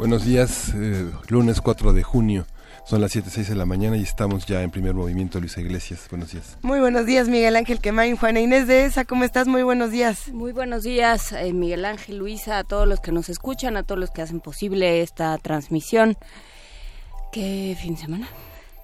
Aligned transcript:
Buenos 0.00 0.24
días, 0.24 0.72
eh, 0.74 1.10
lunes 1.28 1.60
4 1.60 1.92
de 1.92 2.02
junio. 2.02 2.46
Son 2.86 3.02
las 3.02 3.14
7.06 3.14 3.48
de 3.48 3.54
la 3.54 3.66
mañana 3.66 3.98
y 3.98 4.02
estamos 4.02 4.46
ya 4.46 4.62
en 4.62 4.70
primer 4.70 4.94
movimiento, 4.94 5.38
Luisa 5.40 5.60
Iglesias. 5.60 6.06
Buenos 6.08 6.32
días. 6.32 6.56
Muy 6.62 6.80
buenos 6.80 7.04
días, 7.04 7.28
Miguel 7.28 7.54
Ángel 7.54 7.80
Quemain, 7.80 8.16
Juana 8.16 8.40
Inés 8.40 8.66
de 8.66 8.86
ESA, 8.86 9.04
¿cómo 9.04 9.24
estás? 9.24 9.46
Muy 9.46 9.62
buenos 9.62 9.90
días. 9.90 10.28
Muy 10.28 10.52
buenos 10.52 10.84
días, 10.84 11.32
eh, 11.32 11.52
Miguel 11.52 11.84
Ángel, 11.84 12.16
Luisa, 12.16 12.56
a 12.56 12.64
todos 12.64 12.88
los 12.88 13.00
que 13.00 13.12
nos 13.12 13.28
escuchan, 13.28 13.76
a 13.76 13.82
todos 13.82 13.98
los 13.98 14.10
que 14.10 14.22
hacen 14.22 14.40
posible 14.40 15.02
esta 15.02 15.36
transmisión. 15.36 16.16
¿Qué 17.30 17.76
fin 17.78 17.96
de 17.96 18.00
semana? 18.00 18.28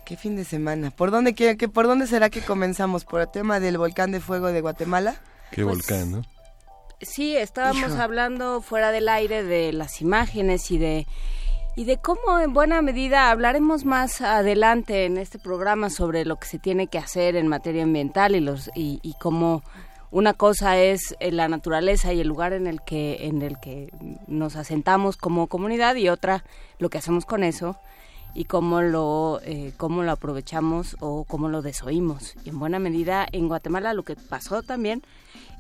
¿Qué 0.04 0.18
fin 0.18 0.36
de 0.36 0.44
semana? 0.44 0.90
¿Por 0.90 1.10
dónde, 1.10 1.34
qué, 1.34 1.56
por 1.56 1.86
dónde 1.86 2.06
será 2.06 2.28
que 2.28 2.42
comenzamos? 2.42 3.06
¿Por 3.06 3.22
el 3.22 3.28
tema 3.28 3.58
del 3.58 3.78
volcán 3.78 4.12
de 4.12 4.20
fuego 4.20 4.48
de 4.48 4.60
Guatemala? 4.60 5.16
Qué 5.50 5.64
pues, 5.64 5.78
volcán, 5.78 6.12
¿no? 6.12 6.35
Sí, 7.00 7.36
estábamos 7.36 7.92
hablando 7.92 8.62
fuera 8.62 8.90
del 8.90 9.10
aire 9.10 9.42
de 9.42 9.72
las 9.72 10.00
imágenes 10.00 10.70
y 10.70 10.78
de 10.78 11.06
y 11.78 11.84
de 11.84 11.98
cómo 11.98 12.40
en 12.40 12.54
buena 12.54 12.80
medida 12.80 13.30
hablaremos 13.30 13.84
más 13.84 14.22
adelante 14.22 15.04
en 15.04 15.18
este 15.18 15.38
programa 15.38 15.90
sobre 15.90 16.24
lo 16.24 16.36
que 16.36 16.46
se 16.46 16.58
tiene 16.58 16.86
que 16.86 16.96
hacer 16.96 17.36
en 17.36 17.48
materia 17.48 17.82
ambiental 17.82 18.34
y 18.34 18.40
los 18.40 18.70
y, 18.74 18.98
y 19.02 19.12
cómo 19.20 19.62
una 20.10 20.32
cosa 20.32 20.78
es 20.78 21.14
eh, 21.20 21.32
la 21.32 21.48
naturaleza 21.48 22.14
y 22.14 22.20
el 22.20 22.28
lugar 22.28 22.54
en 22.54 22.66
el 22.66 22.80
que 22.80 23.26
en 23.26 23.42
el 23.42 23.60
que 23.60 23.90
nos 24.26 24.56
asentamos 24.56 25.18
como 25.18 25.48
comunidad 25.48 25.96
y 25.96 26.08
otra 26.08 26.44
lo 26.78 26.88
que 26.88 26.96
hacemos 26.96 27.26
con 27.26 27.44
eso 27.44 27.76
y 28.36 28.44
cómo 28.44 28.82
lo 28.82 29.40
eh, 29.44 29.72
cómo 29.78 30.02
lo 30.02 30.12
aprovechamos 30.12 30.96
o 31.00 31.24
cómo 31.24 31.48
lo 31.48 31.62
desoímos. 31.62 32.34
Y 32.44 32.50
en 32.50 32.58
buena 32.58 32.78
medida 32.78 33.26
en 33.32 33.48
Guatemala 33.48 33.94
lo 33.94 34.02
que 34.02 34.14
pasó 34.14 34.62
también 34.62 35.02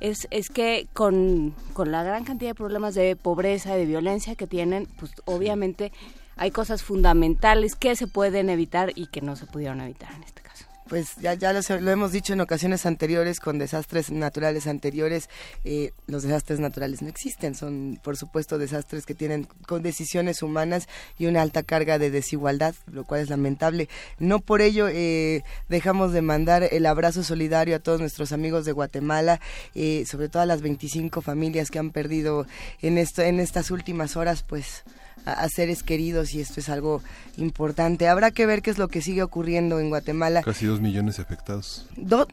es, 0.00 0.28
es 0.30 0.50
que 0.50 0.86
con, 0.92 1.54
con 1.72 1.90
la 1.90 2.02
gran 2.02 2.24
cantidad 2.24 2.50
de 2.50 2.54
problemas 2.54 2.94
de 2.94 3.16
pobreza 3.16 3.74
y 3.74 3.80
de 3.80 3.86
violencia 3.86 4.34
que 4.34 4.46
tienen, 4.46 4.86
pues 4.98 5.12
obviamente 5.24 5.90
hay 6.36 6.50
cosas 6.50 6.82
fundamentales 6.82 7.76
que 7.76 7.96
se 7.96 8.06
pueden 8.06 8.50
evitar 8.50 8.92
y 8.94 9.06
que 9.06 9.22
no 9.22 9.36
se 9.36 9.46
pudieron 9.46 9.80
evitar 9.80 10.12
en 10.14 10.22
este 10.22 10.42
pues 10.88 11.16
ya, 11.16 11.34
ya 11.34 11.52
lo, 11.52 11.90
hemos 11.90 12.12
dicho 12.12 12.32
en 12.32 12.40
ocasiones 12.40 12.86
anteriores 12.86 13.40
con 13.40 13.58
desastres 13.58 14.10
naturales 14.10 14.66
anteriores, 14.66 15.28
eh, 15.64 15.92
los 16.06 16.22
desastres 16.22 16.60
naturales 16.60 17.02
no 17.02 17.08
existen, 17.08 17.54
son 17.54 17.98
por 18.02 18.16
supuesto 18.16 18.58
desastres 18.58 19.06
que 19.06 19.14
tienen 19.14 19.44
con 19.66 19.82
decisiones 19.82 20.42
humanas 20.42 20.88
y 21.18 21.26
una 21.26 21.42
alta 21.42 21.62
carga 21.62 21.98
de 21.98 22.10
desigualdad, 22.10 22.74
lo 22.90 23.04
cual 23.04 23.22
es 23.22 23.30
lamentable. 23.30 23.88
No 24.18 24.40
por 24.40 24.60
ello 24.60 24.88
eh, 24.88 25.42
dejamos 25.68 26.12
de 26.12 26.22
mandar 26.22 26.68
el 26.70 26.86
abrazo 26.86 27.22
solidario 27.22 27.76
a 27.76 27.80
todos 27.80 28.00
nuestros 28.00 28.32
amigos 28.32 28.64
de 28.64 28.72
Guatemala, 28.72 29.40
eh, 29.74 30.04
sobre 30.06 30.28
todo 30.28 30.42
a 30.42 30.46
las 30.46 30.62
25 30.62 31.20
familias 31.20 31.70
que 31.70 31.78
han 31.78 31.90
perdido 31.90 32.46
en, 32.80 32.98
esto, 32.98 33.22
en 33.22 33.40
estas 33.40 33.70
últimas 33.70 34.16
horas, 34.16 34.42
pues 34.42 34.84
a, 35.26 35.48
seres 35.48 35.82
queridos 35.82 36.32
y 36.34 36.40
esto 36.40 36.60
es 36.60 36.68
algo 36.68 37.02
importante. 37.36 38.08
Habrá 38.08 38.30
que 38.30 38.46
ver 38.46 38.62
qué 38.62 38.70
es 38.70 38.78
lo 38.78 38.88
que 38.88 39.02
sigue 39.02 39.22
ocurriendo 39.22 39.80
en 39.80 39.90
Guatemala. 39.90 40.42
Casi 40.42 40.66
dos 40.66 40.80
millones 40.80 41.16
de 41.16 41.22
afectados. 41.22 41.86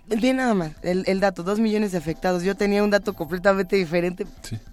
bien 0.05 0.37
nada 0.37 0.53
más, 0.53 0.71
el, 0.83 1.19
dato, 1.19 1.43
dos 1.43 1.59
millones 1.59 1.91
de 1.91 1.97
afectados. 1.97 2.43
Yo 2.43 2.55
tenía 2.55 2.83
un 2.83 2.89
dato 2.91 3.13
completamente 3.13 3.75
diferente. 3.75 4.25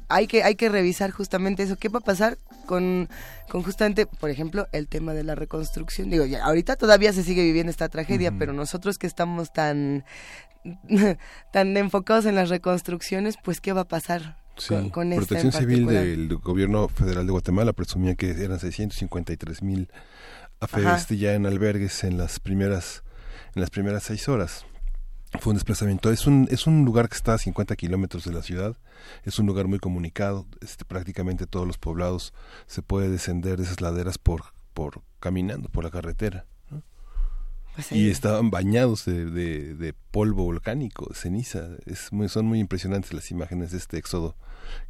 Hay, 0.09 0.27
que, 0.27 0.45
hay 0.45 0.55
que 0.55 0.69
revisar 0.69 1.11
justamente 1.11 1.63
eso. 1.63 1.77
¿Qué 1.77 1.89
va 1.89 2.01
a 2.01 2.03
pasar 2.03 2.39
con, 2.67 3.09
con 3.49 3.63
justamente, 3.63 4.07
por 4.07 4.31
ejemplo, 4.31 4.69
el 4.73 4.87
tema 4.87 5.15
de 5.15 5.25
la 5.25 5.35
reconstrucción? 5.35 6.11
Digo, 6.11 6.27
ya, 6.27 6.45
ahorita 6.45 6.77
todavía 6.77 7.13
se 7.13 7.25
sigue 7.25 7.43
viviendo 7.43 7.71
esta 7.71 7.89
tragedia, 7.89 8.33
pero 8.39 8.53
nosotros 8.53 8.99
que 8.99 9.07
estamos 9.07 9.53
tan 9.53 10.05
tan 11.53 11.77
enfocados 11.77 12.27
en 12.27 12.35
las 12.35 12.49
reconstrucciones, 12.49 13.37
pues 13.43 13.61
qué 13.61 13.73
va 13.73 13.83
a 13.83 13.89
pasar 13.89 14.40
Sí, 14.61 14.75
Protección 14.93 15.53
Civil 15.53 15.87
del 15.87 16.37
Gobierno 16.37 16.89
Federal 16.89 17.27
de 17.27 17.33
Guatemala 17.33 17.73
presumía 17.73 18.15
que 18.15 18.31
eran 18.31 18.61
653 18.61 19.63
mil 19.63 19.89
este 20.61 21.17
ya 21.17 21.35
en 21.35 21.47
albergues 21.47 22.05
en 22.05 22.19
las 22.19 22.39
primeras 22.39 23.03
en 23.55 23.63
las 23.63 23.71
primeras 23.71 24.05
seis 24.05 24.29
horas. 24.29 24.67
Fue 25.39 25.53
un 25.53 25.57
desplazamiento. 25.57 26.11
Es 26.11 26.27
un, 26.27 26.49
es 26.51 26.67
un 26.67 26.85
lugar 26.85 27.09
que 27.09 27.17
está 27.17 27.35
a 27.35 27.39
50 27.39 27.77
kilómetros 27.77 28.25
de 28.25 28.33
la 28.33 28.43
ciudad. 28.43 28.77
Es 29.25 29.39
un 29.39 29.47
lugar 29.47 29.69
muy 29.69 29.79
comunicado. 29.79 30.47
Este, 30.61 30.85
prácticamente 30.85 31.47
todos 31.47 31.67
los 31.67 31.79
poblados 31.79 32.35
se 32.67 32.83
puede 32.83 33.09
descender 33.09 33.57
de 33.57 33.65
esas 33.65 33.81
laderas 33.81 34.19
por, 34.19 34.43
por 34.75 35.03
caminando 35.21 35.69
por 35.69 35.85
la 35.85 35.91
carretera. 35.91 36.47
Pues 37.75 37.93
y 37.93 38.11
estaban 38.11 38.51
bañados 38.51 39.05
de, 39.05 39.25
de, 39.31 39.95
polvo 40.11 40.45
volcánico, 40.45 41.15
ceniza. 41.15 41.69
Es 41.87 42.13
muy, 42.13 42.29
son 42.29 42.47
muy 42.47 42.59
impresionantes 42.59 43.15
las 43.15 43.31
imágenes 43.31 43.71
de 43.71 43.79
este 43.79 43.99
éxodo 43.99 44.35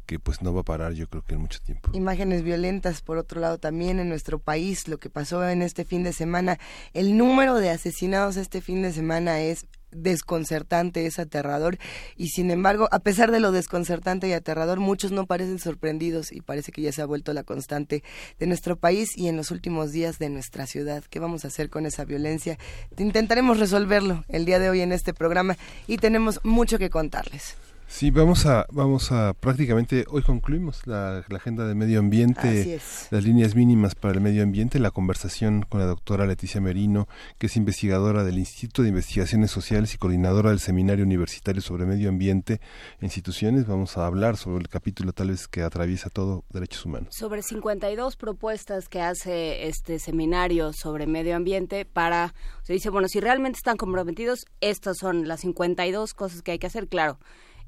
que 0.05 0.19
pues 0.19 0.41
no 0.41 0.53
va 0.53 0.61
a 0.61 0.63
parar 0.63 0.93
yo 0.93 1.07
creo 1.07 1.23
que 1.23 1.35
en 1.35 1.41
mucho 1.41 1.59
tiempo. 1.59 1.91
Imágenes 1.93 2.43
violentas 2.43 3.01
por 3.01 3.17
otro 3.17 3.39
lado 3.39 3.57
también 3.57 3.99
en 3.99 4.09
nuestro 4.09 4.39
país, 4.39 4.87
lo 4.87 4.97
que 4.97 5.09
pasó 5.09 5.47
en 5.47 5.61
este 5.61 5.85
fin 5.85 6.03
de 6.03 6.13
semana, 6.13 6.59
el 6.93 7.17
número 7.17 7.55
de 7.55 7.69
asesinados 7.69 8.37
este 8.37 8.61
fin 8.61 8.81
de 8.81 8.91
semana 8.91 9.39
es 9.41 9.65
desconcertante, 9.91 11.05
es 11.05 11.19
aterrador 11.19 11.77
y 12.15 12.29
sin 12.29 12.51
embargo, 12.51 12.87
a 12.91 12.99
pesar 12.99 13.31
de 13.31 13.39
lo 13.39 13.51
desconcertante 13.51 14.27
y 14.27 14.33
aterrador, 14.33 14.79
muchos 14.79 15.11
no 15.11 15.25
parecen 15.25 15.59
sorprendidos 15.59 16.31
y 16.31 16.41
parece 16.41 16.71
que 16.71 16.81
ya 16.81 16.91
se 16.91 17.01
ha 17.01 17.05
vuelto 17.05 17.33
la 17.33 17.43
constante 17.43 18.03
de 18.39 18.47
nuestro 18.47 18.77
país 18.77 19.17
y 19.17 19.27
en 19.27 19.37
los 19.37 19.51
últimos 19.51 19.91
días 19.91 20.19
de 20.19 20.29
nuestra 20.29 20.65
ciudad. 20.65 21.03
¿Qué 21.09 21.19
vamos 21.19 21.45
a 21.45 21.49
hacer 21.49 21.69
con 21.69 21.85
esa 21.85 22.05
violencia? 22.05 22.57
Intentaremos 22.97 23.59
resolverlo 23.59 24.23
el 24.27 24.45
día 24.45 24.59
de 24.59 24.69
hoy 24.69 24.81
en 24.81 24.91
este 24.91 25.13
programa 25.13 25.57
y 25.87 25.97
tenemos 25.97 26.39
mucho 26.43 26.77
que 26.77 26.89
contarles. 26.89 27.55
Sí, 27.91 28.09
vamos 28.09 28.45
a, 28.45 28.65
vamos 28.71 29.11
a 29.11 29.33
prácticamente, 29.33 30.05
hoy 30.09 30.23
concluimos 30.23 30.87
la, 30.87 31.17
agenda 31.35 31.67
de 31.67 31.75
medio 31.75 31.99
ambiente, 31.99 32.79
las 33.11 33.23
líneas 33.23 33.53
mínimas 33.53 33.95
para 33.95 34.13
el 34.13 34.21
medio 34.21 34.43
ambiente, 34.43 34.79
la 34.79 34.91
conversación 34.91 35.65
con 35.67 35.81
la 35.81 35.85
doctora 35.85 36.25
Leticia 36.25 36.61
Merino, 36.61 37.07
que 37.37 37.47
es 37.47 37.57
investigadora 37.57 38.23
del 38.23 38.39
Instituto 38.39 38.81
de 38.81 38.89
Investigaciones 38.89 39.51
Sociales 39.51 39.93
y 39.93 39.97
coordinadora 39.97 40.51
del 40.51 40.59
Seminario 40.59 41.03
Universitario 41.03 41.61
sobre 41.61 41.85
Medio 41.85 42.09
Ambiente 42.09 42.61
e 43.01 43.05
Instituciones. 43.05 43.67
Vamos 43.67 43.97
a 43.97 44.07
hablar 44.07 44.37
sobre 44.37 44.61
el 44.61 44.69
capítulo 44.69 45.11
tal 45.11 45.29
vez 45.29 45.49
que 45.49 45.61
atraviesa 45.61 46.09
todo 46.09 46.45
derechos 46.49 46.85
humanos. 46.85 47.13
Sobre 47.13 47.43
52 47.43 48.15
propuestas 48.15 48.87
que 48.87 49.01
hace 49.01 49.67
este 49.67 49.99
seminario 49.99 50.71
sobre 50.71 51.07
medio 51.07 51.35
ambiente 51.35 51.85
para, 51.85 52.33
se 52.63 52.73
dice, 52.73 52.89
bueno, 52.89 53.09
si 53.09 53.19
realmente 53.19 53.57
están 53.57 53.77
comprometidos, 53.77 54.45
estas 54.61 54.97
son 54.97 55.27
las 55.27 55.41
52 55.41 56.13
cosas 56.13 56.41
que 56.41 56.53
hay 56.53 56.57
que 56.57 56.67
hacer, 56.67 56.87
claro 56.87 57.19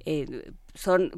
eh, 0.05 0.51
son, 0.73 1.11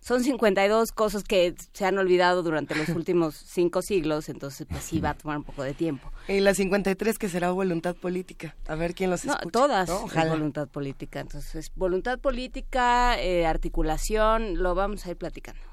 son 0.00 0.22
52 0.22 0.92
cosas 0.92 1.24
que 1.24 1.54
se 1.72 1.84
han 1.84 1.98
olvidado 1.98 2.42
durante 2.42 2.74
los 2.74 2.88
últimos 2.96 3.34
cinco 3.34 3.82
siglos, 3.82 4.28
entonces 4.28 4.66
pues 4.68 4.84
sí 4.84 5.00
va 5.00 5.10
a 5.10 5.14
tomar 5.14 5.38
un 5.38 5.44
poco 5.44 5.62
de 5.62 5.74
tiempo. 5.74 6.10
Y 6.28 6.40
las 6.40 6.58
53 6.58 7.18
que 7.18 7.28
será 7.28 7.50
voluntad 7.50 7.96
política, 7.96 8.56
a 8.66 8.74
ver 8.74 8.94
quién 8.94 9.10
los 9.10 9.24
escucha. 9.24 9.50
Todas 9.50 9.90
voluntad 10.28 10.68
política, 10.68 11.20
entonces 11.20 11.72
voluntad 11.74 12.18
política, 12.18 13.20
eh, 13.20 13.46
articulación, 13.46 14.62
lo 14.62 14.74
vamos 14.74 15.06
a 15.06 15.10
ir 15.10 15.16
platicando. 15.16 15.69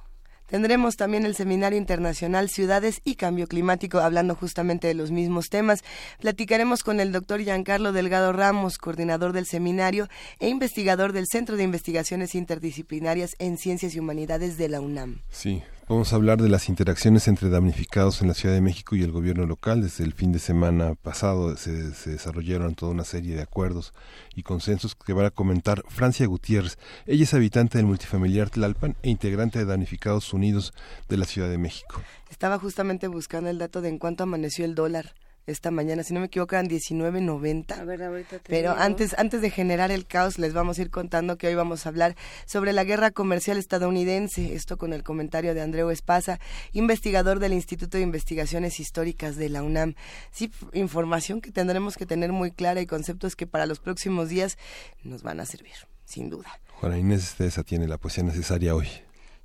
Tendremos 0.47 0.95
también 0.95 1.25
el 1.25 1.35
Seminario 1.35 1.77
Internacional 1.77 2.49
Ciudades 2.49 3.01
y 3.03 3.15
Cambio 3.15 3.47
Climático, 3.47 3.99
hablando 3.99 4.33
justamente 4.33 4.87
de 4.87 4.93
los 4.93 5.11
mismos 5.11 5.49
temas. 5.49 5.83
Platicaremos 6.19 6.83
con 6.83 6.99
el 6.99 7.11
doctor 7.11 7.41
Giancarlo 7.41 7.91
Delgado 7.91 8.31
Ramos, 8.31 8.77
coordinador 8.77 9.33
del 9.33 9.45
seminario 9.45 10.07
e 10.39 10.47
investigador 10.47 11.11
del 11.11 11.27
Centro 11.27 11.57
de 11.57 11.63
Investigaciones 11.63 12.33
Interdisciplinarias 12.33 13.35
en 13.39 13.57
Ciencias 13.57 13.93
y 13.95 13.99
Humanidades 13.99 14.57
de 14.57 14.69
la 14.69 14.79
UNAM. 14.79 15.19
Sí, 15.29 15.61
Vamos 15.89 16.11
a 16.11 16.17
hablar 16.17 16.41
de 16.41 16.49
las 16.49 16.67
interacciones 16.67 17.29
entre 17.29 17.47
damnificados 17.47 18.21
en 18.21 18.27
la 18.27 18.33
Ciudad 18.33 18.53
de 18.53 18.59
México 18.59 18.97
y 18.97 19.03
el 19.03 19.13
gobierno 19.13 19.45
local. 19.45 19.81
Desde 19.81 20.03
el 20.03 20.11
fin 20.11 20.33
de 20.33 20.39
semana 20.39 20.95
pasado 20.95 21.55
se, 21.55 21.71
desarrollaron 21.71 22.75
toda 22.75 22.91
una 22.91 23.05
serie 23.05 23.35
de 23.35 23.41
acuerdos 23.41 23.93
y 24.35 24.43
consensos 24.43 24.95
que 24.95 25.13
van 25.13 25.27
a 25.27 25.31
comentar 25.31 25.85
Francia 25.87 26.27
Gutiérrez. 26.27 26.77
Ella 27.05 27.23
es 27.23 27.33
habitante 27.33 27.77
del 27.77 27.87
multifamiliar 27.87 28.49
Tlalpan 28.49 28.97
e 29.01 29.09
integrante 29.09 29.59
de 29.59 29.65
Damnificados 29.65 30.33
Unidos 30.33 30.73
de 31.07 31.15
la 31.15 31.25
Ciudad 31.25 31.47
de 31.47 31.57
México. 31.57 32.01
Estaba 32.29 32.59
justamente 32.59 33.07
buscando 33.07 33.49
el 33.49 33.57
dato 33.57 33.79
de 33.79 33.87
en 33.87 33.97
cuánto 33.97 34.23
amaneció 34.23 34.65
el 34.65 34.75
dólar 34.75 35.13
esta 35.47 35.71
mañana, 35.71 36.03
si 36.03 36.13
no 36.13 36.19
me 36.19 36.27
equivoco 36.27 36.55
eran 36.55 36.67
19.90. 36.67 37.79
A 37.79 37.83
ver, 37.85 38.03
ahorita 38.03 38.39
te 38.39 38.49
Pero 38.49 38.73
antes 38.73 39.17
antes 39.17 39.41
de 39.41 39.49
generar 39.49 39.91
el 39.91 40.05
caos 40.05 40.37
les 40.37 40.53
vamos 40.53 40.77
a 40.77 40.81
ir 40.81 40.91
contando 40.91 41.37
que 41.37 41.47
hoy 41.47 41.55
vamos 41.55 41.85
a 41.85 41.89
hablar 41.89 42.15
sobre 42.45 42.73
la 42.73 42.83
guerra 42.83 43.11
comercial 43.11 43.57
estadounidense, 43.57 44.53
esto 44.53 44.77
con 44.77 44.91
el 44.91 45.03
comentario 45.03 45.53
de 45.53 45.61
Andreu 45.61 45.89
Espasa, 45.89 46.39
investigador 46.73 47.39
del 47.39 47.53
Instituto 47.53 47.97
de 47.97 48.03
Investigaciones 48.03 48.79
Históricas 48.79 49.37
de 49.37 49.49
la 49.49 49.63
UNAM. 49.63 49.95
Sí, 50.31 50.51
información 50.73 51.39
que 51.39 51.51
tendremos 51.51 51.95
que 51.95 52.05
tener 52.05 52.33
muy 52.33 52.51
clara 52.51 52.81
y 52.81 52.85
conceptos 52.85 53.35
que 53.35 53.47
para 53.47 53.65
los 53.65 53.79
próximos 53.79 54.29
días 54.29 54.57
nos 55.03 55.23
van 55.23 55.39
a 55.39 55.45
servir, 55.45 55.75
sin 56.05 56.29
duda. 56.29 56.59
Juana 56.73 56.97
Inés 56.99 57.39
esa 57.39 57.63
tiene 57.63 57.87
la 57.87 57.97
poesía 57.97 58.23
necesaria 58.23 58.75
hoy. 58.75 58.87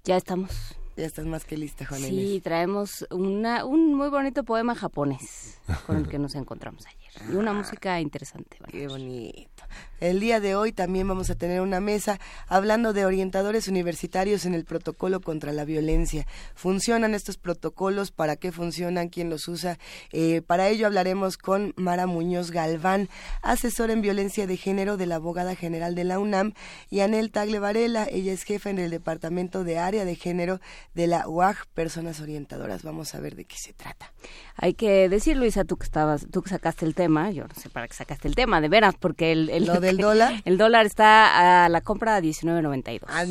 Ya 0.04 0.16
estamos. 0.16 0.76
Ya 0.96 1.06
estás 1.06 1.24
más 1.24 1.44
que 1.44 1.56
lista, 1.56 1.86
Juana 1.86 2.06
Sí, 2.06 2.40
traemos 2.44 3.06
una, 3.10 3.64
un 3.64 3.94
muy 3.94 4.10
bonito 4.10 4.44
poema 4.44 4.74
japonés 4.74 5.58
con 5.86 5.96
el 5.96 6.08
que 6.08 6.18
nos 6.18 6.34
encontramos 6.34 6.86
ayer. 6.86 7.01
Y 7.30 7.34
una 7.34 7.52
música 7.52 8.00
interesante. 8.00 8.58
Qué 8.70 8.88
bonito. 8.88 9.64
El 10.00 10.18
día 10.18 10.40
de 10.40 10.56
hoy 10.56 10.72
también 10.72 11.06
vamos 11.06 11.30
a 11.30 11.36
tener 11.36 11.60
una 11.60 11.78
mesa 11.78 12.18
hablando 12.48 12.92
de 12.92 13.04
orientadores 13.04 13.68
universitarios 13.68 14.46
en 14.46 14.54
el 14.54 14.64
protocolo 14.64 15.20
contra 15.20 15.52
la 15.52 15.64
violencia. 15.64 16.26
¿Funcionan 16.54 17.14
estos 17.14 17.36
protocolos? 17.36 18.10
¿Para 18.10 18.36
qué 18.36 18.50
funcionan? 18.50 19.10
¿Quién 19.10 19.30
los 19.30 19.46
usa? 19.46 19.78
Eh, 20.10 20.42
para 20.42 20.68
ello 20.68 20.86
hablaremos 20.86 21.36
con 21.36 21.74
Mara 21.76 22.06
Muñoz 22.06 22.50
Galván, 22.50 23.08
asesora 23.42 23.92
en 23.92 24.00
violencia 24.00 24.46
de 24.46 24.56
género 24.56 24.96
de 24.96 25.06
la 25.06 25.16
abogada 25.16 25.54
general 25.54 25.94
de 25.94 26.04
la 26.04 26.18
UNAM, 26.18 26.54
y 26.90 27.00
Anel 27.00 27.30
Tagle 27.30 27.58
Varela, 27.60 28.08
ella 28.10 28.32
es 28.32 28.42
jefa 28.42 28.70
en 28.70 28.78
el 28.78 28.90
departamento 28.90 29.64
de 29.64 29.78
área 29.78 30.04
de 30.04 30.16
género 30.16 30.60
de 30.94 31.06
la 31.06 31.28
UAG 31.28 31.66
Personas 31.74 32.20
Orientadoras. 32.20 32.82
Vamos 32.82 33.14
a 33.14 33.20
ver 33.20 33.36
de 33.36 33.44
qué 33.44 33.56
se 33.56 33.72
trata. 33.72 34.12
Hay 34.56 34.74
que 34.74 35.08
decir, 35.08 35.36
Luisa, 35.36 35.64
tú 35.64 35.76
que 35.76 35.84
estabas, 35.84 36.26
tú 36.30 36.42
que 36.42 36.50
sacaste 36.50 36.84
el 36.86 36.94
tema, 36.94 37.01
yo 37.04 37.46
no 37.46 37.54
sé 37.54 37.68
para 37.68 37.88
qué 37.88 37.94
sacaste 37.94 38.28
el 38.28 38.34
tema, 38.34 38.60
de 38.60 38.68
veras, 38.68 38.94
porque 38.98 39.32
el, 39.32 39.50
el 39.50 39.66
¿Lo 39.66 39.80
del 39.80 39.96
dólar? 39.98 40.42
El 40.44 40.58
dólar 40.58 40.86
está 40.86 41.64
a 41.64 41.68
la 41.68 41.80
compra 41.80 42.16
a 42.16 42.20
19.92. 42.20 43.00
Ah, 43.08 43.24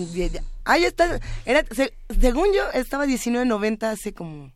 ah, 0.66 0.78
ya 0.78 0.88
está, 0.88 1.20
era, 1.46 1.64
según 2.20 2.48
yo, 2.54 2.64
estaba 2.74 3.06
19.90 3.06 3.84
hace 3.84 4.14
como 4.14 4.52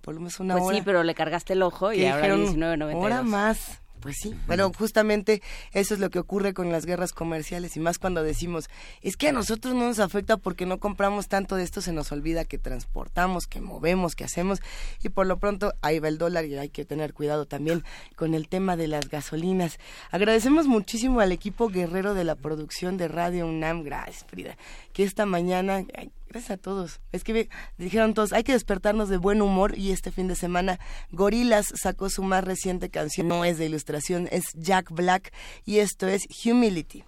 por 0.00 0.14
lo 0.14 0.20
menos 0.20 0.40
una 0.40 0.54
pues 0.54 0.64
hora. 0.64 0.76
sí, 0.76 0.82
pero 0.84 1.02
le 1.02 1.14
cargaste 1.14 1.52
el 1.52 1.62
ojo 1.62 1.92
y 1.92 2.06
ahora 2.06 2.34
19.92. 2.34 2.94
Hora 2.94 3.22
más. 3.22 3.79
Pues 4.00 4.16
sí, 4.18 4.34
bueno, 4.46 4.72
justamente 4.76 5.42
eso 5.72 5.94
es 5.94 6.00
lo 6.00 6.08
que 6.10 6.18
ocurre 6.18 6.54
con 6.54 6.72
las 6.72 6.86
guerras 6.86 7.12
comerciales 7.12 7.76
y 7.76 7.80
más 7.80 7.98
cuando 7.98 8.22
decimos, 8.22 8.70
es 9.02 9.16
que 9.16 9.28
a 9.28 9.32
nosotros 9.32 9.74
no 9.74 9.86
nos 9.86 9.98
afecta 9.98 10.38
porque 10.38 10.64
no 10.64 10.78
compramos 10.78 11.28
tanto 11.28 11.56
de 11.56 11.64
esto, 11.64 11.82
se 11.82 11.92
nos 11.92 12.10
olvida 12.12 12.44
que 12.44 12.58
transportamos, 12.58 13.46
que 13.46 13.60
movemos, 13.60 14.16
que 14.16 14.24
hacemos 14.24 14.60
y 15.02 15.10
por 15.10 15.26
lo 15.26 15.38
pronto 15.38 15.74
ahí 15.82 15.98
va 15.98 16.08
el 16.08 16.18
dólar 16.18 16.46
y 16.46 16.56
hay 16.56 16.70
que 16.70 16.84
tener 16.84 17.12
cuidado 17.12 17.46
también 17.46 17.84
con 18.16 18.34
el 18.34 18.48
tema 18.48 18.76
de 18.76 18.88
las 18.88 19.08
gasolinas. 19.08 19.78
Agradecemos 20.10 20.66
muchísimo 20.66 21.20
al 21.20 21.32
equipo 21.32 21.68
guerrero 21.68 22.14
de 22.14 22.24
la 22.24 22.36
producción 22.36 22.96
de 22.96 23.08
Radio 23.08 23.46
UNAM, 23.46 23.82
gracias 23.82 24.24
Frida, 24.24 24.56
que 24.92 25.04
esta 25.04 25.26
mañana... 25.26 25.84
Gracias 26.28 26.52
a 26.52 26.56
todos. 26.58 27.00
Es 27.10 27.24
que 27.24 27.48
dijeron 27.76 28.14
todos, 28.14 28.32
hay 28.32 28.44
que 28.44 28.52
despertarnos 28.52 29.08
de 29.08 29.16
buen 29.16 29.42
humor 29.42 29.76
y 29.76 29.90
este 29.90 30.12
fin 30.12 30.28
de 30.28 30.36
semana 30.36 30.78
Gorilas 31.10 31.66
sacó 31.74 32.08
su 32.08 32.22
más 32.22 32.44
reciente 32.44 32.88
canción, 32.88 33.26
no 33.26 33.44
es 33.44 33.58
de 33.58 33.66
ilustración, 33.66 34.28
es 34.30 34.44
Jack 34.54 34.92
Black 34.92 35.32
y 35.64 35.78
esto 35.78 36.06
es 36.06 36.22
Humility. 36.44 37.04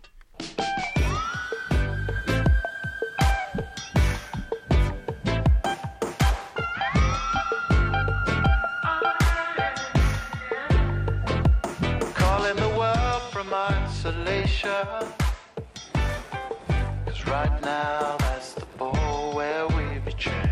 Right 17.26 17.60
now 17.62 18.16
that's 18.18 18.54
the 18.54 18.66
ball 18.78 19.34
where 19.34 19.66
we 19.68 19.98
betray. 19.98 20.50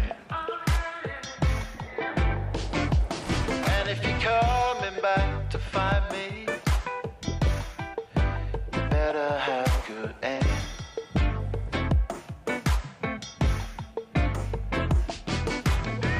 And 3.75 3.89
if 3.89 4.03
you're 4.05 4.19
coming 4.21 5.01
back 5.01 5.51
to 5.51 5.59
find 5.59 6.05
me, 6.13 6.47
you 8.73 8.81
better 8.91 9.39
have 9.39 9.85
good 9.89 10.15
aim. 10.23 10.43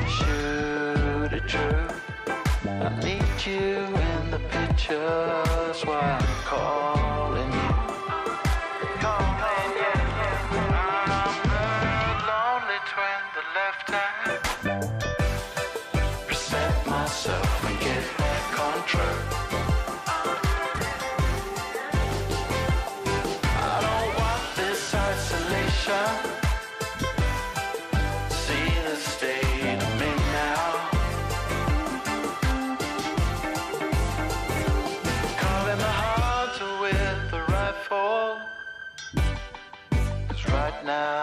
Shoot 0.09 1.33
it 1.33 1.47
true. 1.49 1.89
I 2.65 3.01
need 3.05 3.47
you 3.47 3.77
in 4.09 4.31
the 4.31 4.41
picture, 4.51 5.45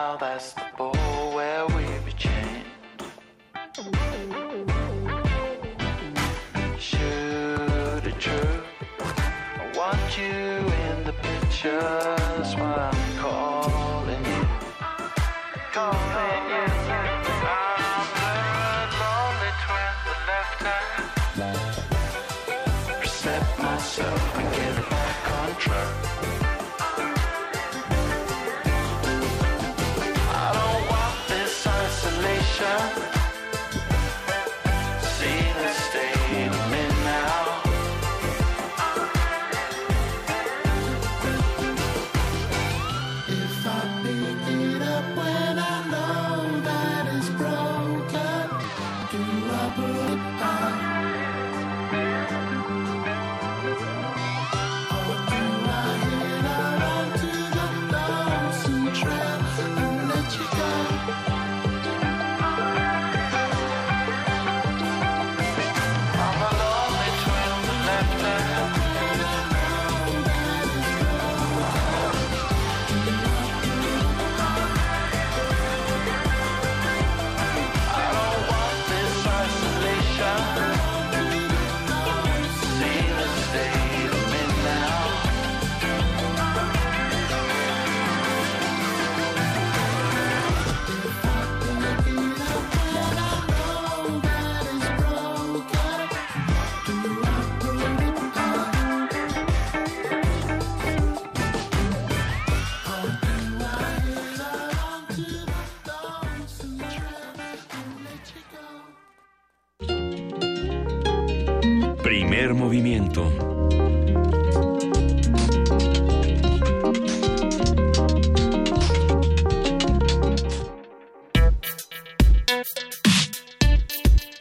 now, 0.07 0.15
that's 0.15 0.53
the 0.53 0.63
ball 0.77 1.35
where 1.35 1.65
we 1.67 1.83
be 2.05 2.13
chained. 2.13 2.63
Shoot 6.79 8.05
it 8.11 8.19
true. 8.25 8.61
I 8.99 9.65
want 9.75 10.17
you 10.17 10.43
in 10.87 10.97
the 11.09 11.15
picture, 11.29 12.06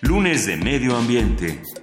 Lunes 0.03 0.47
de 0.47 0.57
Medio 0.57 0.95
Ambiente. 0.95 1.76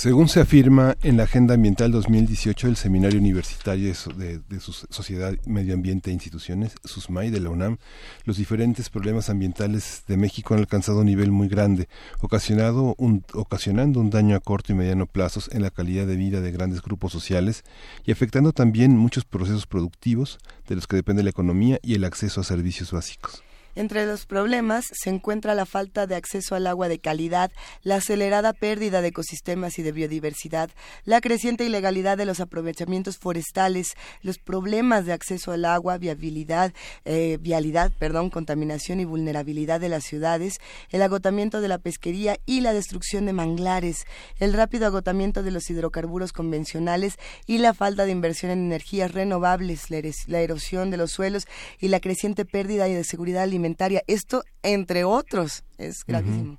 Según 0.00 0.30
se 0.30 0.40
afirma 0.40 0.96
en 1.02 1.18
la 1.18 1.24
Agenda 1.24 1.52
Ambiental 1.52 1.92
2018 1.92 2.68
del 2.68 2.76
Seminario 2.76 3.18
Universitario 3.18 3.92
de, 4.16 4.60
su 4.60 4.72
Sociedad, 4.72 5.34
Medio 5.44 5.74
Ambiente 5.74 6.08
e 6.08 6.14
Instituciones, 6.14 6.72
SUSMAI 6.84 7.28
de 7.28 7.38
la 7.38 7.50
UNAM, 7.50 7.76
los 8.24 8.38
diferentes 8.38 8.88
problemas 8.88 9.28
ambientales 9.28 10.04
de 10.08 10.16
México 10.16 10.54
han 10.54 10.60
alcanzado 10.60 11.00
un 11.00 11.04
nivel 11.04 11.30
muy 11.32 11.48
grande, 11.48 11.86
ocasionado 12.22 12.94
un, 12.96 13.26
ocasionando 13.34 14.00
un 14.00 14.08
daño 14.08 14.36
a 14.36 14.40
corto 14.40 14.72
y 14.72 14.74
mediano 14.74 15.04
plazos 15.04 15.50
en 15.52 15.60
la 15.60 15.70
calidad 15.70 16.06
de 16.06 16.16
vida 16.16 16.40
de 16.40 16.50
grandes 16.50 16.80
grupos 16.80 17.12
sociales 17.12 17.62
y 18.06 18.10
afectando 18.10 18.54
también 18.54 18.96
muchos 18.96 19.26
procesos 19.26 19.66
productivos 19.66 20.38
de 20.66 20.76
los 20.76 20.86
que 20.86 20.96
depende 20.96 21.22
la 21.22 21.28
economía 21.28 21.78
y 21.82 21.92
el 21.92 22.04
acceso 22.04 22.40
a 22.40 22.44
servicios 22.44 22.90
básicos. 22.90 23.42
Entre 23.74 24.04
los 24.06 24.26
problemas 24.26 24.86
se 24.92 25.10
encuentra 25.10 25.54
la 25.54 25.64
falta 25.64 26.06
de 26.06 26.16
acceso 26.16 26.54
al 26.54 26.66
agua 26.66 26.88
de 26.88 26.98
calidad, 26.98 27.52
la 27.82 27.96
acelerada 27.96 28.52
pérdida 28.52 29.00
de 29.00 29.08
ecosistemas 29.08 29.78
y 29.78 29.82
de 29.82 29.92
biodiversidad, 29.92 30.70
la 31.04 31.20
creciente 31.20 31.64
ilegalidad 31.64 32.18
de 32.18 32.26
los 32.26 32.40
aprovechamientos 32.40 33.18
forestales, 33.18 33.94
los 34.22 34.38
problemas 34.38 35.06
de 35.06 35.12
acceso 35.12 35.52
al 35.52 35.64
agua, 35.64 35.98
viabilidad, 35.98 36.72
eh, 37.04 37.38
vialidad, 37.40 37.92
perdón, 37.98 38.30
contaminación 38.30 38.98
y 39.00 39.04
vulnerabilidad 39.04 39.80
de 39.80 39.88
las 39.88 40.04
ciudades, 40.04 40.58
el 40.90 41.02
agotamiento 41.02 41.60
de 41.60 41.68
la 41.68 41.78
pesquería 41.78 42.38
y 42.46 42.62
la 42.62 42.72
destrucción 42.72 43.26
de 43.26 43.32
manglares, 43.32 44.04
el 44.38 44.52
rápido 44.52 44.86
agotamiento 44.86 45.42
de 45.42 45.52
los 45.52 45.70
hidrocarburos 45.70 46.32
convencionales 46.32 47.18
y 47.46 47.58
la 47.58 47.72
falta 47.72 48.04
de 48.04 48.12
inversión 48.12 48.50
en 48.50 48.66
energías 48.66 49.12
renovables, 49.12 49.90
la, 49.90 50.40
erosión 50.40 50.90
de 50.90 50.96
los 50.96 51.12
suelos 51.12 51.46
y 51.78 51.88
la 51.88 52.00
creciente 52.00 52.44
pérdida 52.44 52.84
de 52.84 53.04
seguridad 53.04 53.42
alimentaria 53.44 53.59
esto, 54.06 54.42
entre 54.62 55.04
otros, 55.04 55.64
es 55.78 56.04
gravísimo. 56.04 56.58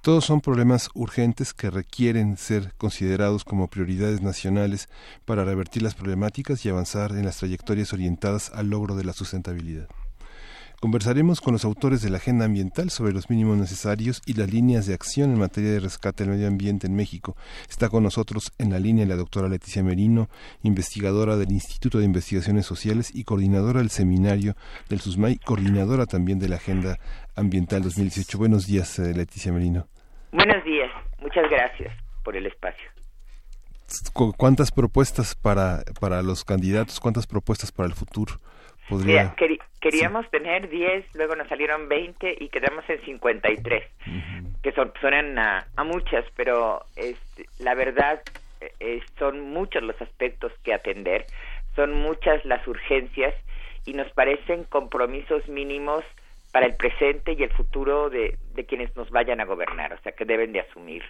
Todos 0.00 0.24
son 0.24 0.40
problemas 0.40 0.88
urgentes 0.94 1.52
que 1.52 1.70
requieren 1.70 2.36
ser 2.36 2.72
considerados 2.76 3.44
como 3.44 3.68
prioridades 3.68 4.22
nacionales 4.22 4.88
para 5.24 5.44
revertir 5.44 5.82
las 5.82 5.94
problemáticas 5.94 6.64
y 6.64 6.68
avanzar 6.68 7.12
en 7.12 7.24
las 7.24 7.38
trayectorias 7.38 7.92
orientadas 7.92 8.50
al 8.54 8.70
logro 8.70 8.94
de 8.94 9.04
la 9.04 9.12
sustentabilidad. 9.12 9.88
Conversaremos 10.78 11.40
con 11.40 11.54
los 11.54 11.64
autores 11.64 12.02
de 12.02 12.10
la 12.10 12.18
Agenda 12.18 12.44
Ambiental 12.44 12.90
sobre 12.90 13.14
los 13.14 13.30
mínimos 13.30 13.56
necesarios 13.56 14.20
y 14.26 14.34
las 14.34 14.52
líneas 14.52 14.86
de 14.86 14.92
acción 14.92 15.30
en 15.30 15.38
materia 15.38 15.70
de 15.70 15.80
rescate 15.80 16.22
del 16.22 16.34
medio 16.34 16.48
ambiente 16.48 16.86
en 16.86 16.94
México. 16.94 17.34
Está 17.66 17.88
con 17.88 18.02
nosotros 18.02 18.52
en 18.58 18.72
la 18.72 18.78
línea 18.78 19.06
la 19.06 19.16
doctora 19.16 19.48
Leticia 19.48 19.82
Merino, 19.82 20.28
investigadora 20.62 21.36
del 21.36 21.50
Instituto 21.50 21.98
de 21.98 22.04
Investigaciones 22.04 22.66
Sociales 22.66 23.10
y 23.14 23.24
coordinadora 23.24 23.80
del 23.80 23.88
seminario 23.88 24.54
del 24.90 25.00
SUSMAI, 25.00 25.38
coordinadora 25.38 26.04
también 26.04 26.38
de 26.38 26.50
la 26.50 26.56
Agenda 26.56 26.98
Ambiental 27.36 27.80
2018. 27.82 28.36
Buenos 28.36 28.66
días, 28.66 28.98
eh, 28.98 29.14
Leticia 29.14 29.52
Merino. 29.52 29.88
Buenos 30.32 30.62
días, 30.62 30.90
muchas 31.22 31.48
gracias 31.48 31.94
por 32.22 32.36
el 32.36 32.44
espacio. 32.44 32.84
¿Cuántas 34.12 34.70
propuestas 34.72 35.36
para, 35.36 35.84
para 36.00 36.20
los 36.20 36.44
candidatos, 36.44 37.00
cuántas 37.00 37.26
propuestas 37.26 37.72
para 37.72 37.88
el 37.88 37.94
futuro? 37.94 38.34
Queríamos 39.90 40.28
tener 40.30 40.68
10, 40.68 41.14
luego 41.14 41.36
nos 41.36 41.48
salieron 41.48 41.88
20 41.88 42.38
y 42.40 42.48
quedamos 42.48 42.84
en 42.88 43.00
53, 43.04 43.84
que 44.62 44.72
son, 44.72 44.92
suenan 45.00 45.38
a, 45.38 45.66
muchas, 45.84 46.24
pero 46.34 46.84
es, 46.96 47.16
la 47.60 47.74
verdad 47.74 48.20
eh, 48.80 49.00
son 49.16 49.40
muchos 49.40 49.84
los 49.84 50.00
aspectos 50.02 50.52
que 50.64 50.74
atender, 50.74 51.26
son 51.76 51.92
muchas 51.92 52.44
las 52.44 52.66
urgencias 52.66 53.32
y 53.84 53.92
nos 53.92 54.10
parecen 54.12 54.64
compromisos 54.64 55.46
mínimos 55.48 56.02
para 56.50 56.66
el 56.66 56.74
presente 56.74 57.34
y 57.38 57.44
el 57.44 57.50
futuro 57.50 58.10
de, 58.10 58.36
de 58.54 58.66
quienes 58.66 58.94
nos 58.96 59.10
vayan 59.10 59.40
a 59.40 59.44
gobernar, 59.44 59.92
o 59.92 59.98
sea, 60.00 60.12
que 60.12 60.24
deben 60.24 60.52
de 60.52 60.60
asumir 60.60 61.04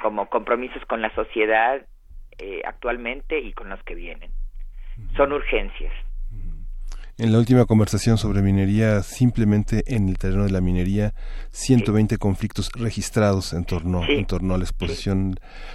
como 0.00 0.30
compromisos 0.30 0.82
con 0.86 1.02
la 1.02 1.14
sociedad 1.14 1.84
eh, 2.38 2.62
actualmente 2.64 3.38
y 3.38 3.52
con 3.52 3.68
los 3.68 3.82
que 3.82 3.94
vienen. 3.94 4.30
Son 5.14 5.32
urgencias. 5.32 5.92
En 7.20 7.32
la 7.32 7.38
última 7.38 7.66
conversación 7.66 8.16
sobre 8.16 8.42
minería, 8.42 9.02
simplemente 9.02 9.82
en 9.88 10.08
el 10.08 10.18
terreno 10.18 10.44
de 10.44 10.52
la 10.52 10.60
minería, 10.60 11.14
120 11.50 12.16
conflictos 12.16 12.70
registrados 12.78 13.54
en 13.54 13.64
torno, 13.64 14.04
en 14.08 14.24
torno 14.24 14.54
a 14.54 14.58
la 14.58 14.62
exposición 14.62 15.34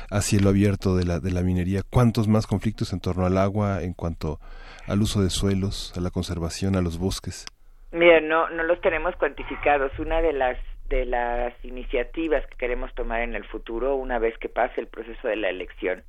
a 0.10 0.22
cielo 0.22 0.48
abierto 0.48 0.96
de 0.96 1.04
la, 1.04 1.20
de 1.20 1.32
la 1.32 1.42
minería. 1.42 1.82
¿Cuántos 1.90 2.30
más 2.30 2.48
conflictos 2.48 2.94
en 2.94 3.02
torno 3.02 3.26
al 3.26 3.38
agua, 3.38 3.84
en 3.84 3.94
cuanto 3.94 4.40
al 4.88 5.02
uso 5.02 5.22
de 5.22 5.30
suelos, 5.30 5.92
a 5.98 6.00
la 6.00 6.12
conservación, 6.12 6.78
a 6.78 6.82
los 6.82 6.98
bosques? 6.98 7.46
Mira, 7.92 8.22
no, 8.22 8.50
no 8.50 8.64
los 8.64 8.80
tenemos 8.80 9.14
cuantificados. 9.18 9.92
Una 10.00 10.22
de 10.22 10.32
las 10.32 10.58
de 10.90 11.06
las 11.06 11.54
iniciativas 11.66 12.46
que 12.48 12.58
queremos 12.58 12.94
tomar 12.94 13.22
en 13.22 13.36
el 13.36 13.46
futuro, 13.46 13.96
una 13.96 14.20
vez 14.20 14.38
que 14.38 14.48
pase 14.48 14.80
el 14.80 14.88
proceso 14.88 15.28
de 15.28 15.38
la 15.38 15.50
elección, 15.50 16.04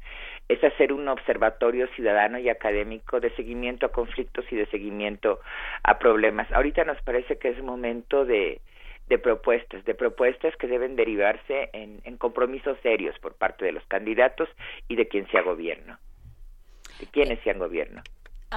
es 0.49 0.63
hacer 0.63 0.93
un 0.93 1.09
observatorio 1.09 1.87
ciudadano 1.95 2.39
y 2.39 2.49
académico 2.49 3.21
de 3.21 3.35
seguimiento 3.35 3.87
a 3.87 3.93
conflictos 3.93 4.45
y 4.51 4.57
de 4.57 4.67
seguimiento 4.67 5.41
a 5.83 5.99
problemas. 5.99 6.51
Ahorita 6.53 6.85
nos 6.85 7.01
parece 7.03 7.39
que 7.39 7.49
es 7.49 7.63
momento 7.63 8.25
de, 8.25 8.61
de 9.09 9.19
propuestas, 9.19 9.85
de 9.85 9.95
propuestas 9.95 10.55
que 10.57 10.67
deben 10.67 10.97
derivarse 10.97 11.71
en, 11.73 12.01
en 12.05 12.17
compromisos 12.17 12.79
serios 12.83 13.19
por 13.21 13.35
parte 13.35 13.65
de 13.65 13.73
los 13.73 13.85
candidatos 13.87 14.49
y 14.89 14.97
de 14.97 15.09
quien 15.09 15.27
sea 15.29 15.43
gobierno, 15.43 15.99
de 17.01 17.07
sean 17.43 17.59
gobierno. 17.59 18.03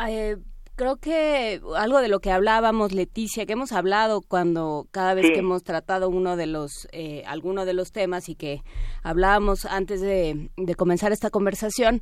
Eh, 0.08 0.36
creo 0.78 0.98
que 0.98 1.60
algo 1.76 2.00
de 2.00 2.08
lo 2.08 2.20
que 2.20 2.32
hablábamos, 2.32 2.94
Leticia, 2.94 3.46
que 3.46 3.54
hemos 3.54 3.72
hablado 3.74 4.22
cuando 4.22 4.88
cada 4.92 5.16
vez 5.16 5.26
que 5.26 5.40
hemos 5.40 5.64
tratado 5.64 6.08
uno 6.08 6.38
de 6.38 6.46
los, 6.46 6.88
eh, 6.92 7.24
alguno 7.26 7.66
de 7.66 7.74
los 7.74 7.92
temas 7.92 8.30
y 8.30 8.36
que 8.36 8.62
hablábamos 9.04 9.66
antes 9.66 10.02
de, 10.02 10.52
de 10.56 10.76
comenzar 10.76 11.12
esta 11.12 11.32
conversación, 11.32 12.02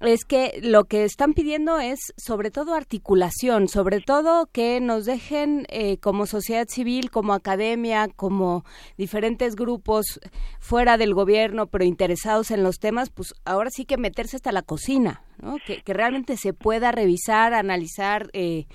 es 0.00 0.24
que 0.24 0.58
lo 0.62 0.84
que 0.84 1.04
están 1.04 1.34
pidiendo 1.34 1.78
es 1.78 1.98
sobre 2.16 2.50
todo 2.50 2.74
articulación, 2.74 3.68
sobre 3.68 4.00
todo 4.00 4.46
que 4.52 4.80
nos 4.80 5.06
dejen 5.06 5.66
eh, 5.70 5.98
como 5.98 6.26
sociedad 6.26 6.66
civil, 6.68 7.10
como 7.10 7.32
academia, 7.32 8.08
como 8.08 8.64
diferentes 8.98 9.56
grupos 9.56 10.20
fuera 10.60 10.98
del 10.98 11.14
gobierno, 11.14 11.66
pero 11.66 11.84
interesados 11.84 12.50
en 12.50 12.62
los 12.62 12.78
temas, 12.78 13.10
pues 13.10 13.34
ahora 13.44 13.70
sí 13.70 13.84
que 13.84 13.96
meterse 13.96 14.36
hasta 14.36 14.52
la 14.52 14.62
cocina, 14.62 15.22
¿no? 15.38 15.56
que, 15.66 15.82
que 15.82 15.94
realmente 15.94 16.36
se 16.36 16.52
pueda 16.52 16.92
revisar, 16.92 17.54
analizar, 17.54 18.30
eh, 18.32 18.66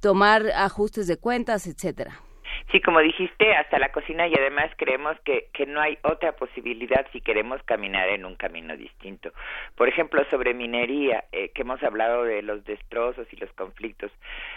tomar 0.00 0.50
ajustes 0.50 1.06
de 1.06 1.16
cuentas, 1.16 1.66
etcétera. 1.66 2.25
Sí, 2.70 2.80
como 2.80 3.00
dijiste, 3.00 3.54
hasta 3.54 3.78
la 3.78 3.90
cocina 3.90 4.26
y 4.26 4.34
además 4.34 4.70
creemos 4.76 5.18
que, 5.20 5.48
que 5.52 5.66
no 5.66 5.80
hay 5.80 5.98
otra 6.02 6.32
posibilidad 6.32 7.06
si 7.12 7.20
queremos 7.20 7.62
caminar 7.64 8.08
en 8.08 8.24
un 8.24 8.36
camino 8.36 8.76
distinto. 8.76 9.32
Por 9.76 9.88
ejemplo, 9.88 10.24
sobre 10.30 10.54
minería, 10.54 11.24
eh, 11.32 11.50
que 11.54 11.62
hemos 11.62 11.82
hablado 11.82 12.24
de 12.24 12.42
los 12.42 12.64
destrozos 12.64 13.26
y 13.32 13.36
los 13.36 13.52
conflictos, 13.52 14.10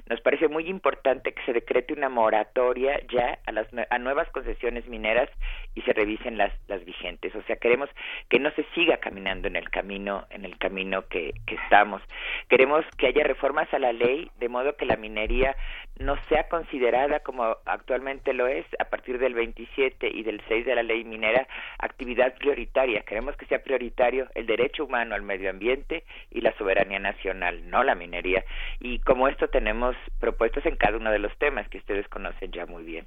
nos 0.07 0.21
parece 0.21 0.47
muy 0.47 0.67
importante 0.67 1.33
que 1.33 1.43
se 1.43 1.53
decrete 1.53 1.93
una 1.93 2.09
moratoria 2.09 2.99
ya 3.11 3.39
a, 3.45 3.51
las, 3.51 3.67
a 3.89 3.97
nuevas 3.99 4.29
concesiones 4.29 4.87
mineras 4.87 5.29
y 5.75 5.81
se 5.81 5.93
revisen 5.93 6.37
las, 6.37 6.51
las 6.67 6.83
vigentes. 6.85 7.35
O 7.35 7.41
sea, 7.43 7.57
queremos 7.57 7.89
que 8.29 8.39
no 8.39 8.51
se 8.51 8.65
siga 8.75 8.97
caminando 8.97 9.47
en 9.47 9.55
el 9.55 9.69
camino, 9.69 10.25
en 10.29 10.45
el 10.45 10.57
camino 10.57 11.07
que, 11.07 11.33
que 11.45 11.55
estamos. 11.55 12.01
Queremos 12.49 12.85
que 12.97 13.07
haya 13.07 13.23
reformas 13.23 13.71
a 13.73 13.79
la 13.79 13.93
ley 13.93 14.29
de 14.39 14.49
modo 14.49 14.75
que 14.75 14.85
la 14.85 14.97
minería 14.97 15.55
no 15.99 16.15
sea 16.29 16.47
considerada 16.47 17.19
como 17.19 17.57
actualmente 17.65 18.33
lo 18.33 18.47
es 18.47 18.65
a 18.79 18.85
partir 18.85 19.19
del 19.19 19.33
27 19.33 20.07
y 20.07 20.23
del 20.23 20.41
6 20.47 20.65
de 20.65 20.75
la 20.75 20.83
ley 20.83 21.03
minera 21.03 21.45
actividad 21.77 22.33
prioritaria. 22.35 23.01
Queremos 23.01 23.35
que 23.35 23.45
sea 23.45 23.61
prioritario 23.61 24.27
el 24.33 24.45
derecho 24.45 24.85
humano 24.85 25.13
al 25.13 25.21
medio 25.21 25.49
ambiente 25.49 26.05
y 26.31 26.41
la 26.41 26.57
soberanía 26.57 26.99
nacional, 26.99 27.69
no 27.69 27.83
la 27.83 27.95
minería. 27.95 28.45
Y 28.79 28.99
como 28.99 29.27
esto 29.27 29.49
tenemos 29.49 29.95
propuestas 30.19 30.65
en 30.65 30.77
cada 30.77 30.97
uno 30.97 31.11
de 31.11 31.19
los 31.19 31.37
temas 31.37 31.67
que 31.67 31.79
ustedes 31.79 32.07
conocen 32.07 32.51
ya 32.51 32.65
muy 32.65 32.83
bien. 32.83 33.05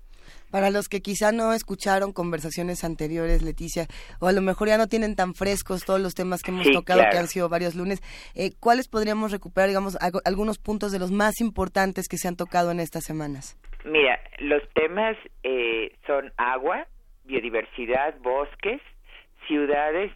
Para 0.52 0.70
los 0.70 0.90
que 0.90 1.00
quizá 1.00 1.32
no 1.32 1.54
escucharon 1.54 2.12
conversaciones 2.12 2.84
anteriores, 2.84 3.42
Leticia, 3.42 3.86
o 4.20 4.26
a 4.26 4.32
lo 4.32 4.42
mejor 4.42 4.68
ya 4.68 4.76
no 4.76 4.86
tienen 4.86 5.16
tan 5.16 5.32
frescos 5.32 5.86
todos 5.86 5.98
los 5.98 6.14
temas 6.14 6.42
que 6.42 6.50
hemos 6.50 6.70
tocado, 6.70 7.02
que 7.10 7.16
han 7.16 7.26
sido 7.26 7.48
varios 7.48 7.74
lunes, 7.74 8.02
eh, 8.34 8.50
¿cuáles 8.60 8.86
podríamos 8.86 9.32
recuperar, 9.32 9.70
digamos, 9.70 9.96
algunos 10.26 10.58
puntos 10.58 10.92
de 10.92 10.98
los 10.98 11.10
más 11.10 11.40
importantes 11.40 12.06
que 12.06 12.18
se 12.18 12.28
han 12.28 12.36
tocado 12.36 12.70
en 12.70 12.80
estas 12.80 13.04
semanas? 13.04 13.58
Mira, 13.86 14.20
los 14.40 14.62
temas 14.74 15.16
eh, 15.42 15.96
son 16.06 16.34
agua, 16.36 16.86
biodiversidad, 17.24 18.18
bosques, 18.18 18.82
ciudades, 19.48 20.12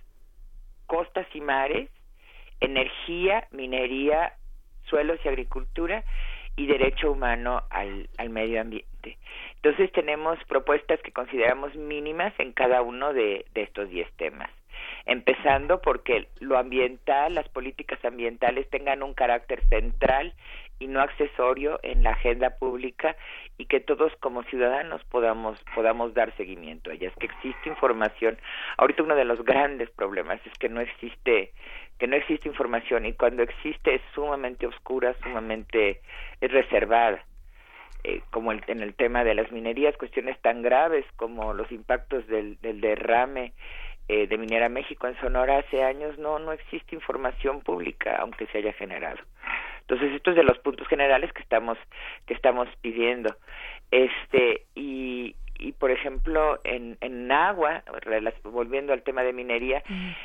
costas 0.84 1.26
y 1.32 1.40
mares, 1.40 1.88
energía, 2.60 3.48
minería, 3.52 4.34
suelos 4.84 5.18
y 5.24 5.28
agricultura 5.28 6.04
y 6.56 6.66
derecho 6.66 7.12
humano 7.12 7.62
al, 7.70 8.08
al 8.18 8.30
medio 8.30 8.60
ambiente. 8.60 9.18
Entonces 9.56 9.92
tenemos 9.92 10.38
propuestas 10.44 11.00
que 11.02 11.12
consideramos 11.12 11.74
mínimas 11.74 12.32
en 12.38 12.52
cada 12.52 12.82
uno 12.82 13.12
de, 13.12 13.44
de 13.54 13.62
estos 13.62 13.88
diez 13.90 14.10
temas 14.16 14.50
empezando 15.06 15.80
porque 15.80 16.28
lo 16.40 16.58
ambiental, 16.58 17.34
las 17.34 17.48
políticas 17.48 18.04
ambientales 18.04 18.68
tengan 18.70 19.02
un 19.02 19.14
carácter 19.14 19.62
central 19.68 20.34
y 20.78 20.88
no 20.88 21.00
accesorio 21.00 21.80
en 21.82 22.02
la 22.02 22.10
agenda 22.10 22.58
pública 22.58 23.16
y 23.56 23.64
que 23.64 23.80
todos 23.80 24.14
como 24.16 24.42
ciudadanos 24.42 25.02
podamos 25.04 25.58
podamos 25.74 26.12
dar 26.12 26.36
seguimiento 26.36 26.90
a 26.90 26.94
ellas 26.94 27.14
que 27.18 27.26
existe 27.26 27.70
información 27.70 28.38
ahorita 28.76 29.02
uno 29.02 29.16
de 29.16 29.24
los 29.24 29.42
grandes 29.42 29.88
problemas 29.90 30.38
es 30.44 30.52
que 30.58 30.68
no 30.68 30.82
existe 30.82 31.52
que 31.98 32.06
no 32.06 32.16
existe 32.16 32.48
información 32.48 33.06
y 33.06 33.12
cuando 33.14 33.42
existe 33.42 33.96
es 33.96 34.02
sumamente 34.14 34.66
oscura 34.66 35.14
sumamente 35.22 36.00
reservada 36.40 37.24
eh, 38.04 38.20
como 38.30 38.52
el, 38.52 38.62
en 38.66 38.82
el 38.82 38.94
tema 38.94 39.24
de 39.24 39.34
las 39.34 39.50
minerías 39.50 39.96
cuestiones 39.96 40.40
tan 40.40 40.62
graves 40.62 41.04
como 41.16 41.54
los 41.54 41.70
impactos 41.72 42.26
del, 42.26 42.60
del 42.60 42.80
derrame 42.80 43.52
eh, 44.08 44.26
de 44.26 44.38
Minera 44.38 44.68
México 44.68 45.06
en 45.08 45.18
Sonora 45.20 45.58
hace 45.58 45.82
años 45.82 46.18
no 46.18 46.38
no 46.38 46.52
existe 46.52 46.94
información 46.94 47.60
pública 47.60 48.16
aunque 48.20 48.46
se 48.46 48.58
haya 48.58 48.72
generado 48.72 49.18
entonces, 49.88 50.16
esto 50.16 50.30
es 50.30 50.36
de 50.36 50.42
los 50.42 50.58
puntos 50.58 50.88
generales 50.88 51.32
que 51.32 51.42
estamos 51.42 51.78
que 52.26 52.34
estamos 52.34 52.68
pidiendo. 52.80 53.36
Este 53.92 54.66
y 54.74 55.36
y 55.58 55.72
por 55.72 55.90
ejemplo 55.90 56.60
en, 56.64 56.96
en 57.00 57.30
agua 57.32 57.82
volviendo 58.44 58.92
al 58.92 59.02
tema 59.02 59.22
de 59.22 59.32
minería 59.32 59.82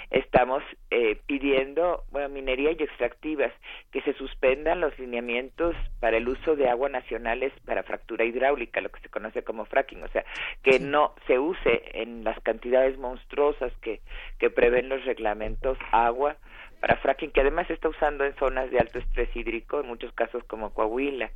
estamos 0.10 0.64
eh, 0.90 1.18
pidiendo 1.26 2.04
bueno 2.12 2.30
minería 2.30 2.72
y 2.72 2.84
extractivas 2.84 3.52
que 3.92 4.02
se 4.02 4.14
suspendan 4.14 4.82
los 4.82 4.98
lineamientos 5.00 5.76
para 6.00 6.18
el 6.18 6.28
uso 6.28 6.56
de 6.56 6.70
agua 6.70 6.90
nacionales 6.90 7.54
para 7.66 7.84
fractura 7.84 8.26
hidráulica 8.26 8.82
lo 8.82 8.90
que 8.90 9.02
se 9.02 9.10
conoce 9.10 9.44
como 9.44 9.66
fracking 9.66 10.04
o 10.04 10.08
sea 10.10 10.26
que 10.64 10.80
no 10.80 11.16
se 11.28 11.40
use 11.40 11.84
en 11.94 12.24
las 12.24 12.40
cantidades 12.42 12.98
monstruosas 12.98 13.72
que 13.82 14.02
que 14.40 14.50
prevén 14.50 14.90
los 14.90 15.04
reglamentos 15.06 15.78
agua 15.92 16.38
para 16.82 16.98
fracking, 16.98 17.32
que 17.32 17.42
además 17.42 17.68
se 17.68 17.74
está 17.74 17.88
usando 17.90 18.26
en 18.26 18.36
zonas 18.36 18.70
de 18.72 18.80
alto 18.80 18.98
estrés 18.98 19.34
hídrico, 19.36 19.80
en 19.80 19.88
muchos 19.88 20.12
casos 20.14 20.44
como 20.46 20.74
Coahuila. 20.74 21.30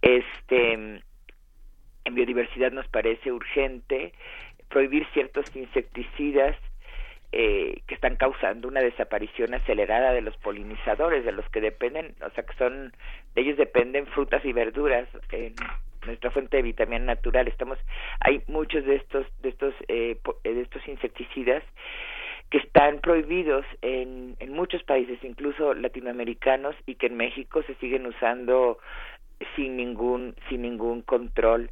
Este, 0.00 1.02
en 2.08 2.14
biodiversidad 2.14 2.72
nos 2.72 2.88
parece 2.88 3.30
urgente 3.32 4.12
prohibir 4.68 5.06
ciertos 5.12 5.54
insecticidas 5.54 6.56
eh, 7.30 7.82
que 7.86 7.94
están 7.94 8.16
causando 8.16 8.68
una 8.68 8.80
desaparición 8.80 9.52
acelerada 9.52 10.12
de 10.12 10.22
los 10.22 10.36
polinizadores, 10.38 11.24
de 11.24 11.32
los 11.32 11.46
que 11.50 11.60
dependen, 11.60 12.14
o 12.24 12.30
sea, 12.30 12.44
que 12.44 12.54
son, 12.54 12.92
de 13.34 13.42
ellos 13.42 13.58
dependen 13.58 14.06
frutas 14.06 14.42
y 14.44 14.52
verduras. 14.52 15.06
En 15.32 15.54
nuestra 16.06 16.30
fuente 16.30 16.56
de 16.56 16.62
vitamina 16.62 17.04
natural 17.04 17.48
estamos 17.48 17.78
hay 18.20 18.40
muchos 18.46 18.84
de 18.86 18.94
estos 18.94 19.26
de 19.42 19.48
estos 19.50 19.74
eh, 19.88 20.16
de 20.44 20.60
estos 20.60 20.86
insecticidas 20.88 21.62
que 22.50 22.58
están 22.58 23.00
prohibidos 23.00 23.66
en, 23.82 24.36
en 24.38 24.52
muchos 24.52 24.82
países, 24.84 25.18
incluso 25.22 25.74
latinoamericanos, 25.74 26.74
y 26.86 26.94
que 26.94 27.08
en 27.08 27.16
México 27.18 27.62
se 27.64 27.74
siguen 27.74 28.06
usando 28.06 28.78
sin 29.56 29.76
ningún 29.76 30.34
sin 30.48 30.62
ningún 30.62 31.02
control. 31.02 31.70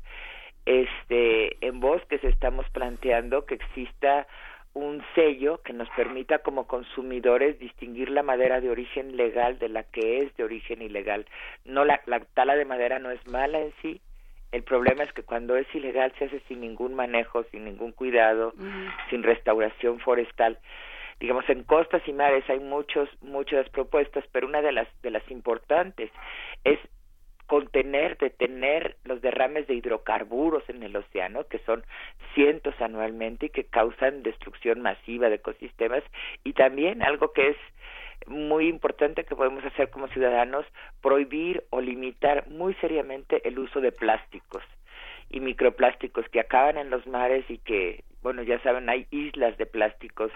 Este, 0.65 1.65
en 1.65 1.79
bosques 1.81 2.23
estamos 2.25 2.69
planteando 2.71 3.47
que 3.47 3.55
exista 3.55 4.27
un 4.75 5.03
sello 5.15 5.63
que 5.63 5.73
nos 5.73 5.89
permita 5.91 6.41
como 6.41 6.67
consumidores 6.67 7.59
distinguir 7.59 8.11
la 8.11 8.23
madera 8.23 8.61
de 8.61 8.69
origen 8.69 9.17
legal 9.17 9.59
de 9.59 9.69
la 9.69 9.85
que 9.85 10.19
es 10.19 10.37
de 10.37 10.45
origen 10.45 10.83
ilegal. 10.83 11.27
No 11.65 11.85
la, 11.85 12.01
la 12.07 12.21
tala 12.21 12.57
de 12.57 12.65
madera 12.65 12.99
no 12.99 13.11
es 13.11 13.27
mala 13.27 13.61
en 13.61 13.73
sí, 13.81 14.01
el 14.53 14.63
problema 14.63 15.03
es 15.03 15.13
que 15.13 15.23
cuando 15.23 15.57
es 15.57 15.67
ilegal 15.75 16.13
se 16.19 16.27
hace 16.27 16.41
sin 16.49 16.61
ningún 16.61 16.95
manejo, 16.95 17.45
sin 17.51 17.65
ningún 17.65 17.93
cuidado, 17.93 18.55
sin 19.11 19.23
restauración 19.23 19.99
forestal. 20.01 20.59
Digamos, 21.21 21.49
en 21.49 21.63
costas 21.65 22.03
y 22.07 22.13
mares 22.13 22.49
hay 22.49 22.61
muchos, 22.61 23.09
muchas 23.23 23.69
propuestas, 23.71 24.25
pero 24.33 24.47
una 24.47 24.63
de 24.63 24.73
las, 24.73 24.89
de 25.03 25.11
las 25.11 25.29
importantes 25.31 26.11
es 26.65 26.79
contener, 27.47 28.19
detener 28.19 28.97
los 29.05 29.21
derrames 29.21 29.67
de 29.67 29.75
hidrocarburos 29.75 30.69
en 30.69 30.83
el 30.83 30.97
océano, 30.97 31.45
que 31.45 31.59
son 31.61 31.85
cientos 32.35 32.75
anualmente 32.81 33.47
y 33.47 33.51
que 33.51 33.65
causan 33.65 34.23
destrucción 34.23 34.83
masiva 34.83 35.29
de 35.29 35.37
ecosistemas, 35.37 36.03
y 36.45 36.53
también 36.53 37.03
algo 37.03 37.33
que 37.33 37.49
es 37.51 37.57
muy 38.27 38.69
importante 38.69 39.25
que 39.25 39.37
podemos 39.37 39.65
hacer 39.65 39.91
como 39.91 40.09
ciudadanos, 40.09 40.67
prohibir 41.01 41.65
o 41.71 41.81
limitar 41.81 42.49
muy 42.49 42.75
seriamente 42.75 43.47
el 43.47 43.59
uso 43.59 43.81
de 43.81 43.93
plásticos 43.93 44.63
y 45.31 45.41
microplásticos 45.41 46.29
que 46.29 46.41
acaban 46.41 46.79
en 46.79 46.91
los 46.91 47.07
mares 47.07 47.45
y 47.49 47.59
que, 47.59 48.05
bueno, 48.23 48.43
ya 48.43 48.61
saben, 48.61 48.89
hay 48.89 49.07
islas 49.11 49.57
de 49.59 49.67
plásticos 49.67 50.31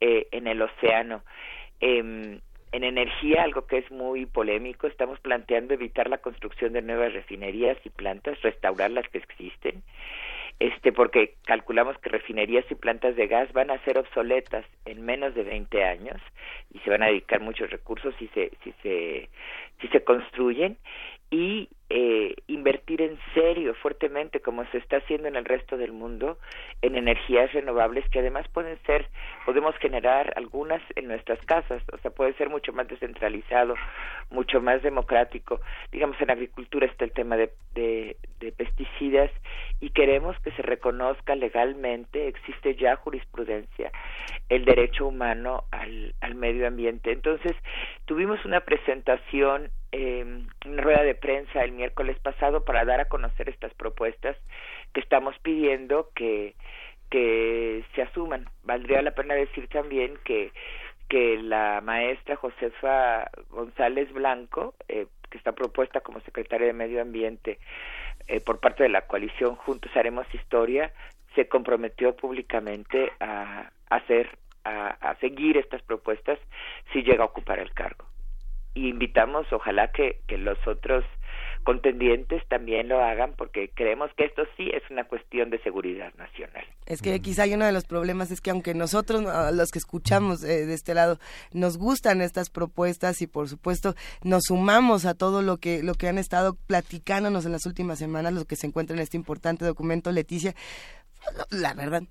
eh, 0.00 0.28
en 0.32 0.46
el 0.46 0.62
océano. 0.62 1.22
Eh, 1.80 2.40
en 2.72 2.84
energía, 2.84 3.42
algo 3.42 3.66
que 3.66 3.78
es 3.78 3.90
muy 3.90 4.26
polémico, 4.26 4.86
estamos 4.86 5.18
planteando 5.20 5.74
evitar 5.74 6.08
la 6.08 6.18
construcción 6.18 6.72
de 6.72 6.82
nuevas 6.82 7.12
refinerías 7.12 7.78
y 7.84 7.90
plantas, 7.90 8.40
restaurar 8.42 8.90
las 8.90 9.08
que 9.08 9.18
existen 9.18 9.82
este 10.60 10.92
porque 10.92 11.36
calculamos 11.46 11.96
que 11.98 12.10
refinerías 12.10 12.70
y 12.70 12.74
plantas 12.74 13.16
de 13.16 13.26
gas 13.26 13.50
van 13.54 13.70
a 13.70 13.82
ser 13.82 13.96
obsoletas 13.96 14.64
en 14.84 15.02
menos 15.02 15.34
de 15.34 15.42
20 15.42 15.84
años 15.84 16.20
y 16.72 16.78
se 16.80 16.90
van 16.90 17.02
a 17.02 17.06
dedicar 17.06 17.40
muchos 17.40 17.70
recursos 17.70 18.14
si 18.18 18.28
se 18.28 18.52
si 18.62 18.72
se 18.82 19.30
si 19.80 19.88
se 19.88 20.04
construyen. 20.04 20.76
Y 21.30 21.70
eh, 21.92 22.36
invertir 22.46 23.02
en 23.02 23.18
serio, 23.34 23.74
fuertemente, 23.74 24.38
como 24.38 24.64
se 24.66 24.78
está 24.78 24.98
haciendo 24.98 25.26
en 25.26 25.34
el 25.34 25.44
resto 25.44 25.76
del 25.76 25.90
mundo, 25.90 26.38
en 26.82 26.94
energías 26.94 27.52
renovables 27.52 28.08
que 28.10 28.20
además 28.20 28.46
pueden 28.46 28.78
ser, 28.86 29.08
podemos 29.44 29.74
generar 29.78 30.32
algunas 30.36 30.80
en 30.94 31.08
nuestras 31.08 31.44
casas, 31.46 31.82
o 31.92 31.98
sea, 31.98 32.12
puede 32.12 32.32
ser 32.34 32.48
mucho 32.48 32.72
más 32.72 32.86
descentralizado, 32.86 33.74
mucho 34.30 34.60
más 34.60 34.82
democrático. 34.82 35.60
Digamos, 35.90 36.20
en 36.20 36.30
agricultura 36.30 36.86
está 36.86 37.04
el 37.04 37.12
tema 37.12 37.36
de, 37.36 37.50
de, 37.74 38.16
pesticidas 38.56 39.32
y 39.80 39.90
queremos 39.90 40.38
que 40.40 40.52
se 40.52 40.62
reconozca 40.62 41.34
legalmente, 41.34 42.28
existe 42.28 42.76
ya 42.76 42.94
jurisprudencia, 42.94 43.90
el 44.48 44.64
derecho 44.64 45.08
humano 45.08 45.64
al, 45.72 46.14
al 46.20 46.36
medio 46.36 46.68
ambiente. 46.68 47.10
Entonces, 47.10 47.56
tuvimos 48.04 48.44
una 48.44 48.60
presentación 48.60 49.70
eh, 49.92 50.24
una 50.66 50.82
rueda 50.82 51.02
de 51.02 51.16
prensa 51.16 51.64
el 51.64 51.72
miércoles 51.80 52.18
pasado 52.18 52.62
para 52.62 52.84
dar 52.84 53.00
a 53.00 53.06
conocer 53.06 53.48
estas 53.48 53.72
propuestas 53.74 54.36
que 54.92 55.00
estamos 55.00 55.34
pidiendo 55.38 56.10
que 56.14 56.54
que 57.10 57.82
se 57.94 58.02
asuman. 58.02 58.48
Valdría 58.62 59.02
la 59.02 59.12
pena 59.12 59.34
decir 59.34 59.66
también 59.68 60.18
que 60.24 60.52
que 61.08 61.38
la 61.38 61.80
maestra 61.80 62.36
Josefa 62.36 63.30
González 63.48 64.12
Blanco, 64.12 64.74
eh, 64.88 65.06
que 65.28 65.38
está 65.38 65.52
propuesta 65.52 66.02
como 66.02 66.20
secretaria 66.20 66.68
de 66.68 66.72
Medio 66.72 67.02
Ambiente 67.02 67.58
eh, 68.28 68.40
por 68.40 68.60
parte 68.60 68.84
de 68.84 68.90
la 68.90 69.06
coalición 69.08 69.56
Juntos 69.56 69.90
Haremos 69.96 70.26
Historia, 70.34 70.92
se 71.34 71.48
comprometió 71.48 72.14
públicamente 72.14 73.10
a 73.18 73.70
hacer, 73.88 74.28
a, 74.64 74.88
a 75.00 75.16
seguir 75.16 75.56
estas 75.56 75.82
propuestas 75.82 76.38
si 76.92 77.02
llega 77.02 77.24
a 77.24 77.32
ocupar 77.32 77.58
el 77.58 77.72
cargo 77.72 78.04
y 78.74 78.88
invitamos 78.88 79.52
ojalá 79.52 79.90
que, 79.92 80.20
que 80.26 80.38
los 80.38 80.58
otros 80.66 81.04
contendientes 81.64 82.42
también 82.48 82.88
lo 82.88 83.00
hagan 83.00 83.34
porque 83.36 83.70
creemos 83.74 84.10
que 84.16 84.24
esto 84.24 84.42
sí 84.56 84.70
es 84.72 84.82
una 84.90 85.04
cuestión 85.04 85.50
de 85.50 85.62
seguridad 85.62 86.12
nacional. 86.14 86.64
Es 86.86 87.02
que 87.02 87.20
quizá 87.20 87.44
uno 87.52 87.64
de 87.64 87.72
los 87.72 87.84
problemas 87.84 88.30
es 88.30 88.40
que 88.40 88.50
aunque 88.50 88.74
nosotros, 88.74 89.24
los 89.52 89.70
que 89.70 89.78
escuchamos 89.78 90.42
eh, 90.42 90.66
de 90.66 90.74
este 90.74 90.94
lado, 90.94 91.18
nos 91.52 91.78
gustan 91.78 92.20
estas 92.22 92.50
propuestas 92.50 93.22
y 93.22 93.26
por 93.26 93.48
supuesto 93.48 93.94
nos 94.22 94.44
sumamos 94.44 95.04
a 95.04 95.14
todo 95.14 95.42
lo 95.42 95.58
que, 95.58 95.82
lo 95.82 95.94
que 95.94 96.08
han 96.08 96.18
estado 96.18 96.56
platicándonos 96.66 97.46
en 97.46 97.52
las 97.52 97.66
últimas 97.66 97.98
semanas, 97.98 98.32
lo 98.32 98.44
que 98.44 98.56
se 98.56 98.66
encuentra 98.66 98.96
en 98.96 99.02
este 99.02 99.16
importante 99.16 99.64
documento, 99.64 100.10
Leticia, 100.12 100.54
la 101.50 101.74
verdad, 101.74 102.02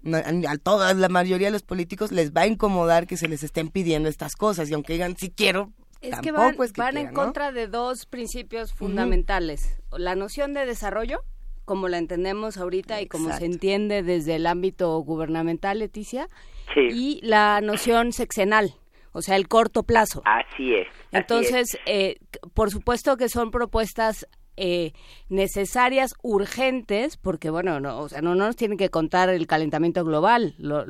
a 0.48 0.58
toda 0.58 0.94
la 0.94 1.10
mayoría 1.10 1.48
de 1.48 1.54
los 1.54 1.64
políticos 1.64 2.12
les 2.12 2.32
va 2.32 2.42
a 2.42 2.48
incomodar 2.48 3.08
que 3.08 3.18
se 3.18 3.28
les 3.28 3.44
estén 3.44 3.70
pidiendo 3.70 4.08
estas 4.08 4.36
cosas 4.36 4.70
y 4.70 4.74
aunque 4.74 4.94
digan 4.94 5.18
si 5.18 5.32
quiero, 5.32 5.72
es 6.02 6.20
que 6.20 6.32
van, 6.32 6.56
en 6.98 7.14
contra 7.14 7.52
de 7.52 7.68
dos 7.68 8.06
principios 8.06 8.74
fundamentales. 8.74 9.80
La 9.92 10.16
noción 10.16 10.54
de 10.54 10.66
desarrollo, 10.66 11.22
como 11.66 11.88
la 11.88 11.98
entendemos 11.98 12.58
ahorita 12.58 13.02
y 13.02 13.08
como 13.08 13.32
se 13.34 13.46
entiende 13.46 14.02
desde 14.04 14.36
el 14.36 14.48
ámbito 14.48 14.98
gubernamental, 15.00 15.80
Leticia, 15.80 16.28
y 16.76 17.20
la 17.24 17.62
noción 17.62 18.12
sexenal, 18.14 18.76
o 19.12 19.22
sea, 19.22 19.36
el 19.36 19.48
corto 19.48 19.84
plazo. 19.84 20.22
Así 20.26 20.74
es. 20.74 20.88
Entonces, 21.12 21.78
Eh, 21.86 22.18
por 22.54 22.70
supuesto 22.70 23.18
que 23.18 23.28
son 23.30 23.52
propuestas 23.52 24.28
eh, 24.60 24.93
necesarias, 25.30 26.13
urgentes, 26.22 27.17
porque 27.17 27.50
bueno, 27.50 27.80
no, 27.80 28.00
o 28.00 28.10
sea, 28.10 28.22
no, 28.22 28.36
nos 28.36 28.56
tienen 28.56 28.78
que 28.78 28.89
contar 28.89 29.30
el 29.30 29.48
calentamiento 29.48 30.04
global, 30.04 30.54
lo, 30.58 30.84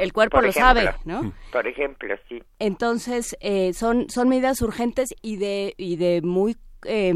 el 0.00 0.12
cuerpo 0.12 0.40
lo 0.40 0.52
sabe, 0.52 0.90
¿no? 1.04 1.32
Por 1.52 1.66
ejemplo, 1.66 2.14
sí. 2.28 2.42
Entonces, 2.58 3.36
eh, 3.40 3.72
son, 3.72 4.08
son 4.08 4.28
medidas 4.28 4.62
urgentes 4.62 5.14
y 5.22 5.36
de, 5.36 5.74
y 5.76 5.96
de 5.96 6.22
muy... 6.22 6.56
Eh, 6.84 7.12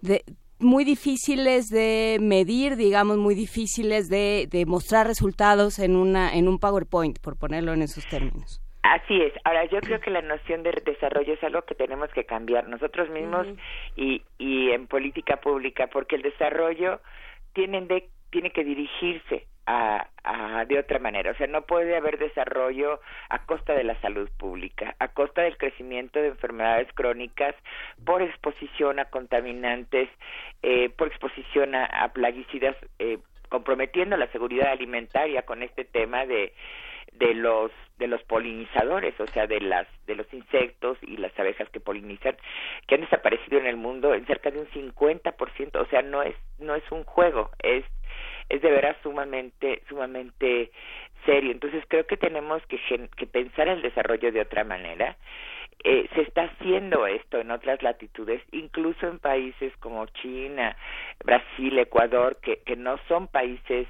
de 0.00 0.24
muy 0.60 0.84
difíciles 0.84 1.68
de 1.68 2.18
medir, 2.20 2.74
digamos, 2.74 3.16
muy 3.16 3.36
difíciles 3.36 4.08
de, 4.08 4.48
de 4.50 4.66
mostrar 4.66 5.06
resultados 5.06 5.78
en 5.78 5.94
una 5.94 6.34
en 6.34 6.48
un 6.48 6.58
PowerPoint, 6.58 7.20
por 7.20 7.36
ponerlo 7.36 7.72
en 7.74 7.82
esos 7.82 8.04
términos. 8.08 8.60
Así 8.82 9.20
es. 9.20 9.32
Ahora, 9.44 9.64
yo 9.66 9.80
creo 9.80 10.00
que 10.00 10.10
la 10.10 10.22
noción 10.22 10.62
de 10.62 10.70
desarrollo 10.84 11.34
es 11.34 11.42
algo 11.42 11.62
que 11.62 11.74
tenemos 11.74 12.10
que 12.10 12.24
cambiar 12.24 12.68
nosotros 12.68 13.10
mismos 13.10 13.46
y, 13.96 14.22
y 14.38 14.70
en 14.70 14.86
política 14.86 15.38
pública, 15.38 15.88
porque 15.88 16.16
el 16.16 16.22
desarrollo 16.22 17.00
tiene, 17.52 17.80
de, 17.82 18.08
tiene 18.30 18.50
que 18.50 18.64
dirigirse 18.64 19.46
a, 19.66 20.08
a, 20.24 20.64
de 20.64 20.78
otra 20.78 20.98
manera. 20.98 21.32
O 21.32 21.34
sea, 21.34 21.46
no 21.48 21.62
puede 21.62 21.96
haber 21.96 22.18
desarrollo 22.18 23.00
a 23.28 23.44
costa 23.44 23.74
de 23.74 23.84
la 23.84 24.00
salud 24.00 24.30
pública, 24.38 24.94
a 24.98 25.08
costa 25.08 25.42
del 25.42 25.58
crecimiento 25.58 26.20
de 26.20 26.28
enfermedades 26.28 26.88
crónicas 26.94 27.54
por 28.06 28.22
exposición 28.22 29.00
a 29.00 29.06
contaminantes, 29.06 30.08
eh, 30.62 30.88
por 30.90 31.08
exposición 31.08 31.74
a, 31.74 31.84
a 31.84 32.12
plaguicidas, 32.12 32.76
eh, 32.98 33.18
comprometiendo 33.50 34.16
la 34.16 34.28
seguridad 34.28 34.70
alimentaria 34.70 35.42
con 35.42 35.62
este 35.62 35.84
tema 35.84 36.24
de 36.24 36.52
de 37.18 37.34
los 37.34 37.70
de 37.98 38.06
los 38.06 38.22
polinizadores, 38.22 39.18
o 39.20 39.26
sea, 39.28 39.46
de 39.46 39.60
las 39.60 39.86
de 40.06 40.14
los 40.14 40.32
insectos 40.32 40.98
y 41.02 41.16
las 41.16 41.36
abejas 41.38 41.68
que 41.70 41.80
polinizan, 41.80 42.36
que 42.86 42.94
han 42.94 43.00
desaparecido 43.00 43.58
en 43.58 43.66
el 43.66 43.76
mundo 43.76 44.14
en 44.14 44.24
cerca 44.26 44.50
de 44.50 44.60
un 44.60 44.68
50%, 44.68 45.80
o 45.80 45.86
sea, 45.86 46.02
no 46.02 46.22
es 46.22 46.36
no 46.58 46.74
es 46.74 46.84
un 46.90 47.04
juego, 47.04 47.50
es 47.62 47.84
es 48.48 48.62
de 48.62 48.70
veras 48.70 48.96
sumamente 49.02 49.82
sumamente 49.88 50.70
serio. 51.26 51.50
Entonces 51.50 51.84
creo 51.88 52.06
que 52.06 52.16
tenemos 52.16 52.62
que, 52.66 52.78
que 53.16 53.26
pensar 53.26 53.68
el 53.68 53.82
desarrollo 53.82 54.32
de 54.32 54.40
otra 54.40 54.64
manera. 54.64 55.16
Eh, 55.84 56.08
se 56.14 56.22
está 56.22 56.42
haciendo 56.42 57.06
esto 57.06 57.38
en 57.38 57.52
otras 57.52 57.82
latitudes, 57.82 58.42
incluso 58.50 59.06
en 59.06 59.20
países 59.20 59.72
como 59.76 60.06
China, 60.06 60.76
Brasil, 61.24 61.78
Ecuador, 61.78 62.36
que, 62.42 62.58
que 62.64 62.74
no 62.74 62.98
son 63.06 63.28
países 63.28 63.86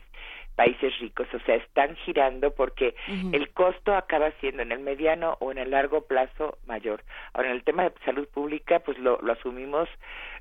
países 0.59 0.99
ricos, 0.99 1.29
o 1.33 1.39
sea, 1.47 1.55
están 1.55 1.95
girando 1.99 2.53
porque 2.53 2.97
el 3.33 3.49
costo 3.51 3.95
acaba 3.95 4.33
siendo 4.41 4.61
en 4.63 4.73
el 4.73 4.81
mediano 4.81 5.37
o 5.39 5.53
en 5.53 5.59
el 5.59 5.71
largo 5.71 6.01
plazo 6.01 6.59
mayor. 6.67 7.05
Ahora, 7.33 7.51
en 7.51 7.55
el 7.55 7.63
tema 7.63 7.85
de 7.85 7.93
salud 8.05 8.27
pública, 8.27 8.81
pues 8.81 8.99
lo, 8.99 9.21
lo 9.23 9.35
asumimos 9.35 9.89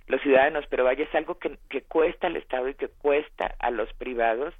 los 0.07 0.19
ciudadanos, 0.21 0.65
pero 0.71 0.85
vaya, 0.85 1.03
es 1.03 1.13
algo 1.13 1.37
que, 1.37 1.59
que 1.69 1.83
cuesta 1.83 2.25
al 2.25 2.35
Estado 2.35 2.67
y 2.67 2.73
que 2.73 2.87
cuesta 2.87 3.53
a 3.59 3.69
los 3.69 3.93
privados 3.93 4.55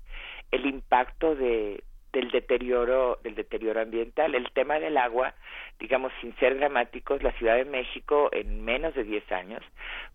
el 0.51 0.67
impacto 0.67 1.33
de, 1.33 1.83
del 2.13 2.29
deterioro 2.31 3.19
del 3.23 3.35
deterioro 3.35 3.81
ambiental 3.81 4.33
el 4.33 4.49
tema 4.51 4.79
del 4.79 4.97
agua 4.97 5.33
digamos 5.79 6.11
sin 6.21 6.35
ser 6.37 6.57
dramáticos 6.57 7.21
la 7.21 7.31
Ciudad 7.33 7.55
de 7.57 7.65
México 7.65 8.29
en 8.31 8.63
menos 8.63 8.95
de 8.95 9.03
10 9.03 9.31
años 9.33 9.61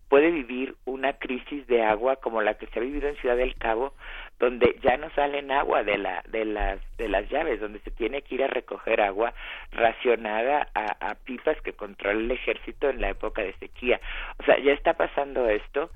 puede 0.09 0.31
vivir 0.31 0.75
una 0.85 1.13
crisis 1.13 1.65
de 1.67 1.83
agua 1.83 2.17
como 2.17 2.41
la 2.41 2.55
que 2.55 2.67
se 2.67 2.79
ha 2.79 2.81
vivido 2.83 3.07
en 3.07 3.15
Ciudad 3.17 3.37
del 3.37 3.55
Cabo 3.55 3.93
donde 4.39 4.77
ya 4.81 4.97
no 4.97 5.09
salen 5.11 5.51
agua 5.51 5.83
de 5.83 5.97
la 5.97 6.23
de 6.27 6.45
las 6.45 6.79
de 6.97 7.07
las 7.07 7.29
llaves 7.29 7.59
donde 7.59 7.79
se 7.79 7.91
tiene 7.91 8.21
que 8.21 8.35
ir 8.35 8.43
a 8.43 8.47
recoger 8.47 9.01
agua 9.01 9.33
racionada 9.71 10.67
a, 10.73 11.15
pipas 11.25 11.59
que 11.61 11.73
controla 11.73 12.19
el 12.19 12.31
ejército 12.31 12.89
en 12.89 12.99
la 12.99 13.09
época 13.09 13.41
de 13.41 13.53
sequía. 13.53 14.01
O 14.39 14.43
sea 14.43 14.59
ya 14.59 14.73
está 14.73 14.93
pasando 14.93 15.47
esto 15.47 15.91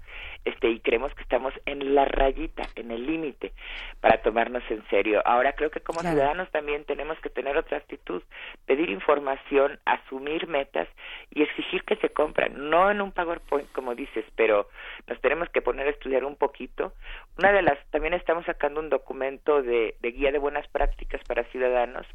este 0.45 0.69
y 0.69 0.80
creemos 0.80 1.13
que 1.15 1.23
estamos 1.23 1.54
en 1.65 1.95
la 1.95 2.06
rayita 2.06 2.63
en 2.76 2.91
el 2.91 3.06
límite 3.06 3.54
para 4.02 4.21
tomarnos 4.21 4.63
en 4.69 4.84
serio. 4.89 5.21
Ahora 5.26 5.54
creo 5.54 5.71
que 5.71 5.82
como 5.82 6.02
ciudadanos 6.02 6.50
también 6.52 6.86
tenemos 6.86 7.19
que 7.19 7.30
tener 7.30 7.58
otra 7.58 7.78
actitud 7.78 8.21
pedir 8.65 8.89
información 8.89 9.80
asumir 9.86 10.47
metas 10.47 10.88
y 11.32 11.43
exigir 11.43 11.84
que 11.84 11.95
se 11.97 12.10
compren 12.10 12.69
no 12.69 12.89
en 12.91 13.02
un 13.02 13.12
PowerPoint 13.12 13.71
como 13.71 13.95
dices 13.95 14.26
pero 14.36 14.69
nos 15.08 15.19
tenemos 15.21 15.50
que 15.50 15.62
poner 15.62 15.88
a 15.88 15.91
estudiar 15.91 16.26
un 16.26 16.36
poquito. 16.36 16.93
Una 17.38 17.52
de 17.52 17.62
las 17.62 17.78
también 17.91 18.13
estamos 18.13 18.45
sacando 18.45 18.80
un 18.80 18.89
documento 18.89 19.62
de, 19.62 19.95
de 20.00 20.12
guía 20.12 20.32
de 20.32 20.39
buenas 20.39 20.67
prácticas 20.67 21.21
para 21.28 21.43
ciudadanos 21.45 22.06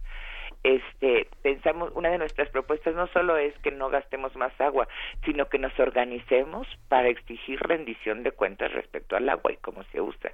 este 0.62 1.28
pensamos 1.42 1.90
una 1.94 2.10
de 2.10 2.18
nuestras 2.18 2.48
propuestas 2.50 2.94
no 2.94 3.06
solo 3.08 3.36
es 3.36 3.56
que 3.58 3.72
no 3.72 3.90
gastemos 3.90 4.34
más 4.36 4.52
agua 4.60 4.86
sino 5.24 5.48
que 5.48 5.58
nos 5.58 5.76
organicemos 5.78 6.66
para 6.88 7.08
exigir 7.08 7.60
rendición 7.60 8.22
de 8.22 8.32
cuentas 8.32 8.72
respecto 8.72 9.16
al 9.16 9.28
agua 9.28 9.52
y 9.52 9.56
cómo 9.56 9.82
se 9.84 10.00
usa. 10.00 10.32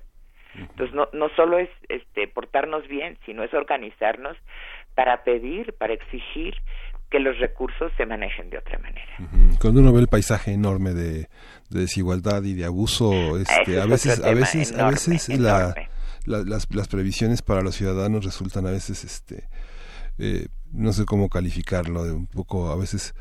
Entonces 0.55 0.95
no 0.95 1.09
no 1.13 1.29
solo 1.31 1.59
es 1.59 1.71
este 1.89 2.29
portarnos 2.29 2.87
bien 2.89 3.19
sino 3.25 3.43
es 3.43 3.55
organizarnos 3.55 4.37
para 4.95 5.25
pedir 5.25 5.73
para 5.75 5.95
exigir 5.95 6.55
que 7.11 7.21
los 7.21 7.39
recursos 7.39 7.91
se 7.97 8.05
manejen 8.05 8.51
de 8.51 8.59
otra 8.59 8.79
manera. 8.79 9.11
Cuando 9.61 9.81
uno 9.81 9.93
ve 9.93 10.01
el 10.01 10.09
paisaje 10.09 10.53
enorme 10.53 10.93
de, 10.93 11.29
desigualdad 11.71 12.43
y 12.43 12.55
de 12.55 12.67
abuso, 12.67 13.39
este, 13.39 13.81
a 13.81 13.87
veces, 13.87 14.23
a 14.23 14.35
veces, 14.35 14.79
a 14.79 14.91
veces 14.91 15.29
la, 15.39 15.75
las, 16.27 16.67
las 16.71 16.89
previsiones 16.89 17.41
para 17.41 17.63
los 17.63 17.77
ciudadanos 17.77 18.25
resultan 18.25 18.67
a 18.67 18.71
veces, 18.71 19.05
este, 19.05 19.45
eh, 20.19 20.47
no 20.73 20.93
sé 20.93 21.05
cómo 21.07 21.29
calificarlo, 21.29 22.05
de 22.05 22.13
un 22.13 22.27
poco, 22.27 22.71
a 22.71 22.77
veces 22.77 23.15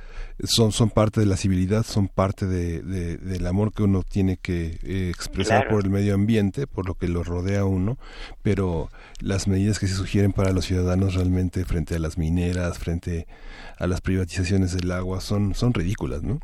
son, 0.43 0.71
son 0.71 0.89
parte 0.89 1.19
de 1.19 1.25
la 1.25 1.38
civilidad, 1.38 1.83
son 1.83 2.07
parte 2.07 2.45
de, 2.45 2.81
del 2.81 3.47
amor 3.47 3.73
que 3.73 3.83
uno 3.83 4.01
tiene 4.03 4.38
que 4.38 4.77
eh, 4.83 5.10
expresar 5.10 5.67
por 5.67 5.83
el 5.83 5.89
medio 5.89 6.13
ambiente, 6.13 6.67
por 6.67 6.88
lo 6.88 6.95
que 6.95 7.07
lo 7.07 7.23
rodea 7.23 7.62
a 7.62 7.65
uno, 7.65 7.97
pero 8.43 8.89
las 9.21 9.47
medidas 9.47 9.79
que 9.79 9.88
se 9.88 9.95
sugieren 9.95 10.33
para 10.33 10.51
los 10.51 10.65
ciudadanos 10.65 11.15
realmente 11.15 11.63
frente 11.65 11.95
a 11.95 11.99
las 11.99 12.17
mineras, 12.17 12.79
frente 12.79 13.27
a 13.79 13.88
las 13.88 14.01
privatizaciones 14.01 14.75
del 14.75 14.91
agua, 14.91 15.21
son, 15.21 15.53
son 15.53 15.73
ridículas, 15.73 16.23
¿no? 16.23 16.39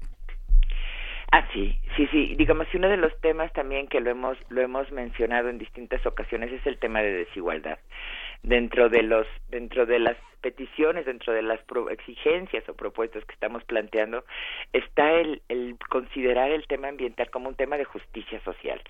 Ah, 1.32 1.48
sí, 1.52 1.76
sí, 1.98 2.08
sí. 2.12 2.36
Digamos, 2.38 2.68
uno 2.76 2.88
de 2.90 2.98
los 2.98 3.12
temas 3.20 3.52
también 3.54 3.88
que 3.88 4.00
lo 4.00 4.12
hemos, 4.12 4.38
lo 4.50 4.62
hemos 4.62 4.92
mencionado 4.92 5.50
en 5.50 5.58
distintas 5.58 6.06
ocasiones 6.06 6.52
es 6.52 6.66
el 6.68 6.78
tema 6.78 7.00
de 7.02 7.12
desigualdad 7.12 7.80
dentro 8.44 8.90
de 8.90 9.04
los 9.04 9.26
dentro 9.50 9.86
de 9.86 10.00
las 10.00 10.18
peticiones 10.42 11.06
dentro 11.06 11.32
de 11.34 11.42
las 11.42 11.62
exigencias 11.90 12.68
o 12.68 12.74
propuestas 12.74 13.24
que 13.26 13.34
estamos 13.34 13.64
planteando 13.64 14.26
está 14.74 15.14
el, 15.14 15.42
el 15.48 15.78
considerar 15.90 16.52
el 16.52 16.68
tema 16.68 16.90
ambiental 16.90 17.30
como 17.30 17.48
un 17.48 17.56
tema 17.56 17.78
de 17.78 17.86
justicia 17.86 18.42
social 18.44 18.82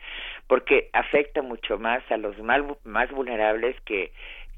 porque 0.48 0.90
afecta 0.94 1.44
mucho 1.44 1.78
más 1.78 2.04
a 2.12 2.18
los 2.18 2.38
más, 2.40 2.62
más 2.84 3.12
vulnerables 3.12 3.80
que 3.82 4.12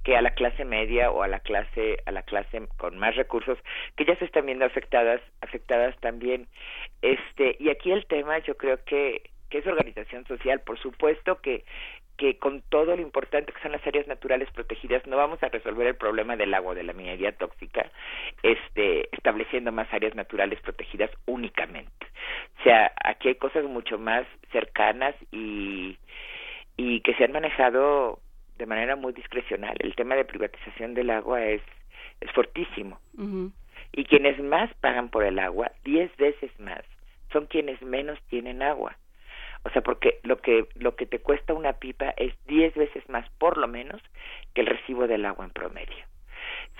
que 0.06 0.16
a 0.16 0.22
la 0.22 0.36
clase 0.36 0.64
media 0.64 1.10
o 1.12 1.24
a 1.24 1.28
la 1.28 1.40
clase 1.40 1.98
a 2.06 2.12
la 2.12 2.22
clase 2.22 2.62
con 2.78 2.98
más 2.98 3.16
recursos 3.16 3.58
que 3.98 4.06
ya 4.06 4.16
se 4.16 4.26
están 4.26 4.46
viendo 4.46 4.64
afectadas 4.64 5.20
afectadas 5.42 6.00
también. 6.00 6.48
Este 7.02 7.58
y 7.60 7.70
aquí 7.70 7.92
el 7.92 8.06
tema 8.06 8.38
yo 8.40 8.56
creo 8.56 8.78
que 8.86 9.24
que 9.50 9.60
es 9.60 9.68
organización 9.68 10.26
social. 10.28 10.62
Por 10.62 10.80
supuesto 10.80 11.42
que 11.42 11.66
que 12.18 12.38
con 12.38 12.62
todo 12.70 12.96
lo 12.96 13.02
importante 13.02 13.52
que 13.52 13.62
son 13.62 13.74
las 13.74 13.86
áreas 13.86 14.08
naturales 14.08 14.50
protegidas 14.52 15.06
no 15.06 15.18
vamos 15.18 15.42
a 15.44 15.50
resolver 15.50 15.88
el 15.88 15.96
problema 15.96 16.36
del 16.36 16.54
agua 16.54 16.74
de 16.74 16.84
la 16.84 16.94
minería 16.94 17.34
tóxica 17.34 17.92
este 18.42 19.10
estableciendo 19.16 19.72
más 19.72 19.92
áreas 19.94 20.16
naturales 20.16 20.60
protegidas 20.62 21.12
únicamente. 21.26 22.08
O 22.60 22.64
sea 22.64 22.92
aquí 23.04 23.30
hay 23.30 23.36
cosas 23.36 23.66
mucho 23.66 23.98
más 23.98 24.26
cercanas 24.52 25.16
y 25.32 25.98
y 26.78 27.02
que 27.02 27.14
se 27.16 27.26
han 27.26 27.32
manejado 27.32 28.20
de 28.58 28.66
manera 28.66 28.96
muy 28.96 29.14
discrecional. 29.14 29.76
El 29.80 29.96
tema 29.96 30.16
de 30.16 30.26
privatización 30.26 30.94
del 30.94 31.10
agua 31.10 31.44
es 31.44 31.62
es 32.22 32.32
fortísimo. 32.32 33.00
Y 33.92 34.06
quienes 34.06 34.42
más 34.42 34.74
pagan 34.76 35.10
por 35.10 35.24
el 35.24 35.40
agua 35.40 35.72
diez 35.84 36.16
veces 36.18 36.52
más 36.60 36.84
son 37.32 37.48
quienes 37.48 37.82
menos 37.82 38.20
tienen 38.30 38.62
agua 38.62 38.96
o 39.66 39.70
sea, 39.72 39.82
porque 39.82 40.20
lo 40.24 40.38
que 40.38 40.68
lo 40.76 40.96
que 40.96 41.08
te 41.08 41.20
cuesta 41.20 41.54
una 41.54 41.74
pipa 41.74 42.14
es 42.18 42.34
diez 42.46 42.74
veces 42.76 43.08
más, 43.10 43.28
por 43.40 43.58
lo 43.58 43.68
menos, 43.68 44.02
que 44.54 44.62
el 44.62 44.68
recibo 44.68 45.08
del 45.08 45.26
agua 45.26 45.46
en 45.46 45.52
promedio. 45.52 46.06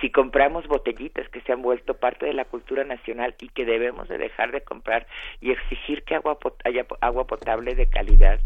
Si 0.02 0.12
compramos 0.12 0.68
botellitas 0.68 1.28
que 1.30 1.42
se 1.42 1.52
han 1.52 1.64
vuelto 1.64 1.96
parte 1.96 2.26
de 2.28 2.34
la 2.34 2.46
cultura 2.46 2.84
nacional 2.84 3.34
y 3.40 3.50
que 3.50 3.66
debemos 3.66 4.08
de 4.08 4.18
dejar 4.18 4.52
de 4.52 4.62
comprar 4.62 5.08
y 5.42 5.52
exigir 5.52 6.04
que 6.04 6.16
agua 6.16 6.38
haya 6.64 6.86
agua 7.02 7.26
potable 7.26 7.74
de 7.74 7.88
calidad, 7.88 8.40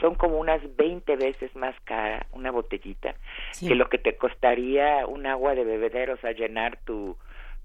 son 0.00 0.14
como 0.14 0.38
unas 0.38 0.60
20 0.76 1.16
veces 1.16 1.54
más 1.54 1.74
cara 1.84 2.26
una 2.32 2.50
botellita 2.50 3.14
que 3.60 3.74
lo 3.74 3.88
que 3.90 3.98
te 3.98 4.16
costaría 4.16 5.06
un 5.06 5.26
agua 5.26 5.54
de 5.54 5.64
bebedero, 5.64 6.14
o 6.14 6.18
sea, 6.18 6.32
llenar 6.32 6.78
tu 6.84 7.16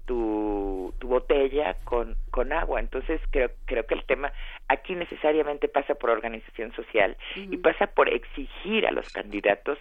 tu, 0.08 0.94
tu 0.98 1.06
botella 1.06 1.76
con, 1.84 2.16
con 2.30 2.52
agua. 2.52 2.80
Entonces 2.80 3.20
creo, 3.30 3.50
creo 3.66 3.86
que 3.86 3.94
el 3.94 4.04
tema 4.06 4.32
aquí 4.68 4.94
necesariamente 4.94 5.68
pasa 5.68 5.94
por 5.94 6.10
organización 6.10 6.72
social 6.72 7.16
y 7.36 7.56
pasa 7.58 7.86
por 7.86 8.08
exigir 8.08 8.86
a 8.86 8.90
los 8.90 9.08
candidatos 9.10 9.78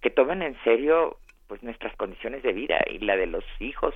que 0.00 0.10
tomen 0.10 0.42
en 0.42 0.56
serio 0.64 1.18
pues 1.46 1.62
nuestras 1.62 1.94
condiciones 1.96 2.42
de 2.42 2.52
vida 2.52 2.78
y 2.90 2.98
la 2.98 3.16
de 3.16 3.26
los 3.26 3.44
hijos 3.60 3.94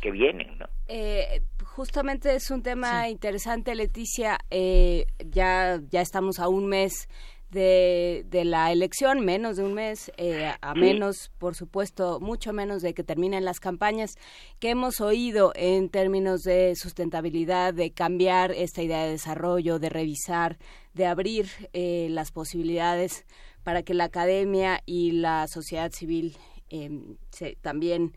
que 0.00 0.10
vienen, 0.10 0.58
¿no? 0.58 0.66
Eh, 0.86 1.40
justamente 1.64 2.34
es 2.34 2.50
un 2.50 2.62
tema 2.62 3.08
interesante, 3.08 3.74
Leticia. 3.74 4.38
Eh, 4.50 5.06
ya 5.24 5.80
ya 5.88 6.02
estamos 6.02 6.38
a 6.38 6.48
un 6.48 6.68
mes 6.68 7.08
de, 7.50 8.26
de 8.28 8.44
la 8.44 8.72
elección, 8.72 9.24
menos 9.24 9.56
de 9.56 9.64
un 9.64 9.74
mes, 9.74 10.10
eh, 10.16 10.52
a 10.60 10.74
menos, 10.74 11.30
por 11.38 11.54
supuesto, 11.54 12.18
mucho 12.20 12.52
menos 12.52 12.82
de 12.82 12.92
que 12.92 13.04
terminen 13.04 13.44
las 13.44 13.60
campañas, 13.60 14.14
que 14.58 14.70
hemos 14.70 15.00
oído 15.00 15.52
en 15.54 15.88
términos 15.88 16.42
de 16.42 16.74
sustentabilidad, 16.76 17.72
de 17.72 17.92
cambiar 17.92 18.52
esta 18.52 18.82
idea 18.82 19.04
de 19.04 19.12
desarrollo, 19.12 19.78
de 19.78 19.88
revisar, 19.88 20.58
de 20.94 21.06
abrir 21.06 21.46
eh, 21.72 22.08
las 22.10 22.32
posibilidades 22.32 23.24
para 23.62 23.82
que 23.82 23.94
la 23.94 24.04
academia 24.04 24.82
y 24.86 25.12
la 25.12 25.46
sociedad 25.48 25.90
civil 25.92 26.36
em, 26.68 27.16
se, 27.30 27.56
también 27.60 28.12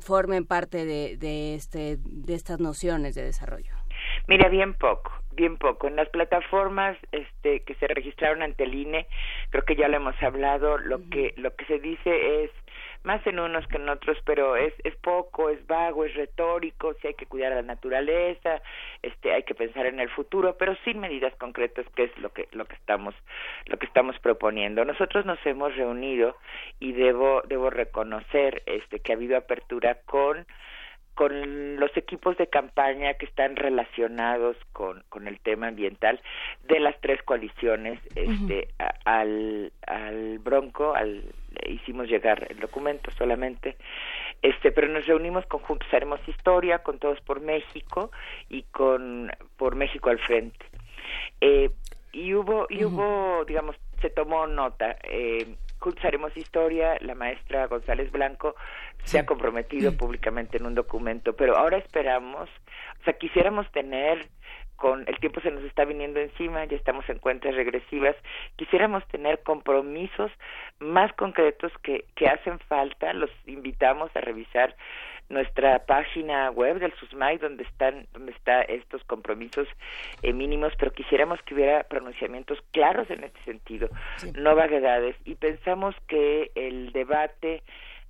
formen 0.00 0.44
parte 0.44 0.84
de, 0.84 1.16
de, 1.16 1.54
este, 1.54 1.98
de 2.02 2.34
estas 2.34 2.60
nociones 2.60 3.14
de 3.14 3.24
desarrollo. 3.24 3.77
Mira, 4.28 4.50
bien 4.50 4.74
poco, 4.74 5.10
bien 5.32 5.56
poco. 5.56 5.88
En 5.88 5.96
las 5.96 6.10
plataformas 6.10 6.98
este, 7.12 7.60
que 7.60 7.74
se 7.76 7.86
registraron 7.88 8.42
ante 8.42 8.64
el 8.64 8.74
INE, 8.74 9.06
creo 9.48 9.64
que 9.64 9.74
ya 9.74 9.88
lo 9.88 9.96
hemos 9.96 10.22
hablado, 10.22 10.76
lo 10.76 11.00
que 11.08 11.32
lo 11.38 11.56
que 11.56 11.64
se 11.64 11.78
dice 11.78 12.44
es 12.44 12.50
más 13.04 13.26
en 13.26 13.38
unos 13.38 13.66
que 13.68 13.78
en 13.78 13.88
otros, 13.88 14.18
pero 14.26 14.54
es, 14.56 14.74
es 14.84 14.94
poco, 14.96 15.48
es 15.48 15.66
vago, 15.66 16.04
es 16.04 16.14
retórico, 16.14 16.92
si 17.00 17.06
hay 17.06 17.14
que 17.14 17.24
cuidar 17.24 17.52
la 17.52 17.62
naturaleza, 17.62 18.60
este, 19.00 19.32
hay 19.32 19.44
que 19.44 19.54
pensar 19.54 19.86
en 19.86 19.98
el 19.98 20.10
futuro, 20.10 20.58
pero 20.58 20.76
sin 20.84 21.00
medidas 21.00 21.34
concretas, 21.36 21.86
que 21.94 22.04
es 22.04 22.18
lo 22.18 22.30
que, 22.30 22.48
lo 22.52 22.66
que 22.66 22.74
estamos, 22.74 23.14
lo 23.64 23.78
que 23.78 23.86
estamos 23.86 24.18
proponiendo. 24.18 24.84
Nosotros 24.84 25.24
nos 25.24 25.38
hemos 25.46 25.74
reunido 25.74 26.36
y 26.80 26.92
debo, 26.92 27.40
debo 27.48 27.70
reconocer 27.70 28.62
este, 28.66 28.98
que 28.98 29.12
ha 29.12 29.16
habido 29.16 29.38
apertura 29.38 30.00
con 30.04 30.46
con 31.18 31.80
los 31.80 31.90
equipos 31.96 32.36
de 32.36 32.46
campaña 32.46 33.14
que 33.14 33.26
están 33.26 33.56
relacionados 33.56 34.56
con, 34.72 35.02
con 35.08 35.26
el 35.26 35.40
tema 35.40 35.66
ambiental 35.66 36.20
de 36.68 36.78
las 36.78 36.94
tres 37.00 37.20
coaliciones 37.24 37.98
este 38.14 38.68
al 39.04 39.72
al 39.84 40.38
Bronco 40.38 40.94
al 40.94 41.24
hicimos 41.66 42.06
llegar 42.06 42.46
el 42.48 42.60
documento 42.60 43.10
solamente 43.18 43.76
este 44.42 44.70
pero 44.70 44.86
nos 44.86 45.06
reunimos 45.06 45.44
con 45.46 45.58
Juntos 45.58 45.88
Haremos 45.92 46.20
Historia 46.28 46.84
con 46.84 47.00
Todos 47.00 47.20
por 47.22 47.40
México 47.40 48.12
y 48.48 48.62
con 48.62 49.32
por 49.56 49.74
México 49.74 50.10
al 50.10 50.20
frente. 50.20 50.64
Eh, 51.40 51.70
y 52.12 52.32
hubo 52.34 52.68
y 52.70 52.84
hubo 52.84 53.44
digamos 53.44 53.74
se 54.00 54.10
tomó 54.10 54.46
nota 54.46 54.96
eh, 55.02 55.56
Haremos 56.02 56.36
Historia. 56.36 56.96
La 57.00 57.14
maestra 57.14 57.66
González 57.66 58.10
Blanco 58.10 58.54
se 59.04 59.18
ha 59.18 59.26
comprometido 59.26 59.96
públicamente 59.96 60.58
en 60.58 60.66
un 60.66 60.74
documento, 60.74 61.34
pero 61.34 61.56
ahora 61.56 61.78
esperamos, 61.78 62.48
o 63.00 63.04
sea, 63.04 63.14
quisiéramos 63.14 63.70
tener 63.72 64.28
con 64.76 65.04
el 65.08 65.18
tiempo 65.18 65.40
se 65.40 65.50
nos 65.50 65.64
está 65.64 65.84
viniendo 65.84 66.20
encima, 66.20 66.64
ya 66.64 66.76
estamos 66.76 67.08
en 67.08 67.18
cuentas 67.18 67.52
regresivas, 67.56 68.14
quisiéramos 68.54 69.04
tener 69.08 69.42
compromisos 69.42 70.30
más 70.78 71.12
concretos 71.14 71.72
que, 71.82 72.04
que 72.14 72.28
hacen 72.28 72.60
falta, 72.60 73.12
los 73.12 73.30
invitamos 73.46 74.14
a 74.14 74.20
revisar 74.20 74.76
nuestra 75.28 75.80
página 75.86 76.50
web 76.50 76.78
del 76.78 76.92
SUSMAI 76.94 77.38
donde 77.38 77.64
están 77.64 78.06
donde 78.12 78.32
está 78.32 78.62
estos 78.62 79.04
compromisos 79.04 79.68
eh, 80.22 80.32
mínimos 80.32 80.72
pero 80.78 80.92
quisiéramos 80.92 81.40
que 81.42 81.54
hubiera 81.54 81.84
pronunciamientos 81.84 82.58
claros 82.72 83.10
en 83.10 83.24
este 83.24 83.42
sentido 83.44 83.88
no 84.34 84.54
vaguedades. 84.54 85.16
Y 85.24 85.34
pensamos 85.34 85.94
que 86.06 86.50
el 86.54 86.92
debate 86.92 87.62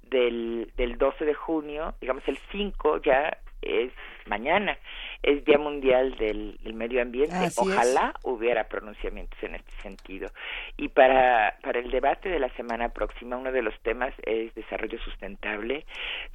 del, 0.02 0.70
del 0.76 0.98
12 0.98 1.24
de 1.24 1.34
junio, 1.34 1.94
digamos 2.00 2.26
el 2.26 2.38
5 2.50 3.02
ya 3.02 3.38
es 3.62 3.92
mañana, 4.26 4.78
es 5.22 5.44
Día 5.44 5.58
Mundial 5.58 6.16
del, 6.16 6.58
Medio 6.74 7.02
Ambiente. 7.02 7.36
Ojalá 7.56 8.14
hubiera 8.22 8.64
pronunciamientos 8.64 9.42
en 9.42 9.56
este 9.56 9.72
sentido. 9.82 10.30
Y 10.76 10.88
para, 10.88 11.56
para 11.62 11.80
el 11.80 11.90
debate 11.90 12.28
de 12.28 12.38
la 12.38 12.48
semana 12.50 12.90
próxima, 12.90 13.36
uno 13.36 13.50
de 13.50 13.62
los 13.62 13.78
temas 13.80 14.14
es 14.24 14.54
desarrollo 14.54 14.98
sustentable. 15.00 15.84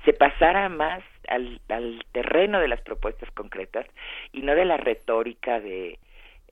Se 0.06 0.14
pasara 0.14 0.68
más 0.70 1.02
al, 1.28 1.62
al 1.70 2.04
terreno 2.12 2.60
de 2.60 2.68
las 2.68 2.82
propuestas 2.82 3.32
concretas 3.32 3.86
y 4.32 4.42
no 4.42 4.54
de 4.54 4.66
la 4.66 4.78
retórica 4.78 5.60
de, 5.60 5.98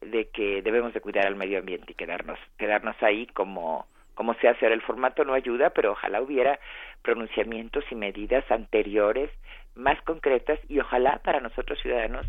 de 0.01 0.29
que 0.29 0.61
debemos 0.61 0.93
de 0.93 1.01
cuidar 1.01 1.27
al 1.27 1.35
medio 1.35 1.59
ambiente 1.59 1.91
y 1.91 1.95
quedarnos, 1.95 2.39
quedarnos 2.57 2.95
ahí 3.01 3.27
como 3.27 3.87
como 4.13 4.35
se 4.35 4.47
hace 4.47 4.65
ahora. 4.65 4.75
El 4.75 4.81
formato 4.81 5.23
no 5.25 5.33
ayuda, 5.33 5.71
pero 5.71 5.93
ojalá 5.93 6.21
hubiera 6.21 6.59
pronunciamientos 7.01 7.83
y 7.89 7.95
medidas 7.95 8.43
anteriores 8.51 9.31
más 9.75 10.01
concretas 10.03 10.59
y 10.67 10.79
ojalá 10.79 11.19
para 11.23 11.39
nosotros 11.39 11.79
ciudadanos 11.81 12.25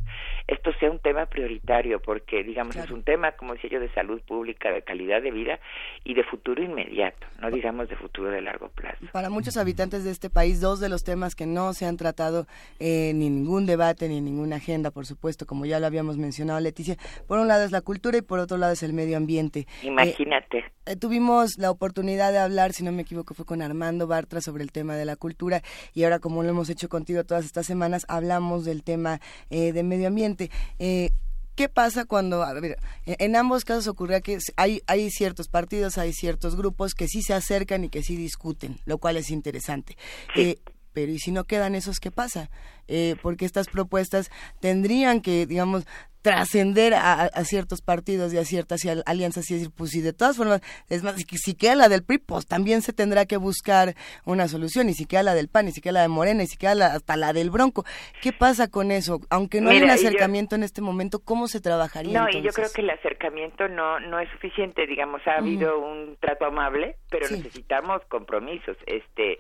esto 0.47 0.73
sea 0.79 0.91
un 0.91 1.01
tema 1.01 1.27
prioritario 1.27 2.01
porque 2.01 2.45
digamos 2.45 2.77
es 2.77 2.91
un 2.91 3.03
tema 3.03 3.33
como 3.33 3.55
decía 3.55 3.71
yo 3.71 3.81
de 3.81 3.91
salud 3.91 4.21
pública 4.23 4.71
de 4.71 4.83
calidad 4.83 5.23
de 5.23 5.31
vida 5.31 5.59
y 6.05 6.15
de 6.15 6.23
futuro 6.25 6.63
inmediato 6.63 7.27
no 7.41 7.51
digamos 7.51 7.89
de 7.89 7.97
futuro 7.97 8.31
de 8.31 8.41
largo 8.41 8.69
plazo. 8.69 9.05
Para 9.13 9.29
muchos 9.31 9.57
habitantes 9.57 10.05
de 10.05 10.11
este 10.11 10.31
país 10.31 10.61
dos 10.61 10.81
de 10.81 10.89
los 10.89 11.03
temas 11.03 11.35
que 11.35 11.47
no 11.47 11.73
se 11.73 11.87
han 11.87 11.97
tratado 11.97 12.47
en 12.79 13.19
ningún 13.19 13.67
debate 13.67 14.09
ni 14.09 14.19
en 14.19 14.25
ninguna 14.25 14.57
agenda 14.57 14.91
por 14.91 15.07
supuesto 15.07 15.47
como 15.47 15.67
ya 15.67 15.81
lo 15.81 15.87
habíamos 15.87 16.19
mencionado 16.19 16.61
Leticia 16.61 16.97
por 17.27 17.39
un 17.39 17.49
lado 17.49 17.65
es 17.65 17.73
la 17.73 17.81
cultura 17.81 18.19
y 18.19 18.23
por 18.23 18.39
otro 18.39 18.57
lado 18.57 18.73
es 18.73 18.83
el 18.83 18.93
medio 18.93 19.17
ambiente. 19.17 19.67
Eh, 19.83 19.87
imagínate. 19.89 20.65
eh, 20.87 20.97
tuvimos 20.97 21.59
la 21.59 21.71
oportunidad 21.71 22.33
de 22.33 22.39
hablar 22.39 22.73
si 22.73 22.85
no 22.85 22.93
me 22.93 23.03
equivoco 23.03 23.35
fue 23.35 23.45
con 23.45 23.63
Armando 23.63 24.07
Bartra 24.07 24.41
sobre 24.41 24.63
el 24.63 24.73
tema 24.73 24.95
de 24.95 25.05
la 25.05 25.17
cultura 25.17 25.63
y 25.95 26.05
ahora 26.05 26.19
como 26.19 26.43
lo 26.43 26.49
hemos 26.49 26.71
hecho 26.71 26.89
contigo 26.89 27.25
todas 27.33 27.47
estas 27.47 27.65
semanas 27.65 28.05
hablamos 28.09 28.67
del 28.67 28.83
tema 28.83 29.19
eh, 29.49 29.73
de 29.73 29.83
medio 29.83 30.09
ambiente. 30.09 30.51
Eh, 30.79 31.13
¿Qué 31.55 31.71
pasa 31.71 32.05
cuando, 32.05 32.43
a 32.43 32.53
ver, 32.53 32.77
en 33.07 33.37
ambos 33.37 33.65
casos 33.65 33.87
ocurría 33.87 34.21
que 34.21 34.37
hay, 34.57 34.83
hay 34.87 35.11
ciertos 35.11 35.49
partidos, 35.49 35.97
hay 35.97 36.13
ciertos 36.13 36.57
grupos 36.57 36.95
que 36.95 37.09
sí 37.09 37.23
se 37.23 37.33
acercan 37.33 37.85
y 37.85 37.89
que 37.89 38.03
sí 38.03 38.17
discuten, 38.17 38.81
lo 38.85 38.99
cual 38.99 39.17
es 39.17 39.31
interesante. 39.31 39.97
Eh, 40.37 40.59
pero 40.93 41.13
¿y 41.13 41.19
si 41.19 41.33
no 41.33 41.45
quedan 41.45 41.75
esos, 41.75 42.01
qué 42.01 42.11
pasa? 42.11 42.51
Eh, 42.89 43.17
porque 43.23 43.45
estas 43.45 43.69
propuestas 43.69 44.31
tendrían 44.61 45.21
que, 45.21 45.47
digamos, 45.47 45.87
trascender 46.23 46.95
a, 46.95 47.29
ciertos 47.45 47.83
partidos 47.83 48.33
y 48.33 48.39
a 48.39 48.45
ciertas 48.45 48.81
alianzas 49.07 49.51
y 49.51 49.55
decir, 49.55 49.71
pues 49.77 49.91
si 49.91 50.01
de 50.01 50.13
todas 50.13 50.37
formas, 50.37 50.61
es 50.89 51.03
más, 51.03 51.17
si, 51.17 51.55
queda 51.55 51.75
la 51.75 51.89
del 51.89 52.05
PRI, 52.05 52.19
pues 52.19 52.47
también 52.47 52.81
se 52.81 52.93
tendrá 52.93 53.27
que 53.27 53.37
buscar 53.37 53.95
una 54.25 54.47
solución, 54.47 54.89
y 54.89 54.95
si 54.95 55.05
queda 55.05 55.25
la 55.25 55.35
del 55.35 55.49
PAN, 55.49 55.69
y 55.69 55.73
si 55.73 55.81
queda 55.81 55.95
la 55.95 56.03
de 56.03 56.09
Morena, 56.09 56.45
y 56.45 56.47
si 56.47 56.57
queda 56.57 56.95
hasta 56.95 57.17
la 57.17 57.33
del 57.33 57.51
Bronco. 57.51 57.85
¿Qué 58.23 58.33
pasa 58.33 58.69
con 58.69 58.93
eso? 58.93 59.21
Aunque 59.31 59.61
no 59.61 59.71
hay 59.71 59.83
un 59.83 59.91
acercamiento 59.91 60.55
en 60.55 60.63
este 60.63 60.81
momento, 60.81 61.19
¿cómo 61.19 61.49
se 61.49 61.61
trabajaría? 61.61 62.21
No, 62.21 62.29
y 62.31 62.41
yo 62.41 62.53
creo 62.53 62.69
que 62.73 62.83
el 62.83 62.91
acercamiento 62.91 63.69
no, 63.69 63.99
no 63.99 64.21
es 64.21 64.31
suficiente, 64.31 64.87
digamos, 64.87 65.21
ha 65.27 65.39
habido 65.39 65.81
un 65.81 66.17
trato 66.21 66.47
amable, 66.47 66.97
pero 67.11 67.29
necesitamos 67.29 68.01
compromisos. 68.09 68.77
Este, 68.87 69.39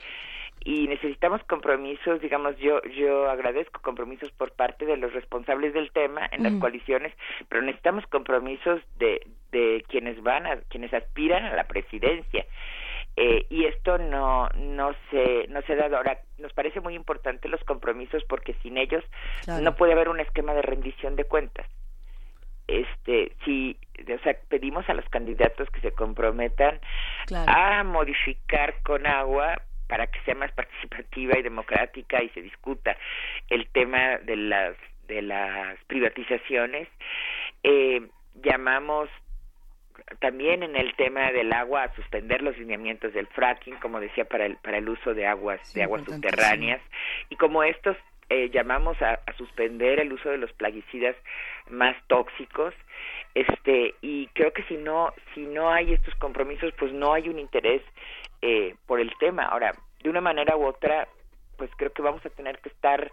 y 0.64 0.86
necesitamos 0.86 1.42
compromisos, 1.44 2.20
digamos, 2.20 2.56
yo 2.58 2.82
yo 2.96 3.28
agradezco 3.28 3.80
compromisos 3.80 4.30
por 4.32 4.52
parte 4.52 4.86
de 4.86 4.96
los 4.96 5.12
responsables 5.12 5.74
del 5.74 5.90
tema 5.92 6.28
en 6.30 6.42
las 6.42 6.54
coaliciones, 6.54 7.12
pero 7.48 7.62
necesitamos 7.62 8.06
compromisos 8.06 8.80
de 8.98 9.26
de 9.50 9.84
quienes 9.88 10.22
van 10.22 10.46
a 10.46 10.56
quienes 10.68 10.92
aspiran 10.94 11.44
a 11.44 11.54
la 11.54 11.64
presidencia. 11.64 12.46
Eh, 13.16 13.46
y 13.50 13.66
esto 13.66 13.98
no 13.98 14.48
no 14.56 14.94
se 15.10 15.46
no 15.48 15.60
se 15.62 15.76
da 15.76 15.86
ahora 15.94 16.18
nos 16.38 16.52
parece 16.54 16.80
muy 16.80 16.94
importante 16.94 17.48
los 17.48 17.62
compromisos 17.64 18.24
porque 18.24 18.54
sin 18.62 18.78
ellos 18.78 19.04
no 19.60 19.76
puede 19.76 19.92
haber 19.92 20.08
un 20.08 20.20
esquema 20.20 20.54
de 20.54 20.62
rendición 20.62 21.16
de 21.16 21.24
cuentas. 21.24 21.66
Este 22.68 23.32
si 23.44 23.76
o 24.02 24.18
sea 24.22 24.36
pedimos 24.48 24.88
a 24.88 24.94
los 24.94 25.06
candidatos 25.10 25.68
que 25.70 25.80
se 25.80 25.92
comprometan 25.92 26.80
a 27.46 27.84
modificar 27.84 28.74
con 28.82 29.06
agua 29.06 29.60
para 29.88 30.06
que 30.06 30.20
sea 30.22 30.34
más 30.34 30.52
participativa 30.52 31.38
y 31.38 31.42
democrática 31.42 32.22
y 32.22 32.28
se 32.30 32.42
discuta 32.42 32.96
el 33.48 33.68
tema 33.68 34.18
de 34.18 34.36
las 34.36 34.76
de 35.08 35.22
las 35.22 35.78
privatizaciones 35.84 36.88
eh, 37.62 38.02
llamamos 38.42 39.08
también 40.20 40.62
en 40.62 40.76
el 40.76 40.94
tema 40.96 41.32
del 41.32 41.52
agua 41.52 41.84
a 41.84 41.94
suspender 41.94 42.42
los 42.42 42.56
lineamientos 42.58 43.12
del 43.12 43.26
fracking 43.28 43.76
como 43.76 44.00
decía 44.00 44.24
para 44.24 44.46
el 44.46 44.56
para 44.56 44.78
el 44.78 44.88
uso 44.88 45.14
de 45.14 45.26
aguas 45.26 45.60
de 45.74 45.82
aguas 45.82 46.04
subterráneas. 46.04 46.80
Y 47.28 47.36
como 47.36 47.62
estos 47.62 47.96
eh, 48.28 48.50
llamamos 48.50 49.00
a, 49.02 49.20
a, 49.26 49.32
suspender 49.36 50.00
el 50.00 50.12
uso 50.12 50.30
de 50.30 50.38
los 50.38 50.52
plaguicidas 50.54 51.16
más 51.68 51.96
tóxicos 52.06 52.74
este 53.34 53.94
y 54.00 54.28
creo 54.28 54.52
que 54.52 54.62
si 54.64 54.76
no 54.76 55.12
si 55.34 55.40
no 55.40 55.70
hay 55.70 55.92
estos 55.92 56.14
compromisos 56.16 56.72
pues 56.78 56.92
no 56.92 57.12
hay 57.12 57.28
un 57.28 57.38
interés 57.38 57.82
eh, 58.42 58.74
por 58.86 59.00
el 59.00 59.12
tema. 59.18 59.44
Ahora, 59.44 59.72
de 60.02 60.10
una 60.10 60.20
manera 60.20 60.56
u 60.56 60.66
otra, 60.66 61.08
pues 61.56 61.70
creo 61.76 61.92
que 61.92 62.02
vamos 62.02 62.24
a 62.26 62.30
tener 62.30 62.58
que 62.58 62.68
estar 62.68 63.12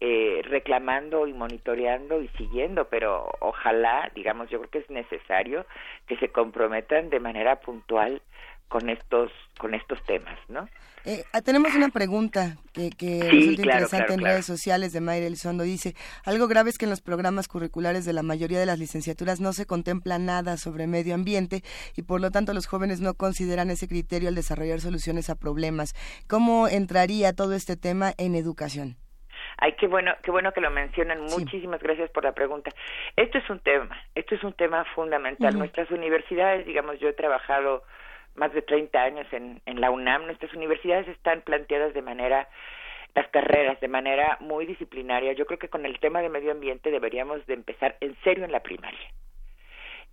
eh, 0.00 0.42
reclamando 0.44 1.26
y 1.26 1.32
monitoreando 1.32 2.22
y 2.22 2.28
siguiendo, 2.36 2.84
pero 2.84 3.28
ojalá, 3.40 4.12
digamos, 4.14 4.48
yo 4.48 4.58
creo 4.58 4.70
que 4.70 4.78
es 4.78 4.90
necesario 4.90 5.66
que 6.06 6.16
se 6.18 6.28
comprometan 6.28 7.10
de 7.10 7.18
manera 7.18 7.56
puntual 7.56 8.22
con 8.68 8.88
estos 8.90 9.30
con 9.58 9.74
estos 9.74 10.02
temas, 10.04 10.38
¿no? 10.48 10.68
Eh, 11.04 11.24
ah, 11.32 11.40
tenemos 11.40 11.74
una 11.74 11.88
pregunta 11.88 12.56
que, 12.72 12.90
que 12.90 13.22
resulta 13.22 13.62
interesante 13.62 14.12
en 14.12 14.20
redes 14.20 14.46
sociales 14.46 14.92
de 14.92 15.00
Mayra 15.00 15.26
Elizondo. 15.26 15.64
Dice, 15.64 15.94
algo 16.24 16.48
grave 16.48 16.70
es 16.70 16.78
que 16.78 16.84
en 16.84 16.90
los 16.90 17.00
programas 17.00 17.48
curriculares 17.48 18.04
de 18.04 18.12
la 18.12 18.22
mayoría 18.22 18.60
de 18.60 18.66
las 18.66 18.78
licenciaturas 18.78 19.40
no 19.40 19.52
se 19.52 19.66
contempla 19.66 20.18
nada 20.18 20.56
sobre 20.56 20.86
medio 20.86 21.14
ambiente 21.14 21.62
y 21.96 22.02
por 22.02 22.20
lo 22.20 22.30
tanto 22.30 22.52
los 22.52 22.66
jóvenes 22.66 23.00
no 23.00 23.14
consideran 23.14 23.70
ese 23.70 23.88
criterio 23.88 24.28
al 24.28 24.34
desarrollar 24.34 24.80
soluciones 24.80 25.30
a 25.30 25.34
problemas. 25.34 25.94
¿Cómo 26.28 26.68
entraría 26.68 27.32
todo 27.32 27.54
este 27.54 27.76
tema 27.76 28.12
en 28.18 28.34
educación? 28.34 28.96
Ay, 29.56 29.74
qué 29.78 29.88
bueno, 29.88 30.12
qué 30.22 30.30
bueno 30.30 30.52
que 30.52 30.60
lo 30.60 30.70
mencionan. 30.70 31.22
Muchísimas 31.22 31.82
gracias 31.82 32.10
por 32.10 32.24
la 32.24 32.32
pregunta. 32.32 32.70
Esto 33.16 33.38
es 33.38 33.50
un 33.50 33.58
tema, 33.60 33.96
esto 34.14 34.34
es 34.34 34.44
un 34.44 34.52
tema 34.52 34.84
fundamental. 34.94 35.58
Nuestras 35.58 35.90
universidades, 35.90 36.64
digamos, 36.64 37.00
yo 37.00 37.08
he 37.08 37.12
trabajado 37.12 37.82
más 38.38 38.52
de 38.52 38.62
30 38.62 39.02
años 39.02 39.26
en, 39.32 39.60
en 39.66 39.80
la 39.80 39.90
UNAM, 39.90 40.26
nuestras 40.26 40.52
universidades 40.54 41.08
están 41.08 41.42
planteadas 41.42 41.92
de 41.94 42.02
manera 42.02 42.48
las 43.14 43.28
carreras 43.28 43.80
de 43.80 43.88
manera 43.88 44.36
muy 44.40 44.64
disciplinaria. 44.66 45.32
Yo 45.32 45.46
creo 45.46 45.58
que 45.58 45.68
con 45.68 45.84
el 45.84 45.98
tema 45.98 46.22
de 46.22 46.28
medio 46.28 46.52
ambiente 46.52 46.90
deberíamos 46.90 47.44
de 47.46 47.54
empezar 47.54 47.96
en 48.00 48.16
serio 48.22 48.44
en 48.44 48.52
la 48.52 48.62
primaria. 48.62 49.10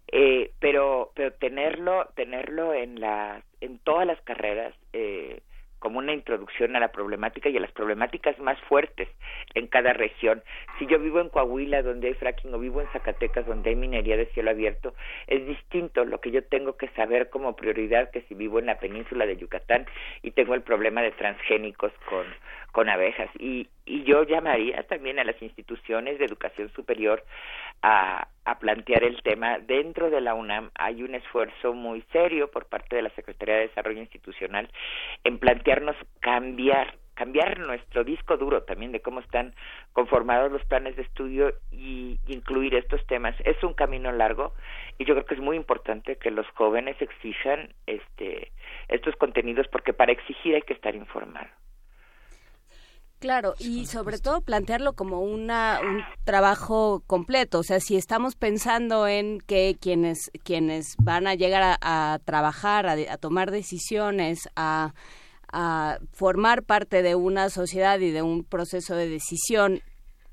Eh, 0.07 0.51
pero 0.59 1.11
pero 1.15 1.33
tenerlo 1.33 2.07
tenerlo 2.15 2.73
en 2.73 2.99
las 2.99 3.43
en 3.59 3.79
todas 3.79 4.05
las 4.05 4.21
carreras 4.21 4.73
eh, 4.93 5.41
como 5.79 5.99
una 5.99 6.13
introducción 6.13 6.75
a 6.75 6.79
la 6.79 6.91
problemática 6.91 7.49
y 7.49 7.57
a 7.57 7.59
las 7.59 7.71
problemáticas 7.71 8.37
más 8.39 8.59
fuertes 8.61 9.07
en 9.53 9.67
cada 9.67 9.93
región. 9.93 10.43
Si 10.79 10.87
yo 10.87 10.99
vivo 10.99 11.19
en 11.19 11.29
Coahuila, 11.29 11.81
donde 11.81 12.07
hay 12.07 12.13
fracking, 12.13 12.53
o 12.53 12.59
vivo 12.59 12.81
en 12.81 12.87
Zacatecas, 12.87 13.45
donde 13.45 13.69
hay 13.69 13.75
minería 13.75 14.17
de 14.17 14.25
cielo 14.27 14.51
abierto, 14.51 14.93
es 15.27 15.45
distinto 15.45 16.05
lo 16.05 16.19
que 16.21 16.31
yo 16.31 16.43
tengo 16.43 16.77
que 16.77 16.87
saber 16.89 17.29
como 17.29 17.55
prioridad 17.55 18.11
que 18.11 18.21
si 18.21 18.35
vivo 18.35 18.59
en 18.59 18.67
la 18.67 18.79
península 18.79 19.25
de 19.25 19.37
Yucatán 19.37 19.85
y 20.21 20.31
tengo 20.31 20.55
el 20.55 20.61
problema 20.61 21.01
de 21.01 21.11
transgénicos 21.11 21.91
con, 22.09 22.25
con 22.75 22.89
abejas. 22.89 23.29
Y, 23.39 23.69
y 23.85 24.03
yo 24.03 24.23
llamaría 24.23 24.83
también 24.83 25.17
a 25.17 25.23
las 25.23 25.41
instituciones 25.41 26.19
de 26.19 26.25
educación 26.25 26.69
superior 26.75 27.23
a, 27.81 28.27
plantear 28.59 29.03
el 29.03 29.21
tema. 29.21 29.59
Dentro 29.59 30.09
de 30.09 30.19
la 30.19 30.33
UNAM 30.33 30.71
hay 30.75 31.01
un 31.01 31.15
esfuerzo 31.15 31.73
muy 31.73 32.01
serio 32.11 32.51
por 32.51 32.65
parte 32.65 32.97
de 32.97 33.01
la 33.01 33.09
Secretaría 33.11 33.55
de 33.55 33.67
Desarrollo 33.67 34.01
Institucional 34.01 34.69
en 35.23 35.39
plantearnos 35.39 35.95
cambiar 36.19 36.95
cambiar 37.13 37.59
nuestro 37.59 38.03
disco 38.03 38.35
duro 38.35 38.63
también 38.63 38.91
de 38.91 39.01
cómo 39.01 39.21
están 39.21 39.55
conformados 39.93 40.51
los 40.51 40.65
planes 40.65 40.97
de 40.97 41.03
estudio 41.03 41.53
y, 41.71 42.19
incluir 42.27 42.75
estos 42.75 43.05
temas 43.07 43.35
es 43.45 43.63
un 43.63 43.73
camino 43.73 44.11
largo 44.11 44.53
y 44.97 45.05
yo 45.05 45.13
creo 45.13 45.25
que 45.25 45.35
es 45.35 45.39
muy 45.39 45.55
importante 45.55 46.17
que 46.17 46.29
los 46.29 46.47
jóvenes 46.55 47.01
exijan 47.01 47.73
este 47.87 48.51
estos 48.89 49.15
contenidos 49.15 49.67
porque 49.69 49.93
para 49.93 50.11
exigir 50.11 50.55
hay 50.55 50.63
que 50.63 50.73
estar 50.73 50.93
informado 50.93 51.47
Claro, 53.25 53.55
y 53.57 53.87
sobre 53.87 54.19
todo 54.19 54.41
plantearlo 54.41 54.93
como 54.93 55.21
una, 55.21 55.79
un 55.81 56.03
trabajo 56.25 57.01
completo. 57.07 57.57
O 57.57 57.63
sea, 57.63 57.79
si 57.79 57.95
estamos 57.95 58.35
pensando 58.35 59.07
en 59.07 59.39
que 59.39 59.75
quienes, 59.81 60.29
quienes 60.43 60.93
van 60.99 61.25
a 61.25 61.33
llegar 61.33 61.79
a, 61.81 62.19
trabajar, 62.23 62.85
a, 62.85 63.17
tomar 63.17 63.49
decisiones, 63.49 64.47
a, 64.55 64.93
a 65.51 65.97
formar 66.13 66.61
parte 66.61 67.01
de 67.01 67.15
una 67.15 67.49
sociedad 67.49 67.99
y 67.99 68.11
de 68.11 68.21
un 68.21 68.43
proceso 68.43 68.95
de 68.95 69.09
decisión, 69.09 69.81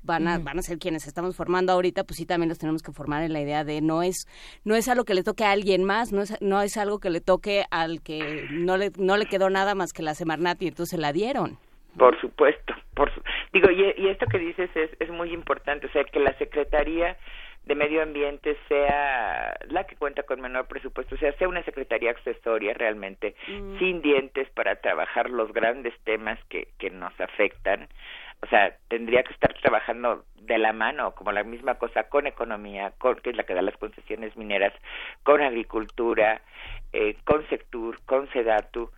van 0.03 0.27
a, 0.27 0.37
van 0.37 0.59
a 0.59 0.61
ser 0.61 0.77
quienes 0.77 1.07
estamos 1.07 1.35
formando 1.35 1.73
ahorita, 1.73 2.03
pues 2.03 2.17
sí 2.17 2.27
también 2.27 2.49
los 2.49 2.59
tenemos 2.59 2.83
que 2.83 2.91
formar 2.91 3.23
en 3.23 3.33
la 3.33 3.41
idea 3.41 3.63
de 3.63 3.81
no 3.81 4.03
es, 4.03 4.27
no 4.65 4.75
es 4.75 4.87
algo 4.87 5.03
que 5.03 5.15
le 5.15 5.23
toque 5.23 5.45
a 5.45 5.51
alguien 5.51 5.83
más, 5.83 6.11
no 6.11 6.21
es, 6.21 6.35
no 6.41 6.61
es 6.61 6.77
algo 6.77 6.99
que 6.99 7.09
le 7.09 7.21
toque 7.21 7.65
al 7.71 8.03
que 8.03 8.45
no 8.51 8.77
le, 8.77 8.91
no 8.99 9.17
le 9.17 9.25
quedó 9.25 9.49
nada 9.49 9.73
más 9.73 9.93
que 9.93 10.03
la 10.03 10.13
Semarnat 10.13 10.61
y 10.61 10.67
entonces 10.67 10.99
la 10.99 11.11
dieron. 11.11 11.57
Por 11.97 12.19
supuesto, 12.19 12.73
por 12.95 13.11
digo 13.51 13.69
y, 13.69 13.93
y, 13.97 14.09
esto 14.09 14.25
que 14.25 14.39
dices 14.39 14.69
es, 14.75 14.89
es 14.99 15.09
muy 15.09 15.31
importante, 15.31 15.85
o 15.87 15.91
sea 15.91 16.03
que 16.03 16.19
la 16.19 16.33
secretaría 16.39 17.17
de 17.65 17.75
medio 17.75 18.01
ambiente 18.01 18.57
sea 18.67 19.55
la 19.69 19.85
que 19.85 19.95
cuenta 19.95 20.23
con 20.23 20.41
menor 20.41 20.67
presupuesto, 20.67 21.15
o 21.15 21.17
sea 21.17 21.31
sea 21.33 21.47
una 21.47 21.63
secretaría 21.63 22.11
accesoria 22.11 22.73
realmente 22.73 23.35
mm. 23.47 23.77
sin 23.79 24.01
dientes 24.01 24.49
para 24.49 24.75
trabajar 24.77 25.29
los 25.29 25.53
grandes 25.53 25.93
temas 26.03 26.39
que 26.49 26.69
que 26.79 26.89
nos 26.89 27.13
afectan, 27.21 27.87
o 28.41 28.47
sea 28.47 28.75
tendría 28.87 29.23
que 29.23 29.33
estar 29.33 29.53
trabajando 29.61 30.25
de 30.45 30.57
la 30.57 30.73
mano 30.73 31.13
como 31.15 31.31
la 31.31 31.43
misma 31.43 31.75
cosa 31.75 32.03
con 32.09 32.27
economía, 32.27 32.91
con 32.97 33.15
que 33.17 33.29
es 33.29 33.37
la 33.37 33.43
que 33.43 33.53
da 33.53 33.61
las 33.61 33.77
concesiones 33.77 34.35
mineras, 34.35 34.73
con 35.23 35.41
agricultura, 35.41 36.41
eh, 36.91 37.15
con 37.23 37.47
Sectur, 37.49 37.99
con 38.05 38.29
Sedatu. 38.31 38.89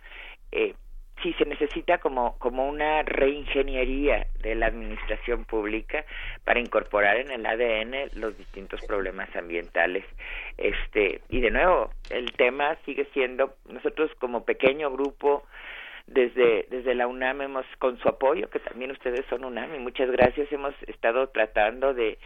Eh, 0.52 0.74
sí 1.22 1.32
se 1.34 1.44
necesita 1.46 1.98
como 1.98 2.38
como 2.38 2.68
una 2.68 3.02
reingeniería 3.02 4.26
de 4.42 4.54
la 4.54 4.66
administración 4.66 5.44
pública 5.44 6.04
para 6.44 6.60
incorporar 6.60 7.16
en 7.16 7.30
el 7.30 7.46
ADN 7.46 8.20
los 8.20 8.36
distintos 8.36 8.80
problemas 8.86 9.34
ambientales. 9.34 10.04
Este 10.58 11.20
y 11.28 11.40
de 11.40 11.50
nuevo 11.50 11.90
el 12.10 12.32
tema 12.32 12.76
sigue 12.84 13.06
siendo 13.12 13.54
nosotros 13.68 14.10
como 14.18 14.44
pequeño 14.44 14.90
grupo 14.90 15.44
desde 16.06 16.66
desde 16.70 16.94
la 16.94 17.06
UNAM 17.06 17.42
hemos 17.42 17.66
con 17.78 17.98
su 17.98 18.08
apoyo 18.08 18.48
que 18.48 18.60
también 18.60 18.92
ustedes 18.92 19.24
son 19.28 19.44
UNAM 19.44 19.74
y 19.74 19.78
muchas 19.78 20.10
gracias 20.10 20.52
hemos 20.52 20.74
estado 20.86 21.28
tratando 21.28 21.94
de 21.94 22.18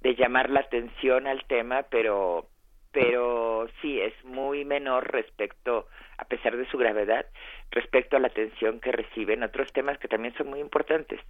de 0.00 0.14
llamar 0.14 0.50
la 0.50 0.60
atención 0.60 1.26
al 1.26 1.44
tema 1.44 1.82
pero 1.90 2.46
pero 2.92 3.68
sí 3.82 4.00
es 4.00 4.14
muy 4.24 4.64
menor 4.64 5.12
respecto 5.12 5.86
pesar 6.24 6.56
de 6.56 6.66
su 6.66 6.78
gravedad, 6.78 7.26
respecto 7.70 8.16
a 8.16 8.20
la 8.20 8.28
atención 8.28 8.80
que 8.80 8.92
reciben 8.92 9.42
otros 9.42 9.72
temas 9.72 9.98
que 9.98 10.08
también 10.08 10.34
son 10.34 10.48
muy 10.48 10.60
importantes. 10.60 11.20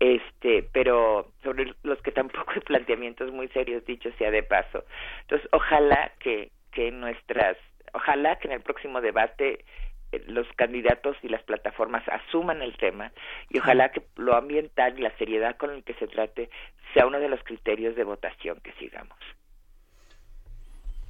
Este, 0.00 0.68
pero 0.72 1.32
sobre 1.42 1.74
los 1.82 2.00
que 2.02 2.12
tampoco 2.12 2.52
hay 2.54 2.60
planteamientos 2.60 3.30
muy 3.32 3.48
serios, 3.48 3.84
dicho 3.84 4.10
sea 4.18 4.30
de 4.30 4.42
paso. 4.42 4.84
Entonces, 5.22 5.48
ojalá 5.52 6.12
que, 6.18 6.50
que 6.72 6.90
nuestras, 6.90 7.56
ojalá 7.92 8.36
que 8.36 8.48
en 8.48 8.54
el 8.54 8.60
próximo 8.62 9.00
debate 9.00 9.64
eh, 10.12 10.22
los 10.26 10.46
candidatos 10.56 11.16
y 11.22 11.28
las 11.28 11.42
plataformas 11.42 12.06
asuman 12.08 12.62
el 12.62 12.76
tema 12.76 13.12
y 13.48 13.58
ojalá 13.58 13.90
que 13.90 14.02
lo 14.16 14.34
ambiental 14.34 14.98
y 14.98 15.02
la 15.02 15.16
seriedad 15.16 15.56
con 15.56 15.70
el 15.70 15.84
que 15.84 15.94
se 15.94 16.06
trate 16.06 16.50
sea 16.94 17.06
uno 17.06 17.18
de 17.18 17.28
los 17.28 17.42
criterios 17.44 17.96
de 17.96 18.04
votación 18.04 18.60
que 18.62 18.72
sigamos 18.72 19.18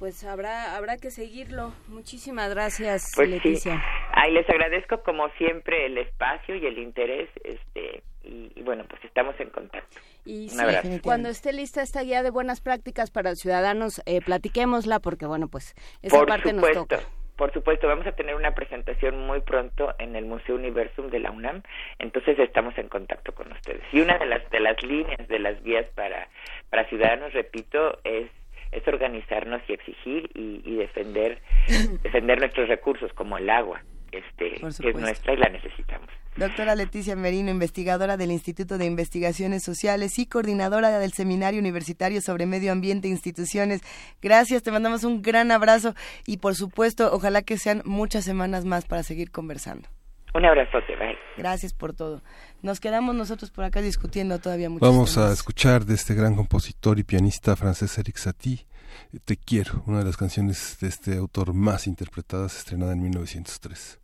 pues 0.03 0.21
habrá 0.25 0.75
habrá 0.75 0.97
que 0.97 1.11
seguirlo. 1.11 1.71
Muchísimas 1.87 2.53
gracias, 2.53 3.13
pues 3.15 3.29
Leticia. 3.29 3.81
Ay, 4.11 4.33
les 4.33 4.49
agradezco 4.49 5.01
como 5.01 5.29
siempre 5.37 5.85
el 5.85 5.97
espacio 5.97 6.57
y 6.57 6.65
el 6.65 6.77
interés, 6.77 7.29
este 7.41 8.03
y, 8.21 8.61
bueno, 8.63 8.83
pues 8.89 9.01
estamos 9.05 9.33
en 9.39 9.49
contacto. 9.49 9.97
Y 10.25 10.49
cuando 11.03 11.29
esté 11.29 11.53
lista 11.53 11.81
esta 11.81 12.01
guía 12.01 12.21
de 12.21 12.31
buenas 12.31 12.59
prácticas 12.59 13.11
para 13.11 13.33
ciudadanos, 13.35 14.01
eh, 14.05 14.19
platiquémosla 14.19 14.99
porque 14.99 15.25
bueno, 15.25 15.47
pues 15.47 15.73
esa 16.01 16.17
Por 16.17 16.27
parte 16.27 16.49
supuesto. 16.49 16.79
nos 16.79 16.87
toca. 16.89 17.09
Por 17.37 17.53
supuesto, 17.53 17.87
vamos 17.87 18.05
a 18.05 18.11
tener 18.11 18.35
una 18.35 18.53
presentación 18.53 19.25
muy 19.25 19.39
pronto 19.39 19.95
en 19.99 20.17
el 20.17 20.25
Museo 20.25 20.55
Universum 20.55 21.11
de 21.11 21.19
la 21.19 21.31
UNAM, 21.31 21.63
entonces 21.99 22.37
estamos 22.39 22.77
en 22.77 22.89
contacto 22.89 23.33
con 23.33 23.53
ustedes. 23.53 23.81
Y 23.93 24.01
una 24.01 24.17
de 24.17 24.25
las 24.25 24.49
de 24.49 24.59
las 24.59 24.83
líneas 24.83 25.25
de 25.29 25.39
las 25.39 25.63
guías 25.63 25.85
para 25.95 26.27
para 26.69 26.89
ciudadanos, 26.89 27.31
repito, 27.31 27.99
es 28.03 28.29
es 28.75 28.87
organizarnos 28.87 29.61
y 29.67 29.73
exigir 29.73 30.29
y, 30.33 30.75
defender 30.75 31.41
defender 32.03 32.39
nuestros 32.39 32.67
recursos 32.67 33.11
como 33.13 33.37
el 33.37 33.49
agua 33.49 33.81
este 34.11 34.55
que 34.81 34.89
es 34.89 34.95
nuestra 34.95 35.33
y 35.33 35.37
la 35.37 35.49
necesitamos 35.49 36.09
Doctora 36.35 36.73
Leticia 36.73 37.15
Merino, 37.15 37.51
investigadora 37.51 38.17
del 38.17 38.31
Instituto 38.31 38.79
de 38.79 38.85
Investigaciones 38.85 39.61
Sociales 39.61 40.17
y 40.17 40.25
coordinadora 40.25 40.97
del 40.97 41.13
Seminario 41.13 41.59
Universitario 41.59 42.21
sobre 42.21 42.47
Medio 42.47 42.71
Ambiente 42.71 43.07
e 43.07 43.11
Instituciones. 43.11 43.81
Gracias, 44.19 44.63
te 44.63 44.71
mandamos 44.71 45.03
un 45.03 45.21
gran 45.21 45.51
abrazo 45.51 45.93
y 46.25 46.37
por 46.37 46.55
supuesto, 46.55 47.11
ojalá 47.13 47.43
que 47.43 47.59
sean 47.59 47.83
muchas 47.85 48.25
semanas 48.25 48.65
más 48.65 48.85
para 48.85 49.03
seguir 49.03 49.29
conversando. 49.29 49.87
Un 50.33 50.45
abrazote, 50.45 50.95
bye. 50.95 51.17
Gracias 51.37 51.73
por 51.73 51.93
todo. 51.93 52.21
Nos 52.61 52.79
quedamos 52.79 53.13
nosotros 53.15 53.51
por 53.51 53.65
acá 53.65 53.81
discutiendo 53.81 54.39
todavía 54.39 54.69
mucho. 54.69 54.85
Vamos 54.85 55.17
a 55.17 55.31
escuchar 55.31 55.85
de 55.85 55.93
este 55.93 56.15
gran 56.15 56.35
compositor 56.35 56.97
y 56.97 57.03
pianista 57.03 57.55
francés 57.55 57.97
Eric 57.97 58.17
Satie, 58.17 58.65
Te 59.25 59.37
quiero, 59.37 59.83
una 59.85 59.99
de 59.99 60.05
las 60.05 60.17
canciones 60.17 60.77
de 60.79 60.87
este 60.87 61.17
autor 61.17 61.53
más 61.53 61.87
interpretadas, 61.87 62.57
estrenada 62.57 62.93
en 62.93 63.01
1903. 63.01 64.02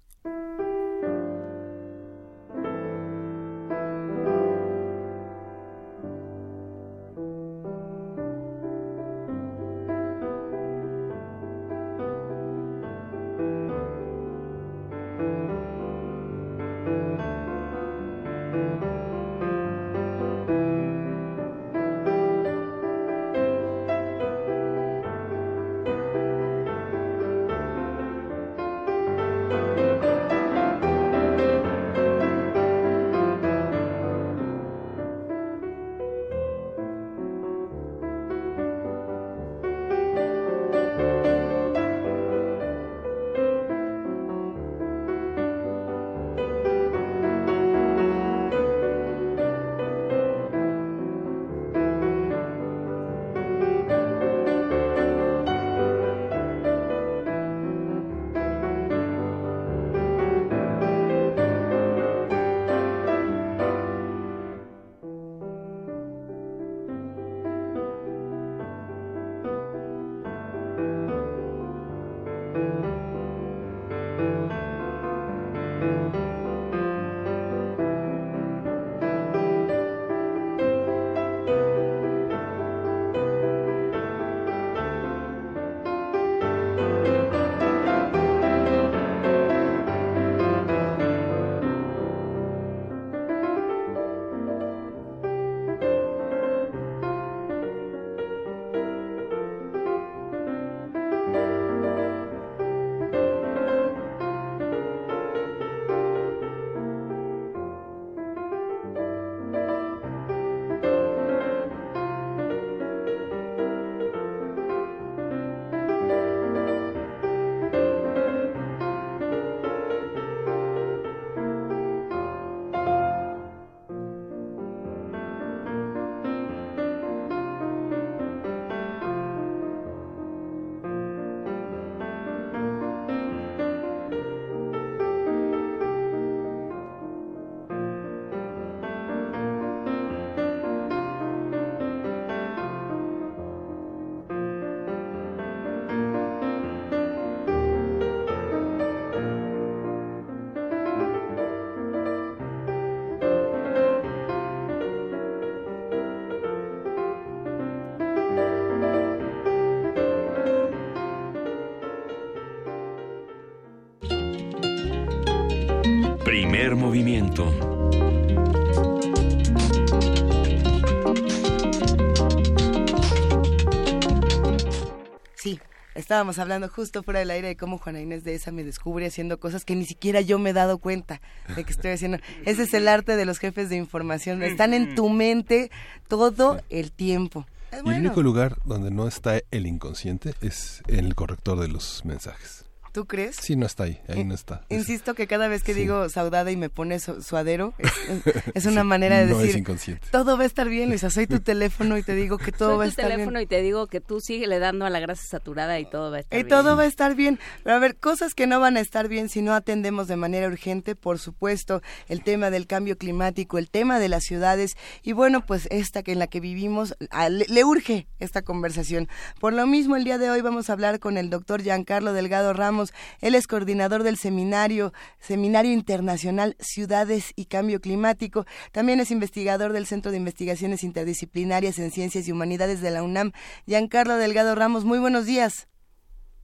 Sí, 175.35 175.59
estábamos 175.95 176.37
hablando 176.39 176.67
justo 176.67 177.01
fuera 177.03 177.19
del 177.19 177.31
aire 177.31 177.47
de 177.49 177.57
cómo 177.57 177.77
Juana 177.77 178.01
Inés 178.01 178.23
de 178.23 178.35
esa 178.35 178.51
me 178.51 178.63
descubre 178.63 179.05
haciendo 179.05 179.39
cosas 179.39 179.63
que 179.63 179.75
ni 179.75 179.85
siquiera 179.85 180.21
yo 180.21 180.37
me 180.37 180.49
he 180.49 180.53
dado 180.53 180.79
cuenta 180.79 181.21
de 181.55 181.63
que 181.63 181.71
estoy 181.71 181.91
haciendo. 181.91 182.17
Ese 182.45 182.63
es 182.63 182.73
el 182.73 182.87
arte 182.87 183.15
de 183.15 183.25
los 183.25 183.39
jefes 183.39 183.69
de 183.69 183.77
información. 183.77 184.43
Están 184.43 184.73
en 184.73 184.95
tu 184.95 185.09
mente 185.09 185.71
todo 186.07 186.61
el 186.69 186.91
tiempo. 186.91 187.45
Y 187.71 187.89
el 187.89 187.99
único 187.99 188.21
lugar 188.21 188.57
donde 188.65 188.91
no 188.91 189.07
está 189.07 189.39
el 189.51 189.67
inconsciente 189.67 190.33
es 190.41 190.81
en 190.87 191.05
el 191.05 191.15
corrector 191.15 191.59
de 191.59 191.67
los 191.67 192.03
mensajes. 192.03 192.68
¿Tú 192.91 193.05
crees? 193.05 193.35
Sí, 193.35 193.55
no 193.55 193.65
está 193.65 193.83
ahí, 193.83 193.99
ahí 194.07 194.23
no 194.23 194.33
está. 194.33 194.61
Insisto 194.69 195.13
que 195.13 195.27
cada 195.27 195.47
vez 195.47 195.63
que 195.63 195.73
digo 195.73 196.09
saudade 196.09 196.51
y 196.51 196.57
me 196.57 196.69
pone 196.69 196.99
suadero, 196.99 197.73
es, 198.53 198.65
una 198.65 198.83
manera 198.83 199.19
de 199.19 199.27
decir, 199.27 199.49
es 199.51 199.55
inconsciente. 199.55 200.07
todo 200.11 200.37
va 200.37 200.43
a 200.43 200.45
estar 200.47 200.67
bien, 200.69 200.89
Luisa, 200.89 201.09
soy 201.09 201.27
tu 201.27 201.39
teléfono 201.41 201.97
y 201.97 202.03
te 202.03 202.15
digo 202.15 202.37
que 202.37 202.51
todo 202.51 202.77
va 202.77 202.85
a 202.85 202.87
estar 202.87 203.05
bien. 203.05 203.11
tu 203.11 203.17
teléfono 203.17 203.41
y 203.41 203.45
te 203.45 203.61
digo 203.61 203.87
que 203.87 204.01
tú 204.01 204.21
sigue 204.21 204.47
le 204.47 204.59
dando 204.59 204.85
a 204.85 204.89
la 204.89 204.99
grasa 204.99 205.23
saturada 205.27 205.79
y 205.79 205.85
todo 205.85 206.11
va 206.11 206.17
a 206.17 206.19
estar 206.21 206.37
bien. 206.37 206.47
Y 206.47 206.49
todo 206.49 206.75
va 206.75 206.83
a 206.83 206.85
estar 206.85 207.15
bien. 207.15 207.39
Pero 207.63 207.75
a 207.75 207.79
ver, 207.79 207.97
cosas 207.97 208.33
que 208.33 208.47
no 208.47 208.59
van 208.59 208.77
a 208.77 208.79
estar 208.79 209.07
bien 209.07 209.29
si 209.29 209.41
no 209.41 209.53
atendemos 209.53 210.07
de 210.07 210.15
manera 210.15 210.47
urgente, 210.47 210.95
por 210.95 211.19
supuesto, 211.19 211.81
el 212.07 212.23
tema 212.23 212.49
del 212.49 212.65
cambio 212.65 212.97
climático, 212.97 213.57
el 213.57 213.69
tema 213.69 213.99
de 213.99 214.09
las 214.09 214.23
ciudades 214.23 214.75
y 215.03 215.11
bueno, 215.11 215.45
pues 215.45 215.67
esta 215.71 216.01
que 216.01 216.11
en 216.11 216.19
la 216.19 216.27
que 216.27 216.39
vivimos, 216.39 216.95
le, 217.29 217.45
le 217.47 217.63
urge 217.63 218.07
esta 218.19 218.41
conversación. 218.41 219.07
Por 219.39 219.53
lo 219.53 219.67
mismo, 219.67 219.95
el 219.95 220.03
día 220.03 220.17
de 220.17 220.29
hoy 220.29 220.41
vamos 220.41 220.69
a 220.69 220.73
hablar 220.73 220.99
con 220.99 221.17
el 221.17 221.29
doctor 221.29 221.61
Giancarlo 221.61 222.13
Delgado 222.13 222.53
Ramos, 222.53 222.78
él 223.21 223.35
es 223.35 223.47
coordinador 223.47 224.03
del 224.03 224.17
seminario, 224.17 224.93
Seminario 225.19 225.71
Internacional 225.71 226.55
Ciudades 226.59 227.33
y 227.35 227.45
Cambio 227.45 227.81
Climático. 227.81 228.45
También 228.71 228.99
es 228.99 229.11
investigador 229.11 229.73
del 229.73 229.85
Centro 229.85 230.11
de 230.11 230.17
Investigaciones 230.17 230.83
Interdisciplinarias 230.83 231.79
en 231.79 231.91
Ciencias 231.91 232.27
y 232.27 232.31
Humanidades 232.31 232.81
de 232.81 232.91
la 232.91 233.03
UNAM. 233.03 233.31
Giancarlo 233.65 234.15
Delgado 234.15 234.55
Ramos, 234.55 234.85
muy 234.85 234.99
buenos 234.99 235.25
días. 235.25 235.67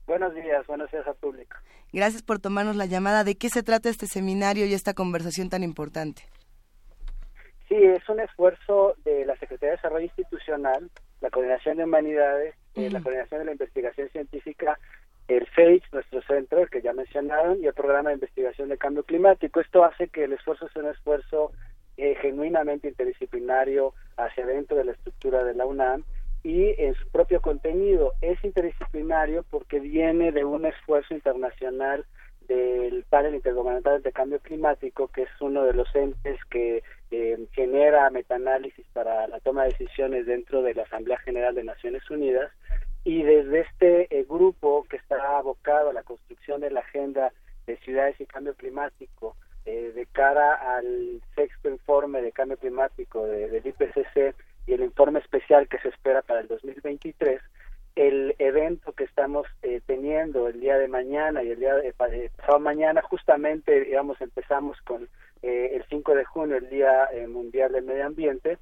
Buenos 0.06 0.34
días, 0.34 0.66
buenos 0.66 0.90
días 0.90 1.06
al 1.06 1.16
público. 1.16 1.56
Gracias 1.92 2.22
por 2.22 2.38
tomarnos 2.38 2.76
la 2.76 2.86
llamada. 2.86 3.24
¿De 3.24 3.36
qué 3.36 3.48
se 3.48 3.62
trata 3.62 3.88
este 3.88 4.06
seminario 4.06 4.66
y 4.66 4.74
esta 4.74 4.94
conversación 4.94 5.50
tan 5.50 5.62
importante? 5.62 6.22
Sí, 7.68 7.74
es 7.74 8.08
un 8.08 8.20
esfuerzo 8.20 8.94
de 9.04 9.24
la 9.24 9.34
Secretaría 9.36 9.70
de 9.70 9.76
Desarrollo 9.76 10.04
Institucional, 10.04 10.90
la 11.20 11.30
Coordinación 11.30 11.78
de 11.78 11.84
Humanidades, 11.84 12.54
eh, 12.74 12.90
la 12.90 13.00
Coordinación 13.00 13.40
de 13.40 13.46
la 13.46 13.52
Investigación 13.52 14.08
Científica 14.10 14.78
el 15.28 15.46
FACE, 15.46 15.82
nuestro 15.92 16.22
centro, 16.22 16.66
que 16.66 16.82
ya 16.82 16.92
mencionaron, 16.92 17.62
y 17.62 17.66
el 17.66 17.74
programa 17.74 18.10
de 18.10 18.16
investigación 18.16 18.68
de 18.68 18.78
cambio 18.78 19.02
climático. 19.02 19.60
Esto 19.60 19.84
hace 19.84 20.08
que 20.08 20.24
el 20.24 20.32
esfuerzo 20.32 20.68
sea 20.68 20.82
un 20.82 20.90
esfuerzo 20.90 21.52
eh, 21.96 22.14
genuinamente 22.20 22.88
interdisciplinario 22.88 23.94
hacia 24.16 24.46
dentro 24.46 24.76
de 24.76 24.84
la 24.84 24.92
estructura 24.92 25.44
de 25.44 25.54
la 25.54 25.66
UNAM 25.66 26.04
y 26.42 26.74
en 26.80 26.94
su 26.94 27.08
propio 27.08 27.40
contenido 27.40 28.12
es 28.20 28.42
interdisciplinario 28.44 29.44
porque 29.50 29.80
viene 29.80 30.30
de 30.30 30.44
un 30.44 30.64
esfuerzo 30.64 31.14
internacional 31.14 32.04
del 32.46 33.04
panel 33.08 33.34
intergubernamental 33.34 34.02
de 34.02 34.12
cambio 34.12 34.38
climático, 34.38 35.08
que 35.08 35.22
es 35.22 35.30
uno 35.40 35.64
de 35.64 35.72
los 35.72 35.92
entes 35.96 36.38
que 36.50 36.84
eh, 37.10 37.38
genera 37.52 38.10
metaanálisis 38.10 38.86
para 38.92 39.26
la 39.26 39.40
toma 39.40 39.64
de 39.64 39.70
decisiones 39.70 40.26
dentro 40.26 40.62
de 40.62 40.74
la 40.74 40.82
Asamblea 40.82 41.18
General 41.18 41.54
de 41.54 41.64
Naciones 41.64 42.08
Unidas 42.10 42.52
y 43.06 43.22
desde 43.22 43.60
este 43.60 44.18
eh, 44.18 44.26
grupo 44.28 44.84
que 44.90 44.96
está 44.96 45.38
abocado 45.38 45.90
a 45.90 45.92
la 45.92 46.02
construcción 46.02 46.60
de 46.60 46.72
la 46.72 46.80
agenda 46.80 47.32
de 47.64 47.76
ciudades 47.76 48.20
y 48.20 48.26
cambio 48.26 48.56
climático 48.56 49.36
eh, 49.64 49.92
de 49.94 50.06
cara 50.06 50.76
al 50.76 51.22
sexto 51.36 51.70
informe 51.70 52.20
de 52.20 52.32
cambio 52.32 52.56
climático 52.56 53.24
de, 53.24 53.48
del 53.48 53.64
IPCC 53.64 54.34
y 54.66 54.72
el 54.72 54.80
informe 54.80 55.20
especial 55.20 55.68
que 55.68 55.78
se 55.78 55.90
espera 55.90 56.20
para 56.22 56.40
el 56.40 56.48
2023, 56.48 57.40
el 57.94 58.34
evento 58.40 58.92
que 58.92 59.04
estamos 59.04 59.46
eh, 59.62 59.80
teniendo 59.86 60.48
el 60.48 60.58
día 60.58 60.76
de 60.76 60.88
mañana 60.88 61.44
y 61.44 61.52
el 61.52 61.60
día 61.60 61.76
de 61.76 61.92
pasado 61.92 62.58
mañana, 62.58 63.02
justamente, 63.02 63.84
digamos, 63.84 64.20
empezamos 64.20 64.80
con 64.82 65.08
el 65.42 65.84
5 65.88 66.12
de 66.12 66.24
junio, 66.24 66.56
el 66.56 66.68
Día 66.68 67.08
Mundial 67.28 67.70
del 67.70 67.84
Medio 67.84 68.06
Ambiente, 68.06 68.58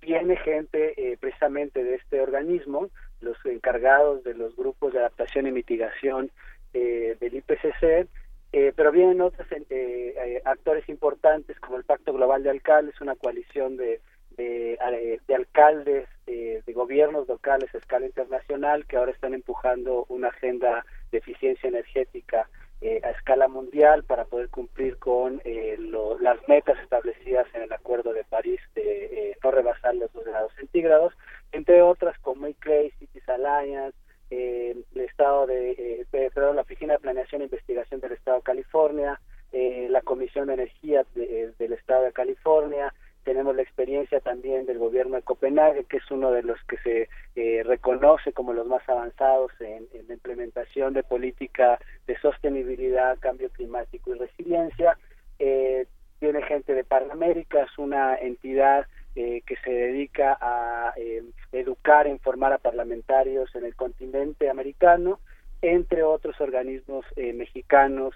viene 0.00 0.36
gente 0.36 1.18
precisamente 1.18 1.82
de 1.82 1.96
este 1.96 2.20
organismo, 2.20 2.90
los 3.20 3.36
encargados 3.46 4.24
de 4.24 4.34
los 4.34 4.54
grupos 4.56 4.92
de 4.92 5.00
adaptación 5.00 5.46
y 5.46 5.52
mitigación 5.52 6.30
eh, 6.74 7.16
del 7.20 7.36
IPCC, 7.36 8.06
eh, 8.52 8.72
pero 8.76 8.92
vienen 8.92 9.20
otros 9.20 9.46
eh, 9.50 10.42
actores 10.44 10.88
importantes 10.88 11.58
como 11.60 11.76
el 11.78 11.84
Pacto 11.84 12.12
Global 12.12 12.42
de 12.42 12.50
Alcaldes, 12.50 13.00
una 13.00 13.16
coalición 13.16 13.76
de, 13.76 14.00
de, 14.36 15.18
alcaldes 15.34 16.08
de 16.26 16.72
gobiernos 16.74 17.28
locales 17.28 17.74
a 17.74 17.78
escala 17.78 18.06
internacional 18.06 18.84
que 18.86 18.96
ahora 18.96 19.12
están 19.12 19.32
empujando 19.32 20.04
una 20.08 20.28
agenda 20.28 20.84
de 21.10 21.18
eficiencia 21.18 21.68
energética 21.68 22.48
a 22.82 23.10
escala 23.10 23.48
mundial 23.48 24.04
para 24.04 24.26
poder 24.26 24.48
cumplir 24.50 24.98
con 24.98 25.40
las 26.20 26.48
metas 26.48 26.78
establecidas 26.80 27.46
en 27.54 27.62
el 27.62 27.72
Acuerdo 27.72 28.12
de 28.12 28.24
París 28.24 28.60
de 28.74 29.36
no 29.42 29.50
rebasar 29.50 29.94
los 29.94 30.12
dos 30.12 30.24
grados 30.24 30.52
centígrados 30.56 31.14
entre 31.52 31.82
otras 31.82 32.18
como 32.20 32.46
ICLEI, 32.48 32.90
Cities 32.98 33.28
Alliance, 33.28 33.96
eh, 34.30 34.76
el 34.94 35.00
Estado 35.02 35.46
de, 35.46 35.70
eh, 35.72 36.30
perdón, 36.34 36.56
la 36.56 36.62
Oficina 36.62 36.94
de 36.94 36.98
Planeación 36.98 37.42
e 37.42 37.44
Investigación 37.44 38.00
del 38.00 38.12
Estado 38.12 38.38
de 38.38 38.42
California, 38.42 39.20
eh, 39.52 39.86
la 39.88 40.00
Comisión 40.00 40.48
de 40.48 40.54
Energía 40.54 41.06
del 41.14 41.72
Estado 41.72 42.04
de 42.04 42.12
California, 42.12 42.92
tenemos 43.22 43.54
la 43.54 43.62
experiencia 43.62 44.20
también 44.20 44.66
del 44.66 44.78
gobierno 44.78 45.16
de 45.16 45.22
Copenhague, 45.22 45.84
que 45.84 45.98
es 45.98 46.10
uno 46.10 46.30
de 46.30 46.42
los 46.42 46.58
que 46.64 46.76
se 46.78 47.62
reconoce 47.64 48.32
como 48.32 48.52
los 48.52 48.66
más 48.66 48.88
avanzados 48.88 49.50
en, 49.60 49.86
en, 49.92 50.06
la 50.06 50.14
implementación 50.14 50.94
de 50.94 51.02
política 51.02 51.78
de 52.06 52.16
sostenibilidad, 52.18 53.18
cambio 53.18 53.50
climático 53.50 54.14
y 54.14 54.18
resiliencia. 54.18 54.96
tiene 55.38 56.42
gente 56.42 56.74
de 56.74 56.84
Panamérica, 56.84 57.62
es 57.62 57.78
una 57.78 58.16
entidad 58.16 58.86
eh, 59.18 59.40
que 59.46 59.56
se 59.64 59.70
dedica 59.70 60.36
a 60.38 60.92
eh, 60.98 61.22
educar 61.50 62.06
e 62.06 62.10
informar 62.10 62.52
a 62.52 62.58
parlamentarios 62.58 63.48
en 63.56 63.64
el 63.64 63.74
continente 63.74 64.50
americano, 64.50 65.20
entre 65.62 66.02
otros 66.02 66.38
organismos 66.38 67.06
eh, 67.16 67.32
mexicanos 67.32 68.14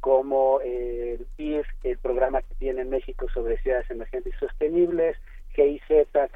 como 0.00 0.60
el 0.60 1.26
PIF, 1.36 1.66
el 1.82 1.98
programa 1.98 2.42
que 2.42 2.54
tiene 2.60 2.84
México 2.84 3.26
sobre 3.34 3.58
ciudades 3.58 3.90
emergentes 3.90 4.32
y 4.32 4.38
sostenibles, 4.38 5.16
GIZ, 5.54 5.82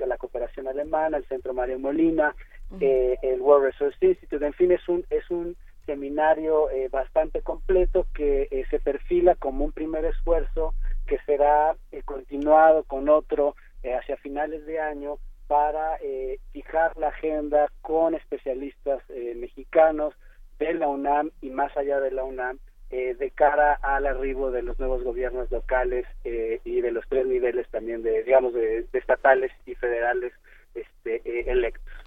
la 0.09 0.17
cooperación 0.17 0.67
alemana, 0.67 1.19
el 1.19 1.27
Centro 1.27 1.55
Mario 1.55 1.79
Molina, 1.79 2.35
el 2.81 3.41
World 3.41 3.67
Resource 3.67 3.97
Institute, 4.01 4.45
en 4.45 4.53
fin, 4.55 4.73
es 4.73 4.89
un, 4.89 5.05
es 5.11 5.31
un 5.31 5.57
seminario 5.87 6.69
bastante 6.91 7.43
completo 7.43 8.09
que 8.13 8.67
se 8.71 8.81
perfila 8.81 9.37
como 9.37 9.67
un 9.67 9.73
primer 9.73 10.05
esfuerzo 10.05 10.75
que 11.07 11.19
será 11.25 11.77
continuado 12.05 12.83
con 12.83 13.09
otro 13.09 13.55
eh, 13.83 13.95
hacia 13.95 14.17
finales 14.19 14.65
de 14.67 14.81
año 14.81 15.19
para 15.49 15.97
eh, 16.03 16.39
fijar 16.53 16.97
la 16.97 17.09
agenda 17.09 17.69
con 17.83 18.15
especialistas 18.15 19.03
eh, 19.09 19.35
mexicanos 19.37 20.15
de 20.59 20.75
la 20.75 20.89
UNAM 20.89 21.31
y 21.41 21.51
más 21.51 21.77
allá 21.77 22.01
de 22.01 22.11
la 22.11 22.25
UNAM 22.25 22.59
de 22.91 23.33
cara 23.35 23.79
al 23.81 24.07
arribo 24.07 24.51
de 24.51 24.61
los 24.61 24.79
nuevos 24.79 25.03
gobiernos 25.03 25.51
locales 25.51 26.05
y 26.25 26.83
de 26.83 26.91
los 26.91 27.03
tres 27.09 27.27
niveles 27.27 27.67
también 27.71 28.03
de 28.03 28.23
digamos 28.23 28.53
de, 28.53 28.87
estatales 28.93 29.51
y 29.65 29.75
federales 29.77 30.35
este, 30.75 31.51
electos 31.51 32.02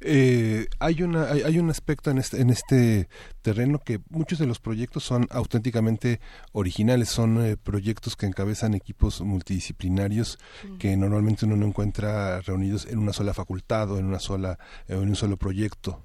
eh, 0.00 0.66
hay, 0.78 1.02
una, 1.02 1.30
hay, 1.30 1.58
un 1.58 1.70
aspecto 1.70 2.10
en 2.10 2.18
este, 2.18 2.40
en 2.40 2.50
este 2.50 3.08
terreno 3.42 3.78
que 3.78 3.98
muchos 4.10 4.38
de 4.38 4.46
los 4.46 4.60
proyectos 4.60 5.02
son 5.02 5.26
auténticamente 5.30 6.20
originales, 6.52 7.08
son 7.08 7.44
eh, 7.44 7.56
proyectos 7.56 8.16
que 8.16 8.26
encabezan 8.26 8.74
equipos 8.74 9.20
multidisciplinarios 9.20 10.38
que 10.78 10.96
normalmente 10.96 11.46
uno 11.46 11.56
no 11.56 11.66
encuentra 11.66 12.40
reunidos 12.42 12.86
en 12.86 12.98
una 12.98 13.12
sola 13.12 13.34
facultad 13.34 13.90
o 13.90 13.98
en, 13.98 14.06
una 14.06 14.20
sola, 14.20 14.58
en 14.86 14.98
un 14.98 15.16
solo 15.16 15.36
proyecto. 15.36 16.02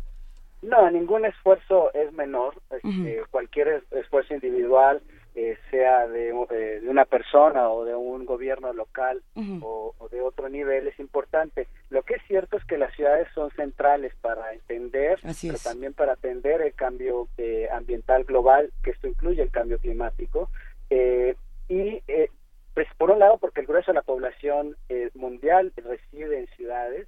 No, 0.62 0.92
ningún 0.92 1.26
esfuerzo 1.26 1.94
es 1.94 2.12
menor. 2.14 2.56
Este, 2.72 3.24
cualquier 3.32 3.84
esfuerzo 3.92 4.34
individual 4.34 5.02
eh, 5.36 5.58
sea 5.70 6.08
de, 6.08 6.30
eh, 6.30 6.80
de, 6.82 6.90
una 6.90 7.06
persona 7.06 7.70
o 7.70 7.86
de 7.86 7.96
un 7.96 8.26
gobierno 8.26 8.74
local 8.74 9.22
o, 9.62 9.94
de 10.12 10.22
otro 10.22 10.50
nivel 10.50 10.88
es 10.88 11.00
importante. 11.00 11.68
Lo 11.90 12.02
que 12.02 12.16
es 12.16 12.24
cierto 12.28 12.58
es 12.58 12.66
que 12.66 12.78
las 12.78 12.94
ciudades 12.96 13.28
son 13.36 13.52
centrales 13.52 14.14
para 14.22 14.54
entender, 14.54 15.20
pero 15.22 15.58
también 15.64 15.94
para 15.94 16.14
atender 16.14 16.62
el 16.62 16.74
cambio 16.74 17.28
eh, 17.38 17.70
ambiental 17.72 18.24
global, 18.24 18.72
que 18.84 18.90
esto 18.92 19.08
incluye 19.08 19.42
el 19.42 19.52
cambio 19.52 19.78
climático. 19.78 20.50
y 20.90 22.02
pues 22.74 22.88
por 22.98 23.12
un 23.12 23.20
lado 23.20 23.38
porque 23.38 23.62
el 23.62 23.68
grueso 23.68 23.92
de 23.92 23.96
la 23.96 24.02
población 24.02 24.76
mundial 25.14 25.72
reside 25.76 26.40
en 26.40 26.48
ciudades, 26.56 27.08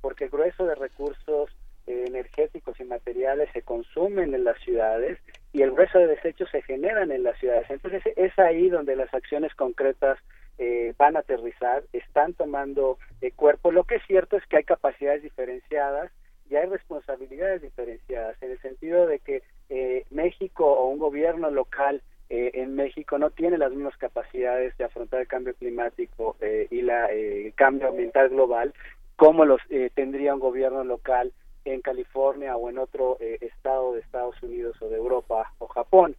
porque 0.00 0.24
el 0.24 0.30
grueso 0.30 0.66
de 0.66 0.74
recursos 0.74 1.50
energéticos 1.86 2.78
y 2.80 2.84
materiales 2.84 3.48
se 3.52 3.62
consumen 3.62 4.34
en 4.34 4.44
las 4.44 4.58
ciudades 4.60 5.18
y 5.52 5.62
el 5.62 5.72
grueso 5.72 5.98
de 5.98 6.06
desechos 6.06 6.48
se 6.50 6.62
generan 6.62 7.10
en 7.10 7.22
las 7.22 7.38
ciudades. 7.38 7.68
Entonces 7.70 8.02
es 8.16 8.38
ahí 8.38 8.68
donde 8.68 8.96
las 8.96 9.12
acciones 9.12 9.54
concretas 9.54 10.18
eh, 10.58 10.94
van 10.98 11.16
a 11.16 11.20
aterrizar, 11.20 11.84
están 11.92 12.34
tomando 12.34 12.98
eh, 13.20 13.32
cuerpo. 13.32 13.72
Lo 13.72 13.84
que 13.84 13.96
es 13.96 14.02
cierto 14.06 14.36
es 14.36 14.46
que 14.46 14.58
hay 14.58 14.64
capacidades 14.64 15.22
diferenciadas 15.22 16.12
y 16.48 16.56
hay 16.56 16.66
responsabilidades 16.66 17.62
diferenciadas, 17.62 18.36
en 18.42 18.50
el 18.50 18.60
sentido 18.60 19.06
de 19.06 19.20
que 19.20 19.42
eh, 19.68 20.04
México 20.10 20.66
o 20.66 20.88
un 20.88 20.98
gobierno 20.98 21.50
local 21.50 22.02
en 22.32 22.76
México 22.76 23.18
no 23.18 23.30
tiene 23.30 23.58
las 23.58 23.72
mismas 23.72 23.96
capacidades 23.96 24.76
de 24.78 24.84
afrontar 24.84 25.20
el 25.20 25.26
cambio 25.26 25.52
climático 25.54 26.36
y 26.70 26.80
la, 26.82 27.06
el 27.06 27.52
cambio 27.54 27.88
ambiental 27.88 28.28
global 28.28 28.72
como 29.16 29.44
los 29.44 29.60
tendría 29.96 30.34
un 30.34 30.38
gobierno 30.38 30.84
local 30.84 31.32
en 31.64 31.80
California 31.80 32.56
o 32.56 32.70
en 32.70 32.78
otro 32.78 33.16
eh, 33.20 33.38
estado 33.40 33.92
de 33.92 34.00
Estados 34.00 34.40
Unidos 34.42 34.80
o 34.80 34.88
de 34.88 34.96
Europa 34.96 35.52
o 35.58 35.66
Japón. 35.68 36.16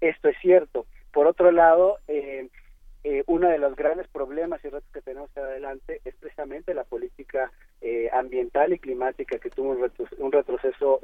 Esto 0.00 0.28
es 0.28 0.36
cierto. 0.40 0.86
Por 1.12 1.26
otro 1.26 1.50
lado, 1.52 1.98
eh, 2.08 2.48
eh, 3.04 3.22
uno 3.26 3.48
de 3.48 3.58
los 3.58 3.76
grandes 3.76 4.08
problemas 4.08 4.64
y 4.64 4.68
retos 4.68 4.90
que 4.92 5.02
tenemos 5.02 5.34
adelante 5.36 6.00
es 6.04 6.14
precisamente 6.16 6.74
la 6.74 6.84
política 6.84 7.52
ambiental 8.12 8.72
y 8.72 8.78
climática 8.78 9.38
que 9.38 9.50
tuvo 9.50 9.72
un, 9.72 10.32
retroceso 10.32 11.00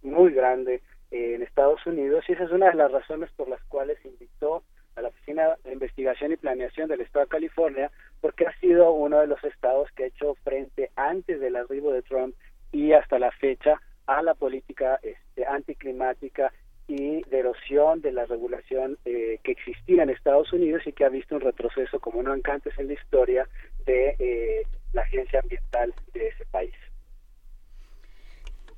muy 0.00 0.32
grande 0.32 0.80
en 1.10 1.42
Estados 1.42 1.84
Unidos 1.84 2.24
y 2.26 2.32
esa 2.32 2.44
es 2.44 2.50
una 2.50 2.70
de 2.70 2.76
las 2.76 2.90
razones 2.90 3.30
por 3.36 3.46
las 3.46 3.62
cuales 3.64 4.02
invitó 4.06 4.62
a 4.96 5.02
la 5.02 5.08
Oficina 5.08 5.56
de 5.64 5.72
Investigación 5.72 6.32
y 6.32 6.36
Planeación 6.36 6.88
del 6.88 7.02
Estado 7.02 7.26
de 7.26 7.30
California 7.30 7.90
porque 8.20 8.46
ha 8.46 8.58
sido 8.58 8.92
uno 8.92 9.20
de 9.20 9.26
los 9.26 9.42
estados 9.44 9.90
que 9.92 10.04
ha 10.04 10.06
hecho 10.06 10.34
frente 10.44 10.90
antes 10.96 11.40
del 11.40 11.56
arribo 11.56 11.92
de 11.92 12.02
Trump 12.02 12.34
y 12.74 12.92
hasta 12.92 13.18
la 13.18 13.30
fecha 13.30 13.80
a 14.06 14.20
la 14.22 14.34
política 14.34 14.98
este, 15.02 15.46
anticlimática 15.46 16.52
y 16.88 17.22
de 17.22 17.38
erosión 17.38 18.02
de 18.02 18.12
la 18.12 18.26
regulación 18.26 18.98
eh, 19.04 19.38
que 19.42 19.52
existía 19.52 20.02
en 20.02 20.10
Estados 20.10 20.52
Unidos 20.52 20.82
y 20.84 20.92
que 20.92 21.04
ha 21.04 21.08
visto 21.08 21.36
un 21.36 21.40
retroceso 21.40 22.00
como 22.00 22.22
no 22.22 22.32
antes 22.32 22.78
en 22.78 22.88
la 22.88 22.92
historia 22.92 23.48
de 23.86 24.16
eh, 24.18 24.66
la 24.92 25.02
agencia 25.02 25.40
ambiental 25.40 25.94
de 26.12 26.28
ese 26.28 26.44
país. 26.46 26.74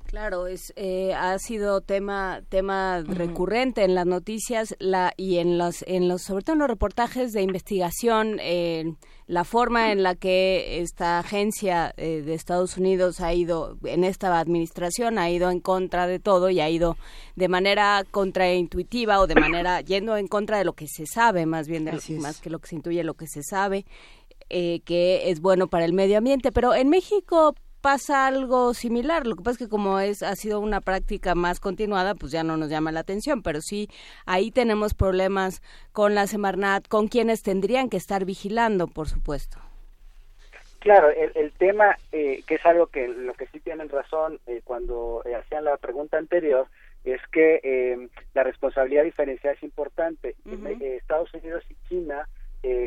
Claro, 0.07 0.47
es 0.47 0.71
eh, 0.77 1.13
ha 1.13 1.37
sido 1.37 1.81
tema 1.81 2.41
tema 2.47 3.03
recurrente 3.05 3.83
en 3.83 3.93
las 3.93 4.05
noticias 4.05 4.73
la 4.79 5.13
y 5.17 5.37
en 5.37 5.57
los 5.57 5.83
en 5.85 6.07
los 6.07 6.21
sobre 6.21 6.45
todo 6.45 6.53
en 6.53 6.59
los 6.59 6.69
reportajes 6.69 7.33
de 7.33 7.41
investigación 7.41 8.37
eh, 8.39 8.95
la 9.27 9.43
forma 9.43 9.91
en 9.91 10.03
la 10.03 10.15
que 10.15 10.79
esta 10.79 11.19
agencia 11.19 11.93
eh, 11.97 12.21
de 12.21 12.35
Estados 12.35 12.77
Unidos 12.77 13.19
ha 13.19 13.33
ido 13.33 13.77
en 13.83 14.05
esta 14.05 14.39
administración 14.39 15.19
ha 15.19 15.29
ido 15.29 15.51
en 15.51 15.59
contra 15.59 16.07
de 16.07 16.19
todo 16.19 16.49
y 16.49 16.61
ha 16.61 16.69
ido 16.69 16.95
de 17.35 17.49
manera 17.49 18.05
contraintuitiva 18.09 19.19
o 19.19 19.27
de 19.27 19.35
manera 19.35 19.81
yendo 19.81 20.15
en 20.15 20.27
contra 20.27 20.57
de 20.57 20.63
lo 20.63 20.71
que 20.71 20.87
se 20.87 21.05
sabe 21.05 21.45
más 21.45 21.67
bien 21.67 21.83
más 22.21 22.39
que 22.39 22.49
lo 22.49 22.59
que 22.59 22.69
se 22.69 22.75
intuye 22.75 23.03
lo 23.03 23.15
que 23.15 23.27
se 23.27 23.43
sabe 23.43 23.85
que 24.49 25.29
es 25.29 25.41
bueno 25.41 25.67
para 25.67 25.83
el 25.83 25.91
medio 25.91 26.17
ambiente. 26.17 26.53
Pero 26.53 26.73
en 26.73 26.87
México 26.87 27.53
pasa 27.87 28.27
algo 28.27 28.73
similar. 28.73 29.25
Lo 29.25 29.37
que 29.37 29.43
pasa 29.43 29.51
es 29.51 29.57
que 29.59 29.69
como 29.69 30.01
es 30.01 30.21
ha 30.21 30.35
sido 30.35 30.59
una 30.59 30.81
práctica 30.81 31.35
más 31.35 31.61
continuada, 31.61 32.15
pues 32.15 32.33
ya 32.33 32.43
no 32.43 32.57
nos 32.57 32.69
llama 32.69 32.91
la 32.91 32.99
atención, 32.99 33.41
pero 33.41 33.61
sí 33.61 33.87
ahí 34.25 34.51
tenemos 34.51 34.93
problemas 34.93 35.61
con 35.93 36.13
la 36.13 36.27
Semarnat, 36.27 36.85
con 36.89 37.07
quienes 37.07 37.43
tendrían 37.43 37.89
que 37.89 37.95
estar 37.95 38.25
vigilando, 38.25 38.87
por 38.87 39.07
supuesto. 39.07 39.59
Claro, 40.79 41.07
el, 41.11 41.53
tema, 41.53 41.95
eh, 42.11 42.43
que 42.45 42.55
es 42.55 42.65
algo 42.65 42.87
que 42.87 43.07
lo 43.07 43.33
que 43.35 43.47
sí 43.47 43.61
tienen 43.61 43.87
razón 43.87 44.41
eh, 44.47 44.59
cuando 44.65 45.21
eh, 45.23 45.35
hacían 45.35 45.63
la 45.63 45.77
pregunta 45.77 46.17
anterior, 46.17 46.67
es 47.05 47.21
que 47.31 48.09
la 48.33 48.43
responsabilidad 48.43 49.05
diferencial 49.05 49.55
es 49.55 49.63
importante. 49.63 50.35
Estados 50.81 51.33
Unidos 51.33 51.63
y 51.69 51.75
China 51.87 52.27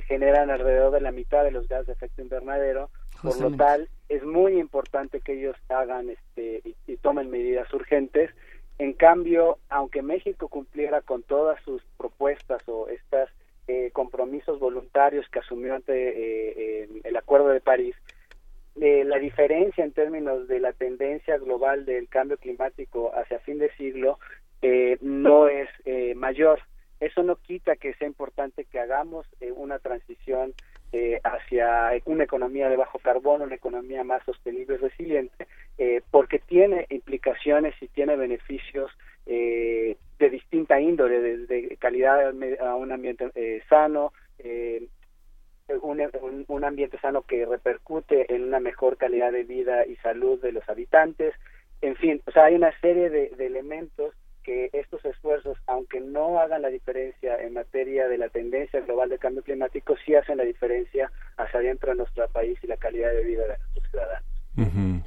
generan 0.06 0.50
alrededor 0.50 0.92
de 0.92 1.00
la 1.00 1.12
mitad 1.12 1.44
de 1.44 1.50
los 1.50 1.68
gases 1.68 1.86
de 1.86 1.92
efecto 1.94 2.22
invernadero, 2.22 2.90
por 3.22 3.38
lo 3.40 3.50
tal, 3.56 3.88
es 4.08 4.24
muy 4.24 4.58
importante 4.58 5.20
que 5.20 5.34
ellos 5.34 5.56
hagan 5.68 6.10
este 6.10 6.62
y, 6.86 6.96
tomen 6.96 7.30
medidas 7.30 7.72
urgentes. 7.72 8.30
En 8.78 8.92
cambio, 8.94 9.58
aunque 9.68 10.02
México 10.02 10.48
cumpliera 10.48 11.02
con 11.02 11.22
todas 11.22 11.62
sus 11.64 11.82
propuestas 11.98 12.62
o 12.66 12.88
estos 12.88 13.28
eh, 13.68 13.90
compromisos 13.92 14.58
voluntarios 14.58 15.28
que 15.28 15.38
asumió 15.38 15.74
ante 15.74 15.92
eh, 16.82 16.88
el 17.04 17.16
Acuerdo 17.16 17.48
de 17.48 17.60
París, 17.60 17.94
eh, 18.80 19.04
la 19.04 19.18
diferencia 19.18 19.84
en 19.84 19.92
términos 19.92 20.48
de 20.48 20.60
la 20.60 20.72
tendencia 20.72 21.36
global 21.38 21.84
del 21.84 22.08
cambio 22.08 22.38
climático 22.38 23.12
hacia 23.14 23.38
fin 23.40 23.58
de 23.58 23.70
siglo 23.76 24.18
no 25.02 25.48
es 25.48 25.68
mayor. 26.16 26.60
Eso 27.00 27.22
no 27.22 27.36
quita 27.36 27.76
que 27.76 27.94
sea 27.94 28.06
importante 28.06 28.66
que 28.66 28.78
hagamos 28.78 29.26
una 29.56 29.78
transición 29.78 30.52
eh, 30.92 31.18
hacia 31.24 31.92
una 32.04 32.24
economía 32.24 32.68
de 32.68 32.76
bajo 32.76 32.98
carbono, 32.98 33.44
una 33.44 33.54
economía 33.54 34.04
más 34.04 34.22
sostenible 34.24 34.74
y 34.74 34.78
resiliente, 34.78 35.46
eh, 35.78 36.02
porque 36.10 36.40
tiene 36.40 36.86
implicaciones 36.90 37.74
y 37.80 37.88
tiene 37.88 38.16
beneficios 38.16 38.90
eh, 39.24 39.96
de 40.18 40.30
distinta 40.30 40.78
índole, 40.78 41.20
desde 41.20 41.76
calidad 41.78 42.34
a 42.60 42.74
un 42.74 42.92
ambiente 42.92 43.30
sano, 43.70 44.12
un, 45.80 46.44
un, 46.48 46.64
ambiente 46.64 46.98
sano 46.98 47.22
que 47.22 47.46
repercute 47.46 48.34
en 48.34 48.44
una 48.44 48.60
mejor 48.60 48.98
calidad 48.98 49.32
de 49.32 49.44
vida 49.44 49.86
y 49.86 49.96
salud 49.96 50.38
de 50.42 50.52
los 50.52 50.68
habitantes, 50.68 51.34
en 51.80 51.96
fin, 51.96 52.20
o 52.26 52.30
sea, 52.32 52.46
hay 52.46 52.56
una 52.56 52.78
serie 52.80 53.08
de 53.08 53.32
elementos 53.38 54.12
que 54.42 54.70
estos 54.72 55.04
esfuerzos, 55.04 55.58
aunque 55.66 56.00
no 56.00 56.38
hagan 56.40 56.62
la 56.62 56.68
diferencia 56.68 57.36
en 57.40 57.54
materia 57.54 58.08
de 58.08 58.18
la 58.18 58.28
tendencia 58.28 58.80
global 58.80 59.08
de 59.08 59.18
cambio 59.18 59.42
climático, 59.42 59.94
sí 60.04 60.14
hacen 60.14 60.38
la 60.38 60.44
diferencia 60.44 61.10
hacia 61.36 61.60
adentro 61.60 61.90
de 61.90 61.98
nuestro 61.98 62.28
país 62.28 62.58
y 62.62 62.66
la 62.66 62.76
calidad 62.76 63.10
de 63.10 63.24
vida 63.24 63.42
de 63.42 63.58
nuestros 63.58 63.90
ciudadanos. 63.90 64.30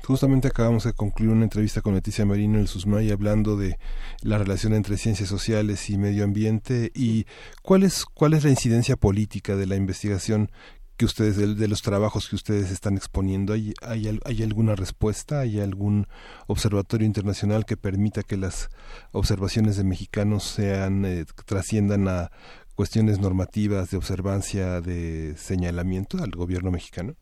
Justamente 0.03 0.47
acabamos 0.47 0.85
de 0.85 0.93
concluir 0.93 1.31
una 1.31 1.43
entrevista 1.43 1.81
con 1.81 1.93
Leticia 1.93 2.25
Marino 2.25 2.59
el 2.59 2.67
SUSMAI 2.67 3.11
hablando 3.11 3.55
de 3.55 3.77
la 4.21 4.37
relación 4.37 4.73
entre 4.73 4.97
ciencias 4.97 5.29
sociales 5.29 5.89
y 5.89 5.97
medio 5.97 6.23
ambiente 6.23 6.91
y 6.95 7.25
cuál 7.61 7.83
es, 7.83 8.05
cuál 8.05 8.33
es 8.33 8.43
la 8.43 8.49
incidencia 8.49 8.95
política 8.95 9.55
de 9.55 9.67
la 9.67 9.75
investigación 9.75 10.49
que 10.97 11.05
ustedes, 11.05 11.37
de, 11.37 11.67
los 11.67 11.81
trabajos 11.81 12.29
que 12.29 12.35
ustedes 12.35 12.71
están 12.71 12.95
exponiendo, 12.95 13.53
¿hay, 13.53 13.73
hay, 13.81 14.19
hay 14.25 14.43
alguna 14.43 14.75
respuesta? 14.75 15.39
¿Hay 15.39 15.59
algún 15.59 16.07
observatorio 16.47 17.07
internacional 17.07 17.65
que 17.65 17.77
permita 17.77 18.23
que 18.23 18.37
las 18.37 18.69
observaciones 19.11 19.77
de 19.77 19.83
mexicanos 19.83 20.43
sean, 20.43 21.05
eh, 21.05 21.25
trasciendan 21.45 22.07
a 22.07 22.31
cuestiones 22.75 23.19
normativas 23.19 23.91
de 23.91 23.97
observancia, 23.97 24.81
de 24.81 25.35
señalamiento 25.35 26.17
al 26.17 26.31
gobierno 26.31 26.71
mexicano? 26.71 27.15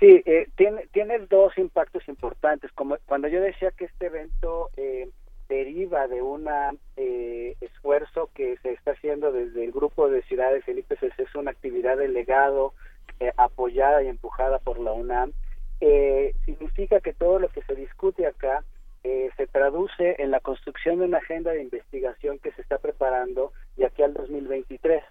Sí, 0.00 0.22
eh, 0.26 0.48
tiene, 0.56 0.88
tiene 0.92 1.18
dos 1.30 1.56
impactos 1.58 2.08
importantes. 2.08 2.72
Como 2.72 2.96
cuando 3.06 3.28
yo 3.28 3.40
decía 3.40 3.70
que 3.70 3.84
este 3.84 4.06
evento 4.06 4.70
eh, 4.76 5.08
deriva 5.52 6.08
de 6.08 6.22
un 6.22 6.48
eh, 6.96 7.56
esfuerzo 7.60 8.30
que 8.34 8.56
se 8.62 8.72
está 8.72 8.92
haciendo 8.92 9.32
desde 9.32 9.64
el 9.64 9.70
grupo 9.70 10.08
de 10.08 10.22
ciudades, 10.22 10.66
el 10.66 10.78
IPCC 10.78 11.18
es 11.18 11.34
una 11.34 11.50
actividad 11.50 11.98
de 11.98 12.08
legado 12.08 12.72
eh, 13.20 13.32
apoyada 13.36 14.02
y 14.02 14.08
empujada 14.08 14.58
por 14.60 14.78
la 14.78 14.92
UNAM, 14.92 15.32
eh, 15.80 16.34
significa 16.46 17.00
que 17.00 17.12
todo 17.12 17.38
lo 17.38 17.48
que 17.48 17.62
se 17.62 17.74
discute 17.74 18.26
acá 18.26 18.64
eh, 19.04 19.28
se 19.36 19.46
traduce 19.46 20.16
en 20.18 20.30
la 20.30 20.40
construcción 20.40 21.00
de 21.00 21.04
una 21.04 21.18
agenda 21.18 21.52
de 21.52 21.62
investigación 21.62 22.38
que 22.38 22.52
se 22.52 22.62
está 22.62 22.78
preparando 22.78 23.52
de 23.76 23.86
aquí 23.86 24.02
al 24.02 24.14
2023. 24.14 25.04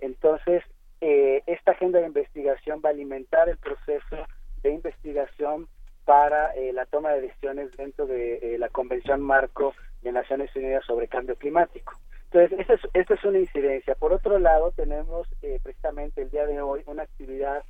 Entonces, 0.00 0.62
esta 1.46 1.72
agenda 1.72 1.98
de 1.98 2.06
investigación 2.06 2.80
va 2.82 2.88
a 2.88 2.92
alimentar 2.92 3.50
el 3.50 3.58
proceso 3.58 4.16
de 4.62 4.70
investigación 4.70 5.68
para 6.04 6.54
eh, 6.54 6.72
la 6.72 6.86
toma 6.86 7.12
de 7.12 7.22
decisiones 7.22 7.70
dentro 7.76 8.06
de 8.06 8.36
eh, 8.36 8.58
la 8.58 8.68
Convención 8.68 9.20
Marco 9.22 9.74
de 10.04 10.12
Naciones 10.12 10.54
Unidas 10.54 10.84
sobre 10.86 11.08
Cambio 11.08 11.34
Climático. 11.34 11.98
Entonces, 12.30 12.60
esta 12.60 12.74
es, 12.74 12.80
esta 12.94 13.14
es 13.14 13.24
una 13.24 13.38
incidencia. 13.38 13.96
Por 13.96 14.12
otro 14.12 14.38
lado, 14.38 14.70
tenemos 14.70 15.26
eh, 15.42 15.58
precisamente 15.62 16.22
el 16.22 16.30
día 16.30 16.46
de 16.46 16.60
hoy 16.60 16.82
una 16.86 17.02
actividad 17.02 17.64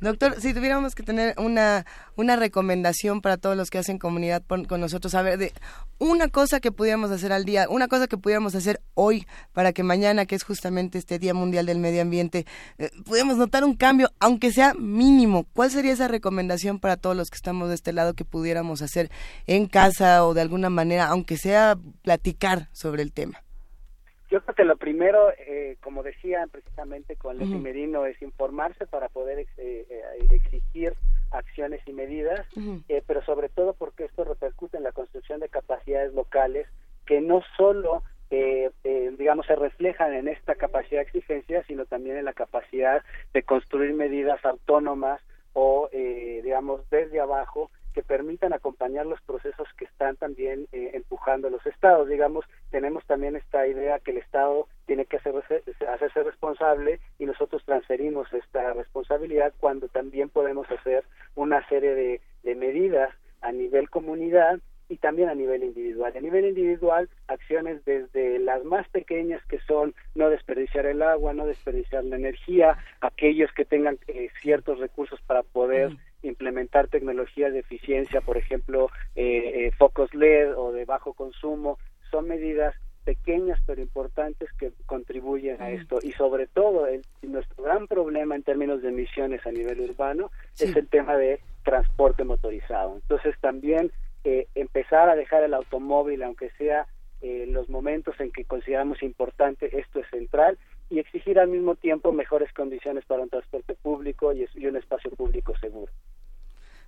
Doctor, 0.00 0.40
si 0.40 0.52
tuviéramos 0.52 0.96
que 0.96 1.04
tener 1.04 1.34
una, 1.38 1.86
una 2.16 2.34
recomendación 2.34 3.20
para 3.20 3.36
todos 3.36 3.56
los 3.56 3.70
que 3.70 3.78
hacen 3.78 3.98
comunidad 3.98 4.42
con 4.46 4.80
nosotros, 4.80 5.14
a 5.14 5.22
ver, 5.22 5.38
de 5.38 5.52
una 5.98 6.26
cosa 6.28 6.58
que 6.58 6.72
pudiéramos 6.72 7.12
hacer 7.12 7.32
al 7.32 7.44
día, 7.44 7.68
una 7.68 7.86
cosa 7.86 8.08
que 8.08 8.18
pudiéramos 8.18 8.56
hacer 8.56 8.80
hoy 8.94 9.28
para 9.52 9.72
que 9.72 9.84
mañana, 9.84 10.26
que 10.26 10.34
es 10.34 10.42
justamente 10.42 10.98
este 10.98 11.20
Día 11.20 11.34
Mundial 11.34 11.66
del 11.66 11.78
Medio 11.78 12.02
Ambiente, 12.02 12.46
eh, 12.78 12.90
pudiéramos 13.04 13.36
notar 13.36 13.62
un 13.62 13.76
cambio, 13.76 14.10
aunque 14.18 14.50
sea 14.50 14.74
mínimo. 14.74 15.46
¿Cuál 15.52 15.70
sería 15.70 15.92
esa 15.92 16.08
recomendación 16.08 16.80
para 16.80 16.96
todos 16.96 17.16
los 17.16 17.30
que 17.30 17.36
estamos 17.36 17.68
de 17.68 17.76
este 17.76 17.92
lado 17.92 18.14
que 18.14 18.24
pudiéramos 18.24 18.82
hacer 18.82 19.08
en 19.46 19.66
casa 19.66 20.26
o 20.26 20.34
de 20.34 20.40
alguna 20.40 20.68
manera, 20.68 21.06
aunque 21.06 21.36
sea 21.36 21.78
platicar 22.02 22.68
sobre 22.72 23.02
el 23.02 23.12
tema? 23.12 23.44
Yo 24.32 24.40
creo 24.40 24.54
que 24.54 24.64
lo 24.64 24.78
primero, 24.78 25.30
eh, 25.46 25.76
como 25.82 26.02
decía 26.02 26.48
precisamente 26.50 27.16
con 27.16 27.36
Leti 27.36 27.54
Merino, 27.54 28.06
es 28.06 28.20
informarse 28.22 28.86
para 28.86 29.10
poder 29.10 29.40
eh, 29.40 29.46
eh, 29.58 30.26
exigir 30.30 30.94
acciones 31.32 31.86
y 31.86 31.92
medidas, 31.92 32.46
pero 33.06 33.22
sobre 33.24 33.50
todo 33.50 33.74
porque 33.74 34.04
esto 34.04 34.24
repercute 34.24 34.78
en 34.78 34.84
la 34.84 34.92
construcción 34.92 35.40
de 35.40 35.50
capacidades 35.50 36.14
locales 36.14 36.66
que 37.04 37.20
no 37.20 37.42
solo, 37.58 38.02
digamos, 39.18 39.44
se 39.44 39.54
reflejan 39.54 40.14
en 40.14 40.28
esta 40.28 40.54
capacidad 40.54 41.02
de 41.02 41.08
exigencia, 41.08 41.62
sino 41.64 41.84
también 41.84 42.16
en 42.16 42.24
la 42.24 42.32
capacidad 42.32 43.04
de 43.34 43.42
construir 43.42 43.92
medidas 43.92 44.42
autónomas 44.46 45.20
o, 45.52 45.90
digamos, 45.92 46.88
desde 46.88 47.20
abajo 47.20 47.70
que 47.92 48.02
permitan 48.02 48.52
acompañar 48.52 49.06
los 49.06 49.20
procesos 49.22 49.68
que 49.76 49.84
están 49.84 50.16
también 50.16 50.66
eh, 50.72 50.90
empujando 50.94 51.50
los 51.50 51.64
estados. 51.66 52.08
Digamos, 52.08 52.44
tenemos 52.70 53.04
también 53.06 53.36
esta 53.36 53.66
idea 53.66 53.98
que 54.00 54.12
el 54.12 54.18
Estado 54.18 54.66
tiene 54.86 55.04
que 55.04 55.18
hacerse, 55.18 55.62
hacerse 55.88 56.22
responsable 56.22 57.00
y 57.18 57.26
nosotros 57.26 57.62
transferimos 57.64 58.32
esta 58.32 58.72
responsabilidad 58.72 59.52
cuando 59.60 59.88
también 59.88 60.28
podemos 60.28 60.70
hacer 60.70 61.04
una 61.34 61.66
serie 61.68 61.94
de, 61.94 62.20
de 62.42 62.54
medidas 62.54 63.14
a 63.40 63.52
nivel 63.52 63.90
comunidad 63.90 64.60
y 64.92 64.98
también 64.98 65.30
a 65.30 65.34
nivel 65.34 65.64
individual. 65.64 66.12
A 66.14 66.20
nivel 66.20 66.44
individual, 66.44 67.08
acciones 67.26 67.82
desde 67.86 68.38
las 68.38 68.62
más 68.64 68.86
pequeñas 68.90 69.42
que 69.46 69.58
son 69.60 69.94
no 70.14 70.28
desperdiciar 70.28 70.84
el 70.84 71.00
agua, 71.02 71.32
no 71.32 71.46
desperdiciar 71.46 72.04
la 72.04 72.16
energía, 72.16 72.76
aquellos 73.00 73.50
que 73.52 73.64
tengan 73.64 73.98
eh, 74.08 74.28
ciertos 74.42 74.78
recursos 74.78 75.18
para 75.22 75.42
poder 75.42 75.96
implementar 76.22 76.88
tecnologías 76.88 77.52
de 77.52 77.60
eficiencia, 77.60 78.20
por 78.20 78.36
ejemplo, 78.36 78.90
eh, 79.16 79.66
eh, 79.66 79.70
focos 79.78 80.14
LED 80.14 80.56
o 80.56 80.72
de 80.72 80.84
bajo 80.84 81.14
consumo, 81.14 81.78
son 82.10 82.28
medidas 82.28 82.74
pequeñas 83.04 83.58
pero 83.66 83.80
importantes 83.80 84.48
que 84.58 84.72
contribuyen 84.86 85.60
a 85.60 85.70
esto. 85.70 85.98
Y 86.02 86.12
sobre 86.12 86.46
todo 86.46 86.86
el, 86.86 87.04
nuestro 87.22 87.64
gran 87.64 87.86
problema 87.86 88.36
en 88.36 88.42
términos 88.42 88.82
de 88.82 88.88
emisiones 88.88 89.44
a 89.46 89.50
nivel 89.50 89.80
urbano 89.80 90.30
es 90.58 90.74
el 90.74 90.88
tema 90.88 91.16
de 91.16 91.40
transporte 91.64 92.24
motorizado. 92.24 92.94
Entonces 92.94 93.34
también 93.40 93.90
eh, 94.24 94.46
empezar 94.54 95.08
a 95.08 95.16
dejar 95.16 95.42
el 95.42 95.54
automóvil, 95.54 96.22
aunque 96.22 96.50
sea 96.50 96.86
eh, 97.20 97.46
los 97.48 97.68
momentos 97.68 98.18
en 98.20 98.30
que 98.30 98.44
consideramos 98.44 99.02
importante, 99.02 99.78
esto 99.78 100.00
es 100.00 100.06
central, 100.10 100.58
y 100.90 100.98
exigir 100.98 101.38
al 101.38 101.48
mismo 101.48 101.74
tiempo 101.74 102.12
mejores 102.12 102.52
condiciones 102.52 103.04
para 103.06 103.22
un 103.22 103.30
transporte 103.30 103.74
público 103.74 104.32
y, 104.32 104.46
y 104.54 104.66
un 104.66 104.76
espacio 104.76 105.10
público 105.12 105.56
seguro 105.58 105.90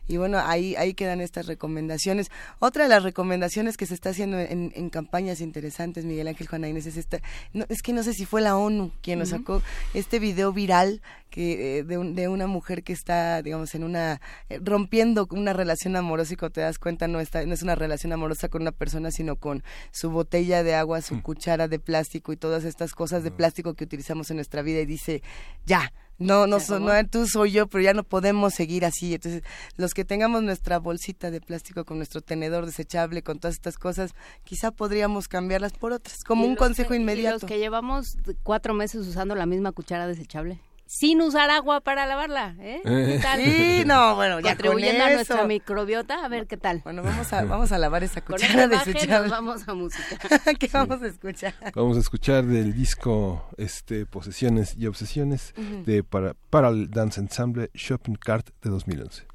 Y 0.09 0.17
bueno, 0.17 0.39
ahí, 0.43 0.75
ahí 0.75 0.95
quedan 0.95 1.21
estas 1.21 1.45
recomendaciones. 1.45 2.31
Otra 2.57 2.83
de 2.83 2.89
las 2.89 3.03
recomendaciones 3.03 3.77
que 3.77 3.85
se 3.85 3.93
está 3.93 4.09
haciendo 4.09 4.39
en, 4.39 4.73
en 4.75 4.89
campañas 4.89 5.39
interesantes, 5.39 6.03
Miguel 6.03 6.27
Ángel 6.27 6.47
Juana 6.47 6.67
Inés, 6.67 6.87
es 6.87 6.97
esta, 6.97 7.19
no, 7.53 7.65
es 7.69 7.83
que 7.83 7.93
no 7.93 8.01
sé 8.01 8.13
si 8.13 8.25
fue 8.25 8.41
la 8.41 8.57
ONU 8.57 8.91
quien 9.03 9.19
nos 9.19 9.29
sacó 9.29 9.61
este 9.93 10.17
video 10.17 10.51
viral 10.51 11.03
que 11.29 11.77
eh, 11.77 11.83
de, 11.83 11.97
de, 12.13 12.27
una 12.27 12.47
mujer 12.47 12.83
que 12.83 12.91
está, 12.91 13.43
digamos, 13.43 13.75
en 13.75 13.83
una, 13.83 14.19
eh, 14.49 14.59
rompiendo 14.63 15.27
una 15.29 15.53
relación 15.53 15.95
amorosa 15.95 16.33
y 16.33 16.37
cuando 16.37 16.53
te 16.53 16.61
das 16.61 16.79
cuenta 16.79 17.07
no, 17.07 17.19
está, 17.19 17.45
no 17.45 17.53
es 17.53 17.61
una 17.61 17.75
relación 17.75 18.11
amorosa 18.11 18.49
con 18.49 18.63
una 18.63 18.71
persona, 18.71 19.11
sino 19.11 19.35
con 19.35 19.63
su 19.91 20.09
botella 20.09 20.63
de 20.63 20.73
agua, 20.73 21.01
su 21.01 21.15
mm. 21.15 21.21
cuchara 21.21 21.67
de 21.67 21.77
plástico 21.77 22.33
y 22.33 22.37
todas 22.37 22.63
estas 22.63 22.93
cosas 22.93 23.23
de 23.23 23.29
mm. 23.29 23.35
plástico 23.35 23.73
que 23.75 23.83
utilizamos 23.83 24.31
en 24.31 24.37
nuestra 24.37 24.63
vida 24.63 24.79
y 24.79 24.87
dice, 24.87 25.21
ya, 25.67 25.93
No, 26.19 26.47
no, 26.47 26.57
no, 26.59 27.07
tú 27.09 27.27
soy 27.27 27.51
yo, 27.51 27.67
pero 27.67 27.81
ya 27.81 27.93
no 27.93 28.03
podemos 28.03 28.53
seguir 28.53 28.85
así. 28.85 29.13
Entonces, 29.13 29.41
los 29.77 29.93
que 29.93 30.03
tengamos 30.05 30.43
nuestra 30.43 30.77
bolsita 30.77 31.31
de 31.31 31.39
plástico 31.41 31.85
con 31.85 31.97
nuestro 31.97 32.21
tenedor 32.21 32.65
desechable, 32.65 33.23
con 33.23 33.39
todas 33.39 33.55
estas 33.55 33.77
cosas, 33.77 34.13
quizá 34.43 34.71
podríamos 34.71 35.27
cambiarlas 35.27 35.73
por 35.73 35.93
otras, 35.93 36.17
como 36.25 36.45
un 36.45 36.55
consejo 36.55 36.93
inmediato. 36.93 37.39
los 37.41 37.45
que 37.45 37.57
llevamos 37.57 38.17
cuatro 38.43 38.73
meses 38.73 39.07
usando 39.07 39.33
la 39.35 39.45
misma 39.45 39.71
cuchara 39.71 40.07
desechable 40.07 40.59
sin 40.89 41.21
usar 41.21 41.51
agua 41.51 41.81
para 41.81 42.07
lavarla, 42.07 42.55
¿eh? 42.59 42.81
¿Qué 42.83 43.15
eh. 43.15 43.19
tal? 43.21 43.43
Sí, 43.43 43.83
no, 43.85 44.15
bueno, 44.15 44.39
ya 44.39 44.55
Contribuyendo 44.55 45.03
a 45.03 45.11
nuestra 45.11 45.45
microbiota, 45.45 46.25
a 46.25 46.27
ver 46.27 46.47
qué 46.47 46.57
tal. 46.57 46.81
Bueno, 46.83 47.03
vamos 47.03 47.31
a, 47.31 47.43
vamos 47.43 47.71
a 47.71 47.77
lavar 47.77 48.03
esa 48.03 48.21
cuchara 48.21 48.67
desechable. 48.67 49.29
vamos 49.29 49.67
a 49.67 49.75
música. 49.75 50.17
¿Qué 50.59 50.67
vamos 50.73 51.03
a 51.03 51.07
escuchar? 51.07 51.53
Vamos 51.75 51.95
a 51.95 51.99
escuchar 51.99 52.43
del 52.43 52.73
disco 52.73 53.47
este 53.57 54.07
Posesiones 54.07 54.75
y 54.75 54.87
Obsesiones 54.87 55.53
de 55.85 56.03
para, 56.03 56.33
para 56.49 56.69
el 56.69 56.89
Dance 56.89 57.21
Ensemble 57.21 57.69
Shopping 57.75 58.15
Cart 58.15 58.49
de 58.63 58.71
2011. 58.71 59.27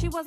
She 0.00 0.08
was 0.08 0.26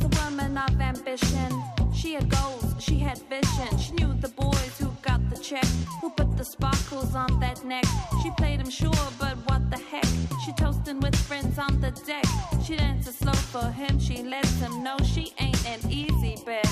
of 0.58 0.80
ambition. 0.82 1.64
She 1.94 2.14
had 2.14 2.30
goals, 2.30 2.76
she 2.80 2.98
had 3.00 3.18
vision. 3.30 3.78
She 3.78 3.92
knew 3.94 4.14
the 4.14 4.30
boys 4.30 4.78
who 4.80 4.90
got 5.02 5.22
the 5.30 5.38
check, 5.38 5.66
who 6.00 6.10
put 6.10 6.38
the 6.38 6.44
sparkles 6.44 7.16
on 7.16 7.40
that 7.40 7.64
neck. 7.64 7.86
She 8.24 8.32
played 8.32 8.60
him 8.60 8.70
sure, 8.70 9.08
but 9.20 9.36
what 9.48 9.70
the 9.70 9.78
heck? 9.78 10.06
She 10.44 10.52
toasting 10.54 11.00
with 11.00 11.16
friends 11.16 11.58
on 11.60 11.80
the 11.80 11.92
deck. 12.06 12.26
She 12.64 12.76
dances 12.76 13.18
slow 13.18 13.34
for 13.34 13.70
him, 13.70 14.00
she 14.00 14.24
lets 14.24 14.60
him 14.60 14.84
know 14.84 14.98
she 15.04 15.34
ain't 15.40 15.66
an 15.68 15.80
easy 15.90 16.38
bet. 16.46 16.68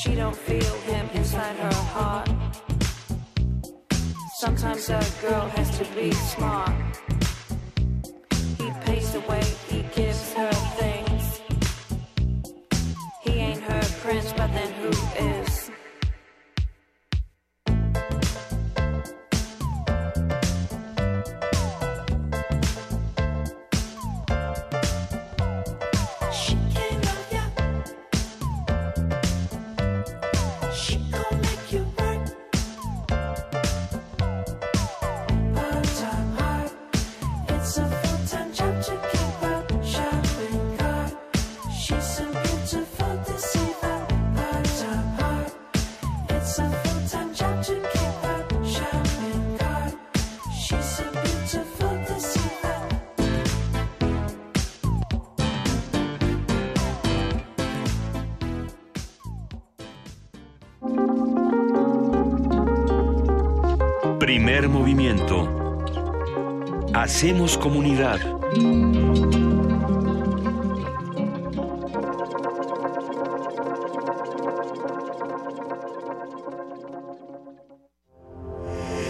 She 0.00 0.14
don't 0.14 0.36
feel 0.36 0.74
him 0.90 1.08
inside 1.14 1.56
her 1.56 1.74
heart. 1.94 2.30
Sometimes 4.36 4.88
a 4.90 5.02
girl 5.20 5.48
has 5.48 5.78
to 5.78 5.84
be 5.94 6.12
smart. 6.12 6.72
He 8.58 8.70
pays 8.84 9.12
the 9.12 9.20
way 9.28 9.42
he 9.68 9.82
gives 9.94 10.32
her 10.34 10.52
things. 10.76 10.97
Prince, 14.08 14.32
but 14.32 14.50
then 14.54 14.72
who 14.80 15.07
Hacemos 67.18 67.58
comunidad. 67.58 68.20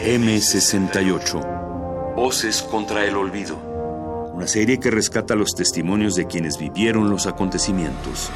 M68. 0.06 2.14
Voces 2.16 2.62
contra 2.62 3.04
el 3.04 3.14
olvido. 3.14 3.58
Una 4.32 4.46
serie 4.46 4.80
que 4.80 4.90
rescata 4.90 5.34
los 5.34 5.54
testimonios 5.54 6.14
de 6.14 6.26
quienes 6.26 6.56
vivieron 6.56 7.10
los 7.10 7.26
acontecimientos. 7.26 8.30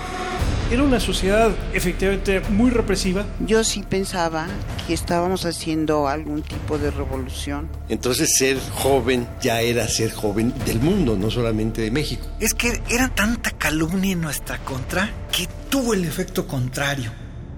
Era 0.72 0.84
una 0.84 1.00
sociedad 1.00 1.54
efectivamente 1.74 2.40
muy 2.48 2.70
represiva. 2.70 3.26
Yo 3.40 3.62
sí 3.62 3.84
pensaba 3.86 4.46
que 4.86 4.94
estábamos 4.94 5.44
haciendo 5.44 6.08
algún 6.08 6.40
tipo 6.40 6.78
de 6.78 6.90
revolución. 6.90 7.68
Entonces 7.90 8.38
ser 8.38 8.58
joven 8.72 9.28
ya 9.42 9.60
era 9.60 9.86
ser 9.86 10.12
joven 10.12 10.54
del 10.64 10.80
mundo, 10.80 11.14
no 11.14 11.30
solamente 11.30 11.82
de 11.82 11.90
México. 11.90 12.26
Es 12.40 12.54
que 12.54 12.80
era 12.88 13.14
tanta 13.14 13.50
calumnia 13.50 14.12
en 14.12 14.22
nuestra 14.22 14.64
contra 14.64 15.10
que 15.30 15.46
tuvo 15.68 15.92
el 15.92 16.06
efecto 16.06 16.46
contrario. 16.46 17.12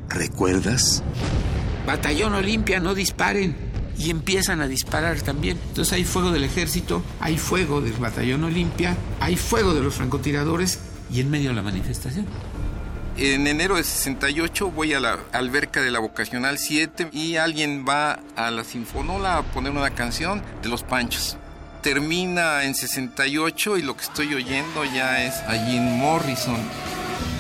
¿Recuerdas? 0.09 1.05
Batallón 1.87 2.35
Olimpia, 2.35 2.81
no 2.81 2.97
disparen. 2.97 3.55
Y 3.97 4.11
empiezan 4.11 4.61
a 4.61 4.67
disparar 4.67 5.21
también. 5.21 5.57
Entonces 5.69 5.93
hay 5.93 6.03
fuego 6.03 6.33
del 6.33 6.43
ejército, 6.43 7.01
hay 7.21 7.39
fuego 7.39 7.81
del 7.81 7.93
batallón 7.93 8.43
Olimpia, 8.43 8.97
hay 9.21 9.37
fuego 9.37 9.73
de 9.73 9.83
los 9.83 9.95
francotiradores 9.95 10.81
y 11.13 11.21
en 11.21 11.31
medio 11.31 11.51
de 11.51 11.55
la 11.55 11.63
manifestación. 11.63 12.27
En 13.17 13.47
enero 13.47 13.77
de 13.77 13.85
68 13.85 14.73
voy 14.73 14.93
a 14.93 14.99
la 14.99 15.21
alberca 15.33 15.81
de 15.81 15.93
la 15.93 16.01
Vocacional 16.01 16.59
7 16.59 17.11
y 17.13 17.37
alguien 17.37 17.85
va 17.89 18.19
a 18.35 18.51
la 18.51 18.65
Sinfonola 18.65 19.39
a 19.39 19.43
poner 19.45 19.71
una 19.71 19.91
canción 19.91 20.43
de 20.63 20.69
Los 20.69 20.83
Panchos. 20.83 21.37
Termina 21.81 22.65
en 22.65 22.75
68 22.75 23.79
y 23.79 23.83
lo 23.83 23.97
que 23.97 24.03
estoy 24.03 24.35
oyendo 24.35 24.85
ya 24.85 25.25
es 25.25 25.35
a 25.47 25.53
Jim 25.65 25.83
Morrison. 25.83 26.57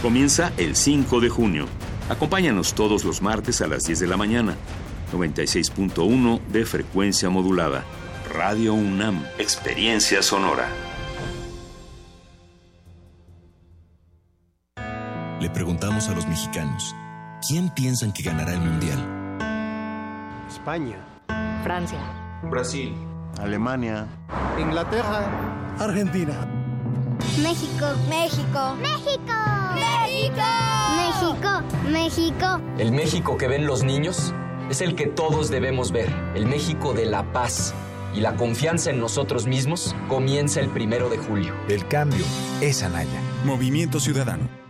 Comienza 0.01 0.53
el 0.59 0.77
5 0.77 1.19
de 1.19 1.29
junio. 1.29 1.67
Acompáñanos 2.09 2.75
todos 2.75 3.03
los 3.03 3.21
martes 3.21 3.61
a 3.61 3.67
las 3.67 3.83
10 3.83 3.99
de 3.99 4.07
la 4.07 4.17
mañana. 4.17 4.55
96.1 5.13 6.41
de 6.53 6.67
frecuencia 6.67 7.31
modulada. 7.31 7.85
Radio 8.33 8.75
UNAM. 8.75 9.25
Experiencia 9.39 10.23
sonora. 10.23 10.69
Le 15.41 15.51
preguntamos 15.51 16.09
a 16.09 16.15
los 16.15 16.27
mexicanos, 16.27 16.95
¿quién 17.47 17.69
piensan 17.71 18.13
que 18.13 18.23
ganará 18.23 18.53
el 18.53 18.61
Mundial? 18.61 18.99
España. 20.49 20.97
Francia. 21.63 21.99
Brasil. 22.45 22.95
Alemania. 23.41 24.07
Inglaterra. 24.59 25.29
Argentina. 25.79 26.35
México. 27.43 27.87
México. 28.09 28.77
México. 28.81 29.33
México. 29.75 30.43
México. 30.97 31.91
México. 31.91 32.61
El 32.79 32.93
México 32.93 33.37
que 33.37 33.49
ven 33.49 33.67
los 33.67 33.83
niños 33.83 34.33
es 34.71 34.81
el 34.81 34.95
que 34.95 35.07
todos 35.07 35.51
debemos 35.51 35.91
ver. 35.91 36.15
El 36.35 36.47
México 36.47 36.95
de 36.95 37.07
la 37.07 37.33
paz. 37.33 37.75
Y 38.15 38.21
la 38.21 38.37
confianza 38.37 38.91
en 38.91 39.01
nosotros 39.01 39.49
mismos 39.49 39.97
comienza 40.09 40.61
el 40.61 40.69
primero 40.69 41.09
de 41.09 41.19
julio. 41.19 41.53
El 41.69 41.89
cambio 41.89 42.25
es 42.61 42.85
Anaya. 42.85 43.21
Movimiento 43.45 43.99
Ciudadano. 43.99 44.64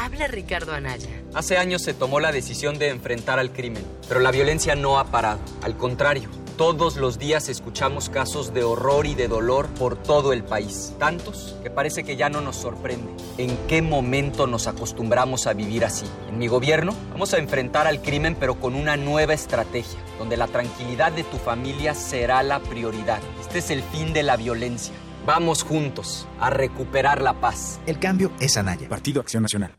Habla 0.00 0.28
Ricardo 0.28 0.74
Anaya. 0.74 1.08
Hace 1.34 1.58
años 1.58 1.82
se 1.82 1.92
tomó 1.92 2.20
la 2.20 2.30
decisión 2.30 2.78
de 2.78 2.90
enfrentar 2.90 3.40
al 3.40 3.52
crimen, 3.52 3.84
pero 4.06 4.20
la 4.20 4.30
violencia 4.30 4.76
no 4.76 4.96
ha 4.96 5.10
parado. 5.10 5.40
Al 5.60 5.76
contrario, 5.76 6.30
todos 6.56 6.94
los 6.94 7.18
días 7.18 7.48
escuchamos 7.48 8.08
casos 8.08 8.54
de 8.54 8.62
horror 8.62 9.06
y 9.06 9.16
de 9.16 9.26
dolor 9.26 9.66
por 9.70 10.00
todo 10.00 10.32
el 10.32 10.44
país. 10.44 10.94
Tantos 11.00 11.56
que 11.64 11.70
parece 11.70 12.04
que 12.04 12.16
ya 12.16 12.28
no 12.28 12.40
nos 12.40 12.54
sorprende. 12.54 13.10
¿En 13.38 13.56
qué 13.66 13.82
momento 13.82 14.46
nos 14.46 14.68
acostumbramos 14.68 15.48
a 15.48 15.52
vivir 15.52 15.84
así? 15.84 16.06
En 16.28 16.38
mi 16.38 16.46
gobierno 16.46 16.94
vamos 17.10 17.34
a 17.34 17.38
enfrentar 17.38 17.88
al 17.88 18.00
crimen 18.00 18.36
pero 18.38 18.60
con 18.60 18.76
una 18.76 18.96
nueva 18.96 19.34
estrategia, 19.34 19.98
donde 20.16 20.36
la 20.36 20.46
tranquilidad 20.46 21.10
de 21.10 21.24
tu 21.24 21.38
familia 21.38 21.94
será 21.94 22.44
la 22.44 22.60
prioridad. 22.60 23.18
Este 23.40 23.58
es 23.58 23.70
el 23.72 23.82
fin 23.82 24.12
de 24.12 24.22
la 24.22 24.36
violencia. 24.36 24.94
Vamos 25.28 25.62
juntos 25.62 26.26
a 26.40 26.48
recuperar 26.48 27.20
la 27.20 27.34
paz. 27.34 27.80
El 27.84 27.98
cambio 27.98 28.32
es 28.40 28.56
Anaya. 28.56 28.88
Partido 28.88 29.20
Acción 29.20 29.42
Nacional. 29.42 29.76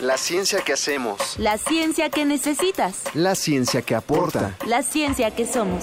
La 0.00 0.16
ciencia 0.16 0.60
que 0.60 0.74
hacemos. 0.74 1.36
La 1.38 1.58
ciencia 1.58 2.08
que 2.08 2.24
necesitas. 2.24 3.02
La 3.14 3.34
ciencia 3.34 3.82
que 3.82 3.96
aporta. 3.96 4.54
La 4.64 4.84
ciencia 4.84 5.34
que 5.34 5.44
somos. 5.44 5.82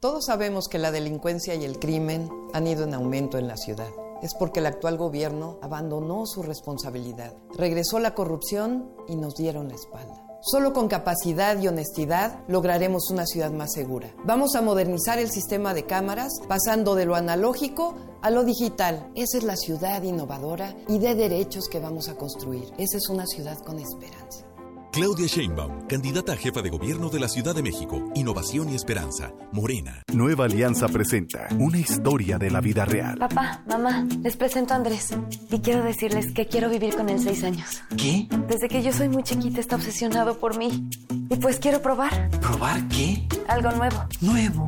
Todos 0.00 0.24
sabemos 0.24 0.68
que 0.68 0.78
la 0.78 0.92
delincuencia 0.92 1.54
y 1.54 1.64
el 1.66 1.78
crimen 1.78 2.30
han 2.54 2.66
ido 2.66 2.84
en 2.84 2.94
aumento 2.94 3.36
en 3.36 3.46
la 3.46 3.58
ciudad. 3.58 3.90
Es 4.22 4.34
porque 4.34 4.60
el 4.60 4.66
actual 4.66 4.96
gobierno 4.96 5.58
abandonó 5.60 6.24
su 6.24 6.42
responsabilidad. 6.42 7.34
Regresó 7.54 7.98
la 7.98 8.14
corrupción 8.14 8.90
y 9.08 9.16
nos 9.16 9.34
dieron 9.34 9.68
la 9.68 9.74
espalda. 9.74 10.24
Solo 10.40 10.72
con 10.72 10.88
capacidad 10.88 11.60
y 11.60 11.68
honestidad 11.68 12.42
lograremos 12.48 13.10
una 13.10 13.26
ciudad 13.26 13.50
más 13.50 13.74
segura. 13.74 14.10
Vamos 14.24 14.54
a 14.56 14.62
modernizar 14.62 15.18
el 15.18 15.30
sistema 15.30 15.74
de 15.74 15.84
cámaras 15.84 16.32
pasando 16.48 16.94
de 16.94 17.04
lo 17.04 17.14
analógico 17.14 17.94
a 18.22 18.30
lo 18.30 18.44
digital. 18.44 19.10
Esa 19.14 19.36
es 19.36 19.44
la 19.44 19.56
ciudad 19.56 20.02
innovadora 20.02 20.74
y 20.88 20.98
de 20.98 21.14
derechos 21.14 21.68
que 21.68 21.78
vamos 21.78 22.08
a 22.08 22.14
construir. 22.14 22.72
Esa 22.78 22.96
es 22.96 23.10
una 23.10 23.26
ciudad 23.26 23.58
con 23.58 23.78
esperanza. 23.78 24.46
Claudia 24.92 25.28
Sheinbaum, 25.28 25.86
candidata 25.86 26.32
a 26.32 26.36
jefa 26.36 26.62
de 26.62 26.68
gobierno 26.68 27.10
de 27.10 27.20
la 27.20 27.28
Ciudad 27.28 27.54
de 27.54 27.62
México. 27.62 28.10
Innovación 28.16 28.70
y 28.70 28.74
esperanza. 28.74 29.32
Morena. 29.52 30.02
Nueva 30.12 30.46
Alianza 30.46 30.88
presenta 30.88 31.46
una 31.58 31.78
historia 31.78 32.38
de 32.38 32.50
la 32.50 32.60
vida 32.60 32.84
real. 32.84 33.16
Papá, 33.16 33.62
mamá, 33.68 34.04
les 34.20 34.36
presento 34.36 34.74
a 34.74 34.78
Andrés. 34.78 35.10
Y 35.48 35.60
quiero 35.60 35.84
decirles 35.84 36.32
que 36.32 36.46
quiero 36.46 36.68
vivir 36.68 36.96
con 36.96 37.08
él 37.08 37.20
seis 37.20 37.44
años. 37.44 37.82
¿Qué? 37.96 38.26
Desde 38.48 38.68
que 38.68 38.82
yo 38.82 38.92
soy 38.92 39.08
muy 39.08 39.22
chiquita 39.22 39.60
está 39.60 39.76
obsesionado 39.76 40.38
por 40.38 40.58
mí. 40.58 40.88
Y 41.30 41.36
pues 41.36 41.60
quiero 41.60 41.80
probar. 41.80 42.28
¿Probar 42.40 42.88
qué? 42.88 43.22
Algo 43.46 43.70
nuevo. 43.70 44.04
¿Nuevo? 44.20 44.66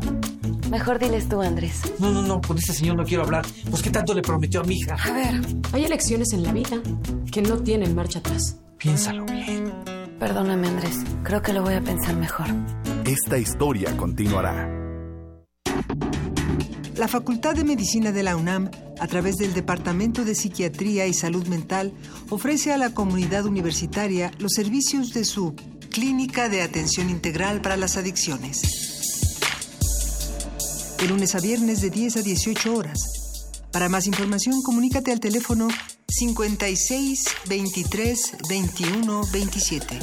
Mejor 0.70 1.00
diles 1.00 1.28
tú, 1.28 1.42
Andrés. 1.42 1.82
No, 1.98 2.12
no, 2.12 2.22
no, 2.22 2.40
con 2.40 2.56
ese 2.58 2.72
señor 2.72 2.96
no 2.96 3.04
quiero 3.04 3.24
hablar. 3.24 3.44
Pues 3.68 3.82
qué 3.82 3.90
tanto 3.90 4.14
le 4.14 4.22
prometió 4.22 4.60
a 4.60 4.64
mi 4.64 4.76
hija. 4.76 4.94
A 4.94 5.12
ver. 5.12 5.40
Hay 5.72 5.84
elecciones 5.84 6.32
en 6.32 6.44
la 6.44 6.52
vida 6.52 6.80
que 7.32 7.42
no 7.42 7.58
tienen 7.58 7.96
marcha 7.96 8.20
atrás. 8.20 8.56
Piénsalo 8.78 9.24
bien. 9.26 10.01
Perdóname, 10.22 10.68
Andrés. 10.68 10.98
Creo 11.24 11.42
que 11.42 11.52
lo 11.52 11.62
voy 11.62 11.74
a 11.74 11.80
pensar 11.80 12.14
mejor. 12.14 12.46
Esta 13.04 13.38
historia 13.38 13.96
continuará. 13.96 14.70
La 16.94 17.08
Facultad 17.08 17.56
de 17.56 17.64
Medicina 17.64 18.12
de 18.12 18.22
la 18.22 18.36
UNAM, 18.36 18.70
a 19.00 19.08
través 19.08 19.38
del 19.38 19.52
Departamento 19.52 20.24
de 20.24 20.36
Psiquiatría 20.36 21.08
y 21.08 21.12
Salud 21.12 21.48
Mental, 21.48 21.92
ofrece 22.30 22.72
a 22.72 22.78
la 22.78 22.94
comunidad 22.94 23.46
universitaria 23.46 24.30
los 24.38 24.52
servicios 24.52 25.12
de 25.12 25.24
su 25.24 25.56
Clínica 25.90 26.48
de 26.48 26.62
Atención 26.62 27.10
Integral 27.10 27.60
para 27.60 27.76
las 27.76 27.96
Adicciones. 27.96 28.62
De 31.00 31.08
lunes 31.08 31.34
a 31.34 31.40
viernes 31.40 31.80
de 31.80 31.90
10 31.90 32.18
a 32.18 32.22
18 32.22 32.76
horas. 32.76 33.21
Para 33.72 33.88
más 33.88 34.06
información, 34.06 34.62
comunícate 34.62 35.10
al 35.12 35.20
teléfono 35.20 35.68
56 36.08 37.24
23 37.48 38.32
21 38.48 39.22
27. 39.32 39.98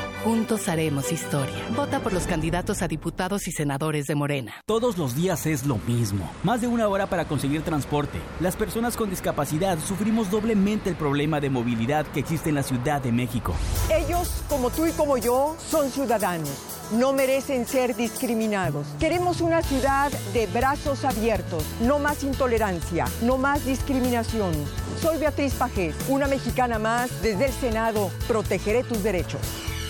Juntos 0.23 0.69
haremos 0.69 1.11
historia. 1.11 1.55
Vota 1.75 1.99
por 1.99 2.13
los 2.13 2.27
candidatos 2.27 2.83
a 2.83 2.87
diputados 2.87 3.47
y 3.47 3.51
senadores 3.51 4.05
de 4.05 4.13
Morena. 4.13 4.53
Todos 4.67 4.99
los 4.99 5.15
días 5.15 5.47
es 5.47 5.65
lo 5.65 5.77
mismo. 5.77 6.29
Más 6.43 6.61
de 6.61 6.67
una 6.67 6.87
hora 6.87 7.07
para 7.07 7.25
conseguir 7.25 7.63
transporte. 7.63 8.19
Las 8.39 8.55
personas 8.55 8.95
con 8.95 9.09
discapacidad 9.09 9.79
sufrimos 9.79 10.29
doblemente 10.29 10.91
el 10.91 10.95
problema 10.95 11.39
de 11.39 11.49
movilidad 11.49 12.05
que 12.05 12.19
existe 12.19 12.49
en 12.49 12.55
la 12.55 12.61
Ciudad 12.61 13.01
de 13.01 13.11
México. 13.11 13.55
Ellos, 13.91 14.43
como 14.47 14.69
tú 14.69 14.85
y 14.85 14.91
como 14.91 15.17
yo, 15.17 15.55
son 15.57 15.89
ciudadanos. 15.89 16.51
No 16.91 17.13
merecen 17.13 17.65
ser 17.65 17.95
discriminados. 17.95 18.85
Queremos 18.99 19.41
una 19.41 19.63
ciudad 19.63 20.11
de 20.33 20.45
brazos 20.45 21.03
abiertos, 21.03 21.63
no 21.81 21.97
más 21.97 22.23
intolerancia, 22.23 23.05
no 23.23 23.39
más 23.39 23.65
discriminación. 23.65 24.53
Soy 25.01 25.17
Beatriz 25.17 25.55
Pajés, 25.55 25.95
una 26.09 26.27
mexicana 26.27 26.77
más 26.77 27.23
desde 27.23 27.45
el 27.45 27.53
Senado. 27.53 28.11
Protegeré 28.27 28.83
tus 28.83 29.01
derechos. 29.01 29.41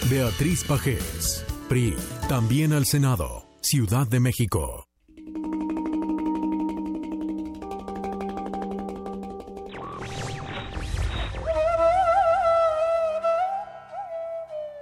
Beatriz 0.10 0.64
Pajés, 0.66 1.46
PRI, 1.70 1.96
también 2.28 2.74
al 2.74 2.86
Senado, 2.86 3.48
Ciudad 3.62 4.08
de 4.08 4.20
México. 4.20 4.88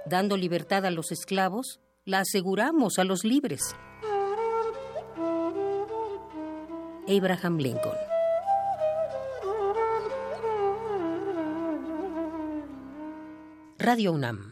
Dando 0.06 0.36
libertad 0.36 0.84
a 0.84 0.90
los 0.90 1.12
esclavos, 1.12 1.80
la 2.04 2.20
aseguramos 2.20 2.98
a 2.98 3.04
los 3.04 3.22
libres. 3.24 3.76
Abraham 7.06 7.58
Lincoln. 7.58 7.96
Radio 13.78 14.12
UNAM. 14.12 14.49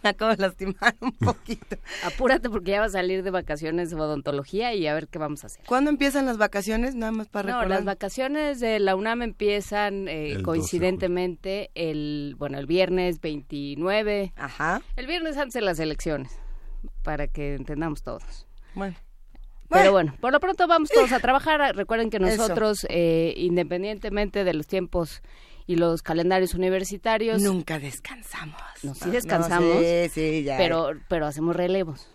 Me 0.02 0.10
acabo 0.10 0.30
de 0.30 0.38
lastimar 0.38 0.96
un 1.00 1.12
poquito. 1.12 1.76
Apúrate 2.04 2.48
porque 2.48 2.70
ya 2.70 2.80
va 2.80 2.86
a 2.86 2.90
salir 2.90 3.22
de 3.22 3.30
vacaciones 3.30 3.90
de 3.90 3.96
odontología 3.96 4.72
y 4.72 4.86
a 4.86 4.94
ver 4.94 5.08
qué 5.08 5.18
vamos 5.18 5.44
a 5.44 5.48
hacer. 5.48 5.62
¿Cuándo 5.66 5.90
empiezan 5.90 6.24
las 6.24 6.38
vacaciones? 6.38 6.94
Nada 6.94 7.12
más 7.12 7.28
para 7.28 7.48
recordar. 7.48 7.68
No, 7.68 7.74
las 7.74 7.84
vacaciones 7.84 8.60
de 8.60 8.78
la 8.78 8.96
UNAM 8.96 9.20
empiezan 9.20 10.08
eh, 10.08 10.40
coincidentemente 10.42 11.70
el, 11.74 12.34
bueno, 12.38 12.58
el 12.58 12.64
viernes 12.64 13.20
29. 13.20 14.32
Ajá. 14.36 14.80
El 14.96 15.06
viernes 15.06 15.36
antes 15.36 15.52
de 15.52 15.60
las 15.60 15.78
elecciones, 15.78 16.30
para 17.02 17.28
que 17.28 17.54
entendamos 17.54 18.02
todos. 18.02 18.46
Bueno. 18.74 18.96
Pero 19.68 19.92
bueno, 19.92 20.14
por 20.20 20.32
lo 20.32 20.40
pronto 20.40 20.66
vamos 20.66 20.88
todos 20.88 21.12
a 21.12 21.20
trabajar. 21.20 21.76
Recuerden 21.76 22.10
que 22.10 22.18
nosotros, 22.18 22.84
eh, 22.88 23.34
independientemente 23.36 24.42
de 24.42 24.52
los 24.52 24.66
tiempos 24.66 25.22
y 25.66 25.76
los 25.76 26.02
calendarios 26.02 26.54
universitarios. 26.54 27.40
Nunca 27.40 27.78
descansamos. 27.78 28.60
No, 28.82 28.94
sí 28.94 29.10
descansamos. 29.10 29.78
sí, 29.78 30.08
sí, 30.12 30.42
ya. 30.42 30.56
Pero, 30.56 30.90
pero 31.08 31.26
hacemos 31.26 31.54
relevos. 31.54 32.08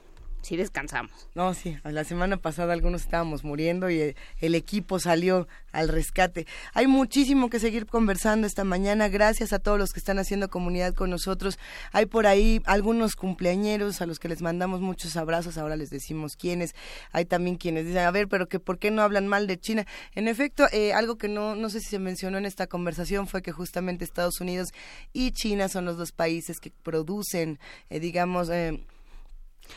Sí 0.46 0.56
descansamos. 0.56 1.12
No, 1.34 1.54
sí, 1.54 1.78
la 1.84 2.04
semana 2.04 2.38
pasada 2.38 2.74
algunos 2.74 3.02
estábamos 3.02 3.44
muriendo 3.44 3.90
y 3.90 4.16
el, 4.40 4.56
equipo 4.56 5.00
salió 5.00 5.48
al 5.72 5.90
rescate. 5.90 6.46
Hay 6.74 6.88
muchísimo 6.88 7.50
que 7.50 7.60
seguir 7.60 7.86
conversando 7.88 8.48
esta 8.48 8.64
mañana. 8.64 9.10
Gracias 9.10 9.52
a 9.52 9.60
todos 9.60 9.78
los 9.78 9.92
que 9.92 10.00
están 10.00 10.20
haciendo 10.20 10.50
comunidad 10.50 10.94
con 10.94 11.10
nosotros. 11.10 11.58
Hay 11.92 12.06
por 12.06 12.28
ahí 12.28 12.62
algunos 12.66 13.16
cumpleañeros 13.16 14.02
a 14.02 14.06
los 14.06 14.20
que 14.20 14.30
les 14.30 14.42
mandamos 14.42 14.82
muchos 14.82 15.18
abrazos. 15.18 15.58
Ahora 15.58 15.76
les 15.76 15.90
decimos 15.90 16.38
quiénes. 16.38 16.76
Hay 17.12 17.26
también 17.26 17.58
quienes 17.58 17.86
dicen, 17.86 18.04
a 18.06 18.12
ver, 18.12 18.28
pero 18.28 18.48
que 18.48 18.60
por 18.60 18.78
qué 18.78 18.92
no 18.92 19.02
hablan 19.02 19.28
mal 19.28 19.48
de 19.48 19.60
China. 19.60 19.86
En 20.14 20.28
efecto, 20.28 20.68
eh, 20.72 20.94
algo 20.94 21.18
que 21.18 21.28
no, 21.28 21.56
no 21.56 21.70
sé 21.70 21.80
si 21.80 21.88
se 21.88 22.00
mencionó 22.00 22.38
en 22.38 22.46
esta 22.46 22.68
conversación 22.68 23.28
fue 23.28 23.42
que 23.42 23.52
justamente 23.52 24.06
Estados 24.06 24.40
Unidos 24.40 24.70
y 25.12 25.32
China 25.32 25.68
son 25.70 25.86
los 25.86 25.98
dos 25.98 26.12
países 26.12 26.60
que 26.60 26.72
producen, 26.84 27.60
eh, 27.90 28.00
digamos, 28.00 28.50
eh, 28.50 28.86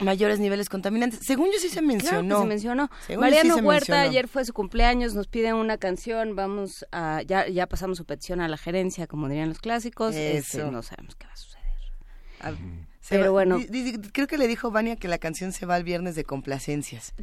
mayores 0.01 0.39
niveles 0.39 0.69
contaminantes. 0.69 1.21
Según 1.23 1.47
yo 1.53 1.59
sí 1.59 1.69
se 1.69 1.83
mencionó. 1.83 2.41
se 2.41 2.47
mencionó. 2.47 2.91
Mariano 3.19 3.57
Huerta 3.57 4.03
ayer 4.03 4.29
fue 4.29 4.45
su 4.45 4.53
cumpleaños, 4.53 5.15
nos 5.15 5.27
piden 5.27 5.55
una 5.55 5.79
canción, 5.79 6.37
vamos 6.37 6.87
a 6.93 7.23
ya 7.23 7.49
ya 7.49 7.67
pasamos 7.67 7.99
su 7.99 8.05
petición 8.05 8.41
a 8.41 8.49
la 8.49 8.57
gerencia, 8.57 9.07
como 9.07 9.29
dirían 9.29 9.49
los 9.49 9.59
clásicos. 9.59 10.15
Este, 10.15 10.59
no 10.71 10.83
sabemos 10.83 11.15
qué 11.17 11.27
va 11.27 11.33
a 11.33 11.37
suceder. 11.37 11.59
Pero 13.09 13.33
bueno, 13.33 13.59
creo 14.13 14.27
que 14.27 14.39
le 14.39 14.47
dijo 14.47 14.71
Vania 14.71 14.97
que 14.97 15.09
la 15.09 15.19
canción 15.19 15.53
se 15.53 15.67
va 15.67 15.77
el 15.77 15.85
viernes 15.85 16.15
de 16.15 16.25
complacencias. 16.25 17.15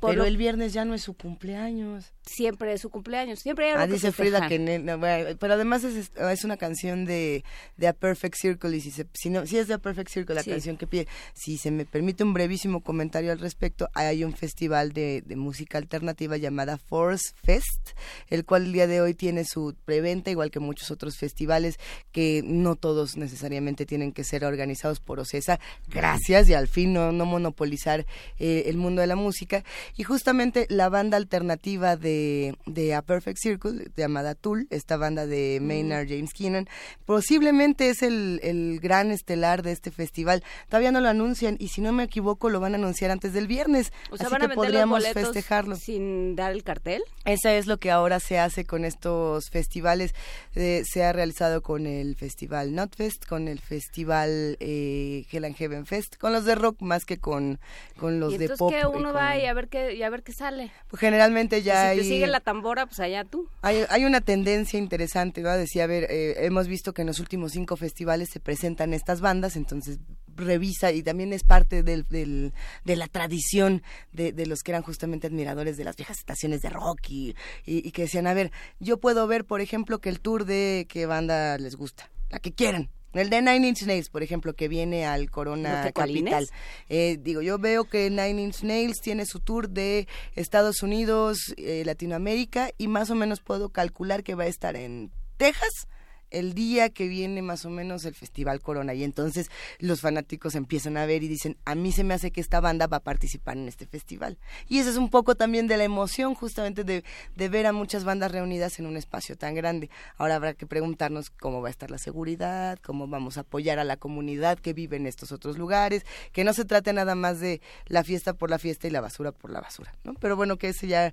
Pero 0.00 0.24
el 0.24 0.36
viernes 0.36 0.72
ya 0.72 0.84
no 0.84 0.94
es 0.94 1.02
su 1.02 1.14
cumpleaños. 1.14 2.12
Siempre 2.22 2.72
es 2.72 2.80
su 2.80 2.90
cumpleaños, 2.90 3.40
siempre 3.40 3.66
hay 3.66 3.70
algo 3.72 3.82
ah, 3.84 3.86
dice 3.86 4.12
Frida 4.12 4.48
que... 4.48 5.36
pero 5.40 5.54
además 5.54 5.82
es, 5.84 6.12
es, 6.14 6.44
una 6.44 6.56
canción 6.56 7.04
de, 7.04 7.44
de 7.76 7.88
A 7.88 7.92
Perfect 7.92 8.36
Circle 8.36 8.76
y 8.76 8.80
si, 8.80 8.92
si, 9.14 9.30
no, 9.30 9.46
si 9.46 9.58
es 9.58 9.66
de 9.66 9.74
A 9.74 9.78
Perfect 9.78 10.10
Circle 10.10 10.34
la 10.36 10.44
canción 10.44 10.76
que 10.76 10.86
pide, 10.86 11.08
si 11.34 11.58
se 11.58 11.70
me 11.70 11.86
permite 11.86 12.22
un 12.22 12.32
brevísimo 12.32 12.82
comentario 12.82 13.32
al 13.32 13.40
respecto, 13.40 13.88
hay 13.94 14.22
un 14.22 14.34
festival 14.34 14.92
de, 14.92 15.22
de 15.26 15.36
música 15.36 15.78
alternativa 15.78 16.36
llamada 16.36 16.78
Force 16.78 17.34
Fest, 17.42 17.90
el 18.28 18.44
cual 18.44 18.66
el 18.66 18.72
día 18.72 18.86
de 18.86 19.00
hoy 19.00 19.14
tiene 19.14 19.44
su 19.44 19.74
preventa, 19.84 20.30
igual 20.30 20.50
que 20.50 20.60
muchos 20.60 20.90
otros 20.90 21.16
festivales 21.16 21.78
que 22.12 22.42
no 22.44 22.76
todos 22.76 23.16
necesariamente 23.16 23.86
tienen 23.86 24.12
que 24.12 24.24
ser 24.24 24.44
organizados 24.44 25.00
por 25.00 25.20
OCESA. 25.20 25.58
Gracias 25.88 26.48
y 26.48 26.54
al 26.54 26.68
fin 26.68 26.92
no, 26.92 27.12
no 27.12 27.26
monopolizar 27.26 28.06
eh, 28.38 28.64
el 28.66 28.76
mundo 28.76 29.00
de 29.00 29.06
la 29.06 29.16
música. 29.16 29.64
Y 29.96 30.04
justamente 30.04 30.66
la 30.68 30.88
banda 30.88 31.16
alternativa 31.16 31.96
de, 31.96 32.56
de 32.66 32.94
A 32.94 33.02
Perfect 33.02 33.38
Circle, 33.38 33.90
llamada 33.96 34.34
Tool, 34.34 34.66
esta 34.70 34.96
banda 34.96 35.26
de 35.26 35.58
Maynard 35.60 36.08
James 36.08 36.32
Keenan, 36.32 36.68
posiblemente 37.06 37.90
es 37.90 38.02
el, 38.02 38.40
el 38.42 38.80
gran 38.80 39.10
estelar 39.10 39.62
de 39.62 39.72
este 39.72 39.90
festival. 39.90 40.42
Todavía 40.68 40.92
no 40.92 41.00
lo 41.00 41.08
anuncian 41.08 41.56
y 41.58 41.68
si 41.68 41.80
no 41.80 41.92
me 41.92 42.04
equivoco 42.04 42.50
lo 42.50 42.60
van 42.60 42.74
a 42.74 42.78
anunciar 42.78 43.10
antes 43.10 43.32
del 43.32 43.46
viernes. 43.46 43.92
O 44.10 44.16
sea, 44.16 44.28
van 44.28 44.42
a 44.42 44.48
que 44.48 44.54
podríamos 44.54 45.06
festejarlo. 45.08 45.76
Sin 45.76 46.36
dar 46.36 46.52
el 46.52 46.62
cartel. 46.62 47.02
Esa 47.24 47.54
es 47.54 47.66
lo 47.66 47.78
que 47.78 47.90
ahora 47.90 48.20
se 48.20 48.38
hace 48.38 48.64
con 48.64 48.84
estos 48.84 49.50
festivales. 49.50 50.14
Eh, 50.54 50.82
se 50.84 51.04
ha 51.04 51.12
realizado 51.12 51.62
con 51.62 51.86
el 51.86 52.16
festival 52.16 52.74
Notfest, 52.74 53.26
con 53.26 53.48
el 53.48 53.60
festival 53.60 54.56
eh, 54.60 55.26
Hell 55.30 55.44
and 55.44 55.56
Heaven 55.56 55.86
Fest, 55.86 56.16
con 56.16 56.32
los 56.32 56.44
de 56.44 56.54
rock 56.54 56.80
más 56.82 57.04
que 57.04 57.18
con, 57.18 57.60
con 57.96 58.20
los 58.20 58.38
de 58.38 58.48
pop. 58.50 58.72
que 58.72 58.86
uno 58.86 59.12
va 59.12 59.36
y 59.38 59.46
a 59.46 59.54
ver 59.54 59.68
qué 59.68 59.79
y 59.94 60.02
a 60.02 60.10
ver 60.10 60.22
qué 60.22 60.32
sale. 60.32 60.72
Pues 60.88 61.00
generalmente 61.00 61.62
ya 61.62 61.92
si 61.92 61.98
te 61.98 62.04
sigue 62.04 62.26
la 62.26 62.40
tambora, 62.40 62.86
pues 62.86 63.00
allá 63.00 63.24
tú. 63.24 63.48
Hay, 63.62 63.84
hay 63.88 64.04
una 64.04 64.20
tendencia 64.20 64.78
interesante, 64.78 65.40
¿no? 65.40 65.50
Decía, 65.50 65.84
a 65.84 65.86
ver, 65.86 66.06
eh, 66.10 66.44
hemos 66.44 66.68
visto 66.68 66.92
que 66.92 67.02
en 67.02 67.08
los 67.08 67.20
últimos 67.20 67.52
cinco 67.52 67.76
festivales 67.76 68.28
se 68.32 68.40
presentan 68.40 68.94
estas 68.94 69.20
bandas, 69.20 69.56
entonces 69.56 69.98
revisa 70.36 70.92
y 70.92 71.02
también 71.02 71.32
es 71.32 71.44
parte 71.44 71.82
del, 71.82 72.06
del, 72.08 72.52
de 72.84 72.96
la 72.96 73.06
tradición 73.08 73.82
de, 74.12 74.32
de, 74.32 74.46
los 74.46 74.60
que 74.60 74.72
eran 74.72 74.82
justamente 74.82 75.26
admiradores 75.26 75.76
de 75.76 75.84
las 75.84 75.96
viejas 75.96 76.18
estaciones 76.18 76.60
de 76.60 76.70
rock 76.70 77.00
y, 77.08 77.34
y, 77.64 77.90
que 77.92 78.02
decían, 78.02 78.26
a 78.26 78.34
ver, 78.34 78.50
yo 78.78 78.98
puedo 78.98 79.26
ver, 79.26 79.44
por 79.44 79.60
ejemplo, 79.60 80.00
que 80.00 80.08
el 80.08 80.20
tour 80.20 80.44
de 80.44 80.86
qué 80.88 81.06
banda 81.06 81.58
les 81.58 81.76
gusta, 81.76 82.10
la 82.30 82.38
que 82.38 82.52
quieran, 82.52 82.90
el 83.12 83.30
de 83.30 83.42
Nine 83.42 83.68
Inch 83.68 83.82
Nails, 83.82 84.08
por 84.08 84.22
ejemplo, 84.22 84.54
que 84.54 84.68
viene 84.68 85.06
al 85.06 85.30
Corona 85.30 85.90
Capital. 85.92 86.48
Eh, 86.88 87.18
digo, 87.20 87.42
yo 87.42 87.58
veo 87.58 87.84
que 87.84 88.08
Nine 88.10 88.42
Inch 88.42 88.62
Nails 88.62 89.00
tiene 89.00 89.26
su 89.26 89.40
tour 89.40 89.68
de 89.68 90.06
Estados 90.36 90.82
Unidos, 90.82 91.54
eh, 91.56 91.82
Latinoamérica, 91.84 92.70
y 92.78 92.88
más 92.88 93.10
o 93.10 93.14
menos 93.14 93.40
puedo 93.40 93.70
calcular 93.70 94.22
que 94.22 94.34
va 94.34 94.44
a 94.44 94.48
estar 94.48 94.76
en 94.76 95.10
Texas, 95.36 95.88
el 96.30 96.54
día 96.54 96.90
que 96.90 97.08
viene 97.08 97.42
más 97.42 97.64
o 97.64 97.70
menos 97.70 98.04
el 98.04 98.14
Festival 98.14 98.60
Corona 98.60 98.94
y 98.94 99.04
entonces 99.04 99.50
los 99.78 100.00
fanáticos 100.00 100.54
empiezan 100.54 100.96
a 100.96 101.06
ver 101.06 101.22
y 101.22 101.28
dicen, 101.28 101.56
a 101.64 101.74
mí 101.74 101.92
se 101.92 102.04
me 102.04 102.14
hace 102.14 102.30
que 102.30 102.40
esta 102.40 102.60
banda 102.60 102.86
va 102.86 102.98
a 102.98 103.02
participar 103.02 103.56
en 103.56 103.68
este 103.68 103.86
festival. 103.86 104.38
Y 104.68 104.78
eso 104.78 104.90
es 104.90 104.96
un 104.96 105.10
poco 105.10 105.34
también 105.34 105.66
de 105.66 105.76
la 105.76 105.84
emoción 105.84 106.34
justamente 106.34 106.84
de, 106.84 107.04
de 107.34 107.48
ver 107.48 107.66
a 107.66 107.72
muchas 107.72 108.04
bandas 108.04 108.32
reunidas 108.32 108.78
en 108.78 108.86
un 108.86 108.96
espacio 108.96 109.36
tan 109.36 109.54
grande. 109.54 109.90
Ahora 110.16 110.36
habrá 110.36 110.54
que 110.54 110.66
preguntarnos 110.66 111.30
cómo 111.30 111.60
va 111.62 111.68
a 111.68 111.70
estar 111.70 111.90
la 111.90 111.98
seguridad, 111.98 112.78
cómo 112.82 113.08
vamos 113.08 113.36
a 113.36 113.40
apoyar 113.40 113.78
a 113.78 113.84
la 113.84 113.96
comunidad 113.96 114.58
que 114.58 114.72
vive 114.72 114.96
en 114.96 115.06
estos 115.06 115.32
otros 115.32 115.58
lugares, 115.58 116.04
que 116.32 116.44
no 116.44 116.52
se 116.52 116.64
trate 116.64 116.92
nada 116.92 117.14
más 117.14 117.40
de 117.40 117.60
la 117.86 118.04
fiesta 118.04 118.34
por 118.34 118.50
la 118.50 118.58
fiesta 118.58 118.86
y 118.86 118.90
la 118.90 119.00
basura 119.00 119.32
por 119.32 119.50
la 119.50 119.60
basura, 119.60 119.94
¿no? 120.04 120.14
Pero 120.14 120.36
bueno, 120.36 120.56
que 120.56 120.68
ese 120.68 120.86
ya, 120.86 121.12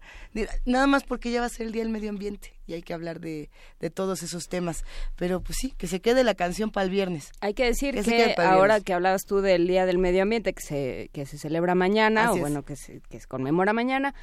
nada 0.66 0.88
más 0.88 1.04
porque 1.04 1.32
ya 1.32 1.42
va 1.42 1.48
a 1.48 1.50
ser 1.50 1.68
el 1.68 1.74
Día 1.74 1.84
del 1.84 1.92
Medio 1.92 2.10
Ambiente 2.10 2.57
y 2.68 2.74
hay 2.74 2.84
que 2.84 2.94
hablar 2.94 3.20
de, 3.20 3.50
de 3.80 3.90
todos 3.90 4.22
esos 4.22 4.48
temas. 4.50 4.84
Pero 5.16 5.42
pues 5.42 5.58
sí, 5.60 5.74
que 5.78 5.88
se 5.88 6.02
quede 6.02 6.24
la 6.24 6.36
canción 6.36 6.70
para 6.70 6.84
el 6.84 6.92
viernes. 6.92 7.32
Hay 7.40 7.54
que 7.54 7.64
decir 7.64 8.00
que, 8.04 8.36
ahora 8.38 8.82
que 8.82 8.94
hablabas 8.94 9.26
tú 9.26 9.42
del 9.42 9.68
Día 9.68 9.86
del 9.86 9.98
Medio 9.98 10.24
Ambiente, 10.24 10.54
que 10.54 10.62
se, 10.62 11.10
que 11.14 11.26
se 11.26 11.38
celebra 11.38 11.74
mañana, 11.74 12.32
o 12.32 12.38
bueno, 12.38 12.64
que 12.64 12.76
se, 12.76 13.02
que 13.10 13.20
se 13.20 13.28
conmemora 13.28 13.74
mañana, 13.74 14.14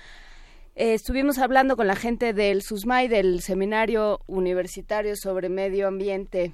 eh, 0.77 0.95
estuvimos 0.95 1.39
hablando 1.39 1.77
con 1.77 1.87
la 1.87 1.97
gente 1.97 2.33
del 2.33 2.63
SUSMAI, 2.63 3.09
del 3.09 3.41
Seminario 3.41 4.21
Universitario 4.27 5.15
sobre 5.17 5.49
Medio 5.49 5.89
Ambiente, 5.89 6.53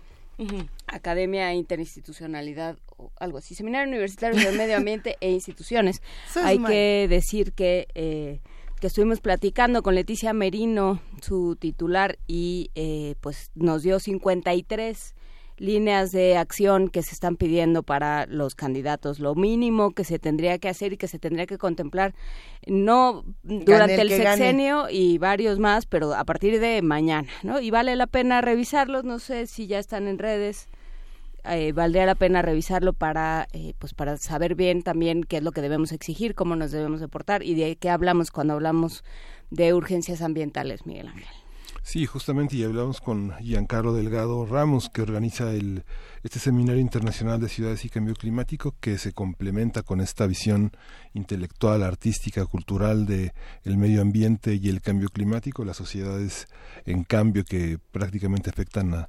Academia 0.87 1.51
e 1.53 1.57
Interinstitucionalidad, 1.57 2.79
o 2.97 3.11
algo 3.19 3.39
así, 3.39 3.55
Seminario 3.55 3.89
Universitario 3.89 4.39
sobre 4.39 4.57
Medio 4.57 4.77
Ambiente 4.77 5.17
e 5.21 5.31
Instituciones. 5.31 6.03
Hay 6.45 6.59
que 6.63 7.07
decir 7.09 7.53
que... 7.53 7.89
Eh, 7.95 8.41
que 8.81 8.87
estuvimos 8.87 9.21
platicando 9.21 9.83
con 9.83 9.95
Leticia 9.95 10.33
Merino, 10.33 11.01
su 11.21 11.57
titular, 11.57 12.19
y 12.27 12.71
eh, 12.75 13.15
pues 13.21 13.51
nos 13.55 13.83
dio 13.83 14.01
53 14.01 15.15
líneas 15.59 16.11
de 16.11 16.39
acción 16.39 16.89
que 16.89 17.03
se 17.03 17.13
están 17.13 17.37
pidiendo 17.37 17.83
para 17.83 18.25
los 18.27 18.55
candidatos. 18.55 19.21
Lo 19.21 19.35
mínimo 19.35 19.93
que 19.93 20.05
se 20.05 20.19
tendría 20.19 20.59
que 20.59 20.71
hacer 20.71 20.95
y 20.95 20.97
que 20.97 21.07
se 21.07 21.19
tendría 21.19 21.47
que 21.47 21.59
contemplar, 21.59 22.15
no 22.67 23.25
durante 23.43 24.01
el, 24.01 24.09
sexenio 24.09 24.89
y 24.91 25.19
varios 25.19 25.59
más, 25.59 25.85
pero 25.85 26.15
a 26.15 26.25
partir 26.25 26.59
de 26.59 26.81
mañana, 26.81 27.29
¿no? 27.43 27.61
Y 27.61 27.71
vale 27.71 27.95
la 27.95 28.07
pena 28.07 28.41
revisarlos, 28.41 29.05
no 29.05 29.19
sé 29.19 29.47
si 29.47 29.67
ya 29.67 29.79
están 29.79 30.09
en 30.09 30.19
redes 30.19 30.69
eh, 31.45 31.73
valdría 31.73 32.07
la 32.07 32.15
pena 32.15 32.43
revisarlo 32.43 32.93
para 32.93 33.49
eh, 33.53 33.75
pues 33.79 33.95
para 33.95 34.17
saber 34.17 34.55
bien 34.55 34.83
también 34.83 35.25
qué 35.25 35.39
es 35.39 35.43
lo 35.43 35.53
que 35.53 35.61
debemos 35.61 35.93
exigir 35.93 36.35
cómo 36.35 36.57
nos 36.57 36.71
debemos 36.71 37.01
deportar 37.01 37.43
y 37.43 37.55
de 37.55 37.77
qué 37.77 37.91
hablamos 37.91 38.31
cuando 38.31 38.55
hablamos 38.55 39.05
de 39.51 39.75
urgencias 39.75 40.23
ambientales 40.23 40.87
Miguel 40.87 41.09
Ángel 41.09 41.35
Sí, 41.83 42.05
justamente, 42.07 42.57
y 42.57 42.63
hablamos 42.63 43.01
con 43.01 43.33
Giancarlo 43.39 43.95
Delgado 43.95 44.45
Ramos, 44.45 44.91
que 44.91 45.01
organiza 45.01 45.51
el, 45.51 45.85
este 46.23 46.39
Seminario 46.39 46.81
Internacional 46.81 47.41
de 47.41 47.49
Ciudades 47.49 47.85
y 47.85 47.89
Cambio 47.89 48.15
Climático, 48.15 48.75
que 48.81 48.99
se 48.99 49.13
complementa 49.13 49.83
con 49.83 50.01
esta 50.01 50.27
visión 50.27 50.73
intelectual, 51.15 51.83
artística, 51.83 52.45
cultural 52.45 53.07
de 53.07 53.33
el 53.65 53.79
medio 53.79 54.03
ambiente 54.03 54.55
y 54.55 54.69
el 54.69 54.83
cambio 54.83 55.09
climático, 55.09 55.65
las 55.65 55.79
sociedades 55.79 56.49
en 56.85 57.03
cambio 57.03 57.45
que 57.45 57.79
prácticamente 57.91 58.51
afectan 58.51 58.95
a, 58.95 59.09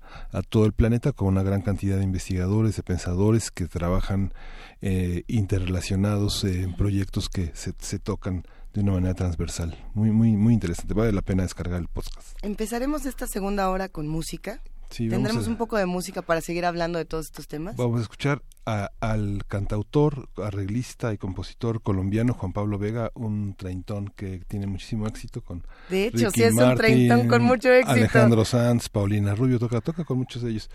todo 0.50 0.66
el 0.66 0.74
planeta, 0.74 1.12
con 1.12 1.28
una 1.28 1.44
gran 1.44 1.62
cantidad 1.62 1.98
de 1.98 2.04
investigadores, 2.04 2.78
de 2.78 2.84
pensadores 2.84 3.52
que 3.52 3.68
trabajan 3.68 4.34
eh, 4.82 5.24
interrelacionados 5.28 6.46
en 6.46 6.76
proyectos 6.76 7.30
que 7.30 7.52
se, 7.54 7.74
se 7.78 8.00
tocan 8.00 8.44
de 8.74 8.82
una 8.82 8.94
manera 8.94 9.14
transversal. 9.14 9.78
Muy, 9.94 10.12
muy, 10.12 10.32
muy 10.36 10.54
interesante. 10.54 10.94
Vale 10.94 11.12
la 11.12 11.22
pena 11.22 11.44
descargar 11.44 11.80
el 11.80 11.88
podcast. 11.88 12.38
Empezaremos 12.42 13.06
esta 13.06 13.28
segunda 13.28 13.70
hora 13.70 13.90
con 13.90 14.08
música. 14.08 14.62
Tendremos 14.90 15.48
un 15.48 15.56
poco 15.56 15.78
de 15.78 15.86
música 15.86 16.22
para 16.22 16.42
seguir 16.42 16.66
hablando 16.66 17.00
de 17.00 17.06
todos 17.06 17.28
estos 17.28 17.48
temas. 17.48 17.78
Vamos 17.78 18.00
a 18.00 18.04
escuchar 18.04 18.44
al 18.66 19.44
cantautor, 19.48 20.30
arreglista 20.38 21.14
y 21.14 21.18
compositor 21.18 21.82
colombiano 21.82 22.34
Juan 22.34 22.52
Pablo 22.52 22.78
Vega, 22.78 23.10
un 23.16 23.56
treintón 23.56 24.10
que 24.16 24.40
tiene 24.48 24.68
muchísimo 24.68 25.08
éxito 25.08 25.42
con 25.42 25.66
De 25.90 26.08
hecho, 26.08 26.30
sí 26.32 26.44
es 26.44 26.54
un 26.56 26.76
treintón 26.76 27.28
con 27.28 27.42
mucho 27.42 27.70
éxito. 27.70 27.92
Alejandro 27.92 28.46
Sanz, 28.46 28.90
Paulina 28.90 29.34
Rubio, 29.34 29.60
toca, 29.60 29.82
toca 29.82 30.04
con 30.04 30.18
muchos 30.18 30.42
de 30.42 30.52
ellos. 30.52 30.70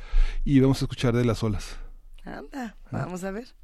Y 0.45 0.61
vamos 0.61 0.81
a 0.81 0.87
escuchar 0.87 1.15
de 1.15 1.25
las 1.25 1.43
olas. 1.43 1.77
Anda, 2.25 2.77
vamos 2.91 3.23
a 3.23 3.31
ver. 3.31 3.55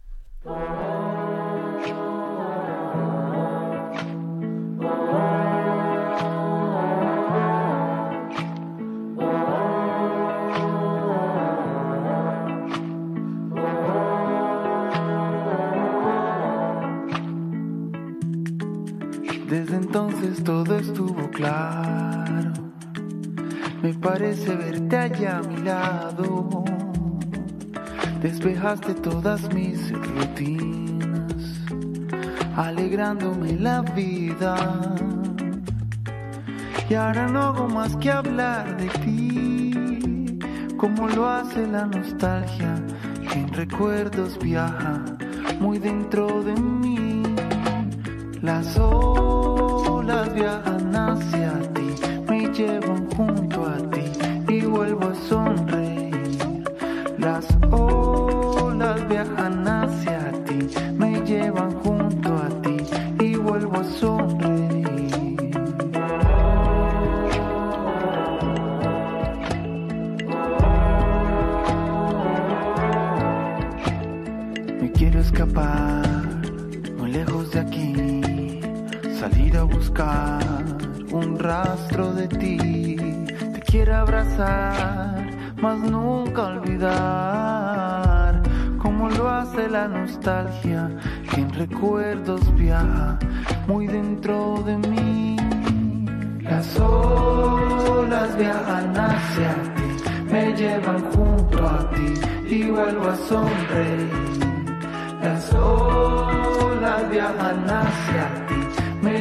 Entonces 19.95 20.43
todo 20.43 20.79
estuvo 20.79 21.29
claro. 21.33 22.51
Me 23.83 23.93
parece 23.93 24.57
verte 24.57 24.97
allá 24.97 25.37
a 25.37 25.43
mi 25.43 25.59
lado. 25.59 26.65
Despejaste 28.23 28.95
todas 28.95 29.53
mis 29.53 29.93
rutinas, 29.93 31.61
alegrándome 32.57 33.53
la 33.53 33.83
vida. 33.83 34.57
Y 36.89 36.95
ahora 36.95 37.27
no 37.27 37.43
hago 37.43 37.69
más 37.69 37.95
que 37.97 38.11
hablar 38.13 38.75
de 38.79 38.89
ti, 39.05 40.39
como 40.79 41.07
lo 41.09 41.29
hace 41.29 41.67
la 41.67 41.85
nostalgia, 41.85 42.83
que 43.31 43.41
en 43.41 43.53
recuerdos 43.53 44.39
viaja 44.39 45.05
muy 45.61 45.79
dentro 45.79 46.43
de 46.43 46.55
mí. 46.55 47.23
Las 48.41 48.79
olas 50.03 50.35
viajan 50.35 50.97
hacia 50.97 51.53
ti, 51.75 51.95
me 52.29 52.49
llevan 52.53 53.09
junto 53.11 53.67
a 53.67 53.77
ti 53.91 54.05
y 54.53 54.63
vuelvo 54.63 55.05
a 55.07 55.15
sonreír. 55.29 56.65
Las 57.19 57.47
olas 57.71 59.09
viajan 59.09 59.69
hacia 59.69 59.72
un 80.01 81.39
rastro 81.39 82.15
de 82.15 82.27
ti. 82.29 82.97
Te 82.97 83.61
quiero 83.61 83.97
abrazar, 83.97 85.31
mas 85.61 85.79
nunca 85.81 86.45
olvidar 86.45 88.43
como 88.79 89.11
lo 89.11 89.29
hace 89.29 89.69
la 89.69 89.87
nostalgia 89.89 90.91
que 91.31 91.41
en 91.43 91.53
recuerdos 91.53 92.41
viaja 92.55 93.19
muy 93.67 93.87
dentro 93.87 94.63
de 94.65 94.79
mí. 94.79 95.37
Las 96.41 96.81
olas 96.81 98.37
viajan 98.37 98.97
hacia 98.97 99.53
ti, 99.75 99.89
me 100.31 100.53
llevan 100.55 101.01
junto 101.13 101.67
a 101.67 101.91
ti 101.91 102.15
y 102.49 102.71
vuelvo 102.71 103.09
a 103.09 103.17
sonreír. 103.17 104.11
Las 105.23 105.53
olas 105.55 107.11
viajan 107.11 107.65
hacia 107.71 108.47
ti, 108.47 108.62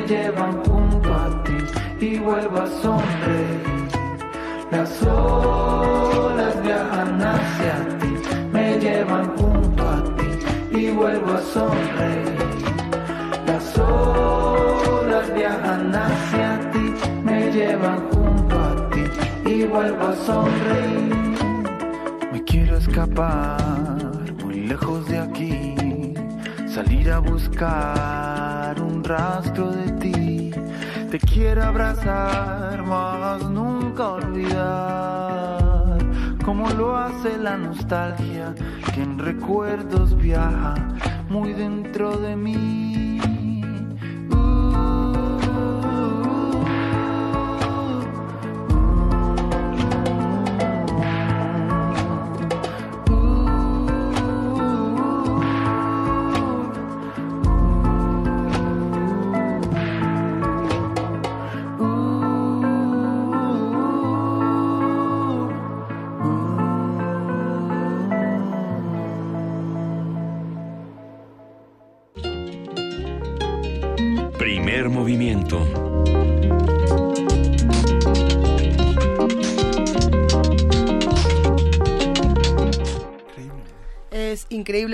me 0.02 0.08
llevan 0.08 0.64
junto 0.64 1.14
a 1.14 1.44
ti 1.44 2.06
y 2.06 2.18
vuelvo 2.20 2.58
a 2.60 2.68
sonreír. 2.82 3.88
Las 4.72 5.04
olas 5.04 6.64
viajan 6.64 7.22
hacia 7.22 7.98
ti, 8.00 8.14
me 8.52 8.80
llevan 8.80 9.38
junto 9.38 9.84
a 9.90 10.04
ti 10.16 10.78
y 10.78 10.92
vuelvo 10.92 11.34
a 11.34 11.42
sonreír. 11.42 12.38
Las 13.46 13.78
olas 13.78 15.34
viajan 15.34 15.94
hacia 15.94 16.72
ti, 16.72 16.94
me 17.24 17.52
llevan 17.52 18.00
junto 18.12 18.60
a 18.60 18.90
ti 18.90 19.04
y 19.50 19.64
vuelvo 19.66 20.08
a 20.08 20.16
sonreír. 20.16 21.16
Me 22.32 22.44
quiero 22.44 22.78
escapar 22.78 24.34
muy 24.44 24.62
lejos 24.62 25.08
de 25.08 25.20
aquí, 25.20 25.76
salir 26.68 27.12
a 27.12 27.20
buscar 27.20 28.31
rastro 29.12 29.72
de 29.72 29.92
ti. 30.00 30.52
Te 31.10 31.20
quiero 31.20 31.64
abrazar, 31.64 32.82
mas 32.84 33.50
nunca 33.50 34.08
olvidar 34.08 35.98
como 36.46 36.70
lo 36.70 36.96
hace 36.98 37.38
la 37.38 37.58
nostalgia 37.58 38.56
que 38.94 39.02
en 39.02 39.20
recuerdos 39.20 40.16
viaja 40.18 40.76
muy 41.30 41.54
dentro 41.54 42.18
de 42.18 42.36
mí. 42.36 42.91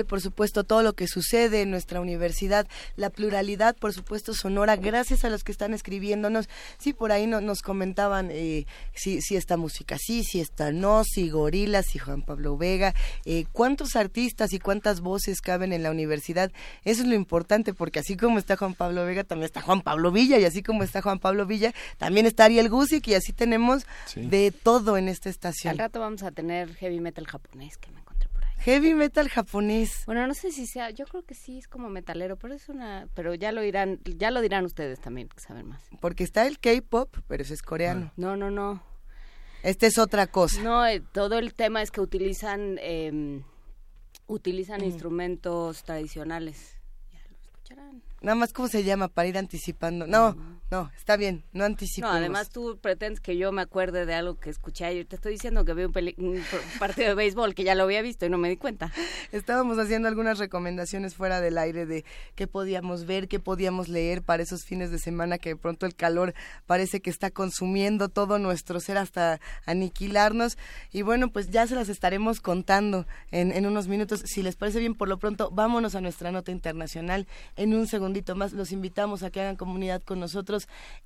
Por 0.08 0.20
supuesto, 0.20 0.64
todo 0.64 0.82
lo 0.82 0.94
que 0.94 1.06
sucede 1.06 1.62
en 1.62 1.70
nuestra 1.70 2.00
universidad, 2.00 2.66
la 2.96 3.10
pluralidad, 3.10 3.76
por 3.76 3.92
supuesto, 3.92 4.34
sonora, 4.34 4.74
gracias 4.76 5.24
a 5.24 5.30
los 5.30 5.44
que 5.44 5.52
están 5.52 5.74
escribiéndonos. 5.74 6.48
Sí, 6.78 6.92
por 6.92 7.12
ahí 7.12 7.26
no, 7.28 7.40
nos 7.40 7.62
comentaban 7.62 8.30
eh, 8.32 8.66
si, 8.94 9.20
si 9.20 9.36
esta 9.36 9.56
música 9.56 9.96
sí, 9.98 10.24
si 10.24 10.40
esta 10.40 10.72
no, 10.72 11.04
si 11.04 11.28
Gorilas, 11.30 11.86
si 11.86 11.98
Juan 11.98 12.22
Pablo 12.22 12.56
Vega, 12.56 12.94
eh, 13.24 13.44
cuántos 13.52 13.94
artistas 13.94 14.52
y 14.52 14.58
cuántas 14.58 15.00
voces 15.00 15.40
caben 15.40 15.72
en 15.72 15.82
la 15.82 15.90
universidad. 15.90 16.50
Eso 16.84 17.02
es 17.02 17.08
lo 17.08 17.14
importante, 17.14 17.74
porque 17.74 18.00
así 18.00 18.16
como 18.16 18.38
está 18.38 18.56
Juan 18.56 18.74
Pablo 18.74 19.04
Vega, 19.04 19.22
también 19.24 19.44
está 19.46 19.60
Juan 19.60 19.82
Pablo 19.82 20.10
Villa, 20.10 20.38
y 20.38 20.44
así 20.44 20.62
como 20.62 20.82
está 20.82 21.02
Juan 21.02 21.18
Pablo 21.18 21.46
Villa, 21.46 21.72
también 21.98 22.26
está 22.26 22.46
Ariel 22.46 22.68
Gusick, 22.70 23.06
y 23.08 23.14
así 23.14 23.32
tenemos 23.32 23.84
Sí. 24.06 24.22
de 24.26 24.50
todo 24.50 24.96
en 24.96 25.08
esta 25.08 25.28
estación. 25.28 25.72
Al 25.72 25.78
rato 25.78 26.00
vamos 26.00 26.22
a 26.22 26.30
tener 26.30 26.74
heavy 26.76 27.00
metal 27.00 27.26
japonés 27.26 27.76
que 27.76 27.90
Heavy 28.58 28.94
metal 28.94 29.28
japonés. 29.28 30.02
Bueno, 30.06 30.26
no 30.26 30.34
sé 30.34 30.50
si 30.52 30.66
sea, 30.66 30.90
yo 30.90 31.06
creo 31.06 31.22
que 31.24 31.34
sí 31.34 31.58
es 31.58 31.68
como 31.68 31.88
metalero, 31.88 32.36
pero 32.36 32.54
es 32.54 32.68
una, 32.68 33.08
pero 33.14 33.34
ya 33.34 33.52
lo 33.52 33.60
dirán, 33.60 34.00
ya 34.04 34.30
lo 34.30 34.40
dirán 34.40 34.64
ustedes 34.64 35.00
también 35.00 35.28
que 35.28 35.40
saben 35.40 35.66
más. 35.68 35.82
Porque 36.00 36.24
está 36.24 36.46
el 36.46 36.58
K-pop, 36.58 37.16
pero 37.28 37.42
ese 37.42 37.54
es 37.54 37.62
coreano. 37.62 38.12
No, 38.16 38.36
no, 38.36 38.50
no. 38.50 38.82
Este 39.62 39.86
es 39.86 39.98
otra 39.98 40.26
cosa. 40.26 40.60
No, 40.62 40.86
eh, 40.86 41.00
todo 41.12 41.38
el 41.38 41.54
tema 41.54 41.82
es 41.82 41.90
que 41.90 42.00
utilizan 42.00 42.76
eh, 42.80 43.42
utilizan 44.26 44.80
Mm. 44.82 44.84
instrumentos 44.84 45.82
tradicionales. 45.84 46.74
Ya 47.12 47.20
lo 47.30 47.36
escucharán. 47.36 48.02
Nada 48.20 48.34
más 48.34 48.52
cómo 48.52 48.68
se 48.68 48.84
llama 48.84 49.08
para 49.08 49.28
ir 49.28 49.38
anticipando. 49.38 50.06
No, 50.06 50.36
no, 50.70 50.90
está 50.96 51.16
bien, 51.16 51.44
no 51.52 51.60
No, 51.60 51.64
anticipemos. 51.64 52.14
además 52.16 52.50
tú 52.50 52.78
pretendes 52.80 53.20
que 53.20 53.36
yo 53.36 53.52
me 53.52 53.62
acuerde 53.62 54.04
de 54.06 54.14
algo 54.14 54.38
que 54.38 54.50
escuché 54.50 54.84
ayer. 54.84 55.06
Te 55.06 55.16
estoy 55.16 55.32
diciendo 55.32 55.64
que 55.64 55.72
vi 55.74 55.84
un, 55.84 55.92
peli- 55.92 56.14
un 56.18 56.42
partido 56.78 57.08
de 57.08 57.14
béisbol 57.14 57.54
que 57.54 57.64
ya 57.64 57.74
lo 57.74 57.84
había 57.84 58.02
visto 58.02 58.26
y 58.26 58.28
no 58.30 58.36
me 58.38 58.48
di 58.50 58.56
cuenta. 58.56 58.92
Estábamos 59.32 59.78
haciendo 59.78 60.08
algunas 60.08 60.38
recomendaciones 60.38 61.14
fuera 61.14 61.40
del 61.40 61.56
aire 61.58 61.86
de 61.86 62.04
qué 62.34 62.46
podíamos 62.46 63.06
ver, 63.06 63.28
qué 63.28 63.40
podíamos 63.40 63.88
leer 63.88 64.22
para 64.22 64.42
esos 64.42 64.64
fines 64.64 64.90
de 64.90 64.98
semana 64.98 65.38
que 65.38 65.50
de 65.50 65.56
pronto 65.56 65.86
el 65.86 65.94
calor 65.94 66.34
parece 66.66 67.00
que 67.00 67.10
está 67.10 67.30
consumiendo 67.30 68.08
todo 68.08 68.38
nuestro 68.38 68.80
ser 68.80 68.98
hasta 68.98 69.40
aniquilarnos. 69.64 70.58
Y 70.92 71.02
bueno, 71.02 71.30
pues 71.30 71.50
ya 71.50 71.66
se 71.66 71.74
las 71.74 71.88
estaremos 71.88 72.40
contando 72.40 73.06
en, 73.30 73.52
en 73.52 73.66
unos 73.66 73.88
minutos. 73.88 74.22
Si 74.26 74.42
les 74.42 74.56
parece 74.56 74.80
bien, 74.80 74.94
por 74.94 75.08
lo 75.08 75.18
pronto, 75.18 75.50
vámonos 75.50 75.94
a 75.94 76.00
nuestra 76.00 76.30
nota 76.32 76.50
internacional. 76.52 77.26
En 77.56 77.74
un 77.74 77.86
segundito 77.86 78.34
más 78.34 78.52
los 78.52 78.72
invitamos 78.72 79.22
a 79.22 79.30
que 79.30 79.40
hagan 79.40 79.56
comunidad 79.56 80.02
con 80.02 80.20
nosotros 80.20 80.57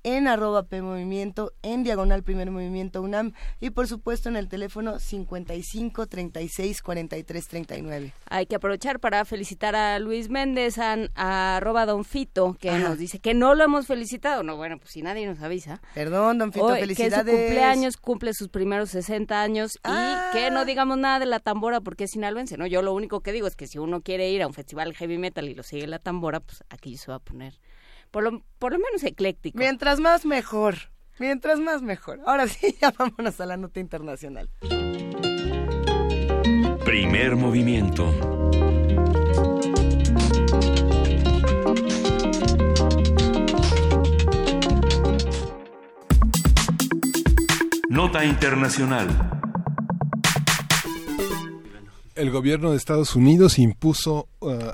en 0.03 0.27
arroba 0.27 0.63
P 0.63 0.81
Movimiento, 0.81 1.51
en 1.61 1.83
diagonal 1.83 2.23
Primer 2.23 2.49
Movimiento 2.49 3.01
UNAM 3.01 3.33
y 3.59 3.69
por 3.71 3.87
supuesto 3.87 4.29
en 4.29 4.35
el 4.37 4.47
teléfono 4.47 4.99
55 4.99 6.07
36 6.07 6.81
43 6.81 7.47
39. 7.47 8.13
Hay 8.29 8.45
que 8.45 8.55
aprovechar 8.55 8.99
para 8.99 9.25
felicitar 9.25 9.75
a 9.75 9.99
Luis 9.99 10.29
Méndez, 10.29 10.77
a, 10.77 10.95
a 11.15 11.57
arroba 11.57 11.85
Don 11.85 12.05
Fito, 12.05 12.55
que 12.59 12.69
Ajá. 12.69 12.79
nos 12.79 12.97
dice 12.97 13.19
que 13.19 13.33
no 13.33 13.55
lo 13.55 13.63
hemos 13.63 13.87
felicitado. 13.87 14.43
No, 14.43 14.55
bueno, 14.57 14.77
pues 14.79 14.91
si 14.91 15.01
nadie 15.01 15.25
nos 15.27 15.39
avisa. 15.41 15.81
Perdón, 15.93 16.37
don 16.39 16.51
Fito, 16.53 16.65
Hoy, 16.65 16.79
felicidades. 16.79 17.25
Que 17.25 17.31
su 17.31 17.37
cumpleaños 17.37 17.97
cumple 17.97 18.33
sus 18.33 18.49
primeros 18.49 18.89
60 18.91 19.41
años 19.41 19.79
Ah. 19.83 20.29
y 20.31 20.37
que 20.37 20.51
no 20.51 20.65
digamos 20.65 20.97
nada 20.97 21.19
de 21.19 21.25
la 21.25 21.39
tambora 21.39 21.81
porque 21.81 22.05
es 22.05 22.11
sinaloense, 22.11 22.57
¿no? 22.57 22.65
Yo 22.67 22.81
lo 22.81 22.93
único 22.93 23.21
que 23.21 23.31
digo 23.31 23.47
es 23.47 23.55
que 23.55 23.67
si 23.67 23.77
uno 23.79 24.01
quiere 24.01 24.29
ir 24.31 24.41
a 24.43 24.47
un 24.47 24.53
festival 24.53 24.93
heavy 24.93 25.17
metal 25.17 25.49
y 25.49 25.55
lo 25.55 25.63
sigue 25.63 25.87
la 25.87 25.99
tambora, 25.99 26.39
pues 26.39 26.63
aquí 26.69 26.97
se 26.97 27.11
va 27.11 27.15
a 27.15 27.19
poner 27.19 27.59
por 28.13 28.23
lo, 28.23 28.43
por 28.59 28.73
lo 28.73 28.77
menos 28.77 29.03
ecléctico. 29.03 29.57
Mientras 29.57 29.99
más 29.99 30.23
mejor, 30.23 30.75
mientras 31.17 31.59
más 31.59 31.81
mejor. 31.81 32.21
Ahora 32.27 32.47
sí, 32.47 32.77
ya 32.81 32.91
vámonos 32.91 33.41
a 33.41 33.45
la 33.47 33.57
nota 33.57 33.79
internacional. 33.79 34.51
Primer 36.85 37.35
movimiento. 37.35 38.13
Nota 47.89 48.23
internacional. 48.25 49.07
El 52.13 52.29
gobierno 52.29 52.69
de 52.69 52.77
Estados 52.77 53.15
Unidos 53.15 53.57
impuso 53.57 54.27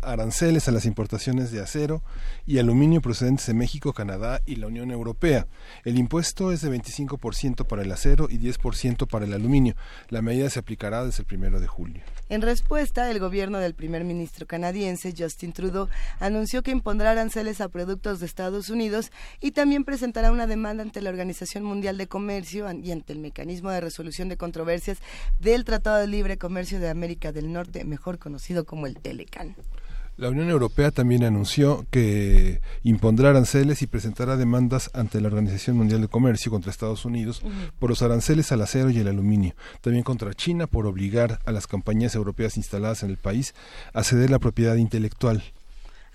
aranceles 0.04 0.68
a 0.68 0.72
las 0.72 0.86
importaciones 0.86 1.52
de 1.52 1.62
acero 1.62 2.02
y 2.46 2.60
aluminio 2.60 3.02
procedentes 3.02 3.48
de 3.48 3.54
México, 3.54 3.94
Canadá 3.94 4.42
y 4.46 4.56
la 4.56 4.68
Unión 4.68 4.92
Europea. 4.92 5.48
El 5.84 5.98
impuesto 5.98 6.52
es 6.52 6.62
de 6.62 6.70
25% 6.72 7.66
para 7.66 7.84
el 7.84 7.92
acero 7.92 8.28
y 8.30 8.40
10% 8.40 9.08
para 9.08 9.26
el 9.26 9.34
aluminio. 9.34 9.76
La 10.10 10.22
medida 10.22 10.50
se 10.50 10.60
aplicará 10.60 11.06
desde 11.06 11.22
el 11.22 11.28
primero 11.28 11.60
de 11.60 11.68
julio. 11.68 12.02
En 12.30 12.42
respuesta, 12.42 13.10
el 13.10 13.20
gobierno 13.20 13.60
del 13.60 13.74
primer 13.74 14.04
ministro 14.04 14.46
canadiense 14.46 15.14
Justin 15.18 15.54
Trudeau 15.54 15.90
anunció 16.20 16.64
que 16.64 16.72
impondrá 16.72 17.12
aranceles 17.12 17.62
a 17.62 17.70
productos 17.70 18.20
de 18.20 18.26
Estados 18.26 18.70
Unidos 18.70 19.12
y 19.42 19.52
también 19.52 19.84
presentará 19.84 20.32
una 20.32 20.48
demanda 20.48 20.84
ante 20.84 21.02
la 21.02 21.10
Organización 21.10 21.64
Mundial 21.64 21.98
de 21.98 22.08
Comercio 22.08 22.72
y 22.72 22.92
ante 22.92 23.14
el 23.14 23.20
Mecanismo 23.20 23.72
de 23.72 23.82
Resolución 23.82 24.30
de 24.30 24.38
Controversias 24.38 25.00
del 25.40 25.66
Tratado 25.66 25.98
de 25.98 26.08
Libre 26.08 26.38
Comercio 26.38 26.80
de 26.80 26.90
América 26.90 27.32
del 27.32 27.52
Norte, 27.52 27.84
mejor 27.84 28.20
conocido 28.20 28.66
como 28.66 28.88
el 28.88 29.00
Telecan. 29.00 29.56
La 30.20 30.28
Unión 30.28 30.50
Europea 30.50 30.92
también 30.92 31.24
anunció 31.24 31.86
que 31.92 32.60
impondrá 32.84 33.30
aranceles 33.30 33.82
y 33.82 33.88
presentará 33.88 34.36
demandas 34.36 34.90
ante 34.94 35.22
la 35.22 35.30
Organización 35.30 35.78
Mundial 35.78 36.02
de 36.02 36.10
Comercio 36.10 36.52
contra 36.52 36.72
Estados 36.72 37.06
Unidos 37.06 37.42
por 37.80 37.90
los 37.90 38.02
aranceles 38.02 38.52
al 38.52 38.62
acero 38.62 38.90
y 38.90 39.00
el 39.00 39.08
aluminio, 39.08 39.56
también 39.80 40.04
contra 40.04 40.34
China 40.34 40.68
por 40.68 40.88
obligar 40.88 41.40
a 41.46 41.54
las 41.54 41.68
compañías 41.68 42.16
europeas 42.16 42.58
instaladas 42.58 43.02
en 43.04 43.12
el 43.12 43.18
país 43.18 43.56
a 43.94 44.04
ceder 44.04 44.30
la 44.30 44.40
propiedad 44.40 44.76
intelectual. 44.76 45.42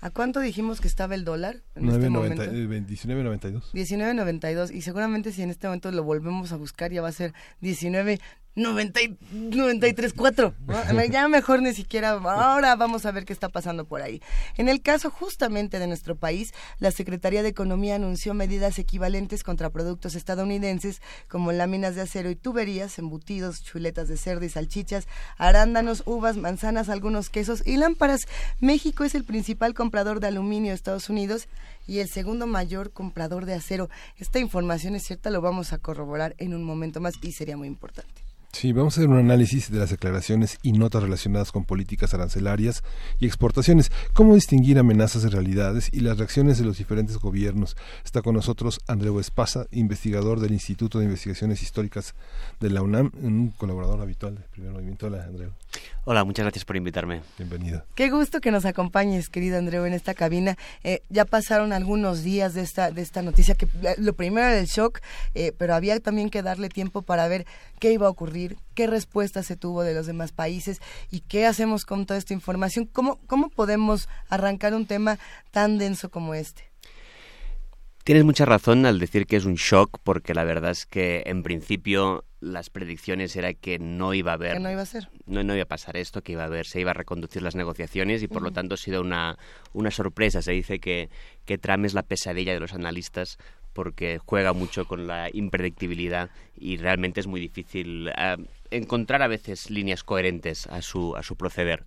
¿A 0.01 0.11
cuánto 0.11 0.39
dijimos 0.39 0.81
que 0.81 0.87
estaba 0.87 1.15
el 1.15 1.25
dólar? 1.25 1.63
En 1.73 1.87
19.92. 1.87 3.71
19.92 3.73 4.71
y 4.71 4.83
seguramente 4.83 5.31
si 5.31 5.41
en 5.41 5.49
este 5.49 5.65
momento 5.65 5.89
lo 5.89 6.03
volvemos 6.03 6.51
a 6.51 6.57
buscar 6.57 6.91
ya 6.91 7.01
va 7.01 7.07
a 7.07 7.11
ser 7.11 7.33
19 7.61 8.19
93.4. 8.55 11.11
Ya 11.11 11.27
mejor 11.27 11.61
ni 11.61 11.73
siquiera. 11.73 12.11
Ahora 12.11 12.75
vamos 12.75 13.05
a 13.05 13.11
ver 13.11 13.25
qué 13.25 13.33
está 13.33 13.49
pasando 13.49 13.85
por 13.85 14.01
ahí. 14.01 14.21
En 14.57 14.69
el 14.69 14.81
caso 14.81 15.09
justamente 15.09 15.79
de 15.79 15.87
nuestro 15.87 16.15
país, 16.15 16.53
la 16.79 16.91
Secretaría 16.91 17.43
de 17.43 17.49
Economía 17.49 17.95
anunció 17.95 18.33
medidas 18.33 18.79
equivalentes 18.79 19.43
contra 19.43 19.69
productos 19.69 20.15
estadounidenses 20.15 21.01
como 21.27 21.51
láminas 21.51 21.95
de 21.95 22.01
acero 22.01 22.29
y 22.29 22.35
tuberías, 22.35 22.97
embutidos, 22.97 23.63
chuletas 23.63 24.07
de 24.07 24.17
cerdo 24.17 24.45
y 24.45 24.49
salchichas, 24.49 25.07
arándanos, 25.37 26.03
uvas, 26.05 26.37
manzanas, 26.37 26.89
algunos 26.89 27.29
quesos 27.29 27.63
y 27.65 27.77
lámparas. 27.77 28.27
México 28.59 29.03
es 29.03 29.15
el 29.15 29.25
principal 29.25 29.73
comprador 29.73 30.19
de 30.19 30.27
aluminio 30.27 30.71
de 30.71 30.75
Estados 30.75 31.09
Unidos 31.09 31.47
y 31.87 31.99
el 31.99 32.09
segundo 32.09 32.47
mayor 32.47 32.91
comprador 32.91 33.45
de 33.45 33.53
acero. 33.53 33.89
Esta 34.17 34.39
información 34.39 34.95
es 34.95 35.03
cierta, 35.03 35.29
lo 35.29 35.41
vamos 35.41 35.73
a 35.73 35.77
corroborar 35.77 36.35
en 36.37 36.53
un 36.53 36.63
momento 36.63 37.01
más 37.01 37.15
y 37.21 37.31
sería 37.31 37.57
muy 37.57 37.67
importante. 37.67 38.24
Sí, 38.55 38.71
vamos 38.71 38.97
a 38.97 39.01
hacer 39.01 39.09
un 39.09 39.17
análisis 39.17 39.69
de 39.69 39.79
las 39.79 39.89
declaraciones 39.89 40.59
y 40.63 40.71
notas 40.71 41.03
relacionadas 41.03 41.51
con 41.51 41.65
políticas 41.65 42.13
arancelarias 42.13 42.83
y 43.19 43.25
exportaciones, 43.25 43.91
cómo 44.13 44.33
distinguir 44.33 44.79
amenazas 44.79 45.23
de 45.23 45.29
realidades 45.29 45.89
y 45.91 45.99
las 45.99 46.17
reacciones 46.17 46.57
de 46.57 46.63
los 46.63 46.77
diferentes 46.77 47.17
gobiernos. 47.17 47.75
Está 48.05 48.21
con 48.21 48.33
nosotros 48.33 48.79
Andreu 48.87 49.19
Espasa, 49.19 49.67
investigador 49.71 50.39
del 50.39 50.53
Instituto 50.53 50.99
de 50.99 51.03
Investigaciones 51.03 51.61
Históricas 51.61 52.15
de 52.61 52.69
la 52.69 52.81
UNAM, 52.81 53.11
un 53.21 53.49
colaborador 53.49 53.99
habitual 53.99 54.35
del 54.35 54.45
primer 54.45 54.71
movimiento. 54.71 55.07
Hola, 55.07 55.25
Andreu. 55.25 55.51
Hola, 56.03 56.23
muchas 56.23 56.43
gracias 56.43 56.65
por 56.65 56.75
invitarme. 56.75 57.21
Bienvenido. 57.37 57.83
Qué 57.95 58.09
gusto 58.09 58.39
que 58.39 58.51
nos 58.51 58.65
acompañes, 58.65 59.29
querido 59.29 59.57
Andreu, 59.57 59.85
en 59.85 59.93
esta 59.93 60.13
cabina. 60.13 60.55
Eh, 60.83 61.01
ya 61.09 61.25
pasaron 61.25 61.73
algunos 61.73 62.23
días 62.23 62.53
de 62.53 62.61
esta, 62.61 62.91
de 62.91 63.01
esta 63.01 63.21
noticia, 63.21 63.55
que 63.55 63.67
lo 63.97 64.13
primero 64.13 64.45
era 64.47 64.59
el 64.59 64.67
shock, 64.67 64.99
eh, 65.33 65.51
pero 65.57 65.73
había 65.73 65.99
también 65.99 66.29
que 66.29 66.43
darle 66.43 66.69
tiempo 66.69 67.01
para 67.01 67.27
ver 67.27 67.45
qué 67.79 67.91
iba 67.91 68.05
a 68.05 68.09
ocurrir, 68.11 68.57
qué 68.75 68.85
respuesta 68.85 69.41
se 69.41 69.55
tuvo 69.55 69.83
de 69.83 69.95
los 69.95 70.05
demás 70.05 70.31
países 70.31 70.79
y 71.09 71.21
qué 71.21 71.47
hacemos 71.47 71.85
con 71.85 72.05
toda 72.05 72.19
esta 72.19 72.33
información. 72.33 72.85
¿Cómo, 72.85 73.19
cómo 73.25 73.49
podemos 73.49 74.07
arrancar 74.29 74.75
un 74.75 74.85
tema 74.85 75.17
tan 75.51 75.77
denso 75.79 76.09
como 76.09 76.35
este? 76.35 76.69
Tienes 78.05 78.23
mucha 78.23 78.45
razón 78.45 78.85
al 78.85 78.99
decir 78.99 79.25
que 79.25 79.35
es 79.35 79.45
un 79.45 79.55
shock, 79.55 79.97
porque 80.03 80.35
la 80.35 80.43
verdad 80.43 80.69
es 80.69 80.85
que 80.85 81.23
en 81.25 81.41
principio 81.41 82.23
las 82.45 82.69
predicciones 82.69 83.35
era 83.35 83.53
que 83.53 83.79
no 83.79 84.13
iba 84.13 84.31
a 84.31 84.35
haber. 84.35 84.53
Que 84.53 84.59
no 84.59 84.71
iba 84.71 84.83
a 84.83 84.85
ser. 84.85 85.09
No, 85.25 85.43
no 85.43 85.55
iba 85.55 85.63
a 85.63 85.67
pasar 85.67 85.97
esto, 85.97 86.21
que 86.21 86.33
iba 86.33 86.43
a 86.43 86.45
haber, 86.45 86.67
se 86.67 86.79
iba 86.79 86.91
a 86.91 86.93
reconducir 86.93 87.41
las 87.41 87.55
negociaciones 87.55 88.21
y 88.21 88.27
por 88.27 88.43
lo 88.43 88.51
tanto 88.51 88.75
ha 88.75 88.77
sido 88.77 89.01
una, 89.01 89.37
una 89.73 89.91
sorpresa. 89.91 90.41
Se 90.41 90.51
dice 90.51 90.79
que, 90.79 91.09
que 91.45 91.57
Trump 91.57 91.85
es 91.85 91.93
la 91.93 92.03
pesadilla 92.03 92.53
de 92.53 92.59
los 92.59 92.73
analistas 92.73 93.39
porque 93.73 94.19
juega 94.23 94.53
mucho 94.53 94.85
con 94.85 95.07
la 95.07 95.29
impredictibilidad 95.33 96.29
y 96.55 96.77
realmente 96.77 97.19
es 97.19 97.27
muy 97.27 97.41
difícil 97.41 98.09
eh, 98.15 98.37
encontrar 98.71 99.21
a 99.21 99.27
veces 99.27 99.69
líneas 99.69 100.03
coherentes 100.03 100.67
a 100.67 100.81
su, 100.81 101.15
a 101.15 101.23
su 101.23 101.35
proceder. 101.35 101.83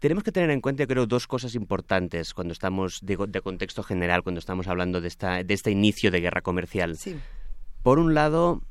Tenemos 0.00 0.24
que 0.24 0.32
tener 0.32 0.50
en 0.50 0.60
cuenta, 0.60 0.84
creo, 0.88 1.06
dos 1.06 1.28
cosas 1.28 1.54
importantes 1.54 2.34
cuando 2.34 2.52
estamos, 2.52 2.98
de, 3.02 3.16
de 3.28 3.40
contexto 3.40 3.84
general, 3.84 4.24
cuando 4.24 4.40
estamos 4.40 4.66
hablando 4.66 5.00
de, 5.00 5.06
esta, 5.06 5.44
de 5.44 5.54
este 5.54 5.70
inicio 5.70 6.10
de 6.10 6.20
guerra 6.20 6.40
comercial. 6.42 6.96
Sí. 6.98 7.16
Por 7.84 8.00
un 8.00 8.12
lado, 8.12 8.62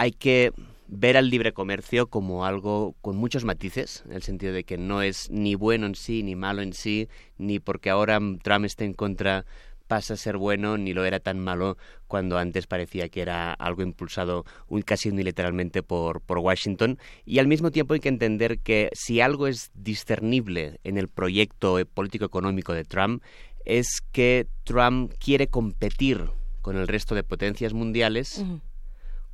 hay 0.00 0.12
que 0.12 0.54
ver 0.88 1.18
al 1.18 1.28
libre 1.28 1.52
comercio 1.52 2.06
como 2.06 2.46
algo 2.46 2.94
con 3.02 3.18
muchos 3.18 3.44
matices, 3.44 4.02
en 4.06 4.14
el 4.14 4.22
sentido 4.22 4.54
de 4.54 4.64
que 4.64 4.78
no 4.78 5.02
es 5.02 5.28
ni 5.30 5.56
bueno 5.56 5.84
en 5.84 5.94
sí, 5.94 6.22
ni 6.22 6.34
malo 6.36 6.62
en 6.62 6.72
sí, 6.72 7.06
ni 7.36 7.60
porque 7.60 7.90
ahora 7.90 8.18
Trump 8.42 8.64
esté 8.64 8.86
en 8.86 8.94
contra 8.94 9.44
pasa 9.88 10.14
a 10.14 10.16
ser 10.16 10.38
bueno 10.38 10.78
ni 10.78 10.94
lo 10.94 11.04
era 11.04 11.20
tan 11.20 11.38
malo 11.38 11.76
cuando 12.06 12.38
antes 12.38 12.66
parecía 12.66 13.10
que 13.10 13.20
era 13.20 13.52
algo 13.52 13.82
impulsado 13.82 14.46
casi 14.86 15.10
unilateralmente 15.10 15.82
por, 15.82 16.22
por 16.22 16.38
Washington. 16.38 16.98
Y 17.26 17.38
al 17.38 17.46
mismo 17.46 17.70
tiempo 17.70 17.92
hay 17.92 18.00
que 18.00 18.08
entender 18.08 18.60
que 18.60 18.88
si 18.94 19.20
algo 19.20 19.48
es 19.48 19.70
discernible 19.74 20.80
en 20.82 20.96
el 20.96 21.08
proyecto 21.08 21.76
político-económico 21.92 22.72
de 22.72 22.84
Trump, 22.84 23.22
es 23.66 24.00
que 24.12 24.46
Trump 24.64 25.12
quiere 25.22 25.48
competir 25.48 26.30
con 26.62 26.78
el 26.78 26.88
resto 26.88 27.14
de 27.14 27.22
potencias 27.22 27.74
mundiales 27.74 28.42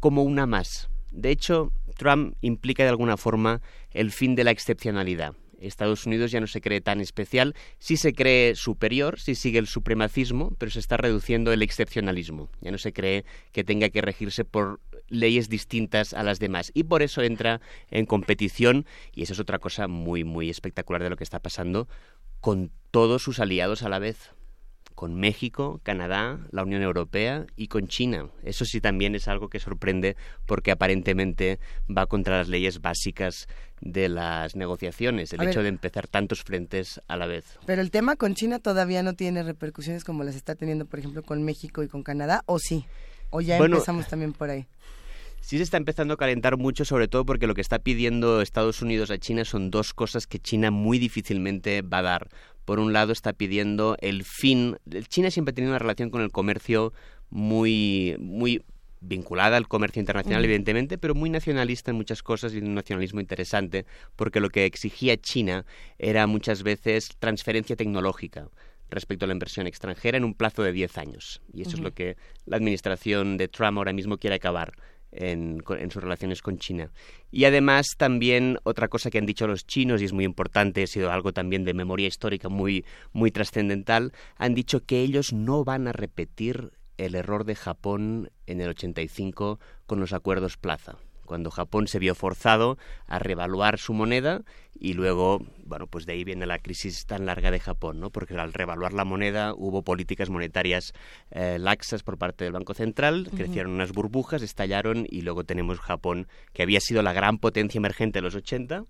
como 0.06 0.22
una 0.22 0.46
más. 0.46 0.88
De 1.10 1.30
hecho, 1.30 1.72
Trump 1.96 2.36
implica 2.40 2.84
de 2.84 2.90
alguna 2.90 3.16
forma 3.16 3.60
el 3.90 4.12
fin 4.12 4.36
de 4.36 4.44
la 4.44 4.52
excepcionalidad. 4.52 5.34
Estados 5.58 6.06
Unidos 6.06 6.30
ya 6.30 6.38
no 6.38 6.46
se 6.46 6.60
cree 6.60 6.80
tan 6.80 7.00
especial, 7.00 7.56
sí 7.80 7.96
se 7.96 8.12
cree 8.12 8.54
superior, 8.54 9.18
sí 9.18 9.34
sigue 9.34 9.58
el 9.58 9.66
supremacismo, 9.66 10.54
pero 10.58 10.70
se 10.70 10.78
está 10.78 10.96
reduciendo 10.96 11.52
el 11.52 11.60
excepcionalismo. 11.60 12.50
Ya 12.60 12.70
no 12.70 12.78
se 12.78 12.92
cree 12.92 13.24
que 13.50 13.64
tenga 13.64 13.88
que 13.88 14.00
regirse 14.00 14.44
por 14.44 14.78
leyes 15.08 15.48
distintas 15.48 16.14
a 16.14 16.22
las 16.22 16.38
demás 16.38 16.70
y 16.72 16.84
por 16.84 17.02
eso 17.02 17.22
entra 17.22 17.60
en 17.90 18.06
competición 18.06 18.86
y 19.12 19.24
eso 19.24 19.32
es 19.32 19.40
otra 19.40 19.58
cosa 19.58 19.88
muy 19.88 20.22
muy 20.22 20.50
espectacular 20.50 21.02
de 21.02 21.10
lo 21.10 21.16
que 21.16 21.24
está 21.24 21.40
pasando 21.40 21.88
con 22.40 22.70
todos 22.92 23.24
sus 23.24 23.40
aliados 23.40 23.82
a 23.82 23.88
la 23.88 23.98
vez 23.98 24.36
con 24.96 25.14
México, 25.14 25.78
Canadá, 25.84 26.40
la 26.50 26.62
Unión 26.62 26.82
Europea 26.82 27.46
y 27.54 27.68
con 27.68 27.86
China. 27.86 28.30
Eso 28.42 28.64
sí 28.64 28.80
también 28.80 29.14
es 29.14 29.28
algo 29.28 29.48
que 29.48 29.60
sorprende 29.60 30.16
porque 30.46 30.72
aparentemente 30.72 31.60
va 31.86 32.06
contra 32.06 32.38
las 32.38 32.48
leyes 32.48 32.80
básicas 32.80 33.46
de 33.82 34.08
las 34.08 34.56
negociaciones, 34.56 35.34
el 35.34 35.42
hecho 35.46 35.62
de 35.62 35.68
empezar 35.68 36.08
tantos 36.08 36.42
frentes 36.42 37.00
a 37.08 37.16
la 37.18 37.26
vez. 37.26 37.44
Pero 37.66 37.82
el 37.82 37.90
tema 37.90 38.16
con 38.16 38.34
China 38.34 38.58
todavía 38.58 39.02
no 39.02 39.12
tiene 39.12 39.42
repercusiones 39.42 40.02
como 40.02 40.24
las 40.24 40.34
está 40.34 40.54
teniendo, 40.54 40.86
por 40.86 40.98
ejemplo, 40.98 41.22
con 41.22 41.42
México 41.44 41.82
y 41.82 41.88
con 41.88 42.02
Canadá, 42.02 42.42
¿o 42.46 42.58
sí? 42.58 42.86
¿O 43.28 43.42
ya 43.42 43.58
empezamos 43.58 44.08
también 44.08 44.32
por 44.32 44.48
ahí? 44.48 44.66
Sí 45.46 45.58
se 45.58 45.62
está 45.62 45.76
empezando 45.76 46.14
a 46.14 46.16
calentar 46.16 46.56
mucho, 46.56 46.84
sobre 46.84 47.06
todo 47.06 47.24
porque 47.24 47.46
lo 47.46 47.54
que 47.54 47.60
está 47.60 47.78
pidiendo 47.78 48.42
Estados 48.42 48.82
Unidos 48.82 49.12
a 49.12 49.18
China 49.18 49.44
son 49.44 49.70
dos 49.70 49.94
cosas 49.94 50.26
que 50.26 50.40
China 50.40 50.72
muy 50.72 50.98
difícilmente 50.98 51.82
va 51.82 51.98
a 51.98 52.02
dar. 52.02 52.28
Por 52.64 52.80
un 52.80 52.92
lado, 52.92 53.12
está 53.12 53.32
pidiendo 53.32 53.96
el 54.00 54.24
fin. 54.24 54.76
China 55.06 55.30
siempre 55.30 55.52
ha 55.52 55.54
tenido 55.54 55.70
una 55.70 55.78
relación 55.78 56.10
con 56.10 56.22
el 56.22 56.32
comercio 56.32 56.92
muy, 57.30 58.16
muy 58.18 58.64
vinculada 59.00 59.56
al 59.56 59.68
comercio 59.68 60.00
internacional, 60.00 60.44
evidentemente, 60.44 60.98
pero 60.98 61.14
muy 61.14 61.30
nacionalista 61.30 61.92
en 61.92 61.96
muchas 61.96 62.24
cosas 62.24 62.52
y 62.52 62.58
un 62.58 62.74
nacionalismo 62.74 63.20
interesante, 63.20 63.86
porque 64.16 64.40
lo 64.40 64.50
que 64.50 64.64
exigía 64.64 65.16
China 65.16 65.64
era 65.96 66.26
muchas 66.26 66.64
veces 66.64 67.10
transferencia 67.20 67.76
tecnológica 67.76 68.48
respecto 68.90 69.24
a 69.24 69.28
la 69.28 69.34
inversión 69.34 69.68
extranjera 69.68 70.18
en 70.18 70.24
un 70.24 70.34
plazo 70.34 70.64
de 70.64 70.72
10 70.72 70.98
años. 70.98 71.40
Y 71.52 71.62
eso 71.62 71.76
es 71.76 71.80
lo 71.80 71.92
que 71.92 72.16
la 72.46 72.56
administración 72.56 73.36
de 73.36 73.46
Trump 73.46 73.78
ahora 73.78 73.92
mismo 73.92 74.18
quiere 74.18 74.36
acabar 74.36 74.72
en, 75.16 75.62
sus 75.90 76.02
relaciones 76.02 76.42
con 76.42 76.58
China. 76.58 76.90
Y 77.30 77.44
además 77.44 77.86
también 77.96 78.58
otra 78.62 78.88
cosa 78.88 79.10
que 79.10 79.18
han 79.18 79.26
dicho 79.26 79.46
los 79.46 79.66
chinos, 79.66 80.00
y 80.00 80.04
es 80.04 80.12
muy 80.12 80.24
importante, 80.24 80.82
ha 80.82 80.86
sido 80.86 81.10
algo 81.10 81.32
también 81.32 81.64
de 81.64 81.74
memoria 81.74 82.08
histórica 82.08 82.48
muy, 82.48 82.84
muy 83.12 83.30
trascendental, 83.30 84.12
han 84.36 84.54
dicho 84.54 84.84
que 84.84 85.00
ellos 85.00 85.32
no 85.32 85.64
van 85.64 85.88
a 85.88 85.92
repetir 85.92 86.72
el 86.98 87.14
error 87.14 87.44
de 87.44 87.54
Japón 87.54 88.30
en 88.46 88.60
el 88.60 88.70
85 88.70 89.60
con 89.86 90.00
los 90.00 90.12
acuerdos 90.12 90.56
Plaza 90.56 90.96
cuando 91.26 91.50
Japón 91.50 91.88
se 91.88 91.98
vio 91.98 92.14
forzado 92.14 92.78
a 93.06 93.18
revaluar 93.18 93.78
su 93.78 93.92
moneda 93.92 94.42
y 94.78 94.94
luego, 94.94 95.40
bueno, 95.64 95.86
pues 95.86 96.06
de 96.06 96.12
ahí 96.12 96.24
viene 96.24 96.46
la 96.46 96.58
crisis 96.58 97.06
tan 97.06 97.26
larga 97.26 97.50
de 97.50 97.60
Japón, 97.60 98.00
¿no? 98.00 98.10
Porque 98.10 98.34
al 98.34 98.52
revaluar 98.52 98.92
la 98.92 99.04
moneda 99.04 99.54
hubo 99.54 99.82
políticas 99.82 100.30
monetarias 100.30 100.92
eh, 101.30 101.58
laxas 101.58 102.02
por 102.02 102.18
parte 102.18 102.44
del 102.44 102.52
Banco 102.52 102.74
Central, 102.74 103.28
crecieron 103.34 103.72
unas 103.72 103.92
burbujas, 103.92 104.42
estallaron 104.42 105.06
y 105.08 105.22
luego 105.22 105.44
tenemos 105.44 105.80
Japón, 105.80 106.28
que 106.52 106.62
había 106.62 106.80
sido 106.80 107.02
la 107.02 107.12
gran 107.12 107.38
potencia 107.38 107.78
emergente 107.78 108.18
de 108.18 108.22
los 108.22 108.34
80 108.34 108.84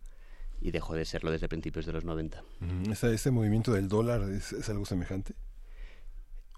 y 0.61 0.71
dejó 0.71 0.95
de 0.95 1.05
serlo 1.05 1.31
desde 1.31 1.49
principios 1.49 1.87
de 1.87 1.93
los 1.93 2.05
90. 2.05 2.43
¿Ese, 2.91 3.31
movimiento 3.31 3.73
del 3.73 3.89
dólar 3.89 4.23
es, 4.31 4.69
algo 4.69 4.85
semejante? 4.85 5.35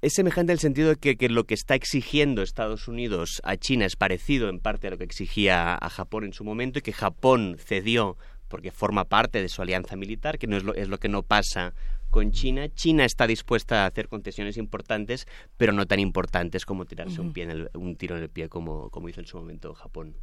Es 0.00 0.14
semejante 0.14 0.52
en 0.52 0.54
el 0.54 0.60
sentido 0.60 0.90
de 0.90 0.96
que, 0.96 1.16
que, 1.16 1.28
lo 1.28 1.44
que 1.44 1.54
está 1.54 1.74
exigiendo 1.74 2.42
Estados 2.42 2.86
Unidos 2.86 3.40
a 3.42 3.56
China 3.56 3.84
es 3.84 3.96
parecido 3.96 4.48
en 4.48 4.60
parte 4.60 4.86
a 4.86 4.90
lo 4.90 4.98
que 4.98 5.04
exigía 5.04 5.74
a 5.74 5.90
Japón 5.90 6.24
en 6.24 6.32
su 6.32 6.44
momento 6.44 6.78
y 6.78 6.82
que 6.82 6.92
Japón 6.92 7.56
cedió 7.58 8.16
porque 8.48 8.70
forma 8.70 9.04
parte 9.04 9.42
de 9.42 9.48
su 9.48 9.60
alianza 9.60 9.96
militar, 9.96 10.38
que 10.38 10.46
no 10.46 10.56
es 10.56 10.64
lo, 10.64 10.74
es 10.74 10.88
lo 10.88 10.98
que 10.98 11.08
no 11.08 11.22
pasa 11.22 11.74
con 12.10 12.32
China. 12.32 12.68
China 12.68 13.04
está 13.04 13.26
dispuesta 13.26 13.84
a 13.84 13.86
hacer 13.86 14.08
concesiones 14.08 14.56
importantes, 14.56 15.26
pero 15.56 15.72
no 15.72 15.86
tan 15.86 16.00
importantes 16.00 16.64
como 16.64 16.84
tirarse 16.84 17.20
un, 17.20 17.32
pie 17.32 17.44
en 17.44 17.68
un 17.74 17.96
tiro 17.96 18.16
en 18.16 18.22
el 18.22 18.30
pie 18.30 18.48
como, 18.48 18.90
como 18.90 19.08
hizo 19.08 19.20
en 19.20 19.26
su 19.26 19.36
momento 19.36 19.74
Japón. 19.74 20.16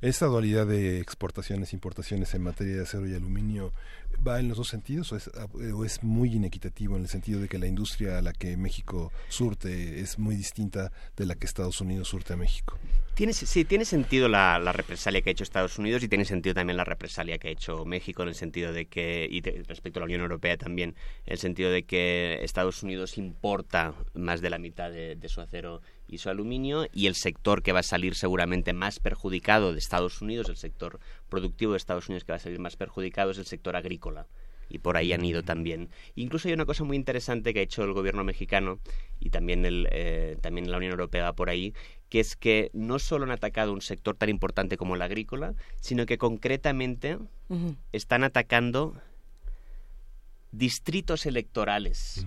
¿Esta 0.00 0.26
dualidad 0.26 0.66
de 0.66 1.00
exportaciones 1.00 1.72
e 1.72 1.76
importaciones 1.76 2.32
en 2.34 2.42
materia 2.42 2.76
de 2.76 2.82
acero 2.82 3.06
y 3.06 3.14
aluminio 3.14 3.72
va 4.26 4.40
en 4.40 4.48
los 4.48 4.56
dos 4.58 4.68
sentidos 4.68 5.12
o 5.12 5.84
es, 5.84 6.02
muy 6.02 6.34
inequitativo 6.34 6.96
en 6.96 7.02
el 7.02 7.08
sentido 7.08 7.40
de 7.40 7.48
que 7.48 7.58
la 7.58 7.66
industria 7.66 8.18
a 8.18 8.22
la 8.22 8.32
que 8.32 8.56
México 8.56 9.12
surte 9.28 10.00
es 10.00 10.18
muy 10.18 10.36
distinta 10.36 10.92
de 11.16 11.26
la 11.26 11.34
que 11.34 11.46
Estados 11.46 11.80
Unidos 11.80 12.08
surte 12.08 12.32
a 12.32 12.36
México? 12.36 12.78
Sí, 13.32 13.66
tiene 13.66 13.84
sentido 13.84 14.28
la, 14.28 14.58
represalia 14.72 15.20
que 15.20 15.30
ha 15.30 15.32
hecho 15.32 15.44
Estados 15.44 15.78
Unidos 15.78 16.02
y 16.02 16.08
tiene 16.08 16.24
sentido 16.24 16.54
también 16.54 16.78
la 16.78 16.84
represalia 16.84 17.36
que 17.36 17.48
ha 17.48 17.50
hecho 17.50 17.84
México 17.84 18.22
en 18.22 18.30
el 18.30 18.34
sentido 18.34 18.72
de 18.72 18.86
que, 18.86 19.28
y 19.30 19.42
respecto 19.42 19.98
a 19.98 20.00
la 20.00 20.04
Unión 20.06 20.22
Europea 20.22 20.56
también, 20.56 20.94
en 21.26 21.32
el 21.32 21.38
sentido 21.38 21.70
de 21.70 21.82
que 21.82 22.38
Estados 22.42 22.82
Unidos 22.82 23.18
importa 23.18 23.92
más 24.14 24.40
de 24.40 24.48
la 24.48 24.58
mitad 24.58 24.90
de 24.90 25.28
su 25.28 25.42
acero 25.42 25.82
y 26.10 26.18
su 26.18 26.28
aluminio 26.28 26.86
y 26.92 27.06
el 27.06 27.14
sector 27.14 27.62
que 27.62 27.72
va 27.72 27.80
a 27.80 27.84
salir 27.84 28.16
seguramente 28.16 28.72
más 28.72 28.98
perjudicado 28.98 29.72
de 29.72 29.78
Estados 29.78 30.20
Unidos, 30.20 30.48
el 30.48 30.56
sector 30.56 30.98
productivo 31.28 31.72
de 31.72 31.78
Estados 31.78 32.08
Unidos 32.08 32.24
que 32.24 32.32
va 32.32 32.36
a 32.36 32.40
salir 32.40 32.58
más 32.58 32.76
perjudicado 32.76 33.30
es 33.30 33.38
el 33.38 33.46
sector 33.46 33.76
agrícola. 33.76 34.26
Y 34.68 34.78
por 34.78 34.96
ahí 34.96 35.12
han 35.12 35.24
ido 35.24 35.42
también. 35.42 35.88
Incluso 36.14 36.46
hay 36.46 36.54
una 36.54 36.64
cosa 36.64 36.84
muy 36.84 36.96
interesante 36.96 37.52
que 37.52 37.58
ha 37.58 37.62
hecho 37.62 37.82
el 37.82 37.92
gobierno 37.92 38.22
mexicano 38.22 38.78
y 39.18 39.30
también, 39.30 39.64
el, 39.64 39.88
eh, 39.90 40.36
también 40.40 40.70
la 40.70 40.76
Unión 40.76 40.92
Europea 40.92 41.24
va 41.24 41.32
por 41.32 41.50
ahí, 41.50 41.74
que 42.08 42.20
es 42.20 42.36
que 42.36 42.70
no 42.72 43.00
solo 43.00 43.24
han 43.24 43.32
atacado 43.32 43.72
un 43.72 43.80
sector 43.80 44.16
tan 44.16 44.28
importante 44.28 44.76
como 44.76 44.94
el 44.94 45.02
agrícola, 45.02 45.54
sino 45.80 46.06
que 46.06 46.18
concretamente 46.18 47.18
están 47.90 48.22
atacando 48.22 48.94
distritos 50.52 51.26
electorales 51.26 52.24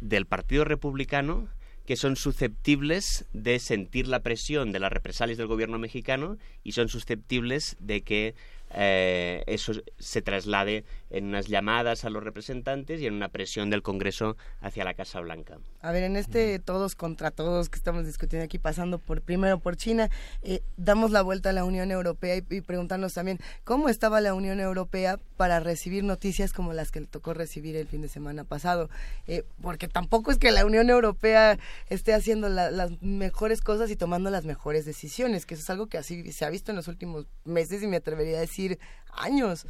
del 0.00 0.26
Partido 0.26 0.64
Republicano 0.64 1.48
que 1.86 1.96
son 1.96 2.16
susceptibles 2.16 3.26
de 3.32 3.58
sentir 3.58 4.08
la 4.08 4.22
presión 4.22 4.72
de 4.72 4.80
las 4.80 4.92
represalias 4.92 5.38
del 5.38 5.46
gobierno 5.46 5.78
mexicano 5.78 6.36
y 6.64 6.72
son 6.72 6.88
susceptibles 6.88 7.76
de 7.78 8.02
que 8.02 8.34
eh, 8.78 9.42
eso 9.46 9.72
se 9.98 10.20
traslade 10.22 10.84
en 11.08 11.26
unas 11.26 11.46
llamadas 11.46 12.04
a 12.04 12.10
los 12.10 12.22
representantes 12.22 13.00
y 13.00 13.06
en 13.06 13.14
una 13.14 13.28
presión 13.28 13.70
del 13.70 13.82
Congreso 13.82 14.36
hacia 14.60 14.84
la 14.84 14.92
Casa 14.94 15.20
Blanca. 15.20 15.58
A 15.80 15.92
ver, 15.92 16.02
en 16.02 16.16
este 16.16 16.58
todos 16.58 16.94
contra 16.94 17.30
todos 17.30 17.70
que 17.70 17.78
estamos 17.78 18.04
discutiendo 18.04 18.44
aquí, 18.44 18.58
pasando 18.58 18.98
por 18.98 19.22
primero 19.22 19.58
por 19.58 19.76
China, 19.76 20.10
eh, 20.42 20.60
damos 20.76 21.10
la 21.10 21.22
vuelta 21.22 21.50
a 21.50 21.52
la 21.52 21.64
Unión 21.64 21.90
Europea 21.90 22.36
y, 22.36 22.44
y, 22.50 22.60
preguntarnos 22.60 23.14
también 23.14 23.38
cómo 23.64 23.88
estaba 23.88 24.20
la 24.20 24.34
Unión 24.34 24.60
Europea 24.60 25.18
para 25.36 25.60
recibir 25.60 26.04
noticias 26.04 26.52
como 26.52 26.72
las 26.72 26.90
que 26.90 27.00
le 27.00 27.06
tocó 27.06 27.34
recibir 27.34 27.76
el 27.76 27.86
fin 27.86 28.02
de 28.02 28.08
semana 28.08 28.44
pasado, 28.44 28.90
eh, 29.26 29.44
porque 29.62 29.88
tampoco 29.88 30.30
es 30.30 30.38
que 30.38 30.50
la 30.50 30.66
Unión 30.66 30.90
Europea 30.90 31.58
esté 31.88 32.12
haciendo 32.12 32.48
las 32.48 32.90
mejores 33.02 33.60
cosas 33.60 33.90
y 33.90 33.96
tomando 33.96 34.30
las 34.30 34.44
mejores 34.44 34.84
decisiones, 34.84 35.46
que 35.46 35.54
eso 35.54 35.62
es 35.62 35.70
algo 35.70 35.86
que 35.86 35.98
así 35.98 36.32
se 36.32 36.44
ha 36.44 36.50
visto 36.50 36.72
en 36.72 36.76
los 36.76 36.88
últimos 36.88 37.26
meses 37.44 37.82
y 37.82 37.86
me 37.86 37.96
atrevería 37.96 38.38
a 38.38 38.40
decir 38.40 38.65
años 39.12 39.66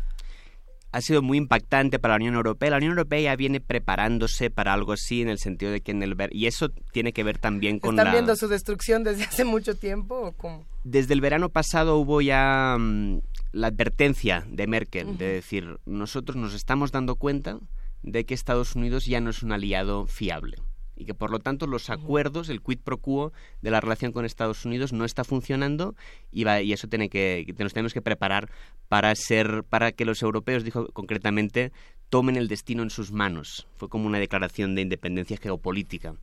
ha 0.96 1.00
sido 1.02 1.20
muy 1.20 1.36
impactante 1.36 1.98
para 1.98 2.14
la 2.14 2.16
Unión 2.16 2.36
Europea. 2.36 2.70
La 2.70 2.78
Unión 2.78 2.92
Europea 2.92 3.20
ya 3.20 3.36
viene 3.36 3.60
preparándose 3.60 4.50
para 4.50 4.72
algo 4.72 4.92
así 4.92 5.20
en 5.20 5.28
el 5.28 5.38
sentido 5.38 5.70
de 5.70 5.82
que 5.82 5.90
en 5.90 6.02
el 6.02 6.14
ver 6.14 6.34
y 6.34 6.46
eso 6.46 6.70
tiene 6.92 7.12
que 7.12 7.22
ver 7.22 7.36
también 7.36 7.80
con 7.80 7.98
¿Están 7.98 8.12
viendo 8.12 8.34
su 8.34 8.48
destrucción 8.48 9.04
desde 9.04 9.24
hace 9.24 9.44
mucho 9.44 9.76
tiempo 9.76 10.14
o 10.14 10.32
cómo? 10.32 10.66
Desde 10.84 11.12
el 11.12 11.20
verano 11.20 11.50
pasado 11.50 11.98
hubo 11.98 12.22
ya 12.22 12.76
mm, 12.78 13.20
la 13.52 13.66
advertencia 13.66 14.46
de 14.48 14.66
Merkel 14.66 15.18
de 15.18 15.26
decir, 15.26 15.78
nosotros 15.84 16.36
nos 16.36 16.54
estamos 16.54 16.92
dando 16.92 17.16
cuenta 17.16 17.58
de 18.02 18.24
que 18.24 18.32
Estados 18.32 18.74
Unidos 18.74 19.04
ya 19.04 19.20
no 19.20 19.30
es 19.30 19.42
un 19.42 19.52
aliado 19.52 20.06
fiable 20.06 20.56
y 20.96 21.04
que 21.04 21.14
por 21.14 21.30
lo 21.30 21.38
tanto 21.38 21.66
los 21.66 21.90
acuerdos, 21.90 22.48
el 22.48 22.62
quid 22.62 22.78
pro 22.78 22.98
quo 22.98 23.32
de 23.62 23.70
la 23.70 23.80
relación 23.80 24.12
con 24.12 24.24
Estados 24.24 24.64
Unidos 24.64 24.92
no 24.92 25.04
está 25.04 25.24
funcionando 25.24 25.94
y, 26.32 26.48
y 26.48 26.72
eso 26.72 26.88
tiene 26.88 27.08
que, 27.08 27.46
nos 27.58 27.72
tenemos 27.72 27.92
que 27.92 28.02
preparar 28.02 28.50
para 28.88 29.14
ser, 29.14 29.64
para 29.64 29.92
que 29.92 30.04
los 30.04 30.22
europeos, 30.22 30.64
dijo 30.64 30.88
concretamente, 30.92 31.72
tomen 32.08 32.36
el 32.36 32.48
destino 32.48 32.82
en 32.82 32.90
sus 32.90 33.12
manos. 33.12 33.66
Fue 33.76 33.88
como 33.88 34.06
una 34.06 34.18
declaración 34.18 34.74
de 34.74 34.82
independencia 34.82 35.36
geopolítica. 35.36 36.14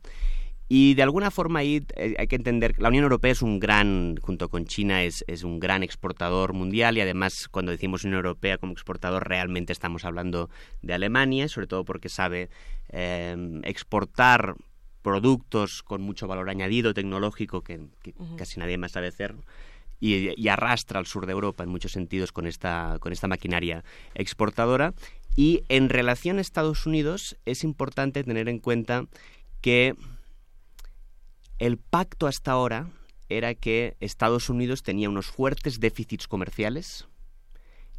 Y 0.68 0.94
de 0.94 1.02
alguna 1.02 1.30
forma 1.30 1.58
ahí 1.58 1.84
eh, 1.96 2.14
hay 2.18 2.26
que 2.26 2.36
entender 2.36 2.74
que 2.74 2.82
la 2.82 2.88
Unión 2.88 3.04
Europea 3.04 3.32
es 3.32 3.42
un 3.42 3.60
gran, 3.60 4.16
junto 4.22 4.48
con 4.48 4.64
China, 4.64 5.02
es, 5.02 5.22
es, 5.26 5.44
un 5.44 5.60
gran 5.60 5.82
exportador 5.82 6.54
mundial 6.54 6.96
y 6.96 7.02
además 7.02 7.48
cuando 7.48 7.70
decimos 7.70 8.04
Unión 8.04 8.24
Europea 8.24 8.56
como 8.56 8.72
exportador 8.72 9.28
realmente 9.28 9.74
estamos 9.74 10.06
hablando 10.06 10.48
de 10.80 10.94
Alemania, 10.94 11.48
sobre 11.48 11.66
todo 11.66 11.84
porque 11.84 12.08
sabe 12.08 12.48
eh, 12.88 13.60
exportar 13.64 14.54
productos 15.02 15.82
con 15.82 16.00
mucho 16.00 16.26
valor 16.26 16.48
añadido 16.48 16.94
tecnológico 16.94 17.60
que, 17.60 17.80
casi 18.38 18.58
nadie 18.58 18.78
más 18.78 18.92
sabe 18.92 19.08
hacer. 19.08 19.34
Y, 20.00 20.48
arrastra 20.48 20.98
al 20.98 21.06
sur 21.06 21.26
de 21.26 21.32
Europa 21.32 21.62
en 21.62 21.70
muchos 21.70 21.92
sentidos 21.92 22.32
con 22.32 22.46
esta, 22.46 22.98
con 23.00 23.12
esta 23.12 23.28
maquinaria 23.28 23.84
exportadora. 24.14 24.94
Y 25.36 25.62
en 25.68 25.88
relación 25.88 26.38
a 26.38 26.40
Estados 26.40 26.86
Unidos 26.86 27.36
es 27.44 27.64
importante 27.64 28.24
tener 28.24 28.48
en 28.48 28.58
cuenta 28.58 29.06
que 29.60 29.94
el 31.58 31.78
pacto 31.78 32.26
hasta 32.26 32.52
ahora 32.52 32.90
era 33.28 33.54
que 33.54 33.96
Estados 34.00 34.48
Unidos 34.48 34.82
tenía 34.82 35.08
unos 35.08 35.26
fuertes 35.26 35.80
déficits 35.80 36.28
comerciales 36.28 37.06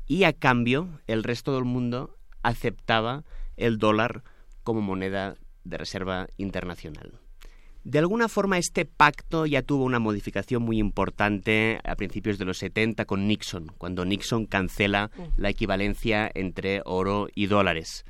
y 0.07 0.23
a 0.23 0.33
cambio 0.33 0.99
el 1.07 1.23
resto 1.23 1.55
del 1.55 1.65
mundo 1.65 2.15
aceptaba 2.43 3.23
el 3.57 3.77
dólar 3.77 4.23
como 4.63 4.81
moneda 4.81 5.35
de 5.63 5.77
reserva 5.77 6.27
internacional. 6.37 7.19
De 7.83 7.99
alguna 7.99 8.27
forma 8.27 8.57
este 8.57 8.85
pacto 8.85 9.45
ya 9.45 9.61
tuvo 9.61 9.83
una 9.83 9.99
modificación 9.99 10.63
muy 10.63 10.79
importante 10.79 11.79
a 11.83 11.95
principios 11.95 12.39
de 12.39 12.45
los 12.45 12.57
70 12.57 13.05
con 13.05 13.27
Nixon, 13.27 13.67
cuando 13.77 14.05
Nixon 14.05 14.47
cancela 14.47 15.11
mm. 15.15 15.21
la 15.37 15.49
equivalencia 15.49 16.31
entre 16.33 16.81
oro 16.83 17.27
y 17.35 17.45
dólares. 17.45 18.03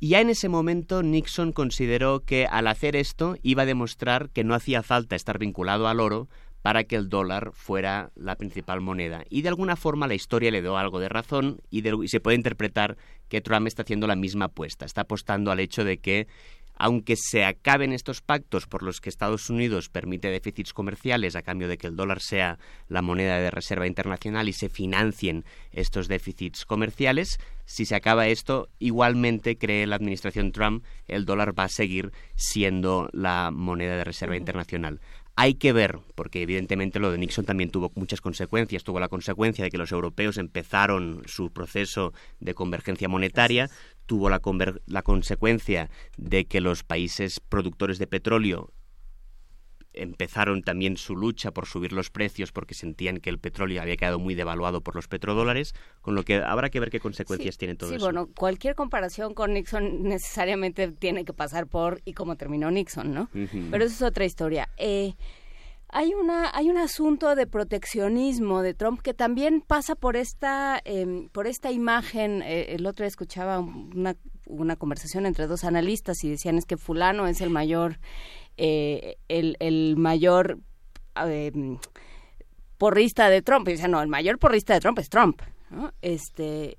Y 0.00 0.10
ya 0.10 0.20
en 0.20 0.30
ese 0.30 0.48
momento 0.48 1.02
Nixon 1.02 1.52
consideró 1.52 2.20
que 2.20 2.46
al 2.46 2.68
hacer 2.68 2.94
esto 2.94 3.36
iba 3.42 3.62
a 3.62 3.66
demostrar 3.66 4.30
que 4.30 4.44
no 4.44 4.54
hacía 4.54 4.82
falta 4.82 5.16
estar 5.16 5.38
vinculado 5.38 5.88
al 5.88 5.98
oro 5.98 6.28
para 6.62 6.84
que 6.84 6.96
el 6.96 7.08
dólar 7.08 7.50
fuera 7.52 8.10
la 8.14 8.36
principal 8.36 8.80
moneda. 8.80 9.24
Y 9.28 9.42
de 9.42 9.48
alguna 9.48 9.74
forma 9.74 10.06
la 10.06 10.14
historia 10.14 10.50
le 10.50 10.60
dio 10.60 10.76
algo 10.76 11.00
de 11.00 11.08
razón 11.08 11.60
y, 11.70 11.82
y 11.88 12.08
se 12.08 12.20
puede 12.20 12.36
interpretar 12.36 12.96
que 13.28 13.40
Trump 13.40 13.66
está 13.66 13.82
haciendo 13.82 14.06
la 14.06 14.16
misma 14.16 14.46
apuesta. 14.46 14.84
Está 14.84 15.02
apostando 15.02 15.50
al 15.50 15.60
hecho 15.60 15.84
de 15.84 15.98
que 15.98 16.28
aunque 16.78 17.16
se 17.16 17.44
acaben 17.44 17.92
estos 17.92 18.22
pactos 18.22 18.66
por 18.66 18.82
los 18.82 19.00
que 19.00 19.08
Estados 19.08 19.50
Unidos 19.50 19.88
permite 19.88 20.30
déficits 20.30 20.72
comerciales 20.72 21.36
a 21.36 21.42
cambio 21.42 21.68
de 21.68 21.76
que 21.76 21.88
el 21.88 21.96
dólar 21.96 22.20
sea 22.20 22.58
la 22.88 23.02
moneda 23.02 23.38
de 23.38 23.50
reserva 23.50 23.86
internacional 23.86 24.48
y 24.48 24.52
se 24.52 24.68
financien 24.68 25.44
estos 25.72 26.08
déficits 26.08 26.64
comerciales, 26.64 27.38
si 27.64 27.84
se 27.84 27.96
acaba 27.96 28.28
esto, 28.28 28.70
igualmente 28.78 29.58
cree 29.58 29.86
la 29.86 29.96
administración 29.96 30.52
Trump 30.52 30.84
el 31.06 31.26
dólar 31.26 31.58
va 31.58 31.64
a 31.64 31.68
seguir 31.68 32.12
siendo 32.34 33.10
la 33.12 33.50
moneda 33.50 33.96
de 33.96 34.04
reserva 34.04 34.36
internacional. 34.36 35.00
Hay 35.40 35.54
que 35.54 35.72
ver, 35.72 36.00
porque 36.16 36.42
evidentemente 36.42 36.98
lo 36.98 37.12
de 37.12 37.18
Nixon 37.18 37.44
también 37.44 37.70
tuvo 37.70 37.92
muchas 37.94 38.20
consecuencias. 38.20 38.82
Tuvo 38.82 38.98
la 38.98 39.06
consecuencia 39.06 39.62
de 39.62 39.70
que 39.70 39.78
los 39.78 39.92
europeos 39.92 40.36
empezaron 40.36 41.22
su 41.26 41.52
proceso 41.52 42.12
de 42.40 42.54
convergencia 42.54 43.08
monetaria, 43.08 43.70
tuvo 44.08 44.30
la, 44.30 44.40
la 44.86 45.02
consecuencia 45.02 45.90
de 46.16 46.46
que 46.46 46.60
los 46.60 46.82
países 46.82 47.40
productores 47.40 47.98
de 47.98 48.06
petróleo 48.06 48.72
empezaron 49.92 50.62
también 50.62 50.96
su 50.96 51.14
lucha 51.14 51.50
por 51.50 51.66
subir 51.66 51.92
los 51.92 52.10
precios 52.10 52.52
porque 52.52 52.74
sentían 52.74 53.18
que 53.18 53.30
el 53.30 53.38
petróleo 53.38 53.82
había 53.82 53.96
quedado 53.96 54.18
muy 54.18 54.34
devaluado 54.34 54.80
por 54.80 54.94
los 54.94 55.08
petrodólares, 55.08 55.74
con 56.00 56.14
lo 56.14 56.22
que 56.22 56.36
habrá 56.36 56.70
que 56.70 56.80
ver 56.80 56.90
qué 56.90 57.00
consecuencias 57.00 57.58
tiene 57.58 57.74
todo 57.74 57.90
sí, 57.90 57.96
eso. 57.96 58.04
bueno, 58.04 58.28
cualquier 58.34 58.74
comparación 58.74 59.34
con 59.34 59.52
Nixon 59.52 60.04
necesariamente 60.04 60.90
tiene 60.92 61.24
que 61.24 61.32
pasar 61.32 61.66
por 61.66 62.00
y 62.04 62.14
cómo 62.14 62.36
terminó 62.36 62.70
Nixon, 62.70 63.12
¿no? 63.12 63.28
Pero 63.32 63.84
eso 63.84 63.94
es 63.94 64.02
otra 64.02 64.24
historia. 64.24 64.68
Eh, 64.76 65.14
Hay, 65.90 66.12
una, 66.12 66.50
hay 66.52 66.68
un 66.68 66.76
asunto 66.76 67.34
de 67.34 67.46
proteccionismo 67.46 68.60
de 68.60 68.74
Trump 68.74 69.00
que 69.00 69.14
también 69.14 69.62
pasa 69.62 69.94
por 69.94 70.16
esta, 70.16 70.80
em, 70.84 71.28
por 71.30 71.46
esta 71.46 71.70
imagen. 71.70 72.42
Eh, 72.42 72.74
el 72.74 72.86
otro 72.86 73.04
día 73.04 73.08
escuchaba 73.08 73.58
una, 73.60 74.14
una 74.46 74.76
conversación 74.76 75.24
entre 75.24 75.46
dos 75.46 75.64
analistas 75.64 76.22
y 76.24 76.30
decían 76.30 76.58
es 76.58 76.66
que 76.66 76.76
fulano 76.76 77.26
es 77.26 77.40
el 77.40 77.48
mayor, 77.48 78.00
eh, 78.58 79.16
el, 79.28 79.56
el 79.60 79.96
mayor 79.96 80.58
em, 81.16 81.78
porrista 82.76 83.30
de 83.30 83.40
Trump. 83.40 83.66
Y 83.68 83.72
dicen, 83.72 83.92
no, 83.92 84.02
el 84.02 84.08
mayor 84.08 84.38
porrista 84.38 84.74
de 84.74 84.80
Trump 84.80 84.98
es 84.98 85.08
Trump. 85.08 85.40
Este, 86.00 86.78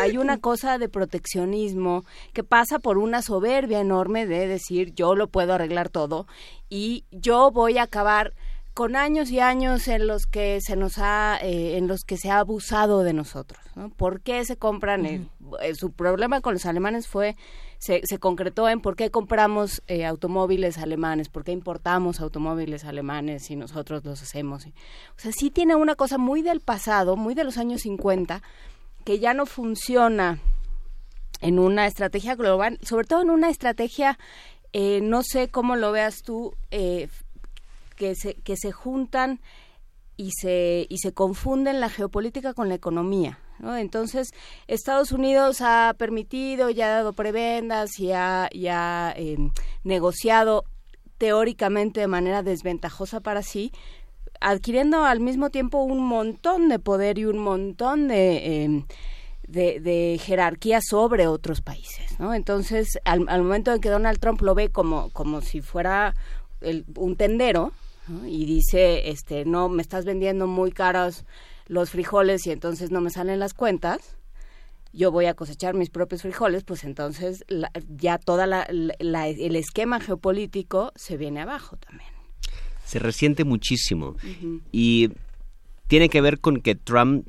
hay 0.00 0.18
una 0.18 0.38
cosa 0.38 0.76
de 0.76 0.88
proteccionismo 0.88 2.04
que 2.34 2.44
pasa 2.44 2.78
por 2.78 2.98
una 2.98 3.22
soberbia 3.22 3.80
enorme 3.80 4.26
de 4.26 4.46
decir 4.46 4.92
yo 4.94 5.14
lo 5.14 5.28
puedo 5.28 5.54
arreglar 5.54 5.88
todo 5.88 6.26
y 6.68 7.04
yo 7.10 7.50
voy 7.50 7.78
a 7.78 7.84
acabar 7.84 8.34
con 8.74 8.96
años 8.96 9.30
y 9.30 9.40
años 9.40 9.88
en 9.88 10.06
los 10.06 10.26
que 10.26 10.60
se 10.60 10.76
nos 10.76 10.98
ha 10.98 11.38
eh, 11.42 11.78
en 11.78 11.88
los 11.88 12.04
que 12.04 12.16
se 12.16 12.30
ha 12.30 12.38
abusado 12.38 13.02
de 13.02 13.14
nosotros 13.14 13.60
¿no? 13.74 13.88
¿por 13.88 14.20
qué 14.20 14.44
se 14.44 14.56
compran 14.56 15.06
eh, 15.06 15.74
su 15.74 15.92
problema 15.92 16.40
con 16.42 16.52
los 16.52 16.66
alemanes 16.66 17.08
fue 17.08 17.34
se, 17.78 18.00
se 18.04 18.18
concretó 18.18 18.68
en 18.68 18.80
por 18.80 18.96
qué 18.96 19.10
compramos 19.10 19.82
eh, 19.86 20.04
automóviles 20.04 20.78
alemanes, 20.78 21.28
por 21.28 21.44
qué 21.44 21.52
importamos 21.52 22.20
automóviles 22.20 22.84
alemanes 22.84 23.50
y 23.50 23.56
nosotros 23.56 24.04
los 24.04 24.20
hacemos. 24.22 24.66
O 24.66 24.70
sea, 25.16 25.32
sí 25.32 25.50
tiene 25.50 25.76
una 25.76 25.94
cosa 25.94 26.18
muy 26.18 26.42
del 26.42 26.60
pasado, 26.60 27.16
muy 27.16 27.34
de 27.34 27.44
los 27.44 27.56
años 27.56 27.82
50, 27.82 28.42
que 29.04 29.20
ya 29.20 29.32
no 29.32 29.46
funciona 29.46 30.40
en 31.40 31.58
una 31.60 31.86
estrategia 31.86 32.34
global, 32.34 32.78
sobre 32.82 33.06
todo 33.06 33.22
en 33.22 33.30
una 33.30 33.48
estrategia, 33.48 34.18
eh, 34.72 35.00
no 35.00 35.22
sé 35.22 35.48
cómo 35.48 35.76
lo 35.76 35.92
veas 35.92 36.22
tú, 36.22 36.54
eh, 36.72 37.08
que, 37.94 38.16
se, 38.16 38.34
que 38.34 38.56
se 38.56 38.72
juntan 38.72 39.40
y 40.16 40.32
se, 40.32 40.86
y 40.88 40.98
se 40.98 41.12
confunden 41.12 41.78
la 41.78 41.88
geopolítica 41.90 42.54
con 42.54 42.68
la 42.68 42.74
economía. 42.74 43.38
Entonces, 43.60 44.30
Estados 44.66 45.12
Unidos 45.12 45.60
ha 45.60 45.94
permitido 45.98 46.70
y 46.70 46.80
ha 46.80 46.88
dado 46.88 47.12
prebendas 47.12 47.98
y 47.98 48.12
ha, 48.12 48.48
em, 49.16 49.50
negociado 49.84 50.64
teóricamente 51.18 52.00
de 52.00 52.06
manera 52.06 52.42
desventajosa 52.42 53.20
para 53.20 53.42
sí, 53.42 53.72
adquiriendo 54.40 55.04
al 55.04 55.20
mismo 55.20 55.50
tiempo 55.50 55.82
un 55.82 56.06
montón 56.06 56.68
de 56.68 56.78
poder 56.78 57.18
y 57.18 57.24
un 57.24 57.38
montón 57.38 58.06
de, 58.06 58.62
em, 58.62 58.84
de, 59.48 60.20
jerarquía 60.22 60.80
sobre 60.80 61.26
otros 61.26 61.60
países. 61.60 62.16
Entonces, 62.20 62.98
al, 63.04 63.20
momento 63.24 63.72
en 63.72 63.80
que 63.80 63.88
Donald 63.88 64.20
Trump 64.20 64.40
lo 64.42 64.54
ve 64.54 64.68
como, 64.68 65.10
como 65.10 65.40
si 65.40 65.60
fuera 65.60 66.14
un 66.96 67.16
tendero 67.16 67.72
y 68.26 68.46
dice, 68.46 69.10
este, 69.10 69.44
no, 69.44 69.68
me 69.68 69.82
estás 69.82 70.04
vendiendo 70.04 70.46
muy 70.46 70.72
caros 70.72 71.24
los 71.68 71.90
frijoles 71.90 72.46
y 72.46 72.50
entonces 72.50 72.90
no 72.90 73.00
me 73.00 73.10
salen 73.10 73.38
las 73.38 73.54
cuentas, 73.54 74.16
yo 74.92 75.12
voy 75.12 75.26
a 75.26 75.34
cosechar 75.34 75.74
mis 75.74 75.90
propios 75.90 76.22
frijoles, 76.22 76.64
pues 76.64 76.82
entonces 76.84 77.44
ya 77.88 78.18
toda 78.18 78.46
la, 78.46 78.62
el 78.62 79.56
esquema 79.56 80.00
geopolítico 80.00 80.92
se 80.96 81.16
viene 81.16 81.40
abajo 81.40 81.76
también. 81.76 82.10
Se 82.84 82.98
resiente 82.98 83.44
muchísimo 83.44 84.16
y 84.72 85.10
tiene 85.86 86.08
que 86.08 86.22
ver 86.22 86.40
con 86.40 86.60
que 86.60 86.74
Trump 86.74 87.28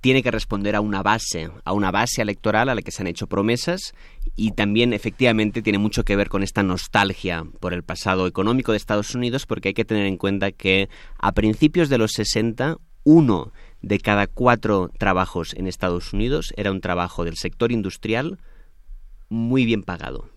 tiene 0.00 0.22
que 0.22 0.30
responder 0.30 0.76
a 0.76 0.80
una 0.80 1.02
base, 1.02 1.50
a 1.64 1.72
una 1.72 1.90
base 1.90 2.22
electoral 2.22 2.68
a 2.68 2.74
la 2.74 2.82
que 2.82 2.90
se 2.90 3.02
han 3.02 3.08
hecho 3.08 3.26
promesas 3.26 3.94
y 4.36 4.52
también 4.52 4.92
efectivamente 4.92 5.62
tiene 5.62 5.78
mucho 5.78 6.04
que 6.04 6.14
ver 6.14 6.28
con 6.28 6.42
esta 6.42 6.62
nostalgia 6.62 7.44
por 7.58 7.72
el 7.72 7.82
pasado 7.82 8.26
económico 8.26 8.72
de 8.72 8.78
Estados 8.78 9.14
Unidos 9.14 9.46
porque 9.46 9.68
hay 9.68 9.74
que 9.74 9.84
tener 9.84 10.06
en 10.06 10.16
cuenta 10.16 10.52
que 10.52 10.88
a 11.18 11.32
principios 11.32 11.88
de 11.88 11.98
los 11.98 12.12
60 12.12 12.76
uno 13.04 13.52
de 13.82 13.98
cada 13.98 14.26
cuatro 14.26 14.90
trabajos 14.98 15.54
en 15.54 15.66
Estados 15.66 16.12
Unidos 16.12 16.52
era 16.56 16.70
un 16.70 16.80
trabajo 16.80 17.24
del 17.24 17.36
sector 17.36 17.72
industrial 17.72 18.38
muy 19.28 19.64
bien 19.64 19.82
pagado. 19.82 20.30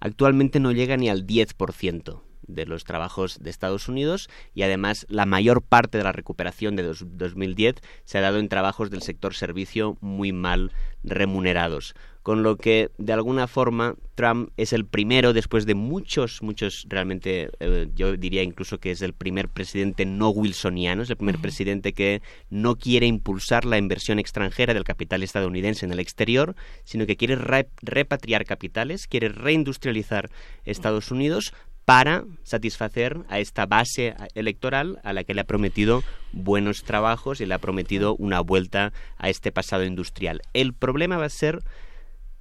Actualmente 0.00 0.60
no 0.60 0.72
llega 0.72 0.96
ni 0.96 1.08
al 1.08 1.26
10% 1.26 2.22
de 2.46 2.66
los 2.66 2.84
trabajos 2.84 3.38
de 3.40 3.50
Estados 3.50 3.88
Unidos 3.88 4.28
y 4.54 4.62
además 4.62 5.06
la 5.08 5.26
mayor 5.26 5.62
parte 5.62 5.98
de 5.98 6.04
la 6.04 6.12
recuperación 6.12 6.76
de 6.76 6.84
2010 6.84 7.76
se 8.04 8.18
ha 8.18 8.20
dado 8.20 8.38
en 8.38 8.48
trabajos 8.48 8.90
del 8.90 9.02
sector 9.02 9.34
servicio 9.34 9.96
muy 10.00 10.32
mal 10.32 10.72
remunerados. 11.06 11.94
Con 12.22 12.42
lo 12.42 12.56
que 12.56 12.90
de 12.98 13.12
alguna 13.12 13.46
forma 13.46 13.94
Trump 14.16 14.50
es 14.56 14.72
el 14.72 14.84
primero 14.84 15.32
después 15.32 15.64
de 15.64 15.76
muchos, 15.76 16.42
muchos 16.42 16.84
realmente, 16.88 17.50
eh, 17.60 17.88
yo 17.94 18.16
diría 18.16 18.42
incluso 18.42 18.78
que 18.78 18.90
es 18.90 19.00
el 19.00 19.12
primer 19.12 19.48
presidente 19.48 20.04
no 20.04 20.30
wilsoniano, 20.30 21.04
es 21.04 21.10
el 21.10 21.16
primer 21.16 21.38
presidente 21.38 21.92
que 21.92 22.22
no 22.50 22.74
quiere 22.76 23.06
impulsar 23.06 23.64
la 23.64 23.78
inversión 23.78 24.18
extranjera 24.18 24.74
del 24.74 24.82
capital 24.82 25.22
estadounidense 25.22 25.86
en 25.86 25.92
el 25.92 26.00
exterior, 26.00 26.56
sino 26.82 27.06
que 27.06 27.16
quiere 27.16 27.36
repatriar 27.80 28.44
capitales, 28.44 29.06
quiere 29.06 29.28
reindustrializar 29.28 30.28
Estados 30.64 31.12
Unidos 31.12 31.54
para 31.86 32.24
satisfacer 32.42 33.20
a 33.28 33.38
esta 33.38 33.64
base 33.64 34.14
electoral 34.34 34.98
a 35.04 35.12
la 35.12 35.22
que 35.22 35.34
le 35.34 35.40
ha 35.40 35.44
prometido 35.44 36.02
buenos 36.32 36.82
trabajos 36.82 37.40
y 37.40 37.46
le 37.46 37.54
ha 37.54 37.60
prometido 37.60 38.16
una 38.16 38.40
vuelta 38.40 38.92
a 39.16 39.30
este 39.30 39.52
pasado 39.52 39.84
industrial. 39.84 40.42
El 40.52 40.74
problema 40.74 41.16
va 41.16 41.26
a 41.26 41.30
ser 41.30 41.60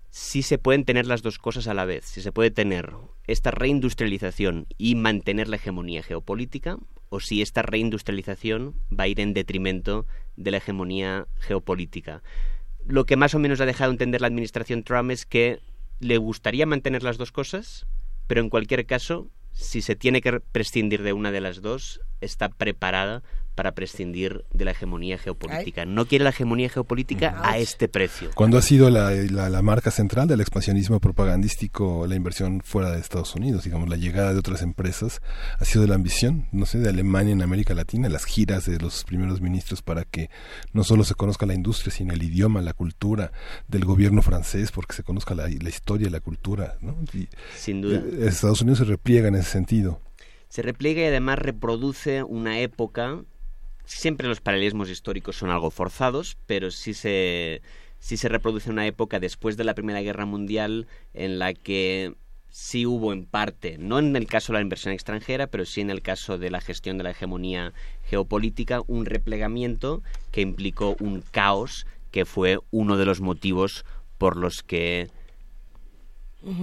si 0.09 0.41
se 0.41 0.57
pueden 0.57 0.83
tener 0.83 1.05
las 1.05 1.21
dos 1.21 1.37
cosas 1.37 1.67
a 1.67 1.75
la 1.75 1.85
vez, 1.85 2.05
si 2.05 2.21
se 2.21 2.31
puede 2.31 2.49
tener 2.49 2.93
esta 3.27 3.51
reindustrialización 3.51 4.65
y 4.79 4.95
mantener 4.95 5.47
la 5.47 5.57
hegemonía 5.57 6.01
geopolítica, 6.01 6.77
o 7.09 7.19
si 7.19 7.43
esta 7.43 7.61
reindustrialización 7.61 8.75
va 8.91 9.03
a 9.03 9.07
ir 9.07 9.19
en 9.19 9.33
detrimento 9.33 10.07
de 10.37 10.51
la 10.51 10.57
hegemonía 10.57 11.27
geopolítica. 11.37 12.23
Lo 12.87 13.05
que 13.05 13.15
más 13.15 13.35
o 13.35 13.39
menos 13.39 13.61
ha 13.61 13.65
dejado 13.65 13.91
entender 13.91 14.21
la 14.21 14.27
administración 14.27 14.83
Trump 14.83 15.11
es 15.11 15.25
que 15.25 15.59
le 15.99 16.17
gustaría 16.17 16.65
mantener 16.65 17.03
las 17.03 17.17
dos 17.17 17.31
cosas, 17.31 17.85
pero 18.27 18.41
en 18.41 18.49
cualquier 18.49 18.85
caso, 18.85 19.29
si 19.51 19.81
se 19.81 19.95
tiene 19.95 20.21
que 20.21 20.39
prescindir 20.39 21.03
de 21.03 21.13
una 21.13 21.31
de 21.31 21.41
las 21.41 21.61
dos, 21.61 22.01
está 22.21 22.49
preparada 22.49 23.23
para 23.55 23.73
prescindir 23.73 24.43
de 24.53 24.65
la 24.65 24.71
hegemonía 24.71 25.17
geopolítica. 25.17 25.85
No 25.85 26.05
quiere 26.05 26.23
la 26.23 26.29
hegemonía 26.31 26.69
geopolítica 26.69 27.41
a 27.41 27.57
este 27.57 27.87
precio. 27.87 28.29
Cuando 28.35 28.57
ha 28.57 28.61
sido 28.61 28.89
la, 28.89 29.11
la, 29.11 29.61
marca 29.61 29.89
central 29.89 30.27
del 30.27 30.41
expansionismo 30.41 30.99
propagandístico 30.99 32.05
la 32.07 32.15
inversión 32.15 32.61
fuera 32.61 32.91
de 32.91 32.99
Estados 32.99 33.33
Unidos, 33.35 33.63
digamos, 33.63 33.89
la 33.89 33.95
llegada 33.95 34.33
de 34.33 34.39
otras 34.39 34.61
empresas 34.61 35.21
ha 35.57 35.65
sido 35.65 35.87
la 35.87 35.95
ambición, 35.95 36.47
no 36.51 36.65
sé, 36.65 36.79
de 36.79 36.89
Alemania 36.89 37.33
en 37.33 37.41
América 37.41 37.73
Latina, 37.73 38.09
las 38.09 38.25
giras 38.25 38.65
de 38.65 38.77
los 38.77 39.05
primeros 39.05 39.41
ministros 39.41 39.81
para 39.81 40.03
que 40.03 40.29
no 40.73 40.83
solo 40.83 41.03
se 41.03 41.15
conozca 41.15 41.45
la 41.45 41.53
industria, 41.53 41.91
sino 41.91 42.13
el 42.13 42.21
idioma, 42.21 42.61
la 42.61 42.73
cultura 42.73 43.31
del 43.67 43.85
gobierno 43.85 44.21
francés, 44.21 44.71
porque 44.71 44.93
se 44.93 45.03
conozca 45.03 45.33
la, 45.33 45.47
la 45.47 45.69
historia, 45.69 46.09
la 46.09 46.19
cultura. 46.19 46.77
¿no? 46.81 46.97
Sin 47.55 47.81
duda. 47.81 47.97
Eh, 47.97 48.27
Estados 48.27 48.61
Unidos 48.61 48.79
se 48.79 48.85
repliega 48.85 49.29
en 49.29 49.35
ese 49.35 49.49
sentido. 49.49 50.01
Se 50.49 50.61
repliega 50.61 51.01
y 51.01 51.05
además 51.05 51.39
reproduce 51.39 52.23
una 52.23 52.59
época 52.59 53.23
siempre 53.85 54.27
los 54.27 54.41
paralelismos 54.41 54.89
históricos 54.89 55.37
son 55.37 55.49
algo 55.49 55.71
forzados, 55.71 56.37
pero 56.45 56.71
sí 56.71 56.93
se, 56.93 57.61
sí 57.99 58.17
se 58.17 58.29
reproduce 58.29 58.69
una 58.69 58.85
época 58.87 59.19
después 59.19 59.57
de 59.57 59.63
la 59.63 59.73
Primera 59.73 60.01
Guerra 60.01 60.25
Mundial 60.25 60.87
en 61.13 61.39
la 61.39 61.53
que 61.53 62.13
sí 62.49 62.85
hubo 62.85 63.11
en 63.11 63.25
parte, 63.25 63.77
no 63.77 63.99
en 63.99 64.15
el 64.15 64.27
caso 64.27 64.53
de 64.53 64.59
la 64.59 64.63
inversión 64.63 64.93
extranjera, 64.93 65.47
pero 65.47 65.65
sí 65.65 65.81
en 65.81 65.89
el 65.89 66.01
caso 66.01 66.37
de 66.37 66.49
la 66.49 66.61
gestión 66.61 66.97
de 66.97 67.03
la 67.03 67.11
hegemonía 67.11 67.73
geopolítica, 68.05 68.81
un 68.87 69.05
replegamiento 69.05 70.01
que 70.31 70.41
implicó 70.41 70.95
un 70.99 71.21
caos 71.31 71.85
que 72.11 72.23
fue 72.23 72.59
uno 72.71 72.95
de 72.95 73.05
los 73.05 73.19
motivos 73.19 73.83
por 74.17 74.37
los 74.37 74.63
que 74.63 75.09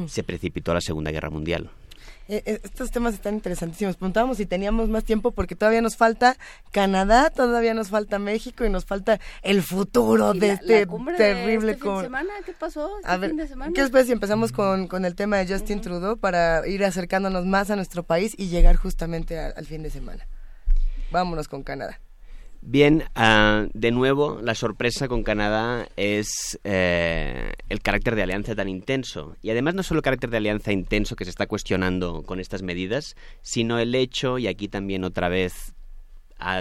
se 0.06 0.22
precipitó 0.22 0.72
la 0.72 0.80
Segunda 0.80 1.10
Guerra 1.10 1.28
Mundial. 1.28 1.70
Eh, 2.32 2.42
eh, 2.46 2.60
estos 2.64 2.90
temas 2.90 3.12
están 3.12 3.34
interesantísimos. 3.34 3.96
Preguntábamos 3.96 4.38
si 4.38 4.46
teníamos 4.46 4.88
más 4.88 5.04
tiempo 5.04 5.32
porque 5.32 5.54
todavía 5.54 5.82
nos 5.82 5.98
falta 5.98 6.38
Canadá, 6.70 7.28
todavía 7.28 7.74
nos 7.74 7.90
falta 7.90 8.18
México 8.18 8.64
y 8.64 8.70
nos 8.70 8.86
falta 8.86 9.20
el 9.42 9.60
futuro 9.60 10.32
de 10.32 10.52
este 10.52 10.86
terrible... 11.18 11.72
este 11.72 11.84
fin 11.84 11.96
de 11.96 12.02
semana? 12.04 12.30
¿Qué 12.46 12.54
pasó 12.54 12.90
este 13.00 13.10
a 13.10 13.18
ver, 13.18 13.34
¿Qué 13.74 13.82
les 13.86 14.06
si 14.06 14.12
empezamos 14.12 14.50
con, 14.50 14.88
con 14.88 15.04
el 15.04 15.14
tema 15.14 15.36
de 15.36 15.52
Justin 15.52 15.82
Trudeau 15.82 16.16
para 16.16 16.66
ir 16.66 16.82
acercándonos 16.86 17.44
más 17.44 17.70
a 17.70 17.76
nuestro 17.76 18.02
país 18.02 18.34
y 18.38 18.48
llegar 18.48 18.76
justamente 18.76 19.38
al 19.38 19.66
fin 19.66 19.82
de 19.82 19.90
semana? 19.90 20.26
Vámonos 21.10 21.48
con 21.48 21.62
Canadá. 21.62 22.00
Bien, 22.64 23.02
ah, 23.16 23.66
de 23.74 23.90
nuevo, 23.90 24.40
la 24.40 24.54
sorpresa 24.54 25.08
con 25.08 25.24
Canadá 25.24 25.88
es 25.96 26.60
eh, 26.62 27.54
el 27.68 27.82
carácter 27.82 28.14
de 28.14 28.22
alianza 28.22 28.54
tan 28.54 28.68
intenso. 28.68 29.36
Y 29.42 29.50
además 29.50 29.74
no 29.74 29.82
solo 29.82 29.98
el 29.98 30.04
carácter 30.04 30.30
de 30.30 30.36
alianza 30.36 30.70
intenso 30.70 31.16
que 31.16 31.24
se 31.24 31.30
está 31.30 31.48
cuestionando 31.48 32.22
con 32.22 32.38
estas 32.38 32.62
medidas, 32.62 33.16
sino 33.42 33.80
el 33.80 33.96
hecho, 33.96 34.38
y 34.38 34.46
aquí 34.46 34.68
también 34.68 35.02
otra 35.02 35.28
vez 35.28 35.74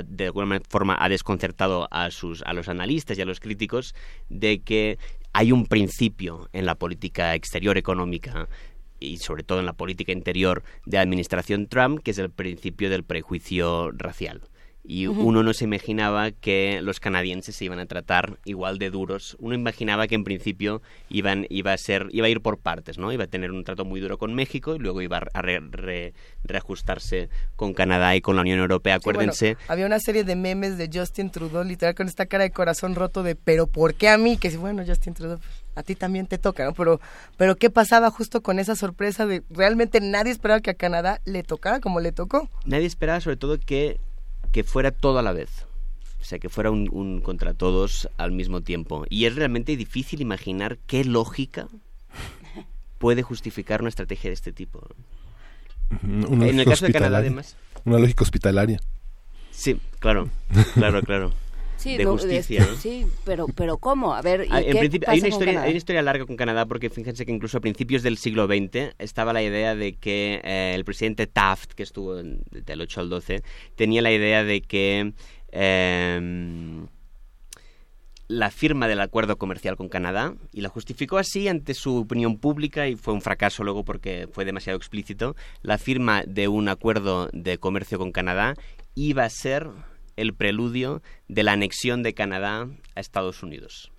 de 0.05 0.25
alguna 0.25 0.59
forma 0.67 0.97
ha 0.99 1.07
desconcertado 1.07 1.87
a, 1.91 2.09
sus, 2.09 2.41
a 2.43 2.53
los 2.53 2.67
analistas 2.67 3.19
y 3.19 3.21
a 3.21 3.25
los 3.25 3.39
críticos, 3.39 3.93
de 4.27 4.61
que 4.61 4.97
hay 5.33 5.51
un 5.51 5.67
principio 5.67 6.49
en 6.51 6.65
la 6.65 6.75
política 6.75 7.35
exterior 7.35 7.77
económica 7.77 8.49
y 8.99 9.17
sobre 9.17 9.43
todo 9.43 9.59
en 9.59 9.67
la 9.67 9.73
política 9.73 10.11
interior 10.11 10.63
de 10.85 10.97
la 10.97 11.03
administración 11.03 11.67
Trump, 11.67 12.01
que 12.03 12.11
es 12.11 12.17
el 12.17 12.31
principio 12.31 12.89
del 12.89 13.03
prejuicio 13.03 13.91
racial 13.91 14.41
y 14.83 15.07
uno 15.07 15.43
no 15.43 15.53
se 15.53 15.65
imaginaba 15.65 16.31
que 16.31 16.79
los 16.81 16.99
canadienses 16.99 17.55
se 17.55 17.65
iban 17.65 17.79
a 17.79 17.85
tratar 17.85 18.39
igual 18.45 18.79
de 18.79 18.89
duros. 18.89 19.37
Uno 19.39 19.53
imaginaba 19.53 20.07
que 20.07 20.15
en 20.15 20.23
principio 20.23 20.81
iban 21.09 21.45
iba 21.49 21.71
a 21.71 21.77
ser 21.77 22.07
iba 22.11 22.27
a 22.27 22.29
ir 22.29 22.41
por 22.41 22.57
partes, 22.57 22.97
¿no? 22.97 23.11
Iba 23.11 23.25
a 23.25 23.27
tener 23.27 23.51
un 23.51 23.63
trato 23.63 23.85
muy 23.85 23.99
duro 23.99 24.17
con 24.17 24.33
México 24.33 24.75
y 24.75 24.79
luego 24.79 25.01
iba 25.01 25.21
a 25.33 25.41
reajustarse 26.43 27.29
con 27.55 27.73
Canadá 27.73 28.15
y 28.15 28.21
con 28.21 28.35
la 28.35 28.41
Unión 28.41 28.59
Europea. 28.59 28.95
Acuérdense. 28.95 29.55
había 29.67 29.85
una 29.85 29.99
serie 29.99 30.23
de 30.23 30.35
memes 30.35 30.77
de 30.77 30.89
Justin 30.91 31.29
Trudeau 31.29 31.63
literal 31.63 31.93
con 31.93 32.07
esta 32.07 32.25
cara 32.25 32.43
de 32.43 32.51
corazón 32.51 32.95
roto 32.95 33.23
de 33.23 33.35
pero 33.35 33.67
¿por 33.67 33.93
qué 33.93 34.09
a 34.09 34.17
mí? 34.17 34.37
Que 34.37 34.49
bueno, 34.57 34.83
Justin 34.85 35.13
Trudeau 35.13 35.37
pues, 35.39 35.63
a 35.75 35.83
ti 35.83 35.95
también 35.95 36.27
te 36.27 36.37
toca, 36.37 36.65
¿no? 36.65 36.73
Pero, 36.73 36.99
pero 37.37 37.55
¿qué 37.55 37.69
pasaba 37.69 38.09
justo 38.09 38.41
con 38.41 38.59
esa 38.59 38.75
sorpresa 38.75 39.25
de 39.25 39.43
realmente 39.49 40.01
nadie 40.01 40.31
esperaba 40.31 40.59
que 40.59 40.71
a 40.71 40.73
Canadá 40.73 41.21
le 41.25 41.43
tocara 41.43 41.79
como 41.79 41.99
le 41.99 42.11
tocó? 42.11 42.49
Nadie 42.65 42.87
esperaba 42.87 43.21
sobre 43.21 43.37
todo 43.37 43.57
que 43.59 43.99
que 44.51 44.63
fuera 44.63 44.91
todo 44.91 45.19
a 45.19 45.21
la 45.21 45.31
vez. 45.31 45.65
O 46.21 46.23
sea, 46.23 46.39
que 46.39 46.49
fuera 46.49 46.69
un, 46.71 47.21
contra 47.21 47.53
todos 47.53 48.09
al 48.17 48.31
mismo 48.31 48.61
tiempo. 48.61 49.05
Y 49.09 49.25
es 49.25 49.35
realmente 49.35 49.75
difícil 49.75 50.21
imaginar 50.21 50.77
qué 50.85 51.03
lógica 51.03 51.67
puede 52.99 53.23
justificar 53.23 53.81
una 53.81 53.89
estrategia 53.89 54.29
de 54.29 54.35
este 54.35 54.51
tipo. 54.51 54.87
en 56.03 56.43
el 56.43 56.65
caso 56.65 56.85
de 56.85 56.93
Canadá, 56.93 57.17
además. 57.17 57.57
Una 57.85 57.97
lógica 57.97 58.23
hospitalaria. 58.23 58.79
Sí, 59.49 59.79
claro, 59.99 60.29
claro, 60.75 61.01
claro. 61.01 61.31
Sí, 61.81 61.97
de 61.97 62.05
justicia. 62.05 62.67
Sí, 62.79 63.07
pero, 63.25 63.47
pero 63.47 63.77
¿cómo? 63.77 64.13
A 64.13 64.21
ver, 64.21 64.45
ah, 64.51 64.61
en 64.61 64.77
principio, 64.77 65.09
hay, 65.09 65.19
una 65.19 65.29
historia, 65.29 65.61
hay 65.63 65.69
una 65.71 65.77
historia 65.77 66.01
larga 66.03 66.27
con 66.27 66.35
Canadá 66.35 66.67
porque 66.67 66.91
fíjense 66.91 67.25
que 67.25 67.31
incluso 67.31 67.57
a 67.57 67.61
principios 67.61 68.03
del 68.03 68.17
siglo 68.17 68.45
XX 68.45 68.93
estaba 68.99 69.33
la 69.33 69.41
idea 69.41 69.73
de 69.75 69.93
que 69.93 70.41
eh, 70.43 70.73
el 70.75 70.85
presidente 70.85 71.25
Taft, 71.25 71.71
que 71.71 71.81
estuvo 71.81 72.13
del 72.15 72.81
8 72.81 73.01
al 73.01 73.09
12, 73.09 73.41
tenía 73.75 74.03
la 74.03 74.11
idea 74.11 74.43
de 74.43 74.61
que 74.61 75.13
em, 75.51 76.87
la 78.27 78.51
firma 78.51 78.87
del 78.87 79.01
acuerdo 79.01 79.37
comercial 79.37 79.75
con 79.75 79.89
Canadá 79.89 80.35
y 80.53 80.61
la 80.61 80.69
justificó 80.69 81.17
así 81.17 81.47
ante 81.47 81.73
su 81.73 81.97
opinión 81.97 82.37
pública 82.37 82.87
y 82.87 82.95
fue 82.95 83.15
un 83.15 83.21
fracaso 83.21 83.63
luego 83.63 83.83
porque 83.83 84.29
fue 84.31 84.45
demasiado 84.45 84.77
explícito. 84.77 85.35
La 85.63 85.79
firma 85.79 86.23
de 86.27 86.47
un 86.47 86.69
acuerdo 86.69 87.27
de 87.33 87.57
comercio 87.57 87.97
con 87.97 88.11
Canadá 88.11 88.53
iba 88.93 89.23
a 89.23 89.29
ser 89.29 89.67
el 90.15 90.33
preludio 90.33 91.01
de 91.27 91.43
la 91.43 91.53
anexión 91.53 92.03
de 92.03 92.13
Canadá 92.13 92.69
a 92.95 92.99
Estados 92.99 93.43
Unidos. 93.43 93.91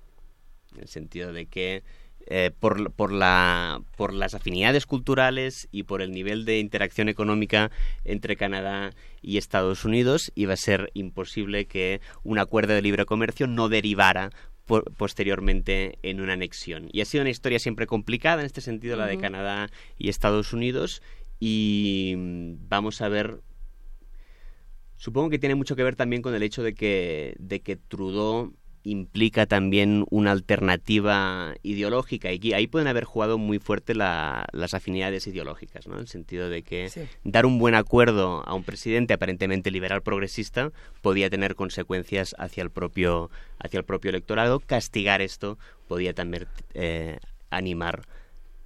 En 0.74 0.82
el 0.82 0.88
sentido 0.88 1.32
de 1.32 1.46
que 1.46 1.82
eh, 2.26 2.50
por, 2.58 2.92
por, 2.92 3.12
la, 3.12 3.82
por 3.96 4.12
las 4.12 4.34
afinidades 4.34 4.86
culturales 4.86 5.68
y 5.72 5.82
por 5.82 6.02
el 6.02 6.12
nivel 6.12 6.44
de 6.44 6.60
interacción 6.60 7.08
económica 7.08 7.70
entre 8.04 8.36
Canadá 8.36 8.94
y 9.20 9.38
Estados 9.38 9.84
Unidos, 9.84 10.30
iba 10.34 10.54
a 10.54 10.56
ser 10.56 10.90
imposible 10.94 11.66
que 11.66 12.00
un 12.22 12.38
acuerdo 12.38 12.74
de 12.74 12.82
libre 12.82 13.06
comercio 13.06 13.46
no 13.48 13.68
derivara 13.68 14.30
posteriormente 14.96 15.98
en 16.02 16.20
una 16.20 16.34
anexión. 16.34 16.88
Y 16.92 17.00
ha 17.00 17.04
sido 17.04 17.22
una 17.22 17.30
historia 17.30 17.58
siempre 17.58 17.86
complicada 17.86 18.40
en 18.40 18.46
este 18.46 18.60
sentido, 18.60 18.96
la 18.96 19.06
de 19.06 19.18
Canadá 19.18 19.68
y 19.98 20.08
Estados 20.08 20.52
Unidos, 20.52 21.02
y 21.40 22.14
mm, 22.16 22.68
vamos 22.68 23.00
a 23.02 23.08
ver 23.08 23.40
Supongo 25.02 25.30
que 25.30 25.40
tiene 25.40 25.56
mucho 25.56 25.74
que 25.74 25.82
ver 25.82 25.96
también 25.96 26.22
con 26.22 26.32
el 26.32 26.44
hecho 26.44 26.62
de 26.62 26.74
que, 26.74 27.34
de 27.40 27.58
que 27.58 27.74
Trudeau 27.74 28.52
implica 28.84 29.46
también 29.46 30.06
una 30.10 30.30
alternativa 30.30 31.56
ideológica. 31.64 32.30
Y 32.30 32.52
ahí 32.52 32.68
pueden 32.68 32.86
haber 32.86 33.02
jugado 33.02 33.36
muy 33.36 33.58
fuerte 33.58 33.96
las 33.96 34.74
afinidades 34.74 35.26
ideológicas, 35.26 35.88
¿no? 35.88 35.94
En 35.94 36.02
el 36.02 36.06
sentido 36.06 36.48
de 36.48 36.62
que 36.62 36.88
dar 37.24 37.46
un 37.46 37.58
buen 37.58 37.74
acuerdo 37.74 38.44
a 38.46 38.54
un 38.54 38.62
presidente 38.62 39.12
aparentemente 39.12 39.72
liberal 39.72 40.02
progresista 40.02 40.70
podía 41.00 41.28
tener 41.28 41.56
consecuencias 41.56 42.36
hacia 42.38 42.62
el 42.62 42.70
propio 42.70 43.28
hacia 43.58 43.78
el 43.78 43.84
propio 43.84 44.10
electorado, 44.10 44.60
castigar 44.60 45.20
esto 45.20 45.58
podía 45.88 46.14
también 46.14 46.46
eh, 46.74 47.18
animar 47.50 48.06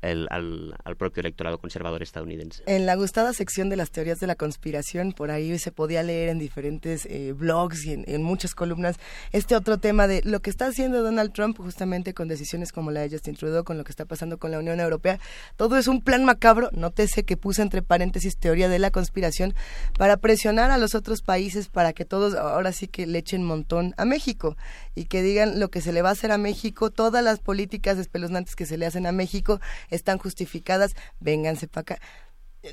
al, 0.07 0.77
propio 0.99 1.21
electorado 1.21 1.59
conservador 1.59 2.03
estadounidense. 2.03 2.63
En 2.67 2.87
la 2.87 2.95
gustada 2.95 3.33
sección 3.33 3.69
de 3.69 3.77
las 3.77 3.91
teorías 3.91 4.19
de 4.19 4.27
la 4.27 4.35
conspiración, 4.35 5.13
por 5.13 5.31
ahí 5.31 5.59
se 5.59 5.73
podía 5.73 6.03
leer 6.03 6.31
en 6.31 6.39
diferentes 6.39 7.07
eh, 7.07 7.33
blogs 7.33 7.85
y 7.85 7.93
en, 7.93 8.23
muchas 8.23 8.55
columnas 8.55 8.97
este 9.33 9.55
otro 9.55 9.79
tema 9.79 10.07
de 10.07 10.23
lo 10.25 10.41
que 10.41 10.51
está 10.51 10.67
haciendo 10.67 11.03
Donald 11.03 11.33
Trump 11.33 11.59
justamente 11.59 12.15
con 12.15 12.29
decisiones 12.29 12.73
como 12.73 12.91
la 12.91 13.01
de 13.01 13.11
Justin 13.11 13.37
Trudeau, 13.37 13.65
con 13.65 13.79
lo 13.79 13.85
que 13.85 13.91
está 13.91 14.05
pasando 14.05 14.39
con 14.39 14.51
la 14.51 14.59
Unión 14.59 14.81
Europea. 14.81 15.21
Todo 15.57 15.77
es 15.77 15.87
un 15.87 16.03
plan 16.03 16.25
macabro, 16.25 16.71
nótese 16.73 17.25
que 17.25 17.37
puse 17.37 17.63
entre 17.63 17.83
paréntesis 17.83 18.37
teoría 18.37 18.69
de 18.69 18.79
la 18.79 18.91
conspiración 18.91 19.55
para 19.99 20.17
presionar 20.17 20.71
a 20.71 20.79
los 20.79 20.95
otros 20.95 21.23
países 21.23 21.69
para 21.69 21.93
que 21.93 22.05
todos 22.05 22.35
ahora 22.35 22.73
sí 22.73 22.89
que 22.89 23.07
le 23.07 23.19
echen 23.19 23.45
montón 23.45 23.95
a 23.97 24.05
México 24.05 24.57
y 24.97 25.05
que 25.05 25.23
digan 25.23 25.61
lo 25.61 25.71
que 25.71 25.81
se 25.81 25.93
le 25.93 26.03
va 26.03 26.09
a 26.09 26.13
hacer 26.13 26.33
a 26.33 26.39
México, 26.39 26.91
todas 26.91 27.23
las 27.23 27.39
políticas 27.39 27.99
espeluznantes 27.99 28.57
que 28.57 28.67
se 28.67 28.79
le 28.79 28.87
hacen 28.87 29.07
a 29.07 29.13
México 29.13 29.61
están 29.91 30.19
justificadas, 30.19 30.97
vénganse 31.21 31.69
para 31.69 31.83
acá. 31.83 31.99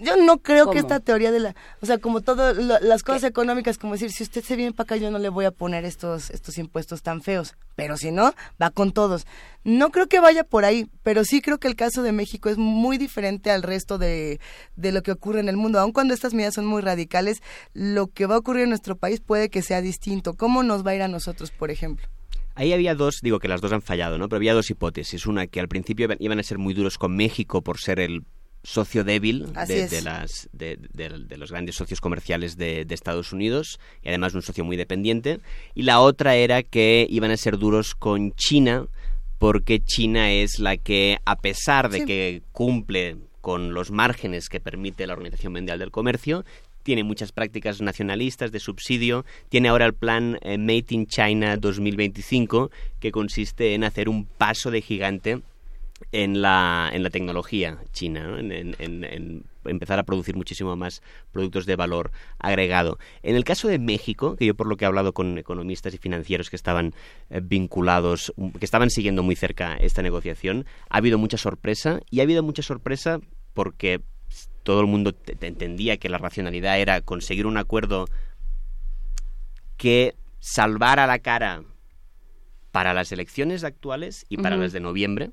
Yo 0.01 0.17
no 0.17 0.37
creo 0.39 0.71
que 0.71 0.79
esta 0.79 0.99
teoría 0.99 1.31
de 1.31 1.39
la, 1.39 1.55
o 1.81 1.85
sea, 1.85 1.97
como 1.97 2.21
todas 2.21 2.57
las 2.57 3.03
cosas 3.03 3.23
económicas, 3.23 3.77
como 3.77 3.93
decir, 3.93 4.11
si 4.11 4.23
usted 4.23 4.43
se 4.43 4.55
viene 4.55 4.73
para 4.73 4.85
acá, 4.85 4.95
yo 4.97 5.11
no 5.11 5.19
le 5.19 5.29
voy 5.29 5.45
a 5.45 5.51
poner 5.51 5.85
estos, 5.85 6.29
estos 6.29 6.57
impuestos 6.57 7.01
tan 7.01 7.21
feos, 7.21 7.55
pero 7.75 7.97
si 7.97 8.11
no, 8.11 8.33
va 8.61 8.69
con 8.71 8.91
todos. 8.91 9.25
No 9.63 9.91
creo 9.91 10.07
que 10.07 10.19
vaya 10.19 10.43
por 10.43 10.65
ahí, 10.65 10.87
pero 11.03 11.23
sí 11.23 11.41
creo 11.41 11.59
que 11.59 11.67
el 11.67 11.75
caso 11.75 12.03
de 12.03 12.11
México 12.11 12.49
es 12.49 12.57
muy 12.57 12.97
diferente 12.97 13.51
al 13.51 13.63
resto 13.63 13.97
de, 13.97 14.39
de 14.75 14.91
lo 14.91 15.03
que 15.03 15.11
ocurre 15.11 15.39
en 15.39 15.49
el 15.49 15.57
mundo. 15.57 15.79
Aun 15.79 15.91
cuando 15.91 16.13
estas 16.13 16.33
medidas 16.33 16.55
son 16.55 16.65
muy 16.65 16.81
radicales, 16.81 17.41
lo 17.73 18.07
que 18.07 18.25
va 18.25 18.35
a 18.35 18.39
ocurrir 18.39 18.63
en 18.63 18.69
nuestro 18.69 18.95
país 18.95 19.21
puede 19.21 19.49
que 19.49 19.61
sea 19.61 19.81
distinto. 19.81 20.33
¿Cómo 20.33 20.63
nos 20.63 20.85
va 20.85 20.91
a 20.91 20.95
ir 20.95 21.01
a 21.01 21.07
nosotros, 21.07 21.51
por 21.51 21.71
ejemplo? 21.71 22.07
Ahí 22.55 22.71
había 22.71 22.93
dos, 22.93 23.19
digo 23.21 23.39
que 23.39 23.47
las 23.47 23.61
dos 23.61 23.71
han 23.71 23.81
fallado, 23.81 24.17
¿no? 24.17 24.29
Pero 24.29 24.37
había 24.37 24.53
dos 24.53 24.69
hipótesis. 24.69 25.25
Una, 25.25 25.47
que 25.47 25.59
al 25.59 25.67
principio 25.67 26.07
iban 26.19 26.39
a 26.39 26.43
ser 26.43 26.59
muy 26.59 26.73
duros 26.73 26.97
con 26.97 27.15
México 27.15 27.61
por 27.61 27.79
ser 27.79 27.99
el 27.99 28.23
socio 28.63 29.03
débil 29.03 29.51
de, 29.67 30.01
las, 30.01 30.49
de, 30.53 31.37
los 31.37 31.51
grandes 31.51 31.75
socios 31.75 31.99
comerciales 31.99 32.57
de, 32.57 32.87
Estados 32.89 33.33
Unidos 33.33 33.79
y 34.01 34.09
además 34.09 34.33
un 34.33 34.41
socio 34.41 34.63
muy 34.63 34.77
dependiente. 34.77 35.39
Y 35.75 35.83
la 35.83 35.99
otra 35.99 36.35
era 36.35 36.63
que 36.63 37.05
iban 37.09 37.31
a 37.31 37.37
ser 37.37 37.57
duros 37.57 37.95
con 37.95 38.31
China 38.33 38.87
porque 39.39 39.81
China 39.81 40.31
es 40.31 40.59
la 40.59 40.77
que, 40.77 41.17
a 41.25 41.35
pesar 41.35 41.89
de 41.89 42.05
que 42.05 42.43
cumple 42.53 43.17
con 43.41 43.73
los 43.73 43.91
márgenes 43.91 44.47
que 44.47 44.61
permite 44.61 45.05
la 45.05 45.13
Organización 45.13 45.51
Mundial 45.51 45.79
del 45.79 45.91
Comercio, 45.91 46.45
tiene 46.83 47.03
muchas 47.03 47.31
prácticas 47.31 47.81
nacionalistas 47.81 48.51
de 48.51 48.59
subsidio, 48.59 49.25
tiene 49.49 49.69
ahora 49.69 49.85
el 49.85 49.93
plan 49.93 50.37
eh, 50.41 50.57
Made 50.57 50.85
in 50.89 51.07
China 51.07 51.57
2025, 51.57 52.71
que 52.99 53.11
consiste 53.11 53.73
en 53.73 53.83
hacer 53.83 54.07
un 54.07 54.25
paso 54.25 54.71
de 54.71 54.81
gigante 54.81 55.41
en 56.11 56.41
la, 56.41 56.89
en 56.93 57.03
la 57.03 57.09
tecnología 57.09 57.77
china, 57.91 58.37
en, 58.39 59.45
empezar 59.65 59.99
a 59.99 60.03
producir 60.03 60.35
muchísimo 60.35 60.75
más 60.75 61.01
productos 61.31 61.65
de 61.65 61.75
valor 61.75 62.11
agregado. 62.39 62.99
En 63.21 63.35
el 63.35 63.43
caso 63.43 63.67
de 63.67 63.79
México, 63.79 64.35
que 64.35 64.45
yo 64.45 64.55
por 64.55 64.67
lo 64.67 64.77
que 64.77 64.85
he 64.85 64.87
hablado 64.87 65.13
con 65.13 65.37
economistas 65.37 65.93
y 65.93 65.97
financieros 65.97 66.49
que 66.49 66.55
estaban 66.55 66.93
eh, 67.29 67.41
vinculados, 67.41 68.33
que 68.59 68.65
estaban 68.65 68.89
siguiendo 68.89 69.23
muy 69.23 69.35
cerca 69.35 69.75
esta 69.75 70.01
negociación, 70.01 70.65
ha 70.89 70.97
habido 70.97 71.17
mucha 71.17 71.37
sorpresa 71.37 72.01
y 72.09 72.19
ha 72.19 72.23
habido 72.23 72.43
mucha 72.43 72.61
sorpresa 72.61 73.19
porque 73.53 74.01
todo 74.63 74.81
el 74.81 74.87
mundo 74.87 75.13
entendía 75.41 75.97
que 75.97 76.09
la 76.09 76.17
racionalidad 76.17 76.79
era 76.79 77.01
conseguir 77.01 77.45
un 77.45 77.57
acuerdo 77.57 78.07
que 79.77 80.15
salvara 80.39 81.07
la 81.07 81.19
cara 81.19 81.63
para 82.71 82.93
las 82.93 83.11
elecciones 83.11 83.63
actuales 83.63 84.25
y 84.29 84.37
para 84.37 84.57
las 84.57 84.71
de 84.71 84.79
noviembre. 84.79 85.31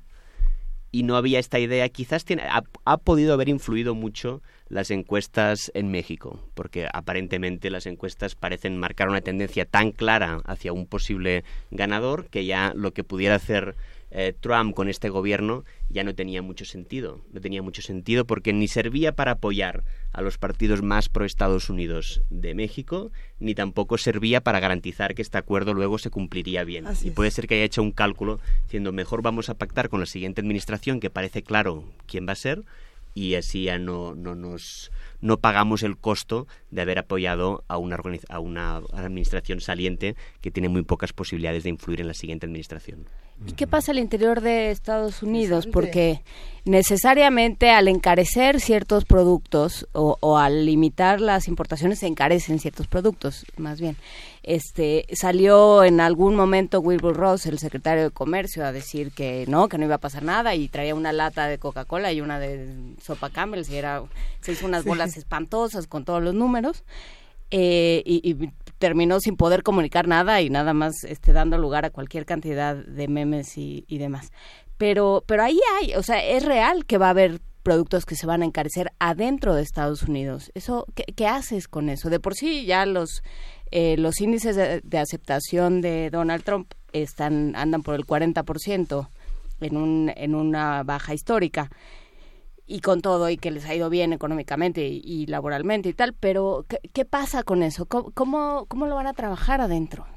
Y 0.91 1.03
no 1.03 1.15
había 1.15 1.39
esta 1.39 1.59
idea. 1.59 1.87
Quizás 1.89 2.25
tiene, 2.25 2.43
ha, 2.49 2.97
podido 2.97 3.33
haber 3.33 3.49
influido 3.49 3.95
mucho 3.95 4.41
las 4.67 4.91
encuestas 4.91 5.71
en 5.73 5.89
México, 5.89 6.39
porque 6.53 6.87
aparentemente 6.91 7.69
las 7.69 7.85
encuestas 7.85 8.35
parecen 8.35 8.77
marcar 8.77 9.09
una 9.09 9.21
tendencia 9.21 9.65
tan 9.65 9.91
clara 9.91 10.41
hacia 10.45 10.73
un 10.73 10.85
posible 10.87 11.43
ganador 11.71 12.27
que 12.29 12.45
ya 12.45 12.73
lo 12.75 12.91
que 12.91 13.03
pudiera 13.03 13.35
hacer 13.35 13.75
eh, 14.11 14.33
Trump 14.39 14.75
con 14.75 14.89
este 14.89 15.09
gobierno 15.09 15.63
ya 15.89 16.03
no 16.03 16.13
tenía 16.13 16.41
mucho 16.41 16.65
sentido. 16.65 17.21
No 17.31 17.41
tenía 17.41 17.61
mucho 17.61 17.81
sentido 17.81 18.25
porque 18.25 18.53
ni 18.53 18.67
servía 18.67 19.13
para 19.13 19.31
apoyar 19.31 19.83
a 20.11 20.21
los 20.21 20.37
partidos 20.37 20.81
más 20.81 21.09
pro 21.09 21.25
Estados 21.25 21.69
Unidos 21.69 22.21
de 22.29 22.53
México, 22.53 23.11
ni 23.39 23.55
tampoco 23.55 23.97
servía 23.97 24.41
para 24.41 24.59
garantizar 24.59 25.15
que 25.15 25.21
este 25.21 25.37
acuerdo 25.37 25.73
luego 25.73 25.97
se 25.97 26.09
cumpliría 26.09 26.63
bien. 26.63 26.85
y 27.01 27.11
puede 27.11 27.31
ser 27.31 27.47
que 27.47 27.55
haya 27.55 27.63
hecho 27.63 27.81
un 27.81 27.91
cálculo 27.91 28.39
diciendo 28.63 28.91
mejor 28.91 29.21
vamos 29.21 29.49
a 29.49 29.55
pactar 29.55 29.89
con 29.89 30.01
la 30.01 30.05
siguiente 30.05 30.41
administración 30.41 30.99
que 30.99 31.09
parece 31.09 31.43
claro 31.43 31.85
quién 32.05 32.27
va 32.27 32.33
a 32.33 32.35
ser 32.35 32.63
y 33.13 33.35
así 33.35 33.63
ya 33.63 33.77
no, 33.77 34.15
no 34.15 34.35
nos 34.35 34.91
no 35.19 35.37
pagamos 35.37 35.83
el 35.83 35.97
costo 35.97 36.47
de 36.71 36.81
haber 36.81 36.99
apoyado 36.99 37.63
a 37.67 37.77
una, 37.77 37.99
a 38.29 38.39
una 38.39 38.77
administración 38.93 39.61
saliente 39.61 40.15
que 40.41 40.51
tiene 40.51 40.69
muy 40.69 40.83
pocas 40.83 41.13
posibilidades 41.13 41.63
de 41.63 41.69
influir 41.69 42.01
en 42.01 42.07
la 42.07 42.13
siguiente 42.13 42.45
administración. 42.45 43.05
¿Y 43.45 43.53
qué 43.53 43.65
pasa 43.65 43.91
al 43.91 43.99
interior 43.99 44.41
de 44.41 44.71
Estados 44.71 45.23
Unidos? 45.23 45.67
Porque 45.67 46.21
necesariamente 46.63 47.71
al 47.71 47.87
encarecer 47.87 48.59
ciertos 48.59 49.05
productos 49.05 49.87
o, 49.93 50.37
al 50.37 50.65
limitar 50.65 51.19
las 51.19 51.47
importaciones 51.47 51.99
se 51.99 52.07
encarecen 52.07 52.59
ciertos 52.59 52.87
productos, 52.87 53.45
más 53.57 53.81
bien. 53.81 53.97
Este 54.43 55.05
salió 55.13 55.83
en 55.83 56.01
algún 56.01 56.35
momento 56.35 56.79
Wilbur 56.79 57.15
Ross, 57.15 57.45
el 57.45 57.59
secretario 57.59 58.03
de 58.03 58.11
Comercio, 58.11 58.65
a 58.65 58.71
decir 58.71 59.11
que 59.11 59.45
no, 59.47 59.69
que 59.69 59.77
no 59.77 59.85
iba 59.85 59.95
a 59.95 59.99
pasar 59.99 60.23
nada 60.23 60.55
y 60.55 60.67
traía 60.67 60.95
una 60.95 61.11
lata 61.11 61.47
de 61.47 61.57
Coca-Cola 61.57 62.11
y 62.11 62.21
una 62.21 62.39
de 62.39 62.95
sopa 63.01 63.29
Campbell 63.29 63.63
y 63.69 63.75
era 63.75 64.03
se 64.41 64.51
hizo 64.53 64.65
unas 64.65 64.83
bolas 64.83 65.17
espantosas 65.17 65.87
con 65.87 66.05
todos 66.05 66.21
los 66.21 66.33
números. 66.33 66.83
Eh, 67.53 68.01
y, 68.05 68.49
terminó 68.81 69.19
sin 69.19 69.37
poder 69.37 69.61
comunicar 69.61 70.07
nada 70.07 70.41
y 70.41 70.49
nada 70.49 70.73
más 70.73 71.03
este, 71.03 71.33
dando 71.33 71.59
lugar 71.59 71.85
a 71.85 71.91
cualquier 71.91 72.25
cantidad 72.25 72.75
de 72.75 73.07
memes 73.07 73.55
y, 73.55 73.85
demás. 73.99 74.31
Pero, 74.77 75.23
pero 75.27 75.43
ahí 75.43 75.59
hay, 75.79 75.93
o 75.93 76.01
sea, 76.01 76.25
es 76.25 76.43
real 76.43 76.85
que 76.85 76.97
va 76.97 77.07
a 77.07 77.11
haber 77.11 77.39
productos 77.61 78.05
que 78.05 78.15
se 78.15 78.25
van 78.25 78.41
a 78.41 78.45
encarecer 78.45 78.91
adentro 78.97 79.53
de 79.53 79.61
Estados 79.61 80.01
Unidos. 80.01 80.51
Eso, 80.55 80.87
¿qué, 80.95 81.27
haces 81.27 81.67
con 81.67 81.89
eso? 81.89 82.09
De 82.09 82.19
por 82.19 82.33
sí 82.33 82.65
ya 82.65 82.87
los 82.87 83.21
eh, 83.69 83.97
los 83.97 84.19
índices 84.19 84.55
de, 84.55 84.81
de, 84.83 84.97
aceptación 84.97 85.79
de 85.81 86.09
Donald 86.09 86.43
Trump 86.43 86.73
están 86.91 87.55
andan 87.55 87.83
por 87.83 87.93
el 87.93 88.05
40% 88.07 89.09
en 89.61 89.77
un 89.77 90.11
en 90.15 90.33
una 90.33 90.81
baja 90.81 91.13
histórica 91.13 91.69
y 92.71 92.79
con 92.79 93.01
todo 93.01 93.29
y 93.29 93.37
que 93.37 93.51
les 93.51 93.65
ha 93.65 93.75
ido 93.75 93.89
bien 93.89 94.13
económicamente 94.13 94.87
y, 94.87 95.25
laboralmente 95.25 95.89
y 95.89 95.93
tal, 95.93 96.13
pero 96.13 96.65
¿qué, 96.93 97.05
pasa 97.05 97.43
con 97.43 97.63
eso? 97.63 97.85
¿Cómo, 97.85 98.65
¿Cómo, 98.65 98.87
lo 98.87 98.95
van 98.95 99.07
a 99.07 99.13
trabajar 99.13 99.59
adentro? 99.59 100.07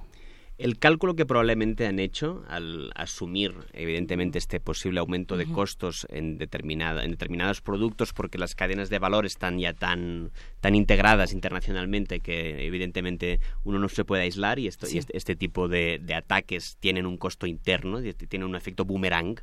El 0.56 0.78
cálculo 0.78 1.16
que 1.16 1.26
probablemente 1.26 1.84
han 1.88 1.98
hecho 1.98 2.44
al 2.46 2.92
asumir, 2.94 3.54
evidentemente, 3.72 4.38
este 4.38 4.60
posible 4.60 5.00
aumento 5.00 5.36
de 5.36 5.46
costos 5.46 6.06
en, 6.10 6.38
determinada, 6.38 7.02
en 7.02 7.10
determinados 7.10 7.60
productos, 7.60 8.12
porque 8.12 8.38
las 8.38 8.54
cadenas 8.54 8.88
de 8.88 9.00
valor 9.00 9.26
están 9.26 9.58
ya 9.58 9.72
tan, 9.72 10.30
tan 10.60 10.76
integradas 10.76 11.32
internacionalmente 11.32 12.20
que, 12.20 12.64
evidentemente, 12.64 13.40
uno 13.64 13.80
no 13.80 13.88
se 13.88 14.04
puede 14.04 14.22
aislar 14.22 14.60
y, 14.60 14.68
esto, 14.68 14.86
y 14.88 14.98
este, 14.98 15.16
este, 15.16 15.34
tipo 15.34 15.66
de, 15.66 15.98
de, 16.00 16.14
ataques 16.14 16.76
tienen 16.78 17.04
un 17.04 17.16
costo 17.16 17.48
interno, 17.48 18.00
tienen 18.00 18.48
un 18.48 18.54
efecto 18.54 18.84
boomerang 18.84 19.40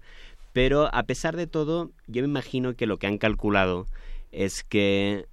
pero 0.53 0.94
a 0.94 1.03
pesar 1.03 1.36
de 1.36 1.48
todo, 1.48 1.91
yo 2.07 2.22
me 2.22 2.28
imagino 2.28 2.76
que 2.76 2.86
lo 2.86 2.98
que 2.98 3.07
han 3.07 3.18
calculado 3.18 3.88
es 4.32 4.64
que 4.64 5.26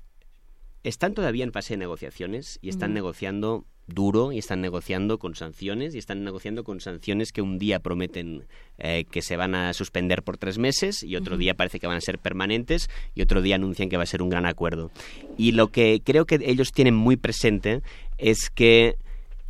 están 0.84 1.14
todavía 1.14 1.44
en 1.44 1.52
fase 1.52 1.74
de 1.74 1.78
negociaciones 1.78 2.58
y 2.62 2.68
están 2.68 2.94
negociando 2.94 3.64
duro 3.86 4.32
y 4.32 4.38
están 4.38 4.60
negociando 4.60 5.18
con 5.18 5.34
sanciones 5.34 5.94
y 5.94 5.98
están 5.98 6.22
negociando 6.22 6.62
con 6.62 6.80
sanciones 6.80 7.32
que 7.32 7.40
un 7.40 7.58
día 7.58 7.80
prometen 7.80 8.46
eh, 8.76 9.04
que 9.10 9.22
se 9.22 9.36
van 9.36 9.54
a 9.54 9.72
suspender 9.72 10.22
por 10.22 10.36
tres 10.36 10.58
meses 10.58 11.02
y 11.02 11.16
otro 11.16 11.36
día 11.38 11.54
parece 11.54 11.80
que 11.80 11.86
van 11.86 11.96
a 11.96 12.02
ser 12.02 12.18
permanentes 12.18 12.90
y 13.14 13.22
otro 13.22 13.40
día 13.40 13.56
anuncian 13.56 13.88
que 13.88 13.96
va 13.96 14.02
a 14.02 14.06
ser 14.06 14.22
un 14.22 14.28
gran 14.28 14.46
acuerdo. 14.46 14.90
Y 15.36 15.52
lo 15.52 15.68
que 15.68 16.02
creo 16.04 16.26
que 16.26 16.38
ellos 16.44 16.72
tienen 16.72 16.94
muy 16.94 17.16
presente 17.16 17.82
es 18.18 18.50
que 18.50 18.96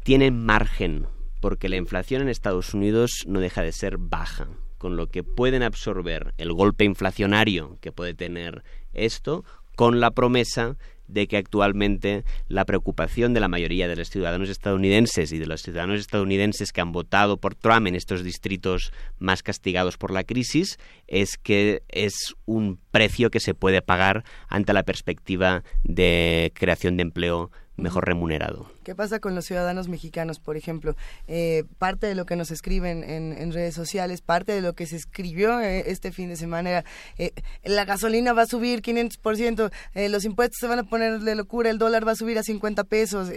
tienen 0.05 0.45
margen 0.45 1.07
porque 1.40 1.69
la 1.69 1.77
inflación 1.77 2.23
en 2.23 2.28
Estados 2.28 2.74
Unidos 2.74 3.24
no 3.27 3.40
deja 3.40 3.62
de 3.62 3.73
ser 3.73 3.99
baja 3.99 4.49
con 4.78 4.96
lo 4.96 5.09
que 5.09 5.22
pueden 5.22 5.62
absorber 5.62 6.34
el 6.38 6.52
golpe 6.52 6.84
inflacionario 6.84 7.78
que 7.80 7.92
puede 7.92 8.14
tener 8.14 8.62
esto, 8.94 9.44
con 9.76 10.00
la 10.00 10.10
promesa 10.12 10.76
de 11.09 11.26
que 11.26 11.36
actualmente 11.38 12.24
la 12.48 12.64
preocupación 12.64 13.34
de 13.34 13.40
la 13.40 13.48
mayoría 13.48 13.88
de 13.88 13.96
los 13.96 14.10
ciudadanos 14.10 14.48
estadounidenses 14.50 15.32
y 15.32 15.38
de 15.38 15.46
los 15.46 15.62
ciudadanos 15.62 16.00
estadounidenses 16.00 16.72
que 16.72 16.80
han 16.80 16.92
votado 16.92 17.38
por 17.38 17.55
Trump 17.55 17.86
en 17.86 17.94
estos 17.94 18.22
distritos 18.22 18.92
más 19.18 19.42
castigados 19.42 19.96
por 19.96 20.12
la 20.12 20.24
crisis 20.24 20.78
es 21.06 21.38
que 21.38 21.82
es 21.88 22.34
un 22.44 22.78
precio 22.90 23.30
que 23.30 23.40
se 23.40 23.55
puede 23.55 23.82
pagar 23.82 24.24
ante 24.48 24.72
la 24.72 24.82
perspectiva 24.82 25.64
de 25.82 26.52
creación 26.55 26.96
de 26.96 27.02
empleo 27.02 27.50
mejor 27.78 28.06
remunerado. 28.06 28.70
¿Qué 28.82 28.94
pasa 28.94 29.20
con 29.20 29.34
los 29.34 29.46
ciudadanos 29.46 29.88
mexicanos, 29.88 30.40
por 30.40 30.56
ejemplo? 30.56 30.96
Eh, 31.26 31.64
parte 31.78 32.06
de 32.06 32.14
lo 32.14 32.26
que 32.26 32.36
nos 32.36 32.50
escriben 32.50 33.05
en, 33.05 33.52
redes 33.52 33.74
sociales, 33.74 34.20
parte 34.20 34.52
de 34.52 34.60
lo 34.60 34.74
que 34.74 34.86
se 34.86 34.96
escribió 34.96 35.60
eh, 35.60 35.84
este 35.86 36.12
fin 36.12 36.28
de 36.28 36.36
semana 36.36 36.70
era, 36.70 36.84
eh, 37.16 37.32
la 37.64 37.84
gasolina 37.84 38.32
va 38.32 38.42
a 38.42 38.46
subir 38.46 38.82
500%, 38.82 39.70
los 40.10 40.24
impuestos 40.24 40.59
se 40.60 40.66
van 40.66 40.80
a 40.80 40.84
poner 40.84 41.20
de 41.20 41.34
locura, 41.34 41.70
el 41.70 41.78
dólar 41.78 42.06
va 42.06 42.12
a 42.12 42.16
subir 42.16 42.38
a 42.38 42.42
50 42.42 42.84
pesos, 42.84 43.30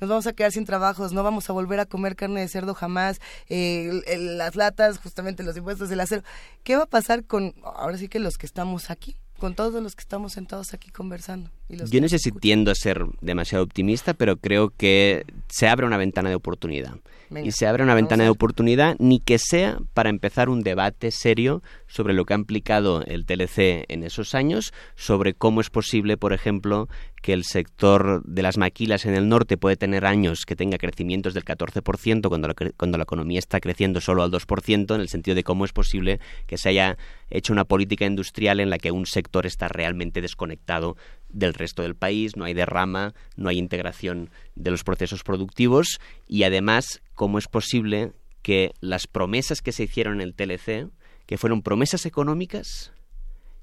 nos 0.00 0.10
vamos 0.10 0.26
a 0.26 0.32
quedar 0.32 0.52
sin 0.52 0.66
trabajos, 0.66 1.12
no 1.12 1.22
vamos 1.22 1.48
a 1.48 1.52
volver 1.52 1.80
a 1.80 1.86
comer 1.86 2.16
carne 2.16 2.40
de 2.40 2.48
cerdo 2.48 2.74
jamás, 2.74 3.20
las 3.48 4.56
latas, 4.56 4.98
justamente 4.98 5.42
los 5.42 5.56
impuestos 5.56 5.88
del 5.88 6.00
acero. 6.00 6.22
¿Qué 6.62 6.76
va 6.76 6.82
a 6.82 6.86
pasar 6.86 7.24
con, 7.24 7.54
ahora 7.62 7.96
sí 7.96 8.08
que 8.08 8.18
los 8.18 8.36
que 8.36 8.46
estamos 8.46 8.90
aquí? 8.90 9.16
con 9.38 9.54
todos 9.54 9.82
los 9.82 9.94
que 9.94 10.00
estamos 10.00 10.32
sentados 10.32 10.72
aquí 10.72 10.90
conversando. 10.90 11.50
Yo 11.68 12.00
no 12.00 12.08
sé 12.08 12.18
si 12.18 12.30
tiendo 12.30 12.70
a 12.70 12.74
ser 12.74 13.04
demasiado 13.22 13.64
optimista, 13.64 14.12
pero 14.12 14.36
creo 14.36 14.70
que 14.70 15.24
se 15.48 15.66
abre 15.66 15.86
una 15.86 15.96
ventana 15.96 16.28
de 16.28 16.34
oportunidad. 16.34 16.96
y 17.42 17.50
se 17.52 17.66
abre 17.66 17.82
una 17.82 17.94
ventana 17.94 18.22
de 18.22 18.30
oportunidad, 18.30 18.94
ni 19.00 19.18
que 19.18 19.38
sea 19.38 19.78
para 19.92 20.10
empezar 20.10 20.48
un 20.48 20.62
debate 20.62 21.10
serio 21.10 21.62
sobre 21.88 22.14
lo 22.14 22.26
que 22.26 22.34
ha 22.34 22.36
implicado 22.36 23.02
el 23.06 23.24
TLC 23.24 23.86
en 23.88 24.04
esos 24.04 24.34
años, 24.34 24.72
sobre 24.94 25.34
cómo 25.34 25.60
es 25.60 25.70
posible, 25.70 26.16
por 26.16 26.32
ejemplo, 26.32 26.88
que 27.22 27.32
el 27.32 27.44
sector 27.44 28.22
de 28.24 28.42
las 28.42 28.58
maquilas 28.58 29.06
en 29.06 29.14
el 29.14 29.30
norte 29.30 29.56
puede 29.56 29.76
tener 29.76 30.04
años 30.04 30.44
que 30.44 30.54
tenga 30.54 30.76
crecimientos 30.76 31.32
del 31.32 31.44
14% 31.44 32.28
cuando 32.28 32.48
la, 32.48 32.54
cuando 32.76 32.98
la 32.98 33.04
economía 33.04 33.38
está 33.38 33.60
creciendo 33.60 34.02
solo 34.02 34.22
al 34.22 34.30
2%, 34.30 34.94
en 34.94 35.00
el 35.00 35.08
sentido 35.08 35.34
de 35.34 35.42
cómo 35.42 35.64
es 35.64 35.72
posible 35.72 36.20
que 36.46 36.58
se 36.58 36.68
haya 36.68 36.98
hecho 37.30 37.52
una 37.54 37.64
política 37.64 38.04
industrial 38.04 38.60
en 38.60 38.68
la 38.68 38.78
que 38.78 38.92
un 38.92 39.06
sector 39.06 39.46
está 39.46 39.68
realmente 39.68 40.20
desconectado 40.20 40.96
del 41.34 41.52
resto 41.52 41.82
del 41.82 41.96
país, 41.96 42.36
no 42.36 42.44
hay 42.44 42.54
derrama, 42.54 43.14
no 43.36 43.48
hay 43.48 43.58
integración 43.58 44.30
de 44.54 44.70
los 44.70 44.84
procesos 44.84 45.22
productivos 45.22 46.00
y 46.26 46.44
además 46.44 47.02
cómo 47.14 47.38
es 47.38 47.48
posible 47.48 48.12
que 48.42 48.72
las 48.80 49.06
promesas 49.06 49.60
que 49.60 49.72
se 49.72 49.84
hicieron 49.84 50.20
en 50.20 50.20
el 50.20 50.34
TLC, 50.34 50.90
que 51.26 51.38
fueron 51.38 51.62
promesas 51.62 52.06
económicas 52.06 52.92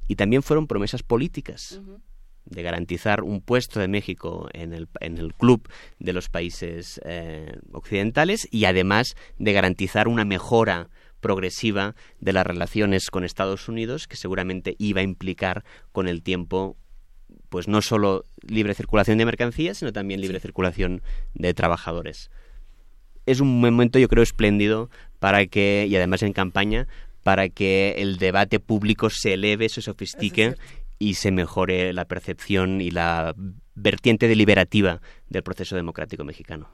y 0.07 0.15
también 0.15 0.43
fueron 0.43 0.68
promesas 0.68 1.03
políticas 1.03 1.81
de 2.45 2.64
garantizar 2.64 3.23
un 3.23 3.41
puesto 3.41 3.80
de 3.80 3.88
México 3.88 4.49
en 4.53 4.73
el, 4.73 4.89
en 4.99 5.18
el 5.18 5.34
club 5.34 5.69
de 5.99 6.14
los 6.14 6.30
países 6.30 6.99
eh, 7.06 7.60
occidentales 7.72 8.48
y 8.52 8.65
además 8.65 9.15
de 9.38 9.53
garantizar 9.53 10.07
una 10.07 10.26
mejora 10.26 10.89
progresiva 11.22 11.95
de 12.19 12.34
las 12.34 12.45
relaciones 12.45 13.10
con 13.11 13.23
Estados 13.23 13.69
Unidos 13.69 14.07
que 14.07 14.18
seguramente 14.18 14.76
iba 14.80 15.02
a 15.02 15.03
implicar 15.03 15.64
con 15.91 16.07
el 16.07 16.23
tiempo 16.23 16.76
pues 17.51 17.67
no 17.67 17.81
solo 17.81 18.25
libre 18.47 18.73
circulación 18.73 19.17
de 19.17 19.25
mercancías 19.25 19.77
sino 19.77 19.91
también 19.91 20.21
libre 20.21 20.39
circulación 20.39 21.01
de 21.35 21.53
trabajadores. 21.53 22.31
Es 23.25 23.41
un 23.41 23.59
momento 23.59 23.99
yo 23.99 24.07
creo 24.07 24.23
espléndido 24.23 24.89
para 25.19 25.45
que 25.45 25.85
y 25.87 25.95
además 25.97 26.23
en 26.23 26.31
campaña 26.31 26.87
para 27.23 27.49
que 27.49 27.95
el 27.97 28.17
debate 28.17 28.61
público 28.61 29.09
se 29.09 29.33
eleve, 29.33 29.67
se 29.67 29.81
sofistique 29.81 30.55
y 30.97 31.15
se 31.15 31.31
mejore 31.31 31.91
la 31.91 32.05
percepción 32.05 32.79
y 32.79 32.89
la 32.89 33.35
vertiente 33.75 34.29
deliberativa 34.29 35.01
del 35.29 35.43
proceso 35.43 35.75
democrático 35.75 36.23
mexicano. 36.23 36.69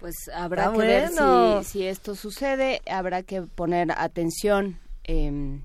Pues 0.00 0.14
habrá 0.34 0.72
que 0.72 0.78
ver 0.78 1.10
si, 1.62 1.86
esto 1.86 2.14
sucede, 2.14 2.80
habrá 2.90 3.22
que 3.22 3.42
poner 3.42 3.92
atención 3.92 4.78
em, 5.04 5.60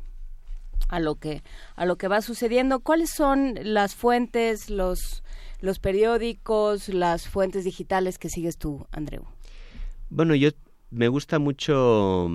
a 0.87 0.99
lo 0.99 1.15
que 1.15 1.43
a 1.75 1.85
lo 1.85 1.97
que 1.97 2.07
va 2.07 2.21
sucediendo. 2.21 2.79
¿Cuáles 2.79 3.09
son 3.09 3.55
las 3.61 3.95
fuentes, 3.95 4.69
los 4.69 5.23
los 5.59 5.79
periódicos, 5.79 6.89
las 6.89 7.27
fuentes 7.27 7.63
digitales 7.63 8.17
que 8.17 8.29
sigues 8.29 8.57
tú, 8.57 8.87
Andreu? 8.91 9.25
Bueno, 10.09 10.33
yo 10.35 10.49
me 10.89 11.07
gusta 11.07 11.39
mucho 11.39 12.29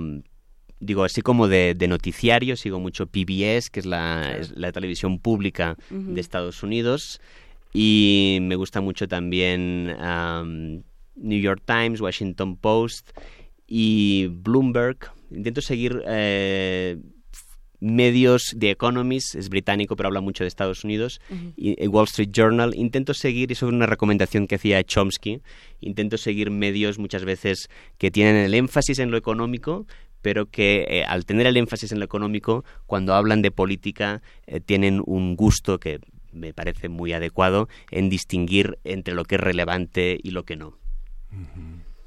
digo, 0.79 1.03
así 1.03 1.21
como 1.21 1.47
de, 1.47 1.75
noticiario, 1.87 2.55
sigo 2.55 2.79
mucho 2.79 3.07
PBS, 3.07 3.69
que 3.69 3.79
es 3.79 3.85
la, 3.85 4.71
televisión 4.73 5.19
pública 5.19 5.75
de 5.89 6.21
Estados 6.21 6.63
Unidos, 6.63 7.19
y 7.73 8.39
me 8.41 8.55
gusta 8.55 8.81
mucho 8.81 9.07
también 9.07 9.95
New 11.15 11.41
York 11.41 11.61
Times, 11.65 12.01
Washington 12.01 12.55
Post 12.57 13.09
y 13.67 14.27
Bloomberg. 14.27 14.97
Intento 15.31 15.61
seguir 15.61 16.01
eh, 16.07 16.97
medios, 17.79 18.55
The 18.57 18.71
Economist, 18.71 19.35
es 19.35 19.49
británico 19.49 19.95
pero 19.95 20.07
habla 20.07 20.21
mucho 20.21 20.43
de 20.43 20.47
Estados 20.47 20.83
Unidos, 20.83 21.21
y, 21.55 21.87
Wall 21.87 22.05
Street 22.05 22.29
Journal. 22.31 22.73
Intento 22.75 23.13
seguir, 23.13 23.51
eso 23.51 23.67
es 23.67 23.73
una 23.73 23.85
recomendación 23.85 24.47
que 24.47 24.55
hacía 24.55 24.83
Chomsky, 24.83 25.41
intento 25.81 26.17
seguir 26.17 26.51
medios 26.51 26.99
muchas 26.99 27.25
veces 27.25 27.69
que 27.97 28.11
tienen 28.11 28.35
el 28.35 28.53
énfasis 28.53 28.99
en 28.99 29.11
lo 29.11 29.17
económico, 29.17 29.85
pero 30.21 30.47
que 30.47 30.85
eh, 30.89 31.03
al 31.05 31.25
tener 31.25 31.47
el 31.47 31.57
énfasis 31.57 31.91
en 31.91 31.99
lo 31.99 32.05
económico, 32.05 32.65
cuando 32.85 33.13
hablan 33.13 33.41
de 33.41 33.51
política, 33.51 34.21
eh, 34.45 34.59
tienen 34.59 35.01
un 35.05 35.35
gusto 35.35 35.79
que 35.79 35.99
me 36.31 36.53
parece 36.53 36.89
muy 36.89 37.13
adecuado 37.13 37.67
en 37.91 38.09
distinguir 38.09 38.77
entre 38.83 39.13
lo 39.13 39.25
que 39.25 39.35
es 39.35 39.41
relevante 39.41 40.17
y 40.21 40.31
lo 40.31 40.43
que 40.43 40.55
no. 40.55 40.77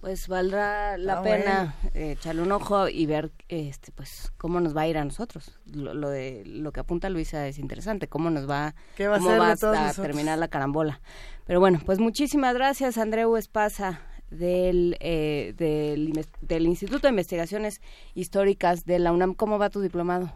Pues 0.01 0.29
valdrá 0.29 0.97
la 0.97 1.19
ah, 1.19 1.23
pena 1.23 1.75
eh, 1.93 2.13
echarle 2.13 2.41
un 2.41 2.53
ojo 2.53 2.89
y 2.89 3.05
ver 3.05 3.33
este 3.49 3.93
pues 3.93 4.33
cómo 4.39 4.59
nos 4.61 4.75
va 4.75 4.83
a 4.83 4.89
ir 4.89 4.97
a 4.97 5.05
nosotros. 5.05 5.59
Lo, 5.67 6.09
de 6.09 6.43
lo 6.47 6.73
que 6.73 6.81
apunta 6.81 7.11
Luisa 7.11 7.47
es 7.47 7.59
interesante, 7.59 8.09
cómo 8.09 8.31
nos 8.31 8.49
va, 8.49 8.75
¿Qué 8.97 9.09
va 9.09 9.19
cómo 9.19 9.37
va 9.37 9.53
a, 9.53 9.93
terminar 9.93 10.39
la 10.39 10.49
carambola. 10.49 11.01
Pero 11.47 11.61
bueno, 11.61 11.81
pues 11.85 11.99
muchísimas 11.99 12.55
gracias 12.55 12.97
Andreu 12.97 13.37
Espasa 13.37 14.01
del, 14.31 14.97
eh, 15.01 15.55
del, 15.59 16.27
del 16.41 16.67
Instituto 16.67 17.07
de 17.07 17.11
Investigaciones 17.11 17.83
Históricas 18.15 18.87
de 18.87 19.01
la 19.01 19.13
UNAM. 19.13 19.35
¿Cómo 19.35 19.59
va 19.59 19.69
tu 19.69 19.83
diplomado? 19.83 20.33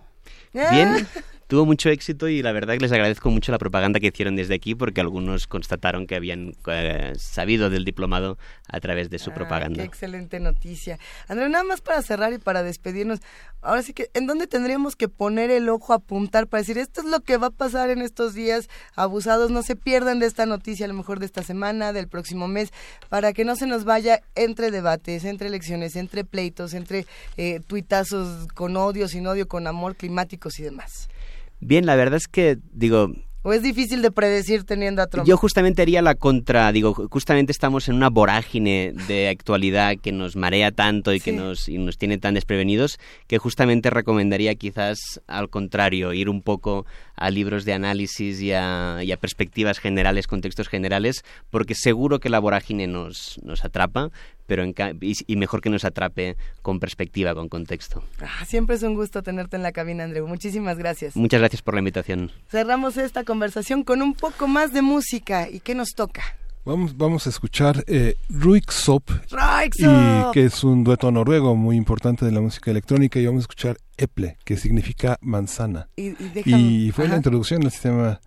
Bien, 0.53 1.07
tuvo 1.55 1.67
mucho 1.67 1.89
éxito 1.89 2.27
y 2.27 2.43
la 2.43 2.51
verdad 2.51 2.75
que 2.75 2.81
les 2.81 2.91
agradezco 2.91 3.31
mucho 3.31 3.53
la 3.53 3.59
propaganda 3.59 4.01
que 4.01 4.09
hicieron 4.09 4.35
desde 4.35 4.57
aquí 4.57 4.75
porque 4.75 5.01
algunos 5.01 5.47
constataron 5.47 6.09
que 6.09 6.17
habían 6.17 6.57
eh, 6.67 7.13
sabido 7.17 7.71
del 7.71 7.85
diplomado 7.85 8.39
a 8.69 8.81
través 8.81 9.09
de 9.09 9.21
su 9.21 9.31
ah, 9.31 9.35
propaganda. 9.35 9.81
Qué 9.81 9.87
excelente 9.87 10.41
noticia. 10.41 10.99
Andrea, 11.29 11.49
nada 11.49 11.63
más 11.63 11.81
para 11.81 12.03
cerrar 12.03 12.33
y 12.33 12.39
para 12.39 12.65
despedirnos, 12.65 13.21
ahora 13.63 13.85
sí 13.85 13.93
que, 13.93 14.11
¿en 14.15 14.27
dónde 14.27 14.49
tendríamos 14.49 14.97
que 14.97 15.09
poner 15.09 15.53
el 15.53 15.69
ojo 15.69 15.93
a 15.93 15.97
apuntar 15.99 16.49
para 16.49 16.61
decir, 16.61 16.77
esto 16.77 17.03
es 17.03 17.07
lo 17.07 17.21
que 17.21 17.37
va 17.37 17.47
a 17.47 17.51
pasar 17.51 17.89
en 17.91 18.03
estos 18.03 18.35
días 18.35 18.69
abusados, 18.97 19.53
no 19.53 19.63
se 19.63 19.77
pierdan 19.77 20.19
de 20.19 20.27
esta 20.27 20.47
noticia, 20.47 20.87
a 20.87 20.89
lo 20.89 20.95
mejor 20.95 21.21
de 21.21 21.27
esta 21.27 21.45
semana, 21.45 21.93
del 21.93 22.09
próximo 22.09 22.49
mes, 22.49 22.73
para 23.09 23.33
que 23.33 23.45
no 23.45 23.55
se 23.55 23.69
nos 23.69 23.85
vaya 23.85 24.23
entre 24.35 24.73
debates, 24.73 25.25
entre 25.25 25.47
elecciones, 25.47 25.95
entre 25.95 26.25
pleitos, 26.25 26.75
entre 26.75 27.07
eh, 27.37 27.61
tuitazos 27.65 28.49
con 28.55 28.77
odio, 28.77 29.07
sin 29.07 29.25
odio, 29.29 29.47
con 29.47 29.69
amor, 29.69 29.95
climáticos 29.95 30.59
y 30.59 30.65
demás? 30.65 31.09
Bien, 31.65 31.87
la 31.87 31.97
verdad 31.97 32.17
es 32.17 32.29
que, 32.29 32.59
digo, 32.73 33.11
¿O 33.47 33.53
es 33.53 33.63
difícil 33.63 34.01
de 34.01 34.11
predecir 34.11 34.65
teniendo 34.65 35.03
a 35.03 35.07
Trump? 35.07 35.29
Yo 35.29 35.37
justamente 35.37 35.83
haría 35.83 36.01
la 36.01 36.15
contra, 36.15 36.73
digo, 36.73 36.95
justamente 37.11 37.53
estamos 37.53 37.91
en 37.91 37.95
una 37.97 38.09
vorágine 38.09 38.95
de 39.07 39.29
actualidad 39.29 39.97
que 40.01 40.13
nos 40.13 40.35
marea 40.35 40.71
tanto 40.71 41.13
y 41.13 41.21
que 41.21 41.33
nos, 41.33 41.69
y 41.69 41.77
nos 41.77 41.99
tiene 41.99 42.17
tan 42.17 42.33
desprevenidos 42.33 42.99
que 43.27 43.37
justamente 43.37 43.91
recomendaría 43.91 44.55
quizás 44.55 45.21
al 45.27 45.51
contrario, 45.51 46.15
ir 46.15 46.31
un 46.31 46.41
poco 46.41 46.87
a 47.17 47.29
libros 47.29 47.67
de 47.67 47.75
análisis 47.75 48.41
y 48.41 48.53
a, 48.53 48.99
perspectivas 49.21 49.79
generales, 49.79 50.27
contextos 50.27 50.69
generales, 50.69 51.23
porque 51.51 51.75
seguro 51.75 52.21
que 52.21 52.31
la 52.31 52.39
vorágine 52.39 52.87
nos, 52.87 53.39
nos 53.43 53.63
atrapa, 53.63 54.11
pero 54.47 54.65
y, 54.67 55.37
mejor 55.37 55.61
que 55.61 55.71
nos 55.71 55.85
atrape 55.85 56.37
con 56.63 56.81
perspectiva, 56.81 57.35
con 57.35 57.49
contexto. 57.49 58.03
Ah, 58.21 58.45
siempre 58.47 58.77
es 58.77 58.83
un 58.83 58.95
gusto 58.95 59.23
tenerte 59.23 59.57
en 59.57 59.63
la 59.63 59.73
cabina, 59.73 60.05
Andreu. 60.05 60.27
Muchísimas 60.27 60.79
gracias. 60.79 61.17
Muchas 61.17 61.41
gracias 61.41 61.63
por 61.63 61.75
la 61.75 61.81
invitación. 61.81 62.31
Cerramos 62.49 62.97
esta 62.97 63.25
conversación 63.25 63.85
con 63.85 64.03
un 64.03 64.15
poco 64.15 64.47
más 64.47 64.73
de 64.73 64.83
música. 64.83 65.49
¿Y 65.49 65.61
qué 65.61 65.75
nos 65.75 65.91
toca? 65.95 66.23
Vamos, 66.65 66.97
vamos 66.97 67.27
a 67.27 67.31
escuchar 67.31 67.85
eh, 67.87 68.17
Ruik 68.31 68.71
Sop, 68.71 69.11
que 70.33 70.45
es 70.45 70.65
un 70.65 70.83
dueto 70.83 71.11
noruego 71.11 71.55
muy 71.55 71.77
importante 71.77 72.25
de 72.25 72.33
la 72.33 72.41
música 72.41 72.71
electrónica, 72.71 73.21
y 73.21 73.27
vamos 73.27 73.41
a 73.41 73.45
escuchar 73.45 73.77
Eple, 73.99 74.39
que 74.45 74.57
significa 74.57 75.19
manzana. 75.21 75.89
Y, 75.95 76.91
fue 76.93 77.07
la 77.07 77.17
introducción 77.17 77.65
al 77.65 77.71
sistema 77.71 78.19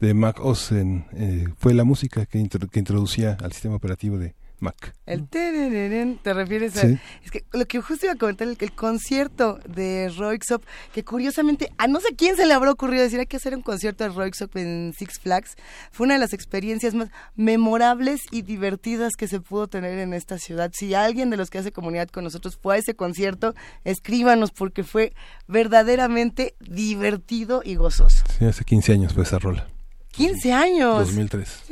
de 0.00 0.14
Mac 0.14 0.40
OS, 0.40 0.72
eh, 0.72 1.48
fue 1.58 1.74
la 1.74 1.84
música 1.84 2.24
que, 2.24 2.42
que 2.48 2.78
introducía 2.78 3.36
al 3.42 3.52
sistema 3.52 3.74
operativo 3.74 4.16
de, 4.16 4.34
Mac. 4.62 4.94
El 5.04 5.28
te 5.28 6.32
refieres 6.32 6.76
a... 6.76 6.86
Es 6.86 7.30
que 7.30 7.44
lo 7.52 7.66
que 7.66 7.80
justo 7.80 8.06
iba 8.06 8.14
a 8.14 8.16
comentar, 8.16 8.48
el, 8.48 8.56
el 8.58 8.72
concierto 8.72 9.58
de 9.68 10.10
Roixop, 10.16 10.64
que 10.94 11.04
curiosamente 11.04 11.70
a 11.76 11.88
no 11.88 12.00
sé 12.00 12.14
quién 12.16 12.36
se 12.36 12.46
le 12.46 12.54
habrá 12.54 12.70
ocurrido 12.70 13.02
decir 13.02 13.20
hay 13.20 13.26
que 13.26 13.36
hacer 13.36 13.54
un 13.54 13.62
concierto 13.62 14.04
de 14.04 14.10
Roixop 14.10 14.56
en 14.56 14.94
Six 14.96 15.18
Flags, 15.18 15.56
fue 15.90 16.04
una 16.04 16.14
de 16.14 16.20
las 16.20 16.32
experiencias 16.32 16.94
más 16.94 17.10
memorables 17.34 18.20
y 18.30 18.42
divertidas 18.42 19.12
que 19.18 19.28
se 19.28 19.40
pudo 19.40 19.66
tener 19.66 19.98
en 19.98 20.14
esta 20.14 20.38
ciudad. 20.38 20.70
Si 20.74 20.94
alguien 20.94 21.28
de 21.30 21.36
los 21.36 21.50
que 21.50 21.58
hace 21.58 21.72
comunidad 21.72 22.08
con 22.08 22.24
nosotros 22.24 22.56
fue 22.56 22.76
a 22.76 22.78
ese 22.78 22.94
concierto, 22.94 23.54
escríbanos 23.84 24.52
porque 24.52 24.84
fue 24.84 25.12
verdaderamente 25.48 26.54
divertido 26.60 27.62
y 27.64 27.74
gozoso. 27.74 28.24
Sí, 28.38 28.44
hace 28.44 28.64
15 28.64 28.92
años 28.92 29.12
fue 29.12 29.24
esa 29.24 29.38
rola. 29.38 29.66
15 30.12 30.52
años. 30.52 30.98
2003. 30.98 31.64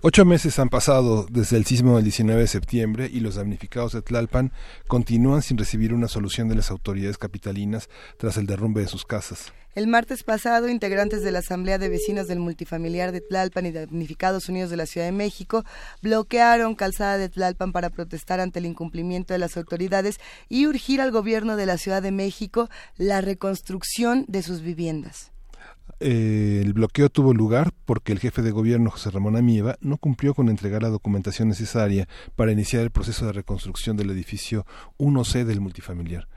Ocho 0.00 0.24
meses 0.24 0.58
han 0.58 0.68
pasado 0.68 1.24
desde 1.30 1.56
el 1.56 1.64
sismo 1.66 1.94
del 1.94 2.02
19 2.02 2.40
de 2.40 2.46
septiembre 2.48 3.08
y 3.12 3.20
los 3.20 3.36
damnificados 3.36 3.92
de 3.92 4.02
Tlalpan 4.02 4.50
continúan 4.88 5.42
sin 5.42 5.56
recibir 5.56 5.94
una 5.94 6.08
solución 6.08 6.48
de 6.48 6.56
las 6.56 6.72
autoridades 6.72 7.16
capitalinas 7.16 7.88
tras 8.16 8.36
el 8.38 8.46
derrumbe 8.46 8.80
de 8.80 8.88
sus 8.88 9.04
casas. 9.04 9.52
El 9.76 9.86
martes 9.86 10.24
pasado, 10.24 10.68
integrantes 10.68 11.22
de 11.22 11.30
la 11.30 11.38
Asamblea 11.38 11.78
de 11.78 11.88
Vecinos 11.88 12.26
del 12.26 12.40
Multifamiliar 12.40 13.12
de 13.12 13.20
Tlalpan 13.20 13.66
y 13.66 13.70
Damnificados 13.70 14.48
Unidos 14.48 14.70
de 14.70 14.76
la 14.76 14.86
Ciudad 14.86 15.06
de 15.06 15.12
México 15.12 15.64
bloquearon 16.02 16.74
Calzada 16.74 17.18
de 17.18 17.28
Tlalpan 17.28 17.70
para 17.70 17.90
protestar 17.90 18.40
ante 18.40 18.58
el 18.58 18.66
incumplimiento 18.66 19.32
de 19.32 19.38
las 19.38 19.56
autoridades 19.56 20.18
y 20.48 20.66
urgir 20.66 21.00
al 21.00 21.12
gobierno 21.12 21.54
de 21.54 21.66
la 21.66 21.78
Ciudad 21.78 22.02
de 22.02 22.10
México 22.10 22.68
la 22.96 23.20
reconstrucción 23.20 24.24
de 24.26 24.42
sus 24.42 24.60
viviendas. 24.60 25.33
Eh, 26.00 26.60
el 26.64 26.72
bloqueo 26.72 27.08
tuvo 27.08 27.32
lugar 27.32 27.72
porque 27.84 28.12
el 28.12 28.18
jefe 28.18 28.42
de 28.42 28.50
gobierno, 28.50 28.90
José 28.90 29.10
Ramón 29.10 29.36
Amieva, 29.36 29.76
no 29.80 29.96
cumplió 29.96 30.34
con 30.34 30.48
entregar 30.48 30.82
la 30.82 30.88
documentación 30.88 31.48
necesaria 31.48 32.08
para 32.36 32.52
iniciar 32.52 32.82
el 32.82 32.90
proceso 32.90 33.26
de 33.26 33.32
reconstrucción 33.32 33.96
del 33.96 34.10
edificio 34.10 34.66
1C 34.98 35.44
del 35.44 35.60
multifamiliar. 35.60 36.28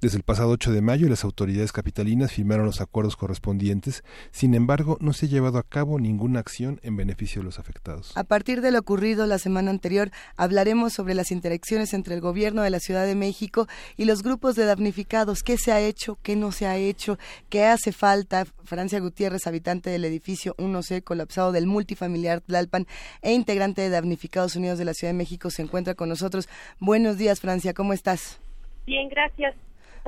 Desde 0.00 0.16
el 0.16 0.22
pasado 0.22 0.50
8 0.50 0.70
de 0.70 0.80
mayo, 0.80 1.08
las 1.08 1.24
autoridades 1.24 1.72
capitalinas 1.72 2.30
firmaron 2.30 2.66
los 2.66 2.80
acuerdos 2.80 3.16
correspondientes. 3.16 4.04
Sin 4.30 4.54
embargo, 4.54 4.96
no 5.00 5.12
se 5.12 5.26
ha 5.26 5.28
llevado 5.28 5.58
a 5.58 5.64
cabo 5.64 5.98
ninguna 5.98 6.38
acción 6.38 6.78
en 6.84 6.96
beneficio 6.96 7.40
de 7.40 7.46
los 7.46 7.58
afectados. 7.58 8.16
A 8.16 8.22
partir 8.22 8.60
de 8.60 8.70
lo 8.70 8.78
ocurrido 8.78 9.26
la 9.26 9.38
semana 9.38 9.72
anterior, 9.72 10.12
hablaremos 10.36 10.92
sobre 10.92 11.14
las 11.14 11.32
interacciones 11.32 11.94
entre 11.94 12.14
el 12.14 12.20
gobierno 12.20 12.62
de 12.62 12.70
la 12.70 12.78
Ciudad 12.78 13.06
de 13.06 13.16
México 13.16 13.66
y 13.96 14.04
los 14.04 14.22
grupos 14.22 14.54
de 14.54 14.66
damnificados. 14.66 15.42
¿Qué 15.42 15.56
se 15.56 15.72
ha 15.72 15.80
hecho? 15.80 16.16
¿Qué 16.22 16.36
no 16.36 16.52
se 16.52 16.66
ha 16.66 16.76
hecho? 16.76 17.18
¿Qué 17.48 17.64
hace 17.64 17.90
falta? 17.90 18.44
Francia 18.62 19.00
Gutiérrez, 19.00 19.48
habitante 19.48 19.90
del 19.90 20.04
edificio 20.04 20.54
1C 20.58 21.02
colapsado 21.02 21.50
del 21.50 21.66
multifamiliar 21.66 22.40
Tlalpan 22.42 22.86
e 23.20 23.32
integrante 23.32 23.82
de 23.82 23.90
Damnificados 23.90 24.54
Unidos 24.54 24.78
de 24.78 24.84
la 24.84 24.94
Ciudad 24.94 25.12
de 25.12 25.18
México, 25.18 25.50
se 25.50 25.62
encuentra 25.62 25.96
con 25.96 26.08
nosotros. 26.08 26.48
Buenos 26.78 27.18
días, 27.18 27.40
Francia. 27.40 27.74
¿Cómo 27.74 27.92
estás? 27.92 28.38
Bien, 28.86 29.08
gracias 29.08 29.56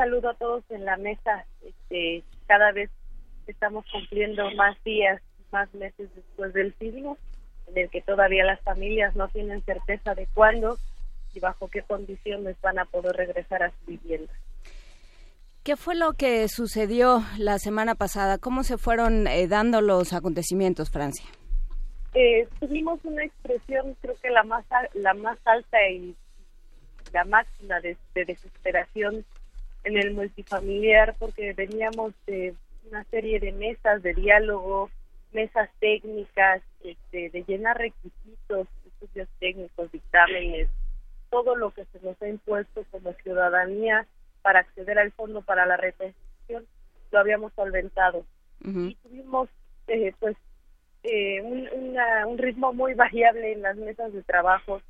saludo 0.00 0.30
a 0.30 0.34
todos 0.34 0.64
en 0.70 0.86
la 0.86 0.96
mesa. 0.96 1.44
Este, 1.62 2.24
cada 2.46 2.72
vez 2.72 2.88
estamos 3.46 3.84
cumpliendo 3.92 4.50
más 4.52 4.82
días, 4.82 5.20
más 5.52 5.72
meses 5.74 6.08
después 6.14 6.54
del 6.54 6.74
sismo, 6.78 7.18
en 7.66 7.76
el 7.76 7.90
que 7.90 8.00
todavía 8.00 8.44
las 8.44 8.62
familias 8.62 9.14
no 9.14 9.28
tienen 9.28 9.62
certeza 9.62 10.14
de 10.14 10.26
cuándo 10.32 10.78
y 11.34 11.40
bajo 11.40 11.68
qué 11.68 11.82
condiciones 11.82 12.56
van 12.62 12.78
a 12.78 12.86
poder 12.86 13.14
regresar 13.14 13.62
a 13.62 13.70
su 13.72 13.86
vivienda. 13.86 14.32
¿Qué 15.64 15.76
fue 15.76 15.94
lo 15.94 16.14
que 16.14 16.48
sucedió 16.48 17.22
la 17.36 17.58
semana 17.58 17.94
pasada? 17.94 18.38
¿Cómo 18.38 18.62
se 18.62 18.78
fueron 18.78 19.26
eh, 19.26 19.48
dando 19.48 19.82
los 19.82 20.14
acontecimientos, 20.14 20.90
Francia? 20.90 21.26
Eh, 22.14 22.48
tuvimos 22.58 23.04
una 23.04 23.22
expresión, 23.22 23.94
creo 24.00 24.14
que 24.22 24.30
la 24.30 24.44
más 24.44 24.64
la 24.94 25.12
más 25.12 25.38
alta 25.44 25.76
y 25.90 26.16
la 27.12 27.24
máxima 27.26 27.80
de 27.80 27.98
desesperación 28.14 29.26
en 29.84 29.96
el 29.96 30.14
multifamiliar 30.14 31.14
porque 31.18 31.52
veníamos 31.52 32.12
de 32.26 32.54
una 32.88 33.04
serie 33.04 33.40
de 33.40 33.52
mesas 33.52 34.02
de 34.02 34.14
diálogo, 34.14 34.90
mesas 35.32 35.70
técnicas, 35.78 36.62
este, 36.82 37.30
de 37.30 37.44
llenar 37.44 37.78
requisitos, 37.78 38.68
estudios 38.86 39.28
técnicos, 39.38 39.92
dictámenes, 39.92 40.68
todo 41.30 41.54
lo 41.54 41.70
que 41.70 41.84
se 41.86 42.00
nos 42.00 42.20
ha 42.20 42.28
impuesto 42.28 42.84
como 42.90 43.12
ciudadanía 43.22 44.06
para 44.42 44.60
acceder 44.60 44.98
al 44.98 45.12
fondo 45.12 45.42
para 45.42 45.66
la 45.66 45.76
reconstrucción, 45.76 46.66
lo 47.10 47.18
habíamos 47.18 47.52
solventado. 47.54 48.24
Y 48.62 48.94
tuvimos 48.96 49.48
eh, 49.86 50.12
pues 50.18 50.36
eh, 51.02 51.40
un, 51.40 51.66
un 52.26 52.38
ritmo 52.38 52.74
muy 52.74 52.94
variable 52.94 53.52
en 53.52 53.62
las 53.62 53.76
mesas 53.76 54.12
de 54.12 54.22
trabajo 54.22 54.82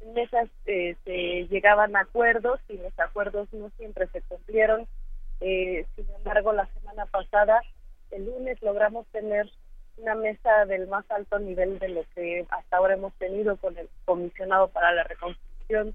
en 0.00 0.18
esas 0.18 0.48
eh, 0.66 0.96
se 1.04 1.46
llegaban 1.48 1.96
acuerdos 1.96 2.60
y 2.68 2.76
los 2.76 2.98
acuerdos 2.98 3.48
no 3.52 3.70
siempre 3.76 4.06
se 4.08 4.22
cumplieron. 4.22 4.86
Eh, 5.40 5.86
sin 5.94 6.06
embargo, 6.16 6.52
la 6.52 6.66
semana 6.66 7.06
pasada, 7.06 7.60
el 8.10 8.26
lunes, 8.26 8.60
logramos 8.62 9.06
tener 9.08 9.50
una 9.98 10.14
mesa 10.14 10.66
del 10.66 10.88
más 10.88 11.10
alto 11.10 11.38
nivel 11.38 11.78
de 11.78 11.88
lo 11.88 12.04
que 12.14 12.46
hasta 12.50 12.76
ahora 12.76 12.94
hemos 12.94 13.14
tenido 13.14 13.56
con 13.56 13.76
el 13.78 13.88
comisionado 14.04 14.68
para 14.68 14.92
la 14.92 15.04
reconstrucción, 15.04 15.94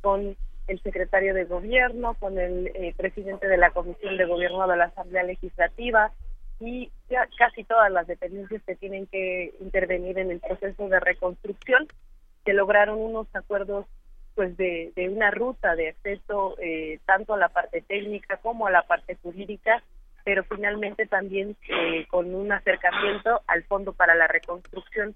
con 0.00 0.36
el 0.66 0.82
secretario 0.82 1.32
de 1.32 1.44
gobierno, 1.44 2.14
con 2.14 2.38
el 2.38 2.68
eh, 2.74 2.94
presidente 2.96 3.46
de 3.46 3.56
la 3.56 3.70
comisión 3.70 4.16
de 4.16 4.24
gobierno 4.24 4.66
de 4.66 4.76
la 4.76 4.86
Asamblea 4.86 5.22
Legislativa 5.22 6.12
y 6.58 6.90
ya 7.08 7.28
casi 7.38 7.64
todas 7.64 7.90
las 7.92 8.06
dependencias 8.06 8.62
que 8.64 8.74
tienen 8.76 9.06
que 9.06 9.54
intervenir 9.60 10.18
en 10.18 10.30
el 10.30 10.40
proceso 10.40 10.88
de 10.88 10.98
reconstrucción 10.98 11.86
se 12.46 12.54
lograron 12.54 12.98
unos 12.98 13.26
acuerdos 13.34 13.86
pues 14.36 14.56
de, 14.56 14.92
una 15.10 15.30
ruta 15.30 15.74
de 15.74 15.88
acceso 15.88 16.56
eh, 16.60 17.00
tanto 17.06 17.34
a 17.34 17.38
la 17.38 17.48
parte 17.48 17.82
técnica 17.82 18.36
como 18.36 18.66
a 18.66 18.70
la 18.70 18.82
parte 18.82 19.16
jurídica, 19.22 19.82
pero 20.24 20.44
finalmente 20.44 21.06
también 21.06 21.56
eh, 21.68 22.06
con 22.08 22.34
un 22.34 22.52
acercamiento 22.52 23.40
al 23.46 23.64
Fondo 23.64 23.94
para 23.94 24.14
la 24.14 24.28
Reconstrucción. 24.28 25.14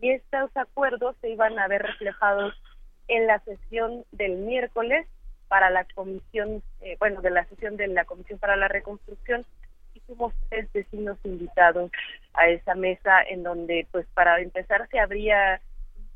Y 0.00 0.12
estos 0.12 0.56
acuerdos 0.56 1.16
se 1.20 1.30
iban 1.30 1.58
a 1.58 1.68
ver 1.68 1.82
reflejados 1.82 2.54
en 3.08 3.26
la 3.26 3.40
sesión 3.40 4.04
del 4.12 4.36
miércoles 4.36 5.06
para 5.48 5.68
la 5.70 5.84
comisión, 5.94 6.62
eh, 6.80 6.96
bueno, 6.98 7.20
de 7.20 7.30
la 7.30 7.44
sesión 7.46 7.76
de 7.76 7.88
la 7.88 8.04
Comisión 8.04 8.38
para 8.38 8.56
la 8.56 8.68
Reconstrucción. 8.68 9.44
Hicimos 9.94 10.32
tres 10.50 10.72
vecinos 10.72 11.18
invitados 11.24 11.90
a 12.34 12.48
esa 12.48 12.74
mesa 12.74 13.22
en 13.22 13.42
donde, 13.42 13.88
pues, 13.90 14.06
para 14.14 14.40
empezar 14.40 14.88
se 14.90 15.00
habría 15.00 15.60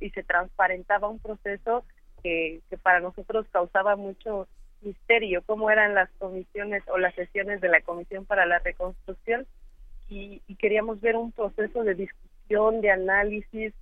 y 0.01 0.11
se 0.11 0.23
transparentaba 0.23 1.09
un 1.09 1.19
proceso 1.19 1.85
que, 2.23 2.61
para 2.83 3.01
nosotros 3.01 3.47
causaba 3.53 3.97
mucho 3.97 4.49
misterio, 4.83 5.43
cómo 5.45 5.71
eran 5.71 5.95
las 5.95 6.11
comisiones 6.19 6.83
o 6.89 6.99
las 6.99 7.15
sesiones 7.15 7.61
de 7.61 7.69
la 7.69 7.83
Comisión 7.83 8.25
para 8.25 8.47
la 8.47 8.59
Reconstrucción 8.59 9.47
y, 10.09 10.41
queríamos 10.59 11.01
ver 11.01 11.17
un 11.17 11.33
proceso 11.33 11.85
de 11.85 11.95
discusión, 11.95 12.81
de 12.81 12.91
análisis 12.91 13.73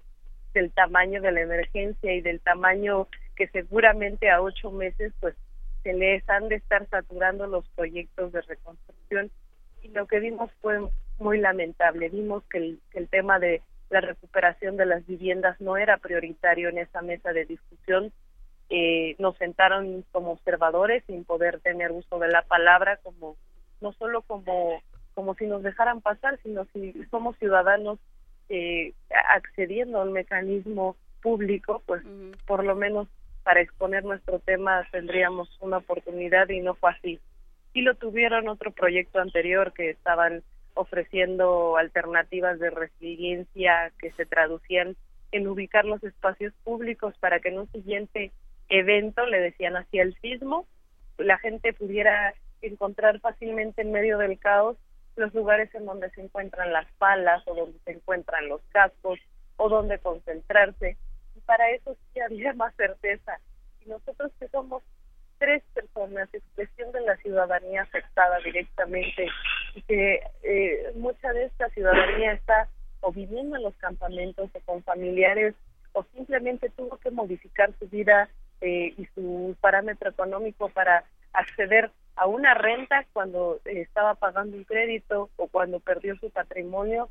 del 0.53 0.71
tamaño 0.73 1.23
de 1.23 1.33
la 1.33 1.41
emergencia 1.41 2.13
y 2.13 2.21
del 2.21 2.41
tamaño 2.41 3.09
que 3.35 3.49
seguramente 3.49 4.31
a 4.31 4.43
ocho 4.43 4.71
meses 4.71 5.13
pues 5.21 5.35
se 5.83 5.93
les 5.93 6.29
han 6.29 6.49
de 6.49 6.57
estar 6.57 6.87
saturando 6.89 7.47
los 7.47 7.67
proyectos 7.71 8.33
de 8.33 8.43
reconstrucción 8.43 9.31
y 9.83 9.89
lo 9.89 10.07
que 10.07 10.21
vimos 10.21 10.51
fue 10.61 10.81
muy 11.19 11.39
lamentable. 11.39 12.09
Vimos 12.09 12.45
que 12.45 12.59
el, 12.59 12.81
que 12.91 12.99
el 12.99 13.09
tema 13.09 13.39
de 13.39 13.63
la 13.91 14.01
recuperación 14.01 14.77
de 14.77 14.87
las 14.87 15.07
viviendas 15.07 15.61
no 15.61 15.77
era 15.77 15.97
prioritario 15.99 16.69
en 16.69 16.79
esa 16.79 17.03
mesa 17.03 17.33
de 17.33 17.45
discusión. 17.47 18.13
Eh, 18.71 19.17
nos 19.19 19.37
sentaron 19.39 20.05
como 20.13 20.33
observadores 20.33 21.03
sin 21.07 21.25
poder 21.25 21.61
tener 21.61 21.91
uso 21.91 22.19
de 22.19 22.29
la 22.29 22.43
palabra 22.43 22.99
como 23.03 23.37
no 23.81 23.93
solo 23.95 24.21
como 24.23 24.83
como 25.15 25.35
si 25.37 25.47
nos 25.47 25.63
dejaran 25.63 26.03
pasar 26.03 26.39
sino 26.43 26.67
si 26.75 26.93
somos 27.11 27.39
ciudadanos 27.39 27.99
eh, 28.51 28.93
accediendo 29.31 29.99
a 29.99 30.05
un 30.05 30.13
mecanismo 30.13 30.97
público 31.23 31.83
pues 31.87 32.03
por 32.47 32.63
lo 32.63 32.77
menos 32.77 33.09
para 33.43 33.63
exponer 33.63 34.05
nuestro 34.05 34.39
tema 34.39 34.87
tendríamos 34.93 35.49
una 35.63 35.79
oportunidad 35.79 36.51
y 36.51 36.61
no 36.61 36.75
fue 36.75 36.91
así 36.91 37.19
y 37.73 37.81
lo 37.81 37.95
tuvieron 37.95 38.49
otro 38.49 38.71
proyecto 38.71 39.19
anterior 39.19 39.73
que 39.73 39.89
estaban 39.89 40.43
ofreciendo 40.79 41.77
alternativas 41.77 42.59
de 42.61 42.71
resiliencia 42.71 43.93
que 43.99 44.13
se 44.13 44.27
traducían 44.27 44.97
en 45.33 45.49
ubicar 45.49 45.85
los 45.85 46.03
espacios 46.05 46.55
públicos 46.63 47.15
para 47.19 47.41
que 47.41 47.49
en 47.49 47.59
un 47.59 47.73
siguiente 47.73 48.31
evento, 48.69 49.27
le 49.27 49.41
decían 49.41 49.77
así 49.77 49.99
el 49.99 50.15
sismo, 50.21 50.67
la 51.19 51.37
gente 51.39 51.73
pudiera 51.73 52.33
encontrar 52.63 53.19
fácilmente 53.21 53.83
en 53.83 53.93
medio 53.93 54.19
del 54.19 54.39
caos 54.39 54.77
los 55.17 55.35
lugares 55.35 55.75
en 55.75 55.85
donde 55.85 56.11
se 56.11 56.21
encuentran 56.21 56.73
las 56.73 56.87
palas 56.93 57.43
o 57.47 57.55
donde 57.55 57.79
se 57.85 57.91
encuentran 57.91 58.49
los 58.49 58.61
cascos 58.69 59.19
o 59.57 59.69
donde 59.69 59.99
concentrarse. 59.99 60.97
Y 61.35 61.41
para 61.41 61.71
eso 61.71 61.97
sí 62.13 62.21
había 62.21 62.53
más 62.55 62.75
certeza. 62.77 63.41
Y 63.85 63.89
nosotros 63.89 64.31
que 64.39 64.47
somos 64.49 64.85
tres 65.39 65.63
personas, 65.75 66.29
expresión 66.33 66.93
de 66.93 67.01
la 67.03 67.17
ciudadanía 67.17 67.83
afectada 67.83 68.39
directamente 68.45 69.29
y 69.75 69.83
que 69.83 70.21
eh, 70.43 70.93
mucha 70.97 71.33
de 71.33 71.45
esta 71.45 71.69
ciudadanía 71.71 72.33
está 72.33 72.69
o 73.01 73.13
viviendo 73.13 73.57
en 73.57 73.63
los 73.63 73.75
campamentos 73.77 74.51
o 74.53 74.61
con 74.61 74.83
familiares 74.83 75.55
o 75.93 76.05
simplemente 76.15 76.71
tuvo 76.71 76.99
que 76.99 77.11
modificar 77.11 77.73
su 77.79 77.89
vida 77.89 78.29
eh, 78.61 78.95
y 78.97 79.07
su 79.15 79.57
parámetro 79.61 80.11
económico 80.11 80.69
para 80.69 81.05
acceder 81.33 81.91
a 82.17 82.27
una 82.27 82.55
renta 82.55 83.07
cuando 83.13 83.61
eh, 83.65 83.81
estaba 83.83 84.17
pagando 84.17 84.57
un 84.57 84.65
crédito 84.65 85.31
o 85.37 85.47
cuando 85.47 85.79
perdió 85.81 86.17
su 86.17 86.31
patrimonio. 86.31 87.09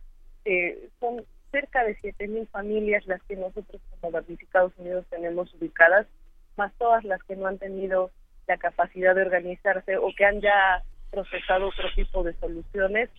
son 1.00 1.26
cerca 1.52 1.84
de 1.84 1.96
siete 2.02 2.28
mil 2.28 2.46
familias 2.48 3.08
las 3.08 3.22
que 3.24 3.38
nosotros 3.38 3.82
como 3.90 4.12
damnificados 4.12 4.74
unidos 4.78 5.06
tenemos 5.10 5.54
ubicadas 5.54 6.06
más 6.58 6.74
todas 6.78 7.04
las 7.04 7.22
que 7.24 7.36
no 7.36 7.48
han 7.48 7.58
tenido 7.58 8.12
la 8.48 8.58
capacidad 8.58 9.16
de 9.16 9.22
organizarse 9.24 9.98
o 9.98 10.12
que 10.16 10.26
han 10.26 10.42
ya 10.42 10.84
procesado 11.12 11.68
otro 11.68 11.90
tipo 11.96 12.24
de 12.24 12.34
soluciones. 12.34 13.10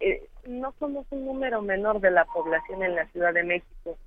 Eh, 0.00 0.28
no 0.46 0.72
somos 0.78 1.06
un 1.10 1.26
número 1.26 1.60
menor 1.62 2.00
de 2.00 2.10
la 2.10 2.24
población 2.24 2.82
en 2.82 2.94
la 2.94 3.06
Ciudad 3.08 3.34
de 3.34 3.42
México 3.42 3.98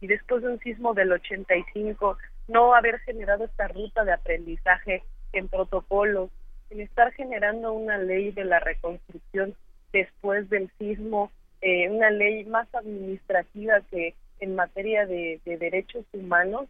y 0.00 0.06
después 0.06 0.42
de 0.42 0.50
un 0.50 0.60
sismo 0.60 0.94
del 0.94 1.12
85 1.12 2.16
no 2.48 2.74
haber 2.74 3.00
generado 3.00 3.44
esta 3.44 3.68
ruta 3.68 4.04
de 4.04 4.12
aprendizaje 4.12 5.02
en 5.32 5.48
protocolos, 5.48 6.30
en 6.70 6.80
estar 6.80 7.12
generando 7.12 7.72
una 7.72 7.98
ley 7.98 8.30
de 8.32 8.44
la 8.44 8.60
reconstrucción 8.60 9.54
después 9.92 10.48
del 10.48 10.70
sismo, 10.78 11.30
eh, 11.60 11.88
una 11.90 12.10
ley 12.10 12.44
más 12.44 12.72
administrativa 12.74 13.80
que 13.90 14.14
en 14.38 14.54
materia 14.54 15.04
de 15.04 15.40
derechos 15.44 16.06
humanos, 16.12 16.66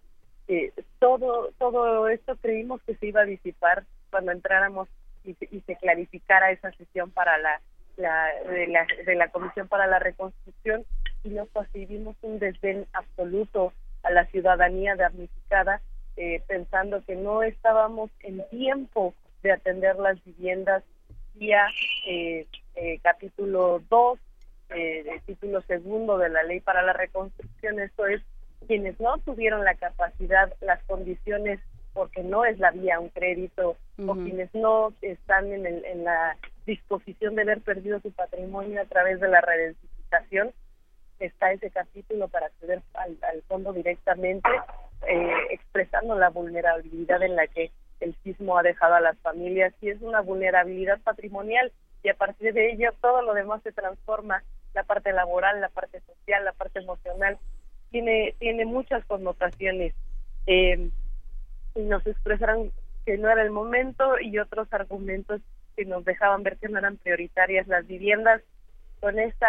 todo, 0.99 1.53
todo 1.59 2.09
esto 2.09 2.37
creímos 2.37 2.81
que 2.83 2.95
se 2.97 3.07
iba 3.07 3.23
a 3.23 3.27
disipar 3.27 3.85
cuando 4.11 4.33
entráramos 4.33 4.89
y, 5.25 5.35
se 5.35 5.77
clarificara 5.77 6.51
esa 6.51 6.73
sesión 6.73 7.11
para 7.11 7.39
la, 7.39 7.61
la, 7.97 8.27
de, 8.51 8.67
la, 8.67 8.87
de 9.05 9.15
la 9.15 9.29
Comisión 9.29 9.69
para 9.69 9.87
la 9.87 9.99
Reconstrucción 9.99 10.85
y 11.23 11.31
nos 11.31 11.49
percibimos 11.49 12.17
un 12.23 12.39
desdén 12.39 12.87
absoluto 12.93 13.73
a 14.03 14.11
la 14.11 14.27
ciudadanía 14.27 14.97
damnificada, 14.97 15.83
eh, 16.17 16.43
pensando 16.47 17.05
que 17.05 17.17
no 17.17 17.43
estábamos 17.43 18.11
en 18.21 18.43
tiempo 18.49 19.15
de 19.43 19.53
atender 19.53 19.97
las 19.97 20.23
viviendas. 20.25 20.83
Vía 21.35 21.67
eh, 22.07 22.47
eh, 22.75 22.99
capítulo 23.03 23.83
2, 23.89 24.19
eh, 24.71 25.21
título 25.27 25.61
segundo 25.63 26.19
de 26.19 26.29
la 26.29 26.43
ley 26.43 26.61
para 26.61 26.83
la 26.83 26.93
reconstrucción, 26.93 27.81
esto 27.81 28.07
es, 28.07 28.23
quienes 28.67 28.99
no 29.01 29.19
tuvieron 29.19 29.65
la 29.65 29.75
capacidad, 29.75 30.53
las 30.61 30.83
condiciones, 30.85 31.61
porque 31.93 32.23
no 32.23 32.45
es 32.45 32.59
la 32.59 32.71
vía 32.71 33.01
un 33.01 33.09
crédito, 33.09 33.77
o 34.07 34.15
quienes 34.15 34.55
no 34.55 34.93
están 35.03 35.53
en, 35.53 35.67
el, 35.67 35.85
en 35.85 36.05
la 36.05 36.37
disposición 36.67 37.35
de 37.35 37.43
haber 37.43 37.61
perdido 37.61 38.01
su 38.01 38.13
patrimonio 38.13 38.81
a 38.81 38.85
través 38.85 39.21
de 39.21 39.29
la 39.29 39.41
redensificación, 39.41 40.53
está 41.19 41.53
ese 41.53 41.71
capítulo 41.71 42.29
para 42.29 42.47
acceder 42.47 42.83
al, 42.95 43.43
fondo 43.49 43.73
directamente, 43.73 44.49
eh, 45.09 45.33
expresando 45.51 46.15
la 46.19 46.31
vulnerabilidad 46.31 47.23
en 47.23 47.37
la 47.37 47.47
que 47.47 47.71
el 48.01 48.15
sismo 48.23 48.59
ha 48.59 48.63
dejado 48.63 48.95
a 48.95 49.01
las 49.01 49.19
familias 49.19 49.75
y 49.81 49.91
es 49.91 50.01
una 50.01 50.21
vulnerabilidad 50.21 51.01
patrimonial 51.01 51.71
y 52.03 52.09
a 52.09 52.15
partir 52.15 52.55
de 52.55 52.73
ello 52.73 52.93
todo 53.01 53.23
lo 53.23 53.35
demás 53.35 53.63
se 53.63 53.73
transforma, 53.73 54.43
la 54.75 54.85
parte 54.85 55.13
laboral, 55.13 55.61
la 55.61 55.69
parte 55.69 56.01
social, 56.01 56.45
la 56.45 56.53
parte 56.53 56.79
emocional, 56.79 57.39
tiene, 57.91 58.35
tiene 58.39 58.65
muchas 58.65 59.05
connotaciones. 59.07 59.95
Eh, 60.47 60.91
nos 61.75 62.07
expresaron 62.07 62.73
que 63.05 63.19
no 63.19 63.31
era 63.31 63.43
el 63.43 63.51
momento 63.51 64.19
y 64.21 64.39
otros 64.39 64.73
argumentos 64.73 65.41
que 65.77 65.85
nos 65.85 66.05
dejaban 66.05 66.43
ver 66.43 66.57
que 66.59 66.69
no 66.69 66.79
eran 66.79 66.97
prioritarias 66.97 67.67
las 67.69 67.87
viviendas. 67.87 68.43
Con 69.01 69.19
esta 69.19 69.49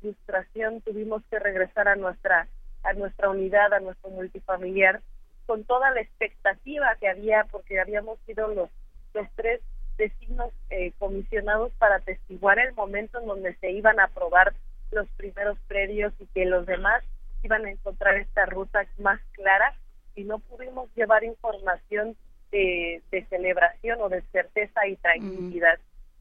frustración 0.00 0.80
tuvimos 0.80 1.22
que 1.30 1.38
regresar 1.38 1.88
a 1.88 1.96
nuestra 1.96 2.48
a 2.86 2.92
nuestra 2.92 3.28
unidad, 3.28 3.72
a 3.74 3.80
nuestro 3.80 4.10
multifamiliar, 4.10 5.00
con 5.46 5.64
toda 5.64 5.90
la 5.90 6.00
expectativa 6.00 6.96
que 7.00 7.08
había, 7.08 7.44
porque 7.50 7.80
habíamos 7.80 8.18
sido 8.26 8.46
los, 8.48 8.70
los 9.12 9.26
tres 9.34 9.60
vecinos 9.98 10.52
eh, 10.70 10.92
comisionados 10.98 11.72
para 11.78 11.96
atestiguar 11.96 12.58
el 12.58 12.74
momento 12.74 13.18
en 13.20 13.26
donde 13.26 13.54
se 13.56 13.72
iban 13.72 13.98
a 13.98 14.04
aprobar 14.04 14.54
los 14.92 15.08
primeros 15.16 15.58
predios 15.66 16.12
y 16.20 16.26
que 16.26 16.44
los 16.44 16.64
demás 16.66 17.02
iban 17.46 17.64
a 17.64 17.70
encontrar 17.70 18.16
esta 18.16 18.44
ruta 18.46 18.84
más 18.98 19.20
clara 19.32 19.74
y 20.14 20.24
no 20.24 20.38
pudimos 20.40 20.88
llevar 20.94 21.24
información 21.24 22.16
de, 22.50 23.02
celebración 23.28 24.00
o 24.00 24.08
de 24.08 24.22
certeza 24.32 24.86
y 24.86 24.96
tranquilidad, 24.96 25.78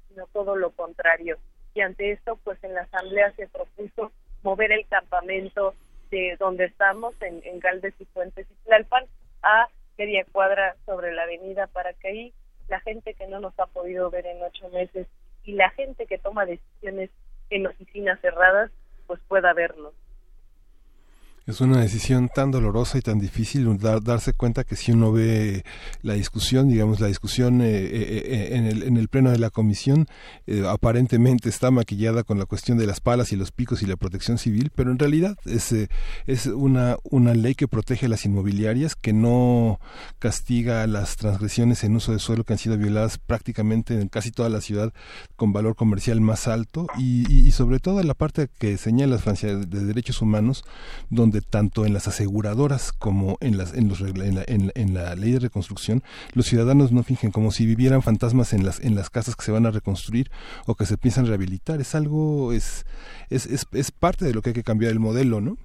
sino 0.07 0.27
todo 0.27 0.55
lo 0.55 0.71
contrario. 0.71 1.37
Y 1.73 1.81
ante 1.81 2.11
esto, 2.11 2.39
pues 2.43 2.63
en 2.63 2.73
la 2.73 2.81
asamblea 2.81 3.31
se 3.33 3.47
propuso 3.47 4.11
mover 4.43 4.71
el 4.71 4.85
campamento 4.87 5.73
de 6.11 6.35
donde 6.39 6.65
estamos, 6.65 7.19
en, 7.21 7.41
en 7.43 7.59
Galdes 7.59 7.93
y 7.99 8.05
Fuentes 8.05 8.47
y 8.49 8.65
Tlalpan, 8.65 9.05
a 9.41 9.67
media 9.97 10.25
cuadra 10.31 10.75
sobre 10.85 11.13
la 11.13 11.23
avenida 11.23 11.67
para 11.67 11.93
que 11.93 12.07
ahí 12.07 12.33
la 12.67 12.79
gente 12.81 13.13
que 13.13 13.27
no 13.27 13.39
nos 13.39 13.57
ha 13.59 13.65
podido 13.67 14.09
ver 14.09 14.25
en 14.25 14.41
ocho 14.43 14.69
meses 14.69 15.07
y 15.43 15.53
la 15.53 15.69
gente 15.71 16.05
que 16.05 16.17
toma 16.17 16.45
decisiones 16.45 17.09
en 17.49 17.67
oficinas 17.67 18.19
cerradas, 18.21 18.71
pues 19.07 19.19
pueda 19.27 19.53
vernos. 19.53 19.93
Es 21.47 21.61
una 21.61 21.79
decisión 21.79 22.27
tan 22.33 22.49
dolorosa 22.49 22.97
y 22.97 23.01
tan 23.01 23.19
difícil 23.19 23.77
darse 23.77 24.33
cuenta 24.33 24.63
que 24.63 24.75
si 24.75 24.91
uno 24.91 25.11
ve 25.11 25.63
la 26.01 26.15
discusión, 26.15 26.69
digamos, 26.69 26.99
la 26.99 27.05
discusión 27.05 27.61
eh, 27.61 27.67
eh, 27.67 28.23
eh, 28.25 28.49
en, 28.53 28.65
el, 28.65 28.81
en 28.81 28.97
el 28.97 29.09
pleno 29.09 29.29
de 29.29 29.37
la 29.37 29.51
comisión, 29.51 30.07
aparentemente 30.67 31.47
está 31.49 31.69
maquillada 31.69 32.23
con 32.23 32.39
la 32.39 32.45
cuestión 32.45 32.79
de 32.79 32.87
las 32.87 32.99
palas 32.99 33.31
y 33.31 33.35
los 33.35 33.51
picos 33.51 33.83
y 33.83 33.85
la 33.85 33.95
protección 33.95 34.39
civil, 34.39 34.71
pero 34.73 34.91
en 34.91 34.97
realidad 34.97 35.37
es, 35.45 35.71
es 36.25 36.47
una, 36.47 36.97
una 37.03 37.35
ley 37.35 37.53
que 37.53 37.67
protege 37.67 38.07
las 38.07 38.25
inmobiliarias, 38.25 38.95
que 38.95 39.13
no 39.13 39.79
castiga 40.17 40.87
las 40.87 41.15
transgresiones 41.15 41.83
en 41.83 41.95
uso 41.95 42.11
de 42.11 42.17
suelo 42.17 42.43
que 42.43 42.53
han 42.53 42.59
sido 42.59 42.75
violadas 42.75 43.19
prácticamente 43.19 44.01
en 44.01 44.07
casi 44.07 44.31
toda 44.31 44.49
la 44.49 44.61
ciudad 44.61 44.93
con 45.35 45.53
valor 45.53 45.75
comercial 45.75 46.21
más 46.21 46.47
alto 46.47 46.87
y, 46.97 47.51
sobre 47.51 47.79
todo 47.79 48.01
en 48.01 48.07
la 48.07 48.15
parte 48.15 48.49
que 48.57 48.77
señala 48.77 49.19
Francia 49.19 49.55
de 49.55 49.85
derechos 49.85 50.23
humanos, 50.23 50.63
donde 51.11 51.34
tanto 51.41 51.85
en 51.85 51.93
las 51.93 52.07
aseguradoras 52.07 52.91
como 52.91 53.37
en, 53.41 53.57
las, 53.57 53.73
en, 53.73 53.89
los, 53.89 54.01
en, 54.01 54.35
la, 54.35 54.43
en, 54.45 54.93
la 54.93 55.15
ley 55.15 55.31
de 55.31 55.39
reconstrucción, 55.39 56.03
los 56.33 56.45
ciudadanos 56.45 56.91
no 56.91 57.03
fingen 57.03 57.31
como 57.31 57.51
si 57.51 57.65
vivieran 57.65 58.01
fantasmas 58.01 58.53
en 58.53 58.65
las, 58.65 58.79
en 58.79 58.95
las 58.95 59.09
casas 59.09 59.35
que 59.35 59.43
se 59.43 59.51
van 59.51 59.65
a 59.65 59.71
reconstruir 59.71 60.29
o 60.65 60.75
que 60.75 60.85
se 60.85 60.97
piensan 60.97 61.27
rehabilitar. 61.27 61.79
Es 61.81 61.95
algo, 61.95 62.51
es, 62.51 62.85
es, 63.29 63.45
es, 63.45 63.67
es 63.71 63.91
parte 63.91 64.25
de 64.25 64.33
lo 64.33 64.41
que 64.41 64.49
hay 64.49 64.55
que 64.55 64.63
cambiar 64.63 64.91
el 64.91 64.99
modelo, 64.99 65.41
¿no? 65.41 65.57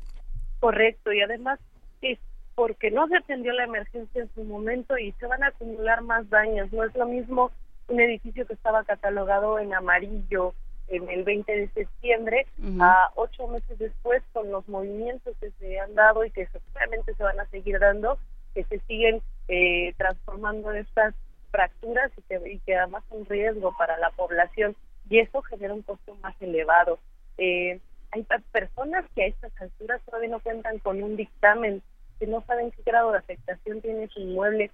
Correcto, 0.60 1.12
y 1.12 1.20
además 1.22 1.58
es 2.02 2.18
porque 2.54 2.90
no 2.90 3.08
se 3.08 3.16
atendió 3.16 3.52
la 3.52 3.64
emergencia 3.64 4.22
en 4.22 4.28
su 4.34 4.44
momento 4.44 4.98
y 4.98 5.12
se 5.12 5.26
van 5.26 5.42
a 5.42 5.48
acumular 5.48 6.02
más 6.02 6.28
daños. 6.28 6.70
No 6.72 6.84
es 6.84 6.94
lo 6.94 7.06
mismo 7.06 7.50
un 7.88 8.00
edificio 8.00 8.46
que 8.46 8.52
estaba 8.54 8.84
catalogado 8.84 9.58
en 9.58 9.74
amarillo, 9.74 10.54
en 10.90 11.08
el 11.08 11.24
20 11.24 11.50
de 11.52 11.68
septiembre, 11.68 12.46
a 12.80 13.10
ocho 13.14 13.46
meses 13.46 13.78
después, 13.78 14.22
con 14.32 14.50
los 14.50 14.68
movimientos 14.68 15.36
que 15.40 15.50
se 15.58 15.78
han 15.78 15.94
dado 15.94 16.24
y 16.24 16.30
que 16.30 16.46
seguramente 16.48 17.14
se 17.14 17.22
van 17.22 17.38
a 17.40 17.46
seguir 17.46 17.78
dando, 17.78 18.18
que 18.54 18.64
se 18.64 18.80
siguen 18.80 19.22
eh, 19.48 19.94
transformando 19.96 20.72
estas 20.72 21.14
fracturas 21.50 22.10
y 22.16 22.22
que, 22.22 22.52
y 22.52 22.58
que 22.60 22.76
además 22.76 23.04
son 23.08 23.24
riesgo 23.26 23.74
para 23.78 23.98
la 23.98 24.10
población 24.10 24.76
y 25.08 25.20
eso 25.20 25.42
genera 25.42 25.74
un 25.74 25.82
costo 25.82 26.16
más 26.22 26.34
elevado. 26.40 26.98
Eh, 27.38 27.80
hay 28.12 28.26
personas 28.52 29.04
que 29.14 29.22
a 29.22 29.26
estas 29.26 29.52
alturas 29.60 30.00
todavía 30.04 30.30
no 30.30 30.40
cuentan 30.40 30.78
con 30.80 31.02
un 31.02 31.16
dictamen, 31.16 31.82
que 32.18 32.26
no 32.26 32.42
saben 32.46 32.72
qué 32.72 32.82
grado 32.84 33.12
de 33.12 33.18
afectación 33.18 33.80
tiene 33.80 34.08
su 34.08 34.20
inmueble 34.20 34.70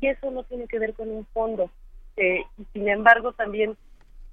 y 0.00 0.06
eso 0.06 0.30
no 0.30 0.42
tiene 0.44 0.66
que 0.66 0.78
ver 0.78 0.94
con 0.94 1.10
un 1.10 1.24
fondo. 1.26 1.70
Eh, 2.16 2.42
y 2.58 2.64
sin 2.72 2.88
embargo, 2.88 3.32
también 3.32 3.76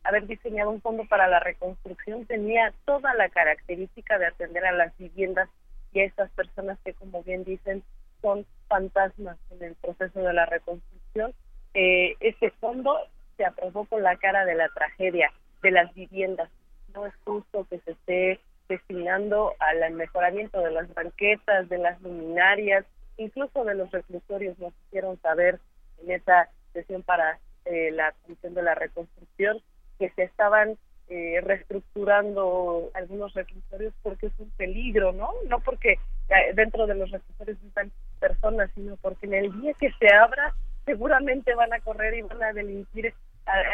haber 0.07 0.25
diseñado 0.25 0.71
un 0.71 0.81
fondo 0.81 1.05
para 1.05 1.27
la 1.27 1.39
reconstrucción 1.39 2.25
tenía 2.25 2.73
toda 2.85 3.13
la 3.13 3.29
característica 3.29 4.17
de 4.17 4.27
atender 4.27 4.65
a 4.65 4.71
las 4.71 4.97
viviendas 4.97 5.49
y 5.91 5.99
a 5.99 6.05
estas 6.05 6.31
personas 6.31 6.79
que, 6.85 6.93
como 6.93 7.23
bien 7.23 7.43
dicen, 7.43 7.83
son 8.21 8.45
fantasmas 8.67 9.37
en 9.51 9.63
el 9.63 9.75
proceso 9.75 10.19
de 10.19 10.33
la 10.33 10.45
reconstrucción. 10.45 11.33
Eh, 11.73 12.15
este 12.21 12.51
fondo 12.51 12.97
se 13.35 13.45
aprobó 13.45 13.85
con 13.85 14.01
la 14.01 14.15
cara 14.17 14.45
de 14.45 14.55
la 14.55 14.69
tragedia 14.69 15.31
de 15.61 15.71
las 15.71 15.93
viviendas. 15.93 16.49
No 16.93 17.05
es 17.05 17.13
justo 17.25 17.67
que 17.69 17.79
se 17.79 17.91
esté 17.91 18.39
destinando 18.69 19.53
al 19.59 19.93
mejoramiento 19.93 20.59
de 20.61 20.71
las 20.71 20.93
banquetas, 20.93 21.67
de 21.69 21.77
las 21.77 22.01
luminarias, 22.01 22.85
incluso 23.17 23.65
de 23.65 23.75
los 23.75 23.91
reclusorios. 23.91 24.57
Nos 24.57 24.73
hicieron 24.87 25.19
saber 25.21 25.59
en 26.01 26.11
esa 26.11 26.49
sesión 26.73 27.03
para 27.03 27.39
eh, 27.65 27.91
la 27.91 28.13
Comisión 28.23 28.53
de 28.53 28.63
la 28.63 28.75
Reconstrucción 28.75 29.26
que 29.97 30.09
se 30.11 30.23
estaban 30.23 30.77
eh, 31.09 31.39
reestructurando 31.41 32.89
algunos 32.93 33.33
reclusorios 33.33 33.93
porque 34.03 34.27
es 34.27 34.33
un 34.39 34.49
peligro, 34.51 35.13
¿no? 35.13 35.29
No 35.47 35.59
porque 35.61 35.93
eh, 35.93 36.53
dentro 36.53 36.85
de 36.85 36.95
los 36.95 37.09
reclusorios 37.11 37.57
están 37.63 37.91
personas, 38.19 38.69
sino 38.75 38.97
porque 38.97 39.25
en 39.25 39.33
el 39.35 39.61
día 39.61 39.73
que 39.79 39.91
se 39.99 40.13
abra 40.13 40.53
seguramente 40.85 41.55
van 41.55 41.73
a 41.73 41.79
correr 41.79 42.13
y 42.15 42.21
van 42.23 42.43
a 42.43 42.53
delinquir 42.53 43.13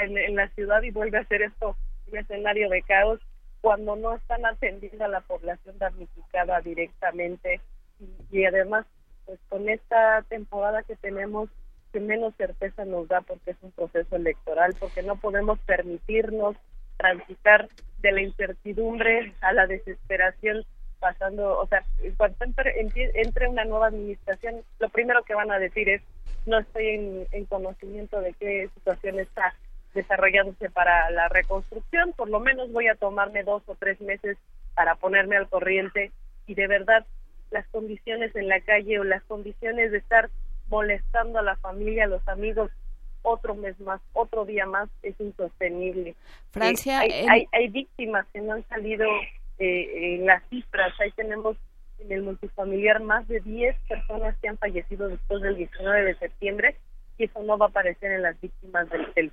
en, 0.01 0.35
la 0.35 0.47
ciudad 0.49 0.83
y 0.83 0.91
vuelve 0.91 1.17
a 1.17 1.25
ser 1.25 1.41
esto 1.41 1.75
un 2.11 2.17
escenario 2.17 2.69
de 2.69 2.83
caos 2.83 3.19
cuando 3.61 3.95
no 3.95 4.15
están 4.15 4.45
atendiendo 4.45 5.05
a 5.05 5.07
la 5.07 5.21
población 5.21 5.77
damnificada 5.79 6.61
directamente 6.61 7.61
y, 7.99 8.39
y 8.39 8.45
además 8.45 8.85
pues 9.25 9.39
con 9.49 9.69
esta 9.69 10.21
temporada 10.29 10.83
que 10.83 10.95
tenemos 10.97 11.49
que 11.93 11.99
menos 11.99 12.33
certeza 12.35 12.83
nos 12.83 13.07
da 13.07 13.21
porque 13.21 13.51
es 13.51 13.57
un 13.61 13.71
proceso 13.71 14.15
electoral, 14.15 14.75
porque 14.79 15.03
no 15.03 15.15
podemos 15.15 15.59
permitirnos 15.59 16.57
transitar 16.97 17.69
de 17.99 18.11
la 18.11 18.21
incertidumbre 18.21 19.33
a 19.41 19.53
la 19.53 19.67
desesperación 19.67 20.65
pasando, 20.99 21.59
o 21.59 21.67
sea, 21.67 21.83
cuando 22.17 22.37
entre, 22.75 23.47
una 23.47 23.65
nueva 23.65 23.87
administración, 23.87 24.63
lo 24.79 24.89
primero 24.89 25.21
que 25.23 25.35
van 25.35 25.51
a 25.51 25.59
decir 25.59 25.87
es, 25.89 26.01
no 26.45 26.59
estoy 26.59 27.27
en, 27.31 27.45
conocimiento 27.45 28.19
de 28.21 28.33
qué 28.33 28.69
situación 28.73 29.19
está 29.19 29.53
desarrollándose 29.93 30.69
para 30.71 31.11
la 31.11 31.27
reconstrucción, 31.29 32.13
por 32.13 32.29
lo 32.29 32.39
menos 32.39 32.71
voy 32.71 32.87
a 32.87 32.95
tomarme 32.95 33.43
dos 33.43 33.61
o 33.67 33.75
tres 33.75 34.01
meses 34.01 34.37
para 34.73 34.95
ponerme 34.95 35.37
al 35.37 35.47
corriente 35.47 36.11
y 36.47 36.55
de 36.55 36.67
verdad 36.67 37.05
las 37.51 37.67
condiciones 37.67 38.35
en 38.35 38.47
la 38.47 38.59
calle 38.61 38.99
o 38.99 39.03
las 39.03 39.21
condiciones 39.23 39.91
de 39.91 39.99
estar 39.99 40.29
molestando 40.73 41.37
a 41.37 41.43
la 41.43 41.55
familia, 41.57 42.05
a 42.05 42.07
los 42.07 42.27
amigos, 42.27 42.71
otro 43.21 43.53
mes 43.53 43.79
más, 43.79 44.01
otro 44.13 44.43
día 44.43 44.65
más, 44.65 44.89
es 45.03 45.13
insostenible. 45.19 46.15
Francia, 46.49 47.05
eh, 47.05 47.27
hay, 47.29 47.47
hay, 47.51 47.67
víctimas 47.67 48.25
que 48.33 48.41
no 48.41 48.53
han 48.53 48.67
salido 48.69 49.05
eh, 49.59 50.15
en 50.15 50.25
las 50.25 50.41
cifras, 50.49 50.91
ahí 50.99 51.11
tenemos 51.11 51.57
en 51.99 52.11
el 52.11 52.23
multifamiliar 52.23 53.03
más 53.03 53.27
de 53.27 53.39
10 53.41 53.75
personas 53.87 54.35
que 54.41 54.49
han 54.49 54.57
fallecido 54.57 55.09
después 55.09 55.43
del 55.43 55.57
19 55.57 56.05
de 56.05 56.15
septiembre 56.15 56.75
y 57.19 57.25
eso 57.25 57.43
no 57.43 57.55
va 57.59 57.67
a 57.67 57.69
aparecer 57.69 58.11
en 58.11 58.23
las 58.23 58.41
víctimas 58.41 58.89
del, 58.89 59.13
del 59.13 59.31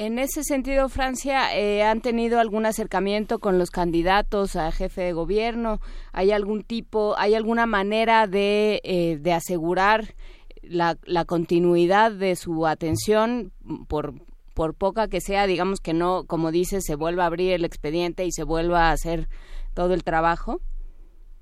En 0.00 0.20
ese 0.20 0.44
sentido, 0.44 0.88
Francia, 0.88 1.58
eh, 1.58 1.82
¿han 1.82 2.00
tenido 2.00 2.38
algún 2.38 2.66
acercamiento 2.66 3.40
con 3.40 3.58
los 3.58 3.72
candidatos 3.72 4.54
a 4.54 4.70
jefe 4.70 5.00
de 5.00 5.12
gobierno? 5.12 5.80
¿Hay 6.12 6.30
algún 6.30 6.62
tipo, 6.62 7.16
hay 7.18 7.34
alguna 7.34 7.66
manera 7.66 8.28
de, 8.28 8.80
eh, 8.84 9.32
asegurar 9.32 10.14
la, 10.62 10.94
continuidad 11.26 12.12
de 12.12 12.36
su 12.36 12.68
atención 12.68 13.50
por, 13.88 14.14
por 14.54 14.74
poca 14.74 15.08
que 15.08 15.20
sea, 15.20 15.48
digamos 15.48 15.80
que 15.80 15.94
no, 15.94 16.26
como 16.28 16.52
dice, 16.52 16.80
se 16.80 16.94
vuelva 16.94 17.24
a 17.24 17.26
abrir 17.26 17.52
el 17.52 17.64
expediente 17.64 18.24
y 18.24 18.30
se 18.30 18.44
vuelva 18.44 18.90
a 18.90 18.92
hacer 18.92 19.26
todo 19.74 19.94
el 19.94 20.04
trabajo? 20.04 20.60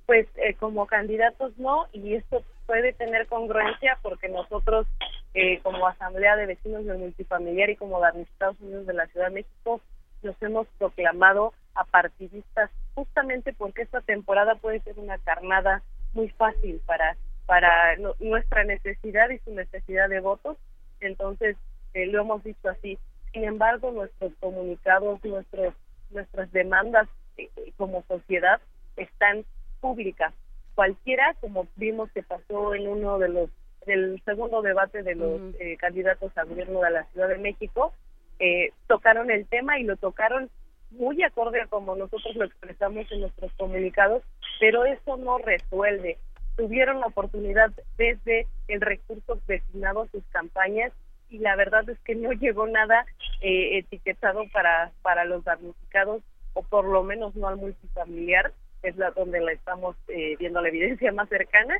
Pues 0.07 0.27
eh, 0.37 0.55
como 0.55 0.87
candidatos 0.87 1.53
no, 1.59 1.89
y 1.93 2.15
esto 2.15 2.43
puede 2.67 2.93
tener 2.93 3.27
congruencia 3.27 3.99
porque 4.03 4.29
nosotros 4.29 4.87
eh, 5.35 5.61
como 5.63 5.87
Asamblea 5.87 6.37
de 6.37 6.47
Vecinos 6.47 6.85
del 6.85 6.99
Multifamiliar 6.99 7.71
y 7.71 7.77
como 7.77 8.05
Estados 8.05 8.61
Unidos 8.61 8.87
de 8.87 8.95
la 8.95 9.07
Ciudad 9.07 9.29
de 9.29 9.35
México 9.35 9.81
nos 10.23 10.41
hemos 10.43 10.67
proclamado 10.79 11.53
apartidistas 11.75 12.71
justamente 12.95 13.53
porque 13.53 13.83
esta 13.83 14.01
temporada 14.01 14.57
puede 14.57 14.81
ser 14.81 14.99
una 14.99 15.19
carnada 15.19 15.83
muy 16.15 16.29
fácil 16.31 16.81
para 16.87 17.17
para 17.47 17.97
nuestra 18.19 18.65
necesidad 18.65 19.31
y 19.31 19.39
su 19.39 19.55
necesidad 19.55 20.09
de 20.09 20.19
votos. 20.19 20.57
Entonces 21.01 21.57
eh, 21.95 22.07
lo 22.07 22.23
hemos 22.23 22.43
visto 22.43 22.69
así. 22.69 22.99
Sin 23.33 23.45
embargo 23.45 23.93
nuestros 23.93 24.33
comunicados 24.41 25.23
nuestros 25.25 25.75
nuestras 26.11 26.51
demandas 26.53 27.09
eh, 27.37 27.49
como 27.77 28.03
sociedad 28.09 28.61
están 28.97 29.45
públicas 29.81 30.33
cualquiera, 30.77 31.35
como 31.41 31.67
vimos 31.75 32.13
que 32.13 32.23
pasó 32.23 32.75
en 32.75 32.87
uno 32.87 33.19
de 33.19 33.29
los 33.31 33.51
del 33.87 34.21
segundo 34.25 34.63
debate 34.63 35.03
de 35.03 35.15
los 35.15 35.41
eh, 35.61 35.77
candidatos 35.79 36.37
a 36.37 36.45
gobierno 36.45 36.81
de 36.81 36.91
la 36.91 37.05
Ciudad 37.05 37.29
de 37.29 37.39
México, 37.39 37.93
eh, 38.41 38.71
tocaron 38.89 39.31
el 39.31 39.47
tema 39.47 39.79
y 39.79 39.85
lo 39.85 39.97
tocaron 39.97 40.51
muy 40.91 41.23
acorde 41.23 41.61
a 41.61 41.67
como 41.67 41.95
nosotros 41.95 42.35
lo 42.35 42.45
expresamos 42.45 43.11
en 43.11 43.21
nuestros 43.21 43.53
comunicados, 43.53 44.23
pero 44.61 44.85
eso 44.85 45.17
no 45.17 45.39
resuelve. 45.39 46.19
Tuvieron 46.57 47.01
la 47.01 47.07
oportunidad 47.07 47.71
desde 47.97 48.47
el 48.69 48.81
recurso 48.81 49.41
destinado 49.47 50.03
a 50.03 50.09
sus 50.09 50.25
campañas 50.33 50.93
y 51.31 51.39
la 51.39 51.55
verdad 51.55 51.89
es 51.89 51.99
que 52.01 52.17
no 52.17 52.33
llegó 52.33 52.67
nada 52.67 53.07
eh, 53.41 53.79
etiquetado 53.79 54.45
para, 54.53 54.91
para 55.03 55.25
los 55.25 55.45
damnificados 55.45 56.23
o 56.55 56.63
por 56.63 56.87
lo 56.87 57.03
menos 57.05 57.37
no 57.37 57.47
al 57.49 57.57
multifamiliar 57.57 58.53
es 58.89 58.97
la 58.97 59.11
donde 59.11 59.41
la 59.41 59.53
estamos 59.53 59.97
eh, 60.09 60.37
viendo 60.39 60.61
la 60.61 60.69
evidencia 60.69 61.13
más 61.13 61.29
cercana, 61.29 61.77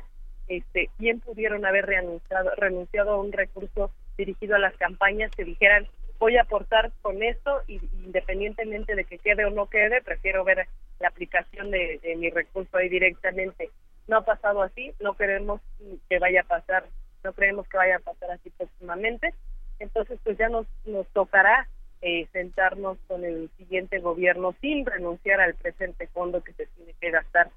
este, 0.47 0.89
bien 0.97 1.19
pudieron 1.19 1.65
haber 1.65 1.85
renunciado, 1.85 2.51
renunciado 2.55 3.11
a 3.11 3.21
un 3.21 3.31
recurso 3.31 3.91
dirigido 4.17 4.55
a 4.55 4.59
las 4.59 4.75
campañas 4.77 5.31
que 5.35 5.43
dijeran 5.43 5.87
voy 6.19 6.37
a 6.37 6.41
aportar 6.41 6.91
con 7.01 7.21
esto 7.21 7.61
y 7.67 7.79
independientemente 8.05 8.95
de 8.95 9.03
que 9.03 9.19
quede 9.19 9.45
o 9.45 9.51
no 9.51 9.67
quede, 9.67 10.01
prefiero 10.01 10.43
ver 10.43 10.67
la 10.99 11.09
aplicación 11.09 11.69
de, 11.71 11.99
mi 12.17 12.29
recurso 12.29 12.77
ahí 12.77 12.89
directamente. 12.89 13.69
No 14.07 14.17
ha 14.17 14.21
pasado 14.25 14.61
así, 14.61 14.93
no 14.99 15.13
queremos 15.13 15.61
que 16.09 16.17
vaya 16.17 16.41
a 16.41 16.45
pasar, 16.45 16.85
no 17.23 17.33
creemos 17.33 17.67
que 17.67 17.77
vaya 17.77 17.97
a 17.97 17.99
pasar 17.99 18.31
así 18.31 18.49
próximamente. 18.51 19.33
Entonces, 19.79 20.19
pues 20.23 20.37
ya 20.37 20.49
nos, 20.49 20.65
nos 20.85 21.07
tocará 21.09 21.67
eh, 22.01 22.27
sentarnos 22.31 22.97
con 23.07 23.23
el 23.23 23.49
siguiente 23.57 23.99
gobierno 23.99 24.53
sin 24.61 24.85
renunciar 24.85 25.39
al 25.39 25.55
presente 25.55 26.07
fondo 26.07 26.43
que 26.43 26.53
se 26.53 26.67
tiene 26.67 26.93
que 26.99 27.11
gastar 27.11 27.49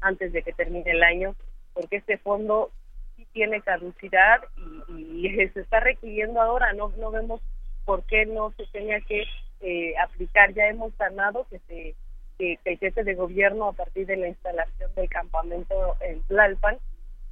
antes 0.00 0.32
de 0.32 0.42
que 0.42 0.52
termine 0.52 0.90
el 0.90 1.02
año, 1.02 1.34
porque 1.72 1.96
este 1.96 2.18
fondo 2.18 2.70
sí 3.16 3.26
tiene 3.32 3.62
caducidad 3.62 4.42
y, 4.88 5.28
se 5.54 5.60
está 5.60 5.80
requiriendo 5.80 6.40
ahora, 6.40 6.72
no, 6.72 6.92
no 6.98 7.10
vemos 7.10 7.40
por 7.84 8.04
qué 8.04 8.26
no 8.26 8.52
se 8.52 8.66
tenía 8.66 9.00
que 9.00 9.24
eh, 9.60 9.94
aplicar. 9.98 10.52
Ya 10.52 10.68
hemos 10.68 10.96
ganado 10.98 11.46
que, 11.48 11.58
se, 11.60 11.94
que, 12.38 12.58
el 12.64 12.78
jefe 12.78 13.04
de 13.04 13.14
gobierno, 13.14 13.68
a 13.68 13.72
partir 13.72 14.06
de 14.06 14.16
la 14.16 14.28
instalación 14.28 14.94
del 14.94 15.08
campamento 15.08 15.96
en 16.00 16.22
Tlalpan, 16.24 16.78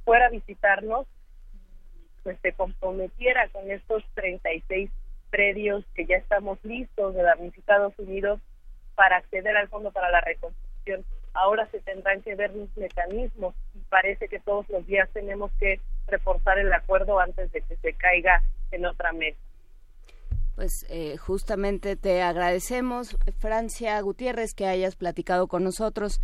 fuera 0.03 0.27
a 0.27 0.29
visitarnos 0.29 1.05
pues 2.23 2.39
se 2.41 2.53
comprometiera 2.53 3.47
con 3.49 3.69
estos 3.69 4.03
36 4.15 4.89
predios 5.35 5.83
que 5.93 6.05
ya 6.05 6.15
estamos 6.15 6.57
listos 6.63 7.13
de 7.13 7.21
damnificados 7.21 7.93
unidos 7.97 8.39
para 8.95 9.17
acceder 9.17 9.57
al 9.57 9.67
fondo 9.67 9.91
para 9.91 10.09
la 10.09 10.21
reconstrucción. 10.21 11.03
Ahora 11.33 11.67
se 11.71 11.81
tendrán 11.81 12.21
que 12.21 12.35
ver 12.35 12.55
los 12.55 12.69
mecanismos 12.77 13.53
y 13.73 13.79
parece 13.89 14.29
que 14.29 14.39
todos 14.39 14.65
los 14.69 14.87
días 14.87 15.09
tenemos 15.11 15.51
que 15.59 15.81
reforzar 16.07 16.57
el 16.57 16.71
acuerdo 16.71 17.19
antes 17.19 17.51
de 17.51 17.59
que 17.59 17.75
se 17.75 17.91
caiga 17.95 18.41
en 18.71 18.85
otra 18.85 19.11
mesa. 19.11 19.37
Pues 20.55 20.85
eh, 20.89 21.17
justamente 21.17 21.97
te 21.97 22.21
agradecemos, 22.21 23.17
Francia 23.39 23.99
Gutiérrez, 23.99 24.53
que 24.53 24.67
hayas 24.67 24.95
platicado 24.95 25.47
con 25.47 25.65
nosotros 25.65 26.21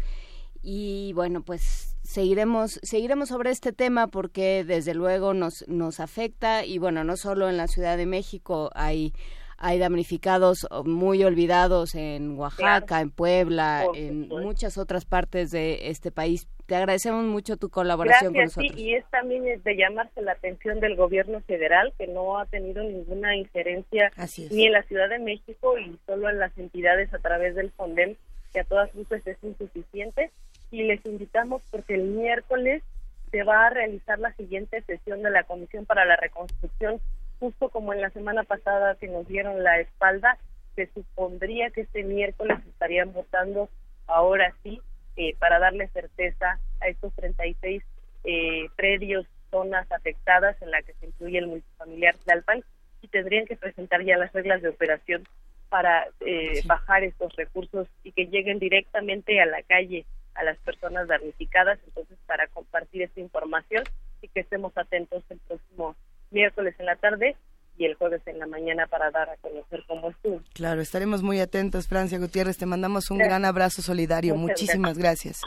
y 0.64 1.12
bueno, 1.16 1.42
pues 1.42 1.91
seguiremos 2.12 2.80
seguiremos 2.84 3.30
sobre 3.30 3.52
este 3.52 3.72
tema 3.72 4.08
porque 4.08 4.66
desde 4.66 4.94
luego 4.94 5.34
nos 5.34 5.66
nos 5.70 6.02
afecta 6.02 6.66
y 6.66 6.78
bueno 6.78 7.06
no 7.06 7.16
solo 7.16 7.50
en 7.50 7.56
la 7.56 7.68
Ciudad 7.68 7.96
de 7.96 8.06
México 8.06 8.70
hay 8.76 9.14
hay 9.58 9.78
damnificados 9.78 10.68
muy 10.86 11.24
olvidados 11.24 11.94
en 11.94 12.36
Oaxaca, 12.36 13.00
en 13.00 13.12
Puebla, 13.12 13.86
en 13.94 14.28
muchas 14.28 14.80
otras 14.80 15.06
partes 15.06 15.52
de 15.52 15.90
este 15.90 16.12
país. 16.12 16.48
Te 16.66 16.76
agradecemos 16.76 17.26
mucho 17.26 17.58
tu 17.58 17.70
colaboración 17.70 18.34
con 18.34 18.46
nosotros. 18.46 18.74
Sí, 18.76 18.82
y 18.82 18.96
es 18.96 19.06
también 19.12 19.44
de 19.44 19.76
llamarse 19.76 20.20
la 20.24 20.32
atención 20.32 20.80
del 20.80 20.96
gobierno 20.96 21.42
federal 21.42 21.94
que 22.00 22.08
no 22.08 22.40
ha 22.40 22.48
tenido 22.48 22.82
ninguna 22.82 23.36
injerencia 23.36 24.12
ni 24.50 24.66
en 24.66 24.74
la 24.74 24.82
Ciudad 24.82 25.10
de 25.10 25.20
México 25.20 25.78
y 25.78 25.96
solo 26.08 26.28
en 26.28 26.40
las 26.40 26.58
entidades 26.58 27.14
a 27.14 27.20
través 27.20 27.54
del 27.54 27.70
FONDEM 27.70 28.16
que 28.52 28.62
a 28.62 28.64
todas 28.64 28.94
luces 28.96 29.26
es 29.28 29.38
insuficiente 29.44 30.32
y 30.72 30.84
les 30.84 31.06
invitamos 31.06 31.62
porque 31.70 31.96
el 31.96 32.04
miércoles 32.04 32.82
se 33.30 33.44
va 33.44 33.68
a 33.68 33.70
realizar 33.70 34.20
la 34.20 34.34
siguiente 34.34 34.82
sesión 34.82 35.22
de 35.22 35.30
la 35.30 35.44
Comisión 35.44 35.86
para 35.86 36.06
la 36.06 36.16
Reconstrucción, 36.16 37.00
justo 37.40 37.70
como 37.70 37.94
en 37.94 38.02
la 38.02 38.10
semana 38.10 38.44
pasada 38.44 38.96
que 38.96 39.08
nos 39.08 39.28
dieron 39.28 39.64
la 39.64 39.80
espalda, 39.80 40.38
se 40.76 40.88
supondría 40.88 41.70
que 41.70 41.82
este 41.82 42.04
miércoles 42.04 42.58
estarían 42.68 43.14
votando 43.14 43.70
ahora 44.08 44.54
sí 44.64 44.82
eh, 45.18 45.36
para 45.40 45.60
darle 45.60 45.88
certeza 45.90 46.60
a 46.80 46.88
estos 46.88 47.14
36 47.16 47.84
eh, 48.24 48.68
predios, 48.76 49.26
zonas 49.50 49.92
afectadas 49.92 50.62
en 50.62 50.72
la 50.72 50.82
que 50.82 50.94
se 50.94 51.08
incluye 51.08 51.38
el 51.38 51.48
multifamiliar 51.48 52.16
Tlalpan 52.16 52.64
y 53.02 53.08
tendrían 53.08 53.46
que 53.46 53.58
presentar 53.58 54.04
ya 54.04 54.18
las 54.18 54.32
reglas 54.32 54.62
de 54.62 54.70
operación 54.70 55.28
para 55.70 56.08
eh, 56.22 56.62
bajar 56.66 57.04
estos 57.04 57.36
recursos 57.36 57.88
y 58.04 58.12
que 58.12 58.28
lleguen 58.28 58.60
directamente 58.60 59.42
a 59.42 59.46
la 59.46 59.64
calle 59.64 60.06
a 60.36 60.44
las 60.44 60.58
personas 60.60 61.08
damnificadas, 61.08 61.80
entonces 61.86 62.18
para 62.26 62.48
compartir 62.48 63.02
esta 63.04 63.20
información 63.20 63.84
y 64.22 64.28
que 64.28 64.42
estemos 64.42 64.72
atentos 64.78 65.24
el 65.30 65.40
próximo 65.40 65.96
miércoles 66.30 66.76
en 66.80 66.86
la 66.86 66.96
tarde 66.96 67.36
y 67.78 67.86
el 67.86 67.96
jueves 67.96 68.22
en 68.26 68.40
la 68.40 68.48
mañana 68.48 68.88
para 68.88 69.12
dar 69.12 69.30
a 69.30 69.38
conocer 69.38 69.84
cómo 69.88 70.12
estuvo. 70.12 70.42
Claro, 70.54 70.82
estaremos 70.82 71.24
muy 71.24 71.40
atentos, 71.40 71.88
Francia 71.88 72.20
Gutiérrez. 72.20 72.58
Te 72.58 72.66
mandamos 72.66 73.10
un 73.10 73.18
gran 73.18 73.46
abrazo 73.46 73.82
solidario. 73.82 74.36
Muchísimas 74.36 74.98
gracias. 74.98 75.42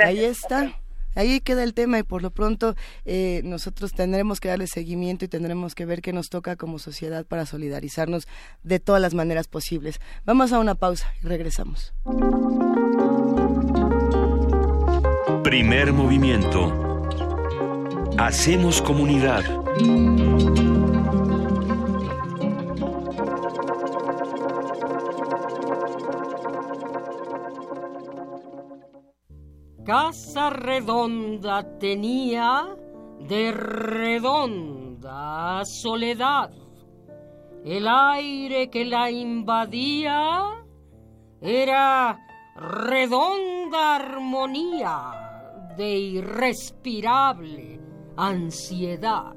Ahí 0.00 0.24
está. 0.24 0.72
Ahí 1.14 1.40
queda 1.40 1.62
el 1.62 1.74
tema 1.74 1.98
y 1.98 2.02
por 2.02 2.22
lo 2.22 2.30
pronto 2.30 2.74
eh, 3.04 3.40
nosotros 3.44 3.92
tendremos 3.92 4.40
que 4.40 4.48
darle 4.48 4.66
seguimiento 4.66 5.24
y 5.24 5.28
tendremos 5.28 5.74
que 5.74 5.86
ver 5.86 6.02
qué 6.02 6.12
nos 6.12 6.28
toca 6.28 6.56
como 6.56 6.78
sociedad 6.78 7.24
para 7.24 7.46
solidarizarnos 7.46 8.26
de 8.62 8.80
todas 8.80 9.00
las 9.00 9.14
maneras 9.14 9.46
posibles. 9.46 10.00
Vamos 10.24 10.52
a 10.52 10.58
una 10.58 10.74
pausa 10.74 11.12
y 11.22 11.26
regresamos. 11.28 11.94
Primer 15.54 15.92
movimiento. 15.92 16.60
Hacemos 18.18 18.82
comunidad. 18.82 19.44
Casa 29.84 30.50
redonda 30.50 31.78
tenía 31.78 32.74
de 33.20 33.52
redonda 33.52 34.04
soledad. 35.64 36.50
El 37.64 37.86
aire 37.86 38.70
que 38.70 38.84
la 38.84 39.08
invadía 39.08 40.66
era 41.40 42.18
redonda 42.56 43.94
armonía 43.94 45.23
de 45.76 45.96
irrespirable 45.98 47.80
ansiedad. 48.16 49.34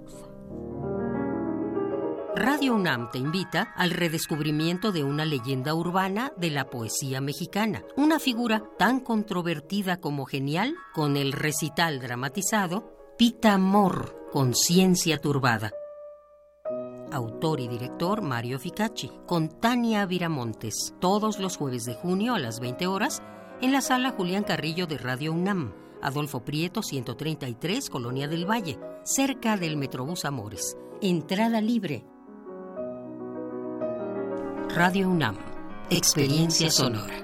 Radio 2.36 2.76
UNAM 2.76 3.10
te 3.12 3.18
invita 3.18 3.74
al 3.76 3.92
redescubrimiento 3.92 4.92
de 4.92 5.04
una 5.04 5.26
leyenda 5.26 5.74
urbana 5.74 6.32
de 6.38 6.52
la 6.52 6.70
poesía 6.70 7.20
mexicana, 7.20 7.84
una 7.96 8.20
figura 8.20 8.64
tan 8.78 9.00
controvertida 9.00 10.00
como 10.00 10.26
genial 10.26 10.76
con 10.94 11.18
el 11.18 11.32
recital 11.32 12.00
dramatizado 12.00 13.16
Pita 13.18 13.54
Amor, 13.54 14.30
conciencia 14.32 15.18
turbada 15.18 15.72
autor 17.12 17.60
y 17.60 17.68
director 17.68 18.22
Mario 18.22 18.60
Ficacci, 18.60 19.12
con 19.26 19.50
Tania 19.50 20.06
Viramontes, 20.06 20.94
todos 21.00 21.40
los 21.40 21.58
jueves 21.58 21.84
de 21.86 21.96
junio 21.96 22.36
a 22.36 22.40
las 22.40 22.60
20 22.60 22.88
horas, 22.88 23.22
en 23.62 23.72
la 23.72 23.82
sala 23.82 24.12
Julián 24.12 24.44
Carrillo 24.44 24.88
de 24.88 24.98
Radio 24.98 25.34
UNAM, 25.34 25.74
Adolfo 26.02 26.44
Prieto 26.44 26.84
133, 26.84 27.90
Colonia 27.90 28.28
del 28.28 28.50
Valle, 28.50 28.80
cerca 29.04 29.58
del 29.58 29.78
Metrobús 29.78 30.26
Amores. 30.26 30.78
Entrada 31.02 31.62
libre. 31.62 32.06
Radio 34.76 35.10
UNAM, 35.10 35.38
experiencia 35.90 36.70
sonora. 36.70 37.24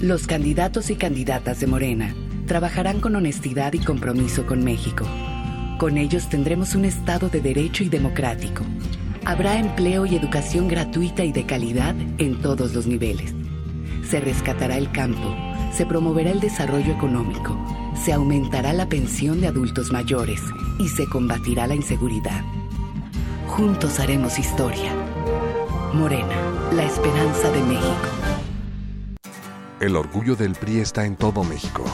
Los 0.00 0.26
candidatos 0.26 0.90
y 0.90 0.96
candidatas 0.96 1.60
de 1.60 1.66
Morena 1.66 2.14
trabajarán 2.46 3.00
con 3.00 3.16
honestidad 3.16 3.72
y 3.72 3.78
compromiso 3.78 4.44
con 4.44 4.62
México. 4.62 5.06
Con 5.78 5.96
ellos 5.96 6.28
tendremos 6.28 6.74
un 6.74 6.84
Estado 6.84 7.30
de 7.30 7.40
derecho 7.40 7.84
y 7.84 7.88
democrático. 7.88 8.64
Habrá 9.26 9.58
empleo 9.58 10.04
y 10.04 10.16
educación 10.16 10.68
gratuita 10.68 11.24
y 11.24 11.32
de 11.32 11.46
calidad 11.46 11.94
en 12.18 12.42
todos 12.42 12.74
los 12.74 12.86
niveles. 12.86 13.34
Se 14.06 14.20
rescatará 14.20 14.76
el 14.76 14.92
campo, 14.92 15.34
se 15.72 15.86
promoverá 15.86 16.30
el 16.30 16.40
desarrollo 16.40 16.92
económico, 16.92 17.56
se 18.04 18.12
aumentará 18.12 18.74
la 18.74 18.86
pensión 18.86 19.40
de 19.40 19.46
adultos 19.46 19.90
mayores 19.90 20.42
y 20.78 20.88
se 20.88 21.06
combatirá 21.06 21.66
la 21.66 21.74
inseguridad. 21.74 22.42
Juntos 23.46 23.98
haremos 23.98 24.38
historia. 24.38 24.92
Morena, 25.94 26.36
la 26.74 26.84
esperanza 26.84 27.50
de 27.50 27.62
México. 27.62 28.08
El 29.80 29.96
orgullo 29.96 30.36
del 30.36 30.52
PRI 30.52 30.80
está 30.80 31.06
en 31.06 31.16
todo 31.16 31.44
México. 31.44 31.84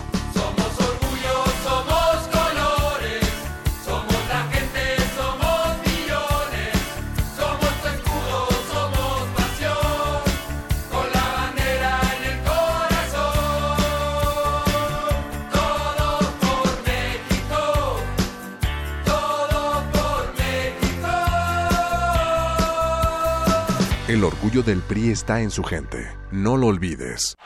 El 24.20 24.24
orgullo 24.24 24.62
del 24.62 24.82
PRI 24.82 25.08
está 25.08 25.40
en 25.40 25.50
su 25.50 25.62
gente. 25.62 26.06
No 26.30 26.58
lo 26.58 26.66
olvides. 26.66 27.36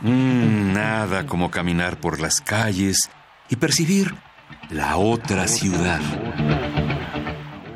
Mm, 0.00 0.72
nada 0.72 1.26
como 1.26 1.50
caminar 1.50 2.00
por 2.00 2.20
las 2.20 2.40
calles 2.40 3.10
y 3.50 3.56
percibir 3.56 4.14
la 4.70 4.96
otra 4.96 5.46
ciudad. 5.46 6.00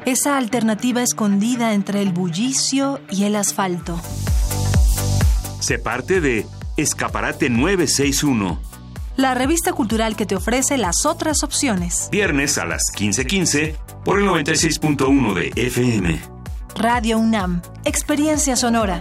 Esa 0.06 0.38
alternativa 0.38 1.02
escondida 1.02 1.74
entre 1.74 2.00
el 2.00 2.14
bullicio 2.14 3.02
y 3.10 3.24
el 3.24 3.36
asfalto. 3.36 4.00
Se 5.60 5.78
parte 5.78 6.22
de 6.22 6.46
Escaparate 6.78 7.50
961. 7.50 8.58
La 9.16 9.34
revista 9.34 9.74
cultural 9.74 10.16
que 10.16 10.24
te 10.24 10.34
ofrece 10.34 10.78
las 10.78 11.04
otras 11.04 11.42
opciones. 11.42 12.08
Viernes 12.10 12.56
a 12.56 12.64
las 12.64 12.84
15:15 12.96 13.76
por 14.02 14.18
el 14.18 14.24
96.1 14.24 15.34
de 15.34 15.52
FM. 15.56 16.34
Radio 16.76 17.18
UNAM. 17.18 17.62
Experiencia 17.84 18.56
sonora. 18.56 19.01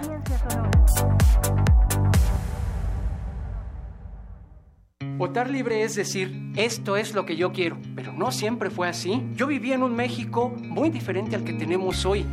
Votar 5.18 5.50
libre 5.50 5.84
es 5.84 5.96
decir, 5.96 6.52
esto 6.56 6.98
es 6.98 7.14
lo 7.14 7.26
que 7.26 7.36
yo 7.36 7.52
quiero, 7.52 7.78
pero 7.96 8.14
no 8.14 8.32
siempre 8.32 8.70
fue 8.70 8.88
así. 8.88 9.24
Yo 9.36 9.48
viví 9.48 9.74
en 9.74 9.84
un 9.84 9.96
México 9.96 10.50
muy 10.50 10.90
diferente 10.92 11.36
al 11.36 11.44
que 11.44 11.54
tenemos 11.54 12.06
hoy. 12.06 12.26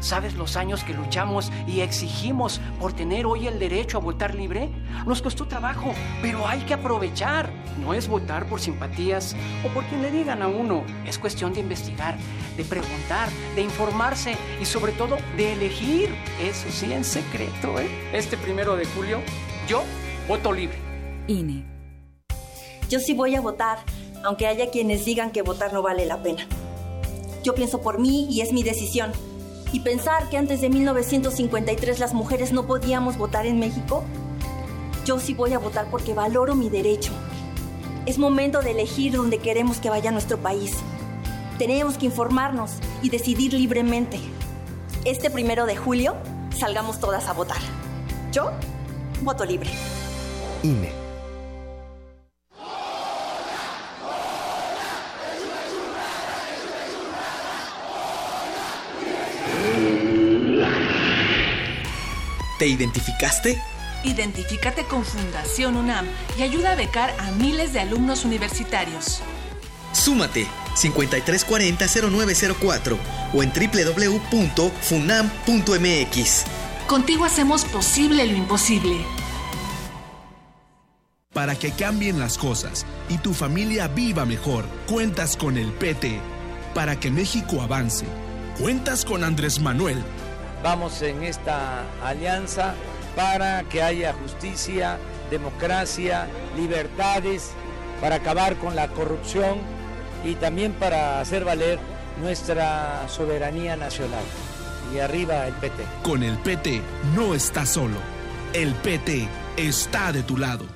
¿Sabes 0.00 0.34
los 0.34 0.56
años 0.56 0.82
que 0.82 0.94
luchamos 0.94 1.52
y 1.66 1.80
exigimos 1.80 2.58
por 2.80 2.94
tener 2.94 3.26
hoy 3.26 3.46
el 3.46 3.58
derecho 3.58 3.98
a 3.98 4.00
votar 4.00 4.34
libre? 4.34 4.70
Nos 5.06 5.20
costó 5.20 5.46
trabajo, 5.46 5.92
pero 6.22 6.48
hay 6.48 6.60
que 6.60 6.72
aprovechar. 6.72 7.52
No 7.78 7.92
es 7.92 8.08
votar 8.08 8.48
por 8.48 8.60
simpatías 8.60 9.36
o 9.62 9.68
por 9.68 9.84
quien 9.84 10.00
le 10.00 10.10
digan 10.10 10.40
a 10.40 10.48
uno. 10.48 10.84
Es 11.06 11.18
cuestión 11.18 11.52
de 11.52 11.60
investigar, 11.60 12.16
de 12.56 12.64
preguntar, 12.64 13.28
de 13.54 13.60
informarse 13.60 14.36
y 14.60 14.64
sobre 14.64 14.92
todo 14.92 15.18
de 15.36 15.52
elegir. 15.52 16.08
Eso 16.42 16.68
sí, 16.70 16.92
en 16.94 17.04
secreto. 17.04 17.78
¿eh? 17.78 17.88
Este 18.14 18.38
primero 18.38 18.76
de 18.76 18.86
julio, 18.86 19.20
yo 19.68 19.82
voto 20.26 20.50
libre. 20.50 20.78
INE. 21.28 21.66
Yo 22.88 23.00
sí 23.00 23.12
voy 23.12 23.34
a 23.36 23.42
votar, 23.42 23.78
aunque 24.24 24.46
haya 24.46 24.70
quienes 24.70 25.04
digan 25.04 25.30
que 25.30 25.42
votar 25.42 25.74
no 25.74 25.82
vale 25.82 26.06
la 26.06 26.22
pena. 26.22 26.46
Yo 27.44 27.54
pienso 27.54 27.82
por 27.82 27.98
mí 27.98 28.26
y 28.30 28.40
es 28.40 28.52
mi 28.52 28.62
decisión. 28.62 29.12
Y 29.72 29.80
pensar 29.80 30.28
que 30.28 30.36
antes 30.36 30.60
de 30.60 30.68
1953 30.68 31.98
las 32.00 32.12
mujeres 32.12 32.52
no 32.52 32.66
podíamos 32.66 33.16
votar 33.16 33.46
en 33.46 33.58
México, 33.58 34.04
yo 35.04 35.18
sí 35.20 35.34
voy 35.34 35.52
a 35.52 35.58
votar 35.58 35.86
porque 35.90 36.14
valoro 36.14 36.54
mi 36.54 36.68
derecho. 36.68 37.12
Es 38.06 38.18
momento 38.18 38.62
de 38.62 38.72
elegir 38.72 39.12
dónde 39.12 39.38
queremos 39.38 39.78
que 39.78 39.90
vaya 39.90 40.10
nuestro 40.10 40.38
país. 40.38 40.76
Tenemos 41.58 41.98
que 41.98 42.06
informarnos 42.06 42.72
y 43.02 43.10
decidir 43.10 43.52
libremente. 43.52 44.18
Este 45.04 45.30
primero 45.30 45.66
de 45.66 45.76
julio, 45.76 46.14
salgamos 46.58 46.98
todas 46.98 47.28
a 47.28 47.32
votar. 47.32 47.60
Yo 48.32 48.50
voto 49.22 49.44
libre. 49.44 49.70
INE. 50.62 50.99
¿Te 62.60 62.68
identificaste? 62.68 63.60
Identifícate 64.04 64.84
con 64.84 65.02
Fundación 65.02 65.78
UNAM 65.78 66.06
y 66.38 66.42
ayuda 66.42 66.72
a 66.72 66.74
becar 66.74 67.16
a 67.18 67.30
miles 67.30 67.72
de 67.72 67.80
alumnos 67.80 68.26
universitarios. 68.26 69.22
Súmate 69.92 70.46
5340-0904 70.76 72.98
o 73.32 73.42
en 73.42 73.50
www.funam.mx. 73.50 76.44
Contigo 76.86 77.24
hacemos 77.24 77.64
posible 77.64 78.26
lo 78.26 78.36
imposible. 78.36 79.06
Para 81.32 81.58
que 81.58 81.72
cambien 81.72 82.18
las 82.18 82.36
cosas 82.36 82.84
y 83.08 83.16
tu 83.16 83.32
familia 83.32 83.88
viva 83.88 84.26
mejor, 84.26 84.66
cuentas 84.86 85.38
con 85.38 85.56
el 85.56 85.72
PT. 85.72 86.20
Para 86.74 87.00
que 87.00 87.10
México 87.10 87.62
avance, 87.62 88.04
cuentas 88.60 89.06
con 89.06 89.24
Andrés 89.24 89.60
Manuel. 89.60 90.04
Vamos 90.62 91.00
en 91.02 91.22
esta 91.22 91.84
alianza 92.04 92.74
para 93.16 93.62
que 93.64 93.82
haya 93.82 94.12
justicia, 94.12 94.98
democracia, 95.30 96.26
libertades, 96.56 97.52
para 98.00 98.16
acabar 98.16 98.56
con 98.56 98.76
la 98.76 98.88
corrupción 98.88 99.58
y 100.24 100.34
también 100.34 100.72
para 100.72 101.20
hacer 101.20 101.44
valer 101.44 101.78
nuestra 102.20 103.08
soberanía 103.08 103.76
nacional. 103.76 104.24
Y 104.94 104.98
arriba 104.98 105.46
el 105.46 105.54
PT. 105.54 105.84
Con 106.02 106.22
el 106.22 106.36
PT 106.38 106.82
no 107.14 107.34
estás 107.34 107.70
solo. 107.70 107.96
El 108.52 108.74
PT 108.74 109.28
está 109.56 110.12
de 110.12 110.22
tu 110.22 110.36
lado. 110.36 110.66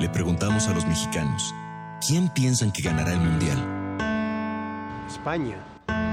Le 0.00 0.08
preguntamos 0.08 0.66
a 0.66 0.74
los 0.74 0.84
mexicanos, 0.84 1.54
¿quién 2.06 2.28
piensan 2.30 2.72
que 2.72 2.82
ganará 2.82 3.12
el 3.12 3.20
Mundial? 3.20 3.56
España. 5.08 5.56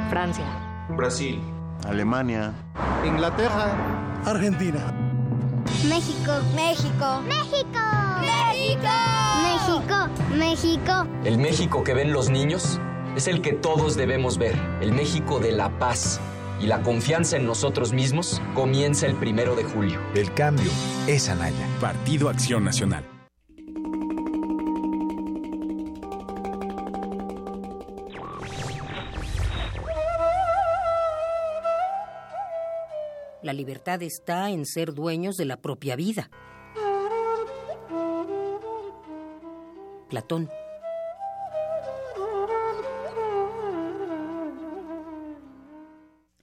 Francia. 0.09 0.45
Brasil. 0.89 1.41
Alemania. 1.87 2.53
Inglaterra. 3.05 3.75
Argentina. 4.25 4.79
México. 5.87 6.33
México. 6.55 7.21
México. 7.21 7.79
México. 8.21 8.89
México. 9.43 10.35
México. 10.35 11.07
El 11.23 11.37
México 11.37 11.83
que 11.83 11.93
ven 11.93 12.11
los 12.11 12.29
niños 12.29 12.79
es 13.15 13.27
el 13.27 13.41
que 13.41 13.53
todos 13.53 13.95
debemos 13.95 14.37
ver. 14.37 14.55
El 14.81 14.91
México 14.91 15.39
de 15.39 15.51
la 15.51 15.69
paz. 15.79 16.19
Y 16.59 16.67
la 16.67 16.81
confianza 16.81 17.37
en 17.37 17.45
nosotros 17.45 17.93
mismos 17.93 18.41
comienza 18.53 19.07
el 19.07 19.15
primero 19.15 19.55
de 19.55 19.63
julio. 19.63 20.01
El 20.13 20.33
cambio 20.33 20.69
es 21.07 21.29
Anaya. 21.29 21.65
Partido 21.79 22.29
Acción 22.29 22.65
Nacional. 22.65 23.18
La 33.49 33.53
libertad 33.53 34.01
está 34.03 34.51
en 34.51 34.67
ser 34.67 34.93
dueños 34.93 35.35
de 35.35 35.45
la 35.45 35.57
propia 35.57 35.95
vida. 35.95 36.29
Platón. 40.07 40.47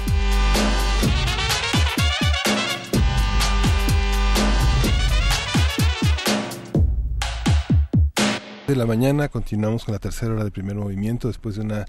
de 8.71 8.77
la 8.77 8.87
mañana 8.87 9.29
continuamos 9.29 9.85
con 9.85 9.95
la 9.95 9.99
tercera 9.99 10.33
hora 10.33 10.45
del 10.45 10.53
primer 10.53 10.77
movimiento 10.77 11.27
después 11.27 11.57
de 11.57 11.63
una 11.63 11.87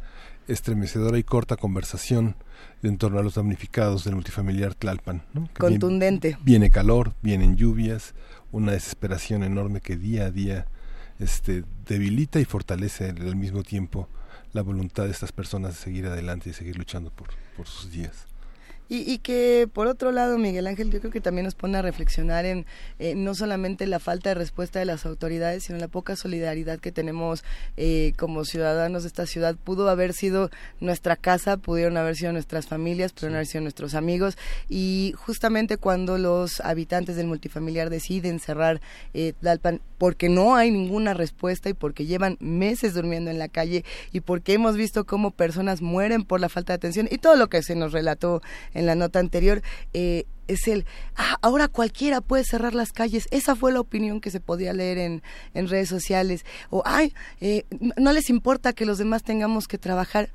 estremecedora 0.47 1.19
y 1.19 1.23
corta 1.23 1.55
conversación 1.55 2.35
en 2.81 2.97
torno 2.97 3.19
a 3.19 3.23
los 3.23 3.35
damnificados 3.35 4.03
del 4.03 4.15
multifamiliar 4.15 4.73
Tlalpan. 4.73 5.21
Contundente. 5.59 6.39
Viene 6.41 6.71
calor, 6.71 7.13
vienen 7.21 7.55
lluvias, 7.55 8.15
una 8.51 8.71
desesperación 8.71 9.43
enorme 9.43 9.79
que 9.79 9.95
día 9.95 10.25
a 10.25 10.31
día 10.31 10.65
este, 11.19 11.65
debilita 11.87 12.39
y 12.39 12.45
fortalece 12.45 13.09
al 13.09 13.35
mismo 13.35 13.61
tiempo 13.61 14.09
la 14.51 14.63
voluntad 14.63 15.03
de 15.03 15.11
estas 15.11 15.31
personas 15.31 15.75
de 15.75 15.81
seguir 15.81 16.07
adelante 16.07 16.49
y 16.49 16.53
seguir 16.53 16.77
luchando 16.79 17.11
por, 17.11 17.27
por 17.55 17.67
sus 17.67 17.91
días. 17.91 18.25
Y, 18.91 19.09
y 19.09 19.19
que 19.19 19.69
por 19.73 19.87
otro 19.87 20.11
lado, 20.11 20.37
Miguel 20.37 20.67
Ángel, 20.67 20.91
yo 20.91 20.99
creo 20.99 21.13
que 21.13 21.21
también 21.21 21.45
nos 21.45 21.55
pone 21.55 21.77
a 21.77 21.81
reflexionar 21.81 22.43
en 22.45 22.65
eh, 22.99 23.15
no 23.15 23.33
solamente 23.35 23.87
la 23.87 23.99
falta 23.99 24.27
de 24.27 24.35
respuesta 24.35 24.79
de 24.79 24.85
las 24.85 25.05
autoridades, 25.05 25.63
sino 25.63 25.79
la 25.79 25.87
poca 25.87 26.17
solidaridad 26.17 26.77
que 26.77 26.91
tenemos 26.91 27.45
eh, 27.77 28.11
como 28.17 28.43
ciudadanos 28.43 29.03
de 29.03 29.07
esta 29.07 29.25
ciudad. 29.27 29.55
Pudo 29.55 29.87
haber 29.87 30.11
sido 30.11 30.49
nuestra 30.81 31.15
casa, 31.15 31.55
pudieron 31.55 31.95
haber 31.95 32.17
sido 32.17 32.33
nuestras 32.33 32.67
familias, 32.67 33.13
pudieron 33.13 33.35
haber 33.35 33.47
sido 33.47 33.61
nuestros 33.61 33.95
amigos. 33.95 34.37
Y 34.67 35.13
justamente 35.15 35.77
cuando 35.77 36.17
los 36.17 36.59
habitantes 36.59 37.15
del 37.15 37.27
multifamiliar 37.27 37.89
deciden 37.89 38.41
cerrar 38.41 38.81
eh, 39.13 39.31
Tlalpan, 39.39 39.79
porque 40.01 40.29
no 40.29 40.55
hay 40.55 40.71
ninguna 40.71 41.13
respuesta 41.13 41.69
y 41.69 41.75
porque 41.75 42.07
llevan 42.07 42.35
meses 42.39 42.95
durmiendo 42.95 43.29
en 43.29 43.37
la 43.37 43.49
calle 43.49 43.85
y 44.11 44.21
porque 44.21 44.53
hemos 44.53 44.75
visto 44.75 45.05
cómo 45.05 45.29
personas 45.29 45.83
mueren 45.83 46.23
por 46.23 46.39
la 46.39 46.49
falta 46.49 46.73
de 46.73 46.77
atención 46.77 47.07
y 47.11 47.19
todo 47.19 47.35
lo 47.35 47.49
que 47.49 47.61
se 47.61 47.75
nos 47.75 47.91
relató 47.91 48.41
en 48.73 48.87
la 48.87 48.95
nota 48.95 49.19
anterior 49.19 49.61
eh, 49.93 50.25
es 50.47 50.67
el, 50.67 50.87
ah, 51.17 51.37
ahora 51.43 51.67
cualquiera 51.67 52.19
puede 52.19 52.43
cerrar 52.45 52.73
las 52.73 52.91
calles. 52.93 53.27
Esa 53.29 53.55
fue 53.55 53.71
la 53.71 53.79
opinión 53.79 54.21
que 54.21 54.31
se 54.31 54.39
podía 54.39 54.73
leer 54.73 54.97
en, 54.97 55.21
en 55.53 55.67
redes 55.69 55.89
sociales. 55.89 56.45
O, 56.71 56.81
ay, 56.83 57.13
eh, 57.39 57.65
no- 57.95 58.11
les 58.11 58.31
importa 58.31 58.73
que 58.73 58.87
los 58.87 58.97
demás 58.97 59.21
tengamos 59.21 59.67
que 59.67 59.77
trabajar. 59.77 60.33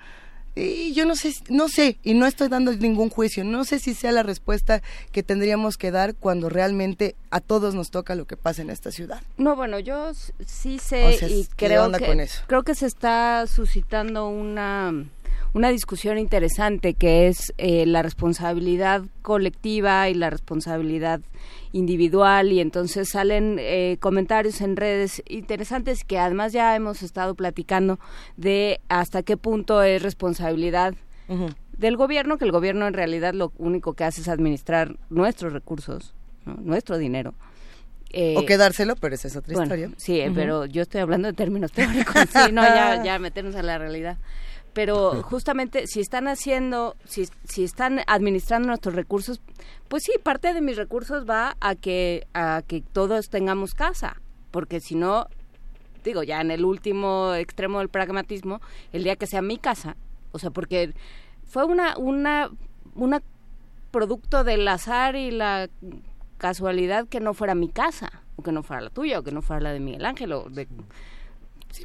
Y 0.59 0.95
yo 0.95 1.05
no 1.05 1.15
sé, 1.17 1.35
no 1.51 1.69
sé, 1.69 1.99
y 2.03 2.15
no 2.15 2.27
estoy 2.27 2.49
dando 2.49 2.73
ningún 2.73 3.11
juicio, 3.11 3.45
no 3.45 3.65
sé 3.65 3.79
si 3.79 3.93
sea 3.93 4.11
la 4.11 4.23
respuesta 4.23 4.83
que 5.13 5.23
tendríamos 5.23 5.77
que 5.77 5.91
dar 5.91 6.15
cuando 6.15 6.49
realmente 6.49 7.15
a 7.31 7.41
todos 7.41 7.75
nos 7.75 7.91
toca 7.91 8.15
lo 8.15 8.27
que 8.27 8.39
pasa 8.39 8.63
en 8.63 8.71
esta 8.71 8.91
ciudad. 8.91 9.21
No, 9.37 9.55
bueno, 9.55 9.79
yo 9.79 10.13
sí 10.47 10.79
sé 10.79 11.05
O 11.05 11.19
sea, 11.19 11.29
y 11.29 11.45
¿qué 11.57 11.67
creo 11.67 11.93
que 11.93 12.29
creo 12.47 12.63
que 12.63 12.75
se 12.75 12.87
está 12.87 13.47
suscitando 13.47 14.29
una 14.29 15.05
una 15.57 15.71
discusión 15.71 16.19
interesante 16.19 16.93
que 16.93 17.29
es 17.29 17.55
eh, 17.57 17.87
la 17.87 18.03
responsabilidad 18.03 19.05
colectiva 19.23 20.11
y 20.11 20.15
la 20.15 20.29
responsabilidad 20.29 21.23
individual 21.73 22.53
y 22.53 22.61
entonces 22.61 23.09
salen 23.09 23.57
eh, 23.59 23.97
comentarios 23.99 24.61
en 24.61 24.77
redes 24.77 25.23
interesantes 25.27 26.05
que 26.05 26.19
además 26.19 26.53
ya 26.53 26.77
hemos 26.77 27.03
estado 27.03 27.35
platicando 27.35 27.99
de 28.37 28.83
hasta 28.91 29.23
qué 29.23 29.39
punto 29.39 29.83
es 29.83 30.03
responsabilidad 30.03 30.95
del 31.79 31.97
gobierno, 31.97 32.37
que 32.37 32.45
el 32.45 32.53
gobierno 32.53 32.87
en 32.87 32.93
realidad 32.93 33.33
lo 33.33 33.51
único 33.57 33.95
que 33.95 34.05
hace 34.05 34.21
es 34.21 34.29
administrar 34.29 34.99
nuestros 35.09 35.55
recursos, 35.55 36.15
¿no? 36.45 36.57
nuestro 36.61 36.99
dinero. 36.99 37.33
Eh, 38.11 38.35
o 38.37 38.45
quedárselo, 38.45 38.95
pero 38.95 39.15
esa 39.15 39.29
es 39.29 39.37
otra 39.37 39.55
bueno, 39.55 39.75
historia. 39.75 39.97
Sí, 39.97 40.21
eh, 40.21 40.31
pero 40.35 40.67
yo 40.67 40.83
estoy 40.83 41.01
hablando 41.01 41.29
de 41.29 41.35
términos 41.35 41.73
teóricos, 41.73 42.15
sí, 42.31 42.53
no, 42.53 42.63
ya, 42.63 43.03
ya 43.03 43.19
meternos 43.19 43.57
a 43.57 43.63
la 43.63 43.79
realidad. 43.79 44.19
Pero 44.77 45.23
justamente 45.23 45.87
si 45.87 46.01
están 46.01 46.29
haciendo, 46.29 46.97
si, 47.07 47.27
si 47.45 47.65
están 47.65 48.03
administrando 48.07 48.69
nuestros 48.69 48.95
recursos, 48.95 49.41
pues 49.89 50.03
sí, 50.03 50.13
parte 50.23 50.53
de 50.53 50.61
mis 50.61 50.77
recursos 50.77 51.25
va 51.25 51.57
a 51.61 51.77
que, 51.77 52.27
a 52.35 52.61
que 52.61 52.83
todos 52.83 53.31
tengamos 53.31 53.73
casa, 53.73 54.21
porque 54.51 54.81
si 54.81 54.95
no, 54.95 55.29
digo, 56.05 56.23
ya 56.23 56.43
en 56.43 56.51
el 56.51 56.67
último 56.67 57.33
extremo 57.33 57.79
del 57.79 57.89
pragmatismo, 57.89 58.61
el 58.93 59.03
día 59.03 59.17
que 59.17 59.27
sea 59.27 59.41
mi 59.41 59.57
casa, 59.57 59.97
o 60.33 60.39
sea, 60.39 60.51
porque 60.51 60.93
fue 61.47 61.65
una, 61.65 61.97
una, 61.97 62.51
una 62.95 63.23
producto 63.91 64.45
del 64.45 64.69
azar 64.69 65.17
y 65.17 65.31
la 65.31 65.71
casualidad 66.37 67.09
que 67.09 67.21
no 67.21 67.33
fuera 67.33 67.55
mi 67.55 67.71
casa, 67.71 68.11
o 68.37 68.43
que 68.43 68.53
no 68.53 68.63
fuera 68.63 68.83
la 68.83 68.91
tuya, 68.91 69.21
o 69.21 69.23
que 69.23 69.33
no 69.33 69.41
fuera 69.41 69.63
la 69.63 69.73
de 69.73 69.81
Miguel 69.81 70.05
Ángel, 70.05 70.35
o 70.35 70.51
de... 70.51 70.69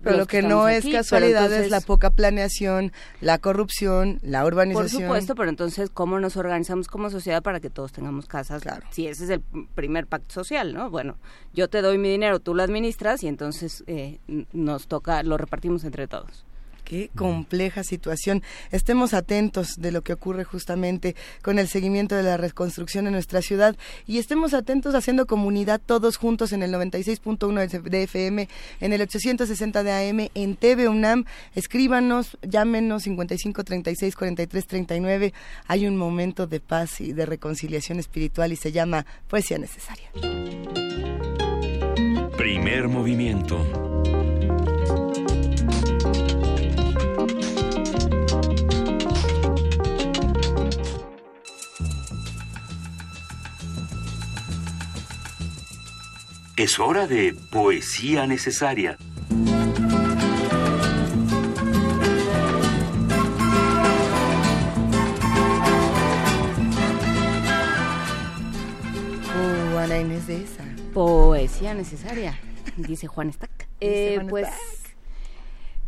Pero 0.03 0.17
lo 0.17 0.25
que 0.27 0.41
no 0.41 0.67
es 0.67 0.85
casualidad 0.85 1.51
es 1.51 1.69
la 1.69 1.81
poca 1.81 2.09
planeación, 2.11 2.91
la 3.19 3.37
corrupción, 3.39 4.19
la 4.21 4.41
Por 4.41 4.53
urbanización. 4.53 5.03
supuesto, 5.03 5.35
pero 5.35 5.49
entonces, 5.49 5.89
¿cómo 5.89 6.19
nos 6.19 6.37
organizamos 6.37 6.87
como 6.87 7.09
sociedad 7.09 7.41
para 7.41 7.59
que 7.59 7.69
todos 7.69 7.91
tengamos 7.91 8.27
casas? 8.27 8.63
Si 8.91 9.07
ese 9.07 9.23
es 9.25 9.29
el 9.29 9.41
primer 9.75 10.07
pacto 10.07 10.33
social, 10.33 10.73
¿no? 10.73 10.89
Bueno, 10.89 11.17
yo 11.53 11.69
te 11.69 11.81
doy 11.81 11.97
mi 11.97 12.09
dinero, 12.09 12.39
tú 12.39 12.55
lo 12.55 12.63
administras 12.63 13.23
y 13.23 13.27
entonces 13.27 13.83
eh, 13.87 14.19
nos 14.53 14.87
toca, 14.87 15.23
lo 15.23 15.37
repartimos 15.37 15.83
entre 15.83 16.07
todos. 16.07 16.45
Qué 16.91 17.09
compleja 17.15 17.85
situación. 17.85 18.43
Estemos 18.69 19.13
atentos 19.13 19.75
de 19.77 19.93
lo 19.93 20.01
que 20.01 20.11
ocurre 20.11 20.43
justamente 20.43 21.15
con 21.41 21.57
el 21.57 21.69
seguimiento 21.69 22.15
de 22.15 22.23
la 22.23 22.35
reconstrucción 22.35 23.07
en 23.07 23.13
nuestra 23.13 23.41
ciudad 23.41 23.77
y 24.05 24.17
estemos 24.17 24.53
atentos 24.53 24.93
haciendo 24.93 25.25
comunidad 25.25 25.79
todos 25.79 26.17
juntos 26.17 26.51
en 26.51 26.63
el 26.63 26.73
96.1 26.73 27.81
de 27.83 28.03
FM, 28.03 28.49
en 28.81 28.91
el 28.91 29.01
860 29.03 29.83
de 29.83 30.09
AM, 30.09 30.29
en 30.35 30.57
TV 30.57 30.89
UNAM. 30.89 31.23
Escríbanos, 31.55 32.37
llámenos 32.41 33.03
55 33.03 33.63
36 33.63 34.13
43 34.13 34.67
39. 34.67 35.33
Hay 35.67 35.87
un 35.87 35.95
momento 35.95 36.45
de 36.45 36.59
paz 36.59 36.99
y 36.99 37.13
de 37.13 37.25
reconciliación 37.25 37.99
espiritual 37.99 38.51
y 38.51 38.57
se 38.57 38.73
llama 38.73 39.05
Poesía 39.29 39.57
Necesaria. 39.59 40.11
Primer 42.35 42.89
movimiento. 42.89 43.90
Es 56.61 56.77
hora 56.77 57.07
de 57.07 57.33
poesía 57.49 58.27
necesaria. 58.27 58.95
Oh, 69.33 69.77
Ana 69.79 69.97
Inés 69.97 70.27
de 70.27 70.43
esa. 70.43 70.63
Poesía 70.93 71.73
necesaria, 71.73 72.37
dice 72.77 73.07
Juan 73.07 73.33
Stack. 73.33 73.67
Eh, 73.79 74.17
Juan 74.17 74.27
pues 74.27 74.47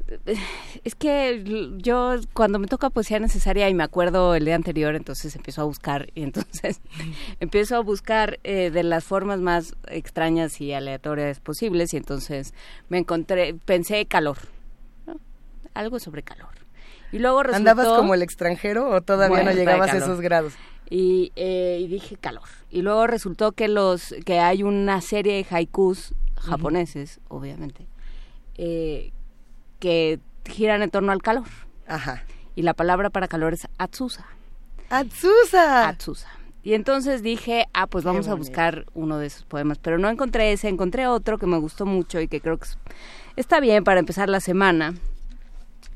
es 0.84 0.96
que 0.96 1.72
yo 1.78 2.16
cuando 2.34 2.60
me 2.60 2.68
toca 2.68 2.90
poesía 2.90 3.20
necesaria 3.20 3.70
y 3.70 3.74
me 3.74 3.84
acuerdo 3.84 4.36
el 4.36 4.46
día 4.46 4.56
anterior, 4.56 4.96
entonces 4.96 5.36
empiezo 5.36 5.62
a 5.62 5.66
buscar 5.66 6.10
y 6.16 6.24
entonces 6.24 6.82
empiezo 7.40 7.76
a 7.76 7.80
buscar 7.80 8.40
eh, 8.44 8.72
de 8.72 8.84
las 8.84 9.04
formas 9.04 9.40
más 9.40 9.76
extrañas 9.88 10.60
y 10.62 10.74
aleatorias 10.74 11.40
posibles 11.40 11.94
y 11.94 11.98
entonces 11.98 12.54
me 12.90 12.98
encontré, 12.98 13.56
pensé 13.66 14.06
calor, 14.06 14.38
¿no? 15.06 15.20
algo 15.74 16.00
sobre 16.00 16.24
calor. 16.24 16.50
Y 17.12 17.20
luego 17.20 17.44
resultó... 17.44 17.70
¿Andabas 17.70 18.00
como 18.00 18.16
el 18.16 18.24
extranjero 18.24 18.90
o 18.90 19.02
todavía 19.02 19.38
Bueno, 19.38 19.52
no 19.52 19.56
llegabas 19.56 19.94
a 19.94 19.98
esos 19.98 20.20
grados? 20.20 20.54
Y, 20.90 21.32
eh, 21.36 21.80
y 21.80 21.88
dije 21.88 22.18
calor. 22.18 22.50
Y 22.72 22.82
luego 22.82 23.06
resultó 23.06 23.52
que 23.52 23.68
los 23.68 24.16
que 24.26 24.40
hay 24.40 24.64
una 24.64 25.00
serie 25.00 25.34
de 25.34 25.46
haikus 25.56 26.16
japoneses, 26.36 27.20
obviamente, 27.30 27.86
eh, 28.56 29.14
que 29.84 30.22
giran 30.46 30.82
en 30.82 30.90
torno 30.90 31.12
al 31.12 31.22
calor. 31.22 31.44
Ajá. 31.88 32.24
Y 32.56 32.62
la 32.62 32.74
palabra 32.74 33.10
para 33.10 33.28
calor 33.28 33.52
es 33.54 33.68
atsusa. 33.78 34.26
¡Atsusa! 34.90 35.90
Atsusa. 35.90 36.30
Y 36.64 36.74
entonces 36.76 37.22
dije, 37.22 37.66
ah, 37.74 37.88
pues 37.88 38.06
vamos 38.06 38.30
a 38.30 38.36
buscar 38.36 38.86
uno 38.94 39.18
de 39.18 39.26
esos 39.28 39.44
poemas. 39.44 39.78
Pero 39.80 39.98
no 39.98 40.08
encontré 40.10 40.54
ese, 40.54 40.70
encontré 40.70 41.08
otro 41.08 41.38
que 41.38 41.48
me 41.48 41.58
gustó 41.58 41.86
mucho 41.86 42.22
y 42.22 42.30
que 42.30 42.40
creo 42.40 42.58
que 42.58 42.64
es- 42.66 42.78
está 43.36 43.60
bien 43.60 43.84
para 43.84 44.00
empezar 44.00 44.30
la 44.30 44.40
semana. 44.40 44.94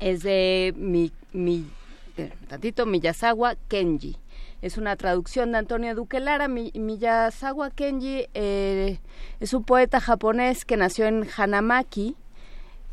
Es 0.00 0.22
de 0.22 0.74
mi, 0.76 1.10
mi 1.32 1.64
tantito 2.48 2.84
Miyazawa 2.84 3.54
Kenji. 3.68 4.18
Es 4.60 4.76
una 4.76 4.96
traducción 4.96 5.52
de 5.52 5.58
Antonio 5.58 5.94
Duque 5.94 6.20
Lara. 6.20 6.48
Mi- 6.48 6.72
Miyazawa 6.74 7.70
Kenji 7.70 8.26
eh, 8.34 8.98
es 9.40 9.54
un 9.54 9.64
poeta 9.64 10.00
japonés 10.00 10.66
que 10.66 10.76
nació 10.76 11.06
en 11.06 11.26
Hanamaki 11.34 12.14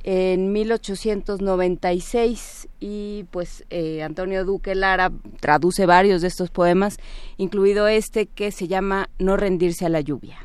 en 0.07 0.51
1896 0.53 2.67
y 2.79 3.25
pues 3.31 3.65
eh, 3.71 4.03
Antonio 4.03 4.45
Duque 4.45 4.75
Lara 4.75 5.11
traduce 5.39 5.87
varios 5.87 6.21
de 6.21 6.27
estos 6.27 6.51
poemas, 6.51 6.97
incluido 7.37 7.87
este 7.87 8.27
que 8.27 8.51
se 8.51 8.67
llama 8.67 9.09
No 9.17 9.35
rendirse 9.35 9.83
a 9.83 9.89
la 9.89 10.01
lluvia. 10.01 10.37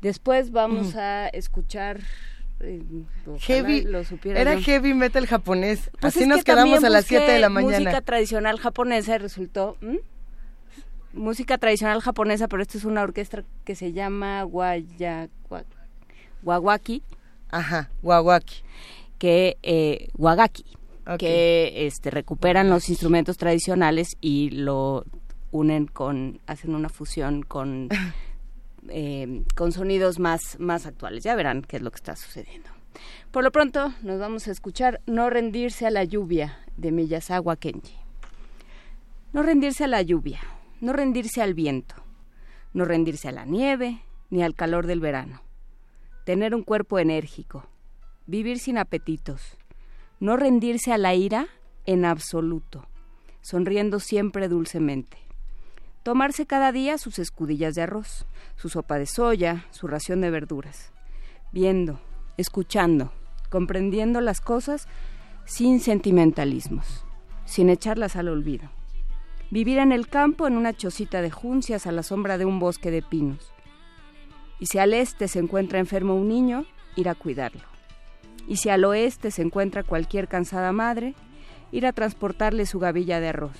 Después 0.00 0.52
vamos 0.52 0.90
Ujú. 0.90 0.98
a 1.00 1.26
escuchar 1.26 2.02
eh, 2.60 2.80
Heavy, 3.40 3.82
lo 3.82 4.04
supiera 4.04 4.40
era 4.40 4.54
yo. 4.54 4.60
heavy 4.60 4.94
metal 4.94 5.26
japonés. 5.26 5.90
Pues 6.00 6.16
Así 6.16 6.24
nos 6.24 6.38
que 6.38 6.44
quedamos 6.52 6.84
a 6.84 6.88
las 6.88 7.02
busqué 7.04 7.16
7 7.18 7.32
de 7.32 7.38
la 7.40 7.48
mañana. 7.48 7.78
Música 7.80 8.00
tradicional 8.00 8.60
japonesa 8.60 9.16
y 9.16 9.18
resultó. 9.18 9.76
Música 11.12 11.58
tradicional 11.58 12.00
japonesa, 12.00 12.46
pero 12.46 12.62
esto 12.62 12.78
es 12.78 12.84
una 12.84 13.02
orquesta 13.02 13.42
que 13.64 13.74
se 13.74 13.92
llama 13.92 14.40
Guaya. 14.44 15.28
Ajá, 17.54 17.88
Wawaki. 18.02 18.62
Que, 19.18 19.58
eh, 19.62 20.08
Wagaki. 20.18 20.64
Que 21.18 21.86
este, 21.86 22.10
recuperan 22.10 22.68
los 22.68 22.88
instrumentos 22.88 23.36
tradicionales 23.36 24.16
y 24.20 24.50
lo 24.50 25.04
unen 25.52 25.86
con. 25.86 26.40
hacen 26.46 26.74
una 26.74 26.88
fusión 26.88 27.42
con. 27.42 27.90
eh, 28.88 29.44
con 29.54 29.70
sonidos 29.70 30.18
más, 30.18 30.58
más 30.58 30.84
actuales. 30.84 31.22
Ya 31.22 31.36
verán 31.36 31.62
qué 31.62 31.76
es 31.76 31.82
lo 31.82 31.92
que 31.92 31.96
está 31.96 32.16
sucediendo. 32.16 32.70
Por 33.30 33.44
lo 33.44 33.52
pronto, 33.52 33.92
nos 34.02 34.18
vamos 34.18 34.48
a 34.48 34.50
escuchar 34.50 35.00
No 35.06 35.30
rendirse 35.30 35.86
a 35.86 35.90
la 35.90 36.02
lluvia 36.02 36.58
de 36.76 36.90
Miyazawa 36.90 37.54
Kenji. 37.54 37.94
No 39.32 39.44
rendirse 39.44 39.84
a 39.84 39.88
la 39.88 40.02
lluvia, 40.02 40.40
no 40.80 40.92
rendirse 40.92 41.40
al 41.40 41.54
viento, 41.54 41.94
no 42.72 42.84
rendirse 42.84 43.28
a 43.28 43.32
la 43.32 43.44
nieve 43.44 44.00
ni 44.30 44.42
al 44.42 44.54
calor 44.54 44.86
del 44.86 45.00
verano. 45.00 45.43
Tener 46.24 46.54
un 46.54 46.62
cuerpo 46.62 46.98
enérgico, 46.98 47.66
vivir 48.26 48.58
sin 48.58 48.78
apetitos, 48.78 49.58
no 50.20 50.38
rendirse 50.38 50.92
a 50.92 50.98
la 50.98 51.14
ira 51.14 51.48
en 51.84 52.06
absoluto, 52.06 52.86
sonriendo 53.42 54.00
siempre 54.00 54.48
dulcemente. 54.48 55.18
Tomarse 56.02 56.46
cada 56.46 56.72
día 56.72 56.96
sus 56.96 57.18
escudillas 57.18 57.74
de 57.74 57.82
arroz, 57.82 58.26
su 58.56 58.70
sopa 58.70 58.98
de 58.98 59.06
soya, 59.06 59.66
su 59.70 59.86
ración 59.86 60.22
de 60.22 60.30
verduras, 60.30 60.92
viendo, 61.52 62.00
escuchando, 62.38 63.12
comprendiendo 63.50 64.22
las 64.22 64.40
cosas 64.40 64.88
sin 65.44 65.78
sentimentalismos, 65.80 67.04
sin 67.44 67.68
echarlas 67.68 68.16
al 68.16 68.28
olvido. 68.28 68.70
Vivir 69.50 69.78
en 69.78 69.92
el 69.92 70.08
campo 70.08 70.46
en 70.46 70.56
una 70.56 70.72
chocita 70.72 71.20
de 71.20 71.30
juncias 71.30 71.86
a 71.86 71.92
la 71.92 72.02
sombra 72.02 72.38
de 72.38 72.46
un 72.46 72.58
bosque 72.58 72.90
de 72.90 73.02
pinos. 73.02 73.53
Y 74.60 74.66
si 74.66 74.78
al 74.78 74.94
este 74.94 75.28
se 75.28 75.38
encuentra 75.38 75.78
enfermo 75.78 76.14
un 76.14 76.28
niño, 76.28 76.64
ir 76.96 77.08
a 77.08 77.14
cuidarlo. 77.14 77.62
Y 78.46 78.56
si 78.56 78.68
al 78.68 78.84
oeste 78.84 79.30
se 79.30 79.42
encuentra 79.42 79.82
cualquier 79.82 80.28
cansada 80.28 80.72
madre, 80.72 81.14
ir 81.72 81.86
a 81.86 81.92
transportarle 81.92 82.66
su 82.66 82.78
gavilla 82.78 83.20
de 83.20 83.28
arroz. 83.28 83.56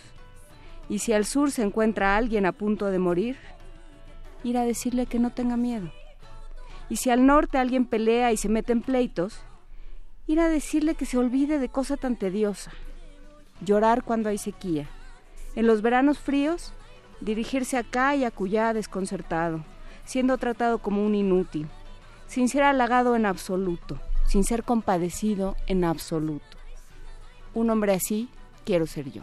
Y 0.89 0.99
si 0.99 1.13
al 1.13 1.25
sur 1.25 1.51
se 1.51 1.63
encuentra 1.63 2.17
alguien 2.17 2.47
a 2.47 2.53
punto 2.53 2.91
de 2.91 2.99
morir, 2.99 3.37
ir 4.43 4.59
a 4.59 4.65
decirle 4.65 5.07
que 5.07 5.19
no 5.19 5.31
tenga 5.31 5.57
miedo. 5.57 5.91
Y 6.91 6.97
si 6.97 7.11
al 7.11 7.27
norte 7.27 7.59
alguien 7.59 7.87
pelea 7.87 8.33
y 8.33 8.37
se 8.37 8.49
mete 8.49 8.73
en 8.73 8.83
pleitos, 8.83 9.41
ir 10.27 10.41
a 10.41 10.49
decirle 10.49 10.95
que 10.95 11.07
se 11.07 11.19
olvide 11.19 11.59
de 11.59 11.69
cosa 11.69 11.97
tan 11.97 12.17
tediosa. 12.17 12.71
Llorar 13.65 14.03
cuando 14.05 14.29
hay 14.29 14.39
sequía. 14.39 14.87
En 15.57 15.67
los 15.67 15.81
veranos 15.81 16.19
fríos, 16.19 16.73
dirigirse 17.21 17.79
acá 17.79 18.15
y 18.17 18.25
acullá 18.25 18.75
desconcertado, 18.75 19.65
siendo 20.05 20.39
tratado 20.39 20.79
como 20.79 21.05
un 21.05 21.15
inútil, 21.15 21.69
sin 22.27 22.49
ser 22.49 22.63
halagado 22.63 23.17
en 23.17 23.27
absoluto, 23.27 23.99
sin 24.27 24.45
ser 24.45 24.65
compadecido 24.65 25.57
en 25.67 25.85
absoluto. 25.85 26.45
Un 27.55 27.71
hombre 27.71 27.93
así 27.93 28.29
quiero 28.65 28.87
ser 28.87 29.11
yo. 29.11 29.23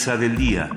Del 0.00 0.34
día. 0.34 0.70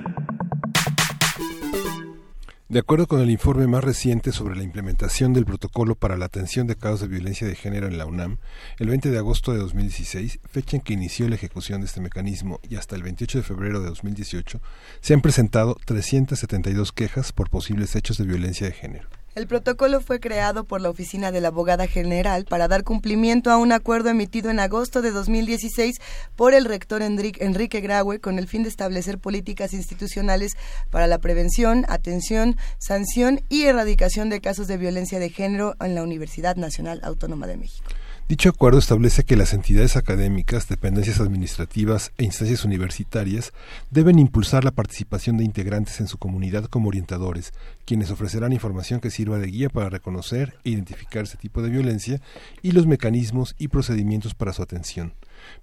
De 2.68 2.80
acuerdo 2.80 3.08
con 3.08 3.22
el 3.22 3.30
informe 3.30 3.68
más 3.68 3.82
reciente 3.82 4.34
sobre 4.34 4.58
la 4.58 4.64
implementación 4.64 5.32
del 5.32 5.46
protocolo 5.46 5.96
para 5.96 6.18
la 6.18 6.26
atención 6.26 6.68
de 6.68 6.76
casos 6.76 7.00
de 7.00 7.08
violencia 7.08 7.48
de 7.48 7.56
género 7.56 7.88
en 7.88 7.98
la 7.98 8.06
UNAM, 8.06 8.40
el 8.80 8.90
20 8.90 9.12
de 9.12 9.18
agosto 9.18 9.54
de 9.54 9.60
2016, 9.60 10.40
fecha 10.50 10.76
en 10.76 10.84
que 10.84 10.92
inició 10.92 11.30
la 11.30 11.36
ejecución 11.36 11.80
de 11.80 11.88
este 11.88 12.02
mecanismo, 12.02 12.60
y 12.70 12.76
hasta 12.76 12.98
el 12.98 13.04
28 13.04 13.38
de 13.38 13.44
febrero 13.46 13.80
de 13.80 13.88
2018, 13.88 14.60
se 15.00 15.14
han 15.14 15.22
presentado 15.22 15.78
372 15.86 16.92
quejas 16.92 17.32
por 17.32 17.50
posibles 17.50 17.96
hechos 17.96 18.18
de 18.18 18.26
violencia 18.26 18.68
de 18.68 18.74
género. 18.74 19.08
El 19.36 19.48
protocolo 19.48 20.00
fue 20.00 20.20
creado 20.20 20.64
por 20.66 20.80
la 20.80 20.92
Oficina 20.92 21.32
de 21.32 21.42
la 21.42 21.48
Abogada 21.48 21.88
General 21.88 22.46
para 22.46 22.68
dar 22.68 22.84
cumplimiento 22.84 23.50
a 23.50 23.58
un 23.58 23.72
acuerdo 23.72 24.10
emitido 24.10 24.52
en 24.52 24.60
agosto 24.60 25.02
de 25.02 25.10
2016 25.10 26.00
por 26.36 26.54
el 26.54 26.66
rector 26.66 27.02
Enrique, 27.02 27.82
Graue 27.82 28.20
con 28.20 28.38
el 28.38 28.48
fin 28.48 28.62
de 28.62 28.70
establecer 28.70 29.18
políticas 29.18 29.74
institucionales 29.74 30.52
para 30.92 31.08
la 31.08 31.18
prevención, 31.18 31.84
atención, 31.90 32.58
sanción 32.78 33.42
y 33.50 33.64
erradicación 33.64 34.30
de 34.30 34.40
casos 34.40 34.68
de 34.68 34.78
violencia 34.78 35.18
de 35.18 35.32
género 35.32 35.76
en 35.80 35.96
la 35.96 36.04
Universidad 36.04 36.56
Nacional 36.56 37.02
Autónoma 37.04 37.48
de 37.48 37.58
México. 37.58 37.90
Dicho 38.30 38.48
acuerdo 38.48 38.80
establece 38.80 39.26
que 39.26 39.36
las 39.36 39.54
entidades 39.54 39.98
académicas, 39.98 40.70
dependencias 40.70 41.20
administrativas 41.20 42.14
e 42.18 42.24
instancias 42.24 42.64
universitarias 42.64 43.52
deben 43.92 44.18
impulsar 44.18 44.64
la 44.64 44.72
participación 44.72 45.36
de 45.36 45.44
integrantes 45.44 46.00
en 46.00 46.08
su 46.08 46.18
comunidad 46.18 46.66
como 46.66 46.88
orientadores, 46.88 47.52
quienes 47.86 48.12
ofrecerán 48.12 48.54
información 48.54 49.02
que 49.02 49.12
sirva 49.12 49.40
de 49.40 49.48
guía 49.48 49.70
para 49.70 49.90
reconocer 49.90 50.56
e 50.64 50.70
identificar 50.70 51.26
este 51.26 51.38
tipo 51.38 51.62
de 51.62 51.70
violencia 51.70 52.22
y 52.62 52.72
los 52.72 52.88
mecanismos 52.88 53.56
y 53.60 53.68
procedimientos 53.68 54.34
para 54.36 54.54
su 54.54 54.64
atención. 54.64 55.14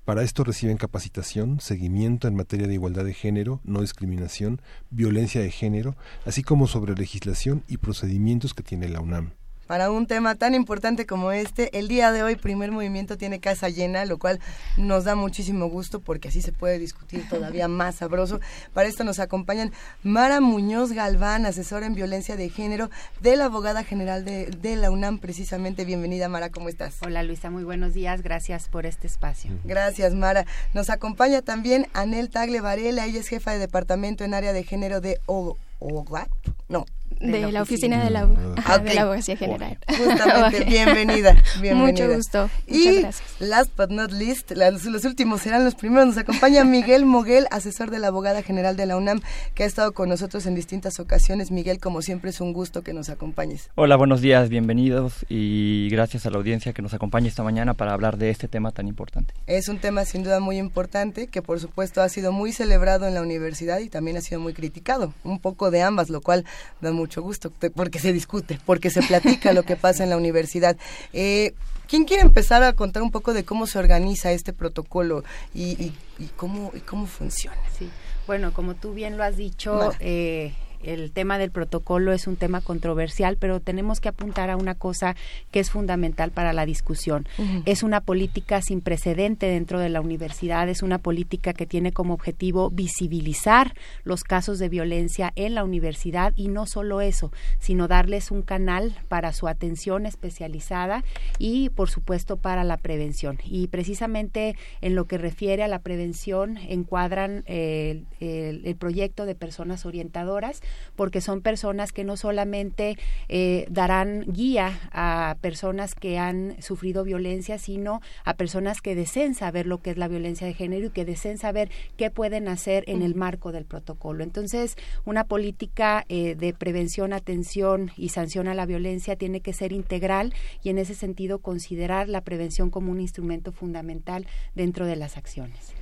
Para 0.04 0.22
esto 0.22 0.44
reciben 0.44 0.76
capacitación, 0.76 1.60
seguimiento 1.60 2.28
en 2.28 2.36
materia 2.36 2.66
de 2.66 2.74
igualdad 2.74 3.06
de 3.06 3.14
género, 3.14 3.60
no 3.64 3.80
discriminación, 3.80 4.60
violencia 4.90 5.40
de 5.40 5.50
género, 5.50 5.96
así 6.26 6.42
como 6.42 6.66
sobre 6.66 6.94
legislación 6.94 7.64
y 7.68 7.78
procedimientos 7.78 8.52
que 8.52 8.62
tiene 8.62 8.90
la 8.90 9.00
UNAM 9.00 9.32
para 9.70 9.92
un 9.92 10.08
tema 10.08 10.34
tan 10.34 10.56
importante 10.56 11.06
como 11.06 11.30
este. 11.30 11.78
El 11.78 11.86
día 11.86 12.10
de 12.10 12.24
hoy, 12.24 12.34
primer 12.34 12.72
movimiento 12.72 13.16
tiene 13.16 13.38
casa 13.38 13.68
llena, 13.68 14.04
lo 14.04 14.18
cual 14.18 14.40
nos 14.76 15.04
da 15.04 15.14
muchísimo 15.14 15.66
gusto 15.66 16.00
porque 16.00 16.26
así 16.26 16.42
se 16.42 16.50
puede 16.50 16.80
discutir 16.80 17.28
todavía 17.28 17.68
más 17.68 17.94
sabroso. 17.94 18.40
Para 18.74 18.88
esto 18.88 19.04
nos 19.04 19.20
acompañan 19.20 19.70
Mara 20.02 20.40
Muñoz 20.40 20.90
Galván, 20.90 21.46
asesora 21.46 21.86
en 21.86 21.94
violencia 21.94 22.34
de 22.34 22.48
género 22.48 22.90
de 23.20 23.36
la 23.36 23.44
abogada 23.44 23.84
general 23.84 24.24
de, 24.24 24.46
de 24.46 24.74
la 24.74 24.90
UNAM, 24.90 25.20
precisamente. 25.20 25.84
Bienvenida, 25.84 26.28
Mara, 26.28 26.50
¿cómo 26.50 26.68
estás? 26.68 26.96
Hola, 27.06 27.22
Luisa, 27.22 27.48
muy 27.48 27.62
buenos 27.62 27.94
días. 27.94 28.22
Gracias 28.22 28.66
por 28.66 28.86
este 28.86 29.06
espacio. 29.06 29.52
Gracias, 29.62 30.14
Mara. 30.14 30.46
Nos 30.74 30.90
acompaña 30.90 31.42
también 31.42 31.86
Anel 31.92 32.28
Tagle 32.28 32.60
Varela, 32.60 33.06
ella 33.06 33.20
es 33.20 33.28
jefa 33.28 33.52
de 33.52 33.60
departamento 33.60 34.24
en 34.24 34.34
área 34.34 34.52
de 34.52 34.64
género 34.64 35.00
de 35.00 35.20
OGAP. 35.26 36.28
No, 36.68 36.86
de, 37.20 37.52
la, 37.52 37.62
oficina, 37.62 38.02
de 38.02 38.10
la, 38.10 38.28
ah, 38.64 38.78
de 38.78 38.94
la 38.94 39.02
abogacía 39.02 39.36
general. 39.36 39.78
Justamente, 39.88 40.64
bienvenida, 40.64 41.36
bienvenida. 41.60 42.06
Mucho 42.06 42.14
gusto, 42.14 42.50
y 42.66 43.00
gracias. 43.00 43.22
last 43.40 43.76
but 43.76 43.90
not 43.90 44.10
least, 44.10 44.50
los, 44.52 44.84
los, 44.86 45.04
últimos 45.04 45.42
serán 45.42 45.64
los 45.64 45.74
primeros, 45.74 46.06
nos 46.06 46.18
acompaña 46.18 46.64
Miguel 46.64 47.04
Moguel, 47.04 47.46
asesor 47.50 47.90
de 47.90 47.98
la 47.98 48.08
abogada 48.08 48.42
general 48.42 48.76
de 48.76 48.86
la 48.86 48.96
UNAM, 48.96 49.20
que 49.54 49.64
ha 49.64 49.66
estado 49.66 49.92
con 49.92 50.08
nosotros 50.08 50.46
en 50.46 50.54
distintas 50.54 50.98
ocasiones. 50.98 51.50
Miguel, 51.50 51.78
como 51.78 52.00
siempre, 52.00 52.30
es 52.30 52.40
un 52.40 52.52
gusto 52.52 52.82
que 52.82 52.94
nos 52.94 53.10
acompañes. 53.10 53.70
Hola, 53.74 53.96
buenos 53.96 54.22
días, 54.22 54.48
bienvenidos 54.48 55.26
y 55.28 55.88
gracias 55.90 56.24
a 56.24 56.30
la 56.30 56.38
audiencia 56.38 56.72
que 56.72 56.80
nos 56.80 56.94
acompaña 56.94 57.28
esta 57.28 57.42
mañana 57.42 57.74
para 57.74 57.92
hablar 57.92 58.16
de 58.16 58.30
este 58.30 58.48
tema 58.48 58.72
tan 58.72 58.88
importante. 58.88 59.34
Es 59.46 59.68
un 59.68 59.78
tema 59.78 60.06
sin 60.06 60.22
duda 60.22 60.40
muy 60.40 60.56
importante, 60.56 61.26
que 61.26 61.42
por 61.42 61.60
supuesto 61.60 62.00
ha 62.00 62.08
sido 62.08 62.32
muy 62.32 62.52
celebrado 62.52 63.06
en 63.06 63.14
la 63.14 63.20
universidad 63.20 63.80
y 63.80 63.90
también 63.90 64.16
ha 64.16 64.22
sido 64.22 64.40
muy 64.40 64.54
criticado, 64.54 65.12
un 65.22 65.38
poco 65.38 65.70
de 65.70 65.82
ambas, 65.82 66.08
lo 66.08 66.22
cual 66.22 66.46
da 66.80 66.92
mucho 66.92 67.09
gusto, 67.18 67.52
porque 67.74 67.98
se 67.98 68.12
discute, 68.12 68.58
porque 68.64 68.90
se 68.90 69.02
platica 69.02 69.52
lo 69.52 69.64
que 69.64 69.76
pasa 69.76 70.04
en 70.04 70.10
la 70.10 70.16
universidad. 70.16 70.76
Eh, 71.12 71.54
¿Quién 71.88 72.04
quiere 72.04 72.22
empezar 72.22 72.62
a 72.62 72.72
contar 72.72 73.02
un 73.02 73.10
poco 73.10 73.34
de 73.34 73.44
cómo 73.44 73.66
se 73.66 73.78
organiza 73.78 74.30
este 74.30 74.52
protocolo 74.52 75.24
y, 75.52 75.70
y, 75.72 75.92
y 76.20 76.26
cómo, 76.36 76.70
y 76.74 76.80
cómo 76.80 77.06
funciona? 77.06 77.58
Sí, 77.76 77.90
bueno, 78.28 78.52
como 78.52 78.76
tú 78.76 78.94
bien 78.94 79.16
lo 79.16 79.24
has 79.24 79.36
dicho, 79.36 79.90
eh, 79.98 80.54
el 80.82 81.12
tema 81.12 81.38
del 81.38 81.50
protocolo 81.50 82.12
es 82.12 82.26
un 82.26 82.36
tema 82.36 82.60
controversial, 82.60 83.36
pero 83.38 83.60
tenemos 83.60 84.00
que 84.00 84.08
apuntar 84.08 84.50
a 84.50 84.56
una 84.56 84.74
cosa 84.74 85.16
que 85.50 85.60
es 85.60 85.70
fundamental 85.70 86.30
para 86.30 86.52
la 86.52 86.66
discusión. 86.66 87.26
Es 87.64 87.82
una 87.82 88.00
política 88.00 88.62
sin 88.62 88.80
precedente 88.80 89.46
dentro 89.46 89.78
de 89.78 89.88
la 89.88 90.00
universidad, 90.00 90.68
es 90.68 90.82
una 90.82 90.98
política 90.98 91.52
que 91.52 91.66
tiene 91.66 91.92
como 91.92 92.14
objetivo 92.14 92.70
visibilizar 92.70 93.74
los 94.04 94.24
casos 94.24 94.58
de 94.58 94.68
violencia 94.68 95.32
en 95.36 95.54
la 95.54 95.64
universidad 95.64 96.32
y 96.36 96.48
no 96.48 96.66
solo 96.66 97.00
eso, 97.00 97.32
sino 97.58 97.88
darles 97.88 98.30
un 98.30 98.42
canal 98.42 98.96
para 99.08 99.32
su 99.32 99.48
atención 99.48 100.06
especializada 100.06 101.04
y, 101.38 101.70
por 101.70 101.90
supuesto, 101.90 102.36
para 102.36 102.64
la 102.64 102.76
prevención. 102.76 103.38
Y 103.44 103.68
precisamente 103.68 104.56
en 104.80 104.94
lo 104.94 105.06
que 105.06 105.18
refiere 105.18 105.62
a 105.62 105.68
la 105.68 105.80
prevención 105.80 106.56
encuadran 106.58 107.44
eh, 107.46 108.02
el, 108.20 108.62
el 108.64 108.76
proyecto 108.76 109.26
de 109.26 109.34
personas 109.34 109.86
orientadoras 109.86 110.62
porque 110.96 111.20
son 111.20 111.40
personas 111.40 111.92
que 111.92 112.04
no 112.04 112.16
solamente 112.16 112.96
eh, 113.28 113.66
darán 113.70 114.24
guía 114.26 114.78
a 114.92 115.36
personas 115.40 115.94
que 115.94 116.18
han 116.18 116.60
sufrido 116.60 117.04
violencia, 117.04 117.58
sino 117.58 118.00
a 118.24 118.34
personas 118.34 118.80
que 118.80 118.94
deseen 118.94 119.34
saber 119.34 119.66
lo 119.66 119.80
que 119.82 119.90
es 119.90 119.96
la 119.96 120.08
violencia 120.08 120.46
de 120.46 120.54
género 120.54 120.86
y 120.86 120.90
que 120.90 121.04
deseen 121.04 121.38
saber 121.38 121.70
qué 121.96 122.10
pueden 122.10 122.48
hacer 122.48 122.84
en 122.86 123.02
el 123.02 123.14
marco 123.14 123.52
del 123.52 123.64
protocolo. 123.64 124.24
Entonces, 124.24 124.76
una 125.04 125.24
política 125.24 126.04
eh, 126.08 126.34
de 126.34 126.52
prevención, 126.52 127.12
atención 127.12 127.92
y 127.96 128.10
sanción 128.10 128.48
a 128.48 128.54
la 128.54 128.66
violencia 128.66 129.16
tiene 129.16 129.40
que 129.40 129.52
ser 129.52 129.72
integral 129.72 130.34
y 130.62 130.70
en 130.70 130.78
ese 130.78 130.94
sentido 130.94 131.38
considerar 131.38 132.08
la 132.08 132.20
prevención 132.20 132.70
como 132.70 132.90
un 132.92 133.00
instrumento 133.00 133.52
fundamental 133.52 134.26
dentro 134.54 134.86
de 134.86 134.96
las 134.96 135.16
acciones. 135.16 135.72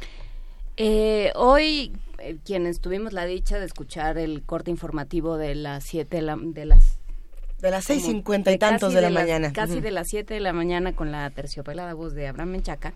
Eh, 0.78 1.32
hoy, 1.34 1.92
eh, 2.18 2.36
quienes 2.44 2.80
tuvimos 2.80 3.12
la 3.12 3.26
dicha 3.26 3.58
de 3.58 3.66
escuchar 3.66 4.16
el 4.16 4.42
corte 4.42 4.70
informativo 4.70 5.36
de 5.36 5.54
las 5.56 5.82
siete 5.84 6.16
de, 6.18 6.22
la- 6.22 6.36
de 6.40 6.64
las 6.66 6.98
De 7.60 7.70
las 7.72 7.84
seis 7.84 8.04
cincuenta 8.04 8.52
y 8.52 8.58
tantos 8.58 8.92
de 8.94 9.00
la 9.00 9.10
mañana. 9.10 9.52
Casi 9.52 9.80
de 9.80 9.90
las 9.90 10.06
7 10.08 10.34
de 10.34 10.38
la 10.40 10.52
mañana 10.52 10.94
con 10.94 11.10
la 11.10 11.28
terciopelada 11.30 11.94
voz 11.94 12.14
de 12.14 12.28
Abraham 12.28 12.50
Menchaca. 12.50 12.92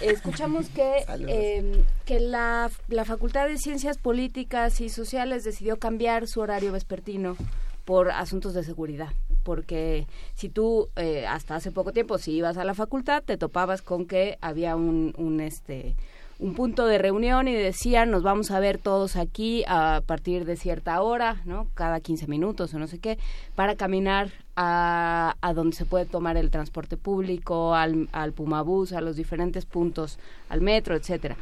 Escuchamos 0.00 0.68
que, 0.68 1.04
eh, 1.28 1.82
que 2.04 2.20
la, 2.20 2.70
la 2.86 3.04
Facultad 3.04 3.48
de 3.48 3.58
Ciencias 3.58 3.98
Políticas 3.98 4.80
y 4.80 4.88
Sociales 4.88 5.42
decidió 5.42 5.78
cambiar 5.80 6.28
su 6.28 6.38
horario 6.40 6.70
vespertino 6.70 7.36
por 7.84 8.12
asuntos 8.12 8.54
de 8.54 8.62
seguridad. 8.62 9.08
Porque 9.42 10.06
si 10.34 10.48
tú 10.48 10.88
eh, 10.94 11.26
hasta 11.26 11.56
hace 11.56 11.72
poco 11.72 11.92
tiempo, 11.92 12.18
si 12.18 12.32
ibas 12.32 12.56
a 12.58 12.62
la 12.64 12.74
facultad, 12.74 13.24
te 13.24 13.36
topabas 13.36 13.82
con 13.82 14.06
que 14.06 14.38
había 14.40 14.76
un, 14.76 15.14
un 15.16 15.40
este 15.40 15.96
un 16.38 16.54
punto 16.54 16.86
de 16.86 16.98
reunión 16.98 17.48
y 17.48 17.54
decían 17.54 18.10
nos 18.10 18.22
vamos 18.22 18.50
a 18.50 18.60
ver 18.60 18.78
todos 18.78 19.16
aquí 19.16 19.64
a 19.66 20.02
partir 20.06 20.44
de 20.44 20.56
cierta 20.56 21.00
hora, 21.02 21.42
¿no? 21.44 21.66
Cada 21.74 22.00
15 22.00 22.26
minutos 22.28 22.72
o 22.74 22.78
no 22.78 22.86
sé 22.86 22.98
qué, 22.98 23.18
para 23.54 23.74
caminar 23.74 24.30
a, 24.56 25.36
a 25.40 25.52
donde 25.52 25.76
se 25.76 25.84
puede 25.84 26.06
tomar 26.06 26.36
el 26.36 26.50
transporte 26.50 26.96
público, 26.96 27.74
al, 27.74 28.08
al 28.12 28.32
Pumabús, 28.32 28.92
a 28.92 29.00
los 29.00 29.16
diferentes 29.16 29.66
puntos, 29.66 30.18
al 30.48 30.60
metro, 30.60 30.94
etcétera. 30.94 31.36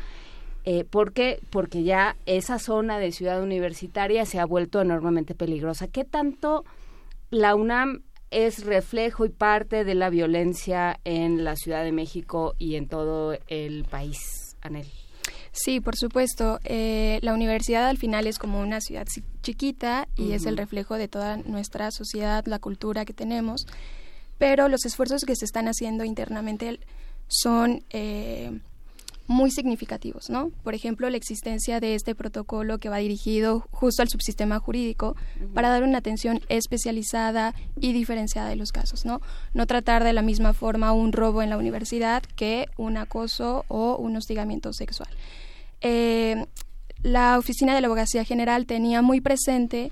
Eh, 0.64 0.84
¿Por 0.84 1.12
qué? 1.12 1.38
Porque 1.50 1.84
ya 1.84 2.16
esa 2.26 2.58
zona 2.58 2.98
de 2.98 3.12
ciudad 3.12 3.42
universitaria 3.42 4.26
se 4.26 4.40
ha 4.40 4.44
vuelto 4.46 4.80
enormemente 4.80 5.34
peligrosa. 5.34 5.86
¿Qué 5.86 6.04
tanto 6.04 6.64
la 7.30 7.54
UNAM 7.54 8.02
es 8.30 8.64
reflejo 8.64 9.24
y 9.24 9.28
parte 9.28 9.84
de 9.84 9.94
la 9.94 10.10
violencia 10.10 10.98
en 11.04 11.44
la 11.44 11.56
Ciudad 11.56 11.84
de 11.84 11.92
México 11.92 12.54
y 12.58 12.74
en 12.74 12.88
todo 12.88 13.36
el 13.48 13.84
país, 13.84 14.45
Anel? 14.66 14.86
Sí, 15.52 15.80
por 15.80 15.96
supuesto. 15.96 16.60
Eh, 16.64 17.18
la 17.22 17.32
universidad 17.32 17.88
al 17.88 17.96
final 17.98 18.26
es 18.26 18.38
como 18.38 18.60
una 18.60 18.80
ciudad 18.80 19.06
chi- 19.06 19.24
chiquita 19.42 20.06
y 20.14 20.32
es 20.32 20.44
el 20.46 20.56
reflejo 20.58 20.96
de 20.96 21.08
toda 21.08 21.38
nuestra 21.38 21.90
sociedad, 21.90 22.44
la 22.46 22.58
cultura 22.58 23.04
que 23.04 23.14
tenemos. 23.14 23.66
Pero 24.38 24.68
los 24.68 24.84
esfuerzos 24.84 25.24
que 25.24 25.34
se 25.34 25.46
están 25.46 25.66
haciendo 25.66 26.04
internamente 26.04 26.78
son 27.26 27.84
eh, 27.90 28.60
muy 29.26 29.50
significativos, 29.50 30.30
¿no? 30.30 30.50
Por 30.62 30.74
ejemplo, 30.74 31.10
la 31.10 31.16
existencia 31.16 31.80
de 31.80 31.94
este 31.94 32.14
protocolo 32.14 32.78
que 32.78 32.88
va 32.88 32.98
dirigido 32.98 33.66
justo 33.70 34.02
al 34.02 34.08
subsistema 34.08 34.58
jurídico 34.58 35.16
para 35.54 35.68
dar 35.68 35.82
una 35.82 35.98
atención 35.98 36.40
especializada 36.48 37.54
y 37.80 37.92
diferenciada 37.92 38.48
de 38.48 38.56
los 38.56 38.72
casos, 38.72 39.04
¿no? 39.04 39.20
No 39.54 39.66
tratar 39.66 40.04
de 40.04 40.12
la 40.12 40.22
misma 40.22 40.52
forma 40.52 40.92
un 40.92 41.12
robo 41.12 41.42
en 41.42 41.50
la 41.50 41.58
universidad 41.58 42.22
que 42.22 42.68
un 42.76 42.96
acoso 42.96 43.64
o 43.68 43.96
un 43.96 44.16
hostigamiento 44.16 44.72
sexual. 44.72 45.10
Eh, 45.80 46.46
la 47.02 47.38
Oficina 47.38 47.74
de 47.74 47.80
la 47.80 47.86
Abogacía 47.86 48.24
General 48.24 48.66
tenía 48.66 49.02
muy 49.02 49.20
presente 49.20 49.90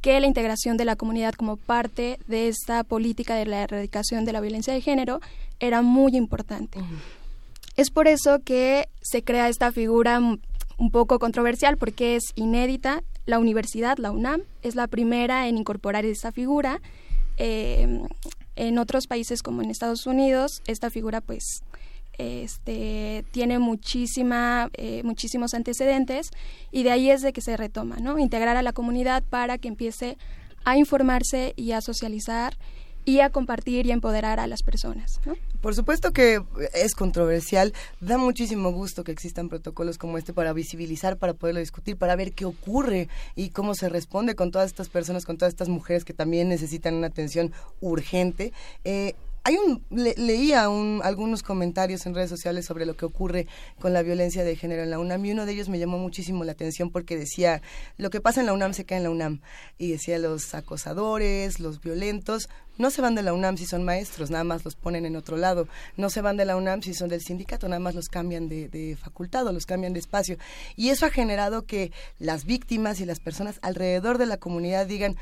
que 0.00 0.20
la 0.20 0.26
integración 0.26 0.76
de 0.76 0.84
la 0.84 0.96
comunidad 0.96 1.34
como 1.34 1.56
parte 1.56 2.18
de 2.28 2.48
esta 2.48 2.84
política 2.84 3.34
de 3.34 3.46
la 3.46 3.62
erradicación 3.62 4.24
de 4.24 4.32
la 4.32 4.40
violencia 4.40 4.72
de 4.72 4.80
género 4.80 5.20
era 5.58 5.82
muy 5.82 6.16
importante. 6.16 6.78
Es 7.76 7.90
por 7.90 8.08
eso 8.08 8.40
que 8.42 8.88
se 9.02 9.22
crea 9.22 9.48
esta 9.48 9.70
figura 9.70 10.18
un 10.18 10.90
poco 10.90 11.18
controversial 11.18 11.76
porque 11.76 12.16
es 12.16 12.24
inédita. 12.34 13.02
La 13.26 13.38
universidad, 13.38 13.98
la 13.98 14.12
UNAM, 14.12 14.42
es 14.62 14.76
la 14.76 14.86
primera 14.86 15.48
en 15.48 15.58
incorporar 15.58 16.04
esa 16.04 16.32
figura. 16.32 16.80
Eh, 17.38 18.00
en 18.56 18.78
otros 18.78 19.06
países 19.06 19.42
como 19.42 19.62
en 19.62 19.70
Estados 19.70 20.06
Unidos, 20.06 20.62
esta 20.66 20.90
figura 20.90 21.20
pues 21.20 21.62
este, 22.18 23.24
tiene 23.30 23.58
muchísima, 23.58 24.70
eh, 24.72 25.02
muchísimos 25.04 25.52
antecedentes 25.52 26.30
y 26.72 26.82
de 26.82 26.90
ahí 26.90 27.10
es 27.10 27.20
de 27.20 27.34
que 27.34 27.42
se 27.42 27.56
retoma, 27.58 27.96
¿no? 27.96 28.18
Integrar 28.18 28.56
a 28.56 28.62
la 28.62 28.72
comunidad 28.72 29.22
para 29.22 29.58
que 29.58 29.68
empiece 29.68 30.16
a 30.64 30.78
informarse 30.78 31.52
y 31.56 31.72
a 31.72 31.82
socializar 31.82 32.56
y 33.06 33.20
a 33.20 33.30
compartir 33.30 33.86
y 33.86 33.92
a 33.92 33.94
empoderar 33.94 34.40
a 34.40 34.46
las 34.46 34.62
personas. 34.62 35.20
Por 35.62 35.74
supuesto 35.74 36.12
que 36.12 36.42
es 36.74 36.94
controversial, 36.94 37.72
da 38.00 38.18
muchísimo 38.18 38.72
gusto 38.72 39.04
que 39.04 39.12
existan 39.12 39.48
protocolos 39.48 39.96
como 39.96 40.18
este 40.18 40.34
para 40.34 40.52
visibilizar, 40.52 41.16
para 41.16 41.32
poderlo 41.32 41.60
discutir, 41.60 41.96
para 41.96 42.16
ver 42.16 42.32
qué 42.32 42.44
ocurre 42.44 43.08
y 43.36 43.50
cómo 43.50 43.74
se 43.74 43.88
responde 43.88 44.34
con 44.34 44.50
todas 44.50 44.66
estas 44.66 44.88
personas, 44.88 45.24
con 45.24 45.38
todas 45.38 45.54
estas 45.54 45.68
mujeres 45.68 46.04
que 46.04 46.12
también 46.12 46.48
necesitan 46.48 46.94
una 46.94 47.06
atención 47.06 47.52
urgente. 47.80 48.52
Eh, 48.84 49.14
hay 49.46 49.56
un 49.56 49.84
le- 49.90 50.14
leía 50.16 50.68
un- 50.68 51.00
algunos 51.04 51.44
comentarios 51.44 52.04
en 52.06 52.14
redes 52.16 52.30
sociales 52.30 52.64
sobre 52.66 52.84
lo 52.84 52.96
que 52.96 53.04
ocurre 53.04 53.46
con 53.78 53.92
la 53.92 54.02
violencia 54.02 54.42
de 54.42 54.56
género 54.56 54.82
en 54.82 54.90
la 54.90 54.98
UNAM 54.98 55.24
y 55.24 55.30
uno 55.30 55.46
de 55.46 55.52
ellos 55.52 55.68
me 55.68 55.78
llamó 55.78 55.98
muchísimo 55.98 56.42
la 56.42 56.50
atención 56.52 56.90
porque 56.90 57.16
decía 57.16 57.62
lo 57.96 58.10
que 58.10 58.20
pasa 58.20 58.40
en 58.40 58.46
la 58.46 58.52
UNAM 58.52 58.72
se 58.74 58.84
queda 58.84 58.98
en 58.98 59.04
la 59.04 59.10
UNAM 59.10 59.40
y 59.78 59.92
decía 59.92 60.18
los 60.18 60.52
acosadores, 60.54 61.60
los 61.60 61.80
violentos 61.80 62.48
no 62.78 62.90
se 62.90 63.00
van 63.00 63.14
de 63.14 63.22
la 63.22 63.32
UNAM 63.32 63.56
si 63.56 63.64
son 63.66 63.84
maestros, 63.84 64.30
nada 64.30 64.44
más 64.44 64.62
los 64.64 64.74
ponen 64.76 65.06
en 65.06 65.16
otro 65.16 65.38
lado. 65.38 65.66
No 65.96 66.10
se 66.10 66.20
van 66.20 66.36
de 66.36 66.44
la 66.44 66.56
UNAM 66.56 66.82
si 66.82 66.92
son 66.92 67.08
del 67.08 67.22
sindicato, 67.22 67.68
nada 67.68 67.80
más 67.80 67.94
los 67.94 68.10
cambian 68.10 68.50
de, 68.50 68.68
de 68.68 68.96
facultad 68.96 69.46
o 69.46 69.52
los 69.52 69.64
cambian 69.64 69.94
de 69.94 70.00
espacio. 70.00 70.36
Y 70.76 70.90
eso 70.90 71.06
ha 71.06 71.10
generado 71.10 71.62
que 71.64 71.90
las 72.18 72.44
víctimas 72.44 73.00
y 73.00 73.06
las 73.06 73.18
personas 73.18 73.58
alrededor 73.62 74.18
de 74.18 74.26
la 74.26 74.36
comunidad 74.36 74.86
digan, 74.86 75.16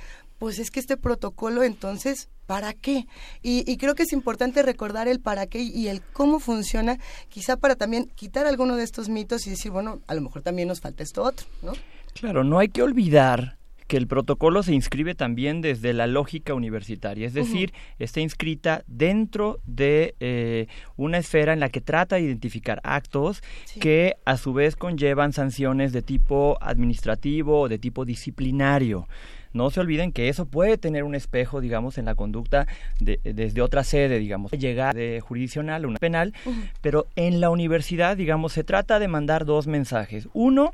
pues 0.44 0.58
es 0.58 0.70
que 0.70 0.78
este 0.78 0.98
protocolo 0.98 1.62
entonces, 1.62 2.28
¿para 2.44 2.74
qué? 2.74 3.06
Y, 3.40 3.64
y 3.66 3.78
creo 3.78 3.94
que 3.94 4.02
es 4.02 4.12
importante 4.12 4.62
recordar 4.62 5.08
el 5.08 5.18
para 5.18 5.46
qué 5.46 5.62
y 5.62 5.88
el 5.88 6.02
cómo 6.02 6.38
funciona, 6.38 6.98
quizá 7.30 7.56
para 7.56 7.76
también 7.76 8.10
quitar 8.14 8.46
alguno 8.46 8.76
de 8.76 8.84
estos 8.84 9.08
mitos 9.08 9.46
y 9.46 9.50
decir, 9.50 9.72
bueno, 9.72 10.02
a 10.06 10.14
lo 10.14 10.20
mejor 10.20 10.42
también 10.42 10.68
nos 10.68 10.82
falta 10.82 11.02
esto 11.02 11.22
otro, 11.22 11.46
¿no? 11.62 11.72
Claro, 12.12 12.44
no 12.44 12.58
hay 12.58 12.68
que 12.68 12.82
olvidar 12.82 13.56
que 13.86 13.96
el 13.96 14.06
protocolo 14.06 14.62
se 14.62 14.74
inscribe 14.74 15.14
también 15.14 15.62
desde 15.62 15.94
la 15.94 16.06
lógica 16.06 16.52
universitaria, 16.52 17.26
es 17.26 17.32
decir, 17.32 17.72
está 17.98 18.20
inscrita 18.20 18.84
dentro 18.86 19.60
de 19.64 20.14
eh, 20.20 20.66
una 20.96 21.16
esfera 21.16 21.54
en 21.54 21.60
la 21.60 21.70
que 21.70 21.80
trata 21.80 22.16
de 22.16 22.22
identificar 22.22 22.82
actos 22.84 23.42
que 23.80 24.16
a 24.26 24.36
su 24.36 24.52
vez 24.52 24.76
conllevan 24.76 25.32
sanciones 25.32 25.94
de 25.94 26.02
tipo 26.02 26.58
administrativo 26.60 27.62
o 27.62 27.68
de 27.70 27.78
tipo 27.78 28.04
disciplinario. 28.04 29.08
No 29.54 29.70
se 29.70 29.80
olviden 29.80 30.12
que 30.12 30.28
eso 30.28 30.44
puede 30.44 30.76
tener 30.76 31.04
un 31.04 31.14
espejo, 31.14 31.62
digamos, 31.62 31.96
en 31.96 32.04
la 32.04 32.14
conducta 32.14 32.66
de- 33.00 33.20
desde 33.24 33.62
otra 33.62 33.84
sede, 33.84 34.18
digamos, 34.18 34.52
llegar 34.52 34.94
de 34.94 35.20
jurisdiccional 35.20 35.84
a 35.84 35.88
una 35.88 35.98
penal, 35.98 36.34
pero 36.82 37.06
en 37.16 37.40
la 37.40 37.48
universidad, 37.48 38.16
digamos, 38.18 38.52
se 38.52 38.64
trata 38.64 38.98
de 38.98 39.08
mandar 39.08 39.46
dos 39.46 39.66
mensajes. 39.66 40.28
Uno, 40.34 40.72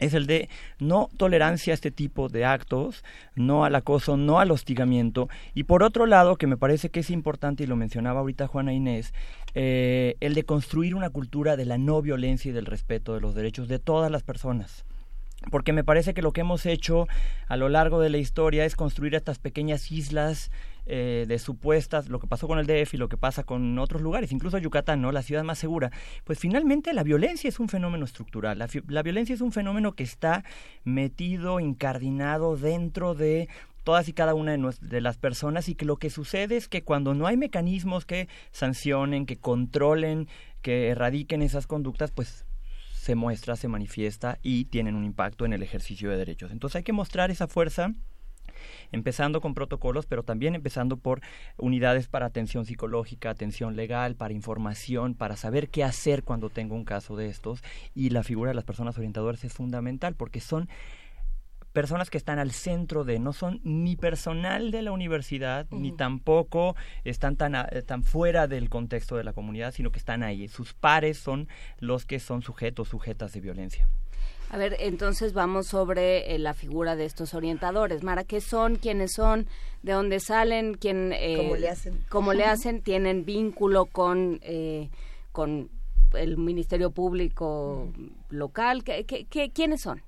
es 0.00 0.14
el 0.14 0.26
de 0.26 0.48
no 0.78 1.08
tolerancia 1.16 1.72
a 1.72 1.74
este 1.74 1.90
tipo 1.90 2.28
de 2.28 2.44
actos, 2.44 3.02
no 3.34 3.64
al 3.64 3.74
acoso, 3.74 4.16
no 4.16 4.38
al 4.38 4.52
hostigamiento. 4.52 5.28
Y 5.54 5.64
por 5.64 5.82
otro 5.82 6.06
lado, 6.06 6.36
que 6.36 6.46
me 6.46 6.56
parece 6.56 6.88
que 6.90 7.00
es 7.00 7.10
importante, 7.10 7.64
y 7.64 7.66
lo 7.66 7.74
mencionaba 7.74 8.20
ahorita 8.20 8.46
Juana 8.46 8.72
Inés, 8.72 9.12
eh, 9.54 10.14
el 10.20 10.34
de 10.34 10.44
construir 10.44 10.94
una 10.94 11.10
cultura 11.10 11.56
de 11.56 11.64
la 11.64 11.78
no 11.78 12.00
violencia 12.00 12.50
y 12.50 12.52
del 12.52 12.66
respeto 12.66 13.14
de 13.14 13.20
los 13.20 13.34
derechos 13.34 13.66
de 13.66 13.80
todas 13.80 14.10
las 14.10 14.22
personas. 14.22 14.84
Porque 15.50 15.72
me 15.72 15.84
parece 15.84 16.14
que 16.14 16.22
lo 16.22 16.32
que 16.32 16.40
hemos 16.40 16.66
hecho 16.66 17.06
a 17.46 17.56
lo 17.56 17.68
largo 17.68 18.00
de 18.00 18.10
la 18.10 18.18
historia 18.18 18.64
es 18.64 18.74
construir 18.74 19.14
estas 19.14 19.38
pequeñas 19.38 19.90
islas 19.92 20.50
eh, 20.90 21.26
de 21.28 21.38
supuestas, 21.38 22.08
lo 22.08 22.18
que 22.18 22.26
pasó 22.26 22.48
con 22.48 22.58
el 22.58 22.66
DF 22.66 22.94
y 22.94 22.96
lo 22.96 23.08
que 23.08 23.16
pasa 23.16 23.44
con 23.44 23.78
otros 23.78 24.00
lugares, 24.02 24.32
incluso 24.32 24.58
Yucatán, 24.58 25.02
¿no? 25.02 25.12
La 25.12 25.22
ciudad 25.22 25.44
más 25.44 25.58
segura. 25.58 25.90
Pues 26.24 26.38
finalmente 26.38 26.92
la 26.92 27.02
violencia 27.02 27.46
es 27.46 27.60
un 27.60 27.68
fenómeno 27.68 28.04
estructural. 28.04 28.58
La, 28.58 28.68
la 28.88 29.02
violencia 29.02 29.34
es 29.34 29.42
un 29.42 29.52
fenómeno 29.52 29.92
que 29.92 30.02
está 30.02 30.44
metido, 30.84 31.60
incardinado 31.60 32.56
dentro 32.56 33.14
de 33.14 33.48
todas 33.84 34.08
y 34.08 34.12
cada 34.12 34.34
una 34.34 34.52
de, 34.52 34.74
de 34.80 35.00
las 35.00 35.18
personas 35.18 35.68
y 35.68 35.74
que 35.74 35.84
lo 35.84 35.96
que 35.96 36.10
sucede 36.10 36.56
es 36.56 36.68
que 36.68 36.82
cuando 36.82 37.14
no 37.14 37.26
hay 37.26 37.36
mecanismos 37.36 38.06
que 38.06 38.28
sancionen, 38.50 39.24
que 39.24 39.36
controlen, 39.36 40.26
que 40.62 40.88
erradiquen 40.88 41.42
esas 41.42 41.66
conductas, 41.66 42.10
pues 42.10 42.44
se 43.08 43.14
muestra, 43.14 43.56
se 43.56 43.68
manifiesta 43.68 44.38
y 44.42 44.66
tienen 44.66 44.94
un 44.94 45.02
impacto 45.02 45.46
en 45.46 45.54
el 45.54 45.62
ejercicio 45.62 46.10
de 46.10 46.18
derechos. 46.18 46.52
Entonces 46.52 46.76
hay 46.76 46.82
que 46.82 46.92
mostrar 46.92 47.30
esa 47.30 47.48
fuerza 47.48 47.94
empezando 48.92 49.40
con 49.40 49.54
protocolos, 49.54 50.04
pero 50.04 50.24
también 50.24 50.54
empezando 50.54 50.98
por 50.98 51.22
unidades 51.56 52.06
para 52.06 52.26
atención 52.26 52.66
psicológica, 52.66 53.30
atención 53.30 53.76
legal, 53.76 54.14
para 54.14 54.34
información, 54.34 55.14
para 55.14 55.36
saber 55.36 55.70
qué 55.70 55.84
hacer 55.84 56.22
cuando 56.22 56.50
tengo 56.50 56.74
un 56.74 56.84
caso 56.84 57.16
de 57.16 57.30
estos. 57.30 57.62
Y 57.94 58.10
la 58.10 58.22
figura 58.22 58.50
de 58.50 58.56
las 58.56 58.64
personas 58.64 58.98
orientadoras 58.98 59.42
es 59.42 59.54
fundamental 59.54 60.14
porque 60.14 60.40
son 60.40 60.68
personas 61.72 62.10
que 62.10 62.18
están 62.18 62.38
al 62.38 62.50
centro 62.52 63.04
de, 63.04 63.18
no 63.18 63.32
son 63.32 63.60
ni 63.62 63.94
personal 63.96 64.70
de 64.70 64.82
la 64.82 64.92
universidad, 64.92 65.66
ni 65.70 65.92
tampoco 65.96 66.74
están 67.04 67.36
tan, 67.36 67.54
a- 67.54 67.68
eh, 67.70 67.82
tan 67.82 68.02
fuera 68.02 68.46
del 68.48 68.68
contexto 68.68 69.16
de 69.16 69.24
la 69.24 69.32
comunidad, 69.32 69.72
sino 69.72 69.90
que 69.92 69.98
están 69.98 70.22
ahí. 70.22 70.48
Sus 70.48 70.72
pares 70.74 71.18
son 71.18 71.46
los 71.78 72.04
que 72.06 72.20
son 72.20 72.42
sujetos, 72.42 72.88
sujetas 72.88 73.32
de 73.32 73.40
violencia. 73.40 73.88
A 74.50 74.56
ver, 74.56 74.76
entonces 74.80 75.34
vamos 75.34 75.66
sobre 75.66 76.34
eh, 76.34 76.38
la 76.38 76.54
figura 76.54 76.96
de 76.96 77.04
estos 77.04 77.34
orientadores. 77.34 78.02
Mara, 78.02 78.24
¿qué 78.24 78.40
son? 78.40 78.76
¿Quiénes 78.76 79.12
son? 79.12 79.46
¿De 79.82 79.92
dónde 79.92 80.20
salen? 80.20 80.72
¿Quién, 80.74 81.12
eh, 81.12 81.34
¿Cómo 81.36 81.56
le 81.56 81.68
hacen? 81.68 82.04
¿Cómo 82.08 82.32
le 82.32 82.44
hacen? 82.46 82.80
¿Tienen 82.80 83.26
vínculo 83.26 83.84
con, 83.84 84.40
eh, 84.42 84.88
con 85.32 85.68
el 86.14 86.38
Ministerio 86.38 86.90
Público 86.90 87.92
local? 88.30 88.84
¿Qué, 88.84 89.04
qué, 89.04 89.26
qué- 89.26 89.50
quiénes 89.50 89.82
son? 89.82 90.00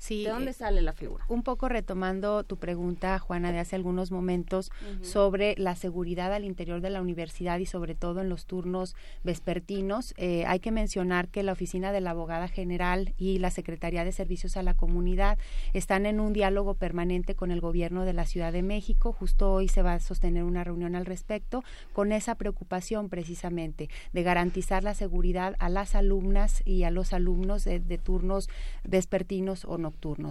Sí, 0.00 0.24
¿De 0.24 0.30
dónde 0.30 0.52
eh, 0.52 0.54
sale 0.54 0.80
la 0.80 0.94
figura? 0.94 1.26
Un 1.28 1.42
poco 1.42 1.68
retomando 1.68 2.42
tu 2.42 2.56
pregunta, 2.56 3.18
Juana, 3.18 3.52
de 3.52 3.58
hace 3.58 3.76
algunos 3.76 4.10
momentos 4.10 4.72
sobre 5.02 5.54
la 5.58 5.76
seguridad 5.76 6.32
al 6.32 6.46
interior 6.46 6.80
de 6.80 6.88
la 6.88 7.02
universidad 7.02 7.58
y 7.58 7.66
sobre 7.66 7.94
todo 7.94 8.22
en 8.22 8.30
los 8.30 8.46
turnos 8.46 8.96
vespertinos, 9.24 10.14
eh, 10.16 10.46
hay 10.46 10.58
que 10.60 10.70
mencionar 10.70 11.28
que 11.28 11.42
la 11.42 11.52
Oficina 11.52 11.92
de 11.92 12.00
la 12.00 12.12
Abogada 12.12 12.48
General 12.48 13.12
y 13.18 13.40
la 13.40 13.50
Secretaría 13.50 14.02
de 14.06 14.12
Servicios 14.12 14.56
a 14.56 14.62
la 14.62 14.72
Comunidad 14.72 15.36
están 15.74 16.06
en 16.06 16.18
un 16.18 16.32
diálogo 16.32 16.72
permanente 16.72 17.34
con 17.34 17.50
el 17.50 17.60
gobierno 17.60 18.06
de 18.06 18.14
la 18.14 18.24
Ciudad 18.24 18.54
de 18.54 18.62
México. 18.62 19.12
Justo 19.12 19.52
hoy 19.52 19.68
se 19.68 19.82
va 19.82 19.92
a 19.92 20.00
sostener 20.00 20.44
una 20.44 20.64
reunión 20.64 20.94
al 20.94 21.04
respecto 21.04 21.62
con 21.92 22.12
esa 22.12 22.36
preocupación 22.36 23.10
precisamente 23.10 23.90
de 24.14 24.22
garantizar 24.22 24.82
la 24.82 24.94
seguridad 24.94 25.56
a 25.58 25.68
las 25.68 25.94
alumnas 25.94 26.62
y 26.64 26.84
a 26.84 26.90
los 26.90 27.12
alumnos 27.12 27.64
de, 27.64 27.80
de 27.80 27.98
turnos 27.98 28.48
vespertinos 28.82 29.66
o 29.66 29.76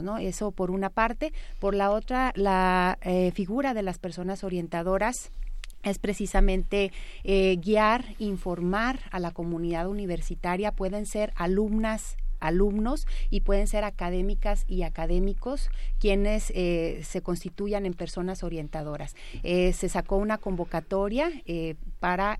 ¿no? 0.01 0.17
Eso 0.17 0.51
por 0.51 0.71
una 0.71 0.89
parte. 0.89 1.33
Por 1.59 1.75
la 1.75 1.91
otra, 1.91 2.33
la 2.35 2.97
eh, 3.01 3.31
figura 3.31 3.73
de 3.73 3.83
las 3.83 3.99
personas 3.99 4.43
orientadoras 4.43 5.31
es 5.83 5.97
precisamente 5.97 6.91
eh, 7.23 7.55
guiar, 7.57 8.03
informar 8.19 8.99
a 9.11 9.19
la 9.19 9.31
comunidad 9.31 9.87
universitaria. 9.87 10.71
Pueden 10.71 11.05
ser 11.05 11.31
alumnas 11.35 12.17
alumnos 12.41 13.05
y 13.29 13.41
pueden 13.41 13.67
ser 13.67 13.83
académicas 13.83 14.63
y 14.65 14.83
académicos 14.83 15.69
quienes 15.99 16.53
eh, 16.55 17.01
se 17.03 17.21
constituyan 17.21 17.85
en 17.85 17.93
personas 17.93 18.43
orientadoras. 18.43 19.13
Se 19.43 19.89
sacó 19.89 20.15
una 20.15 20.37
convocatoria 20.37 21.33
para 21.99 22.39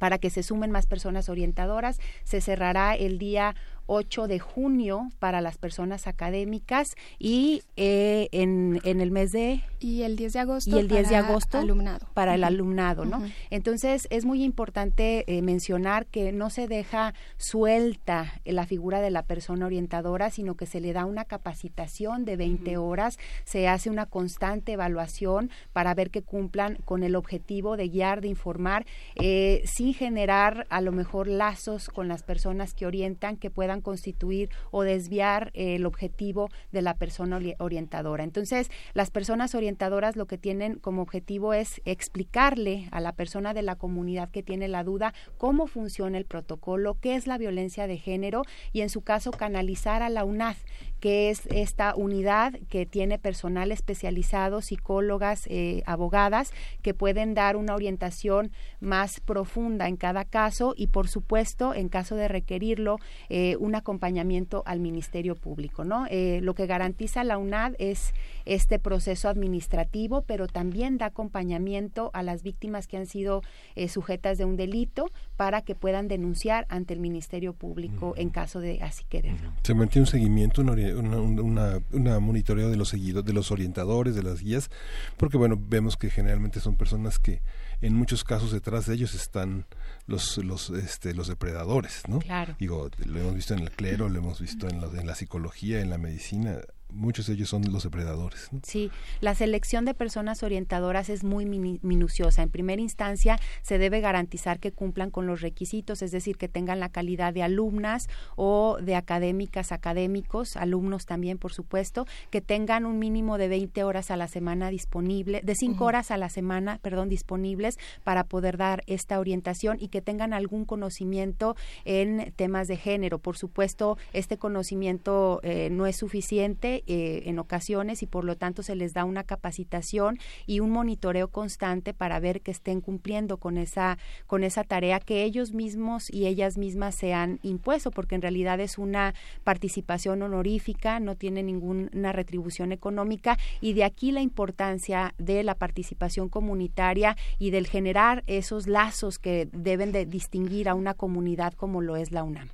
para 0.00 0.18
que 0.18 0.30
se 0.30 0.42
sumen 0.42 0.72
más 0.72 0.86
personas 0.86 1.28
orientadoras. 1.28 2.00
Se 2.24 2.40
cerrará 2.40 2.94
el 2.94 3.18
día 3.18 3.54
8 3.92 4.28
de 4.28 4.38
junio 4.38 5.10
para 5.18 5.40
las 5.40 5.58
personas 5.58 6.06
académicas 6.06 6.94
y 7.18 7.62
eh, 7.76 8.28
en, 8.30 8.80
en 8.84 9.00
el 9.00 9.10
mes 9.10 9.32
de... 9.32 9.64
Y 9.80 10.02
el 10.02 10.14
10 10.14 10.34
de 10.34 10.38
agosto 10.38 10.76
Y 10.76 10.78
el 10.78 10.88
10 10.88 11.08
de 11.08 11.16
agosto 11.16 11.58
alumnado. 11.58 12.06
para 12.14 12.34
el 12.36 12.44
alumnado, 12.44 13.04
¿no? 13.04 13.20
Entonces 13.50 14.06
es 14.10 14.24
muy 14.24 14.44
importante 14.44 15.24
eh, 15.26 15.42
mencionar 15.42 16.06
que 16.06 16.30
no 16.30 16.50
se 16.50 16.68
deja 16.68 17.14
suelta 17.36 18.40
la 18.44 18.64
figura 18.64 19.00
de 19.00 19.10
la 19.10 19.24
persona 19.24 19.66
orientadora, 19.66 20.30
sino 20.30 20.54
que 20.54 20.66
se 20.66 20.80
le 20.80 20.92
da 20.92 21.04
una 21.04 21.24
capacitación 21.24 22.24
de 22.24 22.36
20 22.36 22.76
horas, 22.76 23.18
se 23.44 23.66
hace 23.66 23.90
una 23.90 24.06
constante 24.06 24.72
evaluación 24.72 25.50
para 25.72 25.94
ver 25.94 26.10
que 26.10 26.22
cumplan 26.22 26.76
con 26.84 27.02
el 27.02 27.16
objetivo 27.16 27.76
de 27.76 27.88
guiar, 27.88 28.20
de 28.20 28.28
informar, 28.28 28.86
eh, 29.16 29.62
sin 29.64 29.94
generar 29.94 30.66
a 30.70 30.80
lo 30.80 30.92
mejor 30.92 31.26
lazos 31.26 31.88
con 31.88 32.06
las 32.06 32.22
personas 32.22 32.74
que 32.74 32.86
orientan 32.86 33.36
que 33.36 33.50
puedan 33.50 33.79
constituir 33.82 34.50
o 34.70 34.82
desviar 34.82 35.50
eh, 35.54 35.76
el 35.76 35.86
objetivo 35.86 36.48
de 36.72 36.82
la 36.82 36.94
persona 36.94 37.38
ori- 37.38 37.56
orientadora. 37.58 38.24
Entonces, 38.24 38.70
las 38.94 39.10
personas 39.10 39.54
orientadoras 39.54 40.16
lo 40.16 40.26
que 40.26 40.38
tienen 40.38 40.78
como 40.78 41.02
objetivo 41.02 41.54
es 41.54 41.80
explicarle 41.84 42.88
a 42.90 43.00
la 43.00 43.12
persona 43.12 43.54
de 43.54 43.62
la 43.62 43.76
comunidad 43.76 44.30
que 44.30 44.42
tiene 44.42 44.68
la 44.68 44.84
duda 44.84 45.14
cómo 45.38 45.66
funciona 45.66 46.18
el 46.18 46.24
protocolo, 46.26 46.98
qué 47.00 47.14
es 47.14 47.26
la 47.26 47.38
violencia 47.38 47.86
de 47.86 47.96
género 47.98 48.42
y 48.72 48.82
en 48.82 48.88
su 48.90 49.00
caso 49.02 49.30
canalizar 49.30 50.02
a 50.02 50.08
la 50.10 50.24
UNAD 50.24 50.56
que 51.00 51.30
es 51.30 51.46
esta 51.46 51.94
unidad 51.96 52.54
que 52.68 52.86
tiene 52.86 53.18
personal 53.18 53.72
especializado, 53.72 54.60
psicólogas, 54.60 55.46
eh, 55.46 55.82
abogadas, 55.86 56.52
que 56.82 56.94
pueden 56.94 57.34
dar 57.34 57.56
una 57.56 57.74
orientación 57.74 58.52
más 58.80 59.20
profunda 59.20 59.88
en 59.88 59.96
cada 59.96 60.24
caso 60.24 60.74
y, 60.76 60.88
por 60.88 61.08
supuesto, 61.08 61.74
en 61.74 61.88
caso 61.88 62.16
de 62.16 62.28
requerirlo, 62.28 62.98
eh, 63.28 63.56
un 63.58 63.74
acompañamiento 63.74 64.62
al 64.66 64.80
Ministerio 64.80 65.34
Público. 65.34 65.84
¿no? 65.84 66.06
Eh, 66.10 66.40
lo 66.42 66.54
que 66.54 66.66
garantiza 66.66 67.24
la 67.24 67.38
UNAD 67.38 67.74
es 67.78 68.12
este 68.44 68.78
proceso 68.78 69.28
administrativo, 69.28 70.22
pero 70.22 70.46
también 70.46 70.98
da 70.98 71.06
acompañamiento 71.06 72.10
a 72.12 72.22
las 72.22 72.42
víctimas 72.42 72.86
que 72.86 72.96
han 72.96 73.06
sido 73.06 73.42
sujetas 73.88 74.38
de 74.38 74.44
un 74.44 74.56
delito 74.56 75.10
para 75.36 75.62
que 75.62 75.74
puedan 75.74 76.08
denunciar 76.08 76.66
ante 76.68 76.94
el 76.94 77.00
Ministerio 77.00 77.54
Público 77.54 78.14
en 78.16 78.28
caso 78.30 78.60
de 78.60 78.82
así 78.82 79.04
quererlo. 79.08 79.52
Se 79.62 79.74
mantiene 79.74 80.02
un 80.02 80.06
seguimiento, 80.06 80.60
una, 80.62 80.74
una, 80.94 81.80
una, 81.92 82.20
monitoreo 82.20 82.70
de 82.70 82.76
los 82.76 82.88
seguidos, 82.88 83.24
de 83.24 83.32
los 83.32 83.50
orientadores, 83.50 84.14
de 84.14 84.22
las 84.22 84.40
guías, 84.40 84.70
porque 85.16 85.36
bueno, 85.36 85.58
vemos 85.58 85.96
que 85.96 86.10
generalmente 86.10 86.60
son 86.60 86.76
personas 86.76 87.18
que 87.18 87.42
en 87.80 87.94
muchos 87.94 88.24
casos 88.24 88.52
detrás 88.52 88.86
de 88.86 88.94
ellos 88.94 89.14
están 89.14 89.66
los 90.06 90.38
los 90.38 90.70
este 90.70 91.14
los 91.14 91.28
depredadores, 91.28 92.02
¿no? 92.08 92.18
Claro. 92.18 92.56
Digo, 92.58 92.90
lo 93.04 93.20
hemos 93.20 93.34
visto 93.34 93.54
en 93.54 93.60
el 93.60 93.70
clero, 93.70 94.08
lo 94.08 94.18
hemos 94.18 94.40
visto 94.40 94.68
en, 94.68 94.82
en 94.82 95.06
la 95.06 95.14
psicología, 95.14 95.80
en 95.80 95.90
la 95.90 95.98
medicina, 95.98 96.58
muchos 96.92 97.26
de 97.26 97.34
ellos 97.34 97.48
son 97.48 97.62
los 97.72 97.84
depredadores. 97.84 98.50
Sí, 98.62 98.90
la 99.20 99.34
selección 99.34 99.84
de 99.84 99.94
personas 99.94 100.42
orientadoras 100.42 101.08
es 101.08 101.24
muy 101.24 101.46
minuciosa. 101.46 102.42
En 102.42 102.50
primera 102.50 102.82
instancia, 102.82 103.38
se 103.62 103.78
debe 103.78 104.00
garantizar 104.00 104.58
que 104.60 104.72
cumplan 104.72 105.10
con 105.10 105.26
los 105.26 105.40
requisitos, 105.40 106.02
es 106.02 106.10
decir, 106.10 106.36
que 106.36 106.48
tengan 106.48 106.80
la 106.80 106.88
calidad 106.88 107.32
de 107.32 107.42
alumnas 107.42 108.08
o 108.36 108.78
de 108.80 108.94
académicas, 108.94 109.72
académicos, 109.72 110.56
alumnos 110.56 111.06
también, 111.06 111.38
por 111.38 111.52
supuesto, 111.52 112.06
que 112.30 112.40
tengan 112.40 112.86
un 112.86 112.98
mínimo 112.98 113.38
de 113.38 113.48
20 113.48 113.84
horas 113.84 114.10
a 114.10 114.16
la 114.16 114.28
semana 114.28 114.70
disponible, 114.70 115.40
de 115.42 115.54
5 115.54 115.84
horas 115.84 116.10
a 116.10 116.16
la 116.16 116.28
semana, 116.28 116.78
perdón, 116.82 117.08
disponibles 117.08 117.78
para 118.04 118.24
poder 118.24 118.56
dar 118.56 118.82
esta 118.86 119.18
orientación 119.18 119.76
y 119.80 119.88
que 119.88 120.00
tengan 120.00 120.32
algún 120.32 120.64
conocimiento 120.64 121.56
en 121.84 122.32
temas 122.36 122.68
de 122.68 122.76
género. 122.76 123.18
Por 123.18 123.36
supuesto, 123.36 123.98
este 124.12 124.38
conocimiento 124.38 125.40
eh, 125.42 125.68
no 125.70 125.86
es 125.86 125.96
suficiente 125.96 126.79
eh, 126.86 127.22
en 127.26 127.38
ocasiones 127.38 128.02
y 128.02 128.06
por 128.06 128.24
lo 128.24 128.36
tanto 128.36 128.62
se 128.62 128.74
les 128.74 128.92
da 128.92 129.04
una 129.04 129.24
capacitación 129.24 130.18
y 130.46 130.60
un 130.60 130.70
monitoreo 130.70 131.28
constante 131.28 131.94
para 131.94 132.20
ver 132.20 132.40
que 132.40 132.50
estén 132.50 132.80
cumpliendo 132.80 133.36
con 133.38 133.58
esa 133.58 133.98
con 134.26 134.44
esa 134.44 134.64
tarea 134.64 135.00
que 135.00 135.24
ellos 135.24 135.52
mismos 135.52 136.10
y 136.10 136.26
ellas 136.26 136.58
mismas 136.58 136.94
se 136.94 137.14
han 137.14 137.38
impuesto 137.42 137.90
porque 137.90 138.14
en 138.14 138.22
realidad 138.22 138.60
es 138.60 138.78
una 138.78 139.14
participación 139.44 140.22
honorífica 140.22 141.00
no 141.00 141.16
tiene 141.16 141.42
ninguna 141.42 142.12
retribución 142.12 142.72
económica 142.72 143.38
y 143.60 143.72
de 143.74 143.84
aquí 143.84 144.12
la 144.12 144.20
importancia 144.20 145.14
de 145.18 145.42
la 145.42 145.54
participación 145.54 146.28
comunitaria 146.28 147.16
y 147.38 147.50
del 147.50 147.66
generar 147.66 148.24
esos 148.26 148.66
lazos 148.66 149.18
que 149.18 149.48
deben 149.52 149.92
de 149.92 150.06
distinguir 150.06 150.68
a 150.68 150.74
una 150.74 150.94
comunidad 150.94 151.52
como 151.54 151.80
lo 151.80 151.96
es 151.96 152.12
la 152.12 152.24
UNAM. 152.24 152.48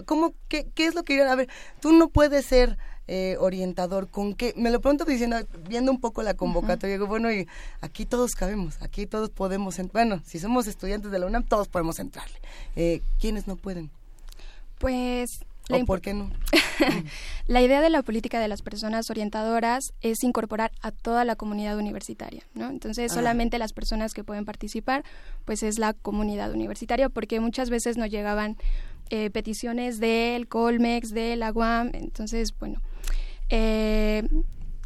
¿Cómo, 0.08 0.34
qué, 0.48 0.66
¿Qué 0.74 0.88
es 0.88 0.96
lo 0.96 1.04
que 1.04 1.14
irían 1.14 1.28
a 1.28 1.36
ver? 1.36 1.50
Tú 1.82 1.94
no 1.94 2.10
puedes 2.10 2.48
ser 2.48 2.80
eh, 3.08 3.38
orientador, 3.40 4.10
con 4.10 4.34
qué, 4.34 4.56
me 4.58 4.72
lo 4.72 4.82
pregunto 4.82 5.06
diciendo, 5.06 5.38
viendo 5.70 5.92
un 5.92 6.02
poco 6.02 6.24
la 6.24 6.34
convocatoria, 6.34 6.96
digo, 6.96 7.06
bueno, 7.08 7.32
y 7.32 7.48
aquí 7.80 8.06
todos 8.06 8.32
cabemos, 8.32 8.82
aquí 8.82 9.06
todos 9.06 9.30
podemos, 9.30 9.78
bueno, 9.94 10.22
si 10.26 10.40
somos 10.40 10.68
estudiantes 10.68 11.10
de 11.10 11.20
la 11.20 11.26
UNAM, 11.28 11.44
todos 11.44 11.70
podemos 11.70 12.00
entrarle. 12.00 12.38
Eh, 12.76 13.02
¿Quiénes 13.20 13.48
no 13.48 13.56
pueden? 13.56 13.90
Pues 14.80 15.40
¿O 15.70 15.86
por 15.86 16.02
qué 16.02 16.14
no? 16.14 16.32
la 17.48 17.62
idea 17.62 17.82
de 17.82 17.90
la 17.90 18.02
política 18.02 18.40
de 18.40 18.48
las 18.48 18.62
personas 18.62 19.10
orientadoras 19.10 19.94
es 20.02 20.24
incorporar 20.24 20.72
a 20.82 20.92
toda 20.92 21.26
la 21.26 21.36
comunidad 21.36 21.78
universitaria, 21.78 22.44
¿no? 22.54 22.70
Entonces, 22.70 23.12
solamente 23.12 23.58
las 23.58 23.74
personas 23.74 24.14
que 24.14 24.24
pueden 24.24 24.46
participar, 24.46 25.04
pues 25.46 25.64
es 25.64 25.78
la 25.78 25.94
comunidad 25.94 26.52
universitaria, 26.54 27.10
porque 27.10 27.40
muchas 27.40 27.70
veces 27.70 27.98
nos 27.98 28.10
llegaban 28.10 28.56
eh, 29.10 29.30
peticiones 29.30 30.00
del 30.00 30.48
Colmex, 30.48 31.10
de 31.10 31.36
la 31.36 31.52
UAM, 31.52 31.92
entonces, 31.94 32.54
bueno, 32.60 32.82
eh, 33.50 34.24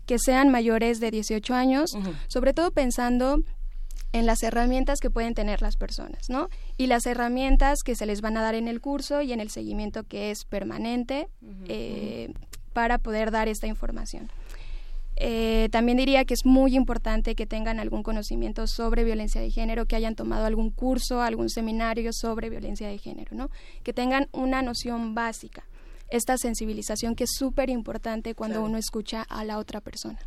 que 0.05 0.17
sean 0.19 0.49
mayores 0.49 0.99
de 0.99 1.11
18 1.11 1.53
años, 1.53 1.91
sobre 2.27 2.53
todo 2.53 2.71
pensando 2.71 3.43
en 4.13 4.25
las 4.25 4.43
herramientas 4.43 4.99
que 4.99 5.09
pueden 5.09 5.33
tener 5.33 5.61
las 5.61 5.77
personas, 5.77 6.29
¿no? 6.29 6.49
Y 6.77 6.87
las 6.87 7.05
herramientas 7.05 7.79
que 7.83 7.95
se 7.95 8.05
les 8.05 8.21
van 8.21 8.37
a 8.37 8.41
dar 8.41 8.55
en 8.55 8.67
el 8.67 8.81
curso 8.81 9.21
y 9.21 9.31
en 9.31 9.39
el 9.39 9.49
seguimiento 9.49 10.03
que 10.03 10.31
es 10.31 10.45
permanente 10.45 11.29
eh, 11.67 12.33
para 12.73 12.97
poder 12.97 13.31
dar 13.31 13.47
esta 13.47 13.67
información. 13.67 14.29
Eh, 15.23 15.69
también 15.71 15.97
diría 15.97 16.25
que 16.25 16.33
es 16.33 16.45
muy 16.45 16.75
importante 16.75 17.35
que 17.35 17.45
tengan 17.45 17.79
algún 17.79 18.01
conocimiento 18.01 18.65
sobre 18.65 19.03
violencia 19.03 19.39
de 19.39 19.51
género, 19.51 19.85
que 19.85 19.95
hayan 19.95 20.15
tomado 20.15 20.45
algún 20.45 20.71
curso, 20.71 21.21
algún 21.21 21.49
seminario 21.49 22.11
sobre 22.11 22.49
violencia 22.49 22.87
de 22.87 22.97
género, 22.97 23.35
¿no? 23.35 23.49
Que 23.83 23.93
tengan 23.93 24.27
una 24.31 24.61
noción 24.61 25.13
básica, 25.13 25.63
esta 26.09 26.37
sensibilización 26.37 27.15
que 27.15 27.25
es 27.25 27.31
súper 27.37 27.69
importante 27.69 28.33
cuando 28.33 28.63
uno 28.63 28.77
escucha 28.77 29.21
a 29.21 29.45
la 29.45 29.59
otra 29.59 29.79
persona. 29.79 30.19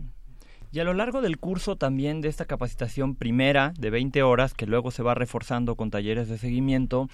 Y 0.75 0.81
a 0.81 0.85
lo 0.85 0.93
largo 0.93 1.21
del 1.21 1.39
curso 1.39 1.77
también 1.77 2.21
de 2.21 2.29
esta 2.29 2.47
capacitación 2.47 3.15
primera 3.15 3.73
de 3.79 3.91
20 3.91 4.25
horas, 4.25 4.55
que 4.55 4.67
luego 4.67 4.91
se 4.91 5.05
va 5.05 5.15
reforzando 5.15 5.77
con 5.77 5.93
talleres 5.93 6.29
de 6.29 6.37
seguimiento, 6.37 7.09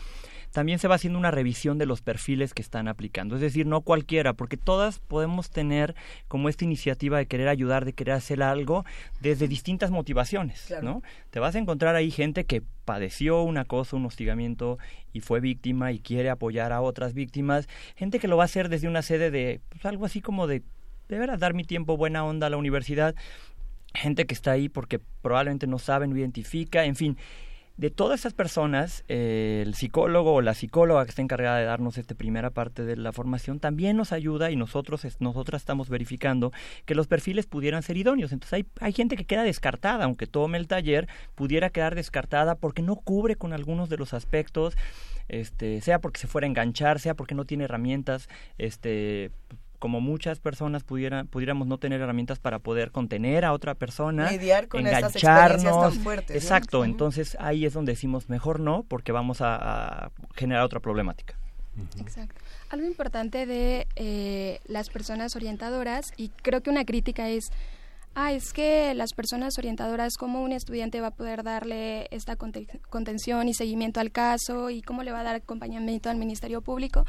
también 0.50 0.78
se 0.78 0.88
va 0.88 0.94
haciendo 0.94 1.18
una 1.18 1.30
revisión 1.30 1.76
de 1.76 1.84
los 1.84 2.00
perfiles 2.00 2.54
que 2.54 2.62
están 2.62 2.88
aplicando. 2.88 3.34
Es 3.34 3.42
decir, 3.42 3.66
no 3.66 3.82
cualquiera, 3.82 4.32
porque 4.32 4.56
todas 4.56 5.00
podemos 5.00 5.50
tener 5.50 5.94
como 6.26 6.48
esta 6.48 6.64
iniciativa 6.64 7.18
de 7.18 7.26
querer 7.26 7.48
ayudar, 7.48 7.84
de 7.84 7.92
querer 7.92 8.14
hacer 8.14 8.42
algo 8.42 8.86
desde 9.20 9.46
distintas 9.46 9.90
motivaciones, 9.90 10.74
¿no? 10.82 11.02
Te 11.28 11.38
vas 11.38 11.54
a 11.54 11.58
encontrar 11.58 11.96
ahí 11.96 12.10
gente 12.10 12.46
que 12.46 12.62
padeció 12.86 13.42
una 13.42 13.66
cosa, 13.66 13.94
un 13.94 14.06
hostigamiento 14.06 14.78
y 15.12 15.20
fue 15.20 15.40
víctima 15.40 15.92
y 15.92 15.98
quiere 15.98 16.30
apoyar 16.30 16.72
a 16.72 16.80
otras 16.80 17.12
víctimas, 17.12 17.68
gente 17.94 18.20
que 18.20 18.26
lo 18.26 18.38
va 18.38 18.44
a 18.44 18.46
hacer 18.46 18.70
desde 18.70 18.88
una 18.88 19.02
sede 19.02 19.30
de 19.30 19.60
pues, 19.68 19.84
algo 19.84 20.06
así 20.06 20.22
como 20.22 20.46
de 20.46 20.62
de 21.10 21.18
veras 21.18 21.40
dar 21.40 21.54
mi 21.54 21.64
tiempo 21.64 21.96
buena 21.96 22.24
onda 22.24 22.46
a 22.46 22.50
la 22.50 22.56
universidad 22.56 23.14
gente 23.94 24.26
que 24.26 24.34
está 24.34 24.52
ahí 24.52 24.68
porque 24.68 25.00
probablemente 25.22 25.66
no 25.66 25.78
sabe, 25.78 26.06
no 26.06 26.16
identifica, 26.16 26.84
en 26.84 26.96
fin. 26.96 27.16
De 27.80 27.88
todas 27.88 28.20
esas 28.20 28.34
personas, 28.34 29.04
eh, 29.08 29.62
el 29.64 29.74
psicólogo 29.74 30.34
o 30.34 30.42
la 30.42 30.52
psicóloga 30.52 31.02
que 31.04 31.08
está 31.08 31.22
encargada 31.22 31.56
de 31.56 31.64
darnos 31.64 31.96
esta 31.96 32.14
primera 32.14 32.50
parte 32.50 32.84
de 32.84 32.94
la 32.94 33.10
formación 33.10 33.58
también 33.58 33.96
nos 33.96 34.12
ayuda 34.12 34.50
y 34.50 34.56
nosotros 34.56 35.06
nosotras 35.18 35.62
estamos 35.62 35.88
verificando 35.88 36.52
que 36.84 36.94
los 36.94 37.06
perfiles 37.06 37.46
pudieran 37.46 37.82
ser 37.82 37.96
idóneos. 37.96 38.32
Entonces 38.32 38.52
hay, 38.52 38.66
hay 38.80 38.92
gente 38.92 39.16
que 39.16 39.24
queda 39.24 39.44
descartada, 39.44 40.04
aunque 40.04 40.26
tome 40.26 40.58
el 40.58 40.68
taller, 40.68 41.08
pudiera 41.34 41.70
quedar 41.70 41.94
descartada 41.94 42.54
porque 42.54 42.82
no 42.82 42.96
cubre 42.96 43.36
con 43.36 43.54
algunos 43.54 43.88
de 43.88 43.96
los 43.96 44.12
aspectos, 44.12 44.76
este, 45.28 45.80
sea 45.80 46.00
porque 46.00 46.20
se 46.20 46.26
fuera 46.26 46.46
a 46.46 46.50
enganchar, 46.50 47.00
sea 47.00 47.14
porque 47.14 47.34
no 47.34 47.46
tiene 47.46 47.64
herramientas 47.64 48.28
este, 48.58 49.30
como 49.80 50.00
muchas 50.00 50.38
personas 50.40 50.84
pudieran, 50.84 51.26
pudiéramos 51.26 51.66
no 51.66 51.78
tener 51.78 52.02
herramientas 52.02 52.38
para 52.38 52.58
poder 52.58 52.92
contener 52.92 53.46
a 53.46 53.52
otra 53.52 53.74
persona, 53.74 54.30
Mediar 54.30 54.68
con 54.68 54.86
engancharnos. 54.86 55.94
tan 55.94 56.04
fuertes, 56.04 56.36
Exacto, 56.36 56.84
entonces 56.84 57.36
ahí 57.40 57.64
es 57.64 57.72
donde 57.72 57.92
decimos 57.92 58.28
mejor 58.28 58.60
no, 58.60 58.84
porque 58.86 59.10
vamos 59.10 59.38
a, 59.40 60.12
generar 60.36 60.64
otra 60.64 60.80
problemática. 60.80 61.34
Exacto. 61.98 62.40
Algo 62.68 62.86
importante 62.86 63.46
de 63.46 63.86
eh, 63.96 64.60
las 64.66 64.90
personas 64.90 65.34
orientadoras, 65.34 66.04
y 66.18 66.28
creo 66.28 66.60
que 66.60 66.68
una 66.68 66.84
crítica 66.84 67.30
es, 67.30 67.50
ah, 68.14 68.32
es 68.32 68.52
que 68.52 68.92
las 68.94 69.14
personas 69.14 69.56
orientadoras, 69.56 70.12
¿cómo 70.18 70.42
un 70.42 70.52
estudiante 70.52 71.00
va 71.00 71.08
a 71.08 71.12
poder 71.12 71.42
darle 71.42 72.06
esta 72.10 72.36
contención 72.36 73.48
y 73.48 73.54
seguimiento 73.54 73.98
al 73.98 74.12
caso? 74.12 74.68
¿Y 74.68 74.82
cómo 74.82 75.02
le 75.04 75.12
va 75.12 75.20
a 75.20 75.24
dar 75.24 75.36
acompañamiento 75.36 76.10
al 76.10 76.18
Ministerio 76.18 76.60
Público? 76.60 77.06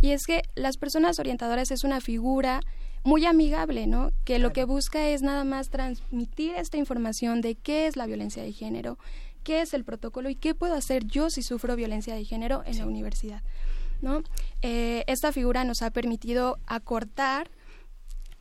Y 0.00 0.10
es 0.10 0.26
que 0.26 0.42
las 0.54 0.76
personas 0.76 1.18
orientadoras 1.18 1.70
es 1.70 1.84
una 1.84 2.00
figura 2.00 2.60
muy 3.04 3.26
amigable, 3.26 3.86
¿no? 3.86 4.12
Que 4.24 4.38
lo 4.38 4.52
que 4.52 4.64
busca 4.64 5.08
es 5.08 5.22
nada 5.22 5.44
más 5.44 5.68
transmitir 5.68 6.54
esta 6.56 6.78
información 6.78 7.40
de 7.42 7.54
qué 7.54 7.86
es 7.86 7.96
la 7.96 8.06
violencia 8.06 8.42
de 8.42 8.52
género, 8.52 8.98
qué 9.44 9.60
es 9.60 9.74
el 9.74 9.84
protocolo 9.84 10.30
y 10.30 10.36
qué 10.36 10.54
puedo 10.54 10.74
hacer 10.74 11.04
yo 11.04 11.30
si 11.30 11.42
sufro 11.42 11.76
violencia 11.76 12.14
de 12.14 12.24
género 12.24 12.62
en 12.64 12.78
la 12.78 12.86
universidad, 12.86 13.42
¿no? 14.00 14.22
Eh, 14.62 15.04
esta 15.06 15.32
figura 15.32 15.64
nos 15.64 15.82
ha 15.82 15.90
permitido 15.90 16.58
acortar 16.66 17.50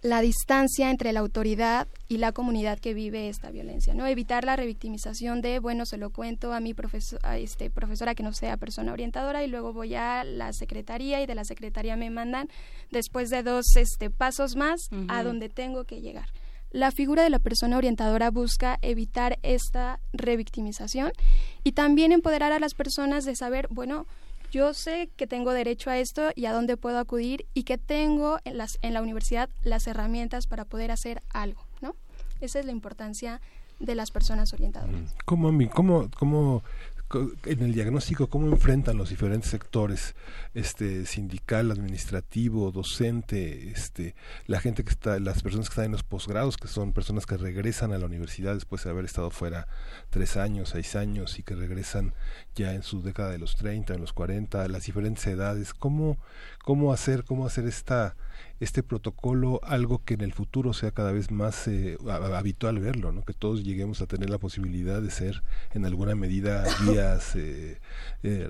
la 0.04 0.20
distancia 0.20 0.92
entre 0.92 1.14
la 1.14 1.22
autoridad 1.22 1.88
y 2.10 2.18
la 2.18 2.34
comunidad 2.34 2.78
que 2.78 2.94
vive 2.94 3.30
esta 3.30 3.52
violencia, 3.52 3.94
¿no? 3.94 4.06
Evitar 4.06 4.44
la 4.44 4.58
revictimización 4.58 5.42
de, 5.42 5.60
bueno, 5.60 5.86
se 5.86 5.98
lo 5.98 6.10
cuento 6.10 6.54
a 6.54 6.60
mi 6.60 6.74
profesor, 6.74 7.20
a 7.24 7.38
este, 7.38 7.70
profesora 7.70 8.14
que 8.14 8.22
no 8.22 8.34
sea 8.34 8.58
persona 8.58 8.92
orientadora 8.92 9.46
y 9.46 9.48
luego 9.48 9.72
voy 9.72 9.96
a 9.96 10.26
la 10.26 10.52
secretaría 10.52 11.22
y 11.22 11.26
de 11.26 11.36
la 11.36 11.46
secretaría 11.46 11.96
me 11.96 12.10
mandan 12.10 12.50
después 12.92 13.30
de 13.30 13.44
dos 13.44 13.66
este, 13.78 14.10
pasos 14.10 14.58
más 14.58 14.82
a 15.08 15.24
donde 15.24 15.48
tengo 15.48 15.86
que 15.86 16.02
llegar. 16.02 16.28
La 16.72 16.92
figura 16.92 17.24
de 17.24 17.30
la 17.30 17.40
persona 17.40 17.78
orientadora 17.78 18.30
busca 18.30 18.80
evitar 18.82 19.40
esta 19.42 20.00
revictimización 20.12 21.14
y 21.64 21.72
también 21.72 22.12
empoderar 22.12 22.52
a 22.52 22.60
las 22.60 22.74
personas 22.74 23.24
de 23.24 23.38
saber, 23.38 23.70
bueno, 23.70 24.06
yo 24.54 24.76
sé 24.76 25.10
que 25.18 25.26
tengo 25.26 25.52
derecho 25.52 25.90
a 25.90 25.98
esto 25.98 26.30
y 26.36 26.46
a 26.46 26.54
dónde 26.54 26.78
puedo 26.78 27.00
acudir 27.00 27.48
y 27.56 27.64
que 27.64 27.80
tengo 27.80 28.38
en, 28.46 28.60
las, 28.60 28.78
en 28.84 28.94
la 28.94 29.02
universidad 29.02 29.50
las 29.64 29.88
herramientas 29.88 30.46
para 30.46 30.64
poder 30.64 30.92
hacer 30.92 31.24
algo, 31.34 31.66
¿no? 31.82 31.96
Esa 32.40 32.60
es 32.60 32.66
la 32.68 32.72
importancia 32.72 33.42
de 33.80 33.96
las 33.96 34.12
personas 34.12 34.54
orientadoras. 34.54 35.16
¿Cómo, 35.26 35.52
mi- 35.52 35.68
cómo, 35.70 36.08
cómo, 36.20 36.62
co- 36.62 36.93
en 37.46 37.62
el 37.62 37.74
diagnóstico, 37.74 38.28
cómo 38.28 38.48
enfrentan 38.48 38.98
los 38.98 39.10
diferentes 39.10 39.50
sectores, 39.50 40.16
este, 40.54 41.06
sindical, 41.06 41.72
administrativo, 41.72 42.72
docente, 42.72 43.72
este, 43.72 44.16
la 44.48 44.60
gente 44.60 44.84
que 44.84 44.92
está, 44.92 45.20
las 45.20 45.44
personas 45.44 45.70
que 45.70 45.74
están 45.74 45.86
en 45.86 45.92
los 45.92 46.04
posgrados, 46.04 46.58
que 46.58 46.68
son 46.68 46.94
personas 46.94 47.26
que 47.26 47.38
regresan 47.38 47.94
a 47.94 47.98
la 47.98 48.06
universidad 48.06 48.54
después 48.54 48.84
de 48.84 48.90
haber 48.90 49.06
estado 49.06 49.30
fuera 49.30 49.68
tres 50.10 50.38
años, 50.38 50.70
seis 50.70 50.96
años 50.96 51.40
y 51.40 51.44
que 51.44 51.56
regresan 51.56 52.14
ya 52.56 52.74
en 52.74 52.84
su 52.84 53.02
década 53.02 53.32
de 53.32 53.40
los 53.40 53.56
30, 53.56 53.94
en 53.94 54.02
los 54.02 54.14
40, 54.14 54.68
las 54.68 54.86
diferentes 54.86 55.26
edades, 55.28 55.74
cómo, 55.74 56.18
cómo 56.64 56.94
hacer, 56.94 57.24
cómo 57.24 57.46
hacer 57.46 57.66
esta 57.66 58.16
este 58.64 58.84
protocolo 58.84 59.60
algo 59.64 60.04
que 60.04 60.14
en 60.16 60.22
el 60.22 60.34
futuro 60.34 60.74
sea 60.74 60.92
cada 60.92 61.12
vez 61.12 61.32
más 61.32 61.68
eh, 61.68 61.98
ha- 62.10 62.38
habitual 62.38 62.80
verlo, 62.80 63.12
¿no? 63.12 63.24
que 63.24 63.34
todos 63.34 63.64
lleguemos 63.64 64.02
a 64.02 64.08
tener 64.08 64.30
la 64.30 64.38
posibilidad 64.40 65.02
de 65.02 65.12
ser 65.12 65.44
en 65.74 65.86
alguna 65.86 66.16
medida 66.16 66.64
guías, 66.86 67.36
eh, 67.36 67.80
eh, 68.24 68.50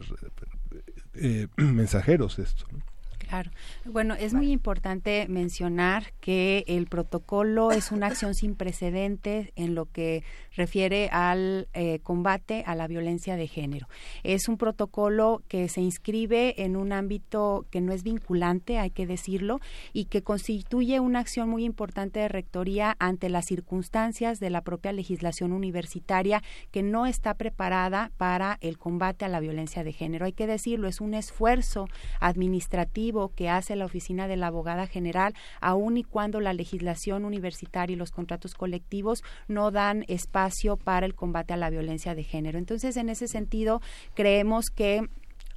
eh, 1.15 1.47
mensajeros 1.57 2.37
de 2.37 2.43
esto. 2.43 2.65
¿no? 2.71 2.79
Claro. 3.27 3.51
Bueno, 3.85 4.15
es 4.15 4.33
muy 4.33 4.51
importante 4.51 5.25
mencionar 5.27 6.13
que 6.19 6.63
el 6.67 6.87
protocolo 6.87 7.71
es 7.71 7.91
una 7.91 8.07
acción 8.07 8.33
sin 8.35 8.55
precedentes 8.55 9.51
en 9.55 9.75
lo 9.75 9.85
que 9.85 10.23
refiere 10.55 11.09
al 11.11 11.67
eh, 11.73 11.99
combate 12.03 12.63
a 12.65 12.75
la 12.75 12.87
violencia 12.87 13.35
de 13.35 13.47
género. 13.47 13.87
Es 14.23 14.47
un 14.47 14.57
protocolo 14.57 15.41
que 15.47 15.67
se 15.69 15.81
inscribe 15.81 16.63
en 16.63 16.75
un 16.75 16.91
ámbito 16.91 17.65
que 17.71 17.81
no 17.81 17.93
es 17.93 18.03
vinculante, 18.03 18.77
hay 18.77 18.91
que 18.91 19.07
decirlo, 19.07 19.59
y 19.93 20.05
que 20.05 20.21
constituye 20.21 20.99
una 20.99 21.19
acción 21.19 21.49
muy 21.49 21.63
importante 21.63 22.19
de 22.19 22.27
rectoría 22.27 22.95
ante 22.99 23.29
las 23.29 23.45
circunstancias 23.45 24.39
de 24.39 24.49
la 24.49 24.61
propia 24.61 24.93
legislación 24.93 25.51
universitaria 25.51 26.43
que 26.71 26.83
no 26.83 27.05
está 27.05 27.33
preparada 27.35 28.11
para 28.17 28.57
el 28.61 28.77
combate 28.77 29.25
a 29.25 29.29
la 29.29 29.39
violencia 29.39 29.83
de 29.83 29.93
género. 29.93 30.25
Hay 30.25 30.33
que 30.33 30.47
decirlo, 30.47 30.87
es 30.87 31.01
un 31.01 31.13
esfuerzo 31.13 31.87
administrativo 32.19 33.12
que 33.35 33.49
hace 33.49 33.75
la 33.75 33.85
oficina 33.85 34.27
de 34.27 34.37
la 34.37 34.47
abogada 34.47 34.87
general, 34.87 35.33
aun 35.61 35.97
y 35.97 36.03
cuando 36.03 36.39
la 36.39 36.53
legislación 36.53 37.25
universitaria 37.25 37.93
y 37.93 37.97
los 37.97 38.11
contratos 38.11 38.53
colectivos 38.53 39.23
no 39.47 39.71
dan 39.71 40.03
espacio 40.07 40.77
para 40.77 41.05
el 41.05 41.15
combate 41.15 41.53
a 41.53 41.57
la 41.57 41.69
violencia 41.69 42.15
de 42.15 42.23
género. 42.23 42.57
Entonces, 42.57 42.97
en 42.97 43.09
ese 43.09 43.27
sentido, 43.27 43.81
creemos 44.13 44.65
que 44.73 45.07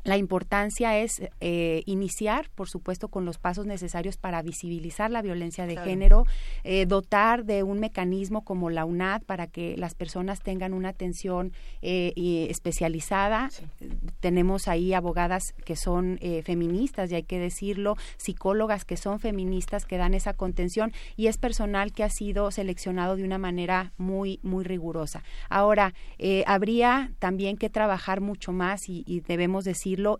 la 0.07 0.17
importancia 0.17 0.99
es 0.99 1.21
eh, 1.41 1.83
iniciar, 1.85 2.49
por 2.55 2.69
supuesto, 2.69 3.09
con 3.09 3.25
los 3.25 3.39
pasos 3.39 3.67
necesarios 3.67 4.17
para 4.17 4.41
visibilizar 4.41 5.11
la 5.11 5.21
violencia 5.21 5.67
de 5.67 5.75
Claro. 5.75 5.91
género, 5.91 6.25
eh, 6.65 6.87
dotar 6.87 7.45
de 7.45 7.65
un 7.65 7.81
mecanismo 7.81 8.45
como 8.45 8.71
la 8.71 8.85
UNAD 8.85 9.23
para 9.23 9.49
que 9.49 9.77
las 9.77 9.95
personas 9.95 10.41
tengan 10.41 10.73
una 10.75 10.91
atención 10.91 11.53
eh, 11.83 12.13
y 12.15 12.47
especializada. 12.49 13.51
Tenemos 14.21 14.69
ahí 14.69 14.95
abogadas 14.95 15.53
que 15.65 15.75
son 15.77 16.19
feministas, 16.45 17.11
y 17.11 17.17
hay 17.17 17.25
que 17.25 17.39
decirlo, 17.39 17.97
psicólogas 18.17 18.85
que 18.85 18.97
son 18.97 19.19
feministas 19.19 19.85
que 19.87 19.97
dan 19.97 20.15
esa 20.15 20.33
contención 20.35 20.93
y 21.17 21.27
es 21.27 21.37
personal 21.37 21.93
que 21.93 22.05
ha 22.05 22.11
sido 22.11 22.51
seleccionado 22.51 23.17
de 23.17 23.25
una 23.25 23.39
manera 23.39 23.93
muy, 23.99 24.39
muy 24.43 24.65
rigurosa. 24.65 25.23
Ahora, 25.49 25.95
habría 26.47 27.13
también 27.19 27.57
que 27.57 27.71
trabajar 27.71 28.21
mucho 28.21 28.53
más 28.53 28.89
y, 28.89 29.03
y 29.07 29.21
debemos 29.21 29.65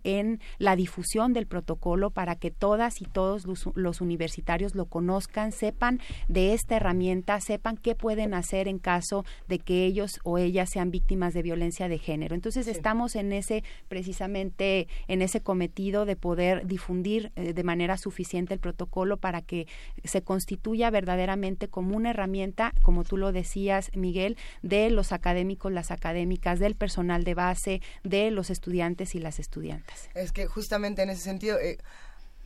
en 0.03 0.39
la 0.57 0.75
difusión 0.75 1.33
del 1.33 1.47
protocolo 1.47 2.11
para 2.11 2.35
que 2.35 2.51
todas 2.51 3.01
y 3.01 3.05
todos 3.05 3.45
los, 3.45 3.69
los 3.75 4.01
universitarios 4.01 4.75
lo 4.75 4.85
conozcan, 4.85 5.51
sepan 5.51 5.99
de 6.27 6.53
esta 6.53 6.77
herramienta, 6.77 7.39
sepan 7.41 7.77
qué 7.77 7.95
pueden 7.95 8.33
hacer 8.33 8.67
en 8.67 8.79
caso 8.79 9.25
de 9.47 9.59
que 9.59 9.85
ellos 9.85 10.19
o 10.23 10.37
ellas 10.37 10.69
sean 10.69 10.91
víctimas 10.91 11.33
de 11.33 11.41
violencia 11.41 11.87
de 11.87 11.97
género. 11.97 12.35
Entonces 12.35 12.67
estamos 12.67 13.15
en 13.15 13.33
ese 13.33 13.63
precisamente 13.87 14.87
en 15.07 15.21
ese 15.21 15.41
cometido 15.41 16.05
de 16.05 16.15
poder 16.15 16.65
difundir 16.65 17.31
eh, 17.35 17.53
de 17.53 17.63
manera 17.63 17.97
suficiente 17.97 18.53
el 18.53 18.59
protocolo 18.59 19.17
para 19.17 19.41
que 19.41 19.67
se 20.03 20.21
constituya 20.21 20.89
verdaderamente 20.89 21.67
como 21.67 21.95
una 21.95 22.11
herramienta, 22.11 22.73
como 22.81 23.03
tú 23.03 23.17
lo 23.17 23.31
decías, 23.31 23.91
Miguel, 23.95 24.37
de 24.61 24.89
los 24.89 25.11
académicos, 25.11 25.71
las 25.71 25.91
académicas, 25.91 26.59
del 26.59 26.75
personal 26.75 27.23
de 27.23 27.33
base, 27.33 27.81
de 28.03 28.31
los 28.31 28.49
estudiantes 28.49 29.15
y 29.15 29.19
las 29.19 29.39
estudiantes. 29.39 29.66
Es 30.13 30.31
que 30.31 30.47
justamente 30.47 31.01
en 31.01 31.09
ese 31.09 31.21
sentido, 31.21 31.59
eh, 31.59 31.77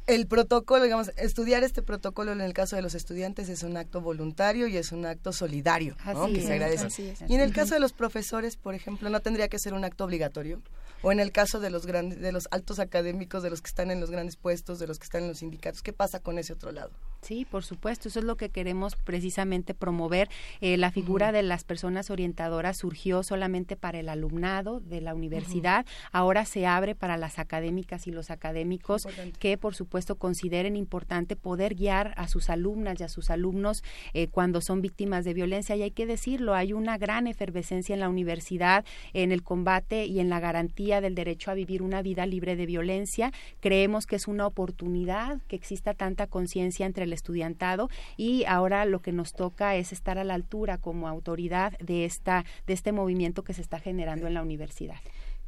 el 0.08 0.28
protocolo, 0.28 0.84
digamos, 0.84 1.12
estudiar 1.18 1.64
este 1.64 1.82
protocolo 1.82 2.32
en 2.32 2.42
el 2.42 2.54
caso 2.54 2.76
de 2.76 2.82
los 2.82 2.96
estudiantes 2.96 3.50
es 3.50 3.64
un 3.64 3.78
acto 3.78 4.02
voluntario 4.02 4.68
y 4.68 4.78
es 4.78 4.92
un 4.92 5.06
acto 5.06 5.32
solidario, 5.32 5.96
¿no? 6.06 6.24
Así 6.24 6.34
que 6.34 6.40
es, 6.40 6.46
se 6.46 6.54
agradece. 6.54 6.86
así 6.86 7.10
es. 7.10 7.22
Y 7.28 7.36
en 7.36 7.42
el 7.42 7.54
caso 7.54 7.74
de 7.74 7.80
los 7.80 7.94
profesores, 7.94 8.58
por 8.58 8.74
ejemplo, 8.74 9.10
no 9.10 9.20
tendría 9.20 9.48
que 9.48 9.60
ser 9.60 9.74
un 9.74 9.84
acto 9.84 10.06
obligatorio. 10.06 10.62
O 11.04 11.12
en 11.12 11.20
el 11.20 11.32
caso 11.32 11.60
de 11.60 11.70
los 11.72 11.86
grandes, 11.86 12.20
de 12.20 12.32
los 12.32 12.48
altos 12.52 12.80
académicos, 12.80 13.42
de 13.42 13.50
los 13.50 13.62
que 13.62 13.68
están 13.68 13.90
en 13.90 14.00
los 14.00 14.12
grandes 14.12 14.36
puestos, 14.36 14.78
de 14.78 14.88
los 14.88 15.00
que 15.00 15.06
están 15.06 15.24
en 15.24 15.30
los 15.30 15.40
sindicatos, 15.40 15.82
¿qué 15.82 15.94
pasa 15.94 16.20
con 16.20 16.38
ese 16.38 16.54
otro 16.54 16.72
lado? 16.72 16.92
Sí, 17.22 17.46
por 17.46 17.64
supuesto, 17.64 18.08
eso 18.08 18.20
es 18.20 18.26
lo 18.26 18.36
que 18.36 18.50
queremos 18.50 18.96
precisamente 18.96 19.74
promover. 19.76 20.30
Eh, 20.60 20.78
la 20.78 20.92
figura 20.92 21.32
de 21.32 21.44
las 21.44 21.64
personas 21.64 22.10
orientadoras 22.10 22.78
surgió 22.78 23.22
solamente 23.24 23.76
para 23.76 24.00
el 24.00 24.10
alumnado 24.10 24.80
de 24.80 25.02
la 25.02 25.14
universidad, 25.14 25.86
ahora 26.12 26.46
se 26.46 26.66
abre 26.66 26.96
para 26.96 27.18
las 27.18 27.38
académicas 27.38 28.08
y 28.08 28.12
los 28.12 28.32
académicos 28.32 29.06
Importante. 29.06 29.40
que 29.40 29.58
por 29.58 29.76
supuesto 29.76 30.16
consideren 30.16 30.76
importante 30.76 31.36
poder 31.36 31.76
guiar 31.76 32.14
a 32.18 32.28
sus 32.28 32.50
alumnas 32.50 33.00
y 33.00 33.04
a 33.04 33.10
sus 33.10 33.30
alumnos 33.30 33.84
eh, 34.14 34.28
cuando 34.28 34.62
son 34.62 34.82
víctimas 34.82 35.24
de 35.24 35.34
violencia. 35.34 35.76
Y 35.76 35.84
hay 35.84 35.92
que 35.92 36.08
decirlo, 36.08 36.56
hay 36.56 36.74
una 36.74 36.98
gran 36.98 37.28
efervescencia 37.28 37.94
en 37.94 38.00
la 38.00 38.10
universidad 38.10 38.84
en 39.14 39.32
el 39.32 39.44
combate 39.44 40.06
y 40.06 40.20
en 40.20 40.30
la 40.30 40.40
garantía 40.40 40.91
del 41.00 41.16
derecho 41.16 41.52
a 41.52 41.54
vivir 41.54 41.82
una 41.82 42.02
vida 42.02 42.26
libre 42.26 42.58
de 42.58 42.66
violencia. 42.66 43.32
Creemos 43.62 44.06
que 44.06 44.18
es 44.18 44.28
una 44.28 44.48
oportunidad 44.48 45.40
que 45.48 45.56
exista 45.56 45.94
tanta 45.94 46.28
conciencia 46.28 46.86
entre 46.86 47.06
el 47.06 47.14
estudiantado 47.14 47.90
y 48.18 48.44
ahora 48.46 48.84
lo 48.86 49.02
que 49.02 49.14
nos 49.14 49.32
toca 49.34 49.76
es 49.76 49.94
estar 49.94 50.18
a 50.18 50.26
la 50.26 50.34
altura 50.34 50.78
como 50.80 51.08
autoridad 51.08 51.78
de 51.80 52.04
esta 52.04 52.44
de 52.68 52.74
este 52.74 52.92
movimiento 52.92 53.44
que 53.44 53.54
se 53.54 53.62
está 53.62 53.80
generando 53.80 54.28
en 54.28 54.34
la 54.34 54.42
universidad. 54.42 54.98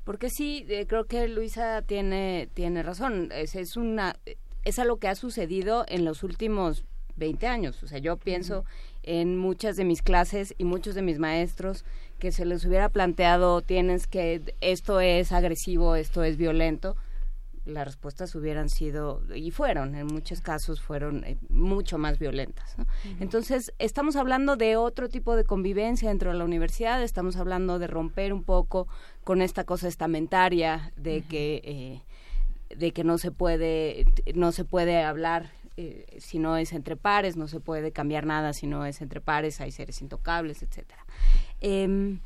Porque 0.04 0.30
sí, 0.30 0.66
eh, 0.70 0.86
creo 0.86 1.06
que 1.06 1.28
Luisa 1.28 1.82
tiene, 1.82 2.50
tiene 2.54 2.84
razón. 2.84 3.30
Es, 3.34 3.56
es, 3.56 3.78
una, 3.78 4.16
es 4.64 4.80
algo 4.80 4.98
que 4.98 5.08
ha 5.08 5.16
sucedido 5.16 5.86
en 5.88 6.04
los 6.04 6.24
últimos 6.24 6.86
20 7.16 7.48
años. 7.48 7.82
O 7.84 7.88
sea, 7.88 8.00
yo 8.00 8.18
pienso 8.18 8.66
en 9.04 9.38
muchas 9.38 9.76
de 9.76 9.86
mis 9.86 10.02
clases 10.02 10.56
y 10.58 10.66
muchos 10.66 10.96
de 10.96 11.02
mis 11.02 11.20
maestros 11.20 11.86
que 12.20 12.32
se 12.32 12.46
les 12.46 12.66
hubiera 12.66 12.90
planteado, 12.90 13.62
tienes 13.62 14.08
que, 14.08 14.56
esto 14.62 15.00
es 15.00 15.32
agresivo, 15.32 15.96
esto 15.96 16.24
es 16.24 16.38
violento. 16.38 16.96
Las 17.66 17.86
respuestas 17.86 18.36
hubieran 18.36 18.70
sido, 18.70 19.22
y 19.34 19.52
fueron, 19.52 19.96
en 19.96 20.08
muchos 20.08 20.42
casos 20.42 20.82
fueron 20.82 21.24
eh, 21.24 21.38
mucho 21.50 21.98
más 21.98 22.20
violentas. 22.20 22.78
¿no? 22.78 22.86
Entonces, 23.20 23.74
estamos 23.80 24.16
hablando 24.18 24.58
de 24.58 24.76
otro 24.76 25.08
tipo 25.08 25.36
de 25.36 25.46
convivencia 25.46 26.10
dentro 26.10 26.32
de 26.32 26.38
la 26.38 26.44
universidad, 26.44 27.02
estamos 27.02 27.38
hablando 27.38 27.80
de 27.80 27.88
romper 27.88 28.34
un 28.34 28.44
poco 28.44 28.88
con 29.24 29.42
esta 29.42 29.64
cosa 29.64 29.88
estamentaria 29.88 30.92
de 30.98 31.22
que 31.22 31.62
eh, 31.64 32.02
de 32.76 32.92
que 32.92 33.04
no 33.04 33.18
se 33.18 33.32
puede 33.32 34.06
no 34.34 34.52
se 34.52 34.66
puede 34.66 35.04
hablar 35.04 35.52
eh, 35.78 36.06
si 36.20 36.40
no 36.40 36.58
es 36.58 36.74
entre 36.74 36.96
pares, 36.96 37.36
no 37.38 37.48
se 37.48 37.60
puede 37.60 37.92
cambiar 37.92 38.26
nada 38.26 38.54
si 38.54 38.68
no 38.68 38.86
es 38.86 39.02
entre 39.02 39.22
pares, 39.22 39.60
hay 39.62 39.72
seres 39.72 40.02
intocables, 40.02 40.62
etcétera. 40.64 41.06
Em, 41.62 42.20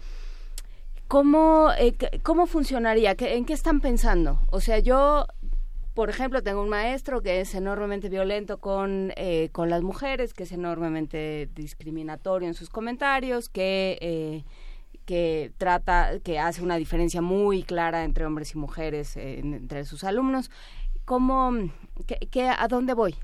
¿Cómo, 1.07 1.69
eh, 1.77 1.95
¿Cómo 2.23 2.47
funcionaría? 2.47 3.15
¿Qué- 3.15 3.35
¿En 3.37 3.45
qué 3.45 3.53
están 3.53 3.79
pensando? 3.79 4.41
O 4.51 4.59
sea, 4.59 4.79
yo, 4.79 5.25
por 5.93 6.09
ejemplo, 6.09 6.43
tengo 6.43 6.61
un 6.61 6.67
maestro 6.69 7.21
que 7.21 7.39
es 7.39 7.55
enormemente 7.55 8.09
violento 8.09 8.59
con, 8.59 9.13
eh, 9.15 9.47
con 9.53 9.69
las 9.69 9.83
mujeres, 9.83 10.33
que 10.33 10.43
es 10.43 10.51
enormemente 10.51 11.49
discriminatorio 11.55 12.47
en 12.49 12.53
sus 12.55 12.69
comentarios, 12.69 13.47
que, 13.47 13.97
eh, 14.01 14.43
que 15.05 15.53
trata, 15.57 16.19
que 16.19 16.39
hace 16.39 16.61
una 16.61 16.75
diferencia 16.75 17.21
muy 17.21 17.63
clara 17.63 18.03
entre 18.03 18.25
hombres 18.25 18.53
y 18.53 18.57
mujeres 18.57 19.15
eh, 19.15 19.39
en- 19.39 19.53
entre 19.53 19.85
sus 19.85 20.03
alumnos. 20.03 20.51
¿Cómo, 21.05 21.53
qué, 22.05 22.15
qué- 22.29 22.49
¿A 22.49 22.67
dónde 22.67 22.93
voy? 22.93 23.15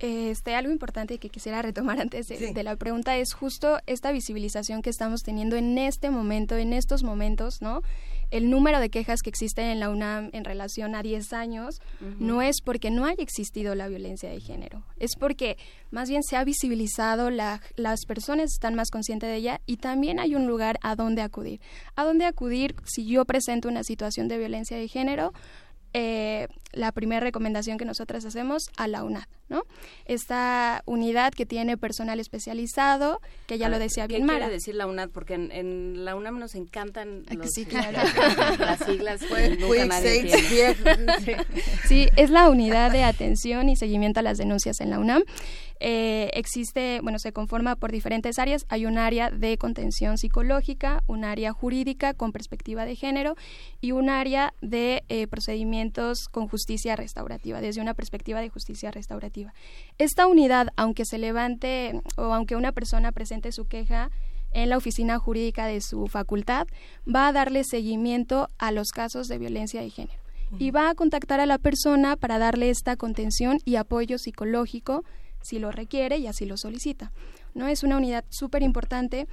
Este, 0.00 0.54
algo 0.54 0.72
importante 0.72 1.18
que 1.18 1.28
quisiera 1.28 1.60
retomar 1.62 2.00
antes 2.00 2.28
de, 2.28 2.52
de, 2.52 2.62
la 2.62 2.76
pregunta 2.76 3.16
es 3.18 3.34
justo 3.34 3.78
esta 3.86 4.12
visibilización 4.12 4.82
que 4.82 4.90
estamos 4.90 5.22
teniendo 5.22 5.56
en 5.56 5.76
este 5.78 6.10
momento, 6.10 6.56
en 6.56 6.72
estos 6.72 7.02
momentos, 7.02 7.60
¿no? 7.60 7.82
El 8.30 8.48
número 8.48 8.78
de 8.78 8.90
quejas 8.90 9.22
que 9.22 9.30
existen 9.30 9.66
en 9.66 9.80
la 9.80 9.90
UNAM 9.90 10.30
en 10.32 10.44
relación 10.44 10.94
a 10.94 11.02
10 11.02 11.32
años 11.32 11.80
no 12.20 12.42
es 12.42 12.60
porque 12.64 12.90
no 12.90 13.04
haya 13.04 13.22
existido 13.24 13.74
la 13.74 13.88
violencia 13.88 14.30
de 14.30 14.40
género, 14.40 14.84
es 15.00 15.16
porque 15.18 15.58
más 15.90 16.08
bien 16.08 16.22
se 16.22 16.36
ha 16.36 16.44
visibilizado, 16.44 17.30
la, 17.30 17.60
las 17.74 18.04
personas 18.06 18.52
están 18.52 18.76
más 18.76 18.90
conscientes 18.90 19.28
de 19.28 19.34
ella 19.34 19.60
y 19.66 19.78
también 19.78 20.20
hay 20.20 20.36
un 20.36 20.46
lugar 20.46 20.78
a 20.82 20.94
donde 20.94 21.22
acudir. 21.22 21.60
A 21.96 22.04
dónde 22.04 22.24
acudir 22.24 22.76
si 22.84 23.04
yo 23.04 23.24
presento 23.24 23.68
una 23.68 23.82
situación 23.82 24.28
de 24.28 24.38
violencia 24.38 24.76
de 24.76 24.86
género, 24.86 25.32
eh, 25.92 26.46
la 26.72 26.92
primera 26.92 27.20
recomendación 27.20 27.78
que 27.78 27.84
nosotras 27.84 28.24
hacemos 28.24 28.70
a 28.76 28.86
la 28.86 29.02
UNAD, 29.02 29.24
¿no? 29.48 29.64
Esta 30.04 30.82
unidad 30.86 31.32
que 31.32 31.46
tiene 31.46 31.76
personal 31.76 32.20
especializado, 32.20 33.20
que 33.46 33.58
ya 33.58 33.68
lo 33.68 33.78
decía 33.80 34.06
bien 34.06 34.22
¿Qué 34.22 34.26
Mara. 34.26 34.38
quiere 34.38 34.52
decir 34.54 34.74
la 34.76 34.86
UNAD? 34.86 35.10
Porque 35.10 35.34
en, 35.34 35.50
en 35.50 36.04
la 36.04 36.14
UNAM 36.14 36.38
nos 36.38 36.54
encantan 36.54 37.24
los, 37.28 37.50
sí, 37.50 37.64
claro. 37.64 37.98
las 38.58 38.78
siglas. 38.84 39.20
Fue- 39.26 39.56
nunca 39.56 39.86
nadie 39.86 40.22
tiene. 40.48 41.36
Sí, 41.88 42.06
es 42.16 42.30
la 42.30 42.48
unidad 42.50 42.92
de 42.92 43.02
atención 43.02 43.68
y 43.68 43.76
seguimiento 43.76 44.20
a 44.20 44.22
las 44.22 44.38
denuncias 44.38 44.80
en 44.80 44.90
la 44.90 44.98
UNAM. 45.00 45.22
Eh, 45.80 46.30
existe, 46.34 47.00
bueno, 47.02 47.18
se 47.18 47.32
conforma 47.32 47.74
por 47.74 47.90
diferentes 47.90 48.38
áreas. 48.38 48.66
Hay 48.68 48.84
un 48.84 48.98
área 48.98 49.30
de 49.30 49.56
contención 49.56 50.18
psicológica, 50.18 51.02
un 51.06 51.24
área 51.24 51.52
jurídica 51.52 52.12
con 52.12 52.32
perspectiva 52.32 52.84
de 52.84 52.96
género 52.96 53.34
y 53.80 53.92
un 53.92 54.10
área 54.10 54.52
de 54.60 55.02
eh, 55.08 55.26
procedimientos 55.26 56.28
con 56.30 56.48
justicia 56.48 56.96
restaurativa, 56.96 57.62
desde 57.62 57.80
una 57.80 57.94
perspectiva 57.94 58.40
de 58.40 58.50
justicia 58.50 58.90
restaurativa. 58.90 59.54
Esta 59.96 60.26
unidad, 60.26 60.68
aunque 60.76 61.06
se 61.06 61.18
levante 61.18 62.00
o 62.16 62.34
aunque 62.34 62.56
una 62.56 62.72
persona 62.72 63.10
presente 63.10 63.50
su 63.50 63.66
queja 63.66 64.10
en 64.52 64.68
la 64.68 64.76
oficina 64.76 65.18
jurídica 65.18 65.66
de 65.66 65.80
su 65.80 66.08
facultad, 66.08 66.66
va 67.12 67.28
a 67.28 67.32
darle 67.32 67.64
seguimiento 67.64 68.48
a 68.58 68.72
los 68.72 68.88
casos 68.88 69.28
de 69.28 69.38
violencia 69.38 69.80
de 69.80 69.90
género 69.90 70.20
y 70.58 70.72
va 70.72 70.90
a 70.90 70.94
contactar 70.94 71.40
a 71.40 71.46
la 71.46 71.58
persona 71.58 72.16
para 72.16 72.38
darle 72.38 72.70
esta 72.70 72.96
contención 72.96 73.58
y 73.64 73.76
apoyo 73.76 74.18
psicológico 74.18 75.04
si 75.42 75.58
lo 75.58 75.70
requiere 75.70 76.18
y 76.18 76.26
así 76.26 76.44
lo 76.46 76.56
solicita. 76.56 77.12
¿no? 77.54 77.66
Es 77.68 77.82
una 77.82 77.96
unidad 77.96 78.24
súper 78.30 78.62
importante 78.62 79.26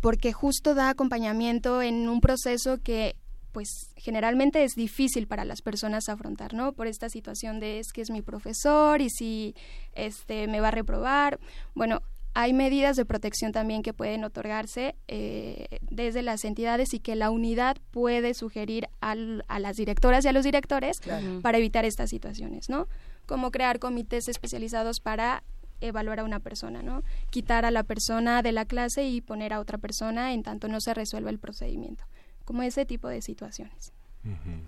porque 0.00 0.32
justo 0.32 0.74
da 0.74 0.88
acompañamiento 0.90 1.82
en 1.82 2.08
un 2.08 2.20
proceso 2.20 2.78
que 2.82 3.16
pues 3.52 3.68
generalmente 3.96 4.62
es 4.62 4.72
difícil 4.74 5.26
para 5.26 5.44
las 5.44 5.62
personas 5.62 6.08
afrontar, 6.08 6.52
¿no? 6.54 6.72
Por 6.74 6.86
esta 6.86 7.08
situación 7.08 7.58
de 7.60 7.78
es 7.80 7.92
que 7.92 8.02
es 8.02 8.10
mi 8.10 8.22
profesor 8.22 9.00
y 9.00 9.08
si 9.10 9.54
este 9.94 10.46
me 10.46 10.60
va 10.60 10.68
a 10.68 10.70
reprobar. 10.70 11.40
Bueno, 11.74 12.02
hay 12.34 12.52
medidas 12.52 12.94
de 12.96 13.04
protección 13.06 13.50
también 13.52 13.82
que 13.82 13.92
pueden 13.94 14.22
otorgarse 14.22 14.94
eh, 15.08 15.66
desde 15.90 16.22
las 16.22 16.44
entidades 16.44 16.92
y 16.94 17.00
que 17.00 17.16
la 17.16 17.30
unidad 17.30 17.78
puede 17.90 18.34
sugerir 18.34 18.86
al- 19.00 19.44
a 19.48 19.58
las 19.58 19.76
directoras 19.76 20.24
y 20.24 20.28
a 20.28 20.32
los 20.32 20.44
directores 20.44 21.00
Claro. 21.00 21.40
para 21.40 21.58
evitar 21.58 21.84
estas 21.84 22.10
situaciones, 22.10 22.68
¿no? 22.68 22.86
Como 23.28 23.52
crear 23.52 23.78
comités 23.78 24.26
especializados 24.26 24.98
para 24.98 25.44
evaluar 25.80 26.18
a 26.18 26.24
una 26.24 26.40
persona, 26.40 26.82
¿no? 26.82 27.04
Quitar 27.30 27.64
a 27.64 27.70
la 27.70 27.84
persona 27.84 28.42
de 28.42 28.50
la 28.50 28.64
clase 28.64 29.04
y 29.04 29.20
poner 29.20 29.52
a 29.52 29.60
otra 29.60 29.78
persona 29.78 30.32
en 30.32 30.42
tanto 30.42 30.66
no 30.66 30.80
se 30.80 30.94
resuelva 30.94 31.30
el 31.30 31.38
procedimiento. 31.38 32.04
Como 32.44 32.64
ese 32.64 32.84
tipo 32.84 33.06
de 33.06 33.22
situaciones. 33.22 33.92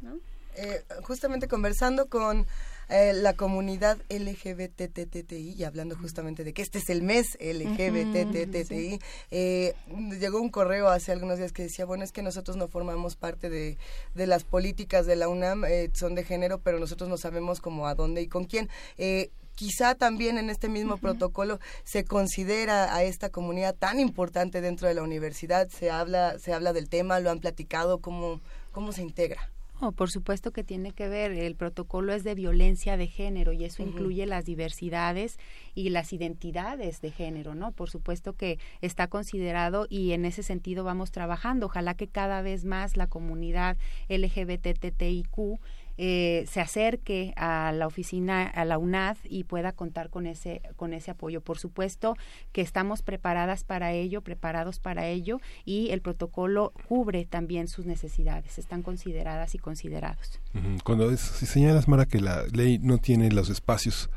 ¿no? 0.02 0.18
Eh, 0.56 0.84
justamente 1.02 1.48
conversando 1.48 2.06
con 2.06 2.46
eh, 2.90 3.12
la 3.12 3.34
comunidad 3.34 3.98
LGBTTTI 4.08 5.54
y 5.56 5.64
hablando 5.64 5.96
justamente 5.96 6.44
de 6.44 6.52
que 6.52 6.62
este 6.62 6.78
es 6.78 6.90
el 6.90 7.02
mes 7.02 7.38
LGBTTTI, 7.40 9.00
eh, 9.30 9.74
llegó 10.18 10.40
un 10.40 10.50
correo 10.50 10.88
hace 10.88 11.12
algunos 11.12 11.38
días 11.38 11.52
que 11.52 11.62
decía, 11.62 11.84
bueno, 11.84 12.04
es 12.04 12.12
que 12.12 12.22
nosotros 12.22 12.56
no 12.56 12.68
formamos 12.68 13.16
parte 13.16 13.48
de, 13.50 13.78
de 14.14 14.26
las 14.26 14.44
políticas 14.44 15.06
de 15.06 15.16
la 15.16 15.28
UNAM, 15.28 15.64
eh, 15.64 15.90
son 15.94 16.14
de 16.14 16.24
género, 16.24 16.60
pero 16.60 16.78
nosotros 16.78 17.08
no 17.08 17.16
sabemos 17.16 17.60
cómo, 17.60 17.86
a 17.86 17.94
dónde 17.94 18.22
y 18.22 18.28
con 18.28 18.44
quién. 18.44 18.68
Eh, 18.98 19.30
quizá 19.54 19.94
también 19.94 20.38
en 20.38 20.48
este 20.48 20.68
mismo 20.68 20.96
protocolo 20.96 21.60
se 21.84 22.04
considera 22.04 22.94
a 22.94 23.02
esta 23.02 23.28
comunidad 23.28 23.74
tan 23.74 24.00
importante 24.00 24.60
dentro 24.60 24.88
de 24.88 24.94
la 24.94 25.02
universidad, 25.02 25.68
se 25.68 25.90
habla, 25.90 26.38
se 26.38 26.52
habla 26.54 26.72
del 26.72 26.88
tema, 26.88 27.20
lo 27.20 27.30
han 27.30 27.40
platicado, 27.40 28.00
cómo, 28.00 28.40
cómo 28.72 28.92
se 28.92 29.02
integra. 29.02 29.50
No, 29.80 29.92
por 29.92 30.10
supuesto 30.10 30.52
que 30.52 30.62
tiene 30.62 30.92
que 30.92 31.08
ver. 31.08 31.32
El 31.32 31.56
protocolo 31.56 32.12
es 32.12 32.22
de 32.22 32.34
violencia 32.34 32.98
de 32.98 33.06
género 33.06 33.52
y 33.52 33.64
eso 33.64 33.82
incluye 33.82 34.26
las 34.26 34.44
diversidades 34.44 35.38
y 35.74 35.88
las 35.88 36.12
identidades 36.12 37.00
de 37.00 37.10
género, 37.10 37.54
¿no? 37.54 37.72
Por 37.72 37.88
supuesto 37.88 38.34
que 38.34 38.58
está 38.82 39.06
considerado 39.06 39.86
y 39.88 40.12
en 40.12 40.26
ese 40.26 40.42
sentido 40.42 40.84
vamos 40.84 41.12
trabajando. 41.12 41.66
Ojalá 41.66 41.94
que 41.94 42.08
cada 42.08 42.42
vez 42.42 42.66
más 42.66 42.98
la 42.98 43.06
comunidad 43.06 43.78
LGBTTIQ 44.08 45.60
eh, 46.02 46.46
se 46.48 46.62
acerque 46.62 47.34
a 47.36 47.72
la 47.72 47.86
oficina, 47.86 48.46
a 48.46 48.64
la 48.64 48.78
UNAD 48.78 49.18
y 49.24 49.44
pueda 49.44 49.72
contar 49.72 50.08
con 50.08 50.26
ese, 50.26 50.62
con 50.76 50.94
ese 50.94 51.10
apoyo. 51.10 51.42
Por 51.42 51.58
supuesto 51.58 52.16
que 52.52 52.62
estamos 52.62 53.02
preparadas 53.02 53.64
para 53.64 53.92
ello, 53.92 54.22
preparados 54.22 54.78
para 54.78 55.06
ello 55.08 55.40
y 55.66 55.90
el 55.90 56.00
protocolo 56.00 56.72
cubre 56.88 57.26
también 57.26 57.68
sus 57.68 57.84
necesidades, 57.84 58.58
están 58.58 58.82
consideradas 58.82 59.54
y 59.54 59.58
considerados. 59.58 60.40
Cuando 60.84 61.10
es- 61.10 61.20
si 61.20 61.44
señalas, 61.44 61.86
Mara, 61.86 62.06
que 62.06 62.20
la 62.20 62.44
ley 62.50 62.78
no 62.78 62.96
tiene 62.96 63.30
los 63.30 63.50
espacios, 63.50 64.08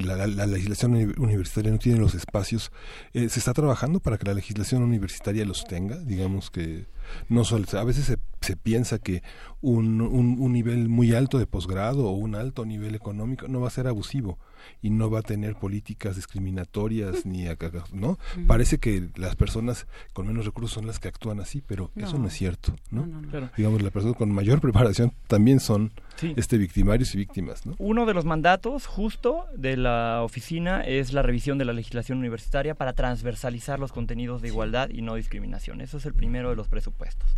la, 0.00 0.16
la- 0.16 0.26
la 0.26 0.46
legislación 0.46 0.92
uni- 0.94 1.12
universitaria 1.18 1.70
no 1.72 1.78
tiene 1.78 1.98
los 1.98 2.14
espacios, 2.14 2.70
eh, 3.12 3.28
¿se 3.28 3.38
está 3.38 3.52
trabajando 3.52 4.00
para 4.00 4.18
que 4.18 4.26
la 4.26 4.34
legislación 4.34 4.82
universitaria 4.82 5.44
los 5.44 5.64
tenga? 5.64 5.98
Digamos 5.98 6.50
que 6.50 6.86
no 7.28 7.44
solo, 7.44 7.64
a 7.72 7.84
veces 7.84 8.04
se, 8.04 8.18
se 8.40 8.56
piensa 8.56 8.98
que 8.98 9.22
un, 9.60 10.00
un, 10.00 10.36
un 10.40 10.52
nivel 10.52 10.88
muy 10.88 11.14
alto 11.14 11.38
de 11.38 11.46
posgrado 11.46 12.06
o 12.06 12.12
un 12.12 12.34
alto 12.34 12.64
nivel 12.64 12.94
económico 12.94 13.48
no 13.48 13.60
va 13.60 13.68
a 13.68 13.70
ser 13.70 13.86
abusivo 13.88 14.38
y 14.82 14.90
no 14.90 15.10
va 15.10 15.20
a 15.20 15.22
tener 15.22 15.54
políticas 15.56 16.16
discriminatorias 16.16 17.24
ni 17.26 17.46
acá- 17.46 17.70
no 17.92 18.18
parece 18.46 18.78
que 18.78 19.08
las 19.16 19.36
personas 19.36 19.86
con 20.12 20.26
menos 20.26 20.44
recursos 20.44 20.72
son 20.72 20.86
las 20.86 20.98
que 20.98 21.08
actúan 21.08 21.40
así 21.40 21.62
pero 21.66 21.90
eso 21.96 22.18
No. 22.18 22.26
es 22.28 22.34
cierto 22.34 22.74
no, 22.90 23.06
No, 23.06 23.06
no, 23.06 23.20
no. 23.22 23.28
Claro. 23.30 23.50
digamos 23.56 23.82
las 23.82 23.92
personas 23.92 24.16
con 24.16 24.30
mayor 24.32 24.60
preparación 24.60 25.12
también 25.26 25.60
son 25.60 25.92
Sí. 26.16 26.34
este 26.36 26.58
victimarios 26.58 27.14
y 27.14 27.18
víctimas 27.18 27.64
no 27.64 27.74
Uno 27.78 28.04
de 28.04 28.12
los 28.12 28.24
mandatos 28.26 28.86
justo 28.86 29.46
de 29.56 29.76
la 29.78 30.20
oficina 30.22 30.82
es 30.82 31.12
la 31.14 31.22
revisión 31.22 31.56
de 31.56 31.64
la 31.64 31.72
legislación 31.72 32.18
universitaria 32.18 32.74
para 32.74 32.92
transversalizar 32.92 33.78
los 33.78 33.92
contenidos 33.92 34.42
de 34.42 34.48
igualdad 34.48 34.90
y 34.90 35.00
no 35.02 35.14
discriminación. 35.14 35.80
Eso 35.80 35.96
es 35.96 36.04
el 36.06 36.12
primero 36.14 36.50
de 36.50 36.56
los 36.56 36.68
presupuestos. 36.68 37.28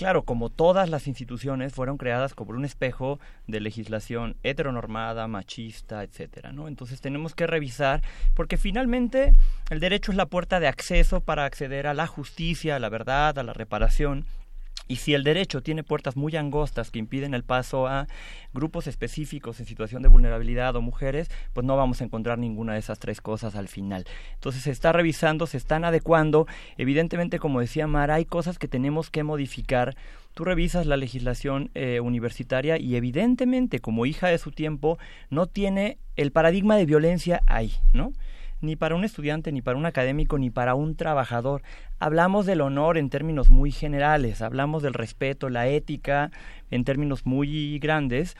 Claro, 0.00 0.22
como 0.22 0.48
todas 0.48 0.88
las 0.88 1.06
instituciones 1.06 1.74
fueron 1.74 1.98
creadas 1.98 2.32
como 2.32 2.52
un 2.52 2.64
espejo 2.64 3.20
de 3.46 3.60
legislación 3.60 4.34
heteronormada, 4.42 5.28
machista, 5.28 6.02
etcétera, 6.02 6.52
¿no? 6.52 6.68
Entonces 6.68 7.02
tenemos 7.02 7.34
que 7.34 7.46
revisar 7.46 8.00
porque 8.32 8.56
finalmente 8.56 9.34
el 9.68 9.78
derecho 9.78 10.10
es 10.10 10.16
la 10.16 10.24
puerta 10.24 10.58
de 10.58 10.68
acceso 10.68 11.20
para 11.20 11.44
acceder 11.44 11.86
a 11.86 11.92
la 11.92 12.06
justicia, 12.06 12.76
a 12.76 12.78
la 12.78 12.88
verdad, 12.88 13.38
a 13.38 13.42
la 13.42 13.52
reparación. 13.52 14.24
Y 14.90 14.96
si 14.96 15.14
el 15.14 15.22
derecho 15.22 15.62
tiene 15.62 15.84
puertas 15.84 16.16
muy 16.16 16.34
angostas 16.34 16.90
que 16.90 16.98
impiden 16.98 17.32
el 17.32 17.44
paso 17.44 17.86
a 17.86 18.08
grupos 18.52 18.88
específicos 18.88 19.60
en 19.60 19.66
situación 19.66 20.02
de 20.02 20.08
vulnerabilidad 20.08 20.74
o 20.74 20.82
mujeres, 20.82 21.30
pues 21.52 21.64
no 21.64 21.76
vamos 21.76 22.00
a 22.00 22.04
encontrar 22.04 22.38
ninguna 22.38 22.72
de 22.72 22.80
esas 22.80 22.98
tres 22.98 23.20
cosas 23.20 23.54
al 23.54 23.68
final. 23.68 24.04
Entonces 24.34 24.64
se 24.64 24.72
está 24.72 24.90
revisando, 24.90 25.46
se 25.46 25.58
están 25.58 25.84
adecuando. 25.84 26.48
Evidentemente, 26.76 27.38
como 27.38 27.60
decía 27.60 27.86
Mara, 27.86 28.16
hay 28.16 28.24
cosas 28.24 28.58
que 28.58 28.66
tenemos 28.66 29.10
que 29.10 29.22
modificar. 29.22 29.94
Tú 30.34 30.44
revisas 30.44 30.86
la 30.86 30.96
legislación 30.96 31.70
eh, 31.74 32.00
universitaria 32.00 32.76
y 32.76 32.96
evidentemente, 32.96 33.78
como 33.78 34.06
hija 34.06 34.26
de 34.26 34.38
su 34.38 34.50
tiempo, 34.50 34.98
no 35.28 35.46
tiene 35.46 35.98
el 36.16 36.32
paradigma 36.32 36.74
de 36.76 36.86
violencia 36.86 37.44
ahí, 37.46 37.74
¿no? 37.92 38.12
Ni 38.60 38.76
para 38.76 38.94
un 38.94 39.04
estudiante, 39.04 39.52
ni 39.52 39.62
para 39.62 39.78
un 39.78 39.86
académico, 39.86 40.38
ni 40.38 40.50
para 40.50 40.74
un 40.74 40.96
trabajador. 40.96 41.62
Hablamos 41.98 42.46
del 42.46 42.60
honor 42.60 42.98
en 42.98 43.10
términos 43.10 43.50
muy 43.50 43.70
generales, 43.70 44.42
hablamos 44.42 44.82
del 44.82 44.94
respeto, 44.94 45.48
la 45.48 45.68
ética 45.68 46.30
en 46.70 46.84
términos 46.84 47.26
muy 47.26 47.78
grandes, 47.78 48.36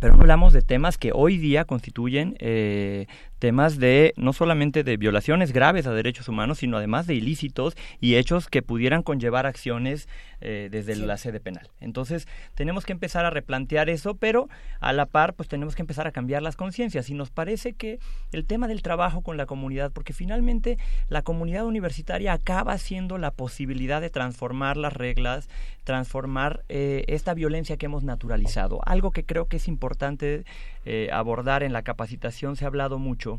pero 0.00 0.14
no 0.14 0.22
hablamos 0.22 0.52
de 0.52 0.62
temas 0.62 0.98
que 0.98 1.12
hoy 1.14 1.38
día 1.38 1.64
constituyen 1.64 2.36
eh, 2.38 3.06
temas 3.38 3.78
de 3.78 4.14
no 4.16 4.32
solamente 4.32 4.82
de 4.82 4.96
violaciones 4.96 5.52
graves 5.52 5.86
a 5.86 5.92
derechos 5.92 6.28
humanos, 6.28 6.58
sino 6.58 6.76
además 6.76 7.06
de 7.06 7.14
ilícitos 7.14 7.76
y 8.00 8.16
hechos 8.16 8.48
que 8.48 8.62
pudieran 8.62 9.02
conllevar 9.02 9.46
acciones 9.46 10.08
eh, 10.40 10.68
desde 10.70 10.96
la 10.96 11.16
sede 11.16 11.40
penal. 11.40 11.68
Entonces 11.80 12.28
tenemos 12.54 12.84
que 12.84 12.92
empezar 12.92 13.24
a 13.24 13.30
replantear 13.30 13.88
eso, 13.88 14.16
pero 14.16 14.48
a 14.80 14.92
la 14.92 15.06
par 15.06 15.34
pues 15.34 15.48
tenemos 15.48 15.74
que 15.74 15.82
empezar 15.82 16.06
a 16.06 16.12
cambiar 16.12 16.42
las 16.42 16.56
conciencias 16.56 17.08
y 17.08 17.14
nos 17.14 17.30
parece 17.30 17.72
que 17.72 17.98
el 18.32 18.44
tema 18.44 18.68
del 18.68 18.82
trabajo 18.82 19.22
con 19.22 19.36
la 19.36 19.46
comunidad, 19.46 19.92
porque 19.92 20.12
finalmente 20.12 20.78
la 21.08 21.22
comunidad 21.22 21.64
universitaria 21.64 22.32
acaba 22.32 22.76
siendo 22.78 23.18
la 23.18 23.30
posibilidad 23.30 24.00
de 24.00 24.10
transformar 24.10 24.76
las 24.76 24.92
reglas, 24.92 25.48
transformar 25.84 26.64
eh, 26.68 27.04
esta 27.08 27.32
violencia 27.34 27.76
que 27.76 27.86
hemos 27.86 28.04
naturalizado. 28.04 28.80
Algo 28.84 29.12
que 29.12 29.24
creo 29.24 29.46
que 29.46 29.56
es 29.56 29.68
importante 29.68 30.44
eh, 30.84 31.08
abordar 31.12 31.62
en 31.62 31.72
la 31.72 31.82
capacitación, 31.82 32.56
se 32.56 32.64
ha 32.64 32.68
hablado 32.68 32.98
mucho 32.98 33.35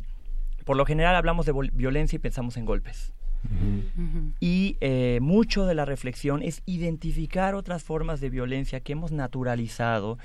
por 0.67 0.75
lo 0.75 0.85
general 0.85 1.15
hablamos 1.15 1.45
de 1.45 1.53
violencia 1.71 2.17
y 2.17 2.19
pensamos 2.19 2.57
en 2.57 2.65
golpes. 2.65 3.13
Y 4.41 4.75
eh, 4.81 5.19
mucho 5.21 5.65
de 5.65 5.73
la 5.73 5.85
reflexión 5.85 6.43
es 6.43 6.61
identificar 6.65 7.55
otras 7.55 7.83
formas 7.83 8.19
de 8.19 8.29
violencia 8.29 8.81
que 8.81 8.91
hemos 8.91 9.13
naturalizado. 9.13 10.17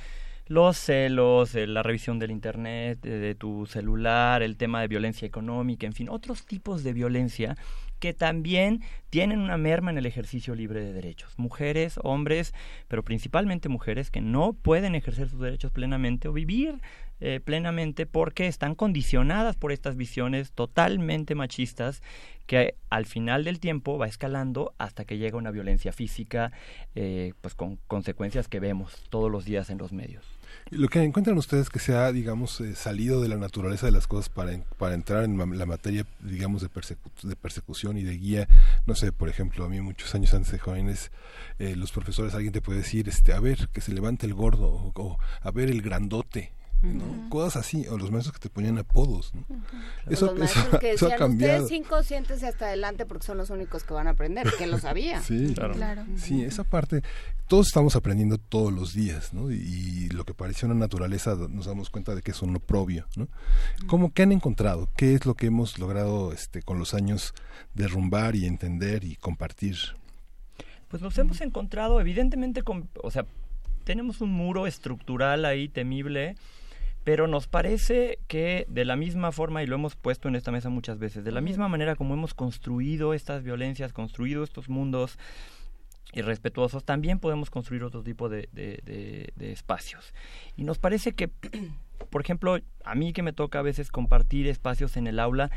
Los 0.48 0.76
celos, 0.78 1.54
eh, 1.54 1.68
la 1.68 1.84
revisión 1.84 2.18
del 2.18 2.32
Internet, 2.32 3.06
eh, 3.06 3.10
de 3.10 3.36
tu 3.36 3.66
celular, 3.66 4.42
el 4.42 4.56
tema 4.56 4.80
de 4.80 4.88
violencia 4.88 5.26
económica, 5.26 5.86
en 5.86 5.92
fin, 5.92 6.08
otros 6.08 6.44
tipos 6.44 6.82
de 6.82 6.92
violencia 6.92 7.56
que 8.00 8.12
también 8.12 8.82
tienen 9.10 9.38
una 9.38 9.56
merma 9.56 9.92
en 9.92 9.98
el 9.98 10.06
ejercicio 10.06 10.56
libre 10.56 10.80
de 10.80 10.92
derechos. 10.92 11.38
Mujeres, 11.38 12.00
hombres, 12.02 12.52
pero 12.88 13.04
principalmente 13.04 13.68
mujeres 13.68 14.10
que 14.10 14.20
no 14.20 14.54
pueden 14.54 14.96
ejercer 14.96 15.28
sus 15.28 15.38
derechos 15.38 15.70
plenamente 15.70 16.26
o 16.26 16.32
vivir 16.32 16.80
eh, 17.25 17.39
plenamente 17.39 18.05
porque 18.05 18.49
están 18.49 18.75
condicionadas 18.75 19.57
por 19.57 19.70
estas 19.70 19.97
visiones 19.97 20.51
totalmente 20.51 21.36
machistas 21.36 22.02
que 22.47 22.75
al 22.91 23.07
final 23.07 23.44
del 23.44 23.60
tiempo 23.60 23.97
va 23.97 24.09
escalando 24.09 24.75
hasta 24.76 25.05
que 25.05 25.18
llega 25.18 25.39
una 25.39 25.52
violencia 25.52 25.92
física, 25.92 26.51
eh, 26.97 27.33
pues 27.41 27.55
con 27.55 27.78
consecuencias 27.86 28.49
que 28.49 28.60
vemos 28.60 29.05
todos 29.09 29.31
los 29.31 29.44
días 29.44 29.70
en 29.70 29.78
los 29.78 29.92
medios. 29.92 30.26
Lo 30.70 30.89
que 30.89 31.02
encuentran 31.02 31.39
ustedes 31.39 31.70
que 31.70 31.78
se 31.78 31.94
ha, 31.94 32.10
digamos, 32.12 32.60
eh, 32.60 32.75
salido 32.75 33.20
de 33.20 33.28
la 33.28 33.36
naturaleza 33.36 33.86
de 33.86 33.92
las 33.92 34.07
cosas 34.07 34.28
para, 34.28 34.59
para 34.78 34.94
entrar 34.94 35.25
en 35.25 35.39
la 35.39 35.67
materia, 35.67 36.05
digamos, 36.20 36.60
de 36.62 37.36
persecución 37.36 37.99
y 37.99 38.02
de 38.02 38.17
guía, 38.17 38.49
no 38.86 38.94
sé, 38.94 39.12
por 39.12 39.28
ejemplo, 39.28 39.65
a 39.65 39.68
mí 39.68 39.81
muchos 39.81 40.15
años 40.15 40.34
antes 40.34 40.52
de 40.52 40.59
jóvenes, 40.59 41.12
eh, 41.59 41.76
los 41.76 41.92
profesores, 41.92 42.34
alguien 42.34 42.52
te 42.52 42.60
puede 42.60 42.78
decir, 42.78 43.09
este, 43.09 43.33
a 43.33 43.41
ver, 43.41 43.68
que 43.73 43.81
se 43.81 43.92
levante 43.92 44.26
el 44.26 44.34
gordo, 44.34 44.68
o, 44.68 44.92
o, 44.94 45.18
a 45.41 45.51
ver 45.52 45.70
el 45.70 45.83
grandote, 45.83 46.52
¿no? 46.83 47.28
Cosas 47.31 47.65
así, 47.65 47.86
o 47.89 47.97
los 47.97 48.11
maestros 48.11 48.35
que 48.35 48.41
te 48.41 48.51
ponían 48.51 48.77
apodos, 48.78 49.33
¿no? 49.35 49.44
Eso, 50.11 50.35
los 50.35 50.51
eso- 50.57 50.78
que 50.78 50.93
eso 50.93 51.07
ha 51.07 51.17
cambiado. 51.17 51.62
ustedes 51.65 51.69
cinco 51.83 52.02
siéntese 52.02 52.47
hasta 52.47 52.67
adelante 52.67 53.07
porque 53.07 53.25
son 53.27 53.39
los 53.39 53.51
únicos 53.51 53.85
que 53.85 53.94
van 53.94 54.07
a 54.09 54.11
aprender, 54.11 54.47
que 54.59 54.67
lo 54.67 54.78
sabía. 54.78 55.23
Sí, 55.23 55.55
Claro. 55.55 56.05
Sí, 56.17 56.43
esa 56.43 56.65
parte, 56.65 57.02
todos 57.49 57.69
estamos 57.69 57.94
aprendiendo 57.97 58.39
todos 58.39 58.73
los 58.73 58.94
días, 58.94 59.33
¿no? 59.33 59.51
Y, 59.52 59.57
y 59.57 60.09
lo 60.09 60.25
que 60.25 60.35
parecía 60.35 60.67
una 60.69 60.78
naturaleza, 60.78 61.36
nos 61.49 61.67
damos 61.67 61.89
cuenta 61.91 62.15
de 62.15 62.23
que 62.23 62.33
es 62.33 62.43
un 62.43 62.57
oprobio, 62.57 63.07
¿no? 63.17 63.28
¿Cómo, 63.86 64.12
¿Qué 64.12 64.23
han 64.23 64.33
encontrado? 64.33 64.89
¿Qué 64.97 65.15
es 65.15 65.25
lo 65.27 65.35
que 65.35 65.47
hemos 65.47 65.78
logrado 65.78 66.33
este, 66.33 66.62
con 66.62 66.78
los 66.78 66.94
años 66.94 67.35
derrumbar 67.75 68.35
y 68.36 68.47
entender 68.47 69.05
y 69.05 69.17
compartir? 69.17 69.77
Pues 70.89 71.01
nos 71.02 71.17
hemos 71.19 71.41
encontrado 71.41 72.01
evidentemente 72.01 72.62
con, 72.62 72.89
o 73.02 73.11
sea, 73.11 73.25
tenemos 73.85 74.20
un 74.20 74.31
muro 74.31 74.67
estructural 74.67 75.44
ahí 75.44 75.69
temible, 75.69 76.36
pero 77.05 77.26
nos 77.26 77.48
parece 77.48 78.18
que 78.28 78.64
de 78.68 78.84
la 78.84 78.97
misma 78.97 79.32
forma, 79.32 79.62
y 79.62 79.66
lo 79.66 79.74
hemos 79.74 79.97
puesto 79.97 80.28
en 80.28 80.36
esta 80.36 80.52
mesa 80.52 80.68
muchas 80.68 80.98
veces, 80.98 81.24
de 81.24 81.32
la 81.32 81.40
misma 81.40 81.68
manera 81.68 81.97
como 81.97 82.14
hemos 82.14 82.34
construido 82.34 83.12
estas 83.14 83.42
violencias, 83.42 83.92
construido 83.92 84.44
estos 84.44 84.68
mundos 84.68 85.18
irrespetuosos, 86.14 86.84
también 86.84 87.18
podemos 87.18 87.50
construir 87.50 87.84
otro 87.84 88.02
tipo 88.02 88.28
de, 88.28 88.48
de- 88.52 88.81
de- 88.84 89.32
de 89.36 89.52
espacios. 89.52 90.12
Y 90.56 90.64
nos 90.64 90.78
parece 90.78 91.12
que, 91.12 91.28
por 92.10 92.20
ejemplo, 92.20 92.58
a 92.84 92.94
mí 92.94 93.12
que 93.12 93.22
me 93.22 93.32
toca 93.32 93.60
a 93.60 93.62
veces 93.62 93.90
compartir 93.90 94.47
espacios 94.47 94.97
en 94.97 95.06
el 95.06 95.18
aula, 95.18 95.50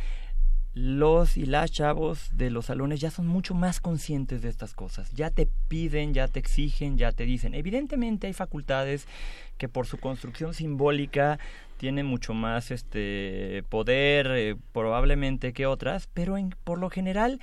los 0.76 1.38
y 1.38 1.46
las 1.46 1.72
chavos 1.72 2.30
de 2.34 2.50
los 2.50 2.66
salones 2.66 3.00
ya 3.00 3.10
son 3.10 3.28
mucho 3.28 3.56
más 3.56 3.80
conscientes 3.80 4.42
de 4.42 4.50
estas 4.50 4.74
cosas. 4.74 5.10
Ya 5.14 5.32
te 5.32 5.48
piden, 5.70 6.14
ya 6.14 6.28
te 6.28 6.40
exigen, 6.40 6.98
ya 6.98 7.14
te 7.14 7.24
dicen. 7.24 7.56
Evidentemente 7.56 8.28
hay 8.28 8.34
facultades 8.34 9.08
que 9.58 9.70
por 9.70 9.88
su 9.88 9.98
construcción 9.98 10.54
simbólica 10.54 11.40
tienen 11.78 12.06
mucho 12.06 12.34
más 12.34 12.72
este 12.72 13.64
poder 13.70 14.28
eh, 14.32 14.56
probablemente 14.74 15.54
que 15.54 15.66
otras, 15.66 16.10
pero 16.14 16.38
en, 16.38 16.54
por 16.66 16.78
lo 16.78 16.90
general 16.90 17.40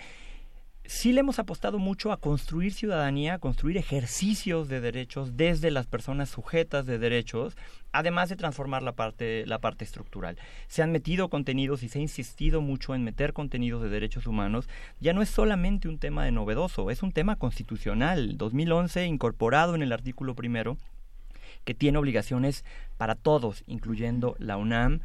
sí 0.92 1.12
le 1.12 1.20
hemos 1.20 1.38
apostado 1.38 1.78
mucho 1.78 2.12
a 2.12 2.18
construir 2.18 2.74
ciudadanía, 2.74 3.34
a 3.34 3.38
construir 3.38 3.78
ejercicios 3.78 4.68
de 4.68 4.80
derechos 4.80 5.38
desde 5.38 5.70
las 5.70 5.86
personas 5.86 6.28
sujetas 6.28 6.84
de 6.84 6.98
derechos, 6.98 7.56
además 7.92 8.28
de 8.28 8.36
transformar 8.36 8.82
la 8.82 8.92
parte, 8.92 9.46
la 9.46 9.58
parte 9.58 9.84
estructural. 9.84 10.36
Se 10.68 10.82
han 10.82 10.92
metido 10.92 11.30
contenidos 11.30 11.82
y 11.82 11.88
se 11.88 11.98
ha 11.98 12.02
insistido 12.02 12.60
mucho 12.60 12.94
en 12.94 13.04
meter 13.04 13.32
contenidos 13.32 13.82
de 13.82 13.88
derechos 13.88 14.26
humanos. 14.26 14.68
Ya 15.00 15.14
no 15.14 15.22
es 15.22 15.30
solamente 15.30 15.88
un 15.88 15.98
tema 15.98 16.26
de 16.26 16.30
novedoso, 16.30 16.90
es 16.90 17.02
un 17.02 17.12
tema 17.12 17.36
constitucional. 17.36 18.36
2011 18.36 19.06
incorporado 19.06 19.74
en 19.74 19.82
el 19.82 19.92
artículo 19.92 20.34
primero 20.34 20.76
que 21.64 21.74
tiene 21.74 21.98
obligaciones 21.98 22.64
para 22.98 23.14
todos, 23.14 23.64
incluyendo 23.66 24.36
la 24.38 24.56
UNAM, 24.56 25.00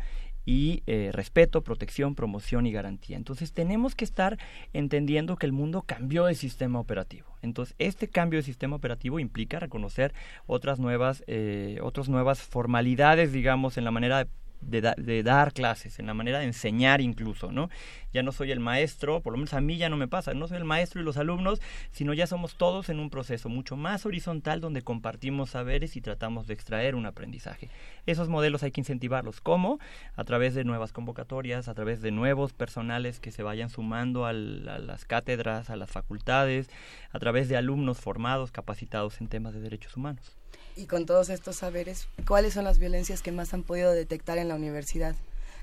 y 0.48 0.82
eh, 0.88 1.10
respeto, 1.12 1.62
protección, 1.62 2.16
promoción 2.16 2.66
y 2.66 2.72
garantía. 2.72 3.18
Entonces 3.18 3.52
tenemos 3.52 3.96
que 3.96 4.06
estar 4.06 4.40
entendiendo 4.72 5.36
que 5.36 5.46
el 5.46 5.52
mundo 5.52 5.84
cambió 5.86 6.26
de 6.26 6.36
sistema 6.36 6.80
operativo. 6.80 7.28
Entonces 7.42 7.76
este 7.80 8.08
cambio 8.08 8.40
de 8.40 8.44
sistema 8.44 8.78
operativo 8.78 9.20
implica 9.20 9.60
reconocer 9.60 10.14
otras 10.46 10.80
nuevas, 10.80 11.22
eh, 11.28 11.80
otras 11.84 12.08
nuevas 12.08 12.42
formalidades, 12.42 13.34
digamos, 13.34 13.78
en 13.78 13.84
la 13.84 13.92
manera 13.92 14.20
de 14.20 14.30
de, 14.62 14.94
de 14.98 15.24
dar 15.24 15.54
clases, 15.54 16.00
en 16.00 16.08
la 16.08 16.14
manera 16.14 16.40
de 16.40 16.46
enseñar 16.46 17.02
incluso, 17.02 17.52
¿no? 17.52 17.70
Ya 18.14 18.24
no 18.24 18.32
soy 18.32 18.52
el 18.52 18.60
maestro, 18.60 19.22
por 19.22 19.34
lo 19.34 19.38
menos 19.38 19.54
a 19.54 19.62
mí 19.62 19.78
ya 19.78 19.90
no 19.90 19.98
me 19.98 20.08
pasa, 20.08 20.34
no 20.34 20.48
soy 20.48 20.58
el 20.58 20.64
maestro 20.66 21.02
y 21.02 21.04
los 21.04 21.18
alumnos, 21.18 21.62
sino 21.92 22.14
ya 22.14 22.26
somos 22.26 22.56
todos 22.56 22.90
en 22.90 23.00
un 23.00 23.10
proceso 23.10 23.50
mucho 23.50 23.76
más 23.76 24.06
horizontal 24.06 24.62
donde 24.62 24.82
compartimos 24.82 25.52
saberes 25.52 25.96
y 25.96 26.02
tratamos 26.02 26.48
de 26.48 26.54
extraer 26.54 26.96
un 26.96 27.06
aprendizaje. 27.06 27.70
Esos 28.06 28.30
modelos 28.30 28.64
hay 28.64 28.72
que 28.72 28.82
incentivarlos. 28.82 29.42
¿Cómo? 29.42 29.80
A 30.16 30.24
través 30.24 30.56
de 30.56 30.64
nuevas 30.64 30.94
convocatorias, 30.94 31.68
a 31.68 31.74
través 31.74 32.02
de 32.02 32.12
nuevos 32.12 32.54
personales 32.54 33.20
que 33.20 33.32
se 33.32 33.44
vayan 33.44 33.70
sumando 33.70 34.26
a 34.26 34.34
las 34.34 35.06
cátedras, 35.06 35.70
a 35.70 35.76
las 35.76 35.92
facultades, 35.92 36.70
a 37.12 37.20
través 37.20 37.50
de 37.50 37.58
alumnos 37.58 38.00
formados, 38.00 38.52
capacitados 38.52 39.22
en 39.22 39.28
temas 39.28 39.54
de 39.54 39.62
derechos 39.62 39.96
humanos. 39.96 40.38
Y 40.78 40.86
con 40.86 41.06
todos 41.06 41.30
estos 41.30 41.58
saberes, 41.58 42.08
¿cuáles 42.28 42.54
son 42.54 42.64
las 42.64 42.78
violencias 42.78 43.22
que 43.22 43.32
más 43.32 43.54
han 43.54 43.64
podido 43.64 43.92
detectar 43.92 44.38
en 44.38 44.48
la 44.48 44.56
universidad? 44.56 45.16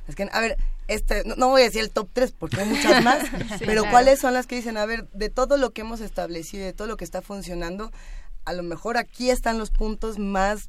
Es 0.08 0.16
que, 0.16 0.28
a 0.30 0.40
ver, 0.40 0.58
este, 0.88 1.24
no, 1.24 1.36
no 1.36 1.48
voy 1.48 1.62
a 1.62 1.64
decir 1.64 1.80
el 1.80 1.90
top 1.90 2.08
3 2.12 2.32
porque 2.32 2.60
hay 2.60 2.68
muchas 2.68 3.02
más, 3.02 3.22
Sí, 3.58 3.64
pero 3.64 3.82
claro. 3.82 3.90
¿cuáles 3.90 4.18
son 4.20 4.34
las 4.34 4.46
que 4.46 4.56
dicen, 4.56 4.76
a 4.76 4.84
ver, 4.86 5.08
de 5.10 5.30
todo 5.30 5.56
lo 5.56 5.70
que 5.70 5.82
hemos 5.82 6.00
establecido, 6.00 6.64
de 6.66 6.72
todo 6.72 6.88
lo 6.88 6.96
que 6.96 7.04
está 7.04 7.22
funcionando, 7.22 7.90
a 8.44 8.52
lo 8.52 8.62
mejor 8.62 8.96
aquí 8.96 9.30
están 9.30 9.56
los 9.56 9.70
puntos 9.70 10.18
más 10.18 10.68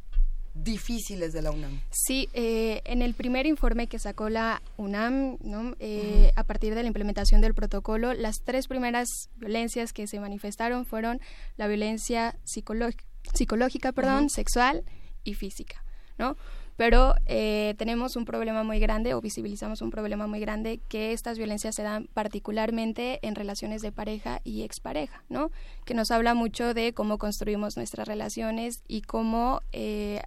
difíciles 0.53 1.33
de 1.33 1.41
la 1.41 1.51
UNAM? 1.51 1.81
Sí, 1.91 2.29
eh, 2.33 2.81
en 2.85 3.01
el 3.01 3.13
primer 3.13 3.45
informe 3.45 3.87
que 3.87 3.99
sacó 3.99 4.29
la 4.29 4.61
UNAM, 4.77 5.37
¿no? 5.41 5.75
Eh, 5.79 6.31
a 6.35 6.43
partir 6.43 6.75
de 6.75 6.83
la 6.83 6.87
implementación 6.87 7.41
del 7.41 7.53
protocolo, 7.53 8.13
las 8.13 8.41
tres 8.43 8.67
primeras 8.67 9.29
violencias 9.35 9.91
que 9.91 10.07
se 10.07 10.19
manifestaron 10.19 10.85
fueron 10.85 11.19
la 11.57 11.67
violencia 11.67 12.37
psicológica, 12.45 13.03
psicológica 13.33 13.91
perdón, 13.91 14.29
sexual 14.29 14.83
y 15.23 15.33
física, 15.33 15.83
¿no? 16.17 16.35
Pero 16.77 17.15
eh, 17.25 17.73
tenemos 17.77 18.17
un 18.17 18.25
problema 18.25 18.63
muy 18.63 18.79
grande 18.79 19.13
o 19.13 19.21
visibilizamos 19.21 19.81
un 19.81 19.91
problema 19.91 20.27
muy 20.27 20.41
grande 20.41 20.81
que 20.89 21.13
estas 21.13 21.37
violencias 21.37 21.73
se 21.73 21.83
dan 21.83 22.09
particularmente 22.13 23.25
en 23.25 23.35
relaciones 23.35 23.81
de 23.81 23.93
pareja 23.93 24.41
y 24.43 24.63
expareja, 24.63 25.23
¿no? 25.29 25.51
Que 25.85 25.93
nos 25.93 26.11
habla 26.11 26.33
mucho 26.33 26.73
de 26.73 26.93
cómo 26.93 27.17
construimos 27.17 27.77
nuestras 27.77 28.07
relaciones 28.07 28.83
y 28.87 29.01
cómo 29.01 29.61
eh, 29.71 30.21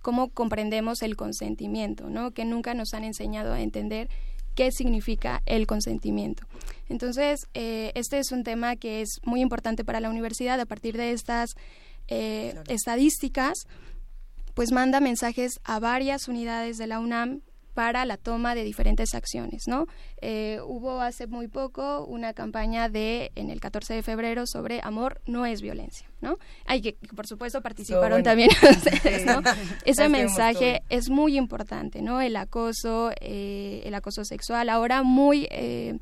cómo 0.00 0.28
comprendemos 0.28 1.02
el 1.02 1.16
consentimiento, 1.16 2.08
¿no? 2.08 2.30
Que 2.30 2.44
nunca 2.44 2.72
nos 2.74 2.94
han 2.94 3.04
enseñado 3.04 3.52
a 3.52 3.60
entender 3.60 4.08
qué 4.54 4.72
significa 4.72 5.42
el 5.46 5.66
consentimiento. 5.66 6.44
Entonces, 6.88 7.48
eh, 7.54 7.92
este 7.94 8.18
es 8.18 8.32
un 8.32 8.44
tema 8.44 8.76
que 8.76 9.00
es 9.00 9.20
muy 9.24 9.40
importante 9.40 9.84
para 9.84 10.00
la 10.00 10.10
universidad 10.10 10.58
a 10.60 10.66
partir 10.66 10.96
de 10.96 11.12
estas 11.12 11.56
eh, 12.10 12.54
estadísticas, 12.68 13.66
pues 14.54 14.72
manda 14.72 15.00
mensajes 15.00 15.60
a 15.64 15.78
varias 15.80 16.28
unidades 16.28 16.76
de 16.76 16.86
la 16.86 16.98
UNAM 16.98 17.40
para 17.74 18.04
la 18.04 18.16
toma 18.16 18.54
de 18.54 18.64
diferentes 18.64 19.14
acciones, 19.14 19.62
¿no? 19.66 19.86
Eh, 20.20 20.58
hubo 20.66 21.00
hace 21.00 21.26
muy 21.26 21.48
poco 21.48 22.04
una 22.04 22.34
campaña 22.34 22.88
de 22.88 23.30
en 23.36 23.50
el 23.50 23.60
14 23.60 23.94
de 23.94 24.02
febrero 24.02 24.46
sobre 24.46 24.80
amor 24.82 25.20
no 25.24 25.46
es 25.46 25.62
violencia, 25.62 26.06
¿no? 26.20 26.38
Hay 26.66 26.82
que 26.82 26.96
por 27.14 27.26
supuesto 27.26 27.62
participaron 27.62 28.22
bueno. 28.22 28.24
también 28.24 28.50
ustedes, 28.70 29.24
¿no? 29.24 29.40
Ese 29.84 30.08
mensaje 30.08 30.82
es 30.88 31.08
muy 31.08 31.36
importante, 31.36 32.02
¿no? 32.02 32.20
El 32.20 32.36
acoso, 32.36 33.12
eh, 33.20 33.82
el 33.84 33.94
acoso 33.94 34.24
sexual, 34.24 34.68
ahora 34.68 35.02
muy 35.02 35.46
eh, 35.50 35.98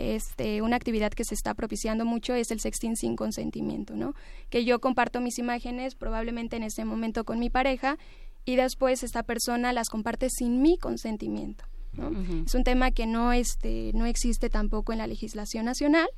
este, 0.00 0.62
una 0.62 0.76
actividad 0.76 1.12
que 1.12 1.24
se 1.24 1.34
está 1.34 1.54
propiciando 1.54 2.04
mucho 2.04 2.34
es 2.34 2.50
el 2.50 2.60
sexting 2.60 2.96
sin 2.96 3.16
consentimiento, 3.16 3.94
¿no? 3.96 4.14
Que 4.48 4.64
yo 4.64 4.80
comparto 4.80 5.20
mis 5.20 5.38
imágenes 5.38 5.94
probablemente 5.94 6.56
en 6.56 6.62
ese 6.62 6.84
momento 6.84 7.24
con 7.24 7.38
mi 7.38 7.50
pareja 7.50 7.98
y 8.44 8.56
después 8.56 9.02
esta 9.02 9.22
persona 9.22 9.72
las 9.72 9.88
comparte 9.88 10.28
sin 10.30 10.62
mi 10.62 10.78
consentimiento. 10.78 11.64
¿no? 11.92 12.10
Es 12.46 12.54
un 12.54 12.64
tema 12.64 12.92
que 12.92 13.06
no, 13.06 13.32
este, 13.32 13.90
no 13.94 14.06
existe 14.06 14.48
tampoco 14.48 14.92
en 14.92 14.98
la 14.98 15.06
legislación 15.06 15.64
nacional, 15.64 16.08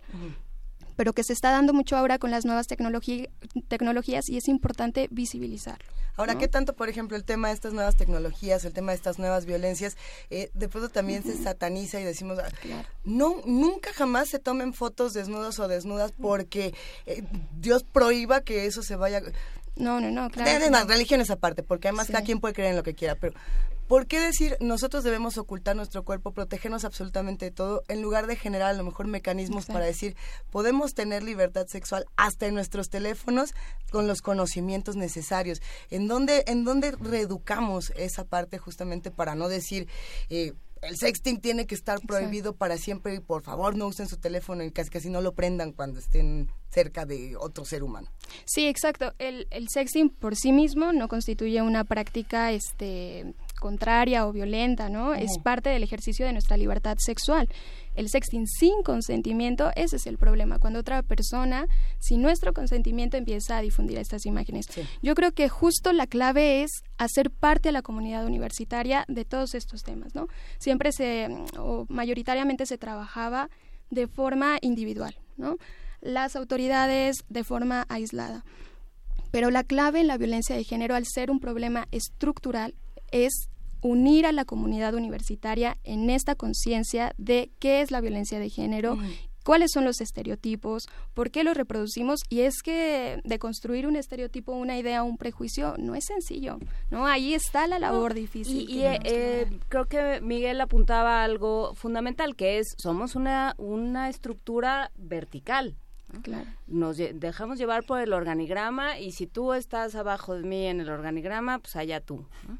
pero 0.96 1.12
que 1.12 1.24
se 1.24 1.32
está 1.32 1.50
dando 1.50 1.72
mucho 1.72 1.96
ahora 1.96 2.18
con 2.18 2.30
las 2.30 2.44
nuevas 2.44 2.66
tecnologías 2.66 4.28
y 4.28 4.36
es 4.36 4.48
importante 4.48 5.08
visibilizarlo. 5.10 5.84
Ahora, 6.16 6.34
¿no? 6.34 6.40
¿qué 6.40 6.48
tanto, 6.48 6.74
por 6.74 6.88
ejemplo, 6.88 7.16
el 7.16 7.24
tema 7.24 7.48
de 7.48 7.54
estas 7.54 7.72
nuevas 7.72 7.96
tecnologías, 7.96 8.64
el 8.64 8.72
tema 8.74 8.92
de 8.92 8.96
estas 8.96 9.18
nuevas 9.18 9.46
violencias, 9.46 9.96
eh, 10.30 10.50
de 10.52 10.68
pronto 10.68 10.90
también 10.90 11.22
se 11.22 11.36
sataniza 11.42 12.00
y 12.00 12.04
decimos, 12.04 12.38
ah, 12.38 12.48
no, 13.04 13.36
nunca 13.46 13.92
jamás 13.94 14.28
se 14.28 14.38
tomen 14.38 14.74
fotos 14.74 15.14
desnudos 15.14 15.58
o 15.58 15.68
desnudas 15.68 16.12
porque 16.12 16.74
eh, 17.06 17.22
Dios 17.58 17.84
prohíba 17.84 18.42
que 18.42 18.66
eso 18.66 18.82
se 18.82 18.96
vaya... 18.96 19.22
No, 19.74 20.00
no, 20.02 20.10
no, 20.10 20.28
claro. 20.30 20.50
De, 20.50 20.58
de 20.58 20.70
las 20.70 20.86
religiones 20.86 21.30
aparte, 21.30 21.62
porque 21.62 21.88
además 21.88 22.08
Sí. 22.08 22.12
cada 22.12 22.24
quien 22.24 22.40
puede 22.40 22.52
creer 22.52 22.70
en 22.72 22.76
lo 22.76 22.82
que 22.82 22.94
quiera, 22.94 23.14
pero 23.14 23.32
¿por 23.92 24.06
qué 24.06 24.20
decir 24.20 24.56
nosotros 24.58 25.04
debemos 25.04 25.36
ocultar 25.36 25.76
nuestro 25.76 26.02
cuerpo, 26.02 26.32
protegernos 26.32 26.86
absolutamente 26.86 27.44
de 27.44 27.50
todo, 27.50 27.82
en 27.88 28.00
lugar 28.00 28.26
de 28.26 28.36
generar 28.36 28.70
a 28.70 28.72
lo 28.72 28.84
mejor 28.84 29.06
mecanismos 29.06 29.64
Exacto. 29.64 29.74
para 29.74 29.84
decir, 29.84 30.16
podemos 30.50 30.94
tener 30.94 31.22
libertad 31.22 31.66
sexual 31.66 32.06
hasta 32.16 32.46
en 32.46 32.54
nuestros 32.54 32.88
teléfonos 32.88 33.52
con 33.90 34.06
los 34.06 34.22
conocimientos 34.22 34.96
necesarios? 34.96 35.60
¿En 35.90 36.08
dónde, 36.08 36.42
en 36.46 36.64
dónde 36.64 36.92
reeducamos 36.92 37.92
esa 37.94 38.24
parte 38.24 38.56
justamente 38.56 39.10
para 39.10 39.34
no 39.34 39.48
decir... 39.48 39.86
Eh, 40.30 40.54
el 40.80 40.96
sexting 40.96 41.40
tiene 41.40 41.64
que 41.68 41.76
estar 41.76 42.00
prohibido 42.00 42.56
para 42.56 42.76
siempre 42.76 43.14
y 43.14 43.20
por 43.20 43.44
favor 43.44 43.76
no 43.76 43.86
usen 43.86 44.08
su 44.08 44.16
teléfono 44.16 44.64
y 44.64 44.72
casi 44.72 44.90
casi 44.90 45.10
no 45.10 45.20
lo 45.20 45.32
prendan 45.32 45.70
cuando 45.70 46.00
estén 46.00 46.50
cerca 46.72 47.06
de 47.06 47.36
otro 47.36 47.64
ser 47.64 47.84
humano. 47.84 48.08
Sí, 48.46 48.66
exacto. 48.66 49.14
El, 49.18 49.46
el 49.50 49.68
sexting 49.68 50.10
por 50.10 50.34
sí 50.34 50.50
mismo 50.50 50.92
no 50.92 51.06
constituye 51.06 51.62
una 51.62 51.84
práctica 51.84 52.50
este, 52.50 53.32
contraria 53.62 54.26
o 54.26 54.32
violenta, 54.32 54.88
¿no? 54.88 55.14
Es 55.14 55.38
parte 55.38 55.70
del 55.70 55.84
ejercicio 55.84 56.26
de 56.26 56.32
nuestra 56.32 56.56
libertad 56.56 56.96
sexual. 56.98 57.48
El 57.94 58.08
sexting 58.08 58.48
sin 58.48 58.82
consentimiento, 58.82 59.70
ese 59.76 59.96
es 59.96 60.08
el 60.08 60.18
problema. 60.18 60.58
Cuando 60.58 60.80
otra 60.80 61.04
persona, 61.04 61.68
sin 62.00 62.22
nuestro 62.22 62.52
consentimiento, 62.52 63.16
empieza 63.16 63.58
a 63.58 63.62
difundir 63.62 63.98
estas 63.98 64.26
imágenes. 64.26 64.66
Yo 65.00 65.14
creo 65.14 65.30
que 65.30 65.48
justo 65.48 65.92
la 65.92 66.08
clave 66.08 66.64
es 66.64 66.82
hacer 66.98 67.30
parte 67.30 67.68
a 67.68 67.72
la 67.72 67.82
comunidad 67.82 68.26
universitaria 68.26 69.04
de 69.06 69.24
todos 69.24 69.54
estos 69.54 69.84
temas, 69.84 70.12
¿no? 70.12 70.26
Siempre 70.58 70.90
se, 70.90 71.28
o 71.56 71.86
mayoritariamente 71.88 72.66
se 72.66 72.78
trabajaba 72.78 73.48
de 73.90 74.08
forma 74.08 74.58
individual, 74.60 75.14
¿no? 75.36 75.56
Las 76.00 76.34
autoridades 76.34 77.24
de 77.28 77.44
forma 77.44 77.86
aislada. 77.88 78.44
Pero 79.30 79.52
la 79.52 79.62
clave 79.62 80.00
en 80.00 80.08
la 80.08 80.18
violencia 80.18 80.56
de 80.56 80.64
género, 80.64 80.96
al 80.96 81.06
ser 81.06 81.30
un 81.30 81.38
problema 81.38 81.86
estructural, 81.92 82.74
es 83.12 83.51
unir 83.82 84.26
a 84.26 84.32
la 84.32 84.44
comunidad 84.44 84.94
universitaria 84.94 85.76
en 85.84 86.08
esta 86.08 86.34
conciencia 86.34 87.12
de 87.18 87.50
qué 87.58 87.82
es 87.82 87.90
la 87.90 88.00
violencia 88.00 88.38
de 88.38 88.48
género, 88.48 88.96
cuáles 89.44 89.72
son 89.72 89.84
los 89.84 90.00
estereotipos, 90.00 90.88
por 91.14 91.30
qué 91.30 91.44
los 91.44 91.56
reproducimos 91.56 92.20
y 92.28 92.40
es 92.40 92.62
que 92.62 93.20
de 93.24 93.38
construir 93.38 93.86
un 93.86 93.96
estereotipo, 93.96 94.52
una 94.52 94.78
idea, 94.78 95.02
un 95.02 95.18
prejuicio 95.18 95.74
no 95.78 95.94
es 95.94 96.04
sencillo, 96.04 96.58
¿no? 96.90 97.06
Ahí 97.06 97.34
está 97.34 97.66
la 97.66 97.78
labor 97.78 98.14
difícil. 98.14 98.62
Y, 98.62 98.66
que 98.66 98.72
y, 98.72 98.82
eh, 98.84 98.98
que 99.02 99.40
eh, 99.42 99.58
creo 99.68 99.86
que 99.86 100.20
Miguel 100.20 100.60
apuntaba 100.60 101.24
algo 101.24 101.74
fundamental, 101.74 102.36
que 102.36 102.58
es, 102.58 102.74
somos 102.78 103.16
una, 103.16 103.54
una 103.58 104.08
estructura 104.08 104.90
vertical. 104.96 105.76
¿No? 106.12 106.22
Claro. 106.22 106.48
Nos 106.66 106.96
dejamos 106.96 107.58
llevar 107.58 107.84
por 107.84 108.00
el 108.00 108.12
organigrama 108.12 108.98
y 108.98 109.12
si 109.12 109.26
tú 109.26 109.52
estás 109.52 109.94
abajo 109.94 110.34
de 110.34 110.42
mí 110.42 110.66
en 110.66 110.80
el 110.80 110.90
organigrama, 110.90 111.58
pues 111.58 111.76
allá 111.76 112.00
tú. 112.00 112.24
¿no? 112.48 112.58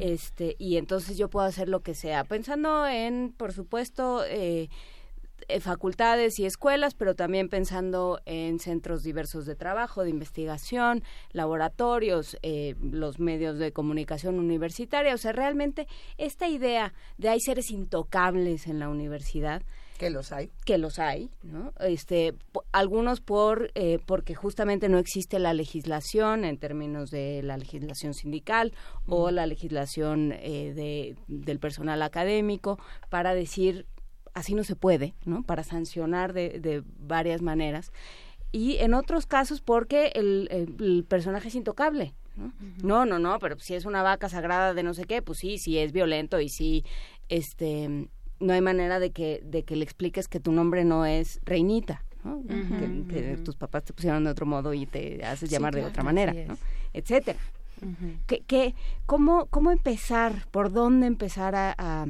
Este, 0.00 0.56
y 0.58 0.76
entonces 0.76 1.16
yo 1.16 1.28
puedo 1.28 1.46
hacer 1.46 1.68
lo 1.68 1.80
que 1.80 1.94
sea, 1.94 2.24
pensando 2.24 2.86
en, 2.86 3.32
por 3.36 3.52
supuesto, 3.52 4.24
eh, 4.24 4.68
eh, 5.48 5.60
facultades 5.60 6.40
y 6.40 6.46
escuelas, 6.46 6.94
pero 6.94 7.14
también 7.14 7.48
pensando 7.48 8.20
en 8.24 8.58
centros 8.58 9.04
diversos 9.04 9.46
de 9.46 9.54
trabajo, 9.54 10.02
de 10.02 10.10
investigación, 10.10 11.04
laboratorios, 11.30 12.36
eh, 12.42 12.74
los 12.80 13.20
medios 13.20 13.58
de 13.58 13.72
comunicación 13.72 14.40
universitaria. 14.40 15.14
O 15.14 15.18
sea, 15.18 15.32
realmente 15.32 15.86
esta 16.18 16.48
idea 16.48 16.94
de 17.18 17.28
hay 17.28 17.40
seres 17.40 17.70
intocables 17.70 18.66
en 18.66 18.80
la 18.80 18.88
universidad, 18.88 19.62
Que 19.98 20.10
los 20.10 20.32
hay. 20.32 20.50
que 20.64 20.78
los 20.78 20.98
hay, 20.98 21.30
¿no? 21.42 21.72
Este, 21.80 22.34
algunos 22.72 23.20
por 23.20 23.70
eh, 23.74 23.98
porque 24.06 24.34
justamente 24.34 24.88
no 24.88 24.98
existe 24.98 25.38
la 25.38 25.54
legislación 25.54 26.44
en 26.44 26.58
términos 26.58 27.10
de 27.10 27.42
la 27.42 27.56
legislación 27.56 28.14
sindical 28.14 28.72
o 29.06 29.30
la 29.30 29.46
legislación 29.46 30.32
eh, 30.32 30.72
de, 30.74 31.16
del 31.28 31.58
personal 31.58 32.02
académico 32.02 32.78
para 33.08 33.34
decir 33.34 33.86
así 34.34 34.54
no 34.54 34.64
se 34.64 34.76
puede, 34.76 35.14
¿no? 35.24 35.42
Para 35.44 35.64
sancionar 35.64 36.32
de, 36.34 36.60
de 36.60 36.82
varias 36.98 37.40
maneras 37.40 37.90
y 38.52 38.76
en 38.76 38.92
otros 38.94 39.26
casos 39.26 39.60
porque 39.62 40.12
el, 40.14 40.48
el- 40.50 40.76
el 40.84 41.04
personaje 41.04 41.48
es 41.48 41.54
intocable. 41.54 42.14
¿no? 42.36 42.52
no, 42.82 43.06
no, 43.06 43.18
no, 43.18 43.38
pero 43.38 43.58
si 43.58 43.74
es 43.74 43.86
una 43.86 44.02
vaca 44.02 44.28
sagrada 44.28 44.74
de 44.74 44.82
no 44.82 44.92
sé 44.92 45.04
qué, 45.06 45.22
pues 45.22 45.38
sí, 45.38 45.56
sí 45.56 45.78
es 45.78 45.92
violento 45.92 46.38
y 46.38 46.50
sí, 46.50 46.84
este, 47.30 48.08
no 48.40 48.52
hay 48.52 48.60
manera 48.60 48.98
de 48.98 49.10
que, 49.10 49.40
de 49.44 49.64
que 49.64 49.76
le 49.76 49.84
expliques 49.84 50.28
que 50.28 50.40
tu 50.40 50.52
nombre 50.52 50.84
no 50.84 51.06
es 51.06 51.40
reinita, 51.44 52.04
que, 53.08 53.38
tus 53.44 53.56
papás 53.56 53.84
te 53.84 53.92
pusieron 53.92 54.24
de 54.24 54.30
otro 54.30 54.46
modo 54.46 54.74
y 54.74 54.86
te 54.86 55.24
haces 55.24 55.48
Sí, 55.48 55.54
llamar 55.54 55.74
de 55.74 55.84
otra 55.84 56.02
manera. 56.02 56.32
¿no? 56.32 56.56
etcétera. 56.92 57.38
¿Qué, 58.26 58.42
qué, 58.46 58.74
cómo, 59.04 59.46
¿Cómo 59.46 59.70
empezar? 59.70 60.46
¿Por 60.50 60.72
dónde 60.72 61.06
empezar 61.06 61.54
a, 61.54 61.74
a, 61.76 62.06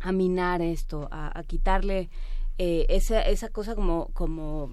a 0.00 0.12
minar 0.12 0.62
esto? 0.62 1.08
A, 1.10 1.38
a 1.38 1.42
quitarle 1.42 2.08
eh, 2.58 2.86
esa, 2.88 3.20
esa 3.22 3.50
cosa 3.50 3.74
como, 3.74 4.08
como 4.14 4.70